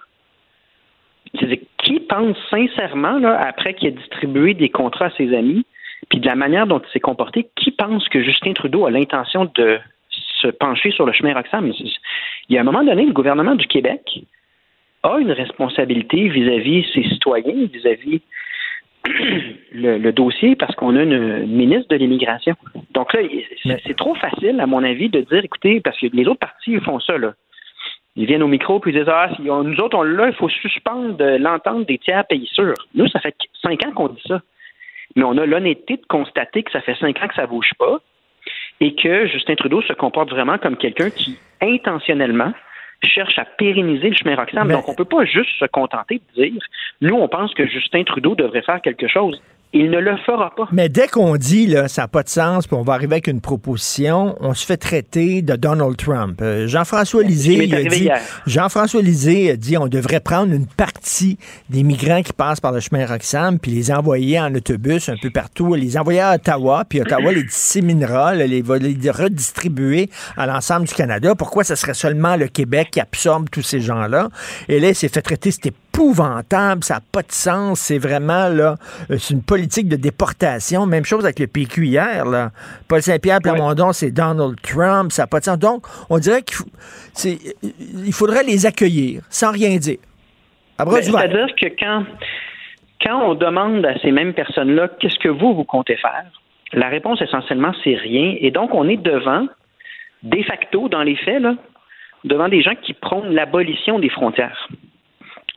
C'est-à-dire, 1.34 1.60
qui 1.84 2.00
pense 2.00 2.36
sincèrement, 2.50 3.20
là, 3.20 3.40
après 3.40 3.76
qu'il 3.76 3.90
ait 3.90 3.92
distribué 3.92 4.56
des 4.56 4.70
contrats 4.70 5.06
à 5.06 5.12
ses 5.12 5.36
amis, 5.36 5.66
puis 6.10 6.20
de 6.20 6.26
la 6.26 6.36
manière 6.36 6.66
dont 6.66 6.80
il 6.80 6.92
s'est 6.92 7.00
comporté, 7.00 7.48
qui 7.56 7.72
pense 7.72 8.08
que 8.10 8.24
Justin 8.24 8.54
Trudeau 8.54 8.86
a 8.86 8.92
l'intention 8.92 9.50
de 9.56 9.80
se 10.42 10.48
pencher 10.48 10.92
sur 10.92 11.06
le 11.06 11.14
chemin 11.14 11.34
Roxham? 11.34 11.72
Il 11.72 12.56
y 12.56 12.58
a 12.58 12.62
un 12.62 12.64
moment 12.64 12.84
donné, 12.84 13.06
le 13.06 13.14
gouvernement 13.14 13.56
du 13.56 13.68
Québec 13.68 14.20
a 15.04 15.18
une 15.20 15.32
responsabilité 15.32 16.28
vis-à-vis 16.28 16.86
ses 16.94 17.04
citoyens, 17.04 17.68
vis-à-vis 17.72 18.22
le, 19.06 19.98
le 19.98 20.12
dossier 20.12 20.56
parce 20.56 20.76
qu'on 20.76 20.96
a 20.96 21.04
une, 21.04 21.14
une 21.14 21.56
ministre 21.56 21.88
de 21.90 21.96
l'immigration. 21.96 22.56
Donc 22.94 23.14
là, 23.14 23.22
c'est 23.86 23.96
trop 23.96 24.16
facile, 24.16 24.60
à 24.60 24.66
mon 24.68 24.84
avis, 24.84 25.10
de 25.10 25.22
dire, 25.22 25.44
écoutez, 25.44 25.80
parce 25.82 25.98
que 26.00 26.08
les 26.14 26.26
autres 26.28 26.40
partis 26.40 26.72
ils 26.74 26.82
font 26.82 27.00
ça, 27.00 27.18
là. 27.18 27.34
Ils 28.16 28.26
viennent 28.26 28.44
au 28.44 28.48
micro 28.48 28.80
puis 28.80 28.92
ils 28.92 28.98
disent 28.98 29.08
Ah, 29.08 29.30
si 29.36 29.50
on- 29.50 29.64
nous 29.64 29.80
autres, 29.80 29.98
on 29.98 30.04
l'a, 30.04 30.28
il 30.28 30.34
faut 30.34 30.50
suspendre 30.50 31.16
l'entente 31.38 31.88
des 31.88 31.98
tiers 31.98 32.26
pays 32.28 32.48
sûrs. 32.52 32.74
Nous, 32.96 33.08
ça 33.08 33.20
fait 33.20 33.36
cinq 33.62 33.86
ans 33.86 33.92
qu'on 33.92 34.10
dit 34.10 34.22
ça. 34.28 34.42
Mais 35.16 35.24
on 35.24 35.38
a 35.38 35.46
l'honnêteté 35.46 35.98
de 35.98 36.06
constater 36.08 36.64
que 36.64 36.72
ça 36.72 36.82
fait 36.82 36.96
cinq 36.96 37.22
ans 37.24 37.28
que 37.28 37.36
ça 37.36 37.48
bouge 37.48 37.72
pas 37.80 38.00
et 38.82 38.96
que 38.96 39.28
Justin 39.28 39.56
Trudeau 39.56 39.82
se 39.84 39.94
comporte 39.94 40.30
vraiment 40.32 40.58
comme 40.58 40.76
quelqu'un 40.76 41.10
qui, 41.10 41.38
intentionnellement, 41.62 42.52
cherche 43.08 43.38
à 43.40 43.46
pérenniser 43.46 44.10
le 44.10 44.16
chemin 44.16 44.36
Roxham. 44.36 44.68
Donc, 44.68 44.90
on 44.90 44.94
peut 44.94 45.06
pas 45.06 45.26
juste 45.26 45.52
se 45.58 45.66
contenter 45.66 46.22
de 46.36 46.44
dire 46.44 46.62
nous, 47.02 47.16
on 47.16 47.28
pense 47.28 47.54
que 47.54 47.66
Justin 47.66 48.04
Trudeau 48.04 48.36
devrait 48.36 48.62
faire 48.62 48.82
quelque 48.82 49.08
chose. 49.08 49.42
Il 49.72 49.92
ne 49.92 50.00
le 50.00 50.18
fera 50.26 50.52
pas. 50.56 50.68
Mais 50.72 50.90
dès 50.90 51.08
qu'on 51.08 51.36
dit 51.36 51.68
là, 51.68 51.88
ça 51.88 52.02
n'a 52.02 52.08
pas 52.08 52.24
de 52.24 52.30
sens, 52.30 52.66
puis 52.66 52.76
on 52.76 52.82
va 52.82 52.94
arriver 52.94 53.14
avec 53.14 53.28
une 53.28 53.40
proposition, 53.40 54.36
on 54.40 54.56
se 54.56 54.66
fait 54.66 54.78
traiter 54.78 55.44
de 55.44 55.56
Donald 55.56 55.96
Trump. 55.96 56.42
Euh, 56.42 56.68
Jean-François 56.68 57.22
Lisée, 57.22 57.66
il 57.66 57.76
a 57.76 57.84
dit, 57.84 58.10
Jean-François 58.48 59.04
Lisée 59.04 59.52
a 59.52 59.56
dit, 59.56 59.78
on 59.78 59.88
devrait 59.88 60.22
prendre 60.22 60.52
une 60.54 60.66
partie 60.66 61.38
des 61.70 61.84
migrants 61.84 62.24
qui 62.24 62.34
passent 62.34 62.60
par 62.60 62.72
le 62.72 62.80
chemin 62.80 63.06
Roxham, 63.06 63.60
puis 63.60 63.70
les 63.70 63.92
envoyer 63.92 64.40
en 64.40 64.56
autobus 64.56 65.08
un 65.08 65.18
peu 65.22 65.30
partout, 65.30 65.76
les 65.76 66.00
envoyer 66.00 66.22
à 66.22 66.34
Ottawa, 66.34 66.84
puis 66.90 67.02
Ottawa 67.02 67.32
les 67.32 67.44
disséminera, 67.44 68.34
là, 68.34 68.48
les 68.48 68.64
va 68.64 68.80
les 68.80 68.98
redistribuer 69.12 70.10
à 70.36 70.48
l'ensemble 70.48 70.88
du 70.88 70.96
Canada. 70.96 71.36
Pourquoi 71.36 71.64
ce 71.64 71.76
serait 71.76 71.94
seulement 71.94 72.38
le 72.38 72.48
Québec 72.48 72.90
qui 72.92 73.00
absorbe 73.00 73.52
tous 73.52 73.62
ces 73.62 73.82
gens-là? 73.82 74.30
Et 74.68 74.80
là, 74.80 74.90
il 74.90 74.96
s'est 74.96 75.10
fait 75.10 75.22
traiter, 75.22 75.52
c'était 75.52 75.74
épouvantable, 76.00 76.84
ça 76.84 76.96
n'a 76.96 77.02
pas 77.12 77.22
de 77.22 77.32
sens, 77.32 77.82
c'est 77.82 77.98
vraiment 77.98 78.48
là, 78.48 78.78
euh, 79.12 79.18
c'est 79.20 79.34
une 79.34 79.42
politique 79.42 79.59
de 79.62 79.96
déportation. 79.96 80.86
Même 80.86 81.06
chose 81.06 81.24
avec 81.26 81.40
le 81.40 81.48
PQ 81.48 81.88
hier, 81.88 82.26
là. 82.26 82.52
Paul 82.88 83.02
Saint-Pierre 83.02 83.40
Plamondon, 83.42 83.94
c'est 83.94 84.12
Donald 84.12 84.56
Trump, 84.62 85.12
ça 85.12 85.24
n'a 85.24 85.28
pas 85.28 85.40
de 85.40 85.46
sens. 85.46 85.60
Donc, 85.60 85.86
on 86.10 86.20
dirait 86.20 86.42
qu'il 86.42 88.14
faudrait 88.14 88.44
les 88.44 88.66
accueillir 88.66 89.22
sans 89.30 89.52
rien 89.52 89.78
dire. 89.78 89.98
Ben, 90.78 91.02
c'est-à-dire 91.02 91.48
que 91.60 91.68
quand, 91.78 92.06
quand 93.04 93.22
on 93.30 93.36
demande 93.36 93.86
à 93.86 94.00
ces 94.00 94.12
mêmes 94.12 94.34
personnes-là, 94.34 94.90
qu'est-ce 95.00 95.20
que 95.20 95.30
vous, 95.30 95.54
vous 95.54 95.66
comptez 95.66 95.98
faire? 95.98 96.26
La 96.72 96.88
réponse 96.88 97.22
essentiellement, 97.22 97.74
c'est 97.84 97.96
rien. 97.96 98.36
Et 98.40 98.52
donc, 98.52 98.74
on 98.74 98.88
est 98.88 98.98
devant, 98.98 99.48
de 100.24 100.44
facto, 100.44 100.88
dans 100.88 101.04
les 101.04 101.16
faits, 101.16 101.42
là, 101.42 101.56
devant 102.24 102.48
des 102.48 102.62
gens 102.62 102.76
qui 102.82 102.94
prônent 102.94 103.34
l'abolition 103.34 104.00
des 104.00 104.10
frontières. 104.10 104.70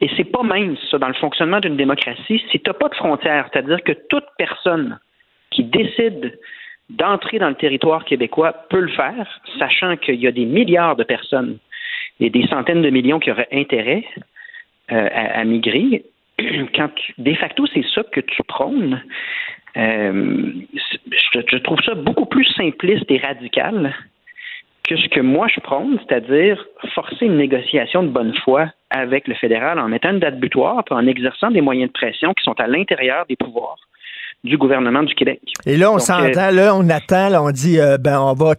Et 0.02 0.10
c'est 0.16 0.24
pas 0.24 0.42
même 0.42 0.76
ça 0.90 0.98
dans 0.98 1.06
le 1.06 1.14
fonctionnement 1.14 1.60
d'une 1.60 1.76
démocratie. 1.76 2.42
Si 2.50 2.58
tu 2.58 2.62
n'as 2.66 2.74
pas 2.74 2.88
de 2.88 2.94
frontières, 2.96 3.48
c'est-à-dire 3.52 3.80
que 3.84 3.92
toute 4.10 4.26
personne 4.36 4.98
qui 5.52 5.62
décide 5.62 6.36
d'entrer 6.90 7.38
dans 7.38 7.48
le 7.48 7.54
territoire 7.54 8.04
québécois 8.04 8.52
peut 8.68 8.80
le 8.80 8.90
faire, 8.90 9.40
sachant 9.60 9.96
qu'il 9.96 10.16
y 10.16 10.26
a 10.26 10.32
des 10.32 10.44
milliards 10.44 10.96
de 10.96 11.04
personnes 11.04 11.58
et 12.18 12.30
des 12.30 12.44
centaines 12.48 12.82
de 12.82 12.90
millions 12.90 13.20
qui 13.20 13.30
auraient 13.30 13.48
intérêt 13.52 14.04
euh, 14.90 15.08
à, 15.12 15.44
migrer. 15.44 16.04
Quand 16.74 16.90
de 17.18 17.34
facto, 17.34 17.66
c'est 17.72 17.84
ça 17.94 18.02
que 18.02 18.20
tu 18.20 18.42
prônes. 18.42 19.00
Euh, 19.76 20.52
je, 21.32 21.56
trouve 21.58 21.80
ça 21.82 21.94
beaucoup 21.94 22.26
plus 22.26 22.44
simpliste 22.56 23.08
et 23.08 23.18
radical 23.18 23.94
que 24.84 24.96
ce 24.96 25.08
que 25.08 25.20
moi 25.20 25.46
je 25.48 25.60
prône, 25.60 25.98
c'est-à-dire 26.00 26.64
forcer 26.94 27.26
une 27.26 27.36
négociation 27.36 28.02
de 28.02 28.08
bonne 28.08 28.34
foi 28.44 28.70
avec 28.90 29.28
le 29.28 29.34
fédéral 29.34 29.78
en 29.78 29.88
mettant 29.88 30.10
une 30.10 30.18
date 30.18 30.38
butoir 30.38 30.82
et 30.90 30.94
en 30.94 31.06
exerçant 31.06 31.50
des 31.50 31.60
moyens 31.60 31.88
de 31.88 31.92
pression 31.92 32.34
qui 32.34 32.44
sont 32.44 32.58
à 32.60 32.66
l'intérieur 32.66 33.24
des 33.28 33.36
pouvoirs 33.36 33.78
du 34.44 34.58
gouvernement 34.58 35.04
du 35.04 35.14
Québec. 35.14 35.40
Et 35.66 35.76
là, 35.76 35.92
on 35.92 35.98
s'entend, 35.98 36.50
là, 36.50 36.74
on 36.74 36.88
attend, 36.88 37.28
là, 37.28 37.42
on 37.42 37.52
dit, 37.52 37.78
euh, 37.78 37.96
ben, 37.96 38.18
on 38.18 38.34
va, 38.34 38.54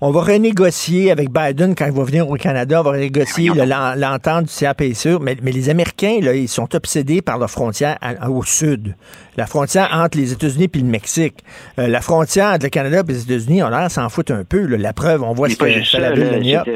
on 0.00 0.10
va 0.10 0.20
renégocier 0.22 1.10
avec 1.10 1.28
Biden 1.30 1.74
quand 1.74 1.84
il 1.86 1.92
va 1.92 2.04
venir 2.04 2.28
au 2.28 2.36
Canada, 2.36 2.80
on 2.80 2.84
va 2.84 2.92
renégocier 2.92 3.50
l'entente 3.96 4.46
du 4.46 4.54
CAPSU, 4.58 5.18
mais, 5.20 5.36
mais 5.42 5.52
les 5.52 5.68
Américains, 5.68 6.20
là, 6.22 6.34
ils 6.34 6.48
sont 6.48 6.74
obsédés 6.74 7.20
par 7.20 7.38
leur 7.38 7.50
frontière 7.50 7.98
au 8.28 8.42
sud. 8.44 8.94
La 9.36 9.46
frontière 9.46 9.90
entre 9.92 10.16
les 10.16 10.32
États-Unis 10.32 10.68
et 10.72 10.78
le 10.78 10.84
Mexique. 10.84 11.36
Euh, 11.78 11.86
la 11.86 12.00
frontière 12.00 12.54
entre 12.54 12.64
le 12.64 12.70
Canada 12.70 13.02
et 13.06 13.12
les 13.12 13.22
États-Unis, 13.30 13.62
on 13.62 13.66
a 13.66 13.80
l'air 13.80 13.90
s'en 13.90 14.08
foutre 14.08 14.32
un 14.32 14.44
peu, 14.44 14.64
La 14.76 14.94
preuve, 14.94 15.22
on 15.22 15.32
voit 15.32 15.50
ce 15.50 15.56
que 15.56 15.66
fait 15.66 15.98
la 15.98 16.12
ville 16.12 16.30
de 16.30 16.36
New 16.36 16.50
York. 16.50 16.68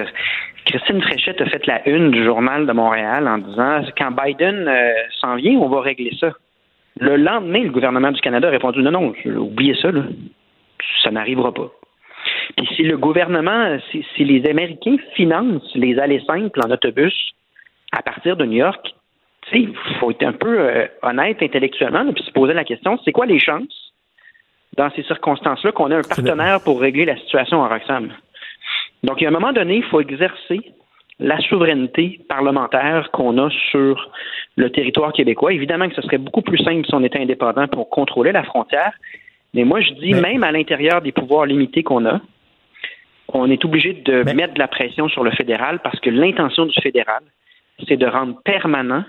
Christine 0.67 1.01
Fréchette 1.03 1.41
a 1.41 1.47
fait 1.47 1.67
la 1.67 1.87
une 1.89 2.11
du 2.11 2.25
journal 2.25 2.67
de 2.67 2.73
Montréal 2.73 3.29
en 3.29 3.39
disant 3.39 3.83
quand 3.99 4.11
Biden 4.13 4.67
euh, 4.67 4.93
s'en 5.21 5.37
vient, 5.37 5.59
on 5.59 5.69
va 5.69 5.81
régler 5.81 6.11
ça. 6.19 6.31
Le 7.01 7.17
lendemain, 7.17 7.63
le 7.63 7.71
gouvernement 7.71 8.13
du 8.13 8.21
Canada 8.21 8.49
a 8.49 8.51
répondu 8.51 8.81
non, 8.83 8.93
non, 8.93 9.13
oubliez 9.37 9.75
ça, 9.75 9.91
là. 9.91 10.03
ça 11.03 11.11
n'arrivera 11.11 11.53
pas. 11.53 11.71
Puis 12.57 12.69
si 12.77 12.83
le 12.83 12.97
gouvernement, 12.97 13.79
si, 13.91 14.25
les 14.25 14.49
Américains 14.49 14.97
financent 15.15 15.75
les 15.75 15.99
allées 15.99 16.23
simples 16.27 16.61
en 16.65 16.71
autobus 16.71 17.15
à 17.93 18.03
partir 18.03 18.37
de 18.37 18.45
New 18.45 18.59
York, 18.59 18.95
il 19.53 19.75
faut 20.01 20.11
être 20.11 20.23
un 20.23 20.33
peu 20.33 20.59
euh, 20.59 20.87
honnête 21.03 21.43
intellectuellement, 21.43 22.11
puis 22.13 22.25
se 22.25 22.31
poser 22.31 22.55
la 22.55 22.65
question, 22.65 22.99
c'est 23.05 23.13
quoi 23.13 23.27
les 23.27 23.39
chances 23.39 23.93
dans 24.77 24.91
ces 24.91 25.03
circonstances-là 25.03 25.73
qu'on 25.73 25.91
ait 25.91 25.97
un 25.97 26.03
partenaire 26.03 26.63
pour 26.65 26.81
régler 26.81 27.05
la 27.05 27.17
situation 27.17 27.61
en 27.61 27.69
Roxham? 27.69 28.13
Donc, 29.03 29.23
à 29.23 29.29
un 29.29 29.31
moment 29.31 29.53
donné, 29.53 29.77
il 29.77 29.85
faut 29.85 30.01
exercer 30.01 30.73
la 31.19 31.39
souveraineté 31.41 32.21
parlementaire 32.29 33.11
qu'on 33.13 33.39
a 33.39 33.49
sur 33.71 34.11
le 34.57 34.71
territoire 34.71 35.13
québécois. 35.13 35.53
Évidemment 35.53 35.89
que 35.89 35.95
ce 35.95 36.03
serait 36.03 36.19
beaucoup 36.19 36.43
plus 36.43 36.59
simple 36.59 36.87
si 36.87 36.95
on 36.95 37.05
était 37.05 37.21
indépendant 37.21 37.69
pour 37.69 37.89
contrôler 37.89 38.33
la 38.33 38.43
frontière. 38.43 38.93
Mais 39.53 39.65
moi, 39.65 39.81
je 39.81 39.93
dis, 39.93 40.13
même 40.15 40.43
à 40.43 40.51
l'intérieur 40.51 41.01
des 41.01 41.13
pouvoirs 41.13 41.47
limités 41.47 41.83
qu'on 41.85 42.05
a, 42.07 42.21
on 43.29 43.51
est 43.51 43.65
obligé 43.65 43.93
de 43.93 44.23
mettre 44.33 44.55
de 44.55 44.59
la 44.59 44.69
pression 44.69 45.09
sur 45.09 45.25
le 45.25 45.31
fédéral 45.31 45.81
parce 45.83 45.99
que 46.01 46.11
l'intention 46.11 46.67
du 46.67 46.75
fédéral, 46.81 47.23
c'est 47.89 47.97
de 47.97 48.07
rendre 48.07 48.41
permanent 48.45 49.05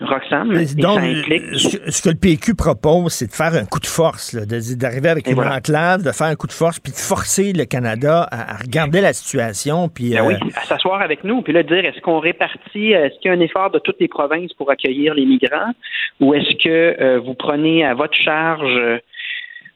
Roxane, 0.00 0.48
Donc, 0.76 1.00
ce 1.00 2.02
que 2.02 2.08
le 2.08 2.16
PQ 2.16 2.54
propose, 2.54 3.12
c'est 3.12 3.26
de 3.26 3.32
faire 3.32 3.54
un 3.54 3.64
coup 3.64 3.78
de 3.78 3.86
force, 3.86 4.34
d'arriver 4.34 5.08
avec 5.08 5.28
une 5.28 5.38
enclave, 5.38 6.02
de 6.02 6.10
faire 6.10 6.26
un 6.26 6.34
coup 6.34 6.46
de 6.46 6.52
force, 6.52 6.80
puis 6.80 6.92
de 6.92 6.98
forcer 6.98 7.52
le 7.52 7.64
Canada 7.64 8.26
à, 8.30 8.56
regarder 8.56 9.00
la 9.00 9.12
situation. 9.12 9.88
Puis, 9.88 10.10
ben 10.10 10.26
oui, 10.26 10.34
euh, 10.34 10.48
à 10.56 10.64
s'asseoir 10.64 11.00
avec 11.02 11.22
nous, 11.24 11.42
puis 11.42 11.52
là, 11.52 11.62
dire 11.62 11.84
est-ce 11.84 12.00
qu'on 12.00 12.18
répartit, 12.18 12.92
est-ce 12.92 13.18
qu'il 13.20 13.30
y 13.30 13.34
a 13.34 13.36
un 13.36 13.40
effort 13.40 13.70
de 13.70 13.78
toutes 13.78 14.00
les 14.00 14.08
provinces 14.08 14.52
pour 14.54 14.70
accueillir 14.70 15.14
les 15.14 15.24
migrants, 15.24 15.72
ou 16.20 16.34
est-ce 16.34 16.56
que 16.56 17.00
euh, 17.00 17.20
vous 17.20 17.34
prenez 17.34 17.84
à 17.84 17.94
votre 17.94 18.14
charge 18.14 18.76
euh, 18.76 18.98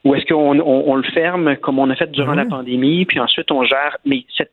ou 0.03 0.15
est-ce 0.15 0.25
qu'on 0.25 0.95
le 0.95 1.11
ferme 1.13 1.57
comme 1.57 1.79
on 1.79 1.89
a 1.89 1.95
fait 1.95 2.09
durant 2.11 2.33
la 2.33 2.43
mhm. 2.43 2.49
pandémie, 2.49 3.05
puis 3.05 3.19
ensuite 3.19 3.51
on 3.51 3.63
gère. 3.63 3.97
Mais 4.05 4.23
cette 4.37 4.51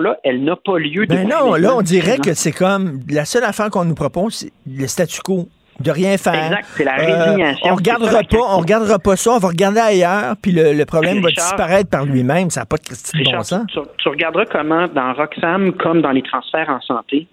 là 0.00 0.18
elle 0.22 0.44
n'a 0.44 0.56
pas 0.56 0.78
lieu 0.78 1.06
de. 1.06 1.14
Ben 1.14 1.28
non, 1.28 1.54
là, 1.54 1.74
on 1.74 1.82
dirait 1.82 2.18
que 2.18 2.34
c'est 2.34 2.52
comme 2.52 3.00
la 3.08 3.24
seule 3.24 3.44
affaire 3.44 3.70
qu'on 3.70 3.84
nous 3.84 3.94
propose, 3.94 4.34
c'est 4.34 4.52
le 4.66 4.86
statu 4.86 5.20
quo 5.22 5.48
de 5.80 5.90
rien 5.90 6.18
faire. 6.18 6.34
Exact, 6.34 6.66
c'est 6.76 6.84
la 6.84 7.00
euh, 7.00 7.24
résignation. 7.24 7.72
on 7.72 7.74
regardera 7.74 8.22
pas, 8.22 8.38
on 8.38 8.58
regardera 8.58 8.98
pas 8.98 9.16
ça, 9.16 9.32
on 9.32 9.38
va 9.38 9.48
regarder 9.48 9.80
ailleurs, 9.80 10.34
puis 10.42 10.52
le, 10.52 10.84
problème 10.84 11.20
va 11.22 11.30
disparaître 11.30 11.88
par 11.88 12.04
lui-même. 12.04 12.50
Ça 12.50 12.60
n'a 12.60 12.66
pas 12.66 12.76
de 12.76 12.82
Christine 12.82 13.22
bon 13.24 13.42
sens. 13.42 13.64
Tu, 13.72 13.78
tu, 13.98 14.08
regarderas 14.08 14.44
comment 14.44 14.88
dans 14.88 15.14
Roxham, 15.14 15.72
comme 15.72 16.02
dans 16.02 16.12
les 16.12 16.22
transferts 16.22 16.68
en 16.68 16.80
santé, 16.82 17.26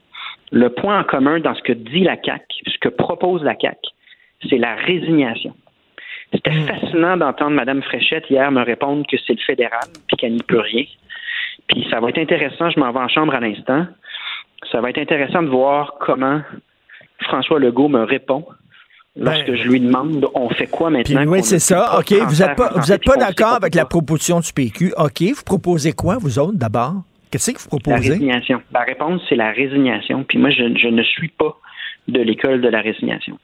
le 0.52 0.70
point 0.70 1.02
en 1.02 1.04
commun 1.04 1.40
dans 1.40 1.56
ce 1.56 1.62
que 1.62 1.74
dit 1.74 2.04
la 2.04 2.16
CAC, 2.16 2.44
ce 2.66 2.78
que 2.80 2.90
propose 2.90 3.44
la 3.44 3.56
CAC, 3.56 3.80
c'est 4.50 4.58
la 4.58 4.76
résignation. 4.76 5.54
C'était 6.34 6.52
hmm. 6.52 6.68
fascinant 6.68 7.18
d'entendre 7.18 7.52
Mme 7.52 7.82
Fréchette 7.84 8.30
hier 8.30 8.50
me 8.52 8.64
répondre 8.64 9.06
que 9.10 9.18
c'est 9.26 9.34
le 9.34 9.44
fédéral 9.46 9.88
puis 10.08 10.18
qu'elle 10.18 10.34
n'y 10.34 10.44
peut 10.44 10.60
rien. 10.60 10.86
Puis 11.68 11.88
ça 11.90 12.00
va 12.00 12.10
être 12.10 12.20
intéressant, 12.20 12.70
je 12.70 12.80
m'en 12.80 12.92
vais 12.92 13.00
en 13.00 13.08
chambre 13.08 13.34
à 13.34 13.40
l'instant. 13.40 13.86
Ça 14.72 14.82
va 14.82 14.90
être 14.90 15.00
intéressant 15.00 15.44
de 15.44 15.50
voir 15.50 15.96
comment 16.00 16.42
François 17.22 17.60
Legault 17.60 17.90
me 17.90 18.04
répond 18.04 18.46
lorsque 19.16 19.48
ben, 19.48 19.56
je 19.56 19.68
lui 19.68 19.80
demande 19.80 20.28
on 20.34 20.50
fait 20.50 20.68
quoi 20.68 20.90
maintenant. 20.90 21.26
oui, 21.28 21.44
c'est 21.44 21.60
ça. 21.60 22.00
OK. 22.00 22.14
Vous 22.14 22.44
n'êtes 22.44 22.56
pas, 22.56 22.72
vous 22.76 22.92
êtes 22.92 23.04
pas 23.04 23.18
d'accord 23.18 23.54
avec 23.54 23.76
la 23.76 23.86
proposition 23.86 24.40
du 24.40 24.52
PQ. 24.54 24.94
OK. 24.98 25.22
Vous 25.22 25.44
proposez 25.44 25.94
quoi, 25.94 26.18
vous 26.18 26.40
autres, 26.40 26.58
d'abord? 26.58 27.04
Qu'est-ce 27.32 27.52
que 27.52 27.60
vous 27.60 27.68
proposez? 27.68 28.10
La 28.10 28.14
résignation. 28.14 28.62
La 28.74 28.82
réponse, 28.82 29.22
c'est 29.28 29.36
la 29.36 29.52
résignation. 29.52 30.24
Puis 30.24 30.38
moi, 30.38 30.50
je 30.50 30.88
ne 30.88 31.04
suis 31.04 31.30
pas 31.30 31.58
de 32.08 32.22
l'école 32.22 32.62
de 32.62 32.70
la 32.70 32.82
résignation. 32.82 33.38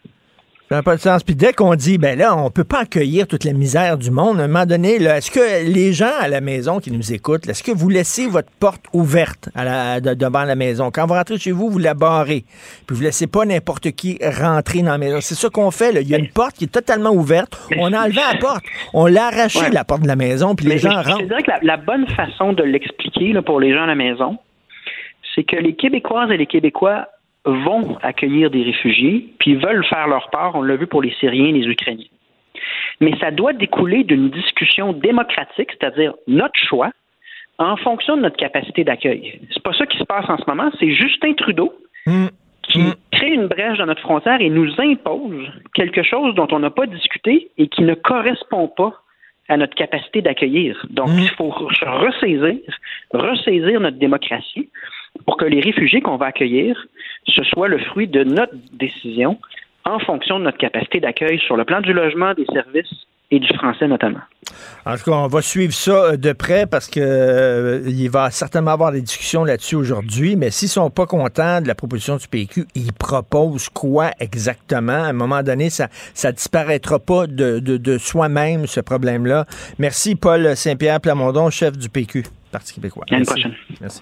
Ça 0.74 0.78
n'a 0.78 0.84
pas 0.84 0.96
de 0.96 1.02
sens. 1.02 1.24
Puis 1.24 1.36
dès 1.36 1.54
qu'on 1.54 1.76
dit, 1.76 2.00
ben 2.00 2.18
là, 2.18 2.36
on 2.36 2.50
peut 2.50 2.64
pas 2.64 2.80
accueillir 2.80 3.28
toute 3.28 3.44
la 3.44 3.54
misère 3.54 3.96
du 3.96 4.10
monde, 4.10 4.40
à 4.40 4.46
un 4.46 4.48
moment 4.48 4.66
donné, 4.66 4.96
est-ce 4.96 5.30
que 5.30 5.72
les 5.72 5.94
gens 5.94 6.10
à 6.20 6.28
la 6.28 6.42
maison 6.42 6.80
qui 6.80 6.90
nous 6.90 7.14
écoutent, 7.14 7.48
est-ce 7.48 7.62
que 7.62 7.72
vous 7.72 7.90
laissez 7.90 8.26
votre 8.26 8.50
porte 8.60 8.82
ouverte 8.92 9.50
à 9.54 9.66
la, 9.66 10.02
devant 10.02 10.46
la 10.46 10.56
maison? 10.56 10.90
Quand 10.90 11.06
vous 11.06 11.14
rentrez 11.14 11.38
chez 11.38 11.52
vous, 11.52 11.70
vous 11.70 11.78
la 11.78 11.94
barrez. 11.94 12.44
Puis 12.88 12.96
vous 12.96 13.04
laissez 13.04 13.28
pas 13.28 13.46
n'importe 13.46 13.92
qui 13.92 14.18
rentrer 14.24 14.82
dans 14.82 14.94
la 14.94 14.98
maison. 14.98 15.20
C'est 15.22 15.36
ça 15.36 15.48
qu'on 15.52 15.70
fait. 15.70 15.92
Là. 15.92 16.02
Il 16.02 16.10
y 16.10 16.16
a 16.16 16.18
une 16.18 16.30
porte 16.30 16.56
qui 16.56 16.64
est 16.64 16.74
totalement 16.74 17.12
ouverte. 17.12 17.56
On 17.78 17.94
a 17.94 18.06
enlevé 18.06 18.22
la 18.34 18.40
porte. 18.40 18.64
On 18.96 19.06
l'a 19.06 19.28
arraché, 19.28 19.70
la 19.72 19.84
porte 19.84 20.02
de 20.02 20.08
la 20.08 20.16
maison, 20.16 20.56
puis 20.56 20.66
les 20.66 20.80
gens 20.80 21.04
rentrent. 21.04 21.20
Je 21.20 21.26
dirais 21.26 21.44
que 21.44 21.52
la, 21.62 21.78
bonne 21.78 22.08
façon 22.08 22.52
de 22.52 22.64
l'expliquer 22.64 23.40
pour 23.46 23.60
les 23.60 23.76
gens 23.76 23.84
à 23.84 23.88
la 23.88 23.94
maison, 23.94 24.40
c'est 25.36 25.44
que 25.44 25.56
les 25.56 25.76
Québécoises 25.76 26.32
et 26.32 26.38
les 26.38 26.48
Québécois 26.48 27.10
vont 27.46 27.98
accueillir 28.02 28.50
des 28.50 28.64
réfugiés, 28.64 29.34
puis 29.40 29.56
veulent 29.56 29.86
faire 29.86 30.08
leur 30.08 30.30
part, 30.30 30.56
on 30.56 30.62
l'a 30.62 30.76
vu 30.76 30.88
pour 30.88 31.02
les 31.02 31.14
Syriens 31.20 31.48
et 31.48 31.52
les 31.52 31.68
Ukrainiens. 31.68 32.08
Mais 33.02 33.18
ça 33.20 33.32
doit 33.32 33.54
découler 33.54 34.04
d'une 34.04 34.30
discussion 34.30 34.94
démocratique, 34.94 35.70
c'est-à-dire 35.72 36.14
notre 36.28 36.58
choix, 36.60 36.92
en 37.58 37.76
fonction 37.78 38.18
de 38.18 38.22
notre 38.22 38.38
capacité 38.38 38.84
d'accueil. 38.84 39.40
C'est 39.54 39.64
pas 39.64 39.74
ça 39.74 39.86
qui 39.86 39.98
se 39.98 40.04
passe 40.04 40.30
en 40.30 40.38
ce 40.38 40.44
moment, 40.48 40.72
c'est 40.80 40.92
Justin 40.92 41.34
Trudeau 41.34 41.74
mm. 42.06 42.28
qui 42.64 42.80
mm. 42.80 42.94
crée 43.12 43.34
une 43.34 43.48
brèche 43.48 43.78
dans 43.78 43.86
notre 43.86 44.02
frontière 44.02 44.42
et 44.42 44.50
nous 44.50 44.70
impose 44.80 45.48
quelque 45.74 46.04
chose 46.04 46.34
dont 46.36 46.48
on 46.52 46.60
n'a 46.60 46.72
pas 46.72 46.88
discuté 46.88 47.50
et 47.58 47.68
qui 47.68 47.84
ne 47.84 47.94
correspond 47.94 48.68
pas 48.70 48.94
à 49.50 49.58
notre 49.58 49.76
capacité 49.76 50.22
d'accueillir. 50.22 50.86
Donc, 50.90 51.10
mm. 51.10 51.20
il 51.20 51.30
faut 51.32 51.50
ressaisir, 51.50 52.58
ressaisir 53.12 53.80
notre 53.80 53.98
démocratie 53.98 54.70
pour 55.26 55.38
que 55.38 55.46
les 55.46 55.62
réfugiés 55.62 56.02
qu'on 56.02 56.18
va 56.18 56.28
accueillir, 56.28 56.88
ce 57.28 57.44
soit 57.44 57.68
le 57.68 57.80
fruit 57.80 58.08
de 58.08 58.24
notre 58.24 58.54
décision 58.74 59.40
en 59.86 60.00
fonction 60.00 60.40
de 60.40 60.46
notre 60.46 60.58
capacité 60.58 61.00
d'accueil 61.00 61.40
sur 61.40 61.58
le 61.58 61.66
plan 61.66 61.82
du 61.82 61.94
logement, 61.94 62.34
des 62.34 62.46
services 62.54 62.94
et 63.32 63.40
du 63.40 63.48
français 63.56 63.88
notamment. 63.88 64.20
En 64.86 64.96
tout 64.96 65.06
cas, 65.06 65.12
on 65.12 65.28
va 65.28 65.42
suivre 65.42 65.74
ça 65.74 65.92
euh, 65.92 66.18
de 66.18 66.34
près 66.34 66.68
parce 66.68 66.88
que 66.88 67.00
euh, 67.00 67.82
il 67.88 68.10
va 68.10 68.30
certainement 68.30 68.72
avoir 68.72 68.92
des 68.92 69.02
discussions 69.02 69.44
là-dessus 69.44 69.76
aujourd'hui. 69.76 70.36
Mais 70.36 70.52
s'ils 70.52 70.70
sont 70.70 70.90
pas 70.90 71.06
contents 71.06 71.62
de 71.62 71.68
la 71.68 71.74
proposition 71.74 72.18
du 72.18 72.28
PQ, 72.28 72.66
ils 72.76 72.94
proposent 72.94 73.70
quoi 73.70 74.12
exactement? 74.20 74.94
À 74.94 75.08
un 75.08 75.14
moment 75.14 75.42
donné, 75.42 75.70
ça 75.70 75.88
ça 76.14 76.32
disparaîtra 76.32 77.00
pas 77.00 77.26
de, 77.26 77.60
de, 77.60 77.78
de 77.78 77.98
soi-même 77.98 78.68
ce 78.68 78.82
problème-là. 78.82 79.46
Merci 79.80 80.16
Paul 80.16 80.56
Saint-Pierre 80.56 81.02
Plamondon, 81.02 81.50
chef 81.50 81.78
du 81.78 81.90
PQ, 81.90 82.24
Parti 82.52 82.74
québécois. 82.76 83.06
À 83.10 83.16
une 83.16 83.20
Merci. 83.20 83.32
prochaine. 83.32 83.56
Merci. 83.82 84.02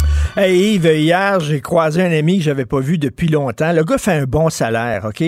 Hey 0.37 0.75
Yves, 0.75 0.85
hier, 0.85 1.41
j'ai 1.41 1.59
croisé 1.59 2.01
un 2.01 2.11
ami 2.17 2.37
que 2.37 2.45
j'avais 2.45 2.65
pas 2.65 2.79
vu 2.79 2.97
depuis 2.97 3.27
longtemps. 3.27 3.73
Le 3.73 3.83
gars 3.83 3.97
fait 3.97 4.13
un 4.13 4.23
bon 4.23 4.49
salaire, 4.49 5.03
OK? 5.03 5.21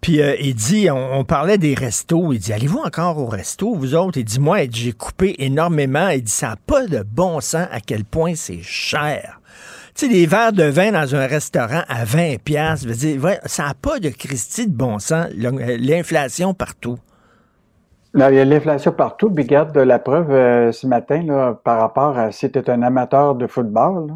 Puis 0.00 0.20
euh, 0.20 0.34
il 0.40 0.56
dit, 0.56 0.90
on, 0.90 1.22
parlait 1.22 1.58
des 1.58 1.74
restos. 1.74 2.32
Il 2.32 2.40
dit, 2.40 2.52
allez-vous 2.52 2.80
encore 2.80 3.18
au 3.18 3.26
resto, 3.26 3.72
vous 3.76 3.94
autres? 3.94 4.18
Il 4.18 4.24
dit, 4.24 4.40
moi, 4.40 4.58
j'ai 4.68 4.90
coupé 4.90 5.36
énormément. 5.38 6.08
Il 6.08 6.24
dit, 6.24 6.32
ça 6.32 6.48
n'a 6.48 6.56
pas 6.56 6.88
de 6.88 7.04
bon 7.04 7.40
sens 7.40 7.68
à 7.70 7.78
quel 7.78 8.04
point 8.04 8.34
c'est 8.34 8.62
cher. 8.62 9.40
Tu 9.94 10.06
sais, 10.06 10.12
des 10.12 10.26
verres 10.26 10.52
de 10.52 10.64
vin 10.64 10.90
dans 10.90 11.14
un 11.14 11.28
restaurant 11.28 11.82
à 11.88 12.04
20 12.04 12.42
pièces, 12.42 12.84
ça 13.44 13.62
n'a 13.62 13.74
pas 13.74 14.00
de 14.00 14.08
Christie 14.08 14.66
de 14.66 14.74
bon 14.74 14.98
sens. 14.98 15.28
L'inflation 15.36 16.52
partout. 16.52 16.98
Là, 18.12 18.32
il 18.32 18.36
y 18.36 18.40
a 18.40 18.44
l'inflation 18.44 18.90
partout. 18.90 19.30
Puis 19.30 19.44
regarde 19.44 19.78
la 19.78 20.00
preuve 20.00 20.32
euh, 20.32 20.72
ce 20.72 20.88
matin 20.88 21.22
là, 21.22 21.54
par 21.62 21.78
rapport 21.78 22.18
à 22.18 22.32
si 22.32 22.50
tu 22.50 22.58
es 22.58 22.68
un 22.68 22.82
amateur 22.82 23.36
de 23.36 23.46
football. 23.46 24.08
là, 24.08 24.14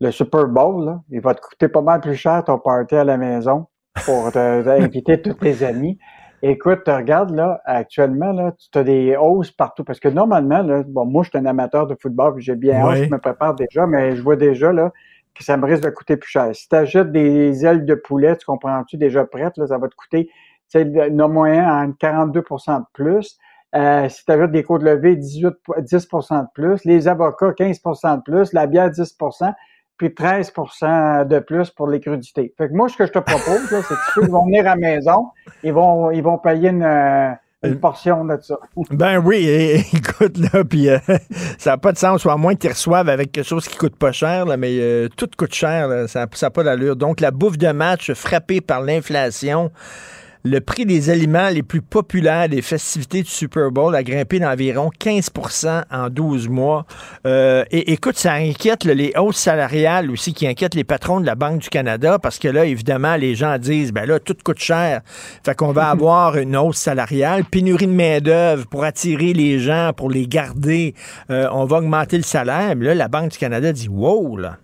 le 0.00 0.10
Super 0.10 0.46
Bowl, 0.48 0.84
là, 0.84 1.00
il 1.10 1.20
va 1.20 1.34
te 1.34 1.40
coûter 1.40 1.68
pas 1.68 1.80
mal 1.82 2.00
plus 2.00 2.14
cher 2.16 2.42
ton 2.44 2.58
party 2.58 2.94
à 2.96 3.04
la 3.04 3.16
maison 3.16 3.66
pour 4.04 4.30
te- 4.32 4.62
t'inviter 4.62 5.20
tous 5.22 5.34
tes 5.34 5.64
amis. 5.64 5.98
Écoute, 6.42 6.80
tu 6.84 6.90
regardes 6.90 7.30
là, 7.34 7.62
actuellement, 7.64 8.32
là, 8.32 8.52
tu 8.70 8.78
as 8.78 8.84
des 8.84 9.16
hausses 9.16 9.50
partout. 9.50 9.82
Parce 9.84 9.98
que 10.00 10.08
normalement, 10.08 10.62
là, 10.62 10.82
bon, 10.86 11.06
moi, 11.06 11.22
je 11.22 11.30
suis 11.30 11.38
un 11.38 11.46
amateur 11.46 11.86
de 11.86 11.96
football, 12.00 12.34
puis 12.34 12.44
j'ai 12.44 12.54
bien 12.56 12.86
Ouais. 12.86 13.04
je 13.04 13.10
me 13.10 13.18
prépare 13.18 13.54
déjà, 13.54 13.86
mais 13.86 14.14
je 14.16 14.22
vois 14.22 14.36
déjà 14.36 14.72
là, 14.72 14.92
que 15.34 15.42
ça 15.42 15.56
me 15.56 15.64
risque 15.64 15.82
de 15.84 15.90
coûter 15.90 16.16
plus 16.18 16.28
cher. 16.30 16.54
Si 16.54 16.68
tu 16.68 16.76
achètes 16.76 17.10
des 17.12 17.64
ailes 17.64 17.86
de 17.86 17.94
poulet, 17.94 18.36
tu 18.36 18.44
comprends-tu, 18.44 18.96
déjà 18.98 19.24
prêtes, 19.24 19.56
là, 19.56 19.66
ça 19.68 19.78
va 19.78 19.88
te 19.88 19.94
coûter, 19.94 20.26
tu 20.26 20.32
sais, 20.68 20.84
le 20.84 21.26
moyen 21.28 21.66
en 21.66 21.92
42% 21.92 22.80
de 22.80 22.84
plus. 22.92 23.38
Euh, 23.74 24.08
si 24.10 24.24
tu 24.24 24.30
achètes 24.32 24.52
des 24.52 24.62
côtes 24.64 24.82
levées, 24.82 25.16
18, 25.16 25.54
10% 25.78 26.42
de 26.42 26.48
plus. 26.54 26.84
Les 26.84 27.08
avocats, 27.08 27.52
15% 27.52 28.18
de 28.18 28.22
plus. 28.22 28.52
La 28.52 28.66
bière, 28.66 28.90
10 28.90 29.16
puis 29.96 30.08
13% 30.08 31.26
de 31.26 31.38
plus 31.38 31.70
pour 31.70 31.88
les 31.88 32.00
crudités. 32.00 32.52
Fait 32.58 32.68
que 32.68 32.74
moi, 32.74 32.88
ce 32.88 32.96
que 32.96 33.06
je 33.06 33.12
te 33.12 33.18
propose, 33.18 33.70
là, 33.70 33.80
c'est 33.82 33.94
que 33.94 34.00
ceux 34.14 34.22
qui 34.22 34.30
vont 34.30 34.44
venir 34.46 34.62
à 34.66 34.70
la 34.70 34.76
maison, 34.76 35.28
ils 35.62 35.72
vont, 35.72 36.10
ils 36.10 36.22
vont 36.22 36.38
payer 36.38 36.70
une, 36.70 36.82
euh, 36.82 37.30
une 37.62 37.78
portion 37.80 38.24
de 38.24 38.36
ça. 38.42 38.58
Ben 38.90 39.18
oui, 39.18 39.46
et- 39.46 39.76
écoute, 39.96 40.36
là, 40.38 40.64
puis 40.64 40.88
euh, 40.90 40.98
ça 41.58 41.70
n'a 41.70 41.78
pas 41.78 41.92
de 41.92 41.98
sens, 41.98 42.24
ou 42.24 42.30
à 42.30 42.36
moins 42.36 42.54
que 42.54 42.60
tu 42.60 42.68
reçoives 42.68 43.08
avec 43.08 43.32
quelque 43.32 43.46
chose 43.46 43.66
qui 43.68 43.76
coûte 43.76 43.96
pas 43.96 44.12
cher, 44.12 44.46
là, 44.46 44.56
mais 44.56 44.76
euh, 44.80 45.08
tout 45.16 45.28
coûte 45.36 45.54
cher, 45.54 45.88
là, 45.88 46.08
ça 46.08 46.26
n'a 46.40 46.50
pas 46.50 46.62
d'allure. 46.64 46.96
Donc, 46.96 47.20
la 47.20 47.30
bouffe 47.30 47.56
de 47.56 47.70
match 47.72 48.12
frappée 48.12 48.60
par 48.60 48.82
l'inflation, 48.82 49.70
le 50.46 50.60
prix 50.60 50.84
des 50.84 51.08
aliments 51.08 51.48
les 51.48 51.62
plus 51.62 51.80
populaires 51.80 52.50
des 52.50 52.60
festivités 52.60 53.22
du 53.22 53.30
Super 53.30 53.70
Bowl 53.70 53.96
a 53.96 54.02
grimpé 54.02 54.38
d'environ 54.38 54.90
15% 55.00 55.84
en 55.90 56.10
12 56.10 56.48
mois. 56.50 56.84
Euh, 57.26 57.64
et 57.70 57.92
écoute, 57.92 58.18
ça 58.18 58.34
inquiète 58.34 58.84
là, 58.84 58.92
les 58.92 59.14
hausses 59.16 59.38
salariales 59.38 60.10
aussi 60.10 60.34
qui 60.34 60.46
inquiètent 60.46 60.74
les 60.74 60.84
patrons 60.84 61.18
de 61.18 61.24
la 61.24 61.34
Banque 61.34 61.62
du 61.62 61.70
Canada 61.70 62.18
parce 62.18 62.38
que 62.38 62.48
là, 62.48 62.66
évidemment, 62.66 63.16
les 63.16 63.34
gens 63.34 63.56
disent, 63.56 63.92
ben 63.92 64.04
là, 64.04 64.20
tout 64.20 64.36
coûte 64.44 64.58
cher. 64.58 65.00
Fait 65.44 65.54
qu'on 65.54 65.72
va 65.72 65.88
avoir 65.90 66.36
une 66.36 66.56
hausse 66.56 66.76
salariale, 66.76 67.44
pénurie 67.44 67.86
de 67.86 67.92
main-d'œuvre 67.92 68.66
pour 68.66 68.84
attirer 68.84 69.32
les 69.32 69.58
gens, 69.58 69.92
pour 69.96 70.10
les 70.10 70.28
garder. 70.28 70.94
Euh, 71.30 71.48
on 71.52 71.64
va 71.64 71.78
augmenter 71.78 72.18
le 72.18 72.22
salaire. 72.22 72.76
Mais 72.76 72.84
là, 72.84 72.94
la 72.94 73.08
Banque 73.08 73.30
du 73.30 73.38
Canada 73.38 73.72
dit, 73.72 73.88
wow, 73.88 74.36
là. 74.36 74.58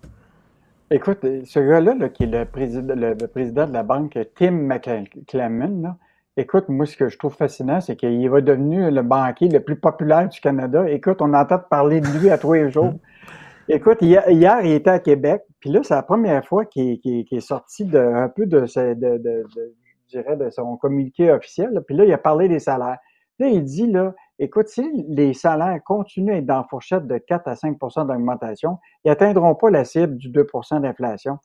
Écoute, 0.93 1.21
ce 1.45 1.61
gars-là, 1.61 1.95
là, 1.95 2.09
qui 2.09 2.25
est 2.25 2.27
le 2.27 2.45
président, 2.45 2.95
le, 2.97 3.15
le 3.15 3.27
président 3.29 3.67
de 3.67 3.73
la 3.73 3.83
banque, 3.85 4.19
Tim 4.35 4.51
McClement, 4.51 5.83
là, 5.83 5.97
écoute, 6.37 6.69
moi, 6.69 6.85
ce 6.87 6.97
que 6.97 7.09
je 7.09 7.17
trouve 7.17 7.35
fascinant, 7.35 7.81
c'est 7.81 7.95
qu'il 7.97 8.25
est 8.25 8.43
devenu 8.43 8.91
le 8.91 9.03
banquier 9.03 9.49
le 9.49 9.61
plus 9.61 9.77
populaire 9.77 10.29
du 10.29 10.41
Canada. 10.41 10.89
Écoute, 10.91 11.23
on 11.23 11.33
entend 11.35 11.59
parler 11.59 12.01
de 12.01 12.09
lui 12.19 12.29
à 12.31 12.39
tous 12.39 12.55
les 12.55 12.71
jours. 12.71 12.95
Écoute, 13.69 13.99
hier, 14.03 14.29
hier, 14.29 14.61
il 14.65 14.73
était 14.73 14.91
à 14.91 14.99
Québec, 14.99 15.43
puis 15.61 15.71
là, 15.71 15.81
c'est 15.85 15.95
la 15.95 16.03
première 16.03 16.45
fois 16.45 16.65
qu'il 16.65 16.99
est 17.05 17.41
sorti 17.41 17.85
de, 17.85 17.99
un 17.99 18.29
peu 18.29 18.47
de, 18.47 18.61
de, 18.63 18.95
de- 18.95 19.19
de- 19.19 19.75
je 20.13 20.19
dirais, 20.19 20.37
de 20.37 20.51
son 20.51 20.77
communiqué 20.77 21.31
officiel. 21.31 21.71
là. 21.73 21.81
Puis 21.81 21.95
là, 21.95 22.05
il 22.05 22.13
a 22.13 22.19
parlé 22.19 22.49
des 22.49 22.59
salaires. 22.59 22.99
Là, 23.39 23.47
il 23.47 23.63
dit, 23.63 23.87
là, 23.87 24.13
écoute, 24.41 24.69
si 24.69 25.05
les 25.09 25.35
salaires 25.35 25.79
continuent 25.85 26.33
à 26.33 26.37
être 26.39 26.47
dans 26.47 26.57
la 26.57 26.65
fourchette 26.65 27.07
de 27.07 27.19
4 27.19 27.47
à 27.47 27.55
5% 27.55 28.07
d'augmentation, 28.07 28.79
ils 29.05 29.09
n'atteindront 29.09 29.55
pas 29.55 29.71
la 29.71 29.85
cible 29.85 30.17
du 30.17 30.31
2% 30.31 30.81
d'inflation. 30.81 31.39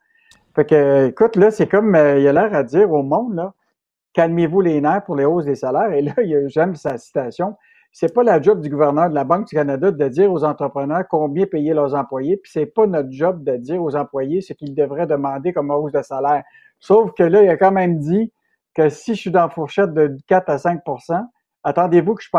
Fait 0.55 0.65
que, 0.65 1.07
écoute, 1.07 1.35
là, 1.35 1.51
c'est 1.51 1.67
comme, 1.67 1.93
euh, 1.95 2.19
il 2.19 2.27
a 2.27 2.33
l'air 2.33 2.55
à 2.55 2.63
dire 2.63 2.91
au 2.91 3.03
monde, 3.03 3.35
là, 3.35 3.53
calmez-vous 4.13 4.61
les 4.61 4.79
nerfs 4.79 5.03
pour 5.03 5.17
les 5.17 5.25
hausses 5.25 5.45
des 5.45 5.55
salaires. 5.55 5.91
Et 5.91 6.01
là, 6.01 6.13
j'aime 6.47 6.75
sa 6.75 6.97
citation. 6.97 7.55
C'est 7.91 8.13
pas 8.13 8.23
la 8.23 8.41
job 8.41 8.61
du 8.61 8.69
gouverneur 8.69 9.09
de 9.09 9.15
la 9.15 9.25
Banque 9.25 9.47
du 9.47 9.55
Canada 9.55 9.91
de 9.91 10.07
dire 10.07 10.31
aux 10.31 10.43
entrepreneurs 10.43 11.03
combien 11.09 11.45
payer 11.45 11.73
leurs 11.73 11.95
employés, 11.95 12.37
puis 12.37 12.51
c'est 12.51 12.65
pas 12.65 12.87
notre 12.87 13.11
job 13.11 13.43
de 13.43 13.55
dire 13.57 13.81
aux 13.81 13.95
employés 13.95 14.41
ce 14.41 14.53
qu'ils 14.53 14.75
devraient 14.75 15.07
demander 15.07 15.53
comme 15.53 15.71
hausse 15.71 15.93
de 15.93 16.01
salaire. 16.01 16.43
Sauf 16.79 17.13
que 17.13 17.23
là, 17.23 17.41
il 17.41 17.49
a 17.49 17.57
quand 17.57 17.71
même 17.71 17.99
dit 17.99 18.33
que 18.73 18.89
si 18.89 19.15
je 19.15 19.21
suis 19.21 19.31
dans 19.31 19.43
la 19.43 19.49
fourchette 19.49 19.93
de 19.93 20.17
4 20.27 20.49
à 20.49 20.57
5% 20.57 21.25
attendez-vous 21.65 22.15
que 22.15 22.23
je 22.23 22.29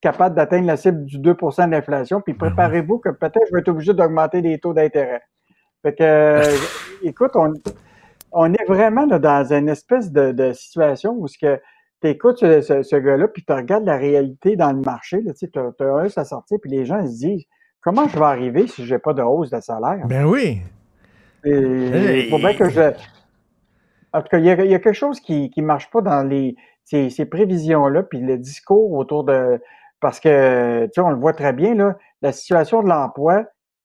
capable 0.00 0.34
d'atteindre 0.34 0.66
la 0.66 0.76
cible 0.76 1.04
du 1.04 1.18
2% 1.18 1.70
d'inflation, 1.70 2.20
puis 2.20 2.34
préparez-vous 2.34 2.98
que 2.98 3.10
peut-être 3.10 3.46
je 3.48 3.54
vais 3.54 3.60
être 3.60 3.68
obligé 3.68 3.92
d'augmenter 3.94 4.40
les 4.40 4.58
taux 4.58 4.72
d'intérêt. 4.72 5.22
Fait 5.82 5.94
que, 5.94 6.02
euh, 6.02 6.42
écoute, 7.02 7.32
on, 7.34 7.52
on 8.32 8.52
est 8.52 8.64
vraiment 8.66 9.06
là, 9.06 9.18
dans 9.18 9.52
une 9.52 9.68
espèce 9.68 10.10
de, 10.12 10.32
de 10.32 10.52
situation 10.52 11.16
où 11.18 11.26
ce 11.28 11.38
que 11.38 11.60
tu 12.02 12.08
écoutes 12.08 12.38
ce, 12.38 12.60
ce- 12.62 12.82
ce 12.82 12.96
gars-là, 12.96 13.28
puis 13.28 13.44
tu 13.44 13.52
regardes 13.52 13.84
la 13.84 13.96
réalité 13.98 14.56
dans 14.56 14.72
le 14.72 14.80
marché, 14.80 15.22
tu 15.22 15.30
sais, 15.34 15.50
as, 15.58 15.84
un 15.84 16.06
à 16.16 16.24
sortir, 16.24 16.58
puis 16.62 16.70
les 16.70 16.86
gens 16.86 17.06
se 17.06 17.18
disent 17.18 17.44
comment 17.82 18.08
je 18.08 18.18
vais 18.18 18.24
arriver 18.24 18.66
si 18.66 18.86
j'ai 18.86 18.98
pas 18.98 19.12
de 19.12 19.22
hausse 19.22 19.50
de 19.50 19.60
salaire? 19.60 20.06
Ben 20.06 20.24
oui. 20.24 20.62
Et 21.44 22.24
il 22.24 22.30
faut 22.30 22.38
bien 22.38 22.54
que 22.54 22.68
je. 22.68 22.92
En 24.12 24.22
tout 24.22 24.28
cas, 24.30 24.38
il 24.38 24.44
y 24.44 24.50
a, 24.50 24.64
il 24.64 24.70
y 24.70 24.74
a 24.74 24.78
quelque 24.78 24.94
chose 24.94 25.20
qui 25.20 25.50
ne 25.56 25.62
marche 25.62 25.90
pas 25.90 26.00
dans 26.00 26.22
les 26.22 26.56
ces, 26.84 27.08
ces 27.10 27.24
prévisions-là, 27.26 28.02
puis 28.02 28.20
le 28.20 28.36
discours 28.38 28.92
autour 28.92 29.24
de. 29.24 29.60
Parce 30.00 30.18
que, 30.20 30.84
tu 30.86 30.92
sais, 30.94 31.00
on 31.00 31.10
le 31.10 31.16
voit 31.16 31.32
très 31.34 31.52
bien, 31.52 31.74
là, 31.74 31.96
la 32.22 32.32
situation 32.32 32.82
de 32.82 32.88
l'emploi, 32.88 33.44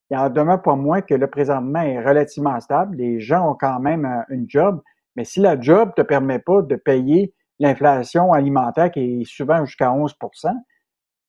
il 0.10 0.18
en 0.18 0.30
demeure 0.30 0.62
pas 0.62 0.76
moins 0.76 1.02
que 1.02 1.14
le 1.14 1.28
présentement 1.28 1.82
est 1.82 2.00
relativement 2.02 2.60
stable. 2.60 2.96
Les 2.98 3.20
gens 3.20 3.52
ont 3.52 3.56
quand 3.60 3.80
même 3.80 4.06
un- 4.06 4.24
une 4.30 4.46
job, 4.48 4.82
mais 5.16 5.26
si 5.26 5.40
la 5.40 5.60
job 5.60 5.90
ne 5.90 6.04
te 6.04 6.08
permet 6.08 6.40
pas 6.40 6.62
de 6.62 6.76
payer 6.76 7.34
l'inflation 7.60 8.32
alimentaire 8.34 8.92
qui 8.92 9.22
est 9.22 9.26
souvent 9.26 9.66
jusqu'à 9.66 9.92
11% 9.92 10.54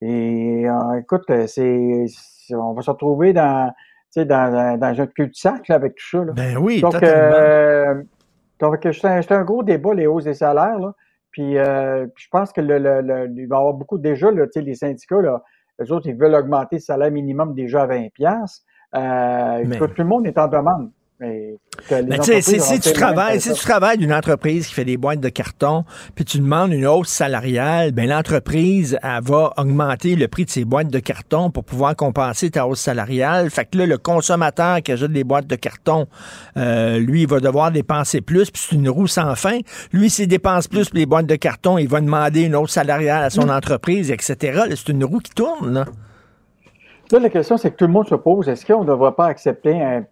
et 0.03 0.69
euh, 0.69 0.99
écoute, 1.01 1.25
c'est, 1.47 2.05
c'est- 2.09 2.55
on 2.55 2.75
va 2.75 2.83
se 2.83 2.91
retrouver 2.91 3.33
dans, 3.33 3.71
tu 3.71 4.21
sais, 4.21 4.25
dans, 4.25 4.53
dans, 4.53 4.79
dans 4.79 5.01
un 5.01 5.07
cul-de-sac 5.07 5.69
là, 5.69 5.77
avec 5.77 5.95
tout 5.95 6.07
ça. 6.19 6.25
Là. 6.25 6.33
Ben 6.33 6.57
oui, 6.59 6.81
donc, 6.81 6.93
totalement. 6.93 7.37
euh, 7.37 7.95
donc 8.61 8.79
c'est 8.83 9.05
un, 9.07 9.23
c'est 9.23 9.33
un 9.35 9.43
gros 9.45 9.63
débat, 9.63 9.95
les 9.95 10.07
hausses 10.07 10.25
des 10.25 10.35
salaires. 10.35 10.79
Là. 10.79 10.93
Puis, 11.37 11.59
euh, 11.59 12.07
puis 12.15 12.25
je 12.25 12.29
pense 12.31 12.51
que 12.51 12.63
le, 12.63 12.79
le, 12.79 13.03
le- 13.03 13.31
il 13.37 13.47
va 13.47 13.57
y 13.57 13.59
avoir 13.59 13.75
beaucoup 13.75 13.99
déjà, 13.99 14.31
là, 14.31 14.47
tu 14.47 14.53
sais, 14.55 14.63
les 14.63 14.75
syndicats, 14.75 15.21
là, 15.21 15.43
eux 15.83 15.93
autres, 15.93 16.07
ils 16.09 16.17
veulent 16.17 16.35
augmenter 16.35 16.77
le 16.77 16.81
salaire 16.81 17.11
minimum 17.11 17.53
déjà 17.55 17.83
à 17.83 17.87
20 17.89 18.09
piastres. 18.15 18.65
Euh, 18.95 19.63
Mais- 19.67 19.77
tout 19.77 19.91
le 19.99 20.05
monde 20.05 20.27
est 20.27 20.39
en 20.39 20.49
demande. 20.49 20.91
Mais, 21.19 21.57
si, 22.43 22.61
si 22.61 22.81
tu 22.81 22.93
travailles, 22.93 23.41
si 23.41 23.51
tu 23.55 23.61
travailles 23.61 23.97
d'une 23.97 24.13
entreprise 24.13 24.67
qui 24.67 24.75
fait 24.75 24.85
des 24.85 24.99
boîtes 24.99 25.21
de 25.21 25.31
carton, 25.31 25.85
puis 26.15 26.27
tu 26.27 26.39
demandes 26.39 26.73
une 26.73 26.87
hausse 26.87 27.09
salariale, 27.09 27.93
ben 27.93 28.07
l'entreprise, 28.07 28.99
elle 29.03 29.23
va 29.23 29.55
augmenter 29.57 30.15
le 30.15 30.29
prix 30.29 30.45
de 30.45 30.51
ses 30.51 30.67
boîtes 30.67 30.89
de 30.89 30.99
carton 30.99 31.51
pour 31.51 31.65
pouvoir 31.65 31.97
compenser 31.97 32.51
ta 32.51 32.67
hausse 32.67 32.81
salariale. 32.81 33.49
Fait 33.49 33.65
que 33.65 33.79
là, 33.79 33.87
le 33.87 33.97
consommateur 33.97 34.83
qui 34.83 34.93
achète 34.93 35.11
des 35.11 35.25
boîtes 35.25 35.47
de 35.47 35.57
carton, 35.57 36.07
euh, 36.59 36.99
lui, 36.99 37.23
il 37.23 37.29
va 37.29 37.41
devoir 37.41 37.71
dépenser 37.73 38.21
plus, 38.21 38.51
puis 38.51 38.63
c'est 38.67 38.77
une 38.77 38.91
roue 38.91 39.07
sans 39.07 39.35
fin. 39.37 39.61
Lui, 39.93 40.11
s'il 40.11 40.29
dépense 40.29 40.69
plus 40.69 40.91
pour 40.91 40.99
les 40.99 41.07
boîtes 41.07 41.27
de 41.27 41.37
carton, 41.37 41.79
il 41.79 41.89
va 41.89 42.03
demander 42.03 42.43
une 42.43 42.55
hausse 42.55 42.73
salariale 42.73 43.25
à 43.25 43.31
son 43.31 43.49
entreprise, 43.49 44.11
etc. 44.11 44.65
C'est 44.69 44.91
une 44.91 45.05
roue 45.05 45.21
qui 45.21 45.33
tourne, 45.33 45.73
là. 45.73 45.87
Là, 47.13 47.21
la 47.21 47.31
question, 47.31 47.57
c'est 47.57 47.71
que 47.71 47.77
tout 47.77 47.87
le 47.87 47.93
monde 47.93 48.09
se 48.09 48.17
pose, 48.17 48.49
est-ce 48.49 48.67
qu'on 48.67 48.83
ne 48.83 48.89
devrait 48.89 49.13
pas 49.13 49.27
accepter 49.27 49.81
un 49.81 50.05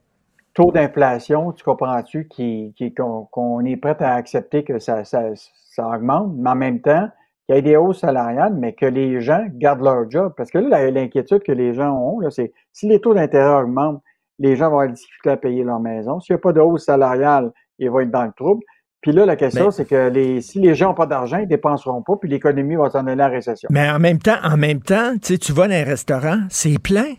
taux 0.55 0.71
d'inflation, 0.73 1.53
tu 1.53 1.65
comprends-tu, 1.65 2.29
qui, 2.29 2.73
qui- 2.77 2.95
qu'on 2.95 3.25
qu'on 3.31 3.65
est 3.65 3.77
prêt 3.77 3.97
à 4.01 4.15
accepter 4.15 4.63
que 4.65 4.79
ça, 4.79 5.05
ça, 5.05 5.23
ça 5.35 5.89
augmente, 5.89 6.33
mais 6.37 6.51
en 6.51 6.55
même 6.55 6.81
temps, 6.81 7.09
qu'il 7.47 7.57
y 7.57 7.59
ait 7.59 7.63
des 7.63 7.77
hausses 7.77 8.01
salariales, 8.01 8.55
mais 8.55 8.73
que 8.73 8.87
les 8.87 9.21
gens 9.21 9.45
gardent 9.55 9.83
leur 9.83 10.11
job. 10.11 10.33
Parce 10.37 10.51
que 10.51 10.59
là, 10.59 10.91
l'inquiétude 10.91 11.43
que 11.43 11.53
les 11.53 11.75
gens 11.75 11.91
ont, 11.93 12.21
là, 12.21 12.31
c'est 12.31 12.53
si 12.73 12.89
les 12.89 13.01
taux 13.01 13.13
d'intérêt 13.15 13.63
augmentent, 13.63 14.01
les 14.39 14.57
gens 14.57 14.67
vont 14.71 14.79
avoir 14.79 14.87
des 14.89 14.95
difficultés 14.95 15.31
à 15.31 15.37
payer 15.37 15.63
leur 15.65 15.79
maison. 15.81 16.21
S'il 16.21 16.35
n'y 16.35 16.39
a 16.39 16.43
pas 16.43 16.53
de 16.53 16.61
hausse 16.61 16.85
salariale, 16.87 17.53
ils 17.79 17.91
vont 17.91 18.01
être 18.01 18.11
dans 18.11 18.25
le 18.25 18.33
trouble. 18.33 18.63
Puis 19.03 19.13
là, 19.13 19.27
la 19.27 19.37
question, 19.37 19.67
c'est 19.71 19.85
que 19.85 20.09
les, 20.09 20.41
si 20.41 20.59
les 20.61 20.75
gens 20.75 20.89
n'ont 20.89 20.95
pas 20.95 21.05
d'argent, 21.07 21.37
ils 21.37 21.43
ne 21.43 21.47
dépenseront 21.49 22.01
pas, 22.01 22.15
puis 22.17 22.31
l'économie 22.31 22.77
va 22.77 22.89
s'en 22.89 23.01
aller 23.01 23.13
à 23.13 23.17
la 23.17 23.29
récession. 23.29 23.69
Mais 23.71 23.91
en 23.91 23.99
même 23.99 24.19
temps, 24.19 24.39
en 24.43 24.57
même 24.57 24.81
temps, 24.81 25.13
tu 25.21 25.53
vas 25.53 25.69
dans 25.69 25.75
un 25.75 25.85
restaurant, 25.85 26.39
c'est 26.49 26.79
plein. 26.81 27.13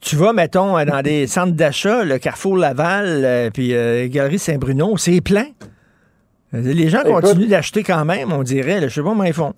Tu 0.00 0.16
vas, 0.16 0.32
mettons, 0.32 0.78
euh, 0.78 0.84
dans 0.84 1.02
des 1.02 1.26
centres 1.26 1.52
d'achat, 1.54 2.04
le 2.04 2.18
Carrefour 2.18 2.56
Laval, 2.56 3.06
euh, 3.24 3.50
puis 3.52 3.74
euh, 3.74 4.06
Galerie 4.08 4.38
Saint-Bruno, 4.38 4.96
c'est 4.96 5.20
plein. 5.20 5.46
Les 6.52 6.88
gens 6.88 7.00
Écoute- 7.02 7.22
continuent 7.24 7.48
d'acheter 7.48 7.82
quand 7.82 8.04
même, 8.04 8.32
on 8.32 8.42
dirait. 8.42 8.80
là. 8.80 8.88
Je 8.88 8.94
sais 8.94 9.02
pas 9.02 9.08
comment 9.10 9.24
ils 9.24 9.32
font. 9.34 9.52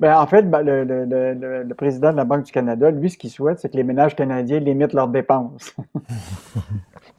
Ben, 0.00 0.18
en 0.18 0.26
fait, 0.26 0.42
ben, 0.50 0.62
le, 0.62 0.82
le- 0.84 1.04
le- 1.04 1.32
le- 1.34 1.62
le 1.62 1.74
président 1.74 2.10
de 2.10 2.16
la 2.16 2.24
Banque 2.24 2.42
du 2.44 2.52
Canada, 2.52 2.90
lui, 2.90 3.08
ce 3.08 3.16
qu'il 3.16 3.30
souhaite, 3.30 3.60
c'est 3.60 3.70
que 3.70 3.76
les 3.76 3.84
ménages 3.84 4.16
canadiens 4.16 4.58
limitent 4.58 4.92
leurs 4.92 5.08
dépenses. 5.08 5.74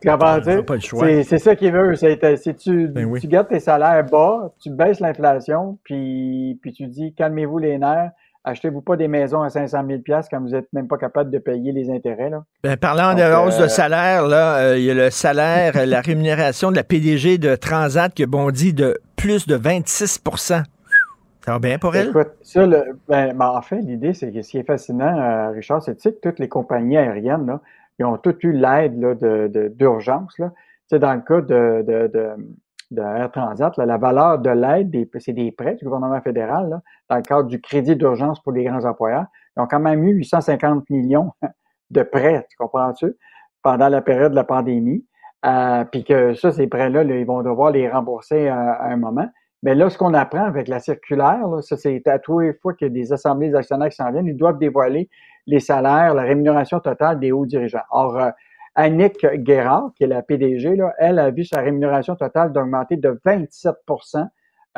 C'est 0.03 1.37
ça 1.39 1.55
qu'il 1.55 1.71
veut. 1.71 1.95
Si 1.95 2.53
tu, 2.55 2.87
Ben 2.89 3.05
oui. 3.05 3.19
tu 3.21 3.27
gardes 3.27 3.47
tes 3.47 3.59
salaires 3.59 4.05
bas, 4.05 4.51
tu 4.61 4.69
baisses 4.69 4.99
l'inflation, 4.99 5.79
puis, 5.83 6.59
puis 6.61 6.73
tu 6.73 6.85
dis 6.87 7.13
calmez-vous 7.13 7.57
les 7.57 7.77
nerfs, 7.79 8.11
achetez-vous 8.45 8.81
pas 8.81 8.95
des 8.95 9.07
maisons 9.07 9.41
à 9.41 9.49
500 9.49 9.83
000 9.87 10.01
quand 10.29 10.39
vous 10.41 10.55
êtes 10.55 10.71
même 10.71 10.87
pas 10.87 10.97
capable 10.97 11.31
de 11.31 11.39
payer 11.39 11.71
les 11.71 11.89
intérêts. 11.89 12.29
Là? 12.29 12.43
Ben, 12.63 12.77
parlant 12.77 13.13
de 13.13 13.19
Donc, 13.21 13.47
hausse 13.47 13.59
euh, 13.59 13.63
de 13.63 13.67
salaire, 13.67 14.27
là, 14.27 14.57
euh, 14.57 14.77
il 14.77 14.85
y 14.85 14.91
a 14.91 14.93
le 14.93 15.09
salaire, 15.09 15.73
euh, 15.75 15.85
la 15.85 16.01
rémunération 16.01 16.71
de 16.71 16.75
la 16.75 16.83
PDG 16.83 17.37
de 17.37 17.55
Transat 17.55 18.13
qui 18.13 18.23
a 18.23 18.27
bondi 18.27 18.73
de 18.73 18.99
plus 19.15 19.47
de 19.47 19.55
26 19.55 20.21
Ça 20.45 20.63
va 21.47 21.59
bien 21.59 21.79
pour 21.79 21.95
elle? 21.95 22.09
Écoute, 22.09 22.31
ça, 22.43 22.65
le- 22.65 22.97
ben, 23.09 23.33
ben, 23.35 23.47
en 23.47 23.61
fait, 23.61 23.81
l'idée, 23.81 24.13
c'est 24.13 24.31
que 24.31 24.41
ce 24.41 24.49
qui 24.49 24.57
est 24.59 24.63
fascinant, 24.63 25.17
euh, 25.19 25.49
Richard, 25.49 25.81
c'est 25.81 25.95
que 25.97 26.09
toutes 26.21 26.39
les 26.39 26.47
compagnies 26.49 26.97
aériennes, 26.97 27.47
là, 27.47 27.61
ils 27.99 28.05
ont 28.05 28.17
toutes 28.17 28.43
eu 28.43 28.51
l'aide 28.51 28.99
là, 28.99 29.15
de, 29.15 29.47
de- 29.47 29.67
d'urgence. 29.69 30.35
Dans 30.91 31.13
le 31.15 31.21
cas 31.21 31.41
de, 31.41 31.83
de, 31.87 32.07
de, 32.95 33.01
Air 33.01 33.85
la 33.85 33.97
valeur 33.97 34.39
de 34.39 34.49
l'aide, 34.49 35.07
c'est 35.19 35.33
des 35.33 35.51
prêts 35.51 35.75
du 35.75 35.85
gouvernement 35.85 36.21
fédéral, 36.21 36.81
dans 37.09 37.15
le 37.15 37.21
cadre 37.21 37.47
du 37.47 37.61
crédit 37.61 37.95
d'urgence 37.95 38.41
pour 38.41 38.51
les 38.51 38.63
grands 38.63 38.85
employeurs. 38.85 39.25
Ils 39.55 39.61
ont 39.61 39.67
quand 39.67 39.79
même 39.79 40.03
eu 40.03 40.13
850 40.13 40.89
millions 40.89 41.31
de 41.91 42.01
prêts, 42.03 42.45
tu 42.49 42.57
comprends-tu, 42.57 43.15
pendant 43.61 43.89
la 43.89 44.01
période 44.01 44.31
de 44.31 44.35
la 44.35 44.43
pandémie. 44.43 45.05
Euh, 45.45 45.83
puis 45.85 46.03
que 46.03 46.33
ça, 46.33 46.51
ces 46.51 46.65
prêts-là, 46.65 47.03
là, 47.03 47.17
ils 47.17 47.25
vont 47.25 47.43
devoir 47.43 47.69
les 47.69 47.87
rembourser 47.87 48.47
à, 48.47 48.71
à 48.71 48.87
un 48.87 48.97
moment. 48.97 49.27
Mais 49.61 49.75
là, 49.75 49.89
ce 49.89 49.97
qu'on 49.97 50.13
apprend 50.13 50.43
avec 50.43 50.67
la 50.67 50.79
circulaire, 50.79 51.41
ça 51.61 51.77
c'est 51.77 52.07
à 52.07 52.19
tous 52.19 52.39
les 52.39 52.53
fois 52.53 52.73
a 52.81 52.89
des 52.89 53.13
assemblées 53.13 53.49
d'actionnaires 53.49 53.89
qui 53.89 53.95
s'en 53.95 54.11
viennent, 54.11 54.27
ils 54.27 54.37
doivent 54.37 54.59
dévoiler 54.59 55.09
les 55.47 55.59
salaires, 55.59 56.13
la 56.13 56.23
rémunération 56.23 56.79
totale 56.79 57.19
des 57.19 57.31
hauts 57.31 57.45
dirigeants. 57.45 57.79
Euh, 57.93 58.31
Annick 58.75 59.25
Guérard, 59.25 59.91
qui 59.95 60.03
est 60.03 60.07
la 60.07 60.21
PDG, 60.21 60.75
là, 60.75 60.93
elle 60.97 61.19
a 61.19 61.31
vu 61.31 61.45
sa 61.45 61.61
rémunération 61.61 62.15
totale 62.15 62.51
d'augmenter 62.51 62.97
de 62.97 63.19
27% 63.25 64.27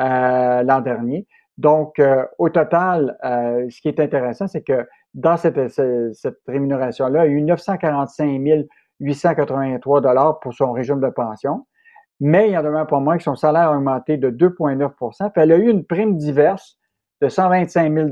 euh, 0.00 0.62
l'an 0.62 0.80
dernier. 0.80 1.26
Donc, 1.56 1.98
euh, 1.98 2.24
au 2.38 2.48
total, 2.50 3.18
euh, 3.24 3.66
ce 3.70 3.80
qui 3.80 3.88
est 3.88 3.98
intéressant, 4.00 4.46
c'est 4.46 4.62
que 4.62 4.86
dans 5.14 5.36
cette, 5.36 5.68
ce- 5.70 6.12
cette 6.14 6.38
rémunération-là, 6.46 7.26
il 7.26 7.32
y 7.32 7.34
a 7.34 7.38
eu 7.38 7.42
945 7.42 8.66
883 9.00 10.00
dollars 10.00 10.38
pour 10.40 10.54
son 10.54 10.72
régime 10.72 11.00
de 11.00 11.08
pension. 11.08 11.66
Mais 12.20 12.48
il 12.48 12.52
y 12.52 12.58
en 12.58 12.62
demeure 12.64 12.86
pas 12.86 13.00
moins 13.00 13.16
que 13.16 13.22
son 13.24 13.36
salaire 13.36 13.70
a 13.70 13.76
augmenté 13.76 14.16
de 14.16 14.30
2,9% 14.30 15.30
Puis 15.30 15.42
elle 15.42 15.52
a 15.52 15.56
eu 15.56 15.70
une 15.70 15.84
prime 15.84 16.16
diverse 16.16 16.78
de 17.22 17.28
125 17.28 17.92
000 17.92 18.10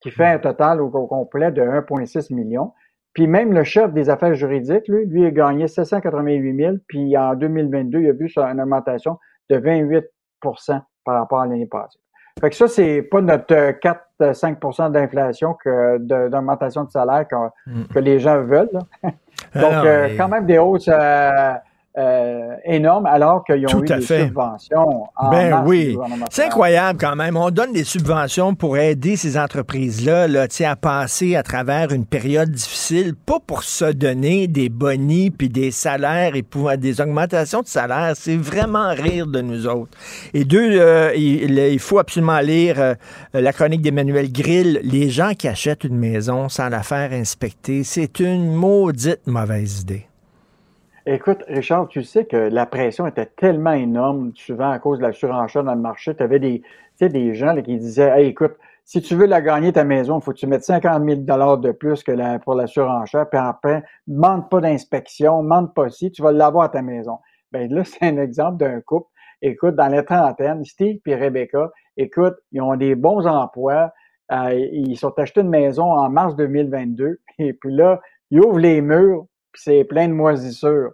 qui 0.00 0.10
fait 0.10 0.26
un 0.26 0.38
total 0.38 0.80
au, 0.80 0.86
au 0.88 1.06
complet 1.06 1.52
de 1.52 1.62
1,6 1.62 2.32
million. 2.34 2.72
Puis 3.14 3.26
même 3.26 3.52
le 3.52 3.64
chef 3.64 3.92
des 3.92 4.08
affaires 4.08 4.34
juridiques, 4.34 4.86
lui, 4.88 5.06
lui 5.06 5.26
a 5.26 5.30
gagné 5.30 5.66
788 5.68 6.56
000, 6.56 6.76
puis 6.86 7.16
en 7.16 7.34
2022, 7.34 8.00
il 8.00 8.08
a 8.10 8.12
vu 8.12 8.30
une 8.36 8.60
augmentation 8.60 9.18
de 9.50 9.56
28% 9.58 10.80
par 11.04 11.14
rapport 11.16 11.40
à 11.40 11.46
l'année 11.46 11.66
passée. 11.66 11.98
Fait 12.40 12.48
que 12.50 12.56
ça, 12.56 12.68
c'est 12.68 13.02
pas 13.02 13.20
notre 13.20 13.54
euh, 13.54 13.72
4-5% 14.20 14.92
d'inflation 14.92 15.54
que 15.54 15.98
de- 15.98 16.28
d'augmentation 16.28 16.84
de 16.84 16.90
salaire 16.90 17.26
que, 17.28 17.36
que 17.92 17.98
les 17.98 18.18
gens 18.20 18.40
veulent. 18.42 18.70
là. 18.72 18.80
Donc, 19.60 19.72
euh, 19.84 20.06
mais- 20.08 20.16
quand 20.16 20.28
même 20.28 20.46
des 20.46 20.58
hausses 20.58 20.88
euh, 20.88 21.52
euh, 22.00 22.56
énormes 22.64 23.06
alors 23.06 23.44
qu'ils 23.44 23.64
ont 23.66 23.68
Tout 23.70 23.84
eu 23.84 23.92
à 23.92 23.98
des 23.98 24.04
fait. 24.04 24.26
subventions 24.26 25.04
en 25.16 25.30
Ben 25.30 25.62
oui. 25.66 25.96
C'est 26.30 26.46
incroyable 26.46 26.98
quand 27.00 27.16
même. 27.16 27.36
On 27.36 27.50
donne 27.50 27.72
des 27.72 27.84
subventions 27.84 28.54
pour 28.54 28.78
aider 28.78 29.16
ces 29.16 29.36
entreprises-là 29.38 30.28
là, 30.28 30.46
à 30.64 30.76
passer 30.76 31.36
à 31.36 31.42
travers 31.42 31.92
une 31.92 32.06
période 32.06 32.50
difficile, 32.50 33.14
pas 33.14 33.38
pour 33.46 33.62
se 33.62 33.84
donner 33.84 34.46
des 34.46 34.68
bonis 34.68 35.30
puis 35.30 35.48
des 35.48 35.70
salaires 35.70 36.36
et 36.36 36.42
pour 36.42 36.76
des 36.76 37.00
augmentations 37.00 37.60
de 37.62 37.66
salaire. 37.68 38.12
C'est 38.14 38.36
vraiment 38.36 38.90
rire 38.90 39.26
de 39.26 39.40
nous 39.40 39.66
autres. 39.66 39.90
Et 40.34 40.44
deux, 40.44 40.78
euh, 40.80 41.12
il, 41.14 41.58
il 41.58 41.78
faut 41.78 41.98
absolument 41.98 42.40
lire 42.40 42.76
euh, 42.78 42.94
la 43.34 43.52
chronique 43.52 43.82
d'Emmanuel 43.82 44.32
Grill. 44.32 44.80
Les 44.82 45.10
gens 45.10 45.32
qui 45.36 45.48
achètent 45.48 45.84
une 45.84 45.98
maison 45.98 46.48
sans 46.48 46.68
la 46.68 46.82
faire 46.82 47.12
inspecter, 47.12 47.84
c'est 47.84 48.20
une 48.20 48.54
maudite 48.54 49.26
mauvaise 49.26 49.82
idée. 49.82 50.06
Écoute, 51.06 51.44
Richard, 51.48 51.88
tu 51.88 52.02
sais 52.02 52.26
que 52.26 52.36
la 52.36 52.66
pression 52.66 53.06
était 53.06 53.24
tellement 53.24 53.72
énorme, 53.72 54.32
souvent 54.34 54.70
à 54.70 54.78
cause 54.78 54.98
de 54.98 55.04
la 55.04 55.12
surenchère 55.12 55.64
dans 55.64 55.74
le 55.74 55.80
marché. 55.80 56.14
Tu 56.14 56.22
avais 56.22 56.38
des, 56.38 56.62
gens 57.34 57.56
qui 57.62 57.78
disaient 57.78 58.26
écoute, 58.26 58.52
si 58.84 59.00
tu 59.00 59.14
veux 59.14 59.24
la 59.24 59.40
gagner 59.40 59.72
ta 59.72 59.84
maison, 59.84 60.18
il 60.18 60.22
faut 60.22 60.32
que 60.32 60.36
tu 60.36 60.46
mettes 60.46 60.64
50 60.64 61.02
000 61.04 61.20
de 61.56 61.72
plus 61.72 62.02
que 62.02 62.12
la, 62.12 62.38
pour 62.38 62.54
la 62.54 62.66
surenchère, 62.66 63.28
puis 63.30 63.38
après, 63.38 63.82
demande 64.06 64.50
pas 64.50 64.60
d'inspection, 64.60 65.42
demande 65.42 65.72
pas 65.74 65.88
si, 65.88 66.12
tu 66.12 66.20
vas 66.22 66.32
l'avoir 66.32 66.64
à 66.64 66.68
ta 66.68 66.82
maison. 66.82 67.18
Ben 67.50 67.72
là, 67.72 67.82
c'est 67.84 68.04
un 68.04 68.18
exemple 68.18 68.58
d'un 68.58 68.80
couple. 68.82 69.08
Écoute, 69.40 69.76
dans 69.76 69.88
la 69.88 70.02
trentaine, 70.02 70.64
Steve 70.66 70.98
et 71.06 71.14
Rebecca, 71.14 71.70
écoute, 71.96 72.34
ils 72.52 72.60
ont 72.60 72.76
des 72.76 72.94
bons 72.94 73.26
emplois. 73.26 73.90
euh, 74.32 74.52
ils 74.52 74.98
sont 74.98 75.18
achetés 75.18 75.40
une 75.40 75.48
maison 75.48 75.84
en 75.84 76.10
mars 76.10 76.36
2022. 76.36 77.20
Et 77.38 77.54
puis 77.54 77.72
là, 77.72 78.00
ils 78.30 78.40
ouvrent 78.40 78.58
les 78.58 78.82
murs, 78.82 79.24
puis 79.52 79.62
c'est 79.64 79.84
plein 79.84 80.08
de 80.08 80.12
moisissures. 80.12 80.92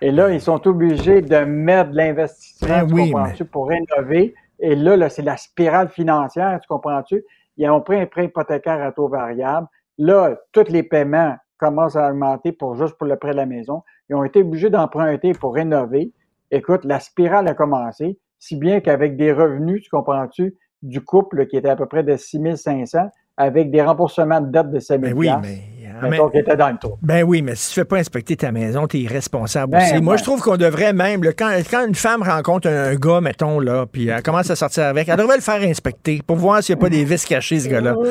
Et 0.00 0.10
là, 0.10 0.30
ils 0.30 0.40
sont 0.40 0.66
obligés 0.66 1.22
de 1.22 1.38
mettre 1.44 1.90
de 1.90 1.96
l'investissement, 1.96 2.68
Ben 2.68 2.86
tu 2.86 2.94
oui, 2.94 3.10
comprends-tu, 3.10 3.44
pour 3.44 3.68
rénover. 3.68 4.34
Et 4.60 4.74
là, 4.74 4.96
là 4.96 5.08
c'est 5.08 5.22
la 5.22 5.36
spirale 5.36 5.88
financière, 5.88 6.58
tu 6.60 6.68
comprends-tu? 6.68 7.24
Ils 7.56 7.70
ont 7.70 7.80
pris 7.80 8.00
un 8.00 8.06
prêt 8.06 8.26
hypothécaire 8.26 8.82
à 8.82 8.92
taux 8.92 9.08
variable. 9.08 9.66
Là, 9.98 10.36
tous 10.52 10.68
les 10.68 10.82
paiements 10.82 11.36
commencent 11.56 11.96
à 11.96 12.10
augmenter 12.10 12.52
pour 12.52 12.74
juste 12.74 12.94
pour 12.98 13.06
le 13.06 13.16
prêt 13.16 13.30
de 13.30 13.36
la 13.36 13.46
maison. 13.46 13.82
Ils 14.10 14.16
ont 14.16 14.24
été 14.24 14.40
obligés 14.40 14.70
d'emprunter 14.70 15.32
pour 15.32 15.54
rénover. 15.54 16.12
Écoute, 16.50 16.84
la 16.84 17.00
spirale 17.00 17.48
a 17.48 17.54
commencé, 17.54 18.18
si 18.38 18.56
bien 18.56 18.80
qu'avec 18.80 19.16
des 19.16 19.32
revenus, 19.32 19.82
tu 19.82 19.90
comprends-tu, 19.90 20.56
du 20.82 21.00
couple 21.00 21.46
qui 21.46 21.56
était 21.56 21.70
à 21.70 21.76
peu 21.76 21.86
près 21.86 22.02
de 22.02 22.16
6 22.16 22.56
500, 22.56 23.08
avec 23.36 23.70
des 23.70 23.80
remboursements 23.82 24.40
de 24.40 24.50
dette 24.50 24.70
de 24.70 24.78
7 24.80 25.00
000 25.00 25.14
Ben 25.14 25.18
oui, 25.18 25.30
mais- 25.40 25.60
dans 26.00 26.68
le 26.68 26.78
trou. 26.78 26.96
Ben 27.02 27.22
oui, 27.22 27.42
mais 27.42 27.54
si 27.54 27.68
tu 27.68 27.74
fais 27.74 27.84
pas 27.84 27.96
inspecter 27.96 28.36
ta 28.36 28.52
maison, 28.52 28.86
tu 28.86 28.98
es 28.98 29.00
irresponsable 29.00 29.72
Ben, 29.72 29.82
aussi. 29.82 30.00
Moi, 30.00 30.16
je 30.16 30.22
trouve 30.22 30.40
qu'on 30.40 30.56
devrait 30.56 30.92
même, 30.92 31.22
là, 31.22 31.32
quand, 31.32 31.50
quand 31.70 31.86
une 31.86 31.94
femme 31.94 32.22
rencontre 32.22 32.68
un, 32.68 32.92
un 32.92 32.94
gars, 32.94 33.20
mettons, 33.20 33.60
là, 33.60 33.86
puis 33.90 34.08
elle 34.08 34.22
commence 34.22 34.50
à 34.50 34.56
sortir 34.56 34.84
avec, 34.84 35.08
elle 35.08 35.16
devrait 35.16 35.36
le 35.36 35.42
faire 35.42 35.62
inspecter 35.62 36.20
pour 36.26 36.36
voir 36.36 36.62
s'il 36.62 36.74
n'y 36.74 36.80
a 36.80 36.82
pas 36.82 36.90
des 36.90 37.04
vis 37.04 37.24
cachées, 37.24 37.60
ce 37.60 37.68
gars-là. 37.68 37.94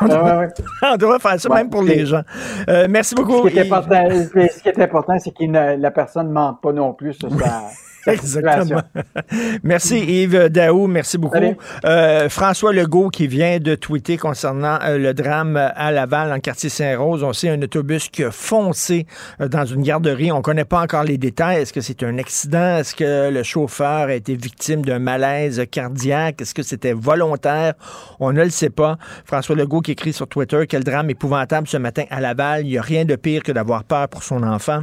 On, 0.00 0.08
devrait, 0.08 0.48
on 0.82 1.18
faire 1.18 1.40
ça 1.40 1.48
Ouais, 1.48 1.56
même 1.56 1.70
pour 1.70 1.82
les 1.82 2.04
gens. 2.04 2.22
Euh, 2.68 2.86
merci 2.88 3.14
beaucoup. 3.14 3.48
Ce 3.48 3.52
qui 3.52 3.58
est 3.58 3.72
important, 3.72 4.08
ce 4.10 4.62
qui 4.62 4.68
est 4.68 4.78
important, 4.78 5.18
c'est 5.18 5.30
que 5.30 5.44
la 5.80 5.90
personne 5.90 6.28
ne 6.28 6.32
mente 6.32 6.60
pas 6.60 6.72
non 6.72 6.92
plus 6.92 7.14
sur 7.14 7.30
sa, 7.30 7.62
Exactement. 8.06 8.82
merci 9.62 9.98
Yves 9.98 10.48
Daou, 10.48 10.86
merci 10.86 11.18
beaucoup. 11.18 11.56
Euh, 11.84 12.28
François 12.28 12.72
Legault 12.72 13.10
qui 13.10 13.26
vient 13.26 13.58
de 13.58 13.74
tweeter 13.74 14.16
concernant 14.16 14.78
euh, 14.82 14.98
le 14.98 15.14
drame 15.14 15.56
à 15.56 15.90
Laval, 15.90 16.32
en 16.32 16.40
quartier 16.40 16.68
Saint-Rose. 16.68 17.22
On 17.22 17.32
sait 17.32 17.48
un 17.48 17.60
autobus 17.62 18.08
qui 18.08 18.24
a 18.24 18.30
foncé 18.30 19.06
euh, 19.40 19.48
dans 19.48 19.64
une 19.64 19.82
garderie. 19.82 20.32
On 20.32 20.38
ne 20.38 20.42
connaît 20.42 20.64
pas 20.64 20.80
encore 20.80 21.04
les 21.04 21.18
détails. 21.18 21.62
Est-ce 21.62 21.72
que 21.72 21.80
c'est 21.80 22.02
un 22.02 22.18
accident? 22.18 22.78
Est-ce 22.78 22.94
que 22.94 23.30
le 23.30 23.42
chauffeur 23.42 24.08
a 24.08 24.14
été 24.14 24.34
victime 24.34 24.84
d'un 24.84 24.98
malaise 24.98 25.62
cardiaque? 25.70 26.40
Est-ce 26.42 26.54
que 26.54 26.62
c'était 26.62 26.92
volontaire? 26.92 27.74
On 28.20 28.32
ne 28.32 28.42
le 28.42 28.50
sait 28.50 28.70
pas. 28.70 28.98
François 29.24 29.56
Legault 29.56 29.80
qui 29.80 29.92
écrit 29.92 30.12
sur 30.12 30.28
Twitter 30.28 30.66
quel 30.68 30.84
drame 30.84 31.10
épouvantable 31.10 31.66
ce 31.66 31.76
matin 31.76 32.04
à 32.10 32.20
Laval. 32.20 32.66
Il 32.66 32.70
n'y 32.70 32.78
a 32.78 32.82
rien 32.82 33.04
de 33.04 33.16
pire 33.16 33.42
que 33.42 33.52
d'avoir 33.52 33.84
peur 33.84 34.08
pour 34.08 34.22
son 34.22 34.42
enfant. 34.42 34.82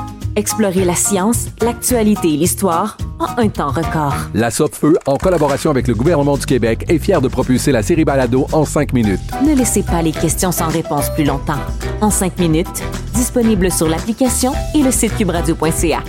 Explorez 0.35 0.85
la 0.85 0.95
science, 0.95 1.47
l'actualité 1.61 2.33
et 2.33 2.37
l'histoire 2.37 2.97
en 3.19 3.37
un 3.37 3.49
temps 3.49 3.69
record. 3.69 4.15
La 4.33 4.49
Feu, 4.49 4.97
en 5.05 5.17
collaboration 5.17 5.69
avec 5.69 5.87
le 5.87 5.93
gouvernement 5.93 6.37
du 6.37 6.45
Québec, 6.45 6.85
est 6.87 6.99
fière 6.99 7.21
de 7.21 7.27
propulser 7.27 7.71
la 7.71 7.83
série 7.83 8.05
Balado 8.05 8.47
en 8.53 8.63
cinq 8.63 8.93
minutes. 8.93 9.19
Ne 9.45 9.53
laissez 9.55 9.83
pas 9.83 10.01
les 10.01 10.11
questions 10.13 10.51
sans 10.51 10.69
réponse 10.69 11.09
plus 11.15 11.25
longtemps. 11.25 11.59
En 11.99 12.09
cinq 12.09 12.39
minutes, 12.39 12.81
disponible 13.13 13.71
sur 13.71 13.87
l'application 13.87 14.53
et 14.73 14.81
le 14.81 14.91
site 14.91 15.15
cubradio.ca. 15.17 16.03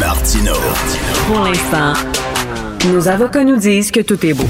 Martino. 0.00 0.54
Pour 1.26 1.40
l'instant, 1.40 1.92
nos 2.90 3.08
avocats 3.08 3.44
nous 3.44 3.56
disent 3.56 3.90
que 3.90 4.00
tout 4.00 4.24
est 4.24 4.34
beau. 4.34 4.46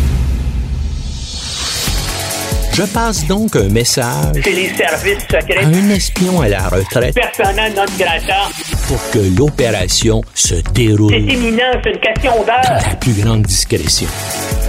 Je 2.74 2.82
passe 2.85 3.27
donc 3.27 3.55
un 3.57 3.69
message 3.69 4.40
C'est 4.43 4.51
les 4.53 4.73
services 4.74 5.19
à 5.35 5.40
secrets. 5.40 5.65
un 5.65 5.90
espion 5.90 6.40
à 6.40 6.49
la 6.49 6.69
retraite 6.69 7.15
Persona 7.15 7.69
non 7.70 7.85
grata. 7.99 8.49
pour 8.89 8.99
que 9.11 9.19
l'opération 9.36 10.23
se 10.35 10.55
déroule 10.73 11.12
C'est 11.12 11.35
imminent, 11.35 11.62
c'est 11.85 11.90
une 11.90 12.01
question 12.01 12.32
dans 12.39 12.44
d'heure. 12.44 12.82
la 12.89 12.94
plus 12.97 13.12
grande 13.12 13.43
discrétion. 13.43 14.09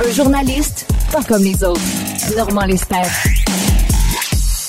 Un 0.05 0.11
journaliste, 0.11 0.85
pas 1.11 1.23
comme 1.23 1.43
les 1.43 1.63
autres. 1.63 1.81
Normand 2.35 2.65
Lester. 2.65 2.95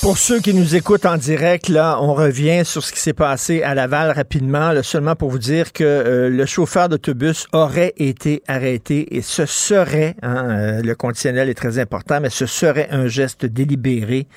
Pour 0.05 0.19
ceux 0.19 0.39
qui 0.39 0.53
nous 0.53 0.77
écoutent 0.77 1.07
en 1.07 1.17
direct, 1.17 1.71
là, 1.71 1.99
on 1.99 2.13
revient 2.13 2.63
sur 2.67 2.85
ce 2.85 2.93
qui 2.93 3.01
s'est 3.01 3.15
passé 3.15 3.63
à 3.63 3.75
Laval 3.75 4.11
rapidement, 4.11 4.71
seulement 4.83 5.17
pour 5.17 5.31
vous 5.31 5.39
dire 5.39 5.73
que 5.73 5.83
euh, 5.83 6.29
le 6.29 6.45
chauffeur 6.45 6.91
d'autobus 6.91 7.47
aurait 7.55 7.95
été 7.97 8.43
arrêté 8.47 9.17
et 9.17 9.23
ce 9.23 9.47
serait, 9.47 10.15
hein, 10.21 10.51
euh, 10.51 10.83
le 10.83 10.95
conditionnel 10.95 11.49
est 11.49 11.55
très 11.55 11.79
important, 11.79 12.21
mais 12.21 12.29
ce 12.29 12.45
serait 12.45 12.87
un 12.91 13.07
geste 13.07 13.47
délibéré. 13.47 14.29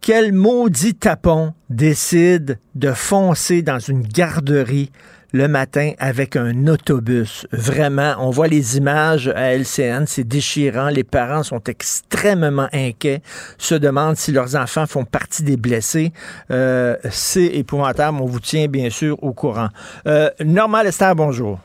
Quel 0.00 0.32
maudit 0.32 0.94
tapon 0.94 1.52
décide 1.68 2.58
de 2.74 2.92
foncer 2.92 3.60
dans 3.60 3.78
une 3.78 4.00
garderie 4.00 4.90
le 5.32 5.48
matin 5.48 5.92
avec 5.98 6.36
un 6.36 6.66
autobus. 6.66 7.46
Vraiment, 7.52 8.14
on 8.18 8.30
voit 8.30 8.48
les 8.48 8.76
images 8.76 9.28
à 9.28 9.54
LCN, 9.54 10.04
c'est 10.06 10.24
déchirant. 10.24 10.88
Les 10.88 11.04
parents 11.04 11.42
sont 11.42 11.62
extrêmement 11.64 12.68
inquiets, 12.72 13.22
se 13.58 13.74
demandent 13.74 14.16
si 14.16 14.32
leurs 14.32 14.56
enfants 14.56 14.86
font 14.86 15.04
partie 15.04 15.42
des 15.42 15.56
blessés. 15.56 16.12
Euh, 16.50 16.96
c'est 17.10 17.46
épouvantable. 17.46 18.18
On 18.20 18.26
vous 18.26 18.40
tient 18.40 18.66
bien 18.68 18.90
sûr 18.90 19.22
au 19.22 19.32
courant. 19.32 19.68
Euh, 20.06 20.30
Normand 20.44 20.82
Lester, 20.82 21.12
bonjour. 21.16 21.58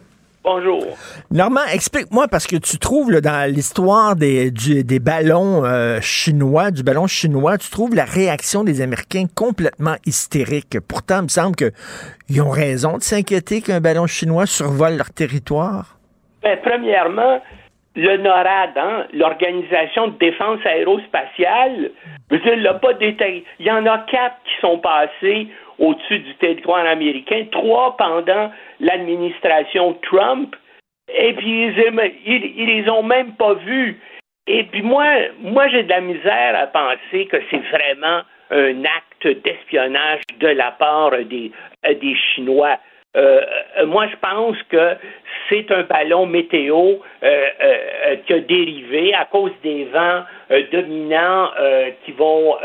Bonjour. 0.44 0.86
Normand, 1.32 1.62
explique-moi, 1.74 2.28
parce 2.28 2.48
que 2.48 2.58
tu 2.58 2.78
trouves 2.78 3.12
là, 3.12 3.22
dans 3.22 3.50
l'histoire 3.50 4.16
des, 4.18 4.52
du- 4.52 4.84
des 4.84 5.00
ballons 5.00 5.64
euh, 5.64 6.02
chinois, 6.02 6.70
du 6.72 6.84
ballon 6.84 7.08
chinois, 7.08 7.58
tu 7.58 7.70
trouves 7.70 7.96
la 7.96 8.04
réaction 8.04 8.66
des 8.66 8.82
Américains 8.82 9.26
complètement 9.34 9.96
hystérique. 10.06 10.78
Pourtant, 10.86 11.20
il 11.20 11.24
me 11.24 11.28
semble 11.30 11.56
qu'ils 11.56 12.42
ont 12.42 12.50
raison 12.50 12.98
de 12.98 13.04
s'inquiéter 13.04 13.62
qu'un 13.62 13.80
ballon 13.80 14.06
chinois 14.06 14.46
survole 14.46 14.98
leur 14.98 15.12
territoire. 15.12 15.98
Ben, 16.42 16.58
premièrement, 16.62 17.42
le 17.96 18.18
NORAD, 18.18 18.72
hein, 18.76 19.06
l'Organisation 19.14 20.10
de 20.10 20.18
défense 20.18 20.60
aérospatiale, 20.66 21.92
je 22.30 22.36
veux 22.36 22.42
dire, 22.42 22.58
l'a 22.58 22.74
pas 22.74 22.94
détaillé. 22.96 23.46
Il 23.60 23.66
y 23.68 23.72
en 23.72 23.86
a 23.86 24.00
quatre 24.12 24.36
qui 24.44 24.60
sont 24.60 24.80
passés 24.80 25.48
au-dessus 25.80 26.20
du 26.20 26.36
territoire 26.36 26.86
américain, 26.86 27.46
trois 27.52 27.98
pendant 27.98 28.52
l'administration 28.80 29.98
Trump, 30.04 30.56
et 31.14 31.34
puis 31.34 31.66
ils, 31.66 32.14
ils, 32.26 32.66
les 32.66 32.90
ont 32.90 33.04
même 33.04 33.34
pas 33.34 33.54
vus. 33.56 34.00
Et 34.48 34.64
puis 34.64 34.82
moi, 34.82 35.06
moi 35.40 35.68
j'ai 35.70 35.84
de 35.84 35.90
la 35.90 36.02
misère 36.02 36.56
à 36.56 36.68
penser 36.68 37.26
que 37.28 37.38
c'est 37.50 37.64
vraiment 37.72 38.22
un 38.52 38.84
acte 38.86 39.44
d'espionnage 39.44 40.22
de 40.40 40.48
la 40.48 40.72
part 40.72 41.12
des, 41.12 41.52
euh, 41.86 41.94
des 41.96 42.16
Chinois. 42.16 42.78
Euh, 43.16 43.42
euh, 43.78 43.86
moi, 43.86 44.08
je 44.08 44.16
pense 44.18 44.58
que 44.70 44.96
c'est 45.48 45.72
un 45.72 45.84
ballon 45.84 46.26
météo 46.26 46.96
qui 48.26 48.34
a 48.34 48.40
dérivé 48.40 49.14
à 49.14 49.26
cause 49.26 49.52
des 49.62 49.86
vents 49.86 50.24
dominants 50.72 51.50
qui 52.04 52.12
vont 52.14 52.56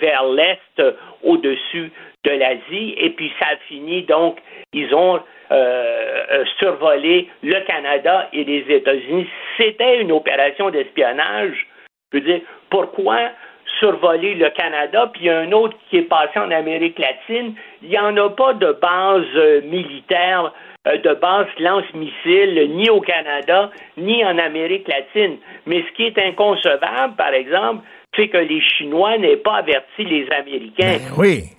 vers 0.00 0.24
l'est 0.24 0.82
au-dessus 1.24 1.90
de 2.26 2.32
l'Asie. 2.32 2.94
Et 2.98 3.10
puis, 3.10 3.32
ça 3.38 3.46
a 3.52 3.56
fini, 3.68 4.02
donc, 4.02 4.38
ils 4.72 4.92
ont 4.94 5.20
euh, 5.50 6.44
survolé 6.58 7.28
le 7.42 7.60
Canada 7.66 8.28
et 8.32 8.44
les 8.44 8.64
États-Unis. 8.68 9.26
C'était 9.56 10.00
une 10.00 10.12
opération 10.12 10.70
d'espionnage. 10.70 11.66
Je 12.12 12.18
veux 12.18 12.24
dire, 12.24 12.40
pourquoi 12.68 13.30
survoler 13.78 14.34
le 14.34 14.48
Canada, 14.50 15.10
puis 15.12 15.22
il 15.24 15.26
y 15.26 15.30
a 15.30 15.38
un 15.38 15.52
autre 15.52 15.76
qui 15.90 15.98
est 15.98 16.08
passé 16.08 16.38
en 16.38 16.50
Amérique 16.50 16.98
latine. 16.98 17.54
Il 17.82 17.90
n'y 17.90 17.98
en 17.98 18.16
a 18.16 18.30
pas 18.30 18.54
de 18.54 18.72
base 18.72 19.26
euh, 19.36 19.60
militaire, 19.62 20.52
euh, 20.88 20.96
de 20.98 21.14
base 21.14 21.46
lance-missiles, 21.58 22.70
ni 22.74 22.88
au 22.88 23.00
Canada, 23.00 23.70
ni 23.96 24.24
en 24.24 24.38
Amérique 24.38 24.88
latine. 24.88 25.36
Mais 25.66 25.84
ce 25.88 25.92
qui 25.94 26.04
est 26.04 26.18
inconcevable, 26.18 27.16
par 27.16 27.34
exemple, 27.34 27.84
c'est 28.16 28.28
que 28.28 28.38
les 28.38 28.62
Chinois 28.62 29.18
n'aient 29.18 29.36
pas 29.36 29.56
averti 29.56 30.04
les 30.04 30.26
Américains. 30.30 30.98
Oui. 31.18 31.55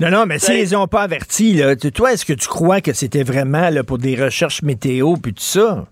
Non, 0.00 0.10
non, 0.10 0.24
mais 0.26 0.38
s'ils 0.38 0.72
n'ont 0.76 0.86
pas 0.86 1.02
averti, 1.02 1.54
là, 1.54 1.76
toi, 1.76 2.12
est-ce 2.12 2.24
que 2.24 2.32
tu 2.32 2.48
crois 2.48 2.80
que 2.80 2.92
c'était 2.94 3.22
vraiment 3.22 3.68
là, 3.70 3.82
pour 3.84 3.98
des 3.98 4.16
recherches 4.16 4.62
météo 4.62 5.14
puis 5.22 5.34
tout 5.34 5.42
ça? 5.42 5.84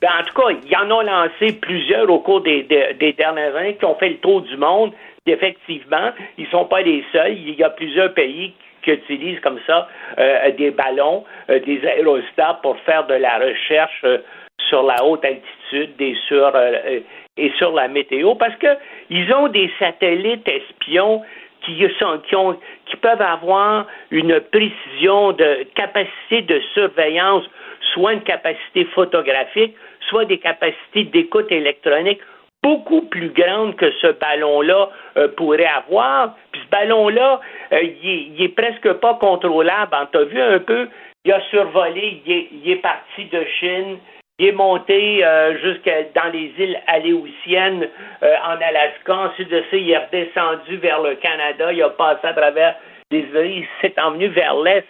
Ben, 0.00 0.08
en 0.20 0.24
tout 0.24 0.34
cas, 0.34 0.48
ils 0.64 0.76
en 0.76 0.90
ont 0.94 1.00
lancé 1.00 1.52
plusieurs 1.54 2.08
au 2.08 2.20
cours 2.20 2.42
des, 2.42 2.62
des- 2.64 2.94
des 3.00 3.12
dernières 3.14 3.56
années 3.56 3.76
qui 3.76 3.84
ont 3.84 3.96
fait 3.96 4.10
le 4.10 4.18
tour 4.18 4.42
du 4.42 4.56
monde. 4.56 4.92
Effectivement, 5.26 6.10
ils 6.38 6.44
ne 6.44 6.50
sont 6.50 6.66
pas 6.66 6.82
les 6.82 7.02
seuls. 7.12 7.32
Il 7.32 7.54
y 7.54 7.64
a 7.64 7.70
plusieurs 7.70 8.14
pays 8.14 8.52
qui 8.84 8.90
utilisent 8.92 9.40
comme 9.40 9.58
ça 9.66 9.88
euh, 10.18 10.50
des 10.56 10.70
ballons, 10.70 11.24
euh, 11.50 11.58
des 11.58 11.80
aérostats 11.84 12.60
pour 12.62 12.78
faire 12.86 13.06
de 13.08 13.14
la 13.14 13.38
recherche 13.38 14.00
euh, 14.04 14.18
sur 14.68 14.84
la 14.84 15.02
haute 15.04 15.24
altitude 15.24 16.00
et 16.00 16.14
sur, 16.28 16.52
et 17.36 17.50
sur 17.58 17.72
la 17.72 17.88
météo 17.88 18.34
parce 18.36 18.54
que 18.56 18.68
ils 19.10 19.32
ont 19.32 19.48
des 19.48 19.70
satellites 19.78 20.46
espions 20.48 21.22
qui, 21.62 21.86
sont, 21.98 22.18
qui, 22.28 22.36
ont, 22.36 22.58
qui 22.86 22.96
peuvent 22.96 23.22
avoir 23.22 23.86
une 24.10 24.40
précision 24.40 25.32
de 25.32 25.66
capacité 25.74 26.42
de 26.42 26.60
surveillance, 26.74 27.44
soit 27.92 28.12
une 28.12 28.22
capacité 28.22 28.84
photographique, 28.86 29.74
soit 30.08 30.24
des 30.24 30.38
capacités 30.38 31.04
d'écoute 31.04 31.50
électronique 31.50 32.20
beaucoup 32.62 33.02
plus 33.02 33.30
grandes 33.30 33.76
que 33.76 33.90
ce 34.00 34.08
ballon-là 34.08 34.90
euh, 35.16 35.28
pourrait 35.36 35.66
avoir. 35.66 36.34
Puis 36.50 36.60
ce 36.64 36.70
ballon-là, 36.70 37.40
euh, 37.72 37.80
il, 38.02 38.42
est, 38.42 38.48
presque 38.48 38.92
pas 38.94 39.14
contrôlable. 39.14 39.96
Tu 40.12 40.18
as 40.18 40.24
vu 40.24 40.40
un 40.40 40.58
peu, 40.58 40.88
il 41.24 41.32
a 41.32 41.40
survolé, 41.50 42.22
il 42.26 42.70
est, 42.70 42.82
parti 42.82 43.24
de 43.26 43.44
Chine, 43.60 43.98
il 44.38 44.48
est 44.48 44.52
monté 44.52 45.24
euh, 45.24 45.58
jusqu'à 45.58 46.02
dans 46.14 46.30
les 46.32 46.52
îles 46.58 46.78
Aléoutiennes 46.86 47.88
en 48.22 48.60
Alaska. 48.60 49.14
Ensuite 49.14 49.48
de 49.48 49.62
ça, 49.70 49.76
il 49.76 49.90
est 49.90 49.98
redescendu 49.98 50.76
vers 50.76 51.00
le 51.00 51.14
Canada. 51.16 51.72
Il 51.72 51.82
a 51.82 51.90
passé 51.90 52.26
à 52.26 52.32
travers 52.32 52.74
les 53.10 53.20
îles. 53.20 53.64
Il 53.64 53.66
s'est 53.80 53.94
envenu 54.00 54.28
vers 54.28 54.54
l'est. 54.56 54.84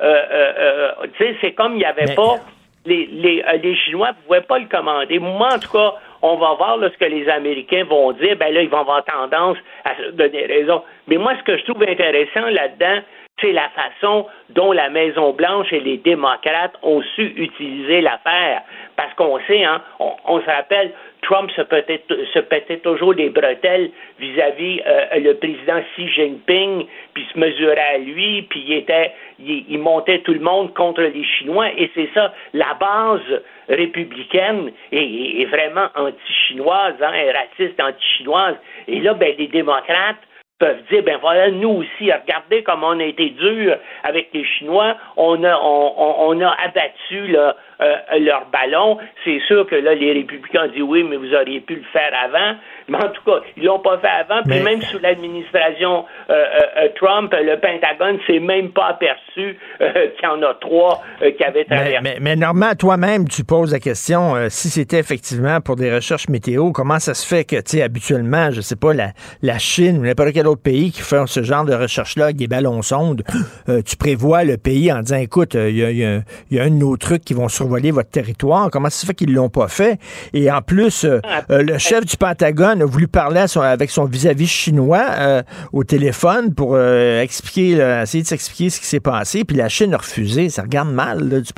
tu 0.00 1.24
sais, 1.24 1.36
c'est 1.40 1.52
comme 1.52 1.74
il 1.74 1.78
n'y 1.78 1.84
avait 1.84 2.14
pas 2.14 2.36
les, 2.84 3.06
les, 3.06 3.44
les 3.62 3.76
Chinois 3.76 4.08
ne 4.08 4.26
pouvaient 4.26 4.40
pas 4.42 4.58
le 4.58 4.66
commander. 4.66 5.18
Moi, 5.18 5.48
en 5.54 5.58
tout 5.58 5.70
cas, 5.70 5.94
on 6.22 6.36
va 6.36 6.54
voir 6.54 6.78
ce 6.80 6.96
que 6.98 7.04
les 7.04 7.28
Américains 7.28 7.84
vont 7.84 8.12
dire, 8.12 8.36
ben 8.36 8.52
là, 8.52 8.62
ils 8.62 8.68
vont 8.68 8.80
avoir 8.80 9.04
tendance 9.04 9.56
à 9.84 9.96
se 9.96 10.10
donner 10.10 10.46
raison. 10.46 10.82
Mais 11.08 11.16
moi, 11.16 11.34
ce 11.38 11.42
que 11.42 11.58
je 11.58 11.64
trouve 11.64 11.82
intéressant 11.82 12.48
là-dedans, 12.48 13.00
c'est 13.40 13.52
la 13.52 13.68
façon 13.70 14.26
dont 14.50 14.72
la 14.72 14.88
Maison-Blanche 14.88 15.72
et 15.72 15.80
les 15.80 15.96
démocrates 15.98 16.74
ont 16.82 17.02
su 17.14 17.32
utiliser 17.36 18.00
l'affaire. 18.00 18.62
Parce 18.96 19.12
qu'on 19.14 19.38
sait, 19.46 19.64
hein, 19.64 19.82
on, 19.98 20.40
se 20.40 20.46
rappelle, 20.46 20.92
Trump 21.22 21.50
se 21.50 21.62
pétait, 21.62 22.04
se 22.08 22.74
toujours 22.76 23.14
des 23.14 23.30
bretelles 23.30 23.90
vis-à-vis 24.18 24.80
euh, 24.86 25.18
le 25.18 25.34
président 25.34 25.80
Xi 25.94 26.08
Jinping, 26.08 26.86
puis 27.14 27.26
se 27.32 27.38
mesurait 27.38 27.94
à 27.94 27.98
lui, 27.98 28.42
puis 28.42 28.64
il 28.66 28.74
était, 28.74 29.12
il, 29.38 29.78
montait 29.78 30.20
tout 30.20 30.34
le 30.34 30.40
monde 30.40 30.74
contre 30.74 31.02
les 31.02 31.24
Chinois, 31.24 31.68
et 31.76 31.90
c'est 31.94 32.10
ça, 32.14 32.32
la 32.52 32.74
base 32.74 33.42
républicaine 33.68 34.72
est, 34.92 35.44
vraiment 35.46 35.88
anti-chinoise, 35.96 36.94
hein, 37.00 37.12
raciste 37.34 37.80
anti-chinoise. 37.80 38.56
Et 38.88 39.00
là, 39.00 39.14
ben, 39.14 39.34
les 39.38 39.48
démocrates 39.48 40.22
peuvent 40.62 40.82
dire, 40.92 41.02
ben 41.02 41.18
voilà, 41.20 41.50
nous 41.50 41.70
aussi, 41.70 42.12
regardez 42.12 42.62
comment 42.62 42.90
on 42.90 43.00
a 43.00 43.04
été 43.04 43.30
dur 43.30 43.76
avec 44.04 44.28
les 44.32 44.44
Chinois, 44.44 44.94
on 45.16 45.42
a, 45.42 45.58
on, 45.58 46.40
a 46.40 46.56
abattu 46.64 47.26
là, 47.32 47.56
euh, 47.80 47.96
leur 48.20 48.46
ballon. 48.52 48.98
C'est 49.24 49.40
sûr 49.48 49.66
que 49.66 49.74
là, 49.74 49.94
les 49.94 50.12
républicains 50.12 50.68
disent 50.68 50.82
oui, 50.82 51.02
mais 51.02 51.16
vous 51.16 51.34
auriez 51.34 51.60
pu 51.60 51.74
le 51.74 51.84
faire 51.92 52.12
avant. 52.22 52.54
Mais 52.86 52.98
en 52.98 53.08
tout 53.08 53.22
cas, 53.26 53.40
ils 53.56 53.64
l'ont 53.64 53.80
pas 53.80 53.98
fait 53.98 54.06
avant. 54.06 54.42
Puis 54.44 54.60
même 54.60 54.82
sous 54.82 54.98
l'administration 55.00 56.04
euh, 56.30 56.44
euh, 56.76 56.88
Trump, 56.94 57.34
le 57.36 57.56
Pentagone 57.56 58.20
s'est 58.26 58.38
même 58.38 58.70
pas 58.70 58.88
aperçu 58.88 59.58
qu'il 59.78 60.22
y 60.22 60.26
en 60.26 60.42
a 60.42 60.54
trois 60.54 61.02
qui 61.20 61.42
avaient 61.42 61.64
traversé. 61.64 61.98
Mais, 62.02 62.18
mais, 62.20 62.36
mais 62.36 62.74
toi-même, 62.76 63.26
tu 63.26 63.42
poses 63.44 63.72
la 63.72 63.80
question 63.80 64.34
si 64.48 64.68
c'était 64.68 64.98
effectivement 64.98 65.60
pour 65.60 65.74
des 65.76 65.92
recherches 65.92 66.28
météo, 66.28 66.70
comment 66.70 66.98
ça 66.98 67.14
se 67.14 67.26
fait 67.26 67.44
que, 67.44 67.56
tu 67.56 67.78
sais, 67.78 67.82
habituellement, 67.82 68.50
je 68.50 68.60
sais 68.60 68.76
pas, 68.76 68.94
la, 68.94 69.08
la 69.42 69.58
Chine 69.58 69.98
ou 69.98 70.02
n'importe 70.02 70.32
quel 70.32 70.46
autre 70.46 70.51
pays 70.60 70.90
qui 70.92 71.00
fait 71.00 71.22
ce 71.26 71.42
genre 71.42 71.64
de 71.64 71.74
recherche-là 71.74 72.26
avec 72.26 72.36
des 72.36 72.48
ballons 72.48 72.82
sondes, 72.82 73.22
tu 73.84 73.96
prévois 73.96 74.44
le 74.44 74.56
pays 74.56 74.92
en 74.92 75.00
disant 75.00 75.16
écoute, 75.16 75.54
il 75.54 75.76
y 75.76 75.84
a, 75.84 75.90
y 75.90 76.04
a 76.04 76.62
un 76.62 76.70
de 76.70 76.74
nos 76.74 76.96
trucs 76.96 77.24
qui 77.24 77.34
vont 77.34 77.48
survoler 77.48 77.90
votre 77.90 78.10
territoire. 78.10 78.70
Comment 78.70 78.90
ça 78.90 79.00
se 79.00 79.06
fait 79.06 79.14
qu'ils 79.14 79.32
l'ont 79.34 79.48
pas 79.48 79.68
fait? 79.68 79.98
Et 80.32 80.50
en 80.50 80.62
plus, 80.62 81.06
le 81.48 81.78
chef 81.78 82.04
du 82.04 82.16
Pentagone 82.16 82.82
a 82.82 82.84
voulu 82.84 83.08
parler 83.08 83.44
avec 83.56 83.90
son 83.90 84.04
vis-à-vis 84.04 84.48
chinois 84.48 85.06
euh, 85.18 85.42
au 85.72 85.84
téléphone 85.84 86.54
pour 86.54 86.74
euh, 86.74 87.20
expliquer, 87.22 87.78
essayer 88.02 88.22
de 88.22 88.28
s'expliquer 88.28 88.70
ce 88.70 88.80
qui 88.80 88.86
s'est 88.86 89.00
passé. 89.00 89.44
Puis 89.44 89.56
la 89.56 89.68
Chine 89.68 89.94
a 89.94 89.98
refusé. 89.98 90.48
Ça 90.48 90.62
regarde 90.62 90.90
mal 90.90 91.42
du, 91.42 91.52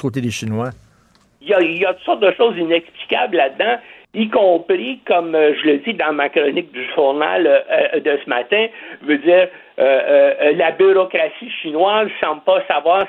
côté 0.00 0.20
des 0.20 0.30
Chinois. 0.30 0.70
Il 1.40 1.48
y, 1.48 1.84
a, 1.84 1.94
toutes 1.94 2.04
sortes 2.04 2.20
de 2.20 2.32
choses 2.36 2.56
inexplicables 2.58 3.36
là-dedans 3.36 3.78
y 4.14 4.28
compris, 4.28 5.00
comme 5.06 5.34
euh, 5.34 5.54
je 5.60 5.68
le 5.68 5.78
dis 5.78 5.94
dans 5.94 6.12
ma 6.12 6.28
chronique 6.28 6.72
du 6.72 6.84
journal 6.94 7.64
de 7.94 8.18
ce 8.24 8.28
matin, 8.28 8.66
veut 9.02 9.18
dire 9.18 9.48
la 9.78 10.72
bureaucratie 10.72 11.50
chinoise 11.62 12.08
semble 12.20 12.40
pas 12.42 12.64
savoir 12.66 13.06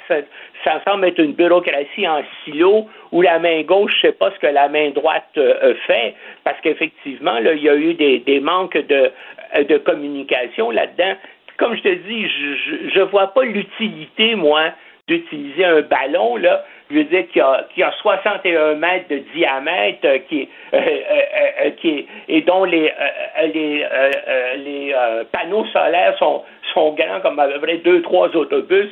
ça 0.64 0.82
semble 0.86 1.06
être 1.06 1.20
une 1.20 1.34
bureaucratie 1.34 2.08
en 2.08 2.22
silo 2.44 2.88
où 3.12 3.22
la 3.22 3.40
main 3.40 3.62
gauche 3.64 3.94
ne 4.04 4.10
sait 4.10 4.16
pas 4.16 4.32
ce 4.32 4.40
que 4.40 4.48
la 4.48 4.68
main 4.70 4.90
droite 4.90 5.30
euh, 5.38 5.74
fait, 5.88 6.16
parce 6.44 6.60
qu'effectivement, 6.62 7.38
il 7.38 7.62
y 7.62 7.70
a 7.70 7.76
eu 7.76 7.94
des, 7.94 8.40
manques 8.40 8.78
de, 8.78 9.12
euh, 9.56 9.64
de 9.64 9.78
communication 9.78 10.72
là-dedans. 10.72 11.16
Comme 11.58 11.76
je 11.76 11.82
te 11.82 11.94
dis, 12.08 12.28
je 12.94 13.00
ne 13.00 13.04
vois 13.06 13.28
pas 13.28 13.44
l'utilité, 13.44 14.36
moi, 14.36 14.72
d'utiliser 15.08 15.66
un 15.66 15.82
ballon, 15.82 16.38
là, 16.38 16.64
je 16.90 16.96
veux 16.96 17.04
dire, 17.04 17.28
qui 17.32 17.40
a, 17.40 17.68
qui 17.74 17.84
a 17.84 17.92
61 18.02 18.76
mètres 18.76 19.10
de 19.10 19.24
diamètre, 19.36 20.06
euh, 20.06 20.20
qui, 20.28 20.50
qui 21.82 22.08
et 22.28 22.42
dont 22.42 22.64
les, 22.64 22.92
les, 23.54 23.86
les 24.58 24.96
panneaux 25.32 25.66
solaires 25.68 26.18
sont, 26.18 26.44
sont 26.74 26.94
grands 26.94 27.22
comme 27.22 27.40
à 27.40 27.48
peu 27.48 27.60
près 27.60 27.78
deux, 27.78 28.02
trois 28.02 28.30
autobus 28.36 28.90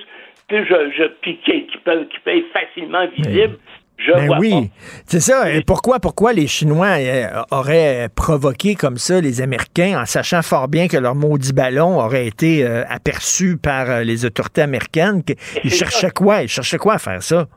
je, 0.49 0.91
je 0.97 1.07
piquais, 1.21 1.67
qui 1.71 1.77
peut, 1.79 2.07
qui 2.11 2.19
peut 2.23 2.37
être 2.37 2.51
facilement 2.53 3.05
visible. 3.07 3.57
Je 3.97 4.11
ben 4.11 4.37
oui, 4.39 4.69
c'est 5.07 5.19
ça. 5.19 5.51
Et 5.51 5.61
pourquoi, 5.63 5.99
pourquoi 5.99 6.31
les 6.31 6.45
Chinois 6.45 6.99
euh, 6.99 7.41
auraient 7.49 8.09
provoqué 8.15 8.75
comme 8.75 8.97
ça 8.97 9.19
les 9.19 9.41
Américains 9.41 9.99
en 9.99 10.05
sachant 10.05 10.43
fort 10.43 10.67
bien 10.67 10.87
que 10.87 10.97
leur 10.97 11.15
maudit 11.15 11.51
ballon 11.51 11.99
aurait 11.99 12.27
été 12.27 12.63
euh, 12.63 12.83
aperçu 12.87 13.57
par 13.57 13.89
euh, 13.89 14.03
les 14.03 14.23
autorités 14.23 14.61
américaines? 14.61 15.23
Ils 15.63 15.73
cherchaient 15.73 16.11
quoi? 16.11 16.43
Ils 16.43 16.47
cherchaient 16.47 16.77
quoi 16.77 16.93
à 16.93 16.99
faire 16.99 17.23
ça? 17.23 17.47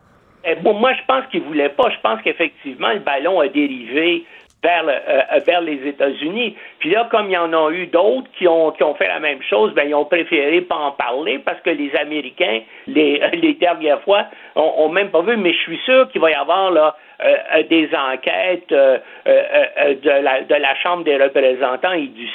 Eh, 0.45 0.55
bon, 0.57 0.75
moi, 0.75 0.93
je 0.95 1.05
pense 1.07 1.27
qu'ils 1.31 1.43
voulaient 1.43 1.71
pas. 1.71 1.91
Je 1.91 2.01
pense 2.03 2.21
qu'effectivement, 2.23 2.93
le 2.93 3.01
ballon 3.01 3.41
a 3.41 3.49
dérivé 3.49 4.25
vers, 4.62 4.85
euh, 4.87 5.39
vers 5.47 5.61
les 5.61 5.87
États-Unis. 5.87 6.57
Puis 6.79 6.91
là, 6.91 7.09
comme 7.11 7.27
il 7.27 7.33
y 7.33 7.39
en 7.39 7.53
a 7.53 7.71
eu 7.71 7.87
d'autres 7.87 8.31
qui 8.39 8.47
ont, 8.47 8.73
fait 8.95 9.09
la 9.09 9.21
même 9.21 9.43
chose, 9.43 9.73
ben, 9.75 9.89
ils 9.89 9.95
ont 9.95 10.05
préféré 10.05 10.61
pas 10.62 10.77
en 10.77 10.93
parler 10.93 11.39
parce 11.39 11.61
que 11.61 11.71
les 11.71 11.95
Américains, 11.97 12.61
les, 12.87 13.21
les 13.35 13.55
dernières 13.55 14.01
fois, 14.03 14.27
ont, 14.57 14.89
même 14.89 15.11
pas 15.11 15.23
vu. 15.23 15.37
Mais 15.37 15.53
je 15.53 15.59
suis 15.59 15.81
sûr 15.85 16.11
qu'il 16.11 16.21
va 16.21 16.31
y 16.31 16.35
avoir 16.35 16.71
là, 16.71 16.97
euh, 17.23 17.37
euh, 17.57 17.62
des 17.65 17.89
enquêtes 17.95 18.69
de, 18.71 20.11
la, 20.23 20.43
de 20.43 20.55
la 20.55 20.75
Chambre 20.77 21.05
des 21.05 21.17
représentants 21.17 21.93
et 21.93 22.07
du 22.07 22.29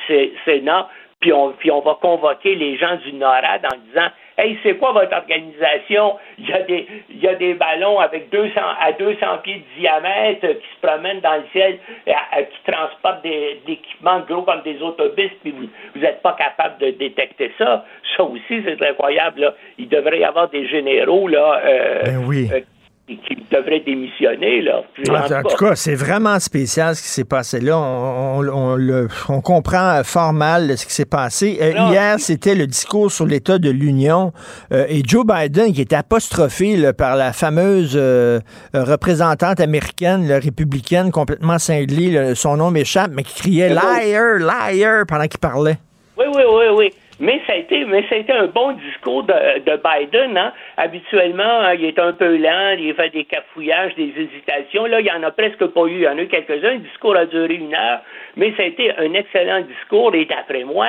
Sénat, 0.45 0.88
puis 1.19 1.34
on, 1.34 1.52
puis 1.53 1.72
on 1.72 1.82
va 1.82 1.98
convoquer 2.02 2.56
les 2.56 2.77
gens 2.77 2.98
du 2.98 3.14
NORAD 3.14 3.65
en 3.65 3.77
disant 3.88 4.10
Hey, 4.38 4.57
c'est 4.64 4.76
quoi 4.76 4.91
votre 4.91 5.16
organisation? 5.16 6.18
Il 6.38 6.49
y 6.49 6.53
a 6.53 6.62
des, 6.64 6.88
il 7.10 7.20
y 7.24 7.28
a 7.28 7.36
des 7.36 7.53
ballons 7.53 7.99
avec 7.99 8.30
200, 8.32 8.52
à 8.82 8.91
200 8.91 9.26
pieds 9.44 9.56
de 9.56 9.80
diamètre 9.80 10.48
qui 10.48 10.68
se 10.76 10.86
promènent 10.86 11.22
dans 11.22 11.36
le 11.36 11.44
ciel, 11.53 11.80
qui 12.06 12.72
transportent 12.72 13.24
des, 13.24 13.62
équipements 13.68 14.20
gros 14.28 14.41
comme 14.41 14.62
des 14.64 14.82
autobus, 14.82 15.32
puis 15.41 15.53
vous 15.53 16.02
n'êtes 16.02 16.22
pas 16.22 16.34
capable 16.34 16.78
de 16.80 16.91
détecter 16.91 17.53
ça. 17.57 17.86
Ça 18.16 18.24
aussi, 18.24 18.62
c'est 18.64 18.82
incroyable. 18.82 19.53
Il 19.78 19.88
devrait 19.88 20.20
y 20.20 20.24
avoir 20.24 20.49
des 20.49 20.68
généraux 20.68 21.28
là, 21.28 21.62
euh, 21.66 22.03
ben 22.03 22.26
oui. 22.26 22.49
Euh, 22.52 22.60
qui 23.07 23.38
devrait 23.52 23.82
démissionner. 23.82 24.61
Là. 24.61 24.82
en, 25.10 25.44
tout 25.44 25.57
cas, 25.57 25.76
c'est 25.76 25.94
vraiment 25.94 26.40
spécial 26.40 26.95
ce 26.95 27.03
qui 27.03 27.07
s'est 27.10 27.23
passé 27.23 27.60
là. 27.60 27.77
On, 27.77 29.41
comprend 29.41 30.02
fort 30.03 30.34
mal 30.34 30.76
ce 30.77 30.86
qui 30.86 30.94
s'est 30.94 31.06
passé. 31.06 31.57
Euh, 31.61 31.72
hier, 31.91 32.19
c'était 32.19 32.56
le 32.56 32.65
discours 32.65 33.11
sur 33.11 33.26
l'état 33.26 33.60
de 33.60 33.69
l'Union 33.69 34.32
euh, 34.72 34.86
et 34.90 35.03
Joe 35.06 35.26
Biden 35.26 35.72
qui 35.72 35.82
était 35.82 35.95
apostrophé 35.95 36.91
par 36.94 37.15
la 37.15 37.32
fameuse 37.32 37.94
euh, 37.95 38.40
représentante 38.73 39.60
américaine, 39.60 40.27
la 40.27 40.40
républicaine 40.40 41.11
complètement 41.11 41.60
cinglée, 41.60 42.34
son 42.34 42.57
nom 42.57 42.72
m'échappe, 42.72 43.11
mais 43.14 43.23
qui 43.23 43.36
criait 43.36 43.69
«liar, 43.73 44.40
liar» 44.40 45.06
pendant 45.07 45.27
qu'il 45.27 45.40
parlait. 45.40 45.77
Oui, 46.18 46.26
oui, 46.34 46.44
oui, 46.48 46.65
oui. 46.76 46.94
Mais 47.20 47.42
ça 47.48 47.54
a 47.54 47.56
été, 47.56 47.86
mais 47.86 48.04
ça 48.10 48.16
a 48.16 48.18
été 48.18 48.34
un 48.34 48.48
bon 48.48 48.74
discours 48.74 49.24
de, 49.24 49.60
de 49.60 49.82
Biden. 49.82 50.38
Hein. 50.38 50.54
Habituellement, 50.78 51.44
hein, 51.44 51.74
il 51.76 51.86
est 51.86 52.00
un 52.00 52.14
peu 52.14 52.36
lent, 52.36 52.76
il 52.78 52.94
fait 52.94 53.10
des 53.10 53.24
cafouillages, 53.24 53.96
des 53.96 54.14
hésitations. 54.18 54.86
Là, 54.86 55.00
il 55.00 55.06
n'y 55.06 55.12
en 55.12 55.24
a 55.24 55.32
presque 55.32 55.66
pas 55.66 55.86
eu. 55.86 55.96
Il 55.96 56.02
y 56.02 56.08
en 56.08 56.18
a 56.18 56.22
eu 56.22 56.28
quelques-uns. 56.28 56.74
Le 56.74 56.80
discours 56.80 57.16
a 57.16 57.26
duré 57.26 57.56
une 57.56 57.74
heure, 57.74 58.02
mais 58.36 58.54
ça 58.58 58.64
a 58.64 58.66
été 58.66 58.92
un 58.98 59.14
excellent 59.14 59.62
discours. 59.62 60.14
Et 60.14 60.26
d'après 60.26 60.66
moi, 60.66 60.88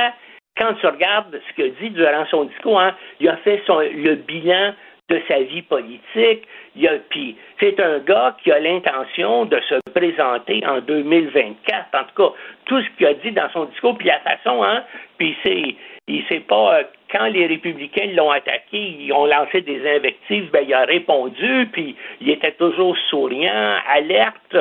quand 0.59 0.75
tu 0.81 0.87
regardes 0.87 1.41
ce 1.49 1.55
qu'il 1.55 1.65
a 1.65 1.69
dit 1.81 1.91
durant 1.91 2.27
son 2.27 2.45
discours, 2.45 2.81
hein, 2.81 2.95
il 3.21 3.29
a 3.29 3.37
fait 3.39 3.63
son, 3.67 3.79
le 3.79 4.15
bilan 4.17 4.73
de 5.09 5.21
sa 5.29 5.41
vie 5.41 5.63
politique. 5.63 6.43
Il 6.75 6.89
a, 6.89 6.95
puis 7.09 7.37
c'est 7.61 7.79
un 7.81 8.01
gars 8.01 8.37
qui 8.43 8.51
a 8.51 8.59
l'intention 8.59 9.45
de 9.45 9.61
se 9.69 9.77
présenter 9.95 10.67
en 10.67 10.81
2024. 10.81 11.87
En 11.95 12.05
tout 12.05 12.31
cas, 12.31 12.37
tout 12.65 12.83
ce 12.83 12.89
qu'il 12.97 13.07
a 13.07 13.15
dit 13.15 13.31
dans 13.31 13.49
son 13.51 13.67
discours, 13.67 13.97
puis 13.97 14.09
la 14.09 14.19
façon, 14.21 14.65
hein, 14.65 14.83
puis 15.19 15.37
c'est 15.43 15.77
il 16.09 16.25
sait 16.29 16.41
pas, 16.41 16.79
euh, 16.79 16.83
quand 17.11 17.27
les 17.27 17.47
républicains 17.47 18.13
l'ont 18.15 18.31
attaqué, 18.31 18.79
ils 19.01 19.13
ont 19.13 19.27
lancé 19.27 19.61
des 19.61 19.81
invectives, 19.89 20.51
ben, 20.53 20.65
il 20.67 20.75
a 20.75 20.85
répondu, 20.85 21.69
puis 21.73 21.97
il 22.21 22.31
était 22.31 22.53
toujours 22.53 22.97
souriant, 23.11 23.77
alerte, 23.89 24.57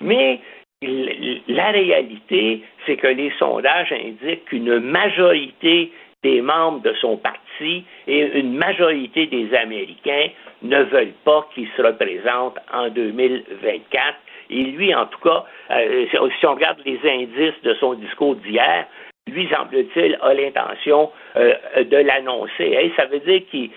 mais 0.00 0.40
la 0.80 1.70
réalité, 1.70 2.62
c'est 2.86 2.96
que 2.96 3.08
les 3.08 3.32
sondages 3.38 3.92
indiquent 3.92 4.44
qu'une 4.44 4.78
majorité 4.78 5.92
des 6.22 6.40
membres 6.40 6.82
de 6.82 6.94
son 7.00 7.16
parti 7.16 7.84
et 8.06 8.38
une 8.38 8.56
majorité 8.56 9.26
des 9.26 9.54
Américains 9.54 10.28
ne 10.62 10.82
veulent 10.84 11.14
pas 11.24 11.48
qu'il 11.54 11.68
se 11.76 11.82
représente 11.82 12.58
en 12.72 12.88
2024. 12.90 14.16
Et 14.50 14.62
lui, 14.64 14.94
en 14.94 15.06
tout 15.06 15.20
cas, 15.20 15.44
euh, 15.70 16.06
si 16.10 16.46
on 16.46 16.54
regarde 16.54 16.80
les 16.84 16.98
indices 17.04 17.60
de 17.62 17.74
son 17.74 17.94
discours 17.94 18.36
d'hier, 18.36 18.86
lui, 19.28 19.48
semble-t-il, 19.48 20.18
a 20.20 20.34
l'intention 20.34 21.10
euh, 21.36 21.54
de 21.76 21.96
l'annoncer. 21.96 22.92
Ça 22.96 23.06
veut 23.06 23.20
dire 23.20 23.42
qu'il 23.50 23.70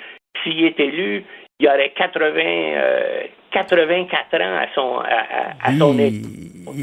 s'il 0.43 0.63
est 0.63 0.79
élu, 0.79 1.23
il 1.59 1.65
y 1.65 1.67
aurait 1.67 1.93
80, 1.95 3.29
84 3.51 4.41
ans 4.41 4.57
à 4.57 4.67
son, 4.73 4.99
à, 4.99 5.71
son 5.77 5.93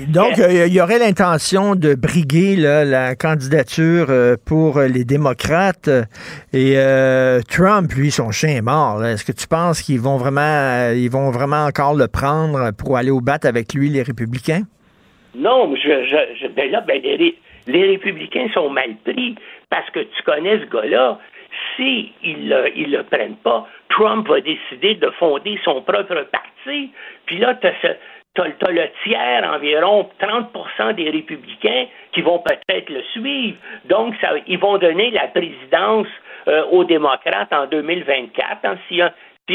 Donc, 0.09 0.39
euh, 0.39 0.67
il 0.67 0.73
y 0.73 0.81
aurait 0.81 0.99
l'intention 0.99 1.75
de 1.75 1.95
briguer 1.95 2.55
la 2.57 3.17
candidature 3.17 4.07
euh, 4.11 4.37
pour 4.47 4.81
les 4.81 5.05
démocrates. 5.05 5.89
Et 6.53 6.75
euh, 6.77 7.41
Trump, 7.49 7.91
lui, 7.93 8.11
son 8.11 8.31
chien 8.31 8.51
est 8.51 8.63
mort. 8.63 9.05
Est-ce 9.05 9.25
que 9.25 9.33
tu 9.33 9.49
penses 9.49 9.83
qu'ils 9.83 10.01
vont 10.01 10.17
vraiment 10.17 10.93
ils 10.95 11.11
vont 11.11 11.31
vraiment 11.31 11.65
encore 11.65 11.95
le 11.95 12.07
prendre 12.07 12.71
pour 12.73 12.97
aller 12.97 13.11
au 13.11 13.21
bat 13.21 13.39
avec 13.43 13.75
lui, 13.75 13.89
les 13.89 14.03
républicains? 14.03 14.63
Non, 15.35 15.75
je, 15.75 16.05
je, 16.41 16.47
ben 16.49 16.71
là, 16.71 16.83
ben 16.87 17.01
les, 17.03 17.35
les 17.69 17.87
républicains 17.87 18.49
sont 18.53 18.71
mal 18.71 18.97
pris 19.05 19.37
parce 19.71 19.89
que 19.91 20.01
tu 20.01 20.23
connais 20.25 20.59
ce 20.59 20.65
gars-là 20.65 21.19
s'ils 21.77 22.49
ne 22.49 22.97
le 22.97 23.03
prennent 23.05 23.37
pas, 23.37 23.67
Trump 23.89 24.29
va 24.29 24.41
décider 24.41 24.95
de 24.97 25.11
fonder 25.19 25.59
son 25.65 25.83
propre 25.83 26.27
parti. 26.31 26.91
Puis 27.27 27.39
là, 27.39 27.55
tu 27.55 27.67
as, 27.67 28.71
le 28.71 28.89
tiers, 29.03 29.51
environ 29.53 30.09
30% 30.21 30.95
des 30.95 31.11
républicains 31.11 31.87
qui 32.13 32.23
vont 32.23 32.41
peut-être 32.41 32.91
le 32.91 33.03
suivre. 33.13 33.57
Donc, 33.87 34.15
ça, 34.21 34.33
ils 34.47 34.59
vont 34.59 34.79
donner 34.79 35.11
la 35.11 35.29
présidence 35.29 36.07
euh, 36.49 36.65
aux 36.71 36.85
démocrates 36.85 37.53
en 37.53 37.67
2024. 37.67 38.65
Hein, 38.65 38.77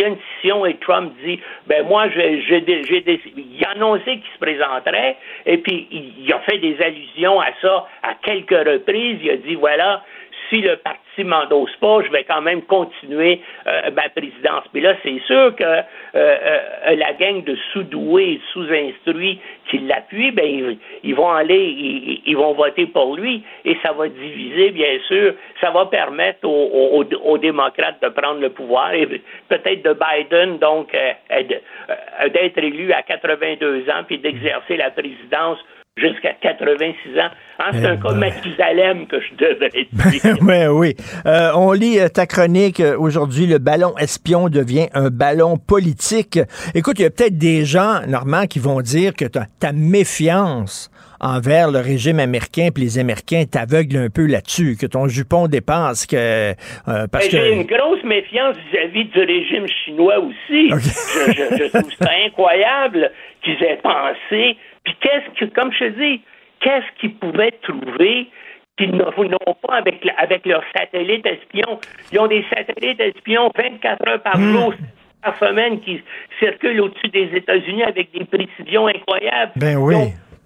une 0.02 0.18
scission 0.18 0.66
et 0.66 0.76
Trump 0.76 1.14
dit, 1.24 1.40
ben 1.68 1.86
moi, 1.88 2.10
j'ai, 2.10 2.44
il 2.48 3.66
a 3.66 3.70
annoncé 3.72 4.04
qu'il 4.04 4.34
se 4.34 4.40
présenterait, 4.40 5.18
et 5.46 5.58
puis 5.58 5.88
il, 5.92 6.32
a 6.34 6.40
fait 6.40 6.58
des 6.58 6.82
allusions 6.82 7.40
à 7.40 7.48
ça 7.62 7.88
à 8.04 8.14
quelques 8.24 8.52
reprises. 8.52 9.20
Il 9.22 9.30
a 9.32 9.38
dit, 9.38 9.56
voilà, 9.56 10.04
si 10.50 10.62
le 10.62 10.78
parti 10.78 11.24
m'endosse 11.24 11.76
pas, 11.80 12.02
je 12.04 12.12
vais 12.12 12.24
quand 12.24 12.42
même 12.42 12.62
continuer 12.64 13.42
euh, 13.68 13.92
ma 13.92 14.10
présidence. 14.10 14.64
Mais 14.74 14.82
là, 14.82 14.96
c'est 15.04 15.20
sûr 15.28 15.56
que 15.56 15.64
euh, 15.64 15.82
euh, 16.16 16.96
la 16.96 17.14
gang 17.14 17.44
de 17.44 17.56
sous-doués 17.72 18.40
sous-instruits 18.52 19.40
qui 19.70 19.80
l'appuient, 19.80 20.32
ben, 20.32 20.78
ils, 21.04 21.16
vont 21.16 21.32
aller, 21.32 22.22
ils, 22.26 22.36
vont 22.36 22.54
voter 22.54 22.88
pour 22.88 23.16
lui 23.16 23.44
et 23.66 23.78
ça 23.84 23.94
va 23.94 24.08
diviser, 24.08 24.72
bien 24.72 25.00
sûr. 25.08 25.34
Ça 25.62 25.72
va 25.72 25.86
permettre 25.86 26.48
aux, 26.48 27.04
aux 27.04 27.38
démocrates 27.38 28.02
de 28.02 28.10
prendre 28.10 28.40
le 28.40 28.50
pouvoir 28.50 28.94
et 28.94 29.06
peut-être 29.50 29.84
de 29.84 29.94
Biden, 29.94 30.58
donc, 30.58 30.92
d'être 30.92 32.58
élu 32.58 32.92
à 32.92 33.02
82 33.04 33.90
ans 33.90 34.04
puis 34.06 34.18
d'exercer 34.18 34.78
la 34.78 34.92
présidence 34.92 35.60
jusqu'à 35.98 36.34
86 36.42 37.20
ans. 37.20 37.30
Hein, 37.60 37.70
c'est 37.72 37.86
un 37.86 37.96
eh 37.96 38.02
cas 38.02 38.14
ben. 38.14 38.20
Mathusalem 38.20 39.08
que 39.08 39.18
je 39.20 39.36
devrais 39.36 39.70
dire. 39.92 40.38
oui, 40.42 40.66
oui. 40.68 40.96
Euh, 41.26 41.52
on 41.56 41.72
lit 41.72 42.00
euh, 42.00 42.08
ta 42.08 42.26
chronique 42.26 42.80
euh, 42.80 42.98
aujourd'hui, 42.98 43.46
le 43.46 43.60
ballon 43.60 43.96
espion 43.98 44.50
devient 44.50 44.88
un 44.94 45.10
ballon 45.10 45.58
politique. 45.58 46.40
Écoute, 46.74 46.98
il 46.98 47.04
y 47.04 47.06
a 47.06 47.12
peut-être 47.12 47.38
des 47.38 47.64
gens, 47.66 48.02
Normand, 48.08 48.48
qui 48.48 48.60
vont 48.60 48.82
dire 48.82 49.14
que 49.14 49.26
ta, 49.26 49.48
méfiance 49.74 50.90
envers 51.20 51.72
le 51.72 51.80
régime 51.80 52.20
américain 52.20 52.70
puis 52.74 52.84
les 52.84 53.00
Américains 53.00 53.46
t'aveuglent 53.50 53.98
un 53.98 54.10
peu 54.10 54.26
là-dessus, 54.26 54.76
que 54.80 54.86
ton 54.86 55.08
jupon 55.08 55.48
dépasse, 55.48 56.06
que 56.06 56.54
parce 56.86 57.08
ben, 57.08 57.20
que 57.20 57.30
j'ai 57.30 57.54
une 57.54 57.64
grosse 57.64 58.04
méfiance 58.04 58.58
vis-à-vis 58.72 59.06
du 59.06 59.20
régime 59.20 59.66
chinois 59.68 60.20
aussi. 60.20 60.70
Je, 60.70 61.32
je, 61.32 61.64
je 61.64 61.78
trouve 61.78 61.92
ça 62.02 62.10
incroyable 62.26 63.10
qu'ils 63.42 63.64
aient 63.64 63.80
pensé 63.82 64.58
puis 64.84 64.96
qu'est-ce 65.02 65.40
que, 65.40 65.46
comme 65.54 65.72
je 65.74 65.86
te 65.86 65.90
dis, 66.00 66.22
qu'est-ce 66.60 67.00
qu'ils 67.00 67.16
pouvaient 67.16 67.58
trouver 67.64 68.30
qu'ils 68.78 68.96
n'ont 68.96 69.56
pas 69.68 69.76
avec, 69.76 70.06
avec 70.18 70.46
leurs 70.46 70.64
satellites 70.76 71.26
espions? 71.26 71.80
Ils 72.12 72.20
ont 72.20 72.28
des 72.28 72.46
satellites 72.50 73.00
espions 73.00 73.52
24 73.56 74.08
heures 74.08 74.22
par 74.22 74.38
hmm. 74.38 74.52
jour, 74.52 74.74
par 75.22 75.38
semaine, 75.38 75.80
qui 75.82 76.02
circulent 76.40 76.82
au-dessus 76.82 77.10
des 77.10 77.30
États-Unis 77.36 77.84
avec 77.84 78.12
des 78.12 78.26
précisions 78.26 78.88
incroyables. 78.88 79.52
Ben 79.56 79.78
oui. 79.78 79.96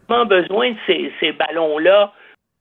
Ils 0.10 0.14
ont 0.14 0.26
besoin 0.26 0.72
de 0.72 0.78
ces, 0.86 1.12
ces 1.20 1.32
ballons-là 1.32 2.14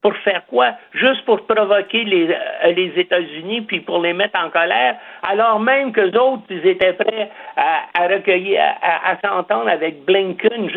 pour 0.06 0.16
faire 0.18 0.42
quoi? 0.46 0.70
Juste 0.94 1.24
pour 1.24 1.44
provoquer 1.46 2.04
les, 2.04 2.28
euh, 2.30 2.72
les 2.76 2.92
États-Unis 2.96 3.62
puis 3.62 3.80
pour 3.80 4.00
les 4.00 4.12
mettre 4.12 4.38
en 4.38 4.50
colère, 4.50 4.94
alors 5.28 5.58
même 5.58 5.90
que 5.90 6.16
autres, 6.16 6.44
ils 6.48 6.64
étaient 6.64 6.92
prêts 6.92 7.28
à, 7.56 8.06
recueillir, 8.06 8.62
à, 8.82 9.16
s'entendre 9.20 9.68
avec 9.68 10.04
Blinken. 10.04 10.70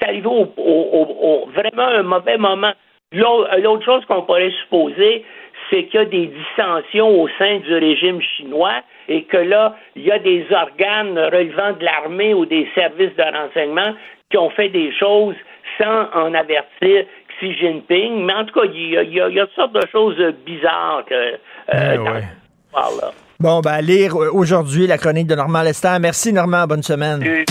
C'est 0.00 0.08
arrivé 0.08 0.26
au, 0.26 1.48
vraiment 1.54 1.86
un 1.86 2.02
mauvais 2.02 2.38
moment. 2.38 2.72
L'autre 3.12 3.84
chose 3.84 4.04
qu'on 4.06 4.22
pourrait 4.22 4.50
supposer, 4.62 5.24
c'est 5.70 5.84
qu'il 5.84 6.00
y 6.00 6.02
a 6.02 6.06
des 6.06 6.26
dissensions 6.26 7.22
au 7.22 7.28
sein 7.38 7.58
du 7.58 7.74
régime 7.74 8.20
chinois 8.20 8.80
et 9.08 9.22
que 9.22 9.36
là, 9.36 9.76
il 9.94 10.02
y 10.02 10.10
a 10.10 10.18
des 10.18 10.44
organes 10.50 11.16
relevant 11.16 11.74
de 11.78 11.84
l'armée 11.84 12.34
ou 12.34 12.46
des 12.46 12.68
services 12.74 13.14
de 13.14 13.22
renseignement 13.22 13.94
qui 14.28 14.38
ont 14.38 14.50
fait 14.50 14.70
des 14.70 14.92
choses 14.92 15.36
sans 15.80 16.08
en 16.14 16.34
avertir 16.34 17.04
Xi 17.42 17.54
Jinping. 17.58 18.24
Mais 18.24 18.34
en 18.34 18.44
tout 18.44 18.54
cas, 18.54 18.66
il 18.72 18.90
y 18.90 18.96
a, 18.96 19.02
il 19.02 19.14
y 19.14 19.20
a, 19.20 19.28
il 19.28 19.34
y 19.34 19.40
a 19.40 19.46
toutes 19.46 19.56
sortes 19.56 19.74
de 19.74 19.86
choses 19.90 20.16
bizarres 20.46 21.04
que, 21.08 21.14
euh, 21.14 21.36
eh 21.68 21.96
là. 21.96 23.10
Bon, 23.40 23.60
ben, 23.60 23.80
lire 23.80 24.14
euh, 24.16 24.30
aujourd'hui 24.32 24.86
la 24.86 24.98
chronique 24.98 25.26
de 25.26 25.34
Normand 25.34 25.62
Lester. 25.62 25.96
Merci, 26.00 26.32
Normand. 26.32 26.66
Bonne 26.66 26.82
semaine. 26.82 27.44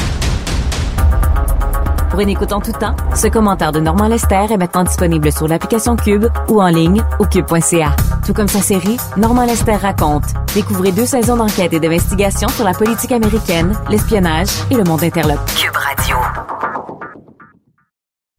Pour 2.10 2.20
une 2.20 2.30
écoute 2.30 2.52
en 2.52 2.60
tout 2.60 2.74
temps, 2.74 2.96
ce 3.16 3.28
commentaire 3.28 3.72
de 3.72 3.80
Normand 3.80 4.10
Lester 4.10 4.46
est 4.52 4.58
maintenant 4.58 4.84
disponible 4.84 5.32
sur 5.32 5.48
l'application 5.48 5.96
Cube 5.96 6.26
ou 6.50 6.62
en 6.62 6.68
ligne 6.68 7.02
au 7.20 7.26
cube.ca. 7.26 7.96
Tout 8.26 8.34
comme 8.34 8.50
sa 8.50 8.60
série 8.60 8.98
Normand 9.16 9.46
Lester 9.46 9.76
raconte. 9.76 10.26
Découvrez 10.54 10.92
deux 10.92 11.06
saisons 11.06 11.38
d'enquête 11.38 11.74
et 11.74 11.80
d'investigation 11.80 12.50
sur 12.50 12.66
la 12.66 12.74
politique 12.74 13.14
américaine, 13.14 13.74
l'espionnage 13.90 14.50
et 14.70 14.76
le 14.76 14.84
monde 14.84 15.04
interlope. 15.04 15.40
Cube 15.56 15.76
Radio. 15.76 16.18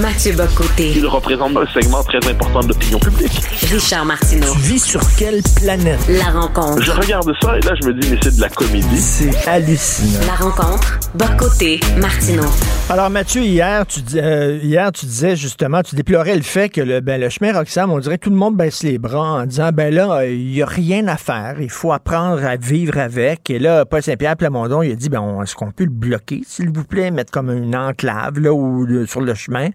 Mathieu 0.00 0.32
Bocoté. 0.32 0.92
Il 0.94 1.06
représente 1.06 1.56
un 1.56 1.66
segment 1.72 2.02
très 2.02 2.18
important 2.28 2.60
de 2.60 2.68
l'opinion 2.68 2.98
publique. 2.98 3.40
Richard 3.72 4.04
Martineau. 4.04 4.52
Tu 4.52 4.58
vis 4.58 4.78
sur 4.84 5.00
quelle 5.16 5.40
planète? 5.56 5.98
La 6.08 6.30
rencontre. 6.38 6.82
Je 6.82 6.90
regarde 6.90 7.32
ça 7.40 7.56
et 7.56 7.60
là, 7.62 7.72
je 7.80 7.86
me 7.88 7.94
dis, 7.94 8.08
mais 8.10 8.18
c'est 8.22 8.36
de 8.36 8.40
la 8.40 8.48
comédie. 8.50 8.98
C'est 9.00 9.48
hallucinant. 9.48 10.20
La 10.26 10.34
rencontre. 10.34 10.98
Bocoté. 11.14 11.80
Martineau. 11.98 12.44
Alors, 12.90 13.08
Mathieu, 13.10 13.42
hier 13.42 13.86
tu, 13.86 14.00
dis- 14.02 14.20
euh, 14.20 14.58
hier, 14.62 14.92
tu 14.92 15.06
disais 15.06 15.34
justement, 15.34 15.82
tu 15.82 15.94
déplorais 15.96 16.36
le 16.36 16.42
fait 16.42 16.68
que 16.68 16.80
le, 16.82 17.00
ben, 17.00 17.20
le 17.20 17.28
chemin 17.30 17.52
Roxham, 17.52 17.90
on 17.90 17.98
dirait 17.98 18.18
que 18.18 18.24
tout 18.24 18.30
le 18.30 18.36
monde 18.36 18.56
baisse 18.56 18.82
les 18.82 18.98
bras 18.98 19.40
en 19.40 19.46
disant, 19.46 19.70
ben 19.72 19.92
là, 19.94 20.26
il 20.26 20.46
n'y 20.46 20.62
a 20.62 20.66
rien 20.66 21.08
à 21.08 21.16
faire, 21.16 21.56
il 21.60 21.70
faut 21.70 21.92
apprendre 21.92 22.44
à 22.44 22.56
vivre 22.56 22.98
avec. 22.98 23.48
Et 23.50 23.58
là, 23.58 23.84
Paul 23.86 24.02
Saint-Pierre 24.02 24.36
Plamondon, 24.36 24.82
il 24.82 24.92
a 24.92 24.94
dit, 24.94 25.08
ben, 25.08 25.40
est-ce 25.42 25.54
qu'on 25.54 25.70
peut 25.70 25.84
le 25.84 25.90
bloquer, 25.90 26.42
s'il 26.46 26.70
vous 26.70 26.84
plaît, 26.84 27.10
mettre 27.10 27.32
comme 27.32 27.50
une 27.50 27.74
enclave, 27.74 28.38
là, 28.38 28.52
ou 28.52 28.84
le- 28.84 29.06
sur 29.06 29.20
le 29.20 29.34
chemin? 29.34 29.68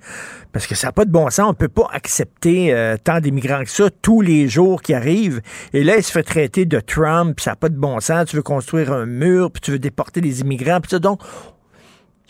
Parce 0.53 0.67
que 0.67 0.75
ça 0.75 0.87
n'a 0.87 0.91
pas 0.91 1.05
de 1.05 1.11
bon 1.11 1.29
sens. 1.29 1.49
On 1.49 1.53
peut 1.53 1.67
pas 1.69 1.87
accepter 1.91 2.73
euh, 2.73 2.97
tant 3.03 3.19
d'immigrants 3.19 3.63
que 3.63 3.69
ça 3.69 3.89
tous 4.01 4.21
les 4.21 4.47
jours 4.47 4.81
qui 4.81 4.93
arrivent. 4.93 5.41
Et 5.73 5.83
là, 5.83 5.97
il 5.97 6.03
se 6.03 6.11
fait 6.11 6.23
traiter 6.23 6.65
de 6.65 6.79
Trump, 6.79 7.35
puis 7.35 7.43
ça 7.43 7.51
n'a 7.51 7.55
pas 7.55 7.69
de 7.69 7.77
bon 7.77 7.99
sens. 7.99 8.29
Tu 8.29 8.35
veux 8.35 8.43
construire 8.43 8.91
un 8.91 9.05
mur, 9.05 9.51
puis 9.51 9.61
tu 9.61 9.71
veux 9.71 9.79
déporter 9.79 10.21
les 10.21 10.41
immigrants, 10.41 10.79
puis 10.81 10.89
ça. 10.89 10.99
Donc, 10.99 11.21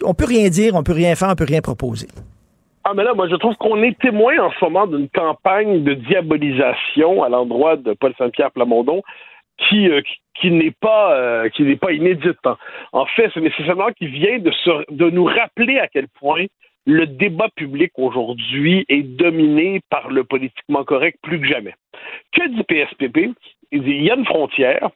on 0.03 0.13
peut 0.13 0.25
rien 0.25 0.49
dire, 0.49 0.75
on 0.75 0.83
peut 0.83 0.93
rien 0.93 1.15
faire, 1.15 1.29
on 1.29 1.35
peut 1.35 1.45
rien 1.47 1.61
proposer. 1.61 2.07
Ah, 2.83 2.93
mais 2.95 3.03
là, 3.03 3.13
moi, 3.13 3.27
je 3.29 3.35
trouve 3.35 3.55
qu'on 3.57 3.81
est 3.83 3.97
témoin 3.99 4.37
en 4.39 4.51
ce 4.51 4.65
moment 4.65 4.87
d'une 4.87 5.09
campagne 5.09 5.83
de 5.83 5.93
diabolisation 5.93 7.23
à 7.23 7.29
l'endroit 7.29 7.75
de 7.75 7.93
Paul 7.93 8.13
Saint-Pierre 8.17 8.51
Plamondon 8.51 9.03
qui, 9.69 9.87
euh, 9.87 10.01
euh, 10.43 11.49
n'est 11.59 11.75
pas 11.75 11.91
inédite. 11.91 12.39
hein. 12.45 12.57
En 12.91 13.05
fait, 13.05 13.29
c'est 13.33 13.41
nécessairement 13.41 13.91
qui 13.91 14.07
vient 14.07 14.39
de 14.39 15.09
nous 15.11 15.25
rappeler 15.25 15.77
à 15.77 15.87
quel 15.87 16.07
point 16.07 16.45
le 16.85 17.05
débat 17.05 17.49
public 17.55 17.91
aujourd'hui 17.97 18.85
est 18.89 19.03
dominé 19.03 19.81
par 19.89 20.09
le 20.09 20.23
politiquement 20.23 20.83
correct 20.83 21.17
plus 21.21 21.39
que 21.39 21.47
jamais. 21.47 21.73
Que 22.33 22.47
dit 22.47 22.63
PSPP? 22.63 23.35
Il 23.71 23.83
dit 23.83 23.91
il 23.91 24.03
y 24.03 24.11
a 24.11 24.15
une 24.15 24.25
frontière. 24.25 24.89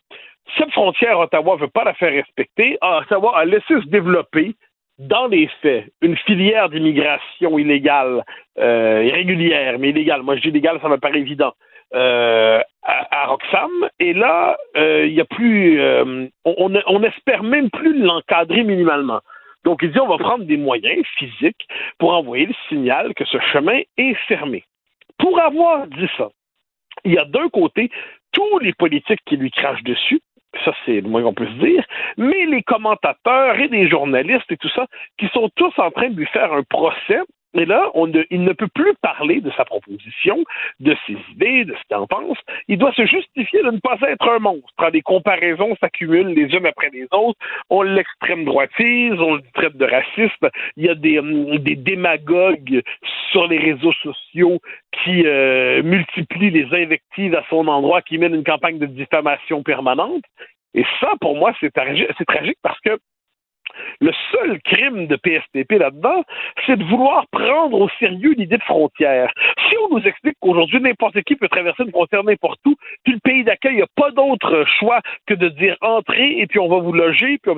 Cette 0.57 0.71
frontière, 0.71 1.19
Ottawa 1.19 1.55
ne 1.55 1.61
veut 1.61 1.67
pas 1.67 1.83
la 1.83 1.93
faire 1.93 2.11
respecter. 2.11 2.77
Ah, 2.81 2.99
Ottawa 3.01 3.37
a 3.37 3.45
laissé 3.45 3.81
se 3.81 3.87
développer 3.87 4.55
dans 4.97 5.27
les 5.27 5.47
faits, 5.61 5.91
une 6.01 6.15
filière 6.15 6.69
d'immigration 6.69 7.57
illégale, 7.59 8.23
euh, 8.59 9.03
irrégulière, 9.03 9.77
mais 9.77 9.89
illégale. 9.89 10.23
Moi, 10.23 10.37
je 10.37 10.41
dis 10.41 10.47
illégale, 10.49 10.79
ça 10.81 10.87
me 10.87 10.97
paraît 10.97 11.19
évident. 11.19 11.53
euh, 11.93 12.59
à, 12.83 13.25
Roxham. 13.27 13.71
Et 13.99 14.13
là, 14.13 14.57
euh, 14.77 15.05
il 15.07 15.13
y 15.13 15.21
a 15.21 15.25
plus, 15.25 15.79
euh, 15.79 16.27
on, 16.45 16.55
on, 16.57 16.81
on 16.87 17.03
espère 17.03 17.43
même 17.43 17.69
plus 17.69 17.97
l'encadrer 17.99 18.63
minimalement. 18.63 19.21
Donc, 19.65 19.79
il 19.81 19.91
dit 19.91 19.99
on 19.99 20.07
va 20.07 20.17
prendre 20.17 20.45
des 20.45 20.57
moyens 20.57 21.03
physiques 21.17 21.67
pour 21.97 22.13
envoyer 22.13 22.45
le 22.45 22.53
signal 22.69 23.13
que 23.15 23.25
ce 23.25 23.39
chemin 23.51 23.81
est 23.97 24.13
fermé. 24.27 24.63
Pour 25.17 25.39
avoir 25.41 25.87
dit 25.87 26.07
ça, 26.17 26.29
il 27.03 27.13
y 27.13 27.17
a 27.17 27.25
d'un 27.25 27.49
côté 27.49 27.89
tous 28.31 28.59
les 28.59 28.73
politiques 28.73 29.21
qui 29.25 29.37
lui 29.37 29.51
crachent 29.51 29.83
dessus, 29.83 30.21
ça 30.63 30.73
c'est 30.85 31.01
le 31.01 31.09
moins 31.09 31.23
qu'on 31.23 31.33
peut 31.33 31.47
se 31.47 31.65
dire, 31.65 31.83
mais 32.17 32.45
les 32.45 32.63
commentateurs 32.63 33.55
et 33.59 33.67
les 33.67 33.89
journalistes 33.89 34.51
et 34.51 34.57
tout 34.57 34.69
ça, 34.69 34.85
qui 35.17 35.27
sont 35.29 35.49
tous 35.55 35.73
en 35.77 35.91
train 35.91 36.09
de 36.09 36.17
lui 36.17 36.27
faire 36.27 36.53
un 36.53 36.63
procès. 36.63 37.19
Et 37.55 37.65
là, 37.65 37.89
il 38.29 38.43
ne 38.43 38.51
peut 38.51 38.67
plus 38.67 38.93
parler 39.01 39.39
de 39.39 39.49
sa 39.55 39.63
proposition, 39.63 40.43
de 40.81 40.95
ses 41.07 41.17
idées, 41.31 41.63
de 41.63 41.73
ce 41.73 41.81
qu'il 41.87 41.95
en 41.95 42.05
pense. 42.05 42.37
Il 42.67 42.77
doit 42.77 42.91
se 42.91 43.05
justifier 43.05 43.63
de 43.63 43.71
ne 43.71 43.79
pas 43.79 43.97
être 44.07 44.29
un 44.29 44.39
monstre. 44.39 44.67
Quand 44.77 44.89
les 44.89 45.01
comparaisons 45.01 45.75
s'accumulent 45.79 46.33
les 46.33 46.53
unes 46.53 46.65
après 46.65 46.89
les 46.91 47.07
autres, 47.11 47.39
on 47.69 47.81
l'extrême 47.81 48.43
droitise, 48.43 49.13
on 49.19 49.35
le 49.35 49.41
traite 49.53 49.77
de 49.77 49.85
raciste. 49.85 50.45
Il 50.75 50.85
y 50.85 50.89
a 50.89 50.95
des, 50.95 51.19
hum, 51.19 51.57
démagogues 51.57 52.83
sur 53.31 53.47
les 53.47 53.57
réseaux 53.57 53.93
sociaux 54.03 54.59
qui 55.03 55.25
euh, 55.25 55.81
multiplient 55.81 56.51
les 56.51 56.67
invectives 56.73 57.35
à 57.35 57.43
son 57.49 57.67
endroit, 57.67 58.01
qui 58.01 58.17
mènent 58.17 58.35
une 58.35 58.43
campagne 58.43 58.79
de 58.79 58.85
diffamation 58.85 59.63
permanente. 59.63 60.23
Et 60.73 60.83
ça, 60.99 61.13
pour 61.21 61.37
moi, 61.37 61.53
c'est 61.61 61.71
tragique 61.71 62.57
parce 62.61 62.79
que 62.81 62.97
le 63.99 64.11
seul 64.31 64.59
crime 64.61 65.07
de 65.07 65.15
PSTP 65.15 65.73
là-dedans, 65.73 66.23
c'est 66.65 66.77
de 66.77 66.83
vouloir 66.83 67.27
prendre 67.27 67.79
au 67.79 67.89
sérieux 67.99 68.33
l'idée 68.37 68.57
de 68.57 68.63
frontière. 68.63 69.31
Si 69.69 69.75
on 69.83 69.95
nous 69.95 70.03
explique 70.05 70.37
qu'aujourd'hui, 70.39 70.81
n'importe 70.81 71.21
qui 71.23 71.35
peut 71.35 71.47
traverser 71.47 71.83
une 71.83 71.91
frontière 71.91 72.23
n'importe 72.23 72.59
où, 72.65 72.75
puis 73.03 73.13
le 73.13 73.19
pays 73.19 73.43
d'accueil 73.43 73.77
n'a 73.77 73.87
pas 73.95 74.11
d'autre 74.11 74.65
choix 74.79 75.01
que 75.27 75.33
de 75.33 75.49
dire 75.49 75.75
entrez 75.81 76.39
et 76.39 76.47
puis 76.47 76.59
on 76.59 76.67
va 76.67 76.79
vous 76.79 76.93
loger, 76.93 77.37
puis 77.37 77.51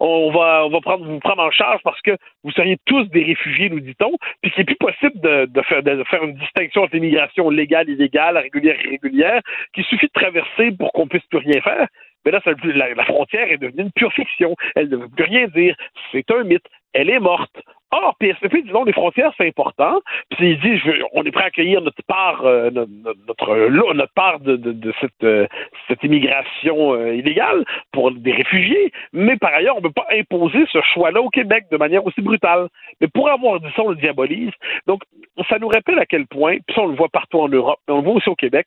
on 0.00 0.30
va, 0.30 0.80
prendre, 0.80 1.04
vous 1.04 1.20
prendre 1.20 1.42
en 1.42 1.50
charge 1.50 1.80
parce 1.82 2.00
que 2.02 2.16
vous 2.42 2.50
seriez 2.52 2.76
tous 2.86 3.04
des 3.10 3.24
réfugiés, 3.24 3.70
nous 3.70 3.80
dit-on, 3.80 4.12
puis 4.42 4.52
n'est 4.56 4.64
plus 4.64 4.76
possible 4.76 5.20
de, 5.20 5.46
de 5.46 5.62
faire, 5.62 5.82
de 5.82 6.04
faire 6.04 6.24
une 6.24 6.34
distinction 6.34 6.82
entre 6.82 6.94
l'immigration 6.94 7.50
légale, 7.50 7.88
illégale, 7.88 8.38
régulière, 8.38 8.76
irrégulière, 8.84 9.40
qu'il 9.74 9.84
suffit 9.84 10.06
de 10.06 10.12
traverser 10.12 10.72
pour 10.72 10.92
qu'on 10.92 11.06
puisse 11.06 11.24
plus 11.26 11.38
rien 11.38 11.60
faire. 11.60 11.88
Mais 12.24 12.30
là, 12.30 12.40
la, 12.64 12.94
la 12.94 13.04
frontière 13.04 13.50
est 13.50 13.58
devenue 13.58 13.82
une 13.82 13.92
pure 13.92 14.12
fiction. 14.12 14.54
Elle 14.74 14.88
ne 14.88 14.96
veut 14.96 15.08
plus 15.08 15.24
rien 15.24 15.48
dire. 15.48 15.76
C'est 16.12 16.30
un 16.30 16.44
mythe. 16.44 16.66
Elle 16.92 17.10
est 17.10 17.20
morte. 17.20 17.60
Or, 17.90 18.16
PSP 18.18 18.64
dit 18.64 18.72
non, 18.72 18.84
les 18.84 18.92
frontières, 18.92 19.32
c'est 19.36 19.46
important. 19.46 20.00
Puis 20.30 20.50
il 20.52 20.60
dit, 20.60 20.80
on 21.12 21.22
est 21.24 21.30
prêt 21.30 21.44
à 21.44 21.46
accueillir 21.46 21.80
notre 21.80 22.02
part, 22.06 22.44
euh, 22.44 22.70
notre, 22.70 22.90
notre, 23.28 24.12
part 24.14 24.40
de, 24.40 24.56
de- 24.56 24.92
cette, 25.00 25.22
euh, 25.22 25.46
cette 25.88 26.02
immigration 26.02 26.94
euh, 26.94 27.14
illégale 27.14 27.64
pour 27.92 28.10
des 28.10 28.32
réfugiés. 28.32 28.92
Mais 29.12 29.36
par 29.36 29.54
ailleurs, 29.54 29.76
on 29.76 29.80
ne 29.80 29.84
peut 29.88 29.92
pas 29.92 30.06
imposer 30.10 30.64
ce 30.72 30.80
choix-là 30.92 31.20
au 31.22 31.28
Québec 31.30 31.66
de 31.70 31.76
manière 31.76 32.04
aussi 32.04 32.20
brutale. 32.20 32.68
Mais 33.00 33.08
pour 33.08 33.28
avoir 33.30 33.60
dit 33.60 33.68
ça, 33.76 33.82
on 33.82 33.90
le 33.90 33.96
diabolise. 33.96 34.50
Donc, 34.86 35.02
ça 35.48 35.58
nous 35.58 35.68
rappelle 35.68 35.98
à 35.98 36.06
quel 36.06 36.26
point, 36.26 36.56
puis 36.66 36.74
ça, 36.74 36.82
on 36.82 36.88
le 36.88 36.96
voit 36.96 37.08
partout 37.08 37.40
en 37.40 37.48
Europe, 37.48 37.78
mais 37.86 37.94
on 37.94 37.98
le 37.98 38.04
voit 38.04 38.14
aussi 38.14 38.28
au 38.28 38.34
Québec, 38.36 38.66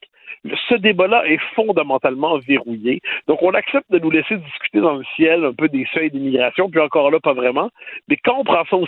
ce 0.69 0.75
débat-là 0.75 1.25
est 1.25 1.39
fondamentalement 1.55 2.37
verrouillé. 2.39 3.01
Donc, 3.27 3.41
on 3.41 3.51
accepte 3.51 3.89
de 3.91 3.99
nous 3.99 4.11
laisser 4.11 4.37
discuter 4.37 4.79
dans 4.79 4.95
le 4.95 5.03
ciel 5.15 5.43
un 5.45 5.53
peu 5.53 5.67
des 5.67 5.85
seuils 5.93 6.11
d'immigration, 6.11 6.69
puis 6.69 6.79
encore 6.79 7.11
là, 7.11 7.19
pas 7.19 7.33
vraiment. 7.33 7.69
Mais 8.07 8.17
quand 8.23 8.35
on 8.39 8.43
prend 8.43 8.63
ça 8.69 8.75
au 8.77 8.85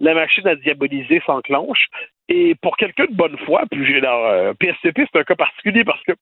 la 0.00 0.14
machine 0.14 0.46
à 0.46 0.54
diaboliser 0.54 1.22
s'enclenche. 1.26 1.86
Et 2.28 2.54
pour 2.60 2.76
quelqu'un 2.76 3.06
de 3.06 3.14
bonne 3.14 3.38
foi, 3.38 3.62
puis 3.70 3.86
j'ai 3.86 3.98
alors, 3.98 4.26
euh, 4.26 4.52
PSCP, 4.54 5.06
c'est 5.10 5.18
un 5.18 5.24
cas 5.24 5.34
particulier 5.34 5.84
parce 5.84 6.02
que 6.04 6.12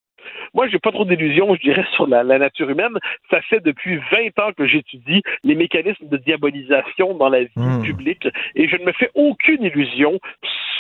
moi, 0.55 0.69
j'ai 0.69 0.79
pas 0.79 0.93
trop 0.93 1.05
d'illusions, 1.05 1.55
je 1.55 1.61
dirais, 1.61 1.85
sur 1.95 2.07
la, 2.07 2.23
la 2.23 2.39
nature 2.39 2.71
humaine. 2.71 2.97
Ça 3.31 3.41
fait 3.43 3.61
depuis 3.61 3.97
20 4.11 4.39
ans 4.45 4.53
que 4.57 4.67
j'étudie 4.67 5.23
les 5.45 5.55
mécanismes 5.55 6.09
de 6.09 6.17
diabolisation 6.17 7.15
dans 7.15 7.29
la 7.29 7.45
vie 7.45 7.83
publique 7.83 8.29
et 8.55 8.69
je 8.69 8.77
ne 8.77 8.85
me 8.85 8.93
fais 8.93 9.11
aucune 9.15 9.63
illusion 9.63 10.19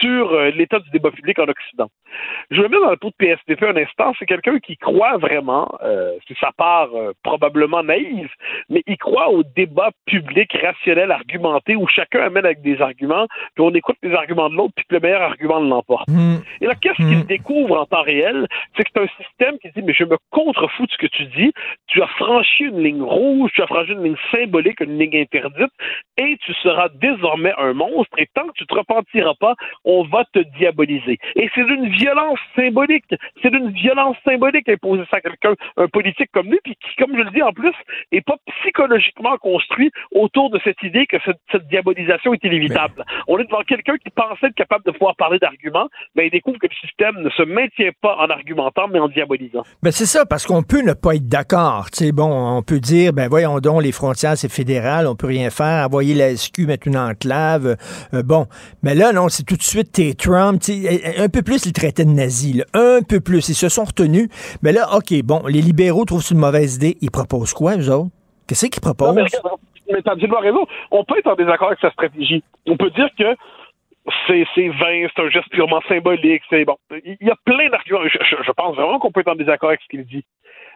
sur 0.00 0.32
euh, 0.32 0.50
l'état 0.50 0.78
du 0.78 0.90
débat 0.90 1.10
public 1.10 1.38
en 1.38 1.44
Occident. 1.44 1.88
Je 2.50 2.60
me 2.60 2.68
mets 2.68 2.80
dans 2.80 2.90
le 2.90 2.96
pot 2.96 3.10
de 3.10 3.14
PSDP 3.16 3.62
un 3.64 3.76
instant. 3.76 4.12
C'est 4.18 4.26
quelqu'un 4.26 4.58
qui 4.58 4.76
croit 4.76 5.16
vraiment, 5.16 5.68
euh, 5.82 6.12
c'est 6.28 6.36
sa 6.38 6.52
part 6.52 6.88
euh, 6.94 7.12
probablement 7.22 7.82
naïve, 7.82 8.30
mais 8.68 8.82
il 8.86 8.96
croit 8.98 9.30
au 9.30 9.42
débat 9.42 9.90
public 10.06 10.56
rationnel, 10.62 11.10
argumenté, 11.10 11.76
où 11.76 11.86
chacun 11.88 12.20
amène 12.20 12.44
avec 12.44 12.62
des 12.62 12.80
arguments, 12.80 13.26
puis 13.54 13.64
on 13.64 13.70
écoute 13.70 13.96
les 14.02 14.12
arguments 14.14 14.50
de 14.50 14.54
l'autre, 14.54 14.74
puis 14.76 14.84
que 14.88 14.94
le 14.94 15.00
meilleur 15.00 15.22
argument 15.22 15.60
l'emporte. 15.60 16.08
Et 16.60 16.66
là, 16.66 16.74
qu'est-ce 16.74 16.96
qu'il 16.96 17.26
découvre 17.26 17.78
en 17.78 17.86
temps 17.86 18.02
réel? 18.02 18.46
C'est 18.76 18.84
que 18.84 18.90
c'est 18.94 19.02
un 19.02 19.24
système 19.24 19.35
qui 19.60 19.70
dit, 19.74 19.82
mais 19.82 19.92
je 19.92 20.04
me 20.04 20.16
contrefous 20.30 20.86
de 20.86 20.92
ce 20.92 20.96
que 20.98 21.06
tu 21.06 21.24
dis, 21.26 21.52
tu 21.86 22.02
as 22.02 22.06
franchi 22.06 22.64
une 22.64 22.82
ligne 22.82 23.02
rouge, 23.02 23.50
tu 23.54 23.62
as 23.62 23.66
franchi 23.66 23.92
une 23.92 24.02
ligne 24.02 24.16
symbolique, 24.30 24.80
une 24.80 24.98
ligne 24.98 25.16
interdite, 25.16 25.72
et 26.16 26.36
tu 26.44 26.54
seras 26.54 26.88
désormais 26.94 27.52
un 27.58 27.74
monstre, 27.74 28.16
et 28.18 28.26
tant 28.34 28.46
que 28.48 28.52
tu 28.54 28.66
te 28.66 28.74
repentiras 28.74 29.34
pas, 29.38 29.54
on 29.84 30.04
va 30.04 30.24
te 30.32 30.38
diaboliser. 30.58 31.18
Et 31.34 31.50
c'est 31.54 31.64
d'une 31.64 31.88
violence 31.88 32.38
symbolique, 32.54 33.04
c'est 33.42 33.50
d'une 33.50 33.70
violence 33.70 34.16
symbolique 34.24 34.68
imposer 34.68 35.04
ça 35.10 35.18
à 35.18 35.20
quelqu'un, 35.20 35.54
un 35.76 35.88
politique 35.88 36.30
comme 36.32 36.50
lui, 36.50 36.58
puis 36.64 36.74
qui, 36.76 36.96
comme 36.96 37.16
je 37.16 37.22
le 37.22 37.30
dis 37.30 37.42
en 37.42 37.52
plus, 37.52 37.74
est 38.12 38.22
pas 38.22 38.36
psychologiquement 38.60 39.36
construit 39.38 39.90
autour 40.12 40.50
de 40.50 40.60
cette 40.64 40.82
idée 40.82 41.06
que 41.06 41.18
cette, 41.24 41.40
cette 41.52 41.66
diabolisation 41.68 42.32
est 42.32 42.44
inévitable. 42.44 43.04
On 43.28 43.38
est 43.38 43.44
devant 43.44 43.62
quelqu'un 43.62 43.96
qui 43.98 44.10
pensait 44.10 44.46
être 44.46 44.54
capable 44.54 44.84
de 44.84 44.90
pouvoir 44.92 45.16
parler 45.16 45.38
d'arguments, 45.38 45.88
mais 46.14 46.26
il 46.26 46.30
découvre 46.30 46.58
que 46.58 46.66
le 46.66 46.74
système 46.86 47.20
ne 47.22 47.30
se 47.30 47.42
maintient 47.42 47.92
pas 48.00 48.16
en 48.16 48.30
argumentant, 48.30 48.88
mais 48.88 48.98
en 48.98 49.08
diabolisant. 49.08 49.25
Ben 49.82 49.92
c'est 49.92 50.06
ça, 50.06 50.26
parce 50.26 50.46
qu'on 50.46 50.62
peut 50.62 50.82
ne 50.82 50.92
pas 50.92 51.14
être 51.14 51.28
d'accord. 51.28 51.90
Tu 51.90 52.04
sais, 52.04 52.12
bon, 52.12 52.56
on 52.58 52.62
peut 52.62 52.80
dire, 52.80 53.12
ben 53.12 53.28
voyons 53.28 53.58
donc, 53.60 53.82
les 53.82 53.92
frontières, 53.92 54.36
c'est 54.36 54.50
fédéral, 54.50 55.06
on 55.06 55.14
peut 55.14 55.26
rien 55.26 55.50
faire, 55.50 55.86
envoyer 55.86 56.14
la 56.14 56.36
SQ, 56.36 56.66
mettre 56.66 56.86
une 56.86 56.96
enclave. 56.96 57.76
euh, 58.14 58.22
bon, 58.22 58.46
mais 58.82 58.94
là, 58.94 59.12
non, 59.12 59.28
c'est 59.28 59.44
tout 59.44 59.56
de 59.56 59.62
suite 59.62 59.92
t'es 59.92 60.14
Trump. 60.14 60.62
Un 61.18 61.28
peu 61.28 61.42
plus, 61.42 61.66
ils 61.66 61.72
traitaient 61.72 62.04
de 62.04 62.10
nazis, 62.10 62.56
là, 62.56 62.64
un 62.74 63.02
peu 63.02 63.20
plus. 63.20 63.48
Ils 63.48 63.54
se 63.54 63.68
sont 63.68 63.84
retenus. 63.84 64.28
Mais 64.62 64.72
là, 64.72 64.94
OK, 64.96 65.14
bon, 65.22 65.42
les 65.46 65.62
libéraux 65.62 66.04
trouvent 66.04 66.22
c'est 66.22 66.34
une 66.34 66.40
mauvaise 66.40 66.76
idée. 66.76 66.96
Ils 67.00 67.10
proposent 67.10 67.54
quoi, 67.54 67.76
eux 67.76 67.90
autres? 67.90 68.10
Qu'est-ce 68.46 68.66
qu'ils 68.66 68.80
proposent? 68.80 69.14
Non, 69.14 69.22
mais 69.22 69.24
mais 69.92 70.02
t'as 70.02 70.12
absolument 70.12 70.40
raison. 70.40 70.66
On 70.90 71.04
peut 71.04 71.18
être 71.18 71.28
en 71.28 71.36
désaccord 71.36 71.68
avec 71.68 71.80
sa 71.80 71.90
stratégie. 71.90 72.42
On 72.66 72.76
peut 72.76 72.90
dire 72.90 73.08
que 73.18 73.24
c'est 74.26 74.46
c'est 74.54 74.68
vain, 74.68 75.06
c'est 75.14 75.22
un 75.22 75.30
geste 75.30 75.48
purement 75.50 75.80
symbolique, 75.88 76.42
c'est 76.48 76.64
bon. 76.64 76.76
Il 77.04 77.16
y 77.20 77.30
a 77.30 77.36
plein 77.44 77.68
d'arguments. 77.68 78.06
Je, 78.06 78.52
pense 78.52 78.76
vraiment 78.76 78.98
qu'on 78.98 79.10
peut 79.10 79.20
être 79.20 79.32
en 79.32 79.34
désaccord 79.34 79.70
avec 79.70 79.80
ce 79.82 79.88
qu'il 79.88 80.04
dit. 80.04 80.24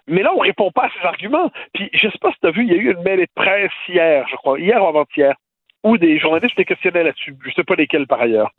Mais 0.06 0.22
là, 0.22 0.32
on 0.34 0.38
répond 0.38 0.70
pas 0.70 0.86
à 0.86 0.90
ces 0.90 1.06
arguments. 1.06 1.50
Puis, 1.74 1.90
je 1.92 2.08
sais 2.08 2.18
pas 2.20 2.32
si 2.32 2.40
tu 2.40 2.46
as 2.46 2.50
vu, 2.50 2.64
il 2.64 2.72
y 2.72 2.74
a 2.74 2.78
eu 2.78 2.92
une 2.92 3.02
mêlée 3.02 3.26
de 3.26 3.32
presse 3.34 3.70
hier, 3.88 4.26
je 4.28 4.36
crois, 4.36 4.58
hier 4.58 4.82
ou 4.82 4.88
avant-hier, 4.88 5.34
où 5.84 5.98
des 5.98 6.18
journalistes 6.18 6.58
étaient 6.58 6.74
questionnés 6.74 7.04
là-dessus. 7.04 7.36
Je 7.44 7.52
sais 7.52 7.64
pas 7.64 7.74
lesquels 7.74 8.06
par 8.06 8.20
ailleurs. 8.20 8.50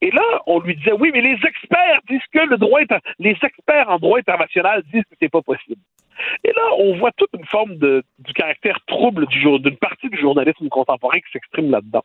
Et 0.00 0.10
là, 0.10 0.22
on 0.46 0.60
lui 0.60 0.76
disait, 0.76 0.92
oui, 0.92 1.10
mais 1.12 1.20
les 1.20 1.38
experts 1.46 2.00
disent 2.08 2.26
que 2.32 2.40
le 2.40 2.58
droit, 2.58 2.80
les 3.18 3.36
experts 3.42 3.88
en 3.88 3.98
droit 3.98 4.18
international 4.18 4.82
disent 4.92 5.04
que 5.04 5.16
c'est 5.20 5.30
pas 5.30 5.42
possible. 5.42 5.80
Et 6.44 6.48
là, 6.48 6.62
on 6.78 6.96
voit 6.96 7.12
toute 7.16 7.30
une 7.34 7.46
forme 7.46 7.76
de, 7.76 8.02
du 8.18 8.32
caractère 8.32 8.78
trouble 8.86 9.26
d'une 9.26 9.76
partie 9.76 10.08
du 10.08 10.18
journalisme 10.18 10.68
contemporain 10.68 11.18
qui 11.18 11.30
s'exprime 11.32 11.70
là-dedans. 11.70 12.02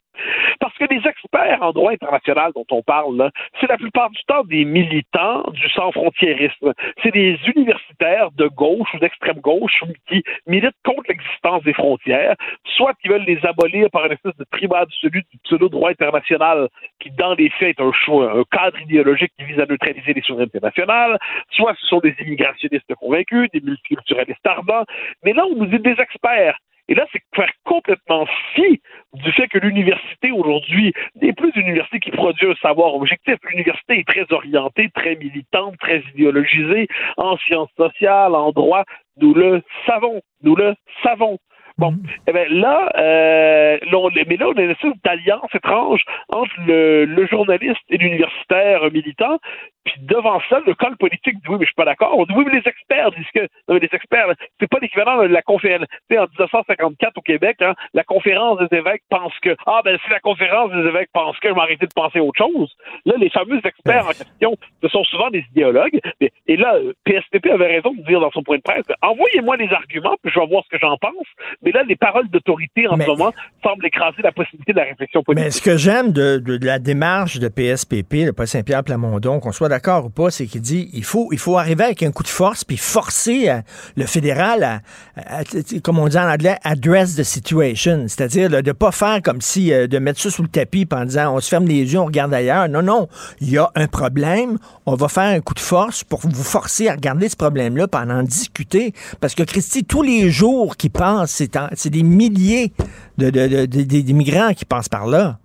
Parce 0.60 0.77
que 0.77 0.85
les 0.85 1.02
experts 1.07 1.60
en 1.61 1.72
droit 1.72 1.91
international 1.91 2.52
dont 2.56 2.65
on 2.72 2.81
parle, 2.81 3.31
c'est 3.60 3.69
la 3.69 3.77
plupart 3.77 4.10
du 4.10 4.19
temps 4.27 4.44
des 4.44 4.65
militants 4.65 5.44
du 5.52 5.69
sans-frontiérisme. 5.69 6.73
C'est 7.02 7.11
des 7.11 7.38
universitaires 7.56 8.31
de 8.31 8.48
gauche 8.48 8.94
ou 8.94 8.99
d'extrême 8.99 9.40
gauche 9.40 9.84
qui 10.07 10.23
militent 10.48 10.76
contre 10.84 11.03
l'existence 11.10 11.64
des 11.64 11.73
frontières, 11.73 12.35
soit 12.76 12.94
qui 13.02 13.07
veulent 13.07 13.26
les 13.26 13.44
abolir 13.45 13.90
par 13.91 14.06
une 14.06 14.14
espèce 14.14 14.35
de 14.38 14.45
primat 14.52 14.80
absolu 14.80 15.23
du 15.31 15.38
pseudo-droit 15.44 15.90
international 15.91 16.69
qui, 17.03 17.11
dans 17.11 17.35
les 17.35 17.49
faits, 17.49 17.77
est 17.77 17.84
un, 17.84 17.91
choix, 17.91 18.31
un 18.31 18.43
cadre 18.49 18.80
idéologique 18.81 19.34
qui 19.38 19.45
vise 19.45 19.59
à 19.59 19.65
neutraliser 19.65 20.13
les 20.13 20.21
souverainetés 20.21 20.59
nationales, 20.61 21.19
soit 21.51 21.75
ce 21.80 21.88
sont 21.88 21.99
des 21.99 22.15
immigrationnistes 22.21 22.95
convaincus, 22.95 23.49
des 23.53 23.61
multiculturalistes 23.61 24.45
ardents, 24.45 24.85
mais 25.23 25.34
là, 25.34 25.45
on 25.45 25.55
nous 25.55 25.65
dit 25.65 25.80
des 25.80 25.99
experts. 25.99 26.57
Et 26.89 26.95
là, 26.95 27.05
c'est 27.13 27.21
faire 27.34 27.51
complètement 27.63 28.25
fi 28.53 28.81
du 29.13 29.31
fait 29.31 29.47
que 29.47 29.57
l'université 29.57 30.31
aujourd'hui 30.31 30.93
n'est 31.21 31.31
plus 31.31 31.51
une 31.55 31.67
université 31.67 31.99
qui 31.99 32.11
produit 32.11 32.51
un 32.51 32.55
savoir 32.55 32.93
objectif. 32.95 33.35
L'université 33.49 33.99
est 33.99 34.07
très 34.07 34.25
orientée, 34.31 34.89
très 34.93 35.15
militante, 35.15 35.77
très 35.80 36.03
idéologisée 36.13 36.88
en 37.15 37.38
sciences 37.38 37.71
sociales, 37.77 38.35
en 38.35 38.51
droit. 38.51 38.84
Nous 39.17 39.34
le 39.34 39.61
savons. 39.85 40.21
Nous 40.41 40.55
le 40.57 40.75
savons. 41.03 41.38
Bon, 41.79 41.95
eh 42.27 42.31
ben 42.31 42.47
là, 42.53 42.89
euh, 42.97 43.77
là, 43.81 43.97
on- 43.97 44.09
mais 44.11 44.37
là, 44.37 44.47
on 44.47 44.53
a 44.57 44.61
une 44.61 44.69
espèce 44.71 44.93
d'alliance 45.03 45.49
étrange 45.55 46.03
entre 46.29 46.53
le, 46.67 47.05
le 47.05 47.25
journaliste 47.27 47.81
et 47.89 47.97
l'universitaire 47.97 48.91
militant. 48.91 49.39
Puis 49.85 49.95
devant 50.01 50.39
ça, 50.49 50.60
le 50.65 50.73
camp 50.76 50.95
politique 50.97 51.35
dit 51.35 51.47
oui, 51.49 51.55
mais 51.60 51.65
je 51.65 51.69
suis 51.69 51.76
pas 51.76 51.85
d'accord. 51.85 52.14
On 52.18 52.26
dit 52.26 52.34
oui, 52.35 52.45
mais 52.47 52.60
les 52.60 52.68
experts 52.68 53.11
disent 53.11 53.31
que 53.34 53.41
non, 53.68 53.76
mais 53.76 53.80
les 53.80 53.89
experts, 53.91 54.27
c'est 54.60 54.68
pas 54.69 54.77
l'équivalent 54.81 55.18
de 55.22 55.27
la 55.27 55.41
conférence. 55.41 55.85
Tu 56.10 56.15
sais, 56.15 56.19
en 56.19 56.23
1954 56.23 57.18
au 57.18 57.22
Québec, 57.22 57.57
hein, 57.61 57.73
la 57.93 58.03
conférence 58.03 58.60
des 58.60 58.77
évêques 58.77 59.03
pense 59.10 59.34
que 59.41 59.55
ah 59.65 59.81
ben 59.84 59.97
si 60.03 60.10
la 60.11 60.19
conférence 60.19 60.72
des 60.72 60.88
évêques 60.88 61.10
pense 61.14 61.38
que, 61.39 61.49
je 61.49 61.53
vais 61.53 61.60
arrêter 61.61 61.85
de 61.88 61.93
penser 61.93 62.19
autre 62.19 62.38
chose. 62.38 62.72
Là, 63.05 63.15
les 63.18 63.30
fameux 63.30 63.60
experts 63.64 64.05
en 64.05 64.10
question, 64.11 64.55
ce 64.81 64.88
sont 64.89 65.03
souvent 65.05 65.30
des 65.30 65.43
idéologues. 65.51 65.99
Et, 66.22 66.31
et 66.47 66.57
là, 66.57 66.76
PSPP 67.03 67.47
avait 67.51 67.68
raison 67.68 67.93
de 67.93 68.03
dire 68.03 68.19
dans 68.19 68.31
son 68.31 68.43
point 68.43 68.57
de 68.57 68.61
presse, 68.61 68.85
envoyez-moi 69.01 69.57
les 69.57 69.69
arguments, 69.72 70.15
puis 70.23 70.31
je 70.34 70.39
vais 70.39 70.47
voir 70.47 70.64
ce 70.65 70.69
que 70.69 70.80
j'en 70.80 70.97
pense. 70.97 71.27
Mais 71.61 71.72
là, 71.72 71.84
les 71.84 71.95
paroles 71.95 72.30
d'autorité 72.30 72.88
en 72.88 72.97
ce 72.97 73.05
moment 73.07 73.31
semblent 73.64 73.85
écraser 73.85 74.22
la 74.22 74.31
possibilité 74.31 74.72
de 74.73 74.77
la 74.77 74.85
réflexion 74.85 75.23
politique. 75.23 75.45
Mais 75.45 75.51
ce 75.51 75.61
que 75.61 75.77
j'aime 75.77 76.11
de, 76.11 76.38
de- 76.38 76.57
de 76.57 76.65
la 76.65 76.80
démarche 76.80 77.39
de 77.39 77.47
PSPP, 77.47 78.26
le 78.27 78.34
Paul 78.34 78.47
Saint-Pierre 78.47 78.84
Plamondon, 78.84 79.39
qu'on 79.39 79.51
soit 79.51 79.69
d'accord 79.73 80.05
ou 80.05 80.09
pas, 80.09 80.29
c'est 80.29 80.45
qu'il 80.45 80.61
dit 80.61 80.89
il 80.93 81.03
faut, 81.03 81.29
il 81.31 81.39
faut 81.39 81.57
arriver 81.57 81.83
avec 81.83 82.03
un 82.03 82.11
coup 82.11 82.23
de 82.23 82.27
force 82.27 82.63
puis 82.63 82.77
forcer 82.77 83.49
euh, 83.49 83.61
le 83.95 84.05
fédéral 84.05 84.81
à, 85.17 85.43
comme 85.83 85.97
on 85.99 86.07
dit 86.07 86.17
en 86.17 86.29
anglais, 86.29 86.57
address 86.63 87.15
the 87.15 87.23
situation. 87.23 88.05
C'est-à-dire 88.07 88.49
de 88.61 88.71
pas 88.71 88.91
faire 88.91 89.21
comme 89.23 89.41
si 89.41 89.73
euh, 89.73 89.87
de 89.87 89.97
mettre 89.99 90.19
ça 90.19 90.29
sous 90.29 90.43
le 90.43 90.47
tapis 90.47 90.87
en 90.91 91.05
disant 91.05 91.35
on 91.35 91.39
se 91.39 91.49
ferme 91.49 91.65
les 91.65 91.91
yeux, 91.91 91.99
on 91.99 92.05
regarde 92.05 92.33
ailleurs. 92.33 92.69
Non, 92.69 92.83
non. 92.83 93.07
Il 93.41 93.49
y 93.49 93.57
a 93.57 93.69
un 93.75 93.87
problème. 93.87 94.57
On 94.85 94.95
va 94.95 95.07
faire 95.07 95.35
un 95.35 95.39
coup 95.39 95.53
de 95.55 95.59
force 95.59 96.03
pour 96.03 96.19
vous 96.21 96.43
forcer 96.43 96.87
à 96.87 96.93
regarder 96.93 97.29
ce 97.29 97.35
problème-là 97.35 97.87
à 97.91 98.03
en 98.05 98.23
discuter. 98.23 98.93
Parce 99.19 99.33
que 99.35 99.43
Christy, 99.43 99.83
tous 99.85 100.01
les 100.03 100.29
jours 100.29 100.77
qui 100.77 100.89
passent, 100.89 101.41
c'est 101.75 101.89
des 101.89 102.03
milliers 102.03 102.73
de, 103.17 103.29
de- 103.29 104.53
qui 104.53 104.65
passent 104.65 104.89
par 104.89 105.07
là. 105.07 105.39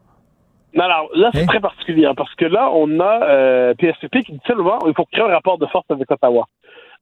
Alors 0.76 1.08
là, 1.14 1.30
c'est 1.32 1.46
très 1.46 1.60
particulier 1.60 2.06
hein, 2.06 2.14
parce 2.14 2.34
que 2.34 2.44
là, 2.44 2.70
on 2.72 3.00
a 3.00 3.22
euh, 3.22 3.74
PSPP 3.74 4.24
qui 4.24 4.32
dit 4.32 4.40
seulement 4.46 4.78
il 4.86 4.94
faut 4.94 5.06
créer 5.06 5.24
un 5.24 5.28
rapport 5.28 5.58
de 5.58 5.66
force 5.66 5.86
avec 5.90 6.10
Ottawa. 6.10 6.46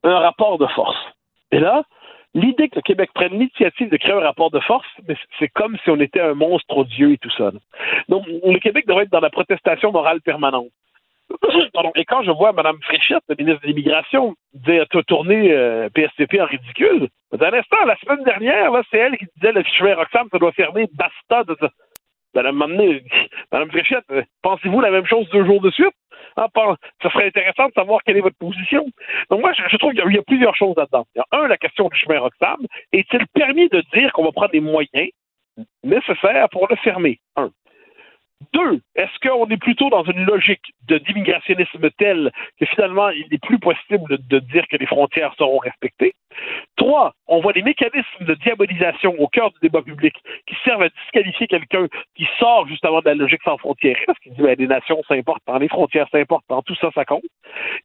Un 0.04 0.18
rapport 0.18 0.58
de 0.58 0.66
force. 0.66 0.96
Et 1.50 1.58
là, 1.58 1.82
l'idée 2.34 2.68
que 2.68 2.76
le 2.76 2.82
Québec 2.82 3.10
prenne 3.14 3.32
l'initiative 3.32 3.90
de 3.90 3.96
créer 3.96 4.12
un 4.12 4.20
rapport 4.20 4.50
de 4.50 4.60
force, 4.60 4.86
c'est 5.38 5.48
comme 5.48 5.76
si 5.82 5.90
on 5.90 6.00
était 6.00 6.20
un 6.20 6.34
monstre 6.34 6.76
odieux 6.76 7.12
et 7.12 7.18
tout 7.18 7.30
ça. 7.30 7.50
Donc, 8.08 8.26
le 8.26 8.58
Québec 8.58 8.86
devrait 8.86 9.04
être 9.04 9.12
dans 9.12 9.20
la 9.20 9.30
protestation 9.30 9.90
morale 9.90 10.20
permanente. 10.20 10.68
Pardon. 11.72 11.92
Et 11.96 12.04
quand 12.04 12.22
je 12.22 12.30
vois 12.30 12.52
Mme 12.52 12.78
Fréchette, 12.82 13.22
la 13.28 13.34
ministre 13.36 13.62
de 13.62 13.68
l'Immigration, 13.68 14.36
dire 14.54 14.86
tourner 15.06 15.52
euh, 15.52 15.88
PSPP 15.90 16.40
en 16.40 16.46
ridicule, 16.46 17.08
d'un 17.32 17.52
instant, 17.52 17.84
la 17.84 17.96
semaine 17.96 18.22
dernière, 18.24 18.70
c'est 18.90 18.98
elle 18.98 19.16
qui 19.16 19.26
disait 19.36 19.52
le 19.52 19.62
fichier 19.62 19.94
Roxham, 19.94 20.28
ça 20.30 20.38
doit 20.38 20.52
fermer, 20.52 20.86
basta 20.92 21.44
de 21.44 21.56
ça. 21.58 21.70
Madame, 22.34 22.56
Madame, 22.56 23.00
Madame 23.52 23.70
Fréchette, 23.70 24.04
euh, 24.10 24.22
pensez-vous 24.42 24.80
la 24.80 24.90
même 24.90 25.06
chose 25.06 25.28
deux 25.30 25.44
jours 25.44 25.60
de 25.60 25.70
suite? 25.70 25.94
Pas- 26.34 26.76
ça 27.02 27.10
serait 27.10 27.26
intéressant 27.28 27.68
de 27.68 27.72
savoir 27.72 28.02
quelle 28.04 28.16
est 28.16 28.20
votre 28.22 28.36
position. 28.36 28.86
Donc 29.30 29.40
moi, 29.40 29.52
je, 29.54 29.76
trouve 29.76 29.92
qu'il 29.92 30.00
y, 30.00 30.02
a- 30.02 30.06
il 30.08 30.16
y 30.16 30.18
a 30.18 30.22
plusieurs 30.22 30.54
choses 30.54 30.74
là-dedans. 30.76 31.06
Il 31.14 31.18
y 31.18 31.22
a 31.22 31.38
un, 31.42 31.48
la 31.48 31.56
question 31.56 31.88
du 31.88 31.98
chemin 31.98 32.18
Roxham. 32.20 32.58
Est-il 32.92 33.26
permis 33.28 33.68
de 33.68 33.82
dire 33.94 34.12
qu'on 34.12 34.24
va 34.24 34.32
prendre 34.32 34.50
les 34.52 34.60
moyens 34.60 35.08
nécessaires 35.82 36.48
pour 36.50 36.66
le 36.68 36.76
fermer? 36.76 37.18
Un. 37.36 37.50
Deux, 38.52 38.80
est-ce 38.94 39.18
qu'on 39.26 39.48
est 39.48 39.56
plutôt 39.56 39.88
dans 39.88 40.04
une 40.04 40.24
logique 40.24 40.74
d'immigrationnisme 40.88 41.90
telle 41.98 42.30
que 42.60 42.66
finalement 42.66 43.08
il 43.08 43.26
n'est 43.30 43.38
plus 43.38 43.58
possible 43.58 44.18
de, 44.28 44.38
dire 44.40 44.64
que 44.70 44.76
les 44.76 44.86
frontières 44.86 45.34
seront 45.38 45.58
respectées? 45.58 46.12
Trois, 46.76 47.14
on 47.28 47.40
voit 47.40 47.54
des 47.54 47.62
mécanismes 47.62 48.24
de 48.24 48.34
diabolisation 48.34 49.14
au 49.18 49.26
cœur 49.26 49.50
du 49.52 49.58
débat 49.62 49.80
public 49.80 50.14
qui 50.46 50.54
servent 50.64 50.82
à 50.82 50.90
disqualifier 50.90 51.46
quelqu'un 51.46 51.86
qui 52.14 52.26
sort 52.38 52.68
justement 52.68 53.00
de 53.00 53.06
la 53.06 53.14
logique 53.14 53.40
sans 53.42 53.56
frontières, 53.56 53.96
parce 54.06 54.18
qu'il 54.18 54.34
dit 54.34 54.42
ben, 54.42 54.54
les 54.58 54.66
nations 54.66 55.02
c'est 55.08 55.18
important, 55.18 55.56
les 55.58 55.68
frontières 55.68 56.06
c'est 56.12 56.20
important, 56.20 56.60
tout 56.62 56.76
ça 56.76 56.90
ça 56.94 57.06
compte. 57.06 57.22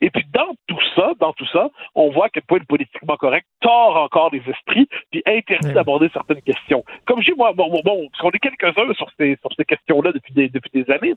Et 0.02 0.10
puis 0.10 0.26
dans 0.34 0.53
tout 0.68 0.82
ça, 0.95 1.14
dans 1.19 1.32
tout 1.32 1.48
ça, 1.48 1.69
on 1.95 2.10
voit 2.10 2.30
que 2.30 2.41
point 2.41 2.60
politiquement 2.68 3.15
correct 3.15 3.48
tord 3.61 3.95
encore 3.95 4.32
les 4.34 4.41
esprits 4.49 4.88
puis 5.11 5.23
interdit 5.26 5.72
d'aborder 5.72 6.10
certaines 6.11 6.41
questions. 6.41 6.84
Comme 7.06 7.22
dis 7.22 7.34
moi, 7.38 7.53
bon, 7.53 7.69
bon, 7.69 7.82
bon 7.86 8.10
parce 8.10 8.22
qu'on 8.22 8.32
est 8.32 8.40
quelques-uns 8.40 8.94
sur 8.95 9.10
ces 9.18 9.38
sur 9.41 9.53
ces 9.56 9.64
questions-là 9.64 10.11
depuis 10.11 10.34
des 10.34 10.40
depuis 10.49 10.84
des 10.84 10.91
années. 10.91 11.15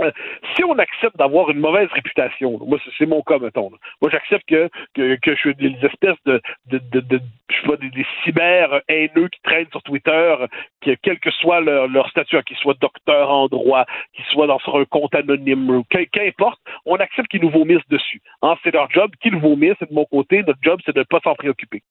Euh, 0.00 0.10
si 0.54 0.64
on 0.64 0.78
accepte 0.78 1.16
d'avoir 1.16 1.50
une 1.50 1.58
mauvaise 1.58 1.88
réputation, 1.92 2.58
moi 2.64 2.78
c'est- 2.98 3.06
mon 3.06 3.22
cas, 3.22 3.38
mettons. 3.38 3.70
Moi 4.00 4.10
j'accepte 4.10 4.46
que, 4.48 4.68
que, 4.94 5.18
je 5.34 5.34
suis 5.34 5.54
des 5.54 5.74
espèces 5.84 6.16
de, 6.26 6.40
je 6.70 6.76
sais 6.78 7.66
pas, 7.66 7.76
des, 7.76 8.06
cyber 8.22 8.80
haineux 8.88 9.28
qui 9.28 9.40
traînent 9.42 9.70
sur 9.70 9.82
Twitter, 9.82 10.36
que, 10.82 10.94
quel 11.02 11.18
que 11.18 11.30
soit 11.30 11.60
leur, 11.60 12.08
statut, 12.10 12.36
hein, 12.36 12.42
qu'ils 12.46 12.56
soient 12.58 12.74
docteurs 12.80 13.30
en 13.30 13.48
droit, 13.48 13.86
qu'ils 14.14 14.24
soient 14.26 14.46
dans 14.46 14.58
sur 14.60 14.76
un 14.76 14.84
compte 14.84 15.14
anonyme, 15.14 15.82
qu'importe, 16.12 16.60
on 16.84 16.96
accepte 16.96 17.28
qu'ils 17.28 17.42
nous 17.42 17.50
vomissent 17.50 17.88
dessus. 17.88 18.20
Hein, 18.42 18.56
c'est 18.62 18.72
leur 18.72 18.90
job, 18.90 19.10
qu'ils 19.20 19.36
vomissent, 19.36 19.80
et 19.80 19.86
de 19.86 19.94
mon 19.94 20.04
côté, 20.04 20.42
notre 20.42 20.60
job, 20.62 20.80
c'est 20.84 20.94
de 20.94 21.00
ne 21.00 21.04
pas 21.04 21.20
s'en 21.24 21.34
préoccuper. 21.34 21.82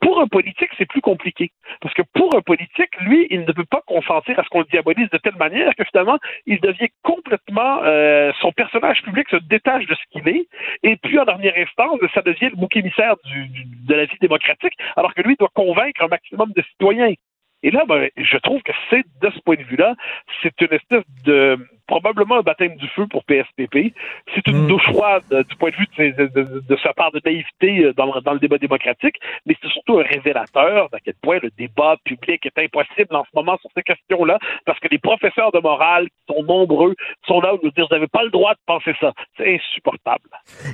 Pour 0.00 0.20
un 0.20 0.26
politique, 0.26 0.70
c'est 0.76 0.86
plus 0.88 1.00
compliqué. 1.00 1.50
Parce 1.80 1.94
que 1.94 2.02
pour 2.14 2.34
un 2.36 2.40
politique, 2.42 2.90
lui, 3.00 3.26
il 3.30 3.40
ne 3.40 3.52
peut 3.52 3.64
pas 3.64 3.82
consentir 3.86 4.38
à 4.38 4.44
ce 4.44 4.48
qu'on 4.48 4.60
le 4.60 4.66
diabolise 4.66 5.08
de 5.10 5.18
telle 5.18 5.36
manière 5.36 5.74
que 5.74 5.84
finalement, 5.84 6.18
il 6.46 6.60
devient 6.60 6.88
complètement, 7.02 7.37
euh, 7.56 8.32
son 8.40 8.52
personnage 8.52 9.02
public 9.02 9.28
se 9.30 9.36
détache 9.36 9.86
de 9.86 9.94
ce 9.94 10.00
qu'il 10.10 10.28
est, 10.28 10.46
et 10.82 10.96
puis 10.96 11.18
en 11.18 11.24
dernière 11.24 11.56
instance, 11.56 11.98
ça 12.14 12.22
devient 12.22 12.50
le 12.50 12.56
bouc 12.56 12.76
émissaire 12.76 13.14
de 13.24 13.94
la 13.94 14.04
vie 14.04 14.18
démocratique, 14.20 14.74
alors 14.96 15.14
que 15.14 15.22
lui 15.22 15.36
doit 15.36 15.50
convaincre 15.54 16.02
un 16.02 16.08
maximum 16.08 16.52
de 16.54 16.62
citoyens. 16.62 17.14
Et 17.62 17.70
là, 17.70 17.84
ben, 17.88 18.08
je 18.16 18.36
trouve 18.38 18.62
que 18.62 18.72
c'est, 18.90 19.04
de 19.20 19.30
ce 19.30 19.40
point 19.40 19.56
de 19.56 19.64
vue-là, 19.64 19.94
c'est 20.42 20.60
une 20.60 20.72
espèce 20.72 21.04
de, 21.24 21.58
probablement 21.88 22.36
un 22.38 22.42
baptême 22.42 22.76
du 22.76 22.86
feu 22.88 23.06
pour 23.10 23.24
PSPP. 23.24 23.92
C'est 24.34 24.46
une 24.46 24.66
douche 24.68 24.84
froide 24.92 25.22
euh, 25.32 25.42
du 25.42 25.56
point 25.56 25.70
de 25.70 25.76
vue 25.76 25.86
de, 25.86 25.94
ses- 25.96 26.12
de- 26.12 26.26
de- 26.28 26.62
de 26.68 26.76
sa 26.82 26.92
part 26.92 27.10
de 27.12 27.20
naïveté 27.24 27.84
euh, 27.86 27.92
dans, 27.94 28.20
dans 28.20 28.32
le 28.34 28.38
débat 28.38 28.58
démocratique, 28.58 29.16
mais 29.46 29.56
c'est 29.60 29.68
surtout 29.70 29.98
un 29.98 30.02
révélateur 30.04 30.88
d'à 30.90 31.00
quel 31.04 31.14
point 31.22 31.38
le 31.42 31.50
débat 31.58 31.96
public 32.04 32.44
est 32.46 32.58
impossible 32.62 33.16
en 33.16 33.24
ce 33.24 33.30
moment 33.34 33.56
sur 33.60 33.70
ces 33.76 33.82
questions-là, 33.82 34.38
parce 34.66 34.78
que 34.78 34.88
les 34.90 34.98
professeurs 34.98 35.50
de 35.52 35.58
morale, 35.60 36.06
qui 36.08 36.34
sont 36.36 36.42
nombreux, 36.44 36.94
sont 37.26 37.40
là 37.40 37.54
où 37.54 37.58
nous 37.62 37.70
dire, 37.70 37.86
vous 37.90 37.94
n'avez 37.96 38.06
pas 38.06 38.22
le 38.22 38.30
droit 38.30 38.52
de 38.52 38.60
penser 38.66 38.92
ça. 39.00 39.12
C'est 39.36 39.54
insupportable. 39.56 40.28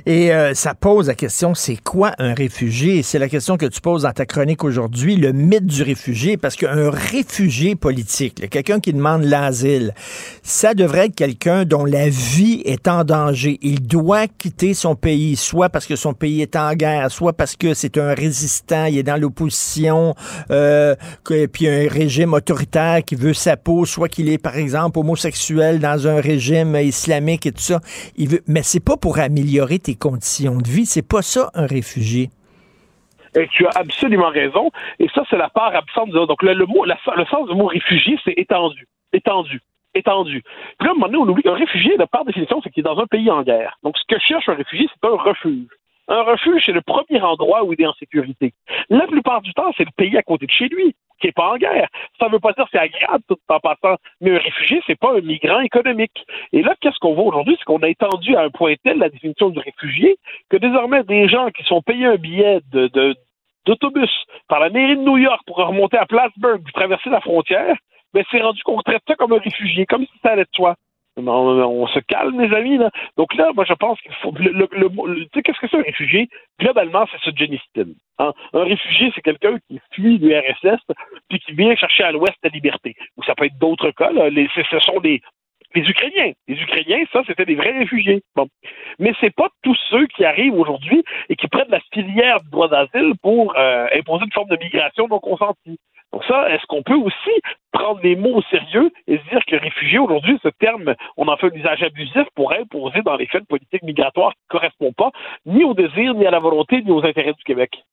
Et 0.05 0.33
euh, 0.33 0.53
ça 0.53 0.75
pose 0.75 1.07
la 1.07 1.15
question, 1.15 1.53
c'est 1.53 1.81
quoi 1.81 2.11
un 2.19 2.33
réfugié? 2.33 3.01
C'est 3.03 3.19
la 3.19 3.29
question 3.29 3.55
que 3.57 3.65
tu 3.65 3.79
poses 3.81 4.03
dans 4.03 4.11
ta 4.11 4.25
chronique 4.25 4.63
aujourd'hui, 4.63 5.15
le 5.15 5.31
mythe 5.31 5.65
du 5.65 5.81
réfugié, 5.81 6.35
parce 6.37 6.55
qu'un 6.57 6.89
réfugié 6.91 7.75
politique, 7.75 8.49
quelqu'un 8.49 8.79
qui 8.81 8.91
demande 8.93 9.23
l'asile, 9.23 9.93
ça 10.43 10.73
devrait 10.73 11.04
quelqu'un 11.13 11.65
dont 11.65 11.85
la 11.85 12.09
vie 12.09 12.61
est 12.65 12.87
en 12.87 13.03
danger. 13.03 13.57
Il 13.61 13.87
doit 13.87 14.27
quitter 14.27 14.73
son 14.73 14.95
pays, 14.95 15.35
soit 15.35 15.69
parce 15.69 15.85
que 15.85 15.95
son 15.95 16.13
pays 16.13 16.41
est 16.41 16.55
en 16.55 16.73
guerre, 16.73 17.11
soit 17.11 17.33
parce 17.33 17.55
que 17.55 17.73
c'est 17.73 17.97
un 17.97 18.13
résistant, 18.13 18.85
il 18.85 18.97
est 18.97 19.03
dans 19.03 19.19
l'opposition, 19.19 20.15
euh, 20.51 20.95
puis 21.23 21.67
un 21.67 21.87
régime 21.89 22.33
autoritaire 22.33 23.03
qui 23.03 23.15
veut 23.15 23.33
sa 23.33 23.57
peau, 23.57 23.85
soit 23.85 24.09
qu'il 24.09 24.29
est, 24.29 24.41
par 24.41 24.55
exemple, 24.55 24.99
homosexuel 24.99 25.79
dans 25.79 26.07
un 26.07 26.21
régime 26.21 26.75
islamique 26.75 27.45
et 27.45 27.51
tout 27.51 27.61
ça. 27.61 27.79
Il 28.15 28.29
veut, 28.29 28.41
mais 28.47 28.63
c'est 28.63 28.83
pas 28.83 28.97
pour 28.97 29.19
améliorer 29.19 29.79
tes 29.79 29.95
conditions 29.95 30.57
de 30.57 30.67
vie. 30.67 30.85
C'est 30.85 31.07
pas 31.07 31.21
ça, 31.21 31.51
un 31.53 31.67
réfugié. 31.67 32.29
Et 33.37 33.47
tu 33.49 33.65
as 33.67 33.71
absolument 33.75 34.29
raison. 34.29 34.71
Et 34.99 35.07
ça, 35.13 35.23
c'est 35.29 35.37
la 35.37 35.49
part 35.49 35.75
absente 35.75 36.09
de 36.09 36.25
Donc, 36.25 36.41
le, 36.41 36.53
le 36.53 36.65
mot, 36.65 36.85
le 36.85 37.25
sens 37.25 37.49
du 37.49 37.55
mot 37.55 37.65
réfugié, 37.65 38.17
c'est 38.23 38.33
étendu. 38.37 38.87
Étendu. 39.11 39.61
Étendu. 39.95 40.43
Puis 40.77 40.87
là, 40.87 40.91
un 40.91 40.93
moment 40.93 41.07
donné, 41.07 41.17
on 41.17 41.29
oublie 41.29 41.43
qu'un 41.43 41.53
réfugié, 41.53 41.95
par 42.11 42.25
définition, 42.25 42.59
c'est 42.61 42.69
qu'il 42.69 42.81
est 42.81 42.83
dans 42.83 42.99
un 42.99 43.07
pays 43.07 43.31
en 43.31 43.43
guerre. 43.43 43.77
Donc, 43.81 43.97
ce 43.97 44.03
que 44.07 44.19
cherche 44.19 44.49
un 44.49 44.55
réfugié, 44.55 44.87
c'est 44.93 45.07
un 45.07 45.15
refuge. 45.15 45.67
Un 46.07 46.21
refuge, 46.21 46.63
c'est 46.65 46.71
le 46.71 46.81
premier 46.81 47.21
endroit 47.21 47.63
où 47.63 47.73
il 47.73 47.81
est 47.81 47.87
en 47.87 47.93
sécurité. 47.93 48.53
La 48.89 49.07
plupart 49.07 49.41
du 49.41 49.53
temps, 49.53 49.71
c'est 49.77 49.85
le 49.85 49.91
pays 49.95 50.17
à 50.17 50.21
côté 50.21 50.45
de 50.45 50.51
chez 50.51 50.67
lui, 50.67 50.93
qui 51.19 51.27
n'est 51.27 51.33
pas 51.33 51.49
en 51.49 51.57
guerre. 51.57 51.87
Ça 52.19 52.27
ne 52.27 52.33
veut 52.33 52.39
pas 52.39 52.51
dire 52.53 52.65
que 52.65 52.71
c'est 52.73 52.79
agréable 52.79 53.23
tout 53.27 53.37
en 53.49 53.59
passant, 53.59 53.95
mais 54.21 54.35
un 54.35 54.39
réfugié, 54.39 54.81
c'est 54.85 54.99
pas 54.99 55.13
un 55.13 55.21
migrant 55.21 55.61
économique. 55.61 56.25
Et 56.53 56.61
là, 56.61 56.75
qu'est-ce 56.79 56.99
qu'on 56.99 57.15
voit 57.15 57.25
aujourd'hui? 57.25 57.55
C'est 57.57 57.65
qu'on 57.65 57.81
a 57.81 57.89
étendu 57.89 58.35
à 58.35 58.41
un 58.41 58.49
point 58.49 58.75
tel 58.83 58.97
la 58.97 59.09
définition 59.09 59.49
du 59.49 59.59
réfugié 59.59 60.17
que 60.49 60.57
désormais, 60.57 61.03
des 61.03 61.27
gens 61.27 61.49
qui 61.51 61.63
sont 61.63 61.81
payés 61.81 62.05
un 62.05 62.17
billet 62.17 62.59
de, 62.71 63.15
d'autobus 63.65 64.11
par 64.47 64.59
la 64.59 64.69
mairie 64.69 64.97
de 64.97 65.01
New 65.01 65.17
York 65.17 65.41
pour 65.47 65.57
remonter 65.57 65.97
à 65.97 66.05
Plattsburgh 66.05 66.61
traverser 66.73 67.09
la 67.09 67.21
frontière, 67.21 67.75
ben 68.15 68.23
c'est 68.31 68.41
rendu 68.41 68.63
qu'on 68.63 68.81
traite 68.81 69.03
ça 69.07 69.15
comme 69.15 69.33
un 69.33 69.39
réfugié, 69.39 69.85
comme 69.85 70.05
si 70.05 70.13
ça 70.23 70.31
allait 70.31 70.45
de 70.45 70.49
soi. 70.55 70.75
On, 71.17 71.27
on 71.27 71.87
se 71.87 71.99
calme, 71.99 72.35
mes 72.35 72.53
amis. 72.53 72.77
Donc 73.15 73.33
là, 73.35 73.51
moi, 73.55 73.63
je 73.65 73.73
pense 73.73 73.99
qu'il 74.01 74.13
faut. 74.15 74.33
Le, 74.37 74.67
tu 74.67 75.29
sais, 75.33 75.41
qu'est-ce 75.43 75.59
que 75.59 75.67
c'est 75.69 75.77
un 75.77 75.81
réfugié? 75.81 76.27
Globalement, 76.59 77.05
c'est 77.09 77.21
ce 77.29 77.35
Jenny 77.35 77.59
hein. 78.19 78.33
Un 78.53 78.63
réfugié, 78.63 79.11
c'est 79.15 79.21
quelqu'un 79.21 79.57
qui 79.67 79.79
fuit 79.93 80.17
l'URSS 80.17 80.81
puis 81.29 81.39
qui 81.39 81.53
vient 81.53 81.73
chercher 81.75 82.03
à 82.03 82.11
l'ouest 82.11 82.35
la 82.43 82.49
liberté. 82.49 82.95
Ou 83.17 83.23
ça 83.23 83.35
peut 83.35 83.45
être 83.45 83.57
d'autres 83.59 83.91
cas. 83.91 84.11
Les- 84.11 84.49
ce 84.55 84.79
sont 84.79 84.99
des, 84.99 85.21
les 85.73 85.89
Ukrainiens. 85.89 86.31
Les 86.49 86.61
Ukrainiens, 86.61 87.03
ça, 87.13 87.21
c'était 87.27 87.45
des 87.45 87.55
vrais 87.55 87.77
réfugiés. 87.77 88.21
Bon. 88.35 88.47
Mais 88.99 89.13
c'est 89.21 89.33
pas 89.33 89.47
tous 89.63 89.77
ceux 89.89 90.07
qui 90.07 90.25
arrivent 90.25 90.59
aujourd'hui 90.59 91.01
et 91.29 91.37
qui 91.37 91.47
prennent 91.47 91.69
la 91.69 91.81
filière 91.93 92.41
du 92.41 92.49
droit 92.49 92.67
d'asile 92.67 93.13
pour 93.21 93.55
euh, 93.57 93.87
imposer 93.93 94.25
une 94.25 94.33
forme 94.33 94.49
de 94.49 94.57
migration 94.57 95.07
non 95.07 95.19
consentie. 95.19 95.79
Donc 96.13 96.23
ça, 96.25 96.49
est-ce 96.49 96.65
qu'on 96.67 96.83
peut 96.83 96.95
aussi 96.95 97.41
prendre 97.71 97.99
les 98.01 98.15
mots 98.15 98.35
au 98.35 98.41
sérieux 98.43 98.91
et 99.07 99.17
se 99.17 99.29
dire 99.29 99.43
que 99.45 99.55
réfugié, 99.57 99.99
aujourd'hui, 99.99 100.39
ce 100.43 100.49
terme, 100.49 100.95
on 101.17 101.27
en 101.27 101.37
fait 101.37 101.47
un 101.47 101.55
usage 101.55 101.83
abusif 101.83 102.23
pour 102.35 102.53
imposer 102.53 103.01
dans 103.01 103.17
les 103.17 103.27
faits 103.27 103.41
une 103.41 103.47
politique 103.47 103.83
migratoire 103.83 104.31
qui 104.31 104.39
ne 104.49 104.59
correspond 104.59 104.93
pas 104.93 105.11
ni 105.45 105.63
au 105.63 105.73
désir, 105.73 106.13
ni 106.13 106.25
à 106.25 106.31
la 106.31 106.39
volonté, 106.39 106.81
ni 106.81 106.91
aux 106.91 107.03
intérêts 107.05 107.33
du 107.33 107.43
Québec? 107.43 107.83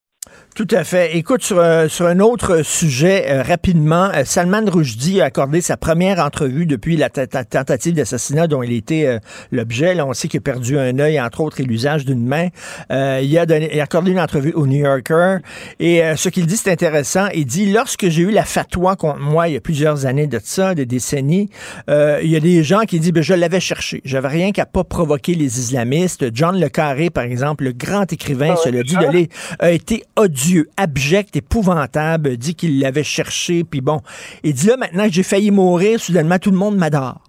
Tout 0.55 0.69
à 0.71 0.85
fait. 0.85 1.17
Écoute, 1.17 1.43
sur, 1.43 1.61
un- 1.61 1.89
sur 1.89 2.07
un 2.07 2.21
autre 2.21 2.63
sujet, 2.63 3.25
euh, 3.31 3.43
rapidement, 3.43 4.11
euh, 4.15 4.23
Salman 4.27 4.61
Rushdie 4.71 5.23
a 5.23 5.25
accordé 5.25 5.63
sa 5.63 5.79
première 5.79 6.19
entrevue 6.19 6.67
depuis 6.67 6.99
la 6.99 7.09
ta- 7.09 7.27
ta- 7.27 7.45
tentative 7.47 7.95
d'assassinat 7.95 8.49
dont 8.49 8.63
il 8.63 8.75
était 8.75 9.07
euh, 9.07 9.19
l'objet. 9.51 9.95
Là, 9.95 10.05
on 10.07 10.13
sait 10.13 10.29
qu'il 10.29 10.39
a 10.39 10.43
perdu 10.43 10.79
un 10.79 10.99
œil, 10.99 11.19
entre 11.19 11.41
autres, 11.41 11.61
et 11.61 11.65
l'usage 11.65 12.05
d'une 12.05 12.27
main. 12.27 12.49
Euh, 12.91 13.21
il, 13.23 13.37
a 13.39 13.47
donné, 13.47 13.71
il 13.73 13.81
a 13.81 13.85
accordé 13.85 14.11
une 14.11 14.21
entrevue 14.21 14.53
au 14.53 14.67
New 14.67 14.81
Yorker. 14.85 15.39
Et 15.81 16.05
euh, 16.05 16.17
ce 16.17 16.29
qu'il 16.29 16.45
dit, 16.45 16.59
c'est 16.59 16.71
intéressant. 16.71 17.29
Il 17.35 17.47
dit, 17.47 17.73
lorsque 17.73 18.09
j'ai 18.11 18.23
eu 18.23 18.31
la 18.31 18.45
fatwa 18.45 18.95
contre 18.95 19.21
moi, 19.21 19.49
il 19.49 19.55
y 19.55 19.57
a 19.57 19.61
plusieurs 19.61 20.05
années 20.05 20.27
de 20.27 20.39
ça, 20.45 20.75
des 20.75 20.85
décennies, 20.85 21.49
euh, 21.89 22.21
il 22.23 22.31
y 22.31 22.37
a 22.37 22.41
des 22.41 22.63
gens 22.63 22.81
qui 22.83 23.01
disent, 23.01 23.13
ben, 23.13 23.23
je 23.23 23.33
l'avais 23.33 23.61
cherché. 23.61 24.03
J'avais 24.05 24.29
rien 24.29 24.53
qu'à 24.53 24.67
pas 24.67 24.85
provoquer 24.85 25.35
les 25.35 25.59
islamistes. 25.59 26.27
John 26.35 26.61
Le 26.61 26.69
Carré, 26.69 27.09
par 27.09 27.25
exemple, 27.25 27.65
le 27.65 27.73
grand 27.73 28.13
écrivain, 28.13 28.55
se 28.57 28.69
le 28.69 28.85
dit, 28.85 28.97
de 28.97 29.29
a 29.59 29.71
été 29.71 30.05
odieux, 30.17 30.69
abject, 30.77 31.37
épouvantable, 31.37 32.37
dit 32.37 32.55
qu'il 32.55 32.81
l'avait 32.81 33.05
cherché, 33.05 33.65
puis 33.65 33.81
bon. 33.81 34.01
Il 34.43 34.55
dit 34.55 34.67
là, 34.67 34.77
maintenant 34.77 35.05
que 35.05 35.13
j'ai 35.13 35.23
failli 35.23 35.51
mourir, 35.51 36.01
soudainement, 36.01 36.39
tout 36.39 36.51
le 36.51 36.57
monde 36.57 36.77
m'adore. 36.77 37.21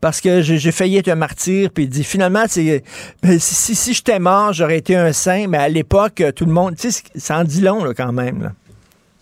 Parce 0.00 0.20
que 0.20 0.42
j'ai 0.42 0.72
failli 0.72 0.98
être 0.98 1.08
un 1.08 1.14
martyr, 1.14 1.70
puis 1.74 1.84
il 1.84 1.88
dit 1.88 2.04
finalement, 2.04 2.44
c'est 2.46 2.82
ben, 3.22 3.38
si, 3.38 3.94
j'étais 3.94 4.18
mort, 4.18 4.52
j'aurais 4.52 4.76
été 4.76 4.96
un 4.96 5.12
saint, 5.12 5.46
mais 5.48 5.56
à 5.56 5.68
l'époque, 5.68 6.22
tout 6.36 6.44
le 6.44 6.52
monde, 6.52 6.76
tu 6.76 6.90
sais, 6.90 7.02
ça 7.14 7.38
en 7.38 7.44
dit 7.44 7.62
long, 7.62 7.82
là, 7.82 7.94
quand 7.94 8.12
même. 8.12 8.42
là. 8.42 8.52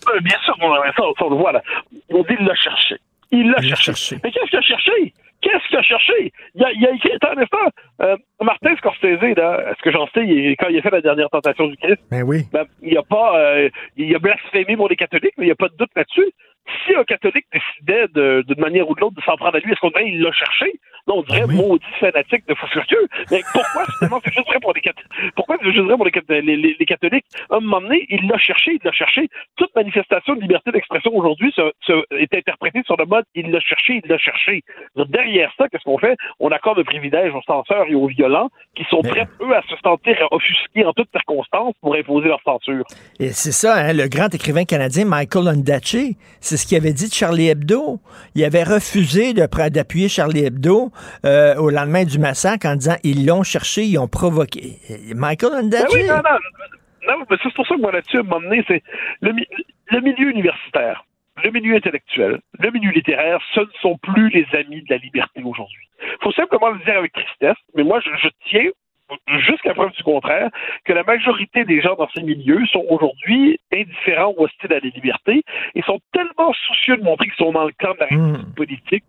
Euh, 0.09 0.19
bien 0.19 0.35
sûr, 0.43 0.55
on, 0.61 0.73
ça, 0.75 0.91
ça, 0.97 1.25
on 1.25 1.29
le 1.29 1.35
voit 1.37 1.51
là. 1.53 1.61
On 2.09 2.21
dit 2.23 2.35
il 2.37 2.45
l'a 2.45 2.55
cherché. 2.55 2.95
Il 3.31 3.49
l'a 3.49 3.75
cherché. 3.75 4.19
Mais 4.23 4.31
qu'est-ce 4.31 4.49
qu'il 4.49 4.59
a 4.59 4.61
cherché? 4.61 5.13
Qu'est-ce 5.43 5.67
qu'il 5.67 5.77
a 5.77 5.81
cherché? 5.83 6.31
Il 6.55 6.63
a, 6.63 6.71
il 6.71 6.85
a 6.87 6.91
écrit, 6.91 7.11
attends 7.13 7.37
un 7.37 7.41
instant, 7.41 7.57
euh, 8.01 8.15
Martin 8.41 8.75
Scorsese, 8.77 9.35
là, 9.35 9.71
est-ce 9.71 9.81
que 9.83 9.91
j'en 9.91 10.07
sais, 10.07 10.25
il- 10.25 10.55
quand 10.57 10.69
il 10.69 10.79
a 10.79 10.81
fait 10.81 10.89
la 10.89 11.01
dernière 11.01 11.29
tentation 11.29 11.67
du 11.67 11.75
Christ, 11.77 12.01
Ben 12.09 12.23
oui. 12.23 12.43
ben, 12.53 12.63
il 12.81 12.97
a 12.97 13.03
pas, 13.03 13.37
euh, 13.37 13.69
il 13.97 14.15
a 14.15 14.19
blasphémé 14.19 14.75
pour 14.77 14.87
les 14.89 14.95
catholiques, 14.95 15.33
mais 15.37 15.43
il 15.45 15.49
n'y 15.49 15.51
a 15.51 15.55
pas 15.55 15.67
de 15.67 15.75
doute 15.77 15.91
là-dessus. 15.95 16.31
Si 16.85 16.95
un 16.95 17.03
catholique 17.03 17.45
décidait 17.53 18.07
de- 18.13 18.43
d'une 18.47 18.59
manière 18.61 18.89
ou 18.89 18.95
de 18.95 19.01
l'autre 19.01 19.15
de 19.15 19.21
s'en 19.21 19.35
prendre 19.35 19.55
à 19.55 19.59
lui, 19.59 19.71
est-ce 19.71 19.79
qu'on 19.79 19.89
dirait 19.89 20.05
qu'il 20.05 20.21
l'a 20.21 20.31
cherché? 20.31 20.73
Non, 21.05 21.15
on 21.17 21.21
dirait 21.23 21.45
maudit 21.47 21.83
fanatique 21.99 22.47
de 22.47 22.53
fou 22.55 22.65
furieux. 22.67 23.07
Mais 23.29 23.41
pourquoi, 23.51 23.83
finalement, 23.97 24.21
c'est 24.23 24.33
juste 24.33 24.47
vrai 24.47 24.59
pour 24.61 24.71
les 24.73 24.79
catholiques? 24.79 25.11
Pourquoi 25.35 25.57
c'est 25.61 25.71
juste 25.73 25.83
vrai 25.85 25.95
pour 25.97 26.05
les, 26.05 26.11
cath- 26.11 26.29
les- 26.29 26.55
les- 26.55 26.75
les 26.79 26.85
catholiques? 26.85 27.25
À 27.49 27.57
un 27.57 27.59
moment 27.59 27.81
donné, 27.81 28.05
il 28.09 28.25
l'a 28.29 28.37
cherché, 28.37 28.71
il 28.75 28.79
l'a 28.85 28.93
cherché. 28.93 29.27
Toute 29.57 29.75
manifestation 29.75 30.35
de 30.35 30.41
liberté 30.41 30.71
d'expression 30.71 31.11
aujourd'hui 31.13 31.51
se- 31.53 31.71
se- 31.81 32.05
est 32.15 32.33
interprétée 32.33 32.81
sur 32.85 32.95
le 32.97 33.05
mode 33.05 33.25
il 33.35 33.51
l'a 33.51 33.59
cherché, 33.59 33.99
il 34.03 34.09
l'a 34.09 34.17
cherché. 34.17 34.61
Derrière 34.95 35.51
ça, 35.57 35.67
qu'est-ce 35.67 35.83
qu'on 35.83 35.97
fait? 35.97 36.15
On 36.39 36.49
accorde 36.49 36.79
un 36.79 36.83
privilège 36.83 37.33
aux 37.33 37.41
censeurs 37.41 37.85
et 37.89 37.95
aux 37.95 38.07
violents 38.07 38.49
qui 38.75 38.85
sont 38.89 39.01
prêts, 39.01 39.27
eux, 39.41 39.53
à 39.53 39.61
se 39.63 39.75
sentir 39.83 40.15
offusqués 40.31 40.85
en 40.85 40.93
toutes 40.93 41.09
circonstances 41.11 41.73
pour 41.81 41.95
imposer 41.95 42.29
leur 42.29 42.41
censure. 42.43 42.85
Et 43.19 43.29
c'est 43.29 43.51
ça, 43.51 43.75
hein, 43.75 43.93
le 43.93 44.07
grand 44.07 44.33
écrivain 44.33 44.63
canadien 44.63 45.03
Michael 45.03 45.49
Ondaatje, 45.49 46.15
c'est 46.53 46.57
ce 46.57 46.67
qu'il 46.67 46.77
avait 46.77 46.93
dit 46.93 47.09
de 47.09 47.13
Charlie 47.13 47.49
Hebdo. 47.49 47.99
Il 48.35 48.43
avait 48.43 48.61
refusé 48.63 49.33
d'appuyer 49.33 50.07
Charlie 50.07 50.45
Hebdo 50.45 50.91
euh, 51.25 51.55
au 51.55 51.71
lendemain 51.71 52.03
du 52.03 52.19
massacre 52.19 52.67
en 52.67 52.75
disant 52.75 52.95
ils 53.03 53.25
l'ont 53.25 53.41
cherché, 53.41 53.81
ils 53.85 53.97
ont 53.97 54.07
provoqué. 54.07 54.77
Michael 55.15 55.49
Ben 55.53 55.63
Ondaatje. 55.65 55.93
oui, 55.95 56.05
non, 56.07 56.17
non, 56.17 56.37
non, 57.07 57.25
mais 57.27 57.37
c'est 57.41 57.51
pour 57.55 57.65
ça 57.65 57.73
que 57.75 57.81
moi 57.81 57.91
là-dessus, 57.91 58.17
moment 58.17 58.39
donné, 58.41 58.63
c'est 58.67 58.83
le, 59.21 59.33
mi- 59.33 59.47
le 59.87 60.01
milieu 60.01 60.29
universitaire, 60.29 61.03
le 61.43 61.49
milieu 61.49 61.75
intellectuel, 61.75 62.39
le 62.59 62.69
milieu 62.69 62.91
littéraire, 62.91 63.39
ce 63.55 63.61
ne 63.61 63.65
sont 63.81 63.97
plus 63.97 64.29
les 64.29 64.45
amis 64.53 64.83
de 64.83 64.89
la 64.91 64.97
liberté 64.97 65.41
aujourd'hui. 65.43 65.87
Il 66.03 66.17
faut 66.23 66.31
simplement 66.33 66.69
le 66.69 66.77
dire 66.85 66.97
avec 66.97 67.13
tristesse, 67.13 67.57
mais 67.75 67.83
moi, 67.83 67.99
je 67.99 68.29
tiens 68.49 68.69
jusqu'à 69.39 69.73
preuve 69.73 69.91
du 69.91 70.03
contraire, 70.03 70.49
que 70.85 70.93
la 70.93 71.03
majorité 71.03 71.65
des 71.65 71.81
gens 71.81 71.95
dans 71.95 72.07
ces 72.15 72.23
milieux 72.23 72.65
sont 72.67 72.83
aujourd'hui 72.89 73.59
indifférents 73.73 74.33
ou 74.37 74.43
hostiles 74.45 74.73
à 74.73 74.79
la 74.79 74.89
liberté 74.89 75.43
et 75.75 75.81
sont 75.83 75.99
tellement 76.13 76.53
soucieux 76.53 76.97
de 76.97 77.03
montrer 77.03 77.25
qu'ils 77.27 77.35
sont 77.45 77.51
dans 77.51 77.65
le 77.65 77.73
camp 77.79 77.93
de 77.93 77.99
la 77.99 78.05
république 78.07 78.55
politique 78.55 79.03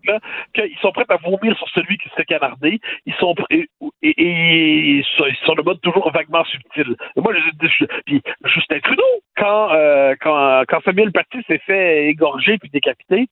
qu'ils 0.53 0.77
sont 0.81 0.91
prêts 0.91 1.05
à 1.09 1.17
vomir 1.17 1.57
sur 1.57 1.69
celui 1.69 1.97
qui 1.97 2.09
se 2.09 2.15
fait 2.15 2.25
canarder. 2.25 2.79
Ils 3.05 3.13
sont 3.15 3.35
et, 3.49 3.67
et, 4.01 4.09
et- 4.09 4.97
ils 4.97 5.05
sont- 5.15 5.55
de 5.55 5.61
mode 5.61 5.79
toujours 5.81 6.11
vaguement 6.11 6.43
subtil. 6.45 6.95
Moi, 7.15 7.33
je, 7.33 7.67
je- 7.67 7.85
puis 8.05 8.21
Justin 8.43 8.79
Trudeau, 8.79 9.03
quand, 9.37 9.71
euh, 9.71 10.15
quand, 10.19 10.63
quand 10.67 10.81
Samuel 10.83 11.11
Paty 11.13 11.39
s'est 11.47 11.61
fait 11.65 12.07
égorger 12.07 12.57
puis 12.57 12.69
décapiter, 12.69 13.27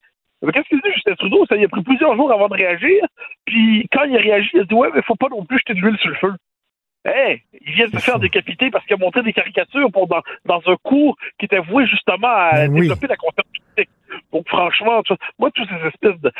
Qu'est-ce 0.53 0.68
qu'il 0.68 0.81
dit, 0.81 0.91
Justin 0.94 1.15
Trudeau? 1.15 1.45
Ça, 1.48 1.56
il 1.56 1.64
a 1.64 1.69
pris 1.69 1.84
plusieurs 1.84 2.18
jours 2.18 2.30
avant 2.30 2.49
de 2.49 2.53
réagir. 2.56 3.02
Puis 3.45 3.88
quand 3.94 4.03
il 4.03 4.18
a 4.18 4.19
réagi, 4.19 4.49
il 4.56 4.60
a 4.60 4.64
dit 4.65 4.73
Ouais, 4.73 4.90
mais 4.94 5.02
faut 5.03 5.15
pas 5.15 5.30
non 5.30 5.45
plus 5.45 5.57
jeter 5.60 5.73
de 5.73 5.80
l'huile 5.80 5.98
sur 5.99 6.10
le 6.10 6.15
feu. 6.15 6.34
Hey, 7.05 7.41
il 7.65 7.73
vient 7.73 7.88
de 7.88 7.91
se 7.91 7.97
faire 7.97 8.19
décapiter 8.19 8.71
parce 8.71 8.85
qu'il 8.85 8.93
a 8.93 8.97
montré 8.97 9.23
des 9.23 9.34
caricatures 9.34 9.91
pour 9.91 10.07
dans, 10.07 10.21
dans 10.45 10.61
un 10.67 10.75
cours 10.81 11.17
qui 11.38 11.45
était 11.45 11.59
voué 11.59 11.85
justement 11.85 12.30
à 12.30 12.67
développer 12.67 13.07
la 13.07 13.17
critique. 13.17 13.62
Donc 14.31 14.48
franchement, 14.48 15.02
tu 15.03 15.14
vois, 15.14 15.18
moi, 15.40 15.52
toutes 15.53 15.69
ces 15.69 15.88
espèces 15.88 16.19
de... 16.22 16.31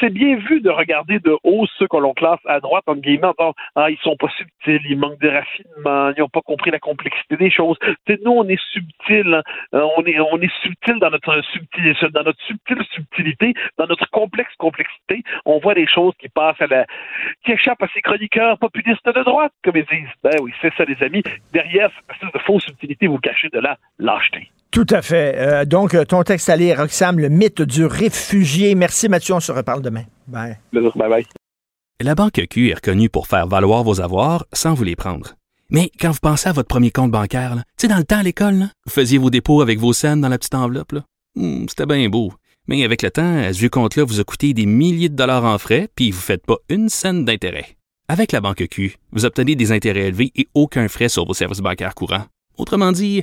C'est 0.00 0.10
bien 0.10 0.36
vu 0.36 0.60
de 0.60 0.70
regarder 0.70 1.18
de 1.20 1.36
haut 1.44 1.66
ceux 1.78 1.86
que 1.86 1.96
l'on 1.96 2.14
classe 2.14 2.40
à 2.46 2.60
droite, 2.60 2.84
entre 2.86 3.00
guillemets, 3.00 3.26
en 3.26 3.34
disant, 3.38 3.54
ah, 3.76 3.90
ils 3.90 3.98
sont 3.98 4.16
pas 4.16 4.28
subtils, 4.36 4.80
ils 4.88 4.98
manquent 4.98 5.20
de 5.20 5.28
raffinement, 5.28 6.12
ils 6.16 6.20
n'ont 6.20 6.28
pas 6.28 6.40
compris 6.40 6.70
la 6.70 6.78
complexité 6.78 7.36
des 7.36 7.50
choses. 7.50 7.76
Tu 7.80 7.94
sais, 8.06 8.18
nous, 8.24 8.32
on 8.32 8.48
est 8.48 8.60
subtil, 8.72 9.34
hein. 9.34 9.42
Euh, 9.74 9.86
on 9.96 10.04
est 10.04 10.18
on 10.20 10.40
est 10.40 10.52
subtil 10.62 10.98
dans 10.98 11.10
notre 11.10 11.42
subtil, 11.52 11.94
dans 12.12 12.22
notre 12.22 12.42
subtile 12.44 12.82
subtilité, 12.92 13.54
dans 13.78 13.86
notre 13.86 14.08
complexe 14.10 14.54
complexité. 14.58 15.22
On 15.44 15.58
voit 15.58 15.74
des 15.74 15.86
choses 15.86 16.14
qui 16.18 16.28
passent 16.28 16.60
à 16.60 16.66
la, 16.66 16.86
qui 17.44 17.52
échappent 17.52 17.82
à 17.82 17.88
ces 17.94 18.02
chroniqueurs 18.02 18.58
populistes 18.58 19.06
de 19.06 19.22
droite, 19.22 19.52
comme 19.64 19.76
ils 19.76 19.84
disent. 19.84 20.14
Ben 20.22 20.32
oui, 20.40 20.52
c'est 20.60 20.72
ça, 20.74 20.84
les 20.84 21.02
amis. 21.02 21.22
Derrière 21.52 21.90
cette 21.90 22.16
espèce 22.16 22.32
de 22.32 22.38
fausse 22.40 22.64
subtilité, 22.64 23.06
vous 23.06 23.18
cachez 23.18 23.48
de 23.48 23.60
la 23.60 23.76
lâcheté. 23.98 24.50
Tout 24.72 24.86
à 24.88 25.02
fait. 25.02 25.34
Euh, 25.36 25.64
donc, 25.66 25.94
euh, 25.94 26.04
ton 26.06 26.22
texte 26.22 26.48
à 26.48 26.56
lire, 26.56 26.78
Roxham, 26.78 27.18
le 27.18 27.28
mythe 27.28 27.60
du 27.60 27.84
réfugié. 27.84 28.74
Merci 28.74 29.08
Mathieu, 29.10 29.34
on 29.34 29.40
se 29.40 29.52
reparle 29.52 29.82
demain. 29.82 30.04
Bye. 30.26 30.58
Bye 30.72 30.90
bye. 30.96 31.26
La 32.00 32.14
Banque 32.14 32.40
Q 32.50 32.70
est 32.70 32.74
reconnue 32.74 33.10
pour 33.10 33.26
faire 33.26 33.46
valoir 33.46 33.84
vos 33.84 34.00
avoirs 34.00 34.46
sans 34.52 34.72
vous 34.72 34.82
les 34.84 34.96
prendre. 34.96 35.34
Mais 35.70 35.90
quand 36.00 36.10
vous 36.10 36.18
pensez 36.22 36.48
à 36.48 36.52
votre 36.52 36.68
premier 36.68 36.90
compte 36.90 37.10
bancaire, 37.10 37.54
tu 37.54 37.62
sais, 37.82 37.88
dans 37.88 37.98
le 37.98 38.04
temps 38.04 38.18
à 38.18 38.22
l'école, 38.22 38.68
vous 38.86 38.92
faisiez 38.92 39.18
vos 39.18 39.30
dépôts 39.30 39.60
avec 39.60 39.78
vos 39.78 39.92
scènes 39.92 40.22
dans 40.22 40.28
la 40.30 40.38
petite 40.38 40.54
enveloppe. 40.54 40.94
Hmm, 41.36 41.66
C'était 41.68 41.86
bien 41.86 42.08
beau. 42.08 42.32
Mais 42.66 42.82
avec 42.82 43.02
le 43.02 43.10
temps, 43.10 43.38
à 43.42 43.52
ce 43.52 43.58
vieux 43.58 43.68
compte-là 43.68 44.04
vous 44.04 44.20
a 44.20 44.24
coûté 44.24 44.54
des 44.54 44.66
milliers 44.66 45.08
de 45.10 45.16
dollars 45.16 45.44
en 45.44 45.58
frais, 45.58 45.88
puis 45.94 46.10
vous 46.10 46.18
ne 46.18 46.22
faites 46.22 46.46
pas 46.46 46.56
une 46.70 46.88
scène 46.88 47.24
d'intérêt. 47.26 47.76
Avec 48.08 48.32
la 48.32 48.40
banque 48.40 48.66
Q, 48.70 48.96
vous 49.12 49.26
obtenez 49.26 49.54
des 49.54 49.70
intérêts 49.70 50.08
élevés 50.08 50.32
et 50.34 50.48
aucun 50.54 50.88
frais 50.88 51.08
sur 51.10 51.26
vos 51.26 51.34
services 51.34 51.60
bancaires 51.60 51.94
courants. 51.94 52.24
Autrement 52.58 52.92
dit, 52.92 53.22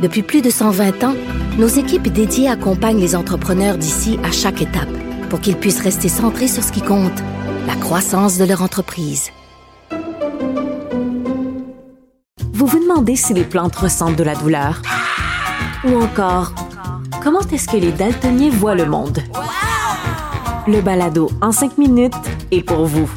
Depuis 0.00 0.22
plus 0.22 0.42
de 0.42 0.50
120 0.50 1.04
ans, 1.04 1.14
nos 1.58 1.68
équipes 1.68 2.08
dédiées 2.08 2.48
accompagnent 2.48 3.00
les 3.00 3.16
entrepreneurs 3.16 3.78
d'ici 3.78 4.18
à 4.22 4.30
chaque 4.30 4.60
étape 4.60 4.90
pour 5.30 5.40
qu'ils 5.40 5.56
puissent 5.56 5.80
rester 5.80 6.08
centrés 6.08 6.48
sur 6.48 6.62
ce 6.62 6.70
qui 6.70 6.82
compte, 6.82 7.18
la 7.66 7.76
croissance 7.76 8.36
de 8.36 8.44
leur 8.44 8.60
entreprise. 8.60 9.30
Vous 12.52 12.66
vous 12.66 12.78
demandez 12.78 13.16
si 13.16 13.32
les 13.32 13.44
plantes 13.44 13.76
ressentent 13.76 14.16
de 14.16 14.22
la 14.22 14.34
douleur? 14.34 14.82
Ou 15.84 15.98
encore, 16.02 16.52
comment 17.22 17.40
est-ce 17.40 17.68
que 17.68 17.76
les 17.78 17.92
daltoniens 17.92 18.50
voient 18.50 18.74
le 18.74 18.86
monde? 18.86 19.20
Le 20.66 20.82
balado 20.82 21.30
en 21.40 21.52
cinq 21.52 21.78
minutes 21.78 22.12
est 22.50 22.62
pour 22.62 22.84
vous. 22.84 23.10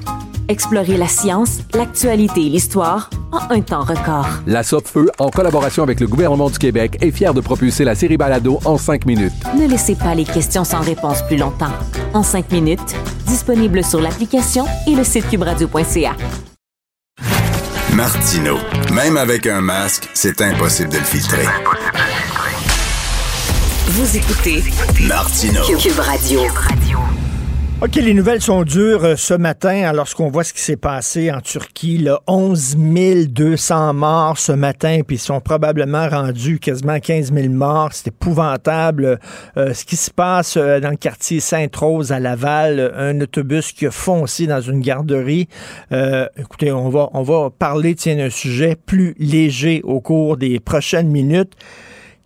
Explorez 0.49 0.97
la 0.97 1.07
science, 1.07 1.59
l'actualité 1.76 2.41
et 2.41 2.49
l'histoire 2.49 3.11
en 3.31 3.53
un 3.53 3.61
temps 3.61 3.84
record. 3.84 4.27
La 4.47 4.63
Feu, 4.63 5.11
en 5.19 5.30
collaboration 5.30 5.84
avec 5.84 5.99
le 5.99 6.07
gouvernement 6.07 6.49
du 6.49 6.57
Québec, 6.57 6.97
est 7.01 7.11
fière 7.11 7.35
de 7.35 7.41
propulser 7.41 7.84
la 7.84 7.93
série 7.93 8.17
Balado 8.17 8.59
en 8.65 8.80
cinq 8.80 9.05
minutes. 9.05 9.31
Ne 9.55 9.67
laissez 9.67 9.93
pas 9.93 10.15
les 10.15 10.23
questions 10.23 10.63
sans 10.63 10.81
réponse 10.81 11.21
plus 11.27 11.38
longtemps. 11.38 11.71
En 12.15 12.23
cinq 12.23 12.51
minutes, 12.51 12.95
disponible 13.27 13.84
sur 13.84 14.01
l'application 14.01 14.65
et 14.88 14.95
le 14.95 15.03
site 15.03 15.30
cubradio.ca. 15.30 16.15
Martino, 17.93 18.57
même 18.91 19.17
avec 19.17 19.45
un 19.45 19.61
masque, 19.61 20.09
c'est 20.15 20.41
impossible 20.41 20.89
de 20.89 20.97
le 20.97 21.03
filtrer. 21.03 21.45
Vous 23.89 24.17
écoutez 24.17 24.63
Martino. 25.07 25.61
Cube 25.77 25.99
Radio. 25.99 26.41
OK, 27.81 27.95
les 27.95 28.14
nouvelles 28.14 28.41
sont 28.41 28.64
dures 28.64 29.06
euh, 29.06 29.15
ce 29.15 29.34
matin 29.34 29.93
lorsqu'on 29.93 30.30
voit 30.30 30.43
ce 30.43 30.51
qui 30.51 30.60
s'est 30.60 30.76
passé 30.76 31.31
en 31.31 31.39
Turquie. 31.39 31.97
Là, 31.97 32.19
11 32.27 32.76
200 33.30 33.93
morts 33.93 34.38
ce 34.38 34.51
matin, 34.51 34.99
puis 35.07 35.15
ils 35.15 35.19
sont 35.19 35.39
probablement 35.39 36.10
rendus 36.10 36.60
quasiment 36.60 36.99
15 36.99 37.31
000 37.31 37.47
morts. 37.53 37.91
C'est 37.93 38.10
épouvantable. 38.10 39.18
Euh, 39.56 39.73
ce 39.73 39.85
qui 39.85 39.95
se 39.95 40.11
passe 40.11 40.57
euh, 40.57 40.81
dans 40.81 40.89
le 40.89 40.97
quartier 40.97 41.39
Sainte-Rose 41.39 42.11
à 42.11 42.19
Laval, 42.19 42.91
un 42.97 43.22
autobus 43.22 43.72
qui 43.72 43.88
a 43.88 43.91
foncé 43.91 44.45
dans 44.45 44.60
une 44.60 44.81
garderie. 44.81 45.47
écoutez, 46.38 46.73
on 46.73 46.89
va, 46.89 47.10
on 47.14 47.23
va 47.23 47.49
parler 47.49 47.95
d'un 47.95 48.30
sujet 48.30 48.76
plus 48.76 49.15
léger 49.19 49.80
au 49.85 50.01
cours 50.01 50.35
des 50.35 50.60
prochaines 50.60 51.07
minutes 51.07 51.56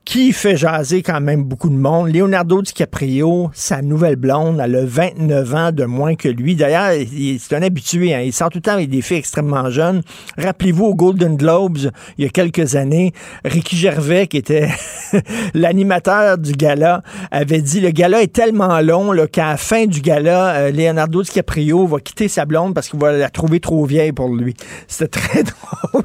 qui 0.05 0.33
fait 0.33 0.57
jaser 0.57 1.01
quand 1.01 1.21
même 1.21 1.43
beaucoup 1.43 1.69
de 1.69 1.75
monde. 1.75 2.13
Leonardo 2.13 2.61
DiCaprio, 2.61 3.49
sa 3.53 3.81
nouvelle 3.81 4.17
blonde, 4.17 4.59
elle 4.61 4.75
a 4.75 4.85
29 4.85 5.55
ans 5.55 5.71
de 5.71 5.85
moins 5.85 6.15
que 6.15 6.27
lui. 6.27 6.55
D'ailleurs, 6.55 6.91
c'est 7.39 7.55
un 7.55 7.61
habitué. 7.61 8.13
Hein. 8.13 8.21
Il 8.21 8.33
sort 8.33 8.49
tout 8.49 8.57
le 8.57 8.63
temps 8.63 8.73
avec 8.73 8.89
des 8.89 9.01
filles 9.01 9.17
extrêmement 9.17 9.69
jeunes. 9.69 10.01
Rappelez-vous 10.37 10.85
au 10.85 10.95
Golden 10.95 11.37
Globes, 11.37 11.77
il 12.17 12.25
y 12.25 12.27
a 12.27 12.29
quelques 12.29 12.75
années, 12.75 13.13
Ricky 13.45 13.77
Gervais, 13.77 14.27
qui 14.27 14.37
était 14.37 14.67
l'animateur 15.53 16.37
du 16.37 16.51
gala, 16.51 17.01
avait 17.31 17.61
dit 17.61 17.79
le 17.79 17.91
gala 17.91 18.21
est 18.21 18.33
tellement 18.33 18.81
long 18.81 19.13
qu'à 19.31 19.51
la 19.51 19.57
fin 19.57 19.85
du 19.85 20.01
gala, 20.01 20.55
euh, 20.55 20.71
Leonardo 20.71 21.23
DiCaprio 21.23 21.87
va 21.87 21.99
quitter 21.99 22.27
sa 22.27 22.45
blonde 22.45 22.73
parce 22.73 22.89
qu'il 22.89 22.99
va 22.99 23.13
la 23.13 23.29
trouver 23.29 23.59
trop 23.59 23.85
vieille 23.85 24.11
pour 24.11 24.33
lui. 24.33 24.53
C'était 24.87 25.19
très 25.19 25.43
drôle. 25.91 26.03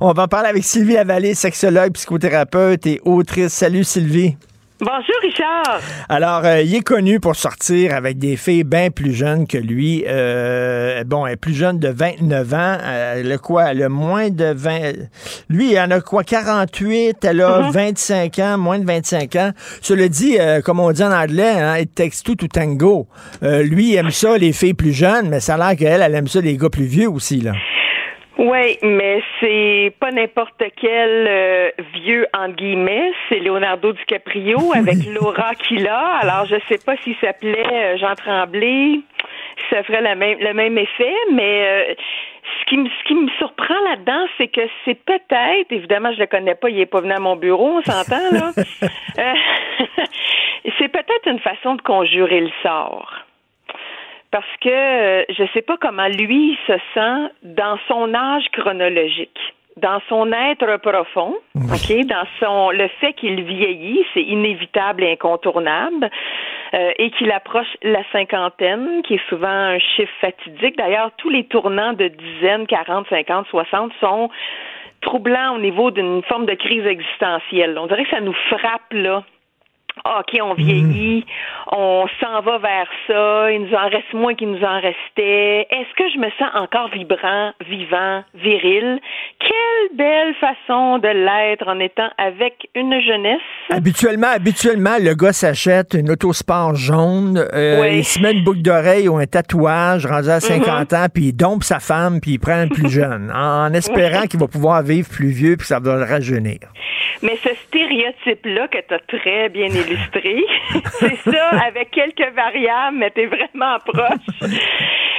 On 0.00 0.12
va 0.12 0.24
en 0.24 0.28
parler 0.28 0.48
avec 0.48 0.64
Sylvie 0.64 0.94
Lavallée, 0.94 1.34
sexologue, 1.34 1.92
psychothérapeute 1.92 2.86
et 2.86 3.00
autre 3.04 3.27
Salut 3.48 3.84
Sylvie. 3.84 4.36
Bonjour 4.80 5.16
Richard. 5.22 5.80
Alors, 6.08 6.44
euh, 6.44 6.62
il 6.62 6.74
est 6.74 6.80
connu 6.80 7.20
pour 7.20 7.36
sortir 7.36 7.94
avec 7.94 8.18
des 8.18 8.36
filles 8.36 8.64
bien 8.64 8.90
plus 8.90 9.12
jeunes 9.12 9.46
que 9.46 9.58
lui. 9.58 10.04
Euh, 10.06 11.04
bon, 11.04 11.26
elle 11.26 11.34
est 11.34 11.36
plus 11.36 11.54
jeune 11.54 11.78
de 11.78 11.88
29 11.88 12.54
ans. 12.54 12.76
Euh, 12.80 13.20
elle 13.20 13.30
a 13.30 13.38
quoi? 13.38 13.70
Elle 13.70 13.82
a 13.82 13.88
moins 13.88 14.30
de 14.30 14.52
20... 14.56 14.92
Lui, 15.48 15.78
en 15.78 15.90
a 15.90 16.00
quoi? 16.00 16.24
48. 16.24 17.24
Elle 17.24 17.42
a 17.42 17.70
25 17.70 18.36
mm-hmm. 18.36 18.42
ans, 18.42 18.58
moins 18.58 18.78
de 18.78 18.86
25 18.86 19.36
ans. 19.36 19.50
Cela 19.82 20.08
dit, 20.08 20.38
comme 20.64 20.80
on 20.80 20.90
dit 20.90 21.02
en 21.04 21.12
anglais, 21.12 21.60
hein, 21.60 21.76
it 21.78 21.94
takes 21.94 22.22
two 22.24 22.34
to 22.34 22.46
tango. 22.48 23.08
lui, 23.42 23.90
il 23.90 23.96
aime 23.96 24.10
ça, 24.10 24.38
les 24.38 24.52
filles 24.52 24.74
plus 24.74 24.92
jeunes, 24.92 25.28
mais 25.28 25.40
ça 25.40 25.54
a 25.54 25.58
l'air 25.58 25.76
qu'elle, 25.76 26.02
elle 26.02 26.14
aime 26.14 26.28
ça, 26.28 26.40
les 26.40 26.56
gars 26.56 26.70
plus 26.70 26.86
vieux 26.86 27.10
aussi, 27.10 27.40
là. 27.40 27.52
Oui, 28.38 28.78
mais 28.82 29.20
c'est 29.40 29.92
pas 29.98 30.12
n'importe 30.12 30.62
quel 30.76 31.26
euh, 31.26 31.70
vieux 31.94 32.24
en 32.32 32.50
guillemets, 32.50 33.10
c'est 33.28 33.40
Leonardo 33.40 33.92
DiCaprio 33.92 34.72
avec 34.76 34.98
Laura 35.12 35.56
qu'il 35.56 35.88
a. 35.88 36.18
Alors 36.20 36.46
je 36.46 36.54
sais 36.68 36.78
pas 36.78 36.96
s'il 36.98 37.16
s'appelait 37.16 37.66
euh, 37.66 37.96
Jean 37.98 38.14
Tremblay, 38.14 39.00
ça 39.70 39.82
ferait 39.82 40.02
la 40.02 40.14
même, 40.14 40.38
le 40.38 40.54
même 40.54 40.78
effet, 40.78 41.14
mais 41.32 41.66
euh, 41.66 41.94
ce 42.60 42.64
qui 42.66 42.78
me 42.78 42.88
ce 42.88 43.04
qui 43.08 43.14
me 43.16 43.28
surprend 43.38 43.80
là-dedans, 43.90 44.26
c'est 44.38 44.46
que 44.46 44.60
c'est 44.84 45.02
peut-être, 45.04 45.72
évidemment 45.72 46.12
je 46.12 46.20
le 46.20 46.26
connais 46.26 46.54
pas, 46.54 46.70
il 46.70 46.78
est 46.78 46.86
pas 46.86 47.00
venu 47.00 47.14
à 47.14 47.18
mon 47.18 47.34
bureau, 47.34 47.78
on 47.78 47.82
s'entend 47.82 48.30
là. 48.30 48.52
c'est 50.78 50.88
peut-être 50.88 51.26
une 51.26 51.40
façon 51.40 51.74
de 51.74 51.82
conjurer 51.82 52.40
le 52.40 52.50
sort 52.62 53.27
parce 54.30 54.56
que 54.60 54.68
euh, 54.68 55.24
je 55.30 55.42
ne 55.42 55.48
sais 55.48 55.62
pas 55.62 55.76
comment 55.80 56.08
lui 56.08 56.58
se 56.66 56.74
sent 56.94 57.32
dans 57.42 57.78
son 57.88 58.14
âge 58.14 58.44
chronologique 58.52 59.38
dans 59.80 60.00
son 60.08 60.32
être 60.32 60.76
profond, 60.78 61.36
ok, 61.54 62.06
dans 62.06 62.26
son 62.40 62.70
le 62.70 62.88
fait 63.00 63.12
qu'il 63.14 63.42
vieillit, 63.42 64.04
c'est 64.14 64.22
inévitable 64.22 65.04
et 65.04 65.12
incontournable, 65.12 66.10
euh, 66.74 66.90
et 66.98 67.10
qu'il 67.10 67.30
approche 67.30 67.76
la 67.82 68.02
cinquantaine, 68.12 69.02
qui 69.02 69.14
est 69.14 69.28
souvent 69.28 69.48
un 69.48 69.78
chiffre 69.78 70.12
fatidique. 70.20 70.76
D'ailleurs, 70.76 71.10
tous 71.16 71.30
les 71.30 71.44
tournants 71.44 71.92
de 71.92 72.08
dizaines, 72.08 72.66
40, 72.66 73.06
50, 73.08 73.46
60 73.48 73.92
sont 74.00 74.30
troublants 75.00 75.54
au 75.54 75.58
niveau 75.58 75.90
d'une 75.90 76.22
forme 76.24 76.46
de 76.46 76.54
crise 76.54 76.84
existentielle. 76.84 77.78
On 77.78 77.86
dirait 77.86 78.04
que 78.04 78.10
ça 78.10 78.20
nous 78.20 78.36
frappe 78.50 78.92
là 78.92 79.22
OK, 80.04 80.38
on 80.42 80.54
vieillit, 80.54 81.24
on 81.70 82.06
s'en 82.20 82.40
va 82.40 82.58
vers 82.58 82.88
ça, 83.06 83.52
il 83.52 83.62
nous 83.62 83.74
en 83.74 83.88
reste 83.88 84.12
moins 84.14 84.34
qu'il 84.34 84.50
nous 84.50 84.64
en 84.64 84.80
restait. 84.80 85.66
Est-ce 85.70 85.94
que 85.96 86.08
je 86.12 86.18
me 86.18 86.30
sens 86.38 86.50
encore 86.54 86.88
vibrant, 86.88 87.52
vivant, 87.66 88.22
viril? 88.34 89.00
Quelle 89.40 89.96
belle 89.96 90.34
façon 90.34 90.98
de 90.98 91.08
l'être 91.08 91.68
en 91.68 91.78
étant 91.80 92.08
avec 92.18 92.68
une 92.74 93.00
jeunesse. 93.00 93.40
Habituellement, 93.70 94.28
habituellement, 94.28 94.96
le 95.00 95.14
gars 95.14 95.32
s'achète 95.32 95.94
une 95.94 96.10
autosport 96.10 96.74
jaune, 96.74 97.44
euh, 97.52 97.88
il 97.88 98.04
se 98.04 98.20
met 98.20 98.32
une 98.32 98.44
boucle 98.44 98.62
d'oreille 98.62 99.08
ou 99.08 99.16
un 99.16 99.26
tatouage 99.26 100.06
rendu 100.06 100.30
à 100.30 100.40
50 100.40 100.66
mm-hmm. 100.90 100.96
ans, 100.96 101.06
puis 101.12 101.24
il 101.24 101.32
dompe 101.32 101.64
sa 101.64 101.80
femme, 101.80 102.20
puis 102.20 102.32
il 102.32 102.38
prend 102.38 102.52
un 102.58 102.68
plus 102.68 102.90
jeune, 102.90 103.30
en 103.34 103.72
espérant 103.72 104.26
qu'il 104.26 104.40
va 104.40 104.48
pouvoir 104.48 104.82
vivre 104.82 105.08
plus 105.08 105.30
vieux, 105.30 105.56
puis 105.56 105.66
ça 105.66 105.80
va 105.80 105.96
le 105.96 106.04
rajeunir. 106.04 106.58
Mais 107.22 107.36
ce 107.42 107.48
stéréotype-là 107.66 108.68
que 108.68 108.78
tu 108.86 108.94
as 108.94 109.00
très 109.00 109.48
bien 109.48 109.68
c'est 110.84 111.16
ça, 111.16 111.50
avec 111.66 111.90
quelques 111.90 112.32
variables, 112.34 112.98
mais 112.98 113.10
tu 113.10 113.22
es 113.22 113.26
vraiment 113.26 113.78
proche. 113.84 114.50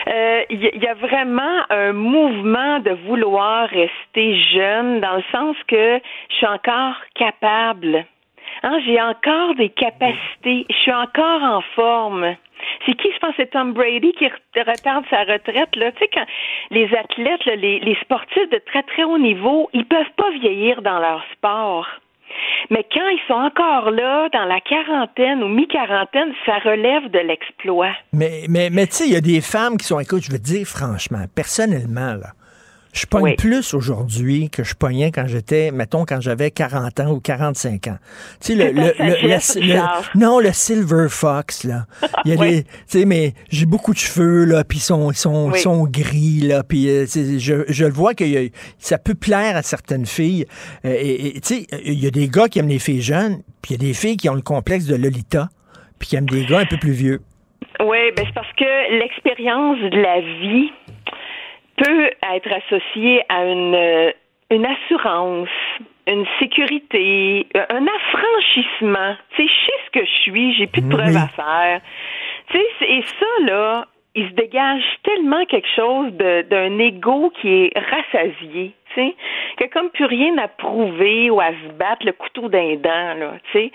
Il 0.09 0.15
euh, 0.15 0.43
y, 0.49 0.87
a 0.87 0.93
vraiment 0.95 1.63
un 1.69 1.93
mouvement 1.93 2.79
de 2.79 2.91
vouloir 3.07 3.69
rester 3.69 4.41
jeune 4.53 5.01
dans 5.01 5.17
le 5.17 5.23
sens 5.31 5.55
que 5.67 5.99
je 6.29 6.35
suis 6.35 6.47
encore 6.47 6.95
capable. 7.15 8.05
Hein, 8.63 8.79
j'ai 8.85 8.99
encore 8.99 9.55
des 9.55 9.69
capacités. 9.69 10.65
Je 10.69 10.75
suis 10.75 10.93
encore 10.93 11.43
en 11.43 11.61
forme. 11.75 12.35
C'est 12.85 12.93
qui, 12.93 13.09
je 13.13 13.19
pense, 13.19 13.33
c'est 13.37 13.51
Tom 13.51 13.73
Brady 13.73 14.11
qui 14.13 14.27
retarde 14.27 15.05
sa 15.09 15.23
retraite. 15.23 15.75
Là. 15.75 15.91
Tu 15.91 15.99
sais, 15.99 16.09
quand 16.13 16.25
les 16.71 16.93
athlètes, 16.95 17.45
les, 17.45 17.79
les 17.79 17.95
sportifs 18.01 18.49
de 18.49 18.61
très, 18.65 18.83
très 18.83 19.03
haut 19.03 19.17
niveau, 19.17 19.69
ils 19.73 19.85
peuvent 19.85 20.11
pas 20.17 20.29
vieillir 20.31 20.81
dans 20.81 20.99
leur 20.99 21.23
sport. 21.33 21.87
Mais 22.69 22.85
quand 22.93 23.07
ils 23.09 23.21
sont 23.27 23.33
encore 23.33 23.91
là, 23.91 24.29
dans 24.29 24.45
la 24.45 24.59
quarantaine 24.61 25.43
ou 25.43 25.47
mi-quarantaine, 25.47 26.33
ça 26.45 26.59
relève 26.59 27.09
de 27.09 27.19
l'exploit. 27.19 27.93
Mais, 28.13 28.45
mais, 28.49 28.87
tu 28.87 28.93
sais, 28.93 29.07
il 29.07 29.13
y 29.13 29.17
a 29.17 29.21
des 29.21 29.41
femmes 29.41 29.77
qui 29.77 29.85
sont, 29.85 29.99
écoute, 29.99 30.23
je 30.23 30.31
veux 30.31 30.39
dire 30.39 30.65
franchement, 30.65 31.25
personnellement, 31.35 32.13
là, 32.13 32.31
Je 32.91 33.05
pogne 33.05 33.23
Oui. 33.23 33.35
plus 33.35 33.73
aujourd'hui 33.75 34.49
que 34.49 34.63
je 34.63 34.73
pognais 34.73 35.11
quand 35.11 35.27
j'étais, 35.27 35.69
mettons, 35.71 36.05
quand 36.05 36.21
j'avais 36.21 36.49
40 36.49 36.99
ans 37.01 37.11
ou 37.11 37.19
45 37.19 37.87
ans. 37.87 37.97
Tu 38.41 38.47
sais, 38.47 38.55
le, 38.55 38.71
le, 38.71 38.93
le- 38.99 39.67
le- 39.67 40.19
non, 40.19 40.39
le 40.39 40.51
Silver 40.51 41.05
Fox, 41.09 41.63
là. 41.65 41.85
Il 42.25 42.31
y 42.31 42.35
a 42.35 42.39
Oui. 42.39 42.49
des, 42.49 42.63
tu 42.63 42.69
sais, 42.87 43.05
mais 43.05 43.33
j'ai 43.49 43.67
beaucoup 43.67 43.93
de 43.93 43.99
cheveux, 43.99 44.45
là, 44.45 44.63
puis 44.63 44.79
ils 44.79 44.81
sont, 44.81 45.11
ils 45.11 45.15
sont, 45.17 45.51
Oui. 45.51 45.59
sont 45.59 45.83
gris, 45.85 46.39
là, 46.41 46.63
puis 46.63 46.89
euh, 46.89 47.05
je, 47.05 47.63
je 47.67 47.85
le 47.85 47.91
vois 47.93 48.15
que 48.15 48.23
a- 48.23 48.49
ça 48.79 48.97
peut 48.97 49.13
plaire 49.15 49.55
à 49.55 49.61
certaines 49.61 50.07
filles. 50.07 50.45
Euh, 50.83 50.95
et, 50.99 51.37
et, 51.37 51.41
tu 51.41 51.55
sais, 51.55 51.67
il 51.85 52.03
y 52.03 52.07
a 52.07 52.11
des 52.11 52.27
gars 52.27 52.47
qui 52.47 52.57
aiment 52.57 52.69
les 52.69 52.79
filles 52.79 53.01
jeunes, 53.03 53.43
puis 53.61 53.75
il 53.75 53.81
y 53.81 53.85
a 53.85 53.87
des 53.87 53.93
filles 53.93 54.17
qui 54.17 54.29
ont 54.29 54.35
le 54.35 54.41
complexe 54.41 54.85
de 54.85 54.95
Lolita, 54.95 55.49
puis 55.99 56.09
qui 56.09 56.15
aiment 56.15 56.29
des 56.29 56.45
gars 56.45 56.59
un 56.59 56.65
peu 56.65 56.77
plus 56.77 56.91
vieux. 56.93 57.21
Oui, 57.81 57.97
ben 58.17 58.25
c'est 58.25 58.33
parce 58.33 58.51
que 58.57 58.99
l'expérience 58.99 59.77
de 59.79 60.01
la 60.01 60.19
vie 60.21 60.71
peut 61.79 62.09
être 62.33 62.51
associée 62.51 63.23
à 63.29 63.45
une, 63.45 63.75
euh, 63.75 64.11
une 64.51 64.65
assurance, 64.65 65.49
une 66.07 66.25
sécurité, 66.39 67.47
euh, 67.55 67.65
un 67.69 67.85
affranchissement. 67.87 69.15
Tu 69.35 69.43
sais, 69.43 69.49
je 69.49 69.65
sais 69.65 69.77
ce 69.85 69.99
que 69.99 70.05
je 70.05 70.21
suis, 70.21 70.53
j'ai 70.55 70.67
plus 70.67 70.81
de 70.81 70.89
preuves 70.89 71.15
à 71.15 71.27
faire. 71.27 71.81
Tu 72.51 72.57
sais, 72.57 72.85
et 72.85 73.01
ça, 73.03 73.45
là, 73.45 73.85
il 74.15 74.27
se 74.27 74.33
dégage 74.33 74.83
tellement 75.03 75.45
quelque 75.45 75.67
chose 75.75 76.11
d'un 76.13 76.79
ego 76.79 77.31
qui 77.41 77.47
est 77.47 77.71
rassasié, 77.77 78.73
tu 78.93 78.95
sais, 78.95 79.15
a 79.63 79.67
comme 79.67 79.89
plus 79.91 80.05
rien 80.05 80.37
à 80.37 80.47
prouver 80.47 81.29
ou 81.29 81.39
à 81.39 81.49
se 81.51 81.73
battre 81.77 82.05
le 82.05 82.13
couteau 82.13 82.49
d'un 82.49 82.75
dent, 82.75 83.13
là, 83.13 83.33
tu 83.51 83.59
sais. 83.59 83.71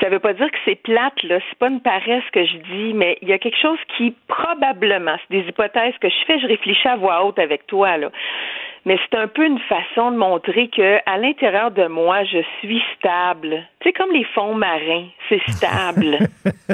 Ça 0.00 0.08
veut 0.10 0.18
pas 0.18 0.34
dire 0.34 0.50
que 0.50 0.58
c'est 0.64 0.74
plate, 0.82 1.22
là, 1.22 1.38
c'est 1.48 1.58
pas 1.58 1.68
une 1.68 1.80
paresse 1.80 2.24
que 2.32 2.44
je 2.44 2.56
dis, 2.56 2.92
mais 2.94 3.16
il 3.22 3.28
y 3.28 3.32
a 3.32 3.38
quelque 3.38 3.58
chose 3.60 3.78
qui, 3.96 4.14
probablement, 4.28 5.16
c'est 5.22 5.40
des 5.40 5.48
hypothèses 5.48 5.94
que 6.00 6.08
je 6.08 6.24
fais, 6.26 6.38
je 6.38 6.46
réfléchis 6.46 6.86
à 6.88 6.96
voix 6.96 7.24
haute 7.24 7.38
avec 7.38 7.66
toi, 7.66 7.96
là. 7.96 8.10
Mais 8.84 8.98
c'est 9.10 9.18
un 9.18 9.26
peu 9.26 9.44
une 9.44 9.58
façon 9.58 10.12
de 10.12 10.16
montrer 10.16 10.68
que 10.68 10.98
à 11.06 11.18
l'intérieur 11.18 11.72
de 11.72 11.86
moi, 11.88 12.22
je 12.22 12.38
suis 12.60 12.80
stable. 12.96 13.64
Tu 13.80 13.88
sais, 13.88 13.92
comme 13.92 14.12
les 14.12 14.22
fonds 14.32 14.54
marins, 14.54 15.06
c'est 15.28 15.40
stable. 15.48 16.18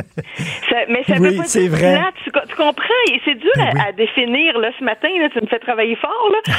Ça- 0.68 0.84
mais 0.88 1.02
ça 1.04 1.14
Oui, 1.18 1.30
veut 1.30 1.36
pas 1.38 1.44
c'est 1.44 1.68
dire 1.68 1.70
vrai. 1.70 1.92
plate, 1.98 2.14
tu, 2.24 2.30
tu 2.48 2.56
comprends? 2.56 3.02
Et 3.12 3.20
c'est 3.24 3.34
dur 3.36 3.52
à, 3.58 3.88
à 3.88 3.92
définir. 3.92 4.58
Là, 4.58 4.70
ce 4.78 4.84
matin, 4.84 5.08
là, 5.20 5.28
tu 5.30 5.40
me 5.40 5.46
fais 5.46 5.58
travailler 5.58 5.96
fort. 5.96 6.30
Là. 6.32 6.52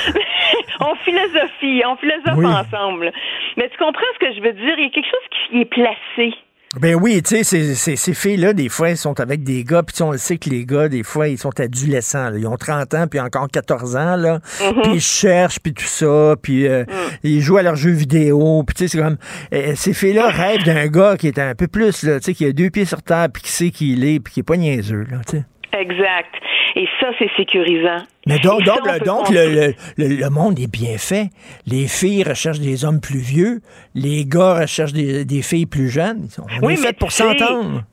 on 0.81 0.95
philosophie, 0.95 1.84
on 1.85 1.95
philosophe 1.98 2.38
Oui. 2.38 2.45
ensemble. 2.48 3.11
Mais 3.57 3.69
tu 3.69 3.77
comprends 3.77 4.02
ce 4.15 4.19
que 4.26 4.34
je 4.34 4.41
veux 4.41 4.53
dire? 4.53 4.73
Il 4.77 4.84
y 4.85 4.88
a 4.88 4.90
quelque 4.90 5.10
chose 5.10 5.30
qui 5.52 5.61
est 5.61 5.65
placé. 5.65 6.34
Ben 6.82 6.95
oui, 6.95 7.22
tu 7.22 7.36
sais, 7.36 7.44
ces, 7.44 7.76
ces, 7.76 7.95
ces 7.95 8.14
filles-là, 8.16 8.54
des 8.54 8.68
fois, 8.68 8.90
elles 8.90 8.98
sont 8.98 9.20
avec 9.20 9.44
des 9.44 9.64
gars, 9.64 9.84
puis 9.84 9.94
tu 9.94 9.98
sais, 10.00 10.04
on 10.04 10.12
le 10.12 10.18
sait 10.18 10.38
que 10.38 10.50
les 10.50 10.66
gars, 10.66 10.90
des 10.90 11.04
fois, 11.04 11.28
ils 11.28 11.38
sont 11.38 11.58
adolescents. 11.60 12.32
là. 12.32 12.38
Ils 12.38 12.48
ont 12.48 12.58
30 12.58 12.94
ans, 12.95 13.06
puis 13.08 13.20
encore 13.20 13.48
14 13.48 13.95
ans, 13.95 14.16
là. 14.16 14.40
Mhm. 14.60 14.82
Puis 14.82 14.91
ils 14.95 15.02
cherchent, 15.02 15.60
puis 15.60 15.74
tout 15.74 15.84
ça, 15.86 16.36
puis 16.41 16.68
euh, 16.68 16.84
ils 17.24 17.41
jouent 17.41 17.58
à 17.58 17.62
leurs 17.64 17.76
jeux 17.76 17.91
vidéo, 17.91 18.64
puis 18.66 18.74
tu 18.74 18.88
sais, 18.88 18.98
c'est 18.98 19.04
comme... 19.04 19.18
euh, 19.54 19.74
ces 19.76 19.94
filles-là 19.94 20.30
rêvent 20.30 20.64
d'un 20.64 20.88
gars 20.88 21.16
qui 21.16 21.28
est 21.28 21.38
un 21.38 21.54
peu 21.54 21.68
plus, 21.68 22.02
là, 22.04 22.20
tu 22.20 22.26
sais, 22.26 22.34
qui 22.34 22.45
a 22.45 22.52
deux 22.52 22.72
pieds 22.72 22.86
sur 22.86 23.04
terre, 23.04 23.28
puis 23.32 23.44
qui 23.44 23.52
sait 23.52 23.70
qui 23.70 23.94
il 23.94 24.04
est, 24.06 24.20
puis 24.20 24.34
qui 24.34 24.40
est 24.40 24.44
pas 24.44 24.58
niaiseux, 24.58 25.06
là, 25.12 25.18
tu 25.30 25.38
sais. 25.38 25.44
Exact. 25.80 26.34
Et 26.76 26.88
ça, 27.00 27.08
c'est 27.20 27.30
sécurisant. 27.38 28.04
Mais 28.26 28.40
donc, 28.40 28.66
ça, 28.66 28.98
donc, 29.00 29.30
on 29.30 29.32
le, 29.32 29.74
le, 29.98 30.08
le- 30.18 30.30
monde 30.32 30.58
est 30.60 30.72
bien 30.72 30.98
fait. 30.98 31.30
Les 31.68 31.88
filles 31.88 32.24
recherchent 32.24 32.60
des 32.62 32.84
hommes 32.84 33.00
plus 33.00 33.20
vieux, 33.20 33.60
les 33.94 34.26
gars 34.26 34.60
recherchent 34.62 34.94
des, 34.94 35.24
des 35.24 35.41
filles 35.44 35.68
plus 35.68 35.90
jeunes. 35.90 36.28
On 36.40 36.66
Oui, 36.66 36.74
est 36.74 36.78
mais 36.78 36.88
fait 36.88 36.98
pour 36.98 37.12
s'entendre. 37.12 37.84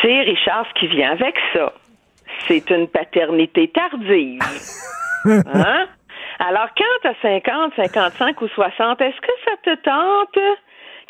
Sais, 0.00 0.20
Richard, 0.20 0.64
ce 0.74 0.80
qui 0.80 0.86
vient 0.88 1.10
avec 1.12 1.34
ça, 1.52 1.72
c'est 2.48 2.70
une 2.70 2.88
paternité 2.88 3.68
tardive. 3.68 4.40
hein? 5.26 5.86
Alors, 6.38 6.68
quand 6.76 6.84
tu 7.02 7.08
as 7.08 7.14
50, 7.22 7.72
55 7.76 8.40
ou 8.40 8.48
60, 8.48 9.00
est-ce 9.00 9.20
que 9.20 9.32
ça 9.44 9.52
te 9.62 9.74
tente, 9.82 10.44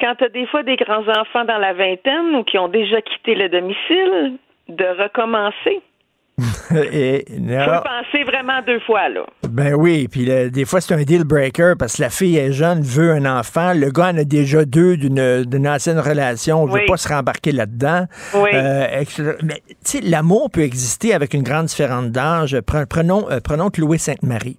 quand 0.00 0.14
tu 0.16 0.24
as 0.24 0.28
des 0.28 0.46
fois 0.46 0.62
des 0.62 0.76
grands-enfants 0.76 1.44
dans 1.44 1.58
la 1.58 1.72
vingtaine 1.72 2.34
ou 2.34 2.42
qui 2.44 2.58
ont 2.58 2.68
déjà 2.68 3.00
quitté 3.02 3.34
le 3.36 3.48
domicile, 3.48 4.38
de 4.68 4.84
recommencer? 5.02 5.80
Et, 6.92 7.24
non. 7.38 7.80
penser 7.82 8.24
vraiment 8.24 8.60
deux 8.66 8.80
fois, 8.80 9.08
là. 9.08 9.24
Ben 9.50 9.74
oui, 9.74 10.08
puis 10.08 10.26
des 10.50 10.64
fois 10.64 10.80
c'est 10.80 10.94
un 10.94 11.02
deal 11.02 11.24
breaker 11.24 11.74
parce 11.78 11.96
que 11.96 12.02
la 12.02 12.10
fille 12.10 12.36
est 12.36 12.52
jeune, 12.52 12.80
veut 12.82 13.12
un 13.12 13.24
enfant, 13.38 13.72
le 13.74 13.90
gars 13.90 14.08
en 14.12 14.18
a 14.18 14.24
déjà 14.24 14.64
deux 14.64 14.96
d'une 14.96 15.68
ancienne 15.68 15.98
relation, 15.98 16.66
veut 16.66 16.72
Oui. 16.74 16.86
pas 16.86 16.96
se 16.96 17.08
rembarquer 17.08 17.52
là-dedans. 17.52 18.06
Oui. 18.34 18.50
Euh, 18.54 19.04
mais 19.42 19.62
tu 19.66 19.74
sais, 19.84 20.00
l'amour 20.00 20.50
peut 20.50 20.62
exister 20.62 21.14
avec 21.14 21.34
une 21.34 21.42
grande 21.42 21.66
différence 21.66 22.06
d'âge. 22.10 22.54
Pre- 22.66 22.86
Prenons, 22.86 23.30
euh, 23.30 23.40
prenons 23.42 23.70
Chloé 23.70 23.98
Sainte-Marie. 23.98 24.58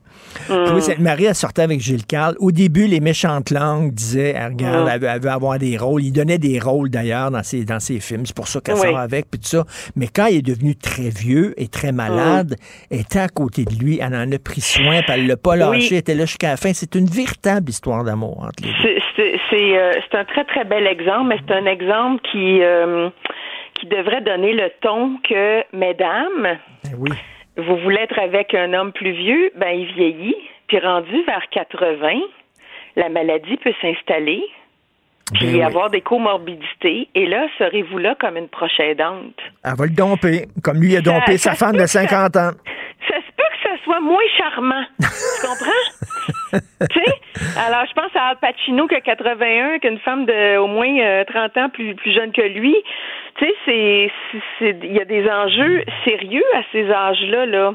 Mm. 0.49 0.53
Chloé 0.68 0.81
Sainte-Marie, 0.81 1.26
elle 1.26 1.35
sortait 1.35 1.61
avec 1.61 1.80
Gilles 1.80 2.05
Carle. 2.05 2.35
Au 2.39 2.51
début, 2.51 2.88
les 2.88 2.99
méchantes 2.99 3.51
langues 3.51 3.93
disaient, 3.93 4.34
elle, 4.38 4.51
regarde, 4.53 4.85
Mm. 4.85 4.89
elle, 4.91 4.99
veut, 5.01 5.07
elle 5.07 5.22
veut 5.22 5.30
avoir 5.30 5.59
des 5.59 5.77
rôles. 5.77 6.03
Il 6.03 6.11
donnait 6.11 6.38
des 6.38 6.59
rôles 6.59 6.89
d'ailleurs 6.89 7.31
dans 7.31 7.43
ses, 7.43 7.64
dans 7.65 7.80
ses 7.80 7.99
films. 7.99 8.26
C'est 8.26 8.35
pour 8.35 8.47
ça 8.47 8.59
qu'elle 8.59 8.76
Oui. 8.76 8.81
sort 8.88 8.97
avec, 8.99 9.30
puis 9.30 9.39
tout 9.39 9.47
ça. 9.47 9.64
Mais 9.95 10.07
quand 10.07 10.26
il 10.27 10.38
est 10.38 10.41
devenu 10.41 10.76
très 10.76 11.09
vieux 11.09 11.53
et 11.57 11.68
très 11.68 11.91
malade, 11.91 12.55
elle 12.89 13.01
était 13.01 13.19
à 13.19 13.27
côté 13.30 13.64
de 13.65 13.73
lui, 13.76 13.99
elle 14.01 14.15
en 14.15 14.31
a 14.31 14.39
pris 14.39 14.61
soin, 14.61 14.77
puis 14.78 15.14
elle 15.16 15.28
l'a 15.28 15.38
pas 15.38 15.56
lâché, 15.56 15.78
Oui. 15.80 15.88
elle 15.91 15.98
était 15.98 16.16
là 16.16 16.26
jusqu'à 16.26 16.49
la 16.49 16.58
fin. 16.58 16.72
C'est 16.74 16.95
une 16.95 17.06
véritable 17.08 17.70
histoire 17.70 18.04
d'amour 18.04 18.40
entre 18.40 18.64
les 18.64 18.72
deux. 18.72 18.99
C'est- 19.16 19.78
euh, 19.78 19.94
un 20.14 20.26
très, 20.26 20.44
très 20.45 20.64
bel 20.66 20.86
exemple, 20.88 21.28
mais 21.30 21.38
c'est 21.48 21.54
un 21.54 21.66
exemple 21.66 22.22
qui, 22.32 22.62
euh, 22.62 23.10
qui 23.80 23.88
devrait 23.88 24.22
donner 24.22 24.54
le 24.54 24.70
ton 24.82 25.18
que, 25.28 25.64
mesdames, 25.76 26.58
oui. 26.98 27.12
vous 27.58 27.78
voulez 27.78 27.99
être 28.02 28.20
avec 28.20 28.54
un 28.54 28.74
homme 28.74 28.91
plus 28.91 29.12
vieux, 29.12 29.52
ben 29.56 29.70
il 29.70 29.91
vieillit, 29.94 30.36
puis 30.68 30.80
rendu 30.80 31.24
vers 31.26 31.44
80, 31.52 32.20
la 32.95 33.10
maladie 33.10 33.58
peut 33.58 33.74
s'installer, 33.82 34.41
puis 35.34 35.48
Ben 35.48 35.56
oui. 35.56 35.62
avoir 35.64 35.90
des 35.90 36.02
comorbidités, 36.02 37.08
et 37.16 37.26
là, 37.26 37.48
serez-vous 37.58 37.98
là 37.98 38.16
comme 38.20 38.38
une 38.38 38.48
proche 38.49 38.80
aidante? 38.80 39.36
Elle 39.64 39.76
va 39.78 39.86
le 39.86 39.91
domper, 39.91 40.45
comme 40.64 40.80
lui 40.82 40.95
a 40.95 41.02
dompé 41.02 41.38
Ça- 41.38 41.52
sa 41.52 41.56
femme 41.66 41.74
de 41.76 41.82
que 41.82 41.88
ça- 41.88 42.02
50 42.02 42.36
ans. 42.38 42.52
Ça 43.08 43.16
se 43.16 43.32
peut 43.36 43.44
que 43.54 43.64
ça 43.70 43.76
soit 43.88 43.99
moins 44.01 44.23
charmant. 44.38 44.84
tu 44.99 45.47
comprends? 45.47 46.59
tu 46.91 46.99
sais? 46.99 47.14
Alors, 47.57 47.85
je 47.88 47.93
pense 47.93 48.15
à 48.15 48.27
Al 48.27 48.38
Pacino 48.38 48.88
qui 48.88 48.95
a 48.95 49.01
81, 49.01 49.80
qu'une 49.80 49.99
femme 49.99 50.26
de 50.26 50.57
au 50.57 50.68
moins 50.68 50.99
euh, 50.99 51.23
30 51.23 51.57
ans 51.57 51.69
plus, 51.69 51.95
plus 51.95 52.14
jeune 52.14 52.31
que 52.31 52.41
lui. 52.41 52.76
Tu 53.39 53.45
sais, 53.45 54.11
c'est, 54.59 54.76
il 54.84 54.93
y 54.93 54.99
a 54.99 55.05
des 55.05 55.27
enjeux 55.30 55.84
sérieux 56.03 56.43
à 56.55 56.61
ces 56.72 56.91
âges-là, 56.91 57.45
là. 57.45 57.73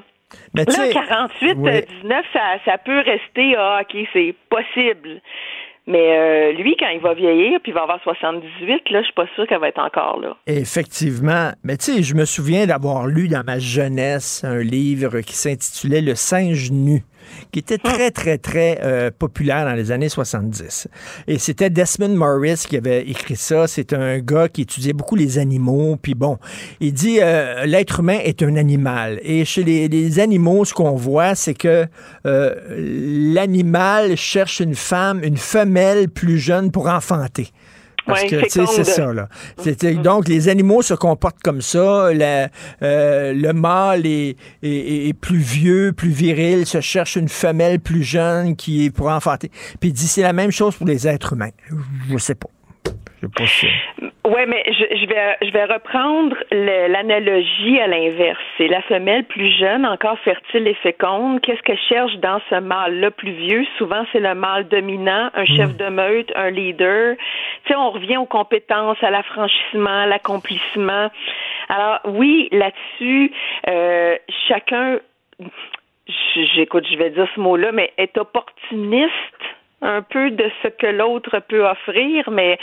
Mais 0.54 0.64
là, 0.64 0.72
sais, 0.72 0.90
48, 0.92 1.54
oui. 1.58 1.70
euh, 1.70 1.80
19, 2.02 2.26
ça, 2.32 2.40
ça 2.64 2.78
peut 2.78 3.00
rester, 3.00 3.54
ah, 3.56 3.82
OK, 3.82 3.96
c'est 4.12 4.34
possible. 4.48 5.20
Mais 5.86 6.16
euh, 6.16 6.52
lui, 6.52 6.76
quand 6.78 6.88
il 6.88 7.00
va 7.00 7.12
vieillir, 7.14 7.58
puis 7.60 7.72
il 7.72 7.74
va 7.74 7.82
avoir 7.82 8.00
78, 8.02 8.90
là, 8.90 9.00
je 9.00 9.04
suis 9.04 9.14
pas 9.14 9.26
sûre 9.34 9.46
qu'elle 9.48 9.58
va 9.58 9.68
être 9.68 9.80
encore 9.80 10.20
là. 10.20 10.36
Effectivement. 10.46 11.50
Mais 11.64 11.76
tu 11.76 11.92
sais, 11.92 12.02
je 12.02 12.14
me 12.14 12.24
souviens 12.24 12.66
d'avoir 12.66 13.06
lu 13.06 13.28
dans 13.28 13.42
ma 13.44 13.58
jeunesse 13.58 14.44
un 14.44 14.62
livre 14.62 15.20
qui 15.20 15.34
s'intitulait 15.34 16.00
Le 16.00 16.14
singe 16.14 16.70
nu 16.70 17.02
qui 17.50 17.58
était 17.58 17.78
très, 17.78 18.10
très, 18.10 18.38
très 18.38 18.78
euh, 18.82 19.10
populaire 19.16 19.64
dans 19.64 19.74
les 19.74 19.90
années 19.90 20.08
70. 20.08 20.88
Et 21.26 21.38
c'était 21.38 21.70
Desmond 21.70 22.14
Morris 22.14 22.64
qui 22.68 22.76
avait 22.76 23.02
écrit 23.02 23.36
ça. 23.36 23.66
C'est 23.66 23.92
un 23.92 24.18
gars 24.18 24.48
qui 24.48 24.62
étudiait 24.62 24.92
beaucoup 24.92 25.16
les 25.16 25.38
animaux. 25.38 25.96
Puis 26.00 26.14
bon, 26.14 26.38
il 26.80 26.92
dit 26.92 27.18
euh, 27.20 27.64
l'être 27.66 28.00
humain 28.00 28.18
est 28.22 28.42
un 28.42 28.56
animal. 28.56 29.20
Et 29.22 29.44
chez 29.44 29.64
les, 29.64 30.18
animaux, 30.18 30.64
ce 30.64 30.74
qu'on 30.74 30.94
voit, 30.96 31.34
c'est 31.34 31.54
que 31.54 31.86
euh, 32.26 32.54
l'animal 32.68 34.16
cherche 34.16 34.60
une 34.60 34.74
femme, 34.74 35.22
une 35.22 35.36
femelle 35.36 36.08
plus 36.08 36.38
jeune 36.38 36.70
pour 36.70 36.88
enfanter. 36.88 37.50
Parce 38.06 38.22
Ouais, 38.22 38.28
que, 38.28 38.36
tu 38.44 38.50
sais, 38.50 38.66
c'est 38.66 38.84
ça, 38.84 39.12
là. 39.12 39.28
C'était- 39.58 39.94
Donc, 39.94 40.26
les 40.28 40.48
animaux 40.48 40.82
se 40.82 40.94
comportent 40.94 41.40
comme 41.42 41.60
ça. 41.62 42.12
La- 42.12 42.48
euh, 42.82 43.32
le 43.32 43.52
mâle 43.52 44.06
est, 44.06 44.36
est- 44.62 45.08
est 45.08 45.12
plus 45.12 45.38
vieux, 45.38 45.92
plus 45.92 46.10
viril, 46.10 46.66
se 46.66 46.80
cherche 46.80 47.16
une 47.16 47.28
femelle 47.28 47.78
plus 47.78 48.02
jeune 48.02 48.56
qui 48.56 48.86
est 48.86 48.90
pour 48.90 49.08
enfanter. 49.08 49.50
Puis 49.80 49.90
il 49.90 49.92
dit, 49.92 50.08
c'est 50.08 50.22
la 50.22 50.32
même 50.32 50.50
chose 50.50 50.74
pour 50.76 50.86
les 50.86 51.06
êtres 51.06 51.34
humains. 51.34 51.50
Je 52.10 52.18
sais 52.18 52.34
pas. 52.34 52.48
Ouais, 54.24 54.46
mais 54.46 54.64
je, 54.66 54.96
je 54.96 55.06
vais 55.06 55.36
je 55.42 55.52
vais 55.52 55.64
reprendre 55.64 56.36
l'analogie 56.50 57.80
à 57.80 57.86
l'inverse. 57.86 58.40
C'est 58.58 58.66
la 58.66 58.82
femelle 58.82 59.24
plus 59.24 59.50
jeune, 59.58 59.86
encore 59.86 60.18
fertile 60.20 60.66
et 60.66 60.74
féconde. 60.74 61.40
Qu'est-ce 61.40 61.62
qu'elle 61.62 61.78
cherche 61.88 62.16
dans 62.16 62.40
ce 62.50 62.56
mâle-là 62.56 63.10
plus 63.10 63.32
vieux? 63.32 63.64
Souvent, 63.78 64.04
c'est 64.12 64.20
le 64.20 64.34
mâle 64.34 64.68
dominant, 64.68 65.30
un 65.34 65.44
chef 65.44 65.76
de 65.76 65.88
meute, 65.88 66.32
un 66.34 66.50
leader. 66.50 67.16
Tu 67.64 67.72
sais, 67.72 67.76
on 67.76 67.90
revient 67.90 68.16
aux 68.16 68.26
compétences, 68.26 69.02
à 69.02 69.10
l'affranchissement, 69.10 70.02
à 70.02 70.06
l'accomplissement. 70.06 71.10
Alors 71.68 72.00
oui, 72.04 72.48
là-dessus, 72.52 73.32
euh, 73.68 74.16
chacun, 74.48 74.98
j'écoute, 76.54 76.86
je 76.90 76.96
vais 76.96 77.10
dire 77.10 77.28
ce 77.34 77.40
mot-là, 77.40 77.72
mais 77.72 77.92
est 77.98 78.18
opportuniste 78.18 79.12
un 79.82 80.02
peu 80.02 80.30
de 80.30 80.50
ce 80.62 80.68
que 80.68 80.86
l'autre 80.86 81.40
peut 81.48 81.64
offrir, 81.64 82.30
mais 82.30 82.58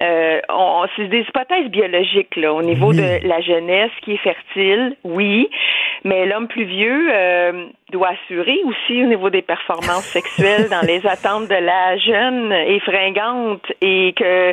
euh, 0.00 0.40
on, 0.50 0.84
c'est 0.96 1.08
des 1.08 1.20
hypothèses 1.20 1.70
biologiques 1.70 2.36
là, 2.36 2.52
au 2.52 2.62
niveau 2.62 2.92
de 2.92 3.26
la 3.26 3.40
jeunesse 3.40 3.92
qui 4.02 4.12
est 4.12 4.18
fertile, 4.18 4.96
oui, 5.04 5.48
mais 6.04 6.26
l'homme 6.26 6.48
plus 6.48 6.64
vieux 6.64 7.08
euh, 7.10 7.66
doit 7.92 8.10
assurer 8.10 8.58
aussi 8.64 9.02
au 9.02 9.06
niveau 9.06 9.30
des 9.30 9.42
performances 9.42 10.06
sexuelles 10.06 10.68
dans 10.68 10.80
les 10.86 11.06
attentes 11.06 11.48
de 11.48 11.54
la 11.54 11.96
jeune 11.98 12.52
et 12.52 12.80
fringante 12.80 13.72
et 13.80 14.12
que 14.14 14.52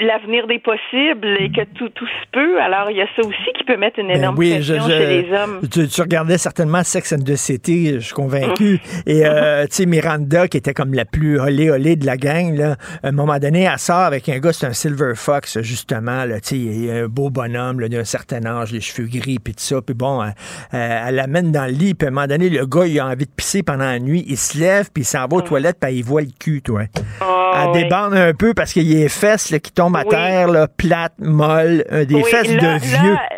l'avenir 0.00 0.46
des 0.46 0.58
possibles 0.58 1.26
et 1.38 1.50
que 1.50 1.62
tout 1.76 1.88
tout 1.90 2.06
se 2.06 2.26
peut. 2.32 2.60
Alors 2.60 2.90
il 2.90 2.96
y 2.96 3.02
a 3.02 3.06
ça 3.16 3.22
aussi 3.26 3.50
qui 3.56 3.64
peut 3.64 3.76
mettre 3.76 3.98
une 3.98 4.08
Ben 4.08 4.16
énorme 4.18 4.38
oui, 4.38 4.50
pression 4.54 4.74
je- 4.76 4.80
je- 4.82 4.88
chez 4.98 5.22
les 5.22 5.32
hommes. 5.36 5.60
Tu, 5.70 5.88
tu 5.88 6.00
regardais 6.00 6.38
certainement 6.38 6.82
Sex 6.82 7.12
and 7.12 7.22
the 7.24 7.36
City, 7.36 7.94
je 7.94 7.98
suis 8.00 8.14
convaincu. 8.14 8.80
Et 9.06 9.26
euh, 9.26 9.64
tu 9.70 9.76
sais, 9.76 9.86
Miranda, 9.86 10.48
qui 10.48 10.56
était 10.56 10.74
comme 10.74 10.94
la 10.94 11.04
plus 11.04 11.38
olé 11.40 11.70
olé 11.70 11.96
de 11.96 12.06
la 12.06 12.16
gang, 12.16 12.56
là, 12.56 12.76
à 13.02 13.08
un 13.08 13.12
moment 13.12 13.38
donné, 13.38 13.62
elle 13.64 13.78
sort 13.78 13.98
avec 14.00 14.28
un 14.28 14.38
gars, 14.38 14.52
c'est 14.52 14.66
un 14.66 14.72
Silver 14.72 15.12
Fox, 15.14 15.60
justement. 15.62 16.24
Là, 16.24 16.40
tu 16.40 16.48
sais, 16.48 16.56
il 16.58 16.88
est 16.88 17.00
un 17.02 17.06
beau 17.08 17.30
bonhomme 17.30 17.86
d'un 17.88 18.04
certain 18.04 18.44
âge, 18.46 18.72
les 18.72 18.80
cheveux 18.80 19.08
gris, 19.08 19.38
puis 19.42 19.54
tout 19.54 19.60
ça. 19.62 19.80
Puis 19.82 19.94
bon, 19.94 20.22
elle, 20.22 20.32
elle- 20.72 21.02
elle 21.08 21.14
l'amène 21.16 21.52
dans 21.52 21.66
le 21.66 21.72
lit, 21.72 21.94
puis 21.94 22.06
à 22.06 22.08
un 22.10 22.12
moment 22.12 22.26
donné, 22.26 22.48
le 22.48 22.64
gars, 22.66 22.86
il 22.86 22.98
a 23.00 23.06
envie 23.06 23.26
de 23.26 23.30
pisser 23.36 23.62
pendant 23.62 23.84
la 23.84 23.98
nuit. 23.98 24.24
Il 24.26 24.36
se 24.36 24.58
lève, 24.58 24.88
puis 24.92 25.02
il 25.02 25.06
s'en 25.06 25.26
va 25.26 25.36
aux 25.36 25.42
toilettes, 25.42 25.78
puis 25.80 25.94
il 25.94 26.04
voit 26.04 26.22
le 26.22 26.28
cul, 26.38 26.62
toi. 26.62 26.82
Ah, 27.20 27.62
elle 27.64 27.70
ouais. 27.70 27.82
débande 27.82 28.14
un 28.14 28.32
peu 28.32 28.54
parce 28.54 28.72
qu'il 28.72 28.88
les 28.90 29.08
fesses 29.08 29.49
là, 29.50 29.58
qui 29.58 29.72
tombent 29.72 29.96
à 29.96 30.00
Oui. 30.02 30.08
terre, 30.08 30.48
là, 30.48 30.66
plates, 30.68 31.14
molles, 31.18 31.84
euh, 31.92 32.04
des 32.04 32.14
Oui, 32.16 32.24
fesses 32.30 32.52
là- 32.54 32.74
de 32.78 32.80
vieux. 32.80 33.12
là, 33.14 33.28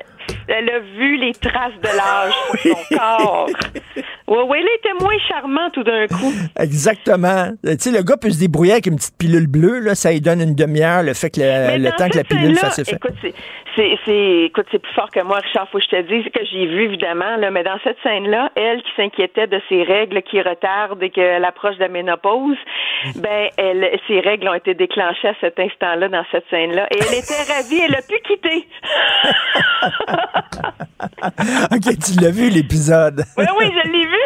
elle 0.49 0.69
a 0.71 0.79
vu 0.81 1.17
les 1.17 1.33
traces 1.33 1.73
de 1.83 1.89
l'âge 1.97 2.33
sur 2.63 2.77
son 2.79 2.97
corps. 2.97 3.49
Oui, 4.29 4.39
oui, 4.49 4.59
elle 4.61 4.79
était 4.79 5.05
moins 5.05 5.19
charmante 5.29 5.73
tout 5.73 5.83
d'un 5.83 6.07
coup. 6.07 6.33
Exactement. 6.59 7.51
Euh, 7.67 7.73
Tu 7.73 7.91
sais, 7.91 7.91
le 7.91 8.03
gars 8.03 8.17
peut 8.17 8.31
se 8.31 8.39
débrouiller 8.39 8.73
avec 8.73 8.87
une 8.87 8.97
petite 8.97 9.19
pilule 9.19 9.47
bleue, 9.47 9.81
là, 9.81 9.95
ça 9.95 10.13
lui 10.13 10.21
donne 10.21 10.41
une 10.41 10.55
demi-heure, 10.55 11.03
le 11.03 11.15
fait 11.15 11.31
que 11.31 11.41
le, 11.41 11.91
temps 11.97 12.09
que 12.09 12.17
la 12.17 12.25
pilule 12.25 12.57
fasse 12.57 12.79
effet. 12.79 12.97
Écoute, 12.97 13.15
c'est, 14.75 14.79
plus 14.79 14.93
fort 14.95 15.11
que 15.11 15.23
moi, 15.23 15.39
Richard, 15.39 15.69
faut 15.71 15.79
que 15.79 15.85
je 15.85 15.91
te 15.91 16.03
dise 16.03 16.25
que 16.33 16.45
j'ai 16.51 16.67
vu, 16.67 16.85
évidemment, 16.85 17.37
là, 17.37 17.51
mais 17.51 17.63
dans 17.63 17.79
cette 17.85 17.97
scène-là, 18.03 18.51
elle 18.55 18.83
qui 18.83 18.91
s'inquiétait 18.97 19.47
de 19.47 19.61
ses 19.69 19.83
règles 19.83 20.23
qui 20.23 20.41
retardent 20.41 21.03
et 21.03 21.11
qu'elle 21.11 21.45
approche 21.45 21.77
de 21.77 21.81
la 21.81 21.89
ménopause, 21.89 22.57
ben, 23.17 23.49
elle, 23.57 23.99
ses 24.07 24.21
règles 24.21 24.49
ont 24.49 24.55
été 24.55 24.75
déclenchées 24.75 25.29
à 25.29 25.35
cet 25.41 25.59
instant-là, 25.59 26.09
dans 26.09 26.25
cette 26.31 26.45
scène-là, 26.51 26.87
et 26.91 26.99
elle 26.99 27.19
était 27.19 27.43
ravie, 27.53 27.81
elle 27.87 27.95
a 27.95 28.03
pu 28.03 28.19
quitter. 28.27 28.67
OK, 31.73 31.99
tu 31.99 32.21
l'as 32.21 32.31
vu, 32.31 32.49
l'épisode. 32.51 33.25
Oui, 33.37 33.45
oui, 33.59 33.67
je 33.73 33.91
l'ai 33.91 34.07
vu. 34.07 34.22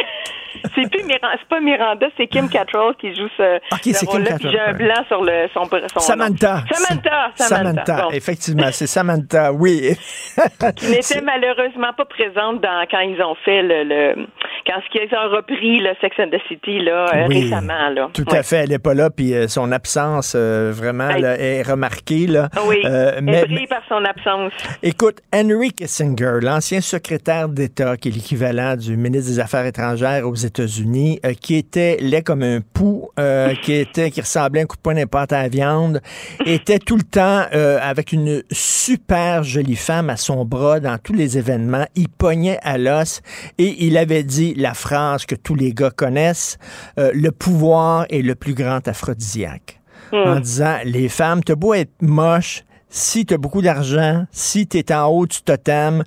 C'est 0.74 0.90
plus 0.90 1.02
Miranda, 1.04 1.28
c'est 1.38 1.48
pas 1.48 1.60
Miranda, 1.60 2.06
c'est 2.16 2.26
Kim 2.26 2.48
Cattrall 2.48 2.94
qui 3.00 3.14
joue 3.14 3.28
ce, 3.36 3.56
Ok, 3.72 3.80
c'est 3.84 3.92
ce 3.94 4.06
rôle-là. 4.06 4.36
Puis 4.38 4.44
Cattrall, 4.50 4.52
J'ai 4.52 4.60
un 4.60 4.72
blanc 4.74 5.04
sur 5.08 5.22
le 5.24 5.48
son, 5.54 5.64
son 5.64 6.00
Samantha. 6.00 6.54
nom. 6.56 6.62
Samantha. 6.72 7.30
Samantha. 7.36 7.56
Samantha, 7.84 8.02
Bon. 8.02 8.10
effectivement, 8.12 8.68
c'est 8.72 8.86
Samantha, 8.86 9.52
oui. 9.52 9.96
qui 10.76 10.86
n'était 10.90 11.20
malheureusement 11.22 11.92
pas 11.96 12.04
présente 12.04 12.60
dans, 12.62 12.86
quand 12.90 13.00
ils 13.00 13.20
ont 13.22 13.34
fait 13.44 13.62
le, 13.62 13.84
le 13.84 14.26
quand 14.66 14.80
ils 14.94 15.14
ont 15.14 15.36
repris 15.36 15.78
le 15.80 15.90
Sex 16.00 16.16
and 16.18 16.30
the 16.30 16.40
City 16.48 16.80
là, 16.80 17.06
euh, 17.14 17.26
Oui, 17.28 17.44
récemment. 17.44 17.88
Là. 17.90 18.08
Tout 18.12 18.24
Ouais. 18.30 18.38
à 18.38 18.42
fait, 18.42 18.56
elle 18.56 18.70
n'est 18.70 18.78
pas 18.80 18.94
là, 18.94 19.10
puis 19.10 19.32
euh, 19.34 19.46
son 19.48 19.70
absence, 19.72 20.34
euh, 20.36 20.72
vraiment, 20.74 21.08
Hey. 21.10 21.22
là, 21.22 21.38
est 21.38 21.62
remarquée. 21.62 22.26
Là. 22.26 22.48
Oui, 22.66 22.80
elle 22.84 23.20
mais, 23.22 23.44
brille 23.44 23.66
par 23.68 23.82
son 23.88 24.04
absence. 24.04 24.52
Écoute, 24.82 25.18
Henry 25.32 25.72
Kissinger, 25.72 26.38
l'ancien 26.42 26.80
secrétaire 26.80 27.48
d'État, 27.48 27.96
qui 27.96 28.08
est 28.08 28.12
l'équivalent 28.12 28.74
du 28.76 28.96
ministre 28.96 29.30
des 29.30 29.38
Affaires 29.40 29.66
étrangères 29.66 30.26
aux 30.26 30.34
États-Unis, 30.46 31.20
euh, 31.24 31.34
qui 31.34 31.54
était 31.56 31.98
laid 32.00 32.22
comme 32.22 32.42
un 32.42 32.60
pou, 32.60 33.10
euh, 33.18 33.54
qui 33.62 33.72
était, 33.72 34.10
qui 34.10 34.20
ressemblait 34.20 34.60
à 34.60 34.62
un 34.64 34.66
coup 34.66 34.76
de 34.76 34.80
poing 34.80 35.06
pâte 35.06 35.32
à 35.32 35.42
la 35.42 35.48
viande, 35.48 36.00
était 36.44 36.78
tout 36.78 36.96
le 36.96 37.02
temps 37.02 37.44
euh, 37.52 37.78
avec 37.82 38.12
une 38.12 38.42
super 38.50 39.42
jolie 39.42 39.76
femme 39.76 40.10
à 40.10 40.16
son 40.16 40.44
bras 40.44 40.80
dans 40.80 40.98
tous 40.98 41.12
les 41.12 41.38
événements. 41.38 41.86
Il 41.94 42.08
pognait 42.08 42.58
à 42.62 42.78
l'os 42.78 43.20
et 43.58 43.84
il 43.84 43.96
avait 43.98 44.22
dit 44.22 44.54
la 44.54 44.74
phrase 44.74 45.26
que 45.26 45.34
tous 45.34 45.54
les 45.54 45.72
gars 45.72 45.90
connaissent 45.90 46.58
le 46.96 47.30
pouvoir 47.30 48.06
est 48.10 48.22
le 48.22 48.34
plus 48.34 48.54
grand 48.54 48.86
aphrodisiaque 48.88 49.80
en 50.12 50.40
disant 50.40 50.78
les 50.84 51.08
femmes, 51.08 51.42
t'as 51.42 51.54
beau 51.54 51.74
être 51.74 51.92
moche, 52.00 52.64
si 52.88 53.26
t'as 53.26 53.36
beaucoup 53.36 53.62
d'argent, 53.62 54.24
si 54.30 54.66
t'es 54.66 54.92
en 54.94 55.06
haut 55.06 55.26
du 55.26 55.42
totem, 55.42 56.04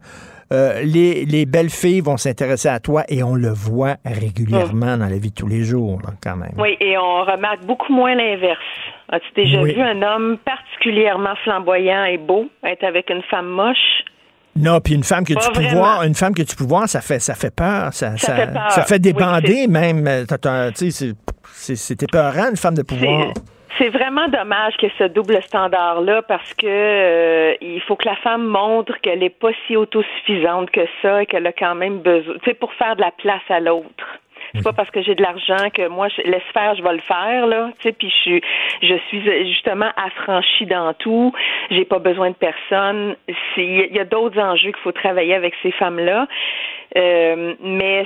euh, 0.51 0.81
les, 0.81 1.25
les 1.25 1.45
belles 1.45 1.69
filles 1.69 2.01
vont 2.01 2.17
s'intéresser 2.17 2.69
à 2.69 2.79
toi 2.79 3.03
et 3.07 3.21
on 3.23 3.35
le 3.35 3.49
voit 3.49 3.97
régulièrement 4.05 4.97
dans 4.97 5.05
la 5.07 5.17
vie 5.17 5.29
de 5.29 5.35
tous 5.35 5.47
les 5.47 5.63
jours, 5.63 5.99
là, 6.03 6.09
quand 6.23 6.35
même. 6.35 6.53
Oui, 6.57 6.75
et 6.79 6.97
on 6.97 7.23
remarque 7.23 7.63
beaucoup 7.65 7.93
moins 7.93 8.15
l'inverse. 8.15 8.57
As-tu 9.11 9.27
déjà 9.35 9.61
Oui. 9.61 9.73
vu 9.75 9.81
un 9.81 10.01
homme 10.01 10.37
particulièrement 10.45 11.35
flamboyant 11.43 12.03
et 12.05 12.17
beau 12.17 12.47
être 12.63 12.83
avec 12.83 13.09
une 13.09 13.21
femme 13.29 13.47
moche? 13.47 14.03
Non, 14.55 14.79
puis 14.81 14.95
une 14.95 15.03
femme 15.03 15.23
que 15.23 15.33
Pas 15.35 15.39
tu 15.41 15.51
peux 15.51 15.61
vraiment. 15.61 15.79
voir, 15.81 16.03
une 16.03 16.15
femme 16.15 16.33
que 16.33 16.41
tu 16.41 16.55
peux 16.55 16.63
voir, 16.65 16.89
ça 16.89 17.01
fait 17.01 17.19
ça 17.19 17.35
fait 17.35 17.55
peur, 17.55 17.93
ça, 17.93 18.17
Ça 18.17 18.35
fait 18.35 18.51
peur. 18.51 18.71
ça 18.71 18.81
fait 18.83 18.99
débander 18.99 19.65
Oui, 19.65 19.67
même. 19.67 20.05
Euh, 20.07 20.25
c'est 21.53 22.03
épeurant 22.03 22.49
une 22.49 22.57
femme 22.57 22.75
de 22.75 22.81
pouvoir. 22.81 23.27
C'est 23.79 23.89
vraiment 23.89 24.27
dommage 24.27 24.75
que 24.75 24.87
ce 24.97 25.05
double 25.05 25.41
standard-là, 25.41 26.21
parce 26.23 26.53
que 26.53 26.67
euh, 26.67 27.55
il 27.61 27.79
faut 27.81 27.95
que 27.95 28.07
la 28.07 28.17
femme 28.17 28.45
montre 28.45 28.99
qu'elle 29.01 29.19
n'est 29.19 29.29
pas 29.29 29.51
si 29.65 29.77
autosuffisante 29.77 30.69
que 30.69 30.85
ça 31.01 31.23
et 31.23 31.25
qu'elle 31.25 31.47
a 31.47 31.53
quand 31.53 31.75
même 31.75 31.99
besoin, 31.99 32.35
tu 32.43 32.49
sais, 32.49 32.53
pour 32.53 32.73
faire 32.73 32.97
de 32.97 33.01
la 33.01 33.11
place 33.11 33.41
à 33.47 33.61
l'autre. 33.61 34.19
C'est 34.55 34.63
pas 34.63 34.73
parce 34.73 34.89
que 34.89 35.01
j'ai 35.01 35.13
de 35.13 35.21
l'argent 35.21 35.69
que 35.71 35.87
moi 35.87 36.07
je 36.07 36.23
laisse 36.23 36.41
faire, 36.53 36.73
je 36.75 36.81
vais 36.81 36.93
le 36.93 37.01
faire 37.01 37.45
là, 37.45 37.69
tu 37.79 37.83
sais. 37.83 37.91
Puis 37.91 38.09
je 38.09 38.15
suis, 38.15 38.41
je 38.81 38.95
suis 39.07 39.47
justement 39.47 39.91
affranchie 39.95 40.65
dans 40.65 40.93
tout. 40.95 41.31
J'ai 41.69 41.85
pas 41.85 41.99
besoin 41.99 42.31
de 42.31 42.35
personne. 42.35 43.15
Il 43.57 43.93
y 43.93 43.99
a 43.99 44.05
d'autres 44.05 44.39
enjeux 44.39 44.71
qu'il 44.71 44.81
faut 44.81 44.91
travailler 44.91 45.35
avec 45.35 45.53
ces 45.61 45.71
femmes-là, 45.71 46.27
Euh, 46.97 47.53
mais 47.61 48.03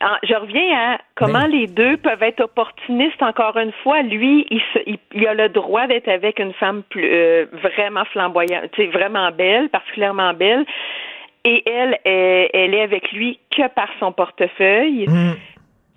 je 0.00 0.34
reviens 0.34 0.76
à 0.76 0.98
comment 1.16 1.46
les 1.46 1.66
deux 1.66 1.96
peuvent 1.96 2.22
être 2.22 2.40
opportunistes. 2.40 3.22
Encore 3.22 3.56
une 3.56 3.72
fois, 3.82 4.02
lui, 4.02 4.46
il, 4.50 4.60
se, 4.72 4.78
il, 4.86 4.98
il 5.12 5.26
a 5.26 5.34
le 5.34 5.48
droit 5.48 5.86
d'être 5.86 6.08
avec 6.08 6.38
une 6.38 6.52
femme 6.54 6.82
plus, 6.88 7.04
euh, 7.04 7.46
vraiment 7.52 8.04
flamboyante, 8.06 8.78
vraiment 8.92 9.30
belle, 9.32 9.68
particulièrement 9.70 10.34
belle. 10.34 10.64
Et 11.44 11.62
elle, 11.68 11.98
elle, 12.04 12.50
elle 12.52 12.74
est 12.74 12.82
avec 12.82 13.10
lui 13.12 13.38
que 13.50 13.66
par 13.68 13.88
son 13.98 14.12
portefeuille. 14.12 15.06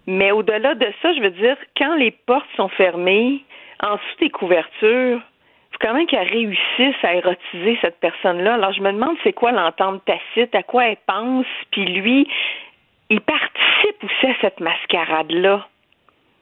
Mais 0.07 0.31
au-delà 0.31 0.75
de 0.75 0.87
ça, 1.01 1.13
je 1.13 1.21
veux 1.21 1.31
dire, 1.31 1.57
quand 1.77 1.95
les 1.95 2.11
portes 2.11 2.49
sont 2.57 2.69
fermées, 2.69 3.43
en 3.83 3.95
dessous 3.95 4.17
des 4.19 4.29
couvertures, 4.29 5.19
faut 5.71 5.77
quand 5.79 5.93
même 5.93 6.07
qu'elle 6.07 6.27
réussisse 6.27 6.95
à 7.03 7.15
érotiser 7.15 7.77
cette 7.81 7.99
personne-là. 7.99 8.55
Alors, 8.55 8.73
je 8.73 8.81
me 8.81 8.91
demande 8.91 9.15
c'est 9.23 9.33
quoi 9.33 9.51
l'entente 9.51 10.03
tacite, 10.05 10.53
à 10.53 10.63
quoi 10.63 10.87
elle 10.87 10.97
pense, 11.07 11.45
puis 11.71 11.85
lui, 11.85 12.27
il 13.11 13.19
participe 13.19 14.03
aussi 14.03 14.27
à 14.27 14.35
cette 14.39 14.59
mascarade-là. 14.61 15.67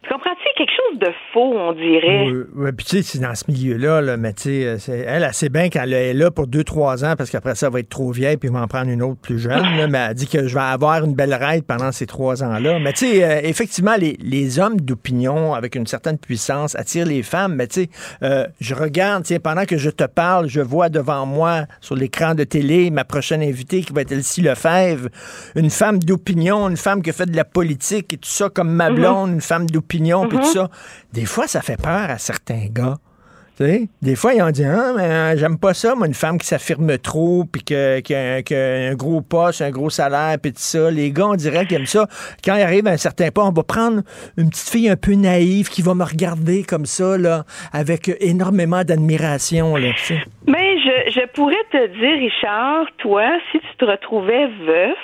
Tu 0.02 0.10
comprends-tu? 0.14 0.48
Quelque 0.58 0.72
chose 0.72 1.00
de 1.00 1.14
faux, 1.34 1.54
on 1.58 1.74
dirait. 1.74 2.28
Oui, 2.32 2.44
oui, 2.56 2.72
puis 2.72 2.86
tu 2.86 2.98
sais, 2.98 3.04
c'est 3.04 3.20
dans 3.20 3.36
ce 3.36 3.44
milieu-là, 3.50 4.00
là, 4.02 4.16
mais 4.18 4.32
tu 4.32 4.44
sais, 4.44 4.66
euh, 4.66 5.04
elle, 5.06 5.24
elle 5.24 5.34
sait 5.34 5.50
bien 5.50 5.68
qu'elle 5.68 5.92
est 5.94 6.14
là 6.14 6.32
pour 6.32 6.48
deux, 6.48 6.64
trois 6.64 7.04
ans, 7.04 7.16
parce 7.18 7.30
qu'après 7.30 7.54
ça, 7.56 7.68
elle 7.68 7.74
va 7.74 7.80
être 7.82 7.90
trop 7.90 8.12
vieille, 8.12 8.38
puis 8.38 8.48
il 8.48 8.54
va 8.54 8.62
en 8.62 8.68
prendre 8.68 8.90
une 8.90 9.02
autre 9.04 9.20
plus 9.22 9.40
jeune, 9.40 9.62
là, 9.78 9.88
mais 9.88 9.98
elle 10.10 10.14
dit 10.14 10.28
que 10.28 10.48
je 10.48 10.54
vais 10.54 10.62
avoir 10.62 11.04
une 11.04 11.14
belle 11.16 11.34
ride 11.34 11.66
pendant 11.66 11.92
ces 11.92 12.06
trois 12.08 12.44
ans-là. 12.44 12.80
Mais 12.80 12.94
tu 12.94 13.08
sais, 13.08 13.24
euh, 13.24 13.42
effectivement, 13.44 13.96
les, 13.98 14.18
les 14.22 14.58
hommes 14.60 14.80
d'opinion 14.80 15.54
avec 15.54 15.76
une 15.76 15.86
certaine 15.86 16.18
puissance 16.18 16.76
attirent 16.76 17.06
les 17.06 17.22
femmes, 17.22 17.56
mais 17.56 17.68
tu 17.68 17.84
sais, 17.84 17.90
euh, 18.24 18.48
je 18.62 18.76
regarde, 18.76 19.24
tiens, 19.24 19.40
pendant 19.40 19.66
que 19.66 19.78
je 19.78 19.90
te 19.90 20.06
parle, 20.06 20.48
je 20.48 20.62
vois 20.62 20.88
devant 20.88 21.26
moi, 21.26 21.66
sur 21.82 21.96
l'écran 21.96 22.36
de 22.36 22.46
télé, 22.46 22.90
ma 22.90 23.04
prochaine 23.04 23.42
invitée, 23.44 23.82
qui 23.82 23.92
va 23.92 24.02
être 24.02 24.14
Elsie 24.14 24.42
Lefebvre, 24.42 25.10
une 25.56 25.70
femme 25.70 26.00
d'opinion, 26.00 26.70
une 26.70 26.78
femme 26.78 27.02
qui 27.02 27.12
fait 27.12 27.30
de 27.30 27.36
la 27.36 27.46
politique 27.46 28.14
et 28.14 28.18
tout 28.18 28.30
ça, 28.30 28.48
comme 28.50 28.70
ma 28.72 28.90
Mhm. 28.90 28.96
blonde, 28.96 29.32
une 29.34 29.42
femme 29.42 29.66
d'opinion, 29.70 29.89
puis 30.28 30.38
Mhm. 30.38 30.44
tout 30.44 30.52
ça. 30.54 30.70
Des 31.14 31.26
fois, 31.26 31.48
ça 31.48 31.62
fait 31.62 31.82
peur 31.82 32.10
à 32.10 32.18
certains 32.18 32.68
gars. 32.72 32.96
Des 34.02 34.16
fois, 34.16 34.34
ils 34.34 34.42
ont 34.42 34.52
dit 34.52 34.64
Ah, 34.64 34.94
mais 34.96 35.04
euh, 35.04 35.36
j'aime 35.38 35.60
pas 35.60 35.74
ça, 35.74 35.94
moi, 35.94 36.08
une 36.08 36.14
femme 36.14 36.38
qui 36.38 36.48
s'affirme 36.48 36.98
trop, 36.98 37.44
puis 37.44 37.62
que- 37.62 38.00
qui 38.00 38.16
a, 38.16 38.42
qui 38.42 38.56
a 38.56 38.90
un 38.90 38.96
gros 38.96 39.20
poste, 39.20 39.62
un 39.62 39.70
gros 39.70 39.90
salaire, 39.90 40.38
puis 40.42 40.54
tout 40.54 40.60
ça. 40.62 40.90
Les 40.90 41.12
gars, 41.12 41.28
on 41.28 41.36
dirait 41.36 41.66
qu'ils 41.66 41.76
aiment 41.76 41.86
ça. 41.86 42.08
Quand 42.42 42.56
ils 42.56 42.62
arrivent 42.62 42.88
à 42.88 42.92
un 42.92 42.96
certain 42.98 43.32
point, 43.32 43.50
on 43.50 43.52
va 43.52 43.64
prendre 43.64 44.02
une 44.38 44.50
petite 44.50 44.70
fille 44.70 44.88
un 44.90 44.96
peu 44.96 45.12
naïve 45.12 45.68
qui 45.68 45.82
va 45.82 45.94
me 45.94 46.06
regarder 46.06 46.64
comme 46.64 46.86
ça, 46.86 47.18
là, 47.18 47.44
avec 47.74 48.10
énormément 48.22 48.86
d'admiration, 48.86 49.76
là. 49.76 49.90
Mais 50.48 50.78
je, 50.80 51.12
je 51.20 51.28
pourrais 51.34 51.66
te 51.70 51.86
dire, 52.00 52.18
Richard, 52.18 52.86
toi, 53.00 53.26
si 53.52 53.60
tu 53.60 53.76
te 53.78 53.84
retrouvais 53.84 54.48
veuf, 54.66 54.98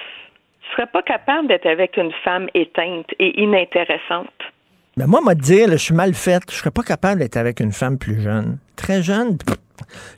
tu 0.61 0.71
serais 0.77 0.87
pas 0.87 1.01
capable 1.01 1.49
d'être 1.49 1.65
avec 1.65 1.97
une 1.97 2.13
femme 2.23 2.47
éteinte 2.53 3.07
et 3.19 3.41
inintéressante. 3.43 4.29
Mais 4.97 5.05
moi, 5.07 5.19
moi, 5.21 5.35
te 5.35 5.41
dire, 5.41 5.69
je 5.71 5.75
suis 5.77 5.93
mal 5.93 6.13
faite. 6.13 6.43
Je 6.49 6.55
serais 6.55 6.71
pas 6.71 6.83
capable 6.83 7.19
d'être 7.19 7.35
avec 7.37 7.59
une 7.59 7.73
femme 7.73 7.97
plus 7.97 8.21
jeune. 8.21 8.57
Très 8.77 9.03
jeune, 9.03 9.37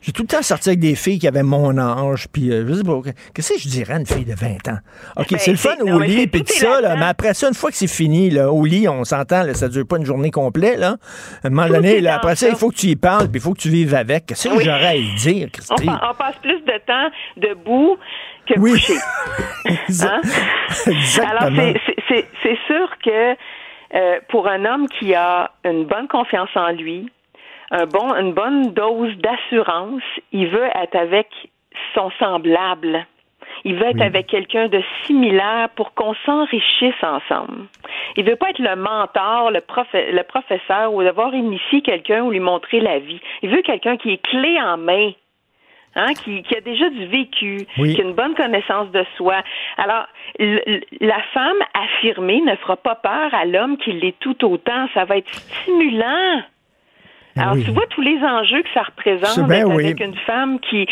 J'ai 0.02 0.12
tout 0.12 0.22
le 0.22 0.28
temps 0.28 0.42
sorti 0.42 0.68
avec 0.68 0.78
des 0.80 0.94
filles 0.94 1.18
qui 1.18 1.26
avaient 1.26 1.42
mon 1.42 1.76
âge, 1.78 2.28
puis 2.32 2.52
euh, 2.52 2.64
je 2.68 2.74
sais 2.74 2.84
pas, 2.84 3.00
qu'est-ce 3.34 3.54
que 3.54 3.58
je 3.58 3.68
dirais 3.68 3.94
à 3.94 3.98
une 3.98 4.06
fille 4.06 4.24
de 4.24 4.34
20 4.34 4.68
ans? 4.68 4.78
OK, 5.16 5.30
Ben, 5.32 5.38
c'est 5.38 5.50
le 5.50 5.56
fun 5.56 5.74
au 5.80 5.98
lit, 5.98 6.28
puis 6.28 6.42
tout 6.44 6.52
ça, 6.54 6.80
là, 6.80 6.94
mais 6.96 7.06
après 7.06 7.34
ça, 7.34 7.48
une 7.48 7.54
fois 7.54 7.70
que 7.70 7.76
c'est 7.76 7.88
fini, 7.88 8.30
là, 8.30 8.52
au 8.52 8.64
lit, 8.64 8.88
on 8.88 9.02
s'entend, 9.04 9.42
là, 9.42 9.54
ça 9.54 9.68
dure 9.68 9.84
pas 9.86 9.96
une 9.98 10.04
journée 10.06 10.30
complète, 10.30 10.78
là. 10.78 10.96
À 11.42 11.48
un 11.48 11.50
moment 11.50 11.68
donné, 11.68 12.00
là, 12.00 12.14
après 12.16 12.36
ça, 12.36 12.46
ça. 12.46 12.52
il 12.52 12.56
faut 12.56 12.70
que 12.70 12.76
tu 12.76 12.86
y 12.86 12.96
parles, 12.96 13.28
puis 13.28 13.40
il 13.40 13.42
faut 13.42 13.52
que 13.54 13.60
tu 13.60 13.68
vives 13.68 13.94
avec. 13.96 14.26
Qu'est-ce 14.26 14.48
que 14.48 14.54
Oui. 14.54 14.64
j'aurais 14.64 14.86
à 14.86 14.94
y 14.96 15.14
dire, 15.16 15.48
On, 15.48 15.50
Christy? 15.74 15.86
pa- 15.86 16.08
on 16.12 16.14
passe 16.14 16.36
plus 16.40 16.60
de 16.60 16.78
temps 16.86 17.10
debout 17.36 17.96
que 18.48 18.58
Oui. 18.60 18.72
couché. 18.72 18.94
Hein? 19.66 20.20
Exactement. 20.86 21.62
Alors, 21.62 21.74
c'est 22.08 22.58
sûr 22.66 22.88
que 23.04 23.34
euh, 23.94 24.20
pour 24.28 24.48
un 24.48 24.64
homme 24.64 24.88
qui 24.88 25.14
a 25.14 25.50
une 25.64 25.84
bonne 25.84 26.08
confiance 26.08 26.50
en 26.54 26.70
lui, 26.72 27.10
un 27.70 27.86
bon, 27.86 28.14
une 28.14 28.32
bonne 28.32 28.72
dose 28.72 29.14
d'assurance, 29.18 30.02
il 30.32 30.48
veut 30.48 30.68
être 30.74 30.96
avec 30.96 31.28
son 31.94 32.10
semblable. 32.18 33.06
Il 33.64 33.74
veut 33.74 33.86
être 33.86 34.00
avec 34.00 34.28
quelqu'un 34.28 34.68
de 34.68 34.80
similaire 35.04 35.68
pour 35.74 35.92
qu'on 35.94 36.14
s'enrichisse 36.24 37.02
ensemble. 37.02 37.66
Il 38.16 38.24
veut 38.24 38.36
pas 38.36 38.50
être 38.50 38.60
le 38.60 38.76
mentor, 38.76 39.50
le, 39.50 39.60
le 40.12 40.22
professeur 40.22 40.92
ou 40.92 41.02
d'avoir 41.02 41.34
initié 41.34 41.82
quelqu'un 41.82 42.22
ou 42.22 42.30
lui 42.30 42.40
montrer 42.40 42.80
la 42.80 42.98
vie. 42.98 43.20
Il 43.42 43.50
veut 43.50 43.62
quelqu'un 43.62 43.96
qui 43.96 44.12
est 44.12 44.22
clé 44.22 44.60
en 44.60 44.76
main. 44.76 45.12
Hein, 46.00 46.14
qui, 46.14 46.44
qui 46.44 46.56
a 46.56 46.60
déjà 46.60 46.88
du 46.90 47.06
vécu, 47.06 47.66
Oui. 47.76 47.96
qui 47.96 48.00
a 48.00 48.04
une 48.04 48.12
bonne 48.14 48.36
connaissance 48.36 48.88
de 48.92 49.04
soi. 49.16 49.42
Alors, 49.78 50.06
la 50.38 51.20
femme 51.34 51.56
affirmée 51.74 52.40
ne 52.40 52.54
fera 52.54 52.76
pas 52.76 52.94
peur 52.94 53.34
à 53.34 53.44
l'homme 53.44 53.76
qui 53.78 53.90
l'est 53.92 54.16
tout 54.20 54.44
autant. 54.44 54.86
Ça 54.94 55.04
va 55.06 55.16
être 55.16 55.28
stimulant. 55.34 56.42
Alors, 57.36 57.54
oui. 57.54 57.64
tu 57.64 57.72
vois 57.72 57.86
tous 57.90 58.00
les 58.00 58.16
enjeux 58.18 58.62
que 58.62 58.68
ça 58.74 58.82
représente 58.82 59.48
oui. 59.48 59.84
avec 59.86 60.00
une 60.00 60.14
femme 60.18 60.60
qui, 60.60 60.86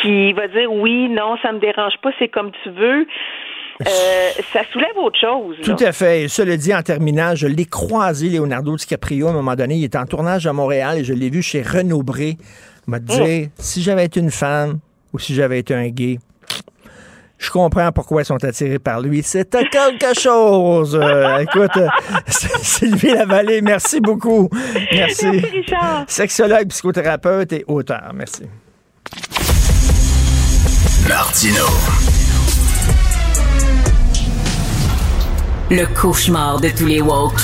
qui 0.00 0.32
va 0.32 0.48
dire 0.48 0.72
oui, 0.72 1.10
non, 1.10 1.36
ça 1.42 1.52
me 1.52 1.58
dérange 1.58 1.94
pas, 2.02 2.10
c'est 2.18 2.28
comme 2.28 2.50
tu 2.62 2.70
veux. 2.70 3.06
Euh, 3.82 3.86
ça 4.54 4.62
soulève 4.72 4.96
autre 4.96 5.18
chose. 5.20 5.56
Tout 5.62 5.76
là. 5.82 5.88
à 5.88 5.92
fait. 5.92 6.22
Et 6.22 6.28
cela 6.28 6.56
dit, 6.56 6.74
en 6.74 6.80
terminant, 6.82 7.34
je 7.34 7.46
l'ai 7.46 7.66
croisé, 7.66 8.30
Leonardo 8.30 8.74
DiCaprio, 8.76 9.26
à 9.26 9.30
un 9.30 9.34
moment 9.34 9.54
donné. 9.54 9.74
Il 9.76 9.84
était 9.84 9.98
en 9.98 10.06
tournage 10.06 10.46
à 10.46 10.54
Montréal 10.54 10.98
et 10.98 11.04
je 11.04 11.12
l'ai 11.12 11.28
vu 11.28 11.42
chez 11.42 11.60
Renaud 11.60 12.02
Bré. 12.02 12.36
M'a 12.86 13.00
dit, 13.00 13.50
si 13.58 13.82
j'avais 13.82 14.04
été 14.04 14.20
une 14.20 14.30
femme 14.30 14.78
ou 15.12 15.18
si 15.18 15.34
j'avais 15.34 15.58
été 15.58 15.74
un 15.74 15.88
gay, 15.88 16.18
je 17.38 17.50
comprends 17.50 17.92
pourquoi 17.92 18.22
ils 18.22 18.24
sont 18.24 18.42
attirés 18.44 18.78
par 18.78 19.00
lui. 19.00 19.22
C'était 19.22 19.64
quelque 19.64 20.18
chose. 20.18 20.98
Euh, 21.00 21.38
écoute, 21.38 21.76
euh, 21.76 21.88
Sylvie 22.26 23.12
Lavallée, 23.12 23.60
merci 23.60 24.00
beaucoup. 24.00 24.48
Merci. 24.92 25.26
Merci, 25.26 25.46
Richard. 25.46 26.04
Sexologue, 26.06 26.68
psychothérapeute 26.68 27.52
et 27.52 27.64
auteur. 27.66 28.12
Merci. 28.14 28.44
Martino. 31.08 31.66
Le 35.70 35.84
cauchemar 36.00 36.60
de 36.60 36.68
tous 36.68 36.86
les 36.86 37.00
woke. 37.00 37.40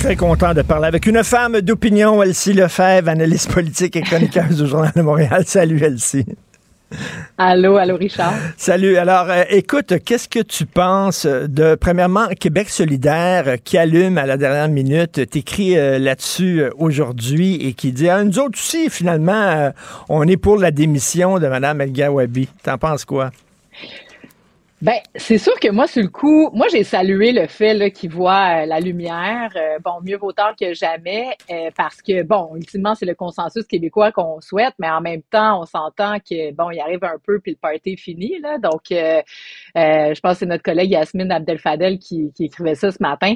Très 0.00 0.16
content 0.16 0.54
de 0.54 0.62
parler 0.62 0.86
avec 0.86 1.04
une 1.04 1.22
femme 1.22 1.60
d'opinion, 1.60 2.22
Elsie 2.22 2.54
Lefebvre, 2.54 3.10
analyste 3.10 3.52
politique 3.52 3.96
et 3.96 4.00
chroniqueuse 4.00 4.62
du 4.62 4.66
Journal 4.66 4.90
de 4.96 5.02
Montréal. 5.02 5.42
Salut, 5.46 5.78
Elsie. 5.82 6.24
Allô, 7.36 7.76
allô, 7.76 7.98
Richard. 7.98 8.32
Salut. 8.56 8.96
Alors, 8.96 9.26
euh, 9.28 9.42
écoute, 9.50 9.92
qu'est-ce 10.02 10.26
que 10.26 10.38
tu 10.38 10.64
penses 10.64 11.26
de, 11.26 11.74
premièrement, 11.74 12.28
Québec 12.28 12.70
solidaire 12.70 13.44
euh, 13.46 13.56
qui 13.62 13.76
allume 13.76 14.16
à 14.16 14.24
la 14.24 14.38
dernière 14.38 14.70
minute, 14.70 15.28
t'écris 15.28 15.76
euh, 15.76 15.98
là-dessus 15.98 16.62
euh, 16.62 16.70
aujourd'hui 16.78 17.56
et 17.56 17.74
qui 17.74 17.92
dit, 17.92 18.08
ah, 18.08 18.24
nous 18.24 18.38
autres 18.38 18.58
aussi, 18.58 18.88
finalement, 18.88 19.70
on 20.08 20.26
est 20.26 20.38
pour 20.38 20.56
la 20.56 20.70
démission 20.70 21.38
de 21.38 21.46
Mme 21.46 21.82
El 21.82 21.92
Gawabi. 21.92 22.48
T'en 22.62 22.78
penses 22.78 23.04
quoi? 23.04 23.32
Ben, 24.82 24.96
c'est 25.14 25.36
sûr 25.36 25.60
que 25.60 25.70
moi, 25.70 25.86
sur 25.86 26.02
le 26.02 26.08
coup, 26.08 26.48
moi, 26.54 26.66
j'ai 26.72 26.84
salué 26.84 27.32
le 27.32 27.46
fait 27.48 27.74
là, 27.74 27.90
qu'il 27.90 28.08
voit 28.10 28.62
euh, 28.62 28.66
la 28.66 28.80
lumière. 28.80 29.52
Euh, 29.54 29.78
bon, 29.84 30.00
mieux 30.02 30.16
vaut 30.16 30.32
tard 30.32 30.54
que 30.58 30.72
jamais, 30.72 31.36
euh, 31.50 31.68
parce 31.76 32.00
que, 32.00 32.22
bon, 32.22 32.56
ultimement, 32.56 32.94
c'est 32.94 33.04
le 33.04 33.14
consensus 33.14 33.66
québécois 33.66 34.10
qu'on 34.10 34.40
souhaite, 34.40 34.72
mais 34.78 34.88
en 34.88 35.02
même 35.02 35.20
temps, 35.30 35.60
on 35.60 35.66
s'entend 35.66 36.18
que, 36.20 36.52
bon, 36.52 36.70
il 36.70 36.80
arrive 36.80 37.04
un 37.04 37.18
peu, 37.22 37.40
puis 37.40 37.52
le 37.52 37.58
party 37.58 37.90
est 37.92 37.96
fini, 37.96 38.40
là. 38.40 38.56
Donc, 38.56 38.90
euh, 38.90 39.20
euh, 39.76 40.14
je 40.14 40.20
pense 40.20 40.32
que 40.32 40.38
c'est 40.38 40.46
notre 40.46 40.62
collègue 40.62 40.92
Yasmine 40.92 41.30
Abdel-Fadel 41.30 41.98
qui, 41.98 42.32
qui 42.34 42.44
écrivait 42.46 42.74
ça 42.74 42.90
ce 42.90 43.02
matin. 43.02 43.34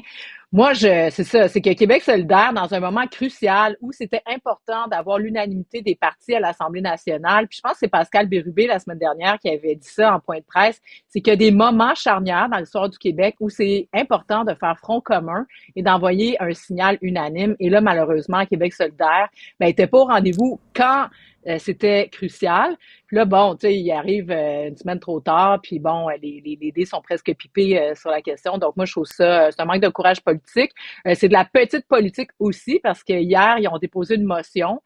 Moi, 0.56 0.72
je, 0.72 1.10
c'est 1.10 1.24
ça, 1.24 1.48
c'est 1.48 1.60
que 1.60 1.72
Québec 1.72 2.04
solidaire, 2.04 2.52
dans 2.52 2.72
un 2.72 2.78
moment 2.78 3.08
crucial 3.08 3.76
où 3.80 3.90
c'était 3.90 4.22
important 4.24 4.86
d'avoir 4.88 5.18
l'unanimité 5.18 5.82
des 5.82 5.96
partis 5.96 6.32
à 6.32 6.38
l'Assemblée 6.38 6.80
nationale, 6.80 7.48
puis 7.48 7.56
je 7.56 7.60
pense 7.60 7.72
que 7.72 7.78
c'est 7.80 7.88
Pascal 7.88 8.28
Bérubé 8.28 8.68
la 8.68 8.78
semaine 8.78 9.00
dernière 9.00 9.40
qui 9.40 9.48
avait 9.48 9.74
dit 9.74 9.88
ça 9.88 10.14
en 10.14 10.20
point 10.20 10.38
de 10.38 10.44
presse, 10.44 10.80
c'est 11.08 11.20
qu'il 11.20 11.32
y 11.32 11.34
a 11.34 11.36
des 11.36 11.50
moments 11.50 11.96
charnières 11.96 12.48
dans 12.48 12.58
l'histoire 12.58 12.88
du 12.88 12.98
Québec 12.98 13.34
où 13.40 13.50
c'est 13.50 13.88
important 13.92 14.44
de 14.44 14.54
faire 14.54 14.78
front 14.78 15.00
commun 15.00 15.44
et 15.74 15.82
d'envoyer 15.82 16.40
un 16.40 16.54
signal 16.54 16.98
unanime. 17.02 17.56
Et 17.58 17.68
là, 17.68 17.80
malheureusement, 17.80 18.46
Québec 18.46 18.74
solidaire 18.74 19.28
ben, 19.58 19.66
était 19.66 19.88
pas 19.88 19.98
au 19.98 20.04
rendez-vous 20.04 20.60
quand 20.72 21.06
euh, 21.46 21.58
c'était 21.58 22.08
crucial. 22.08 22.76
Puis 23.06 23.16
là, 23.16 23.24
bon, 23.24 23.54
tu 23.54 23.66
sais, 23.66 23.74
il 23.76 23.90
arrive 23.92 24.30
euh, 24.30 24.68
une 24.68 24.76
semaine 24.76 24.98
trop 25.00 25.20
tard, 25.20 25.60
puis 25.62 25.78
bon, 25.78 26.08
euh, 26.08 26.14
les, 26.22 26.40
les, 26.44 26.58
les 26.60 26.72
dés 26.72 26.84
sont 26.86 27.02
presque 27.02 27.34
pipés 27.34 27.78
euh, 27.78 27.94
sur 27.94 28.10
la 28.10 28.22
question. 28.22 28.58
Donc, 28.58 28.76
moi, 28.76 28.86
je 28.86 28.92
trouve 28.92 29.04
ça, 29.06 29.46
euh, 29.46 29.50
c'est 29.50 29.60
un 29.60 29.64
manque 29.66 29.82
de 29.82 29.88
courage 29.88 30.22
politique. 30.22 30.70
C'est 31.14 31.28
de 31.28 31.32
la 31.34 31.44
petite 31.44 31.86
politique 31.86 32.30
aussi, 32.38 32.80
parce 32.82 33.02
que 33.04 33.12
hier, 33.12 33.58
ils 33.58 33.68
ont 33.68 33.78
déposé 33.78 34.14
une 34.14 34.24
motion. 34.24 34.82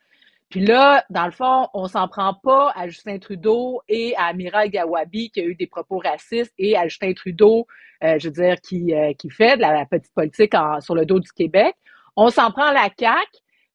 Puis 0.51 0.61
là, 0.65 1.05
dans 1.11 1.27
le 1.27 1.31
fond, 1.33 1.69
on 1.75 1.89
s'en 1.89 2.09
prend 2.09 2.35
pas 2.35 2.73
à 2.75 2.89
Justin 2.89 3.19
Trudeau 3.19 3.83
et 3.89 4.15
à 4.17 4.27
Amiral 4.29 4.71
Gawabi 4.71 5.31
qui 5.31 5.41
a 5.41 5.45
eu 5.45 5.55
des 5.55 5.67
propos 5.67 5.99
racistes 5.99 6.55
et 6.59 6.75
à 6.77 6.89
Justin 6.89 7.13
Trudeau, 7.13 7.67
je 8.01 8.25
veux 8.29 8.33
dire, 8.33 8.59
qui, 8.63 8.95
qui 9.19 9.29
fait 9.29 9.57
de 9.57 9.61
la 9.61 9.85
petite 9.85 10.15
politique 10.15 10.55
en- 10.55 10.81
sur 10.81 10.95
le 10.95 11.05
dos 11.05 11.21
du 11.21 11.31
Québec. 11.33 11.75
On 12.17 12.31
s'en 12.31 12.51
prend 12.51 12.63
à 12.65 12.73
la 12.73 12.89
CAQ. 12.99 13.27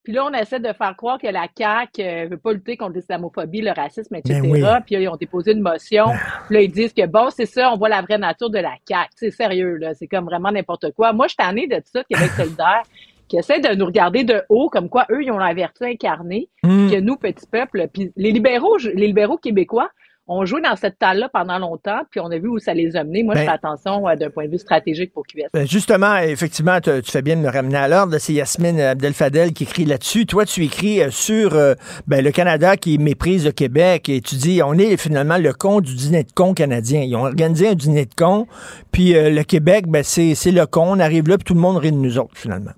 Puis 0.03 0.11
là, 0.13 0.25
on 0.25 0.33
essaie 0.33 0.59
de 0.59 0.73
faire 0.73 0.95
croire 0.97 1.17
que 1.17 1.27
la 1.27 1.47
CAQ 1.57 2.01
euh, 2.01 2.27
veut 2.29 2.37
pas 2.37 2.51
lutter 2.53 2.75
contre 2.75 2.95
l'islamophobie, 2.95 3.61
le 3.61 3.71
racisme, 3.71 4.15
etc. 4.15 4.41
Ben 4.41 4.51
oui. 4.51 4.61
Puis 4.85 4.95
là, 4.95 5.01
ils 5.01 5.07
ont 5.07 5.15
déposé 5.15 5.53
une 5.53 5.61
motion. 5.61 6.07
Puis 6.47 6.55
là, 6.55 6.61
ils 6.61 6.71
disent 6.71 6.93
que 6.93 7.05
bon, 7.05 7.29
c'est 7.29 7.45
ça, 7.45 7.71
on 7.71 7.77
voit 7.77 7.89
la 7.89 8.01
vraie 8.01 8.17
nature 8.17 8.49
de 8.49 8.59
la 8.59 8.73
CAQ. 8.87 9.09
C'est 9.15 9.31
sérieux, 9.31 9.77
là. 9.77 9.93
C'est 9.93 10.07
comme 10.07 10.25
vraiment 10.25 10.51
n'importe 10.51 10.91
quoi. 10.91 11.13
Moi, 11.13 11.27
je 11.27 11.29
suis 11.29 11.37
tannée 11.37 11.67
de 11.67 11.81
ça, 11.85 12.03
Québec 12.03 12.31
solidaire, 12.37 12.83
qui 13.29 13.37
essaie 13.37 13.61
de 13.61 13.73
nous 13.75 13.85
regarder 13.85 14.25
de 14.25 14.43
haut, 14.49 14.69
comme 14.69 14.89
quoi 14.89 15.05
eux, 15.09 15.23
ils 15.23 15.31
ont 15.31 15.37
la 15.37 15.53
vertu 15.53 15.85
incarnée, 15.85 16.49
Mm. 16.63 16.91
que 16.91 16.99
nous, 16.99 17.15
petit 17.17 17.45
peuple, 17.47 17.87
puis 17.91 18.11
les 18.15 18.31
libéraux, 18.31 18.77
les 18.77 19.07
libéraux 19.07 19.37
québécois, 19.37 19.89
ont 20.27 20.45
joué 20.45 20.61
dans 20.61 20.75
cette 20.77 20.97
talle-là 20.99 21.29
pendant 21.33 21.59
longtemps, 21.59 22.01
puis 22.09 22.21
on 22.21 22.31
a 22.31 22.37
vu 22.37 22.47
où 22.47 22.57
ça 22.57 22.73
les 22.73 22.95
a 22.95 23.03
menés. 23.03 23.23
Moi, 23.23 23.35
je 23.35 23.39
Ben- 23.41 23.45
fais 23.47 23.51
attention 23.51 24.07
euh, 24.07 24.15
d'un 24.15 24.29
point 24.29 24.45
de 24.45 24.51
vue 24.51 24.57
stratégique 24.57 25.11
pour 25.13 25.27
QS. 25.27 25.47
Ben, 25.53 25.67
justement, 25.67 26.17
effectivement, 26.17 26.79
tu 26.79 26.91
tu 27.01 27.11
fais 27.11 27.21
bien 27.21 27.35
de 27.35 27.41
me 27.41 27.49
ramener 27.49 27.77
à 27.77 27.87
l'ordre. 27.87 28.17
C'est 28.19 28.33
Yasmine 28.33 28.79
Abdel-Fadel 28.79 29.51
qui 29.51 29.63
écrit 29.63 29.85
là-dessus. 29.85 30.25
Toi, 30.25 30.45
tu 30.45 30.63
écris 30.63 31.01
euh, 31.01 31.11
sur 31.11 31.55
euh, 31.55 31.73
ben, 32.07 32.23
le 32.23 32.31
Canada 32.31 32.77
qui 32.77 32.97
méprise 32.97 33.45
le 33.45 33.51
Québec 33.51 34.07
et 34.07 34.21
tu 34.21 34.35
dis 34.35 34.61
on 34.63 34.73
est 34.75 34.95
finalement 34.95 35.37
le 35.37 35.51
con 35.51 35.81
du 35.81 35.93
dîner 35.93 36.23
de 36.23 36.31
con 36.33 36.53
canadien. 36.53 37.01
Ils 37.01 37.15
ont 37.15 37.25
organisé 37.25 37.69
un 37.69 37.75
dîner 37.75 38.05
de 38.05 38.13
con, 38.15 38.47
puis 38.91 39.15
euh, 39.15 39.29
le 39.29 39.43
Québec, 39.43 39.87
ben, 39.87 40.03
c'est 40.03 40.33
le 40.51 40.65
con. 40.65 40.85
On 40.87 40.99
arrive 40.99 41.27
là, 41.27 41.37
puis 41.37 41.43
tout 41.43 41.53
le 41.53 41.59
monde 41.59 41.77
rit 41.77 41.91
de 41.91 41.97
nous 41.97 42.17
autres, 42.17 42.35
finalement. 42.37 42.71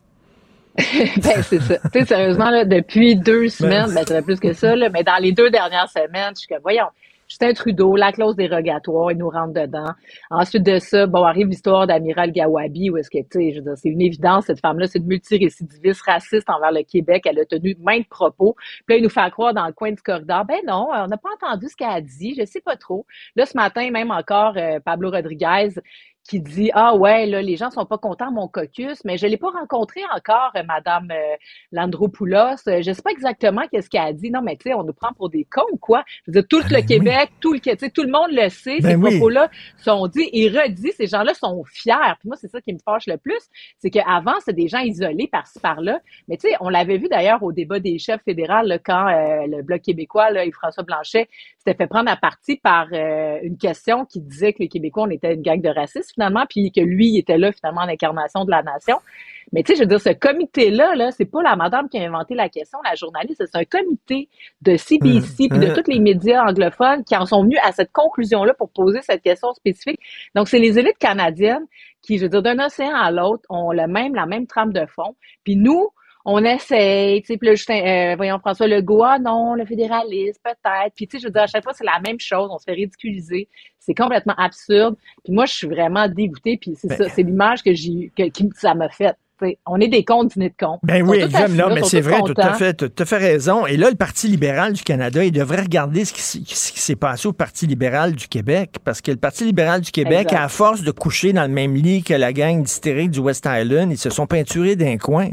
ben, 0.78 1.42
c'est 1.44 1.62
ça. 1.62 1.78
Tu 1.78 2.00
sais, 2.00 2.06
sérieusement, 2.06 2.50
là, 2.50 2.66
depuis 2.66 3.16
deux 3.16 3.48
semaines, 3.50 3.94
ben, 3.94 4.06
ça 4.06 4.22
plus 4.22 4.40
que 4.40 4.54
ça, 4.54 4.76
là, 4.76 4.90
mais 4.90 5.04
dans 5.04 5.22
les 5.22 5.32
deux 5.32 5.50
dernières 5.50 5.90
semaines, 5.90 6.34
je 6.34 6.40
suis 6.40 6.48
comme, 6.48 6.60
voyons, 6.64 6.88
Justin 7.28 7.54
Trudeau, 7.54 7.96
la 7.96 8.12
clause 8.12 8.36
dérogatoire, 8.36 9.12
il 9.12 9.18
nous 9.18 9.30
rentre 9.30 9.54
dedans. 9.54 9.92
Ensuite 10.30 10.64
de 10.64 10.78
ça, 10.80 11.08
bon, 11.08 11.24
arrive 11.24 11.48
l'histoire 11.48 11.88
d'Amiral 11.88 12.32
Gawabi, 12.32 12.90
où 12.92 12.98
est-ce 12.98 13.10
que, 13.10 13.18
tu 13.18 13.28
sais, 13.32 13.52
je 13.52 13.60
veux 13.60 13.66
dire, 13.66 13.78
c'est 13.78 13.90
une 13.90 14.02
évidence, 14.02 14.46
cette 14.46 14.60
femme-là, 14.60 14.88
c'est 14.88 15.00
une 15.00 15.08
multirécidiviste 15.08 16.02
raciste 16.04 16.50
envers 16.50 16.72
le 16.72 16.84
Québec. 16.84 17.24
Elle 17.26 17.40
a 17.40 17.46
tenu 17.46 17.76
maintes 17.80 18.08
propos. 18.10 18.56
Puis 18.86 18.96
là, 18.96 18.98
il 18.98 19.04
nous 19.04 19.10
fait 19.10 19.30
croire 19.32 19.54
dans 19.54 19.66
le 19.66 19.74
coin 19.74 19.92
du 19.92 20.02
corridor, 20.02 20.46
ben 20.46 20.60
non, 20.68 20.88
on 20.94 21.08
n'a 21.08 21.18
pas 21.18 21.30
entendu 21.42 21.68
ce 21.68 21.76
qu'elle 21.76 21.90
a 21.90 22.02
dit, 22.02 22.36
je 22.38 22.46
sais 22.46 22.62
pas 22.62 22.76
trop. 22.76 23.06
Là, 23.36 23.46
ce 23.46 23.58
matin, 23.58 23.90
même 23.90 24.12
encore, 24.12 24.54
euh, 24.58 24.80
Pablo 24.84 25.10
Rodriguez, 25.10 25.70
qui 26.28 26.40
dit 26.40 26.72
ah 26.74 26.96
ouais 26.96 27.28
là 27.28 27.42
les 27.42 27.56
gens 27.56 27.70
sont 27.70 27.86
pas 27.86 27.98
contents 27.98 28.30
de 28.30 28.36
mon 28.36 28.48
caucus 28.48 29.04
mais 29.06 29.18
je 29.18 29.28
l'ai 29.28 29.38
pas 29.38 29.52
rencontré 29.52 30.02
encore 30.16 30.52
euh, 30.56 30.64
madame 30.64 31.10
euh, 31.12 31.36
Landropoulos. 31.72 32.68
Euh, 32.68 32.82
je 32.82 32.92
sais 32.92 33.02
pas 33.02 33.12
exactement 33.12 33.62
qu'est-ce 33.72 33.90
qu'elle 33.90 34.02
a 34.02 34.14
dit. 34.14 34.32
Non 34.32 34.42
mais 34.42 34.56
tu 34.56 34.70
sais 34.70 34.74
on 34.74 34.84
nous 34.84 34.94
prend 34.94 35.14
pour 35.14 35.30
des 35.30 35.46
cons 35.46 35.62
ou 35.72 35.78
quoi? 35.78 36.04
Je 36.26 36.32
veux 36.32 36.42
dire 36.42 36.48
tout 36.50 36.62
le 36.70 36.82
Québec 36.82 37.30
tout 37.40 37.54
le 37.54 37.60
tu 37.60 37.70
sais 37.78 37.90
tout 37.90 38.04
le 38.04 38.12
monde 38.12 38.32
le 38.32 38.50
sait 38.50 38.80
Ben 38.82 38.92
ces 38.92 38.96
oui. 38.96 39.12
propos 39.12 39.30
là 39.30 39.50
sont 39.78 40.08
dits 40.08 40.30
et 40.34 40.50
redits 40.50 40.94
ces 40.94 41.08
gens-là 41.08 41.34
sont 41.36 41.64
fiers. 41.64 42.16
Puis 42.20 42.28
moi 42.28 42.38
c'est 42.38 42.50
ça 42.50 42.60
qui 42.60 42.74
me 42.74 42.80
fâche 42.84 43.06
le 43.06 43.18
plus 43.18 43.42
c'est 43.78 43.92
qu'avant 43.92 44.40
c'était 44.40 44.54
des 44.54 44.68
gens 44.68 44.80
isolés 44.80 45.28
par-ci 45.28 45.60
par-là. 45.60 46.02
Mais 46.28 46.38
tu 46.38 46.50
sais 46.50 46.56
on 46.60 46.70
l'avait 46.70 46.98
vu 46.98 47.08
d'ailleurs 47.08 47.44
au 47.44 47.52
débat 47.52 47.80
des 47.80 48.00
chefs 48.00 48.24
fédérales 48.24 48.68
là, 48.68 48.80
quand 48.80 49.08
euh, 49.08 49.46
le 49.48 49.62
bloc 49.62 49.84
québécois 49.84 50.32
là, 50.32 50.44
et 50.44 50.52
François 50.52 50.84
Blanchet 50.84 51.30
s'était 51.60 51.76
fait 51.78 51.88
prendre 51.88 52.10
à 52.10 52.18
partie 52.18 52.58
par 52.58 52.88
euh, 52.94 53.40
une 53.44 53.58
question 53.58 54.06
qui 54.06 54.22
disait 54.22 54.54
que 54.54 54.60
les 54.60 54.70
Québécois 54.70 55.04
on 55.04 55.10
était 55.12 55.34
une 55.34 55.42
gang 55.42 55.62
de 55.62 55.70
racistes 55.70 56.15
finalement, 56.16 56.46
puis 56.50 56.72
que 56.72 56.82
lui, 56.82 57.10
il 57.10 57.20
était 57.20 57.38
là 57.38 57.52
finalement 57.52 57.82
en 57.82 57.88
incarnation 57.88 58.44
de 58.44 58.52
la 58.52 58.64
nation. 58.64 58.98
Mais 59.54 59.62
tu 59.62 59.72
sais, 59.72 59.76
je 59.78 59.84
veux 59.84 59.88
dire, 59.88 60.02
ce 60.02 60.10
comité-là, 60.10 60.96
là, 60.96 61.12
c'est 61.12 61.26
pas 61.26 61.44
la 61.44 61.56
madame 61.56 61.88
qui 61.88 62.00
a 62.00 62.04
inventé 62.04 62.34
la 62.34 62.50
question, 62.50 62.80
la 62.84 62.96
journaliste, 62.96 63.44
c'est 63.46 63.58
un 63.58 63.64
comité 63.64 64.28
de 64.64 64.76
CBC 64.76 65.50
puis 65.50 65.60
de 65.60 65.74
tous 65.74 65.90
les 65.90 66.00
médias 66.00 66.44
anglophones 66.44 67.04
qui 67.04 67.16
en 67.16 67.26
sont 67.26 67.44
venus 67.44 67.60
à 67.64 67.72
cette 67.72 67.92
conclusion-là 67.92 68.54
pour 68.56 68.70
poser 68.72 69.02
cette 69.04 69.22
question 69.22 69.54
spécifique. 69.54 70.00
Donc, 70.34 70.48
c'est 70.48 70.60
les 70.60 70.80
élites 70.80 70.98
canadiennes 70.98 71.66
qui, 72.02 72.18
je 72.18 72.24
veux 72.24 72.30
dire, 72.30 72.42
d'un 72.42 72.60
océan 72.60 72.96
à 72.96 73.12
l'autre, 73.12 73.44
ont 73.50 73.72
le 73.72 73.88
même, 73.88 74.16
la 74.16 74.26
même 74.26 74.48
trame 74.48 74.74
de 74.74 74.86
fond. 74.88 75.16
Puis 75.44 75.56
nous, 75.56 75.90
on 76.26 76.44
essaye, 76.44 77.22
tu 77.22 77.28
sais, 77.28 77.38
puis 77.38 77.48
là, 77.48 77.56
Justin, 77.56 77.82
euh, 77.86 78.16
voyons, 78.16 78.40
François 78.40 78.66
Legault, 78.66 79.04
ah 79.04 79.20
non, 79.20 79.54
le 79.54 79.64
fédéralisme, 79.64 80.42
peut-être. 80.44 80.94
Puis, 80.96 81.08
tu 81.08 81.18
sais, 81.18 81.22
je 81.22 81.28
veux 81.28 81.32
dire, 81.32 81.44
à 81.44 81.48
chaque 81.48 81.64
fois, 81.64 81.74
c'est 81.74 81.86
la 81.86 82.00
même 82.04 82.20
chose, 82.20 82.50
on 82.52 82.58
se 82.58 82.64
fait 82.64 82.74
ridiculiser. 82.74 83.48
C'est 83.80 83.94
complètement 83.94 84.34
absurde. 84.36 84.96
Puis 85.24 85.32
moi, 85.32 85.46
je 85.46 85.54
suis 85.54 85.68
vraiment 85.68 86.10
dégoûtée, 86.10 86.58
puis 86.60 86.74
c'est 86.76 86.92
ça, 86.96 87.10
c'est 87.10 87.22
l'image 87.22 87.62
que 87.62 87.76
j'ai, 87.76 88.12
que, 88.18 88.24
qui, 88.30 88.50
ça 88.56 88.74
m'a 88.74 88.90
fait. 88.90 89.16
T'sais, 89.38 89.60
on 89.68 89.80
est 89.82 89.90
des 89.90 90.04
comptes 90.04 90.34
dîner 90.34 90.50
de 90.50 90.56
comptes. 90.58 90.80
Ben 90.82 91.08
oui, 91.08 91.20
là, 91.20 91.70
mais 91.70 91.84
c'est 91.84 92.02
vrai, 92.02 92.22
tout 92.26 92.34
à 92.38 92.54
fait, 92.54 92.74
tout 92.74 93.04
à 93.04 93.06
fait 93.06 93.18
raison. 93.18 93.68
Et 93.68 93.78
là, 93.78 93.90
le 93.90 93.96
Parti 93.96 94.28
libéral 94.28 94.74
du 94.74 94.82
Canada, 94.82 95.24
il 95.24 95.32
devrait 95.32 95.62
regarder 95.62 96.06
ce 96.06 96.14
qui, 96.14 96.22
ce 96.22 96.72
qui 96.72 96.80
s'est 96.80 96.96
passé 96.96 97.28
au 97.28 97.34
Parti 97.34 97.68
libéral 97.68 98.16
du 98.16 98.30
Québec, 98.30 98.78
parce 98.84 99.02
que 99.02 99.12
le 99.12 99.18
Parti 99.18 99.44
libéral 99.44 99.82
du 99.82 99.92
Québec, 99.92 100.28
Exact. 100.28 100.42
à 100.42 100.48
force 100.48 100.82
de 100.84 100.92
coucher 100.92 101.34
dans 101.34 101.44
le 101.44 101.50
même 101.50 101.76
lit 101.76 102.02
que 102.02 102.14
la 102.14 102.34
gang 102.34 102.64
d'hystériques 102.64 103.12
du 103.12 103.20
West 103.20 103.46
Island, 103.46 103.92
ils 103.92 103.98
se 103.98 104.10
sont 104.10 104.26
peinturés 104.26 104.78
d'un 104.78 104.98
coin. 104.98 105.30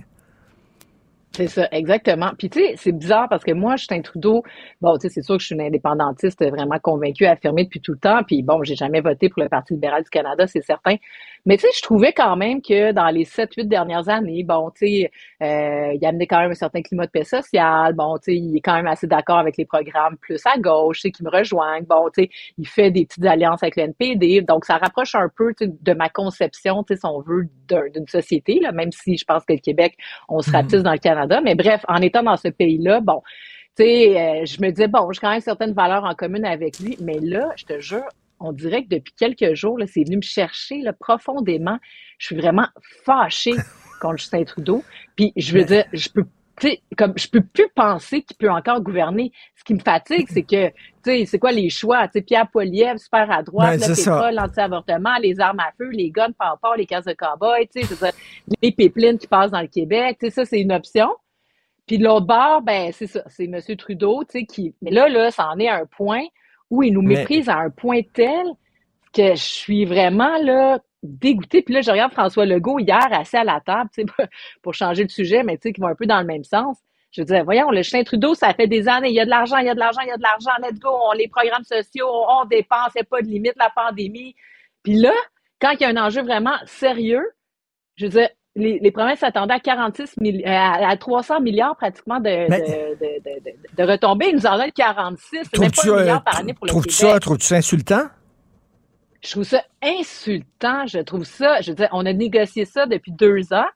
C'est 1.35 1.49
ça, 1.49 1.67
exactement. 1.73 2.31
Puis 2.37 2.51
tu 2.51 2.61
sais, 2.61 2.75
c'est 2.77 2.93
bizarre 2.93 3.27
parce 3.29 3.43
que 3.43 3.53
moi, 3.53 3.77
Justin 3.77 4.03
Trudeau, 4.03 4.43
bon, 4.83 4.99
tu 4.99 5.03
sais, 5.03 5.09
c'est 5.09 5.23
sûr 5.23 5.37
que 5.37 5.41
je 5.41 5.47
suis 5.47 5.55
une 5.55 5.63
indépendantiste 5.63 6.45
vraiment 6.45 6.79
convaincue, 6.79 7.25
affirmée 7.25 7.65
depuis 7.65 7.81
tout 7.81 7.93
le 7.93 7.99
temps. 7.99 8.23
Puis 8.27 8.43
bon, 8.43 8.63
j'ai 8.65 8.75
jamais 8.75 9.01
voté 9.01 9.31
pour 9.31 9.43
le 9.43 9.49
Parti 9.49 9.73
libéral 9.73 10.03
du 10.03 10.11
Canada, 10.11 10.47
c'est 10.47 10.61
certain. 10.63 10.97
Mais 11.45 11.57
tu 11.57 11.63
sais, 11.63 11.69
je 11.77 11.83
trouvais 11.83 12.13
quand 12.13 12.37
même 12.37 12.63
que 12.63 12.93
dans 12.93 13.09
les 13.09 13.25
sept, 13.25 13.53
huit 13.57 13.67
dernières 13.67 14.09
années, 14.09 14.45
bon, 14.45 14.71
tu 14.71 14.87
sais, 14.87 15.11
euh, 15.43 15.93
il 15.93 16.07
amenait 16.07 16.29
quand 16.29 16.39
même 16.41 16.53
un 16.53 16.55
certain 16.55 16.83
climat 16.83 17.07
de 17.07 17.11
paix 17.11 17.25
sociale. 17.25 17.95
Bon, 17.95 18.17
tu 18.19 18.25
sais, 18.33 18.37
il 18.37 18.57
est 18.57 18.61
quand 18.61 18.75
même 18.77 18.87
assez 18.87 19.09
d'accord 19.09 19.39
avec 19.39 19.57
les 19.57 19.65
programmes 19.65 20.17
plus 20.19 20.41
à 20.47 20.57
gauche, 20.59 20.99
tu 20.99 21.09
sais, 21.09 21.11
qui 21.11 21.25
me 21.25 21.31
rejoignent. 21.31 21.85
Bon, 21.85 22.09
tu 22.15 22.23
sais, 22.23 22.31
il 22.59 22.69
fait 22.69 22.93
des 22.93 23.07
petites 23.07 23.25
alliances 23.27 23.63
avec 23.63 23.75
le 23.77 23.83
NPD. 23.85 24.43
Donc, 24.43 24.65
ça 24.65 24.77
rapproche 24.79 25.17
un 25.17 25.29
peu 25.35 25.53
de 25.61 25.93
ma 25.95 26.09
conception, 26.09 26.85
tu 26.85 26.95
sais, 26.95 27.01
si 27.01 27.07
on 27.07 27.21
veut, 27.21 27.49
d'un- 27.67 27.89
d'une 27.93 28.07
société, 28.07 28.61
là, 28.61 28.71
même 28.71 28.93
si 28.93 29.17
je 29.17 29.25
pense 29.25 29.45
que 29.45 29.53
le 29.55 29.59
Québec, 29.59 29.97
on 30.29 30.43
se 30.43 30.51
ratisse 30.53 30.83
dans 30.85 30.93
le 30.93 30.99
Canada. 30.99 31.41
Mais 31.41 31.57
bref, 31.57 31.85
en 31.89 31.97
étant 32.03 32.23
dans 32.23 32.37
ce 32.37 32.49
pays-là, 32.49 33.01
bon, 33.01 33.21
tu 33.77 33.85
sais, 33.85 34.21
euh, 34.43 34.45
je 34.45 34.61
me 34.63 34.71
disais, 34.71 34.89
bon, 34.89 35.11
j'ai 35.13 35.21
quand 35.21 35.31
même 35.31 35.41
certaines 35.41 35.73
valeurs 35.73 36.05
en 36.05 36.15
commun 36.15 36.45
avec 36.45 36.79
lui. 36.79 36.97
Mais 37.01 37.19
là, 37.21 37.49
je 37.57 37.65
te 37.65 37.81
jure, 37.81 38.05
on 38.43 38.53
dirait 38.53 38.85
que 38.85 38.89
depuis 38.89 39.15
quelques 39.15 39.55
jours, 39.55 39.79
là, 39.79 39.87
c'est 39.87 40.05
venu 40.05 40.17
me 40.17 40.23
chercher 40.23 40.83
là, 40.83 40.93
profondément. 40.93 41.79
Je 42.19 42.27
suis 42.27 42.37
vraiment 42.37 42.67
fâchée 43.05 43.55
contre 44.01 44.19
Justin 44.19 44.45
Trudeau. 44.45 44.85
Puis 45.17 45.33
je 45.37 45.57
veux 45.57 45.65
dire, 45.65 45.85
je 45.93 46.09
peux 46.09 46.27
comme 46.97 47.15
je 47.17 47.29
peux 47.29 47.43
plus 47.43 47.69
penser 47.75 48.23
qu'il 48.23 48.37
peut 48.37 48.51
encore 48.51 48.81
gouverner. 48.81 49.33
Ce 49.57 49.65
qui 49.65 49.75
me 49.75 49.81
fatigue, 49.81 50.27
c'est 50.29 50.43
que, 50.43 50.69
tu 50.69 50.75
sais, 51.05 51.25
c'est 51.27 51.39
quoi 51.39 51.53
les 51.53 51.71
choix? 51.71 52.07
Tu 52.09 52.15
sais, 52.15 52.23
Pierre 52.23 52.49
Poilievre, 52.49 52.99
super 52.99 53.31
à 53.31 53.43
droite, 53.43 53.81
Ben, 53.81 53.89
le 53.89 53.95
pétrole, 53.95 54.35
l'anti-avortement, 54.35 55.17
les 55.21 55.41
armes 55.41 55.61
à 55.61 55.73
feu, 55.77 55.89
les 55.91 56.11
guns 56.11 56.33
par 56.39 56.51
rapport, 56.51 56.77
les 56.77 56.87
cases 56.87 57.05
de 57.05 57.13
cow-boy, 57.13 57.69
tu 57.75 57.83
sais, 57.83 58.13
les 58.61 58.73
pipelines 58.73 59.19
qui 59.19 59.27
passent 59.27 59.51
dans 59.51 59.61
le 59.61 59.69
Québec, 59.69 60.19
tu 60.21 60.27
sais, 60.27 60.31
ça, 60.31 60.45
c'est 60.45 60.61
une 60.61 60.73
option. 60.73 61.09
Puis 61.87 61.99
de 61.99 62.05
l'autre 62.05 62.27
bord, 62.27 62.63
ben, 62.63 62.93
c'est 62.93 63.09
ça, 63.09 63.23
c'est 63.27 63.45
M. 63.45 63.61
Trudeau, 63.77 64.23
tu 64.25 64.41
sais, 64.41 64.45
qui, 64.45 64.75
mais 64.83 64.91
là, 64.91 65.09
là, 65.09 65.31
ça 65.31 65.49
en 65.49 65.59
est 65.59 65.69
à 65.69 65.77
un 65.77 65.87
point 65.87 66.23
où 66.73 66.83
il 66.83 66.95
nous 66.95 67.03
Mais- 67.03 67.17
méprise 67.17 67.51
à 67.51 67.59
un 67.59 67.69
point 67.69 68.01
tel 68.15 68.47
que 69.13 69.35
je 69.35 69.45
suis 69.45 69.85
vraiment, 69.85 70.39
là, 70.39 70.79
dégoûtée. 71.03 71.61
Puis 71.61 71.75
là, 71.75 71.83
je 71.83 71.91
regarde 71.91 72.13
François 72.13 72.47
Legault 72.47 72.79
hier, 72.79 73.07
assis 73.13 73.37
à 73.37 73.45
la 73.45 73.61
table, 73.61 73.91
tu 73.95 74.03
sais, 74.03 74.27
pour- 74.63 74.73
changer 74.73 75.03
le 75.03 75.11
sujet, 75.11 75.43
mais 75.43 75.59
tu 75.59 75.69
sais, 75.69 75.73
qui 75.75 75.83
va 75.83 75.89
un 75.89 75.95
peu 75.95 76.07
dans 76.07 76.19
le 76.21 76.27
même 76.27 76.45
sens. 76.45 76.79
Je 77.11 77.21
disais, 77.23 77.43
voyons, 77.43 77.71
le 77.71 77.83
Justin 77.83 78.05
Trudeau, 78.05 78.35
ça 78.35 78.55
fait 78.55 78.69
des 78.69 78.89
années, 78.89 79.11
il 79.11 79.15
y 79.15 79.21
a 79.21 79.27
de 79.27 79.31
l'argent, 79.31 79.59
il 79.59 79.67
y 79.67 79.69
a 79.69 79.75
de 79.75 79.79
l'argent, 79.81 80.01
il 80.01 80.09
y 80.09 80.13
a 80.13 80.17
de 80.17 80.23
l'argent, 80.23 80.51
let's 80.63 80.81
go, 80.81 80.89
on, 80.91 81.13
les 81.13 81.29
programmes 81.29 81.65
sociaux, 81.65 82.09
on, 82.09 82.41
on 82.41 82.45
dépense, 82.47 82.93
il 82.95 82.99
n'y 82.99 83.03
a 83.03 83.05
pas 83.05 83.21
de 83.21 83.27
limite, 83.27 83.53
la 83.59 83.69
pandémie. 83.69 84.35
Puis 84.83 84.95
là, 84.95 85.13
quand 85.61 85.73
il 85.73 85.81
y 85.83 85.85
a 85.85 85.89
un 85.91 85.97
enjeu 85.99 86.23
vraiment 86.23 86.57
sérieux, 86.65 87.29
je 87.97 88.07
veux 88.07 88.11
dire, 88.13 88.31
les, 88.55 88.79
les 88.81 88.91
provinces 88.91 89.21
s'attendaient 89.21 89.55
à 89.55 89.61
46 89.61 90.17
milli- 90.19 90.45
à, 90.47 90.89
à 90.91 90.97
300 90.97 91.41
milliards 91.41 91.77
pratiquement 91.77 92.19
de, 92.21 92.25
Mais- 92.49 92.49
de, 92.49 92.95
de, 92.97 93.21
de, 93.25 93.51
de- 93.51 93.77
de 93.85 93.91
retombées. 93.91 94.27
Ils 94.31 94.37
nous 94.37 94.47
en 94.47 94.59
donnent 94.59 94.73
46. 94.73 95.49
C'est 95.53 95.59
même 95.61 95.71
pas 95.71 95.83
un 95.87 95.89
euh, 95.91 96.01
milliard 96.01 96.23
par 96.25 96.39
année 96.39 96.55
pour 96.55 96.67
le 96.67 96.73
Québec. 96.73 96.91
ça, 96.93 97.19
trouves-tu 97.21 97.47
ça 97.47 97.57
insultant? 97.57 98.03
Je 99.25 99.31
trouve 99.33 99.45
ça 99.45 99.63
insultant. 99.83 100.87
Je 100.87 100.99
trouve 100.99 101.25
ça, 101.25 101.61
je 101.61 101.71
veux 101.71 101.77
dire, 101.77 101.89
on 101.93 102.05
a 102.07 102.13
négocié 102.13 102.65
ça 102.65 102.87
depuis 102.87 103.13
deux 103.13 103.53
ans 103.53 103.67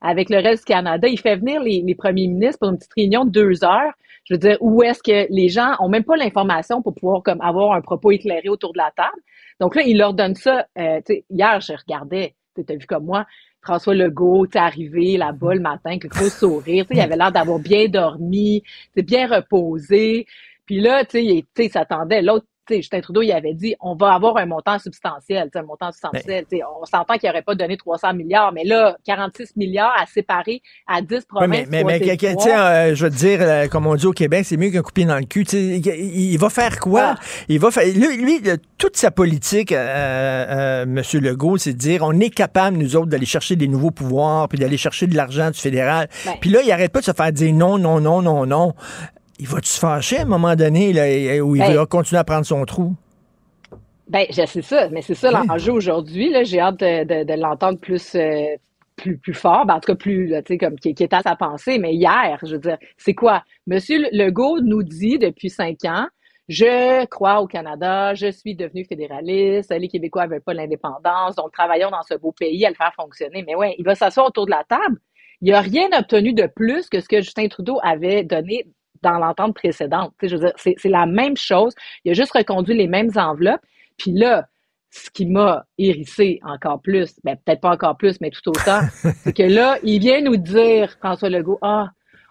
avec 0.00 0.30
le 0.30 0.36
reste 0.38 0.66
du 0.66 0.72
Canada. 0.72 1.06
Il 1.08 1.18
fait 1.18 1.36
venir 1.36 1.62
les, 1.62 1.82
les 1.86 1.94
premiers 1.94 2.26
ministres 2.26 2.58
pour 2.60 2.70
une 2.70 2.76
petite 2.78 2.92
réunion 2.96 3.24
de 3.24 3.30
deux 3.30 3.64
heures. 3.64 3.92
Je 4.24 4.34
veux 4.34 4.38
dire, 4.38 4.56
où 4.60 4.82
est-ce 4.82 5.02
que 5.02 5.26
les 5.30 5.48
gens 5.50 5.74
ont 5.80 5.88
même 5.88 6.04
pas 6.04 6.16
l'information 6.16 6.80
pour 6.82 6.94
pouvoir 6.94 7.22
comme 7.22 7.40
avoir 7.42 7.72
un 7.72 7.82
propos 7.82 8.10
éclairé 8.10 8.48
autour 8.48 8.72
de 8.72 8.78
la 8.78 8.90
table? 8.96 9.16
Donc 9.60 9.74
là, 9.76 9.82
il 9.82 9.98
leur 9.98 10.14
donne 10.14 10.34
ça. 10.34 10.66
Euh, 10.78 11.00
hier, 11.30 11.60
je 11.60 11.72
regardais, 11.74 12.34
tu 12.56 12.64
as 12.72 12.76
vu 12.76 12.86
comme 12.86 13.04
moi, 13.04 13.26
François 13.64 13.94
Legault, 13.94 14.46
sais, 14.52 14.58
arrivé 14.58 15.16
là-bas 15.16 15.54
le 15.54 15.60
matin, 15.60 15.90
avec 15.90 16.04
le 16.04 16.10
gros 16.10 16.28
sourire. 16.28 16.86
Il 16.90 17.00
avait 17.00 17.16
l'air 17.16 17.32
d'avoir 17.32 17.58
bien 17.58 17.88
dormi, 17.88 18.62
bien 18.96 19.26
reposé. 19.26 20.26
Puis 20.66 20.80
là, 20.80 21.04
tu 21.04 21.18
sais, 21.18 21.44
il 21.58 21.70
s'attendait. 21.70 22.22
L'autre, 22.22 22.46
tu 22.66 22.74
sais, 22.74 22.82
Justin 22.82 23.00
Trudeau, 23.00 23.22
il 23.22 23.32
avait 23.32 23.54
dit, 23.54 23.74
on 23.80 23.94
va 23.94 24.14
avoir 24.14 24.36
un 24.38 24.46
montant 24.46 24.78
substantiel, 24.78 25.50
un 25.54 25.62
montant 25.62 25.92
substantiel. 25.92 26.44
Sais, 26.50 26.60
on 26.80 26.84
s'entend 26.84 27.14
qu'il 27.14 27.28
n'aurait 27.28 27.42
pas 27.42 27.54
donné 27.54 27.76
300 27.76 28.14
milliards, 28.14 28.52
mais 28.52 28.64
là, 28.64 28.96
46 29.04 29.56
milliards 29.56 29.94
à 29.98 30.06
séparer 30.06 30.62
à 30.86 31.02
10 31.02 31.14
Ouais, 31.14 31.20
provinces. 31.28 31.48
mais, 31.70 31.84
mais, 31.84 32.00
mais, 32.00 32.10
euh, 32.10 32.94
je 32.94 33.04
veux 33.04 33.10
te 33.10 33.16
dire, 33.16 33.38
euh, 33.40 33.66
comme 33.68 33.86
on 33.86 33.94
dit 33.94 34.06
au 34.06 34.12
Québec, 34.12 34.44
c'est 34.46 34.56
mieux 34.56 34.70
qu'un 34.70 34.82
coupé 34.82 35.04
dans 35.04 35.18
le 35.18 35.24
cul. 35.24 35.42
Il, 35.52 35.86
il 35.86 36.38
va 36.38 36.48
faire 36.50 36.80
quoi? 36.80 37.14
Ah. 37.16 37.20
Il 37.48 37.60
va 37.60 37.70
faire. 37.70 37.84
Lui, 37.84 38.16
lui, 38.16 38.40
toute 38.78 38.96
sa 38.96 39.10
politique, 39.10 39.72
euh, 39.72 39.76
euh, 39.76 40.82
M. 40.82 41.02
Legault, 41.20 41.58
c'est 41.58 41.72
de 41.72 41.78
dire 41.78 42.02
on 42.02 42.18
est 42.20 42.30
capable, 42.30 42.76
nous 42.76 42.96
autres, 42.96 43.06
d'aller 43.06 43.26
chercher 43.26 43.56
des 43.56 43.68
nouveaux 43.68 43.90
pouvoirs, 43.90 44.48
puis 44.48 44.58
d'aller 44.58 44.76
chercher 44.76 45.06
de 45.06 45.16
l'argent 45.16 45.50
du 45.50 45.60
fédéral. 45.60 46.08
Ben. 46.24 46.32
Puis 46.40 46.50
là, 46.50 46.60
il 46.62 46.70
arrête 46.70 46.92
pas 46.92 47.00
de 47.00 47.04
se 47.04 47.12
faire 47.12 47.32
dire 47.32 47.52
non, 47.54 47.78
non, 47.78 48.00
non, 48.00 48.22
non, 48.22 48.46
non. 48.46 48.74
Il 49.38 49.48
va-tu 49.48 49.68
se 49.68 49.80
fâcher 49.80 50.18
à 50.18 50.22
un 50.22 50.26
moment 50.26 50.54
donné, 50.54 50.92
là, 50.92 51.02
où 51.44 51.56
il 51.56 51.60
Ben. 51.60 51.74
va 51.74 51.86
continuer 51.86 52.20
à 52.20 52.24
prendre 52.24 52.46
son 52.46 52.64
trou? 52.64 52.94
Ben, 54.06 54.26
je 54.30 54.44
sais 54.46 54.62
ça, 54.62 54.88
mais 54.90 55.02
c'est 55.02 55.14
ça 55.14 55.30
l'enjeu 55.30 55.72
aujourd'hui. 55.72 56.32
J'ai 56.44 56.60
hâte 56.60 56.78
de, 56.80 57.04
de, 57.04 57.24
de 57.24 57.40
l'entendre 57.40 57.78
plus, 57.78 58.14
euh, 58.14 58.44
plus, 58.96 59.16
plus 59.18 59.34
fort, 59.34 59.64
ben, 59.66 59.74
en 59.74 59.80
tout 59.80 59.92
cas 59.92 59.94
plus, 59.96 60.28
tu 60.28 60.42
sais, 60.46 60.58
comme 60.58 60.78
qui, 60.78 60.94
qui 60.94 61.02
est 61.02 61.12
à 61.12 61.22
sa 61.22 61.36
pensée. 61.36 61.78
Mais 61.78 61.94
hier, 61.94 62.38
je 62.44 62.52
veux 62.52 62.60
dire, 62.60 62.78
c'est 62.96 63.14
quoi? 63.14 63.42
Monsieur 63.66 64.06
Legault 64.12 64.60
nous 64.60 64.82
dit 64.82 65.18
depuis 65.18 65.50
cinq 65.50 65.84
ans, 65.84 66.06
je 66.48 67.06
crois 67.06 67.40
au 67.40 67.46
Canada, 67.46 68.14
je 68.14 68.30
suis 68.30 68.54
devenu 68.54 68.84
fédéraliste, 68.84 69.74
les 69.76 69.88
Québécois 69.88 70.26
veulent 70.26 70.42
pas 70.42 70.52
l'indépendance, 70.52 71.34
donc 71.36 71.52
travaillons 71.52 71.90
dans 71.90 72.02
ce 72.02 72.14
beau 72.14 72.32
pays 72.32 72.66
à 72.66 72.68
le 72.68 72.74
faire 72.74 72.92
fonctionner. 72.94 73.42
Mais 73.46 73.54
ouais, 73.54 73.74
il 73.78 73.84
va 73.84 73.94
s'asseoir 73.94 74.26
autour 74.26 74.44
de 74.44 74.50
la 74.50 74.62
table. 74.68 74.98
Il 75.40 75.52
n'a 75.52 75.60
rien 75.60 75.88
obtenu 75.98 76.34
de 76.34 76.46
plus 76.46 76.88
que 76.90 77.00
ce 77.00 77.08
que 77.08 77.22
Justin 77.22 77.48
Trudeau 77.48 77.80
avait 77.82 78.22
donné 78.22 78.66
dans 79.04 79.18
l'entente 79.18 79.54
précédente. 79.54 80.12
Je 80.22 80.34
veux 80.34 80.40
dire, 80.46 80.52
c'est 80.56 80.74
c'est 80.78 80.88
la 80.88 81.06
même 81.06 81.36
chose. 81.36 81.72
Il 82.04 82.10
a 82.10 82.14
juste 82.14 82.32
reconduit 82.32 82.74
les 82.76 82.88
mêmes 82.88 83.10
enveloppes. 83.16 83.62
Puis 83.96 84.10
là, 84.12 84.48
ce 84.90 85.10
qui 85.10 85.26
m'a 85.26 85.64
hérissé 85.78 86.40
encore 86.44 86.80
plus, 86.80 87.14
ben 87.24 87.36
peut-être 87.36 87.60
pas 87.60 87.70
encore 87.70 87.96
plus, 87.96 88.20
mais 88.20 88.30
tout 88.30 88.48
autant, 88.48 88.80
c'est 89.22 89.32
que 89.32 89.42
là, 89.42 89.78
il 89.82 89.98
vient 90.00 90.20
nous 90.20 90.36
dire, 90.36 90.96
François 90.98 91.28
Legault, 91.28 91.58
ah, 91.62 91.90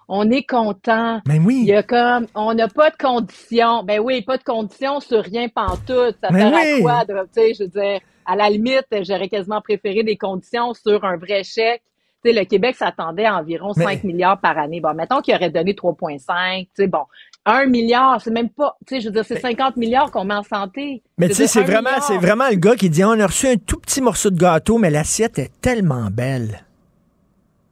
on 0.10 0.30
est 0.32 0.44
content. 0.44 1.22
Mais 1.28 1.40
oui. 1.40 1.60
Il 1.62 1.68
y 1.68 1.74
a 1.74 1.84
comme, 1.84 2.28
on 2.36 2.54
n'a 2.54 2.68
pas 2.68 2.90
de 2.90 2.98
conditions. 2.98 3.84
Ben 3.84 4.00
oui, 4.02 4.22
pas 4.22 4.38
de 4.38 4.44
conditions 4.44 5.00
sur 5.00 5.24
rien 5.24 5.48
pantoute. 5.50 6.18
Ça 6.22 6.30
Mais 6.32 6.40
sert 6.42 6.54
oui. 6.54 6.74
à 6.74 6.82
quoi? 6.82 7.06
de- 7.06 7.14
Tu 7.24 7.28
sais, 7.34 7.54
je 7.54 7.64
veux 7.64 7.70
dire, 7.70 8.00
à 8.26 8.36
la 8.36 8.50
limite, 8.50 8.88
j'aurais 9.02 9.30
quasiment 9.30 9.62
préféré 9.62 10.04
des 10.04 10.18
conditions 10.18 10.74
sur 10.74 11.04
un 11.06 11.18
vrai 11.18 11.44
chèque. 11.44 11.84
Le 12.32 12.46
Québec 12.46 12.76
s'attendait 12.78 13.26
à 13.26 13.36
environ 13.38 13.74
Mais- 13.76 13.84
5 13.84 14.04
milliards 14.06 14.40
par 14.40 14.58
année. 14.58 14.80
Bon, 14.80 14.94
mettons 14.94 15.20
qu'il 15.22 15.36
aurait 15.36 15.50
donné 15.50 15.74
3,5. 15.76 16.66
Tu 16.68 16.68
sais, 16.76 16.88
bon, 16.88 17.04
1 17.46 17.66
milliard, 17.66 18.22
c'est 18.22 18.32
même 18.32 18.50
pas, 18.50 18.78
tu 18.88 18.96
sais, 18.96 19.02
je 19.02 19.08
veux 19.08 19.14
dire, 19.14 19.26
c'est 19.26 19.40
50 19.40 19.76
milliards 19.76 20.12
qu'on 20.12 20.24
met 20.24 20.34
en 20.36 20.44
santé. 20.44 21.04
Mais 21.18 21.28
tu 21.28 21.34
sais, 21.36 21.48
c'est 21.48 21.64
vraiment, 21.64 21.90
c'est 22.02 22.18
vraiment 22.18 22.48
le 22.50 22.56
gars 22.56 22.76
qui 22.76 22.90
dit 22.90 23.04
on 23.04 23.20
a 23.20 23.28
reçu 23.28 23.48
un 23.48 23.58
tout 23.58 23.78
petit 23.80 24.00
morceau 24.02 24.30
de 24.30 24.38
gâteau, 24.40 24.78
mais 24.78 24.90
l'assiette 24.90 25.38
est 25.40 25.52
tellement 25.60 26.08
belle. 26.12 26.64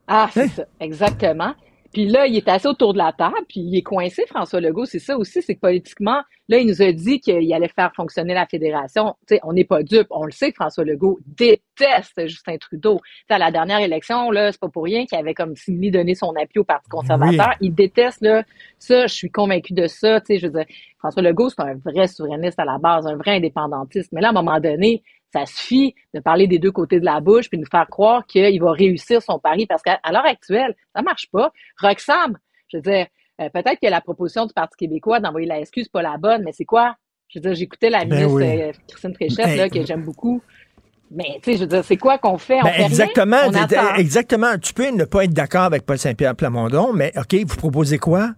Ah, 0.07 0.29
c'est 0.33 0.43
Hein? 0.43 0.47
ça, 0.55 0.63
exactement. 0.79 1.53
Puis 1.93 2.07
là, 2.07 2.25
il 2.25 2.35
est 2.37 2.47
assis 2.47 2.67
autour 2.67 2.93
de 2.93 2.97
la 2.97 3.11
table, 3.13 3.35
puis 3.47 3.59
il 3.61 3.77
est 3.77 3.81
coincé, 3.81 4.23
François 4.27 4.59
Legault. 4.61 4.85
C'est 4.85 4.99
ça 4.99 5.17
aussi, 5.17 5.41
c'est 5.41 5.55
que 5.55 5.59
politiquement, 5.61 6.21
là, 6.51 6.59
il 6.59 6.67
nous 6.67 6.81
a 6.81 6.91
dit 6.91 7.19
qu'il 7.19 7.51
allait 7.53 7.69
faire 7.69 7.91
fonctionner 7.95 8.33
la 8.33 8.45
fédération. 8.45 9.15
Tu 9.27 9.35
sais, 9.35 9.41
on 9.43 9.53
n'est 9.53 9.65
pas 9.65 9.81
dupe. 9.81 10.07
On 10.11 10.25
le 10.25 10.31
sait 10.31 10.51
que 10.51 10.55
François 10.55 10.83
Legault 10.83 11.17
déteste 11.25 12.27
Justin 12.27 12.57
Trudeau. 12.57 12.99
À 13.29 13.39
la 13.39 13.49
dernière 13.51 13.79
élection, 13.79 14.29
là, 14.29 14.51
c'est 14.51 14.59
pas 14.59 14.69
pour 14.69 14.83
rien 14.83 15.05
qu'il 15.05 15.17
avait 15.17 15.33
comme 15.33 15.55
simili 15.55 15.89
donné 15.89 16.13
son 16.13 16.31
appui 16.35 16.59
au 16.59 16.63
Parti 16.63 16.89
conservateur. 16.89 17.53
Il 17.61 17.73
déteste, 17.73 18.21
là, 18.21 18.43
ça, 18.77 19.07
je 19.07 19.13
suis 19.13 19.31
convaincu 19.31 19.73
de 19.73 19.87
ça. 19.87 20.19
Tu 20.19 20.27
sais, 20.27 20.37
je 20.39 20.47
veux 20.47 20.53
dire, 20.53 20.65
François 20.99 21.23
Legault, 21.23 21.49
c'est 21.49 21.61
un 21.61 21.75
vrai 21.75 22.07
souverainiste 22.07 22.59
à 22.59 22.65
la 22.65 22.77
base, 22.77 23.07
un 23.07 23.15
vrai 23.15 23.37
indépendantiste. 23.37 24.11
Mais 24.11 24.21
là, 24.21 24.27
à 24.27 24.31
un 24.31 24.33
moment 24.33 24.59
donné, 24.59 25.01
Ça 25.33 25.45
suffit 25.45 25.95
de 26.13 26.19
parler 26.19 26.47
des 26.47 26.59
deux 26.59 26.71
côtés 26.71 26.99
de 26.99 27.05
la 27.05 27.21
bouche 27.21 27.49
puis 27.49 27.57
de 27.57 27.63
nous 27.63 27.69
faire 27.69 27.87
croire 27.87 28.25
qu'il 28.25 28.61
va 28.61 28.71
réussir 28.71 29.21
son 29.21 29.39
pari 29.39 29.65
parce 29.65 29.81
qu'à 29.81 29.99
l'heure 30.11 30.25
actuelle, 30.25 30.75
ça 30.93 31.01
marche 31.01 31.29
pas. 31.31 31.51
Roxham, 31.81 32.37
je 32.67 32.77
veux 32.77 32.83
dire, 32.83 33.07
euh, 33.39 33.49
peut-être 33.49 33.79
que 33.81 33.87
la 33.89 34.01
proposition 34.01 34.45
du 34.45 34.53
Parti 34.53 34.75
québécois 34.77 35.19
d'envoyer 35.19 35.47
la 35.47 35.59
excuse 35.59 35.87
pas 35.87 36.01
la 36.01 36.17
bonne, 36.17 36.43
mais 36.43 36.51
c'est 36.51 36.65
quoi? 36.65 36.95
Je 37.29 37.39
veux 37.39 37.43
dire, 37.43 37.53
j'écoutais 37.55 37.89
la 37.89 38.05
Ben 38.05 38.15
ministre 38.15 38.35
oui. 38.35 38.61
euh, 38.61 38.71
Christine 38.87 39.13
Fréchette, 39.15 39.45
Ben, 39.45 39.57
là, 39.57 39.69
que 39.69 39.85
j'aime 39.85 40.03
beaucoup. 40.03 40.41
Mais, 41.13 41.39
tu 41.41 41.51
sais, 41.51 41.53
je 41.53 41.59
veux 41.61 41.67
dire, 41.67 41.83
c'est 41.83 41.97
quoi 41.97 42.17
qu'on 42.17 42.37
fait? 42.37 42.59
On 42.59 42.63
Ben, 42.63 42.71
fait 42.71 42.77
rien? 42.77 42.87
exactement, 42.87 43.37
On 43.47 43.95
exactement. 43.97 44.57
Tu 44.57 44.73
peux 44.73 44.89
ne 44.89 45.05
pas 45.05 45.23
être 45.25 45.33
d'accord 45.33 45.63
avec 45.63 45.85
Paul 45.85 45.97
Saint-Pierre 45.97 46.35
Plamondon, 46.35 46.93
mais 46.93 47.11
OK, 47.17 47.33
vous 47.45 47.55
proposez 47.57 47.97
quoi? 47.99 48.31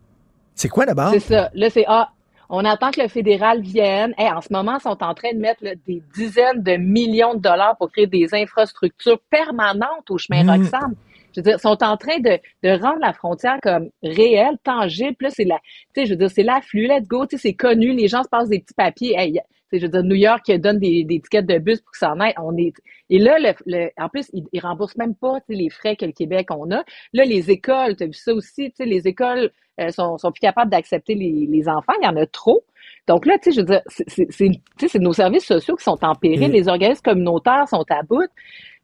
C'est 0.56 0.70
quoi 0.70 0.86
d'abord? 0.86 1.10
C'est 1.12 1.20
ça. 1.20 1.50
Là, 1.54 1.70
c'est 1.70 1.86
ah, 1.88 2.10
on 2.50 2.64
attend 2.66 2.92
que 2.92 3.02
le 3.02 3.08
fédéral 3.08 3.62
vienne. 3.62 4.14
Hey, 4.18 4.30
en 4.32 4.42
ce 4.42 4.50
moment, 4.52 4.78
ils 4.78 4.82
sont 4.84 5.04
en 5.04 5.14
train 5.16 5.34
de 5.34 5.40
mettre 5.40 5.64
là, 5.64 5.72
des 5.88 6.04
dizaines 6.16 6.62
de 6.62 6.78
millions 6.78 7.34
de 7.34 7.40
dollars 7.40 7.76
pour 7.78 7.92
créer 7.92 8.06
des 8.08 8.34
infrastructures 8.36 9.20
permanentes 9.32 10.10
au 10.10 10.18
chemin 10.20 10.44
Mm. 10.44 10.50
Roxham. 10.50 10.94
Je 11.34 11.40
veux 11.40 11.44
dire, 11.44 11.56
ils 11.58 11.62
sont 11.62 11.84
en 11.84 11.98
train 11.98 12.20
de, 12.20 12.40
de 12.64 12.70
rendre 12.82 13.00
la 13.02 13.14
frontière 13.14 13.58
comme 13.62 13.90
réelle, 14.04 14.58
tangible. 14.64 15.16
Là, 15.22 15.30
c'est 15.30 15.44
la, 15.46 15.58
tu 15.94 16.02
sais, 16.02 16.06
je 16.06 16.12
veux 16.12 16.18
dire, 16.18 16.30
c'est 16.30 16.44
l'afflux, 16.44 16.88
let's 16.88 17.08
go. 17.08 17.26
Tu 17.26 17.38
sais, 17.38 17.50
c'est 17.50 17.54
connu. 17.54 17.94
Les 17.94 18.08
gens 18.08 18.24
se 18.24 18.30
passent 18.30 18.50
des 18.50 18.60
petits 18.60 18.74
papiers. 18.76 19.16
Hey, 19.18 19.34
tu 19.34 19.40
sais, 19.72 19.80
je 19.80 19.86
veux 19.86 19.92
dire, 19.92 20.04
New 20.04 20.16
York 20.16 20.50
donne 20.60 20.80
des, 20.80 21.04
des 21.04 21.20
tickets 21.20 21.46
de 21.46 21.58
bus 21.58 21.82
pour 21.82 21.92
que 21.92 21.98
ça 21.98 22.12
en 22.12 22.20
aille. 22.20 22.34
On 22.42 22.56
est, 22.58 22.74
et 23.10 23.20
là, 23.20 23.38
le, 23.40 23.54
le- 23.66 23.90
en 23.98 24.10
plus, 24.10 24.30
ils, 24.34 24.44
ils 24.54 24.60
remboursent 24.60 24.98
même 24.98 25.16
pas, 25.16 25.40
les 25.50 25.70
frais 25.70 25.96
que 25.96 26.06
le 26.06 26.12
Québec 26.12 26.48
on 26.52 26.70
a. 26.72 26.84
Là, 27.14 27.26
les 27.26 27.50
écoles, 27.52 27.96
tu 27.96 28.04
as 28.04 28.08
vu 28.08 28.14
ça 28.14 28.34
aussi, 28.34 28.70
tu 28.70 28.74
sais, 28.78 28.86
les 28.86 29.08
écoles 29.08 29.52
euh, 29.80 29.90
sont, 29.90 30.18
sont 30.20 30.32
plus 30.32 30.42
capables 30.42 30.70
d'accepter 30.70 31.16
les, 31.16 31.48
les 31.50 31.68
enfants. 31.68 31.94
Il 32.02 32.06
y 32.06 32.08
en 32.08 32.16
a 32.16 32.26
trop. 32.28 32.64
Donc 33.08 33.26
là, 33.26 33.38
tu 33.42 33.46
sais, 33.52 33.56
je 33.56 33.62
veux 33.62 33.66
dire, 33.68 33.82
c'est, 33.88 34.08
c'est, 34.08 34.28
c'est- 34.30 34.50
tu 34.50 34.60
sais, 34.80 34.88
c'est 34.88 35.00
nos 35.00 35.14
services 35.14 35.46
sociaux 35.46 35.76
qui 35.76 35.84
sont 35.84 35.98
en 36.04 36.14
péril. 36.16 36.50
Mm. 36.50 36.52
Les 36.52 36.68
organismes 36.68 37.02
communautaires 37.02 37.68
sont 37.68 37.84
à 37.90 38.04
bout. 38.04 38.28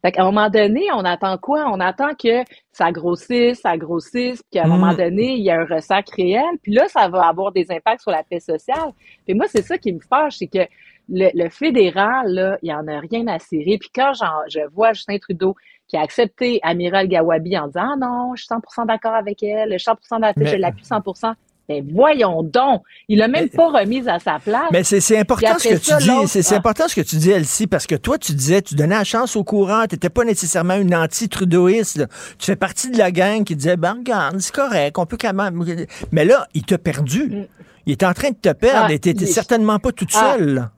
Fait 0.02 0.12
qu'à 0.12 0.22
un 0.22 0.26
moment 0.26 0.48
donné, 0.48 0.86
on 0.94 1.04
attend 1.04 1.36
quoi? 1.38 1.66
On 1.70 1.78
attend 1.80 2.14
que 2.14 2.42
ça 2.72 2.90
grossisse, 2.90 3.60
ça 3.60 3.76
grossisse, 3.76 4.42
puis 4.42 4.58
qu'à 4.58 4.64
un 4.64 4.66
Mm. 4.66 4.70
moment 4.70 4.94
donné, 4.94 5.34
il 5.34 5.42
y 5.44 5.50
a 5.50 5.60
un 5.60 5.64
ressac 5.64 6.08
réel. 6.16 6.44
Puis 6.62 6.72
là, 6.72 6.88
ça 6.88 7.08
va 7.08 7.26
avoir 7.26 7.52
des 7.52 7.70
impacts 7.70 8.00
sur 8.02 8.10
la 8.10 8.22
paix 8.22 8.40
sociale. 8.40 8.92
Puis 9.26 9.34
moi, 9.34 9.46
c'est 9.48 9.62
ça 9.62 9.76
qui 9.78 9.92
me 9.92 10.00
fâche, 10.00 10.36
c'est 10.38 10.46
que 10.46 10.66
le, 11.12 11.28
le 11.34 11.48
fédéral, 11.50 12.28
là, 12.32 12.58
il 12.62 12.70
y 12.70 12.74
en 12.74 12.86
a 12.88 13.00
rien 13.00 13.26
à 13.26 13.38
cirer. 13.38 13.76
Puis 13.78 13.90
quand 13.94 14.12
je 14.48 14.60
vois 14.72 14.92
Justin 14.92 15.18
Trudeau 15.18 15.54
qui 15.88 15.96
a 15.96 16.02
accepté 16.02 16.60
Amiral 16.62 17.08
Gawabi 17.08 17.58
en 17.58 17.66
disant 17.66 17.80
«Ah 17.94 17.96
non, 17.98 18.32
je 18.36 18.44
suis 18.44 18.48
100% 18.48 18.86
d'accord 18.86 19.14
avec 19.14 19.42
elle, 19.42 19.72
je 19.72 19.78
suis 19.78 19.90
100 20.02 20.20
d'accord, 20.20 20.34
Mais- 20.44 20.46
je 20.46 20.56
l'appuie 20.56 20.84
100 20.84 21.00
ben 21.70 21.86
voyons 21.94 22.42
donc, 22.42 22.82
il 23.08 23.22
a 23.22 23.28
même 23.28 23.48
pas 23.48 23.68
remis 23.68 24.06
à 24.08 24.18
sa 24.18 24.38
place. 24.40 24.64
Mais 24.72 24.82
c'est 24.82 25.16
important 25.18 25.56
ce 25.58 25.68
que 25.68 25.74
tu 25.74 25.96
dis. 26.02 26.26
C'est 26.26 26.42
c'est 26.42 26.54
Ah. 26.56 26.58
important 26.58 26.88
ce 26.88 26.96
que 26.96 27.00
tu 27.00 27.16
dis, 27.16 27.30
Elsie, 27.30 27.68
parce 27.68 27.86
que 27.86 27.94
toi, 27.94 28.18
tu 28.18 28.32
disais, 28.32 28.60
tu 28.60 28.74
donnais 28.74 28.96
la 28.96 29.04
chance 29.04 29.36
au 29.36 29.44
courant. 29.44 29.84
Tu 29.88 29.94
n'étais 29.94 30.10
pas 30.10 30.24
nécessairement 30.24 30.74
une 30.74 30.94
anti-trudeauiste. 30.94 32.04
Tu 32.38 32.46
fais 32.46 32.56
partie 32.56 32.90
de 32.90 32.98
la 32.98 33.12
gang 33.12 33.44
qui 33.44 33.54
disait, 33.54 33.76
ben 33.76 33.94
regarde, 33.98 34.40
c'est 34.40 34.54
correct, 34.54 34.98
on 34.98 35.06
peut 35.06 35.16
quand 35.20 35.32
même. 35.32 35.64
Mais 36.10 36.24
là, 36.24 36.46
il 36.54 36.64
t'a 36.64 36.78
perdu. 36.78 37.46
Il 37.86 37.92
est 37.92 38.02
en 38.02 38.12
train 38.12 38.30
de 38.30 38.36
te 38.36 38.52
perdre 38.52 38.86
Ah, 38.88 38.92
et 38.92 38.98
t'étais 38.98 39.24
il- 39.24 39.28
certainement 39.32 39.78
pas 39.78 39.92
toute 39.92 40.10
Ah. 40.14 40.34
seule. 40.36 40.68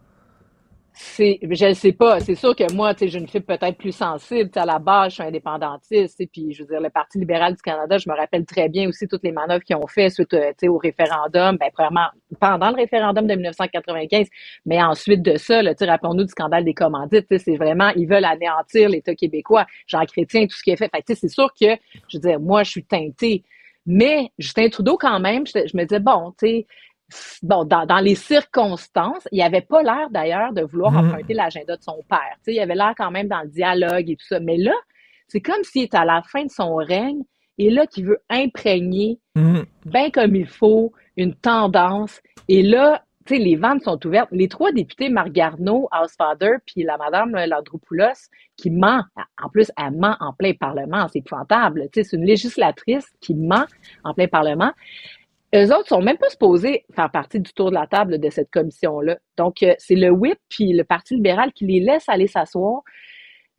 Je 0.95 1.67
ne 1.69 1.75
sais 1.75 1.93
pas. 1.93 2.21
C'est 2.21 2.35
sûr 2.35 2.55
que 2.55 2.71
moi, 2.73 2.95
tu 2.95 3.01
sais, 3.01 3.09
j'ai 3.09 3.19
une 3.19 3.29
fille 3.29 3.41
peut-être 3.41 3.77
plus 3.79 3.93
sensible. 3.93 4.51
À 4.57 4.67
la 4.67 4.79
base, 4.79 5.11
je 5.11 5.15
suis 5.15 5.23
indépendantiste. 5.23 6.17
sais, 6.19 6.27
Puis, 6.27 6.53
je 6.53 6.63
veux 6.63 6.69
dire, 6.69 6.81
le 6.81 6.91
Parti 6.91 7.19
libéral 7.19 7.55
du 7.55 7.63
Canada, 7.63 7.99
je 7.99 8.09
me 8.09 8.15
rappelle 8.15 8.45
très 8.45 8.69
bien 8.69 8.89
aussi 8.89 9.09
toutes 9.09 9.23
les 9.23 9.33
manœuvres 9.33 9.65
qu'ils 9.65 9.77
ont 9.77 9.87
fait 9.87 10.11
suite 10.11 10.35
euh, 10.35 10.53
au 10.69 10.79
référendum. 10.79 11.57
Ben, 11.57 11.71
premièrement, 11.73 12.09
pendant 12.39 12.71
le 12.71 12.77
référendum 12.77 13.27
de 13.27 13.35
1995, 13.35 14.27
mais 14.67 14.83
ensuite 14.83 15.23
de 15.23 15.37
ça, 15.37 15.61
rappelons-nous 15.63 16.25
du 16.25 16.31
scandale 16.31 16.65
des 16.65 16.75
commandites. 16.75 17.27
C'est 17.39 17.57
vraiment, 17.57 17.91
ils 17.97 18.07
veulent 18.07 18.25
anéantir 18.25 18.89
l'État 18.89 19.15
québécois. 19.15 19.67
Jean 19.87 20.05
Chrétien, 20.05 20.47
tout 20.47 20.57
ce 20.57 20.63
qu'il 20.63 20.75
a 20.75 20.77
fait. 20.77 20.91
Fait 20.95 21.15
c'est 21.15 21.29
sûr 21.29 21.53
que, 21.59 21.77
je 22.09 22.19
veux 22.19 22.21
dire, 22.21 22.41
moi, 22.41 22.63
je 22.65 22.71
suis 22.71 22.85
teintée. 22.85 23.45
Mais 23.87 24.31
Justin 24.39 24.69
Trudeau, 24.69 24.97
quand 24.97 25.19
même, 25.19 25.45
je 25.47 25.77
me 25.77 25.85
disais, 25.85 26.01
bon, 26.01 26.33
tu 26.39 26.47
sais, 26.47 26.67
bon, 27.43 27.65
dans, 27.65 27.87
dans 27.87 27.99
les 27.99 28.15
circonstances, 28.15 29.27
il 29.33 29.41
avait 29.43 29.61
pas 29.63 29.83
l'air 29.83 30.09
d'ailleurs 30.11 30.53
de 30.53 30.63
vouloir 30.63 30.93
Mhm. 30.93 31.09
emprunter 31.09 31.35
l'agenda 31.35 31.77
de 31.77 31.83
son 31.83 32.01
père. 32.09 32.37
Il 32.47 32.59
avait 32.61 32.75
l'air 32.75 32.95
quand 32.97 33.11
même 33.11 33.29
dans 33.29 33.43
le 33.43 33.49
dialogue 33.49 34.11
et 34.11 34.17
tout 34.17 34.27
ça. 34.27 34.41
Mais 34.41 34.57
là, 34.57 34.75
c'est 35.29 35.41
comme 35.41 35.63
s'il 35.63 35.83
est 35.85 35.95
à 35.95 36.05
la 36.05 36.23
fin 36.23 36.45
de 36.45 36.51
son 36.51 36.75
règne 36.77 37.23
et 37.59 37.71
là 37.71 37.87
qu'il 37.87 38.07
veut 38.07 38.21
imprégner 38.31 39.19
Mhm. 39.35 39.65
bien 39.87 40.11
comme 40.11 40.35
il 40.37 40.47
faut 40.47 40.93
une 41.17 41.35
tendance. 41.35 42.21
Et 42.49 42.63
là, 42.63 43.03
tu 43.25 43.37
sais, 43.37 43.41
les 43.41 43.55
ventes 43.55 43.83
sont 43.85 44.05
ouvertes. 44.05 44.31
Les 44.33 44.49
trois 44.49 44.73
députés, 44.73 45.09
Marc 45.09 45.29
Garneau, 45.31 45.89
Housefather, 45.93 46.57
puis 46.67 46.83
la 46.83 46.97
madame 46.97 47.31
là, 47.31 47.47
Landropoulos, 47.47 48.29
qui 48.57 48.69
ment. 48.71 49.05
En 49.41 49.49
plus, 49.49 49.71
elle 49.79 49.93
ment 49.93 50.17
en 50.19 50.33
plein 50.33 50.55
Parlement. 50.55 51.07
C'est 51.09 51.21
épouvantable. 51.21 51.89
C'est 51.95 52.13
une 52.13 52.25
législatrice 52.25 53.07
qui 53.21 53.35
ment 53.37 53.65
en 54.03 54.13
plein 54.13 54.27
Parlement. 54.27 54.73
Eux 55.55 55.75
autres 55.75 55.89
sont 55.89 56.01
même 56.01 56.17
pas 56.17 56.29
supposés 56.31 56.85
faire 56.95 57.11
partie 57.11 57.39
du 57.41 57.53
tour 57.53 57.71
de 57.71 57.75
la 57.75 57.87
table 57.87 58.19
de 58.19 58.31
cette 58.31 58.51
commission-là. 58.51 59.19
Donc, 59.37 59.63
euh, 59.63 59.75
c'est 59.79 59.95
le 59.97 60.11
whip 60.11 60.39
puis 60.49 60.73
le 60.73 60.85
Parti 60.85 61.15
libéral 61.15 61.53
qui 61.53 61.67
les 61.67 61.81
laisse 61.81 62.09
aller 62.09 62.27
s'asseoir, 62.27 62.81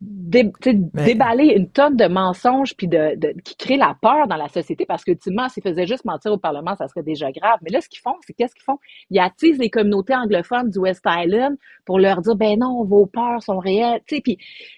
dé- 0.00 0.50
Mais- 0.92 1.04
déballer 1.04 1.54
une 1.56 1.70
tonne 1.70 1.96
de 1.96 2.06
mensonges 2.06 2.74
puis 2.76 2.88
de, 2.88 3.14
de- 3.16 3.34
qui 3.44 3.56
crée 3.56 3.76
la 3.76 3.96
peur 4.02 4.26
dans 4.26 4.36
la 4.36 4.48
société 4.48 4.84
parce 4.86 5.04
que, 5.04 5.12
ultimement, 5.12 5.48
s'ils 5.48 5.62
faisaient 5.62 5.86
juste 5.86 6.04
mentir 6.04 6.32
au 6.32 6.36
Parlement, 6.36 6.74
ça 6.74 6.88
serait 6.88 7.04
déjà 7.04 7.30
grave. 7.30 7.58
Mais 7.62 7.70
là, 7.70 7.80
ce 7.80 7.88
qu'ils 7.88 8.00
font, 8.00 8.16
c'est 8.26 8.32
qu'est-ce 8.34 8.54
qu'ils 8.54 8.64
font? 8.64 8.78
Ils 9.10 9.20
attisent 9.20 9.58
les 9.58 9.70
communautés 9.70 10.16
anglophones 10.16 10.70
du 10.70 10.78
West 10.80 11.04
Island 11.06 11.56
pour 11.86 12.00
leur 12.00 12.20
dire, 12.22 12.34
ben 12.34 12.58
non, 12.58 12.84
vos 12.84 13.06
peurs 13.06 13.40
sont 13.42 13.58
réelles. 13.58 14.00
Puis, 14.06 14.20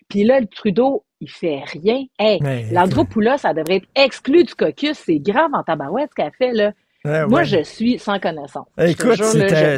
puis 0.08 0.24
là, 0.24 0.38
le 0.40 0.46
Trudeau, 0.46 1.04
il 1.20 1.30
fait 1.30 1.62
rien. 1.64 2.04
Hey, 2.18 2.38
Landropoulos, 2.72 3.38
ça 3.38 3.54
devrait 3.54 3.76
être 3.76 3.88
exclu 3.94 4.44
du 4.44 4.54
caucus. 4.54 4.98
C'est 4.98 5.18
grave 5.18 5.50
en 5.54 5.62
tabarouette 5.62 6.10
ce 6.10 6.14
qu'elle 6.14 6.32
fait, 6.32 6.52
là. 6.52 6.72
Ouais, 7.06 7.26
Moi, 7.26 7.40
ouais. 7.40 7.44
je 7.46 7.62
suis 7.62 7.98
sans 7.98 8.18
connaissance. 8.18 8.66
Écoute, 8.78 9.20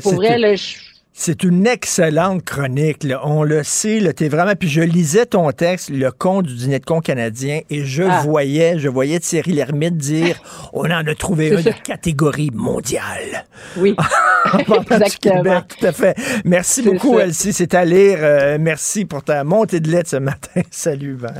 pour 0.02 0.14
vrai, 0.14 0.38
là, 0.38 0.54
je- 0.56 0.76
C'est 1.20 1.42
une 1.42 1.66
excellente 1.66 2.44
chronique. 2.44 3.02
là. 3.02 3.20
On 3.26 3.42
le 3.42 3.64
sait, 3.64 3.98
là, 3.98 4.12
t'es 4.12 4.28
vraiment. 4.28 4.52
Puis 4.54 4.68
je 4.68 4.80
lisais 4.82 5.26
ton 5.26 5.50
texte, 5.50 5.90
le 5.90 6.12
con 6.12 6.42
du 6.42 6.54
dîner 6.54 6.78
de 6.78 6.84
con 6.84 7.00
canadien, 7.00 7.62
et 7.70 7.84
je 7.84 8.04
Ah. 8.04 8.20
voyais, 8.22 8.78
je 8.78 8.88
voyais 8.88 9.18
Thierry 9.18 9.50
Lhermitte 9.52 9.96
dire, 9.96 10.40
on 10.72 10.84
en 10.84 11.04
a 11.04 11.14
trouvé 11.16 11.48
C'est 11.48 11.56
un 11.56 11.62
ça. 11.62 11.70
de 11.70 11.82
catégorie 11.84 12.50
mondiale. 12.54 13.46
oui. 13.76 13.96
Exactement. 14.90 15.42
Québec, 15.42 15.62
tout 15.80 15.86
à 15.86 15.92
fait. 15.92 16.16
Merci 16.44 16.82
beaucoup. 16.82 17.18
Elsie. 17.18 17.52
C'est 17.52 17.74
à 17.74 17.84
lire. 17.84 18.18
Euh, 18.22 18.56
merci 18.60 19.04
pour 19.04 19.24
ta 19.24 19.42
montée 19.42 19.80
de 19.80 19.90
lettres 19.90 20.10
ce 20.10 20.16
matin. 20.16 20.60
Salut, 20.70 21.14
Ben. 21.20 21.34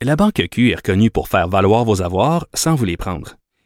La 0.00 0.14
Banque 0.16 0.40
Q 0.50 0.70
est 0.70 0.76
reconnue 0.76 1.10
pour 1.10 1.28
faire 1.28 1.48
valoir 1.48 1.84
vos 1.84 2.00
avoirs 2.02 2.46
sans 2.54 2.74
vous 2.76 2.84
les 2.84 2.96
prendre. 2.96 3.34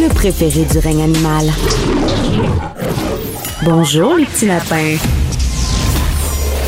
Le 0.00 0.08
préféré 0.14 0.64
du 0.64 0.78
règne 0.78 1.02
animal. 1.02 1.46
Bonjour, 3.64 4.14
les 4.14 4.26
petits 4.26 4.46
lapins. 4.46 4.96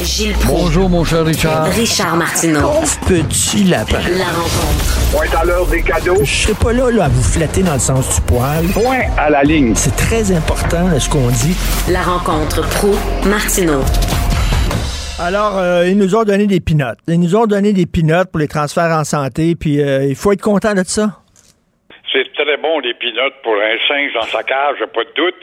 Gilles 0.03 0.33
Proulx. 0.33 0.63
Bonjour, 0.63 0.89
mon 0.91 1.05
cher 1.05 1.25
Richard. 1.25 1.67
Richard 1.67 2.17
Martineau. 2.17 2.61
Pauvre 2.61 2.99
petit 3.07 3.63
lapin. 3.65 4.01
La 4.19 4.25
rencontre. 4.25 5.13
Point 5.13 5.41
à 5.41 5.45
l'heure 5.45 5.67
des 5.67 5.83
cadeaux. 5.83 6.17
Je 6.25 6.43
serai 6.43 6.55
pas 6.55 6.73
là, 6.73 6.91
là 6.91 7.05
à 7.05 7.09
vous 7.09 7.23
flatter 7.23 7.63
dans 7.63 7.75
le 7.75 7.79
sens 7.79 8.17
du 8.17 8.21
poil. 8.23 8.67
Point 8.69 9.03
à 9.17 9.31
la 9.31 9.45
ligne. 9.45 9.75
C'est 9.77 9.95
très 9.95 10.33
important 10.33 10.89
là, 10.89 10.99
ce 10.99 11.09
qu'on 11.09 11.29
dit. 11.29 11.55
La 11.89 12.03
rencontre 12.03 12.69
pro 12.69 12.97
martineau 13.27 13.83
Alors, 15.21 15.57
euh, 15.57 15.87
ils 15.87 15.97
nous 15.97 16.17
ont 16.17 16.25
donné 16.25 16.49
des 16.49 16.59
pinottes. 16.59 16.99
Ils 17.07 17.21
nous 17.21 17.37
ont 17.37 17.47
donné 17.47 17.73
des 17.73 17.87
pinottes 17.87 18.31
pour 18.31 18.41
les 18.41 18.49
transferts 18.49 18.91
en 18.91 19.05
santé, 19.05 19.55
puis 19.55 19.81
euh, 19.81 20.07
il 20.07 20.17
faut 20.17 20.33
être 20.33 20.43
content 20.43 20.75
de 20.75 20.83
ça. 20.85 21.21
Très 22.51 22.57
bon, 22.57 22.81
les 22.81 22.95
pinottes, 22.95 23.43
pour 23.45 23.55
un 23.55 23.79
singe 23.87 24.13
dans 24.13 24.23
sa 24.23 24.43
cage, 24.43 24.85
pas 24.87 25.05
de 25.05 25.13
doute. 25.15 25.37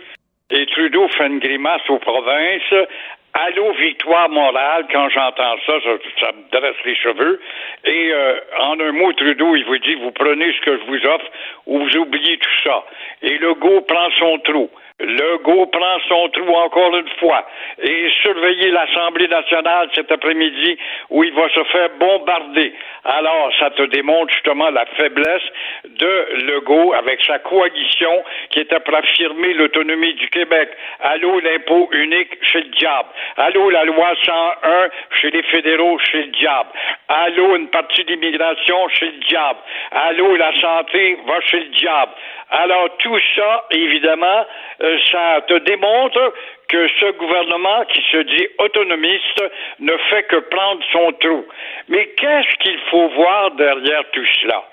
Et 0.51 0.65
Trudeau 0.65 1.07
fait 1.07 1.27
une 1.27 1.39
grimace 1.39 1.89
aux 1.89 1.99
provinces. 1.99 2.89
Allô, 3.33 3.71
victoire 3.75 4.27
morale, 4.27 4.87
quand 4.91 5.07
j'entends 5.07 5.55
ça, 5.65 5.79
ça, 6.19 6.31
me 6.33 6.51
dresse 6.51 6.75
les 6.83 6.95
cheveux. 6.95 7.39
Et 7.85 8.11
euh, 8.11 8.39
en 8.59 8.77
un 8.81 8.91
mot, 8.91 9.13
Trudeau, 9.13 9.55
il 9.55 9.63
vous 9.63 9.77
dit, 9.77 9.95
vous 9.95 10.11
prenez 10.11 10.51
ce 10.51 10.59
que 10.65 10.77
je 10.77 10.83
vous 10.83 11.05
offre 11.05 11.27
ou 11.65 11.79
vous 11.79 11.95
oubliez 11.95 12.39
tout 12.39 12.59
ça. 12.65 12.83
Et 13.21 13.37
Legault 13.37 13.83
prend 13.83 14.09
son 14.19 14.39
trou. 14.39 14.69
Legault 14.99 15.67
prend 15.67 15.99
son 16.09 16.27
trou 16.29 16.55
encore 16.55 16.97
une 16.97 17.07
fois 17.19 17.47
et 17.83 18.09
surveiller 18.23 18.71
l'Assemblée 18.71 19.27
nationale 19.27 19.89
cet 19.93 20.11
après-midi 20.11 20.75
où 21.11 21.23
il 21.23 21.31
va 21.33 21.47
se 21.49 21.63
faire 21.65 21.89
bombarder. 21.99 22.73
Alors, 23.03 23.51
ça 23.59 23.69
te 23.69 23.83
démontre 23.83 24.33
justement 24.33 24.71
la 24.71 24.87
faiblesse 24.97 25.43
de 25.85 26.45
Legault 26.47 26.93
avec 26.93 27.23
sa 27.25 27.37
coalition 27.37 28.23
qui 28.49 28.61
était 28.61 28.79
pour 28.79 28.95
affirmer 28.95 29.53
l'autonomie 29.53 30.15
du 30.15 30.29
Québec. 30.29 30.69
Allô, 31.01 31.39
l'impôt 31.41 31.89
unique 31.91 32.35
chez 32.41 32.61
le 32.61 32.69
diable. 32.69 33.09
Allô, 33.37 33.69
la 33.69 33.85
loi 33.85 34.13
101 34.25 34.89
chez 35.21 35.29
les 35.29 35.43
fédéraux 35.43 35.99
chez 35.99 36.23
le 36.23 36.31
diable. 36.31 36.69
Allô, 37.07 37.55
une 37.55 37.67
partie 37.67 38.03
d'immigration 38.03 38.89
chez 38.89 39.05
le 39.05 39.19
diable. 39.29 39.59
Allô, 39.91 40.35
la 40.37 40.59
santé 40.59 41.19
va 41.27 41.39
chez 41.41 41.59
le 41.59 41.69
diable. 41.69 42.11
Alors, 42.49 42.95
tout 42.97 43.19
ça, 43.35 43.65
évidemment, 43.71 44.45
euh, 44.81 44.97
ça 45.11 45.41
te 45.47 45.57
démontre 45.59 46.33
que 46.69 46.87
ce 46.99 47.11
gouvernement 47.11 47.83
qui 47.85 48.01
se 48.09 48.17
dit 48.17 48.47
autonomiste 48.59 49.43
ne 49.79 49.97
fait 50.09 50.23
que 50.23 50.37
prendre 50.37 50.81
son 50.91 51.11
trou. 51.13 51.45
Mais 51.89 52.07
qu'est-ce 52.17 52.55
qu'il 52.59 52.79
faut 52.89 53.09
voir 53.09 53.51
derrière 53.51 54.03
tout 54.11 54.25
cela? 54.41 54.63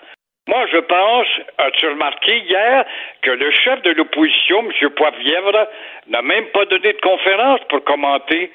Moi, 0.47 0.67
je 0.71 0.79
pense, 0.79 1.27
as-tu 1.59 1.89
remarqué 1.89 2.39
hier 2.39 2.85
que 3.23 3.31
le 3.31 3.51
chef 3.51 3.83
de 3.83 3.91
l'opposition, 3.93 4.61
M. 4.61 4.91
Poivrièvre, 4.91 5.69
n'a 6.09 6.23
même 6.23 6.47
pas 6.49 6.67
donné 6.67 6.93
de 6.93 7.01
conférence 7.01 7.61
pour 7.71 7.83
commenter 7.83 8.53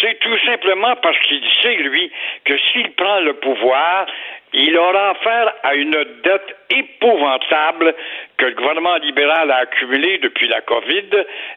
c'est 0.00 0.18
tout 0.20 0.38
simplement 0.44 0.94
parce 0.96 1.18
qu'il 1.20 1.42
sait, 1.62 1.76
lui, 1.76 2.10
que 2.44 2.56
s'il 2.58 2.92
prend 2.92 3.20
le 3.20 3.34
pouvoir, 3.34 4.06
il 4.52 4.76
aura 4.76 5.10
affaire 5.10 5.54
à 5.62 5.74
une 5.74 6.04
dette 6.24 6.56
épouvantable 6.70 7.94
que 8.36 8.46
le 8.46 8.54
gouvernement 8.54 8.96
libéral 8.96 9.50
a 9.50 9.58
accumulée 9.58 10.18
depuis 10.18 10.48
la 10.48 10.60
COVID. 10.62 11.10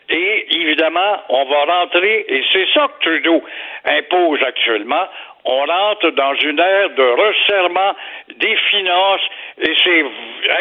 Et 0.10 0.58
évidemment, 0.58 1.24
on 1.30 1.46
va 1.46 1.66
rentrer, 1.66 2.26
et 2.28 2.44
c'est 2.52 2.68
ça 2.74 2.88
que 2.88 3.04
Trudeau 3.04 3.44
impose 3.86 4.42
actuellement, 4.44 5.08
on 5.46 5.66
rentre 5.66 6.10
dans 6.12 6.36
une 6.36 6.60
ère 6.60 6.90
de 6.92 7.04
resserrement 7.04 7.96
des 8.38 8.56
finances 8.70 9.22
et 9.62 9.74
c'est 9.84 10.06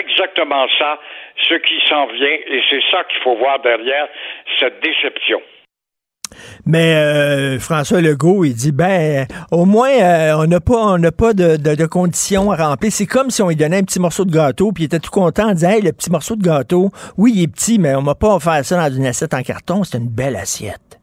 exactement 0.01 0.67
ça 0.79 0.99
ce 1.49 1.55
qui 1.55 1.81
s'en 1.89 2.07
vient 2.07 2.39
et 2.47 2.63
c'est 2.69 2.83
ça 2.91 3.05
qu'il 3.05 3.23
faut 3.23 3.37
voir 3.37 3.61
derrière 3.61 4.09
cette 4.59 4.81
déception. 4.81 5.41
Mais 6.67 6.95
euh, 6.95 7.59
François 7.59 8.01
Legault, 8.01 8.45
il 8.45 8.55
dit 8.55 8.73
ben 8.73 9.27
au 9.51 9.65
moins 9.65 9.91
euh, 9.91 10.35
on 10.37 10.47
n'a 10.47 10.61
pas 10.61 10.95
on 10.95 10.99
n'a 10.99 11.13
pas 11.13 11.33
de, 11.33 11.87
conditions 11.87 12.51
à 12.51 12.57
remplir. 12.69 12.93
C'est 12.93 13.07
comme 13.07 13.31
si 13.31 13.43
on 13.43 13.49
lui 13.49 13.57
donnait 13.57 13.79
un 13.79 13.85
petit 13.85 14.01
morceau 14.01 14.25
de 14.25 14.33
gâteau, 14.33 14.73
puis 14.73 14.85
il 14.85 14.87
était 14.87 15.01
tout 15.01 15.11
content 15.11 15.49
en 15.49 15.53
disant 15.53 15.71
Hey, 15.71 15.83
le 15.83 15.93
petit 15.93 16.11
morceau 16.11 16.37
de 16.37 16.43
gâteau, 16.43 16.91
oui, 17.19 17.33
il 17.35 17.43
est 17.45 17.53
petit, 17.53 17.79
mais 17.79 17.95
on 17.95 18.03
m'a 18.03 18.15
pas 18.15 18.37
offert 18.37 18.65
ça 18.65 18.77
dans 18.77 18.95
une 18.95 19.07
assiette 19.07 19.35
en 19.35 19.43
carton, 19.43 19.85
c'est 19.85 19.99
une 19.99 20.09
belle 20.09 20.37
assiette. 20.37 20.99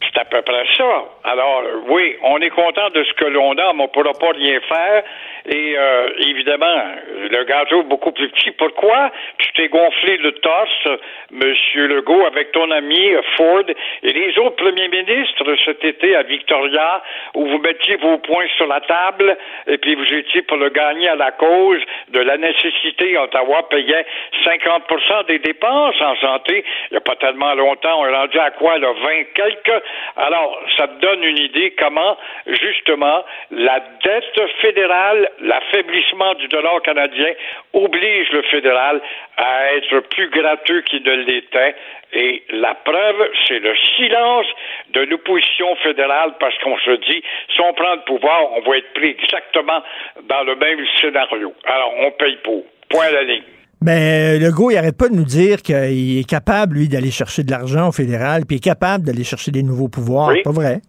C'est 0.00 0.20
à 0.20 0.24
peu 0.24 0.42
près 0.42 0.64
ça. 0.76 0.84
Alors, 1.24 1.62
oui, 1.88 2.16
on 2.24 2.38
est 2.38 2.50
content 2.50 2.90
de 2.94 3.02
ce 3.04 3.14
que 3.14 3.24
l'on 3.24 3.52
a, 3.52 3.72
mais 3.72 3.82
on 3.82 3.86
ne 3.86 3.88
pourra 3.88 4.12
pas 4.12 4.32
rien 4.36 4.60
faire. 4.68 5.04
Et 5.48 5.74
euh, 5.76 6.08
évidemment, 6.26 6.82
le 7.30 7.44
gâteau 7.44 7.82
beaucoup 7.82 8.12
plus 8.12 8.28
petit. 8.28 8.52
Pourquoi? 8.52 9.10
Tu 9.38 9.52
t'es 9.54 9.68
gonflé 9.68 10.16
le 10.18 10.32
torse, 10.32 10.88
Monsieur 11.30 11.86
Legault, 11.88 12.26
avec 12.26 12.52
ton 12.52 12.70
ami 12.70 13.12
Ford 13.36 13.64
et 14.02 14.12
les 14.12 14.38
autres 14.38 14.56
premiers 14.56 14.88
ministres 14.88 15.56
cet 15.64 15.84
été 15.84 16.14
à 16.14 16.22
Victoria, 16.22 17.02
où 17.34 17.46
vous 17.46 17.58
mettiez 17.58 17.96
vos 17.96 18.18
points 18.18 18.46
sur 18.56 18.66
la 18.66 18.80
table 18.80 19.36
et 19.66 19.78
puis 19.78 19.94
vous 19.94 20.14
étiez 20.14 20.42
pour 20.42 20.56
le 20.56 20.68
gagner 20.68 21.08
à 21.08 21.16
la 21.16 21.32
cause 21.32 21.80
de 22.08 22.20
la 22.20 22.36
nécessité. 22.36 23.16
Ottawa 23.18 23.68
payait 23.68 24.06
50% 24.44 25.26
des 25.26 25.38
dépenses 25.40 26.00
en 26.00 26.16
santé. 26.16 26.64
Il 26.90 26.94
n'y 26.94 26.98
a 26.98 27.00
pas 27.00 27.16
tellement 27.16 27.54
longtemps, 27.54 28.00
on 28.00 28.06
est 28.06 28.14
rendu 28.14 28.38
à 28.38 28.50
quoi, 28.50 28.78
là, 28.78 28.92
20 28.92 29.24
quelques? 29.34 29.82
Alors, 30.16 30.58
ça 30.76 30.88
te 30.88 31.00
donne 31.00 31.24
une 31.24 31.38
idée 31.38 31.74
comment, 31.78 32.16
justement, 32.46 33.24
la 33.50 33.80
dette 34.04 34.50
fédérale 34.60 35.30
l'affaiblissement 35.40 36.34
du 36.34 36.48
dollar 36.48 36.80
canadien 36.82 37.32
oblige 37.72 38.30
le 38.32 38.42
fédéral 38.42 39.00
à 39.36 39.74
être 39.76 40.00
plus 40.08 40.30
gratuit 40.30 40.82
qu'il 40.84 41.02
ne 41.02 41.14
l'était. 41.24 41.74
Et 42.12 42.42
la 42.50 42.74
preuve, 42.74 43.28
c'est 43.48 43.58
le 43.58 43.74
silence 43.96 44.46
de 44.92 45.00
l'opposition 45.00 45.74
fédérale 45.76 46.34
parce 46.38 46.56
qu'on 46.58 46.78
se 46.78 46.96
dit, 47.08 47.22
si 47.54 47.60
on 47.60 47.72
prend 47.72 47.94
le 47.94 48.04
pouvoir, 48.04 48.52
on 48.52 48.60
va 48.68 48.76
être 48.76 48.92
pris 48.92 49.16
exactement 49.18 49.82
dans 50.28 50.44
le 50.44 50.56
même 50.56 50.84
scénario. 51.00 51.54
Alors, 51.64 51.94
on 52.00 52.10
paye 52.12 52.36
pour. 52.44 52.64
Point 52.90 53.06
à 53.06 53.12
la 53.12 53.22
ligne. 53.22 53.42
Mais 53.80 54.38
ben, 54.38 54.42
Legault, 54.42 54.70
il 54.70 54.76
arrête 54.76 54.98
pas 54.98 55.08
de 55.08 55.14
nous 55.14 55.24
dire 55.24 55.62
qu'il 55.62 56.20
est 56.20 56.28
capable, 56.28 56.76
lui, 56.76 56.88
d'aller 56.88 57.10
chercher 57.10 57.42
de 57.42 57.50
l'argent 57.50 57.88
au 57.88 57.92
fédéral, 57.92 58.42
puis 58.46 58.56
il 58.56 58.58
est 58.58 58.64
capable 58.64 59.04
d'aller 59.04 59.24
chercher 59.24 59.50
des 59.50 59.62
nouveaux 59.62 59.88
pouvoirs. 59.88 60.34
Pas 60.44 60.52
vrai? 60.52 60.82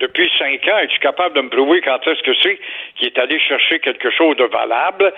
depuis 0.00 0.30
cinq 0.38 0.60
ans, 0.68 0.78
es-tu 0.78 0.98
capable 1.00 1.34
de 1.36 1.40
me 1.42 1.48
prouver 1.48 1.80
quand 1.80 1.98
est-ce 2.06 2.22
que 2.22 2.34
c'est? 2.42 2.58
Qu'il 2.96 3.08
est 3.08 3.18
allé 3.18 3.38
chercher 3.38 3.78
quelque 3.80 4.10
chose 4.10 4.36
de 4.36 4.44
valable? 4.44 5.12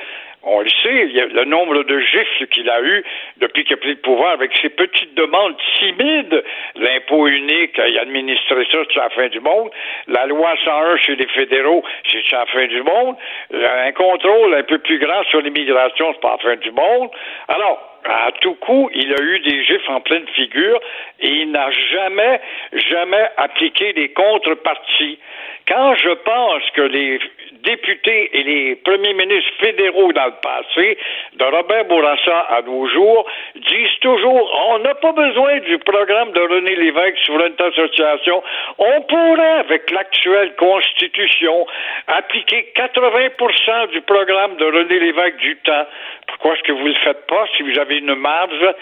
On 0.45 0.61
le 0.61 0.69
sait, 0.69 1.07
il 1.07 1.13
y 1.13 1.21
a 1.21 1.27
le 1.27 1.45
nombre 1.45 1.83
de 1.83 1.99
gifles 1.99 2.47
qu'il 2.47 2.71
a 2.71 2.81
eu 2.81 3.05
depuis 3.39 3.65
qu'il 3.65 3.75
a 3.75 3.77
pris 3.77 3.91
le 3.91 3.97
pouvoir 3.97 4.33
avec 4.33 4.57
ses 4.63 4.69
petites 4.69 5.15
demandes 5.15 5.57
timides. 5.79 6.45
L'impôt 6.77 7.27
unique, 7.27 7.79
il 7.85 7.99
a 7.99 8.03
administré 8.03 8.67
ça, 8.71 8.79
c'est 8.89 9.01
la 9.01 9.11
fin 9.11 9.29
du 9.29 9.41
monde. 9.41 9.71
La 10.07 10.27
loi 10.27 10.55
101 10.65 10.97
chez 10.99 11.17
les 11.17 11.27
fédéraux, 11.27 11.83
c'est 12.11 12.31
la 12.31 12.47
fin 12.47 12.67
du 12.67 12.83
monde. 12.83 13.17
Un 13.53 13.93
contrôle 13.93 14.55
un 14.55 14.63
peu 14.63 14.79
plus 14.79 14.99
grand 14.99 15.25
sur 15.25 15.41
l'immigration, 15.41 16.13
c'est 16.15 16.21
pas 16.21 16.39
la 16.43 16.51
fin 16.51 16.57
du 16.57 16.71
monde. 16.71 17.11
Alors, 17.49 17.98
à 18.05 18.33
tout 18.41 18.55
coup, 18.55 18.91
il 18.95 19.13
a 19.13 19.23
eu 19.23 19.41
des 19.41 19.65
gifs 19.65 19.89
en 19.89 20.01
pleine 20.01 20.27
figure 20.29 20.81
et 21.21 21.29
il 21.29 21.51
n'a 21.51 21.71
jamais, 21.93 22.41
jamais 22.73 23.29
appliqué 23.37 23.93
les 23.93 24.11
contreparties. 24.11 25.19
Quand 25.67 25.95
je 25.97 26.11
pense 26.11 26.63
que 26.75 26.83
les 26.83 27.19
députés 27.63 28.31
et 28.33 28.43
les 28.43 28.77
premiers 28.77 29.15
ministres 29.15 29.53
fédéraux 29.61 30.13
dans 30.13 30.27
le 30.27 30.41
passé, 30.43 30.99
de 31.35 31.45
Robert 31.45 31.85
Bourassa 31.87 32.39
à 32.51 32.63
nos 32.63 32.87
jours, 32.89 33.27
disent 33.57 33.99
toujours 34.01 34.69
on 34.71 34.79
n'a 34.79 34.95
pas 34.95 35.13
besoin 35.13 35.59
du 35.61 35.79
programme 35.79 36.33
de 36.33 36.41
René 36.41 36.77
Lévesque 36.77 37.19
Souveraineté 37.27 37.65
Association. 37.65 38.43
On 38.79 39.03
pourrait, 39.03 39.59
avec 39.61 39.91
l'actuelle 39.91 40.55
Constitution, 40.57 41.67
appliquer 42.07 42.73
80% 42.77 43.89
du 43.89 44.01
programme 44.03 44.57
de 44.57 44.65
René 44.65 44.99
Lévesque 45.01 45.37
du 45.39 45.57
temps. 45.57 45.87
Pourquoi 46.29 46.55
est-ce 46.55 46.63
que 46.63 46.73
vous 46.73 46.89
ne 46.89 46.93
le 46.93 47.01
faites 47.05 47.27
pas 47.27 47.45
si 47.57 47.63
vous 47.63 47.79
avez 47.79 47.88
une 47.97 48.15
marge? 48.15 48.75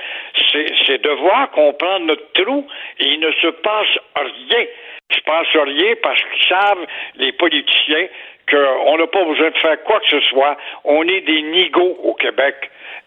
C'est 0.55 1.02
de 1.02 1.10
voir 1.10 1.51
qu'on 1.51 1.73
prend 1.75 2.01
notre 2.01 2.33
trou 2.33 2.67
et 2.99 3.05
il 3.05 3.20
ne 3.20 3.31
se 3.33 3.49
passe 3.49 3.99
rien. 4.17 4.67
Je 5.10 5.20
pense 5.20 5.47
rien 5.55 5.94
parce 6.02 6.20
qu'ils 6.20 6.49
savent, 6.49 6.86
les 7.17 7.33
politiciens, 7.33 8.09
qu'on 8.51 8.97
n'a 8.97 9.07
pas 9.07 9.25
besoin 9.25 9.51
de 9.51 9.59
faire 9.59 9.83
quoi 9.85 10.01
que 10.01 10.09
ce 10.09 10.20
soit. 10.28 10.57
On 10.85 11.02
est 11.09 11.20
des 11.23 11.43
nigauds 11.43 11.99
au 12.02 12.15
Québec. 12.15 12.55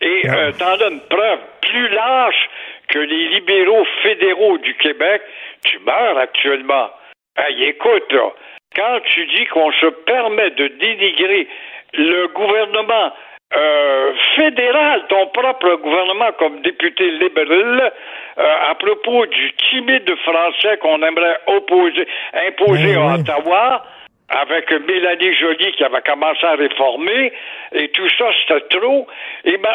Et 0.01 0.21
euh, 0.25 0.51
t'en 0.57 0.77
donnes 0.77 1.01
preuve. 1.09 1.39
Plus 1.61 1.89
lâche 1.89 2.49
que 2.87 2.99
les 2.99 3.27
libéraux 3.29 3.85
fédéraux 4.03 4.57
du 4.59 4.75
Québec, 4.75 5.21
tu 5.65 5.79
meurs 5.79 6.17
actuellement. 6.17 6.89
Hey, 7.37 7.63
écoute, 7.65 8.11
là, 8.11 8.31
quand 8.75 8.99
tu 9.13 9.25
dis 9.27 9.45
qu'on 9.47 9.71
se 9.73 9.87
permet 9.87 10.51
de 10.51 10.67
dénigrer 10.67 11.47
le 11.93 12.27
gouvernement 12.27 13.13
euh, 13.55 14.13
fédéral, 14.35 15.05
ton 15.09 15.25
propre 15.27 15.75
gouvernement 15.81 16.31
comme 16.37 16.61
député 16.61 17.09
libéral, 17.11 17.91
euh, 18.37 18.69
à 18.69 18.75
propos 18.75 19.25
du 19.25 19.53
timide 19.69 20.11
français 20.17 20.77
qu'on 20.77 21.01
aimerait 21.01 21.39
opposer, 21.47 22.07
imposer 22.47 22.95
à 22.95 23.15
Ottawa, 23.15 23.83
avec 24.29 24.71
Mélanie 24.71 25.33
Joly 25.33 25.71
qui 25.71 25.83
avait 25.83 26.01
commencé 26.01 26.45
à 26.45 26.55
réformer, 26.55 27.33
et 27.73 27.87
tout 27.89 28.07
ça, 28.17 28.25
c'était 28.41 28.77
trop. 28.77 29.07
Et 29.45 29.57
ben, 29.57 29.73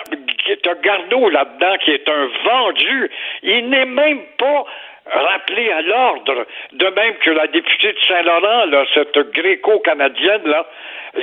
t'as 0.62 0.74
Garneau 0.76 1.28
là-dedans 1.28 1.76
qui 1.84 1.90
est 1.90 2.08
un 2.08 2.28
vendu. 2.44 3.10
Il 3.42 3.70
n'est 3.70 3.86
même 3.86 4.20
pas 4.38 4.64
rappelé 5.06 5.70
à 5.70 5.82
l'ordre, 5.82 6.46
de 6.72 6.86
même 6.86 7.14
que 7.16 7.30
la 7.30 7.46
députée 7.46 7.92
de 7.92 7.98
Saint-Laurent, 8.08 8.66
là, 8.66 8.84
cette 8.94 9.18
gréco-canadienne, 9.32 10.42
là, 10.46 10.66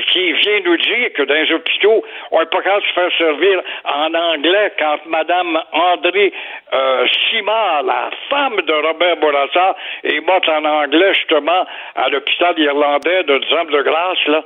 qui 0.07 0.31
vient 0.33 0.59
nous 0.63 0.77
dire 0.77 1.11
que 1.13 1.23
dans 1.23 1.33
les 1.33 1.51
hôpitaux, 1.51 2.03
on 2.31 2.39
n'est 2.39 2.45
pas 2.45 2.61
capable 2.61 2.83
de 2.83 2.87
se 2.87 2.93
faire 2.93 3.11
servir 3.17 3.61
en 3.85 4.13
anglais 4.13 4.71
quand 4.79 4.99
Mme 5.05 5.59
André 5.73 6.31
euh, 6.73 7.07
Simard, 7.29 7.83
la 7.83 8.09
femme 8.29 8.61
de 8.61 8.73
Robert 8.73 9.17
Bourassa, 9.17 9.75
est 10.03 10.21
morte 10.21 10.47
en 10.47 10.63
anglais, 10.63 11.13
justement, 11.15 11.65
à 11.95 12.09
l'hôpital 12.09 12.57
irlandais 12.57 13.23
de 13.23 13.41
Zam-de-Grâce, 13.49 14.27
là. 14.27 14.43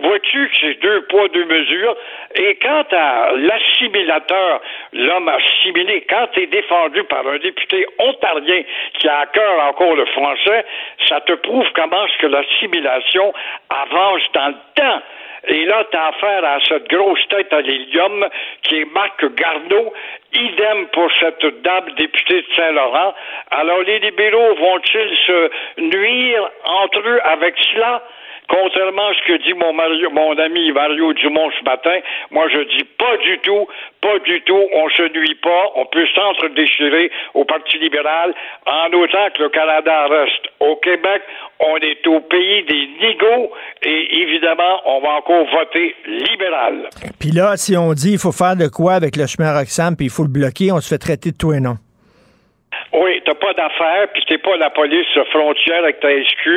Vois-tu 0.00 0.48
que 0.48 0.56
c'est 0.60 0.80
deux 0.80 1.02
poids, 1.02 1.28
deux 1.28 1.44
mesures? 1.44 1.96
Et 2.34 2.56
quant 2.56 2.84
à 2.92 3.32
l'assimilateur, 3.36 4.60
l'homme 4.92 5.28
assimilé, 5.28 6.04
quand 6.08 6.28
tu 6.32 6.42
es 6.42 6.46
défendu 6.46 7.04
par 7.04 7.26
un 7.26 7.38
député 7.38 7.86
ontarien 7.98 8.62
qui 8.94 9.08
a 9.08 9.20
à 9.20 9.26
cœur 9.26 9.60
encore 9.68 9.94
le 9.94 10.06
français, 10.06 10.64
ça 11.08 11.20
te 11.20 11.32
prouve 11.32 11.66
comment 11.74 12.06
que 12.18 12.26
l'assimilation 12.26 13.32
avance 13.70 14.22
dans 14.34 14.48
le 14.48 14.56
temps. 14.74 15.02
Et 15.46 15.64
là, 15.64 15.84
tu 15.90 15.96
as 15.96 16.06
affaire 16.08 16.44
à 16.44 16.58
cette 16.68 16.88
grosse 16.88 17.26
tête 17.28 17.52
à 17.52 17.60
l'hélium 17.60 18.26
qui 18.62 18.80
est 18.80 18.92
Marc 18.92 19.24
Garneau. 19.34 19.94
Idem 20.34 20.88
pour 20.88 21.10
cette 21.20 21.46
dame 21.62 21.90
députée 21.96 22.42
de 22.42 22.46
Saint-Laurent. 22.54 23.14
Alors, 23.50 23.80
les 23.82 24.00
libéraux 24.00 24.54
vont-ils 24.56 25.16
se 25.26 25.50
nuire 25.80 26.50
entre 26.64 27.00
eux 27.00 27.20
avec 27.24 27.54
cela? 27.72 28.02
Contrairement 28.48 29.08
à 29.08 29.14
ce 29.14 29.26
que 29.26 29.36
dit 29.44 29.54
mon, 29.54 30.38
ami 30.38 30.72
Mario 30.72 31.12
Dumont 31.12 31.50
ce 31.58 31.64
matin, 31.64 31.98
moi 32.30 32.48
je 32.48 32.60
dis 32.76 32.84
pas 32.98 33.16
du 33.18 33.38
tout, 33.40 33.66
pas 34.00 34.18
du 34.20 34.40
tout, 34.42 34.64
on 34.72 34.88
se 34.88 35.02
nuit 35.12 35.36
pas, 35.42 35.64
on 35.76 35.84
peut 35.86 36.06
s'entre-déchirer 36.14 37.10
au 37.34 37.44
Parti 37.44 37.78
libéral 37.78 38.34
en 38.66 38.92
autant 38.92 39.28
que 39.36 39.42
le 39.42 39.48
Canada 39.50 40.06
reste 40.08 40.48
au 40.60 40.76
Québec, 40.76 41.22
on 41.60 41.76
est 41.76 42.06
au 42.06 42.20
pays 42.20 42.64
des 42.64 42.88
nigauds 43.06 43.52
et 43.82 44.20
évidemment, 44.22 44.80
on 44.86 45.00
va 45.00 45.10
encore 45.18 45.46
voter 45.50 45.94
libéral. 46.06 46.88
Puis 47.20 47.30
là, 47.30 47.56
si 47.56 47.76
on 47.76 47.92
dit 47.92 48.12
il 48.12 48.18
faut 48.18 48.32
faire 48.32 48.56
de 48.56 48.68
quoi 48.68 48.94
avec 48.94 49.16
le 49.16 49.26
chemin 49.26 49.52
Roxham, 49.52 49.94
puis 49.94 50.06
il 50.06 50.10
faut 50.10 50.22
le 50.24 50.30
bloquer, 50.30 50.72
on 50.72 50.80
se 50.80 50.88
fait 50.88 50.98
traiter 50.98 51.32
de 51.32 51.36
tout 51.36 51.52
et 51.52 51.60
non. 51.60 51.76
Oui, 52.92 53.20
t'as 53.26 53.34
pas 53.34 53.52
d'affaires, 53.52 54.08
puis 54.14 54.24
t'es 54.26 54.38
pas 54.38 54.56
la 54.56 54.70
police 54.70 55.06
frontière 55.30 55.82
avec 55.82 56.00
ta 56.00 56.08
SQ, 56.08 56.48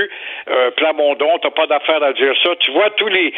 euh, 0.49 0.71
Plamondon, 0.71 1.39
t'as 1.41 1.49
pas 1.49 1.67
d'affaires 1.67 2.01
à 2.01 2.13
dire 2.13 2.33
ça. 2.41 2.55
Tu 2.61 2.71
vois, 2.71 2.89
tous 2.91 3.09
les 3.09 3.33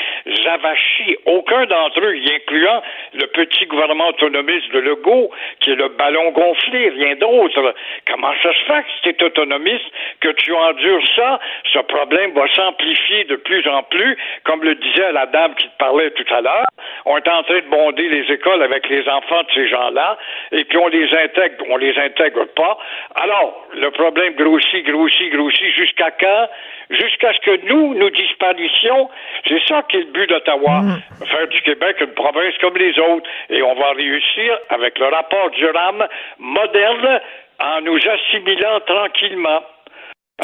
avachis, 0.45 1.17
aucun 1.25 1.65
d'entre 1.65 1.99
eux, 2.01 2.15
y 2.15 2.35
incluant 2.35 2.83
le 3.13 3.25
petit 3.27 3.65
gouvernement 3.65 4.09
autonomiste 4.09 4.71
de 4.73 4.79
Legault, 4.79 5.31
qui 5.59 5.71
est 5.71 5.75
le 5.75 5.87
ballon 5.89 6.29
gonflé, 6.31 6.89
rien 6.89 7.15
d'autre. 7.15 7.73
Comment 8.07 8.33
ça 8.43 8.53
se 8.53 8.63
fait 8.65 8.83
que 8.83 8.89
si 8.95 9.13
t'es 9.13 9.23
autonomiste, 9.23 9.85
que 10.19 10.29
tu 10.29 10.53
endures 10.53 11.03
ça, 11.15 11.39
ce 11.73 11.79
problème 11.79 12.31
va 12.33 12.47
s'amplifier 12.53 13.23
de 13.23 13.37
plus 13.37 13.67
en 13.67 13.81
plus, 13.83 14.17
comme 14.43 14.63
le 14.63 14.75
disait 14.75 15.11
la 15.13 15.25
dame 15.25 15.55
qui 15.55 15.67
te 15.67 15.77
parlait 15.79 16.11
tout 16.11 16.31
à 16.31 16.41
l'heure. 16.41 16.67
On 17.05 17.17
est 17.17 17.27
en 17.27 17.41
train 17.41 17.59
de 17.59 17.69
bonder 17.69 18.07
les 18.07 18.31
écoles 18.31 18.61
avec 18.61 18.87
les 18.87 19.07
enfants 19.09 19.41
de 19.41 19.51
ces 19.55 19.67
gens-là, 19.67 20.17
et 20.51 20.63
puis 20.63 20.77
on 20.77 20.87
les 20.89 21.11
intègre, 21.11 21.65
on 21.69 21.77
les 21.77 21.97
intègre 21.97 22.45
pas. 22.55 22.77
Alors, 23.15 23.67
le 23.73 23.89
problème 23.91 24.33
grossit, 24.35 24.85
grossit, 24.85 25.31
grossit, 25.31 25.73
jusqu'à 25.75 26.11
quand? 26.11 26.47
Jusqu'à 26.89 27.33
ce 27.33 27.39
que 27.39 27.65
nous, 27.67 27.93
nous 27.95 28.09
disparitions. 28.09 29.09
C'est 29.47 29.61
ça 29.67 29.83
qui 29.83 29.97
est 29.97 30.01
le 30.01 30.11
but 30.11 30.29
d'Ottawa. 30.29 30.81
Faire 31.25 31.47
du 31.47 31.61
Québec 31.61 31.97
une 32.01 32.13
province 32.13 32.53
comme 32.61 32.77
les 32.77 32.97
autres. 32.99 33.29
Et 33.49 33.61
on 33.61 33.75
va 33.75 33.91
réussir 33.91 34.59
avec 34.69 34.97
le 34.99 35.07
rapport 35.07 35.49
Durham 35.51 36.07
moderne 36.39 37.19
en 37.59 37.81
nous 37.81 37.99
assimilant 38.07 38.79
tranquillement. 38.85 39.63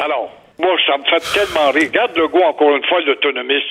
Alors, 0.02 0.30
moi, 0.60 0.76
ça 0.86 0.98
me 0.98 1.04
fait 1.04 1.22
tellement 1.32 1.70
rire. 1.70 1.88
Regarde 1.88 2.16
le 2.16 2.28
goût, 2.28 2.42
encore 2.42 2.76
une 2.76 2.84
fois, 2.84 3.00
l'autonomiste. 3.00 3.68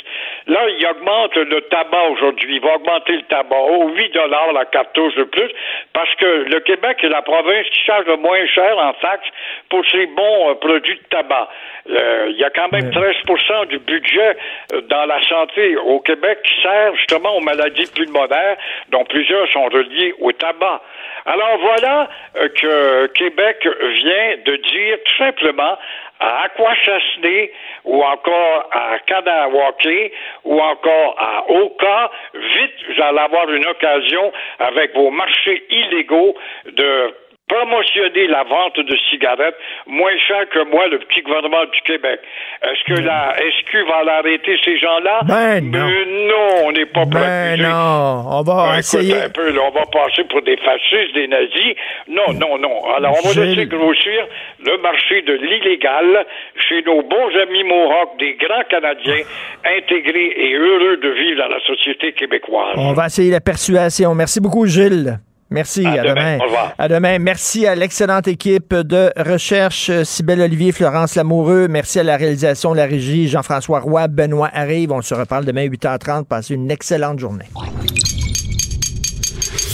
Là, 0.48 0.68
il 0.70 0.86
augmente 0.88 1.36
le 1.36 1.62
tabac 1.62 2.10
aujourd'hui. 2.12 2.56
Il 2.56 2.62
va 2.62 2.76
augmenter 2.76 3.14
le 3.14 3.22
tabac 3.24 3.58
au 3.58 3.90
8 3.90 4.14
dollars 4.14 4.54
la 4.54 4.66
cartouche 4.66 5.16
de 5.16 5.24
plus 5.24 5.50
parce 5.94 6.14
que 6.16 6.26
le 6.26 6.60
Québec 6.62 6.98
est 7.04 7.10
la 7.10 7.22
province 7.22 7.68
qui 7.72 7.84
charge 7.84 8.06
le 8.08 8.18
moins 8.18 8.46
cher 8.48 8.78
en 8.78 8.94
taxes 8.94 9.30
pour 9.70 9.86
ses 9.90 10.08
bons 10.08 10.50
euh, 10.50 10.56
produits 10.56 10.96
de 10.96 11.04
tabac. 11.10 11.50
Euh, 11.90 12.28
il 12.30 12.38
y 12.38 12.44
a 12.44 12.50
quand 12.50 12.72
même 12.72 12.90
13% 12.90 13.68
du 13.68 13.80
budget 13.80 14.38
euh, 14.74 14.82
dans 14.82 15.06
la 15.06 15.22
santé 15.28 15.78
au 15.78 16.00
Québec 16.00 16.40
qui 16.44 16.62
sert 16.62 16.96
justement 16.96 17.38
aux 17.38 17.42
maladies 17.42 17.92
pulmonaires, 17.94 18.58
dont 18.90 19.04
plusieurs 19.06 19.48
sont 19.50 19.66
reliées 19.66 20.14
au 20.20 20.32
tabac. 20.32 20.82
Alors 21.26 21.58
voilà 21.60 22.10
que 22.34 23.08
Québec 23.08 23.58
vient 23.64 24.38
de 24.46 24.56
dire 24.56 24.98
tout 25.06 25.16
simplement 25.18 25.78
à 26.20 26.44
Aquachasney 26.44 27.52
ou 27.86 28.04
encore 28.04 28.70
à 28.72 29.00
Kanawake 29.06 30.14
ou 30.44 30.60
encore 30.60 31.16
à 31.18 31.50
Oka, 31.50 32.12
vite, 32.34 32.74
vous 32.90 33.02
allez 33.02 33.20
avoir 33.20 33.50
une 33.50 33.66
occasion 33.66 34.32
avec 34.60 34.94
vos 34.96 35.12
marchés 35.12 35.64
illégaux 35.70 36.36
de 36.66 37.14
promotionner 37.50 38.28
la 38.28 38.44
vente 38.44 38.80
de 38.80 38.96
cigarettes 39.10 39.56
moins 39.88 40.16
cher 40.28 40.48
que 40.50 40.64
moi, 40.72 40.88
le 40.88 41.00
petit 41.00 41.22
gouvernement 41.22 41.66
du 41.74 41.82
Québec. 41.82 42.20
Est-ce 42.62 42.84
que 42.94 43.02
la 43.02 43.36
SQ 43.60 43.76
va 43.90 44.04
l'arrêter, 44.04 44.58
ces 44.64 44.78
gens-là? 44.78 45.22
Ben 45.26 45.60
non. 45.70 45.86
Mais 45.88 46.06
non, 46.28 46.68
on 46.68 46.72
n'est 46.72 46.86
pas 46.86 47.06
prêt. 47.06 47.58
Ben 47.58 47.62
non, 47.62 48.24
on 48.30 48.42
va 48.44 48.72
Ben, 48.74 48.78
essayer. 48.80 49.12
écoute 49.12 49.24
un 49.26 49.30
peu, 49.32 49.52
là, 49.52 49.62
on 49.68 49.72
va 49.72 49.86
passer 49.92 50.24
pour 50.26 50.42
des 50.44 50.58
fascistes, 50.58 51.14
des 51.16 51.28
nazis. 51.28 51.76
Non, 52.08 52.32
non, 52.34 52.58
non. 52.60 52.86
Alors, 52.96 53.16
on 53.24 53.28
va 53.28 53.44
laisser 53.46 53.66
grossir 53.66 54.28
le 54.64 54.78
marché 54.82 55.22
de 55.24 55.34
l'illégal 55.34 56.26
chez 56.68 56.82
nos 56.84 57.02
bons 57.02 57.36
amis 57.42 57.64
Mohawks, 57.64 58.20
des 58.20 58.36
grands 58.36 58.64
Canadiens 58.70 59.24
intégrés 59.66 60.34
et 60.38 60.54
heureux 60.54 60.98
de 60.98 61.10
vivre 61.10 61.42
dans 61.42 61.48
la 61.50 61.60
société 61.66 62.14
québécoise. 62.14 62.76
On 62.78 62.94
va 62.94 63.08
essayer 63.08 63.32
la 63.32 63.42
persuasion. 63.42 64.14
Merci 64.14 64.40
beaucoup, 64.40 64.66
Gilles. 64.68 65.18
Merci, 65.52 65.86
À 65.86 65.92
à, 65.94 65.98
demain. 66.04 66.10
demain. 66.14 66.38
Au 66.40 66.44
revoir. 66.46 66.74
À 66.78 66.88
demain. 66.88 67.20
Merci 67.20 67.66
à 67.66 67.74
l'excellente 67.76 68.28
équipe 68.28 68.74
de 68.76 69.12
recherche, 69.18 69.90
Cybelle 70.04 70.42
Olivier, 70.42 70.72
Florence 70.72 71.16
Lamoureux. 71.16 71.68
Merci 71.68 72.00
à 72.00 72.04
la 72.04 72.18
réalisation 72.18 72.72
de 72.74 72.78
la 72.78 72.86
régie, 72.86 73.28
Jean-François 73.28 73.80
Roy, 73.80 74.08
Benoît 74.08 74.50
Arrive. 74.54 74.92
On 74.92 75.02
se 75.02 75.14
reparle 75.16 75.46
demain 75.46 75.66
8h30. 75.68 76.26
Passez 76.26 76.54
une 76.54 76.70
excellente 76.70 77.18
journée. 77.20 77.46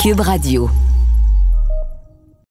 Cube 0.01 0.19
Radio. 0.21 0.69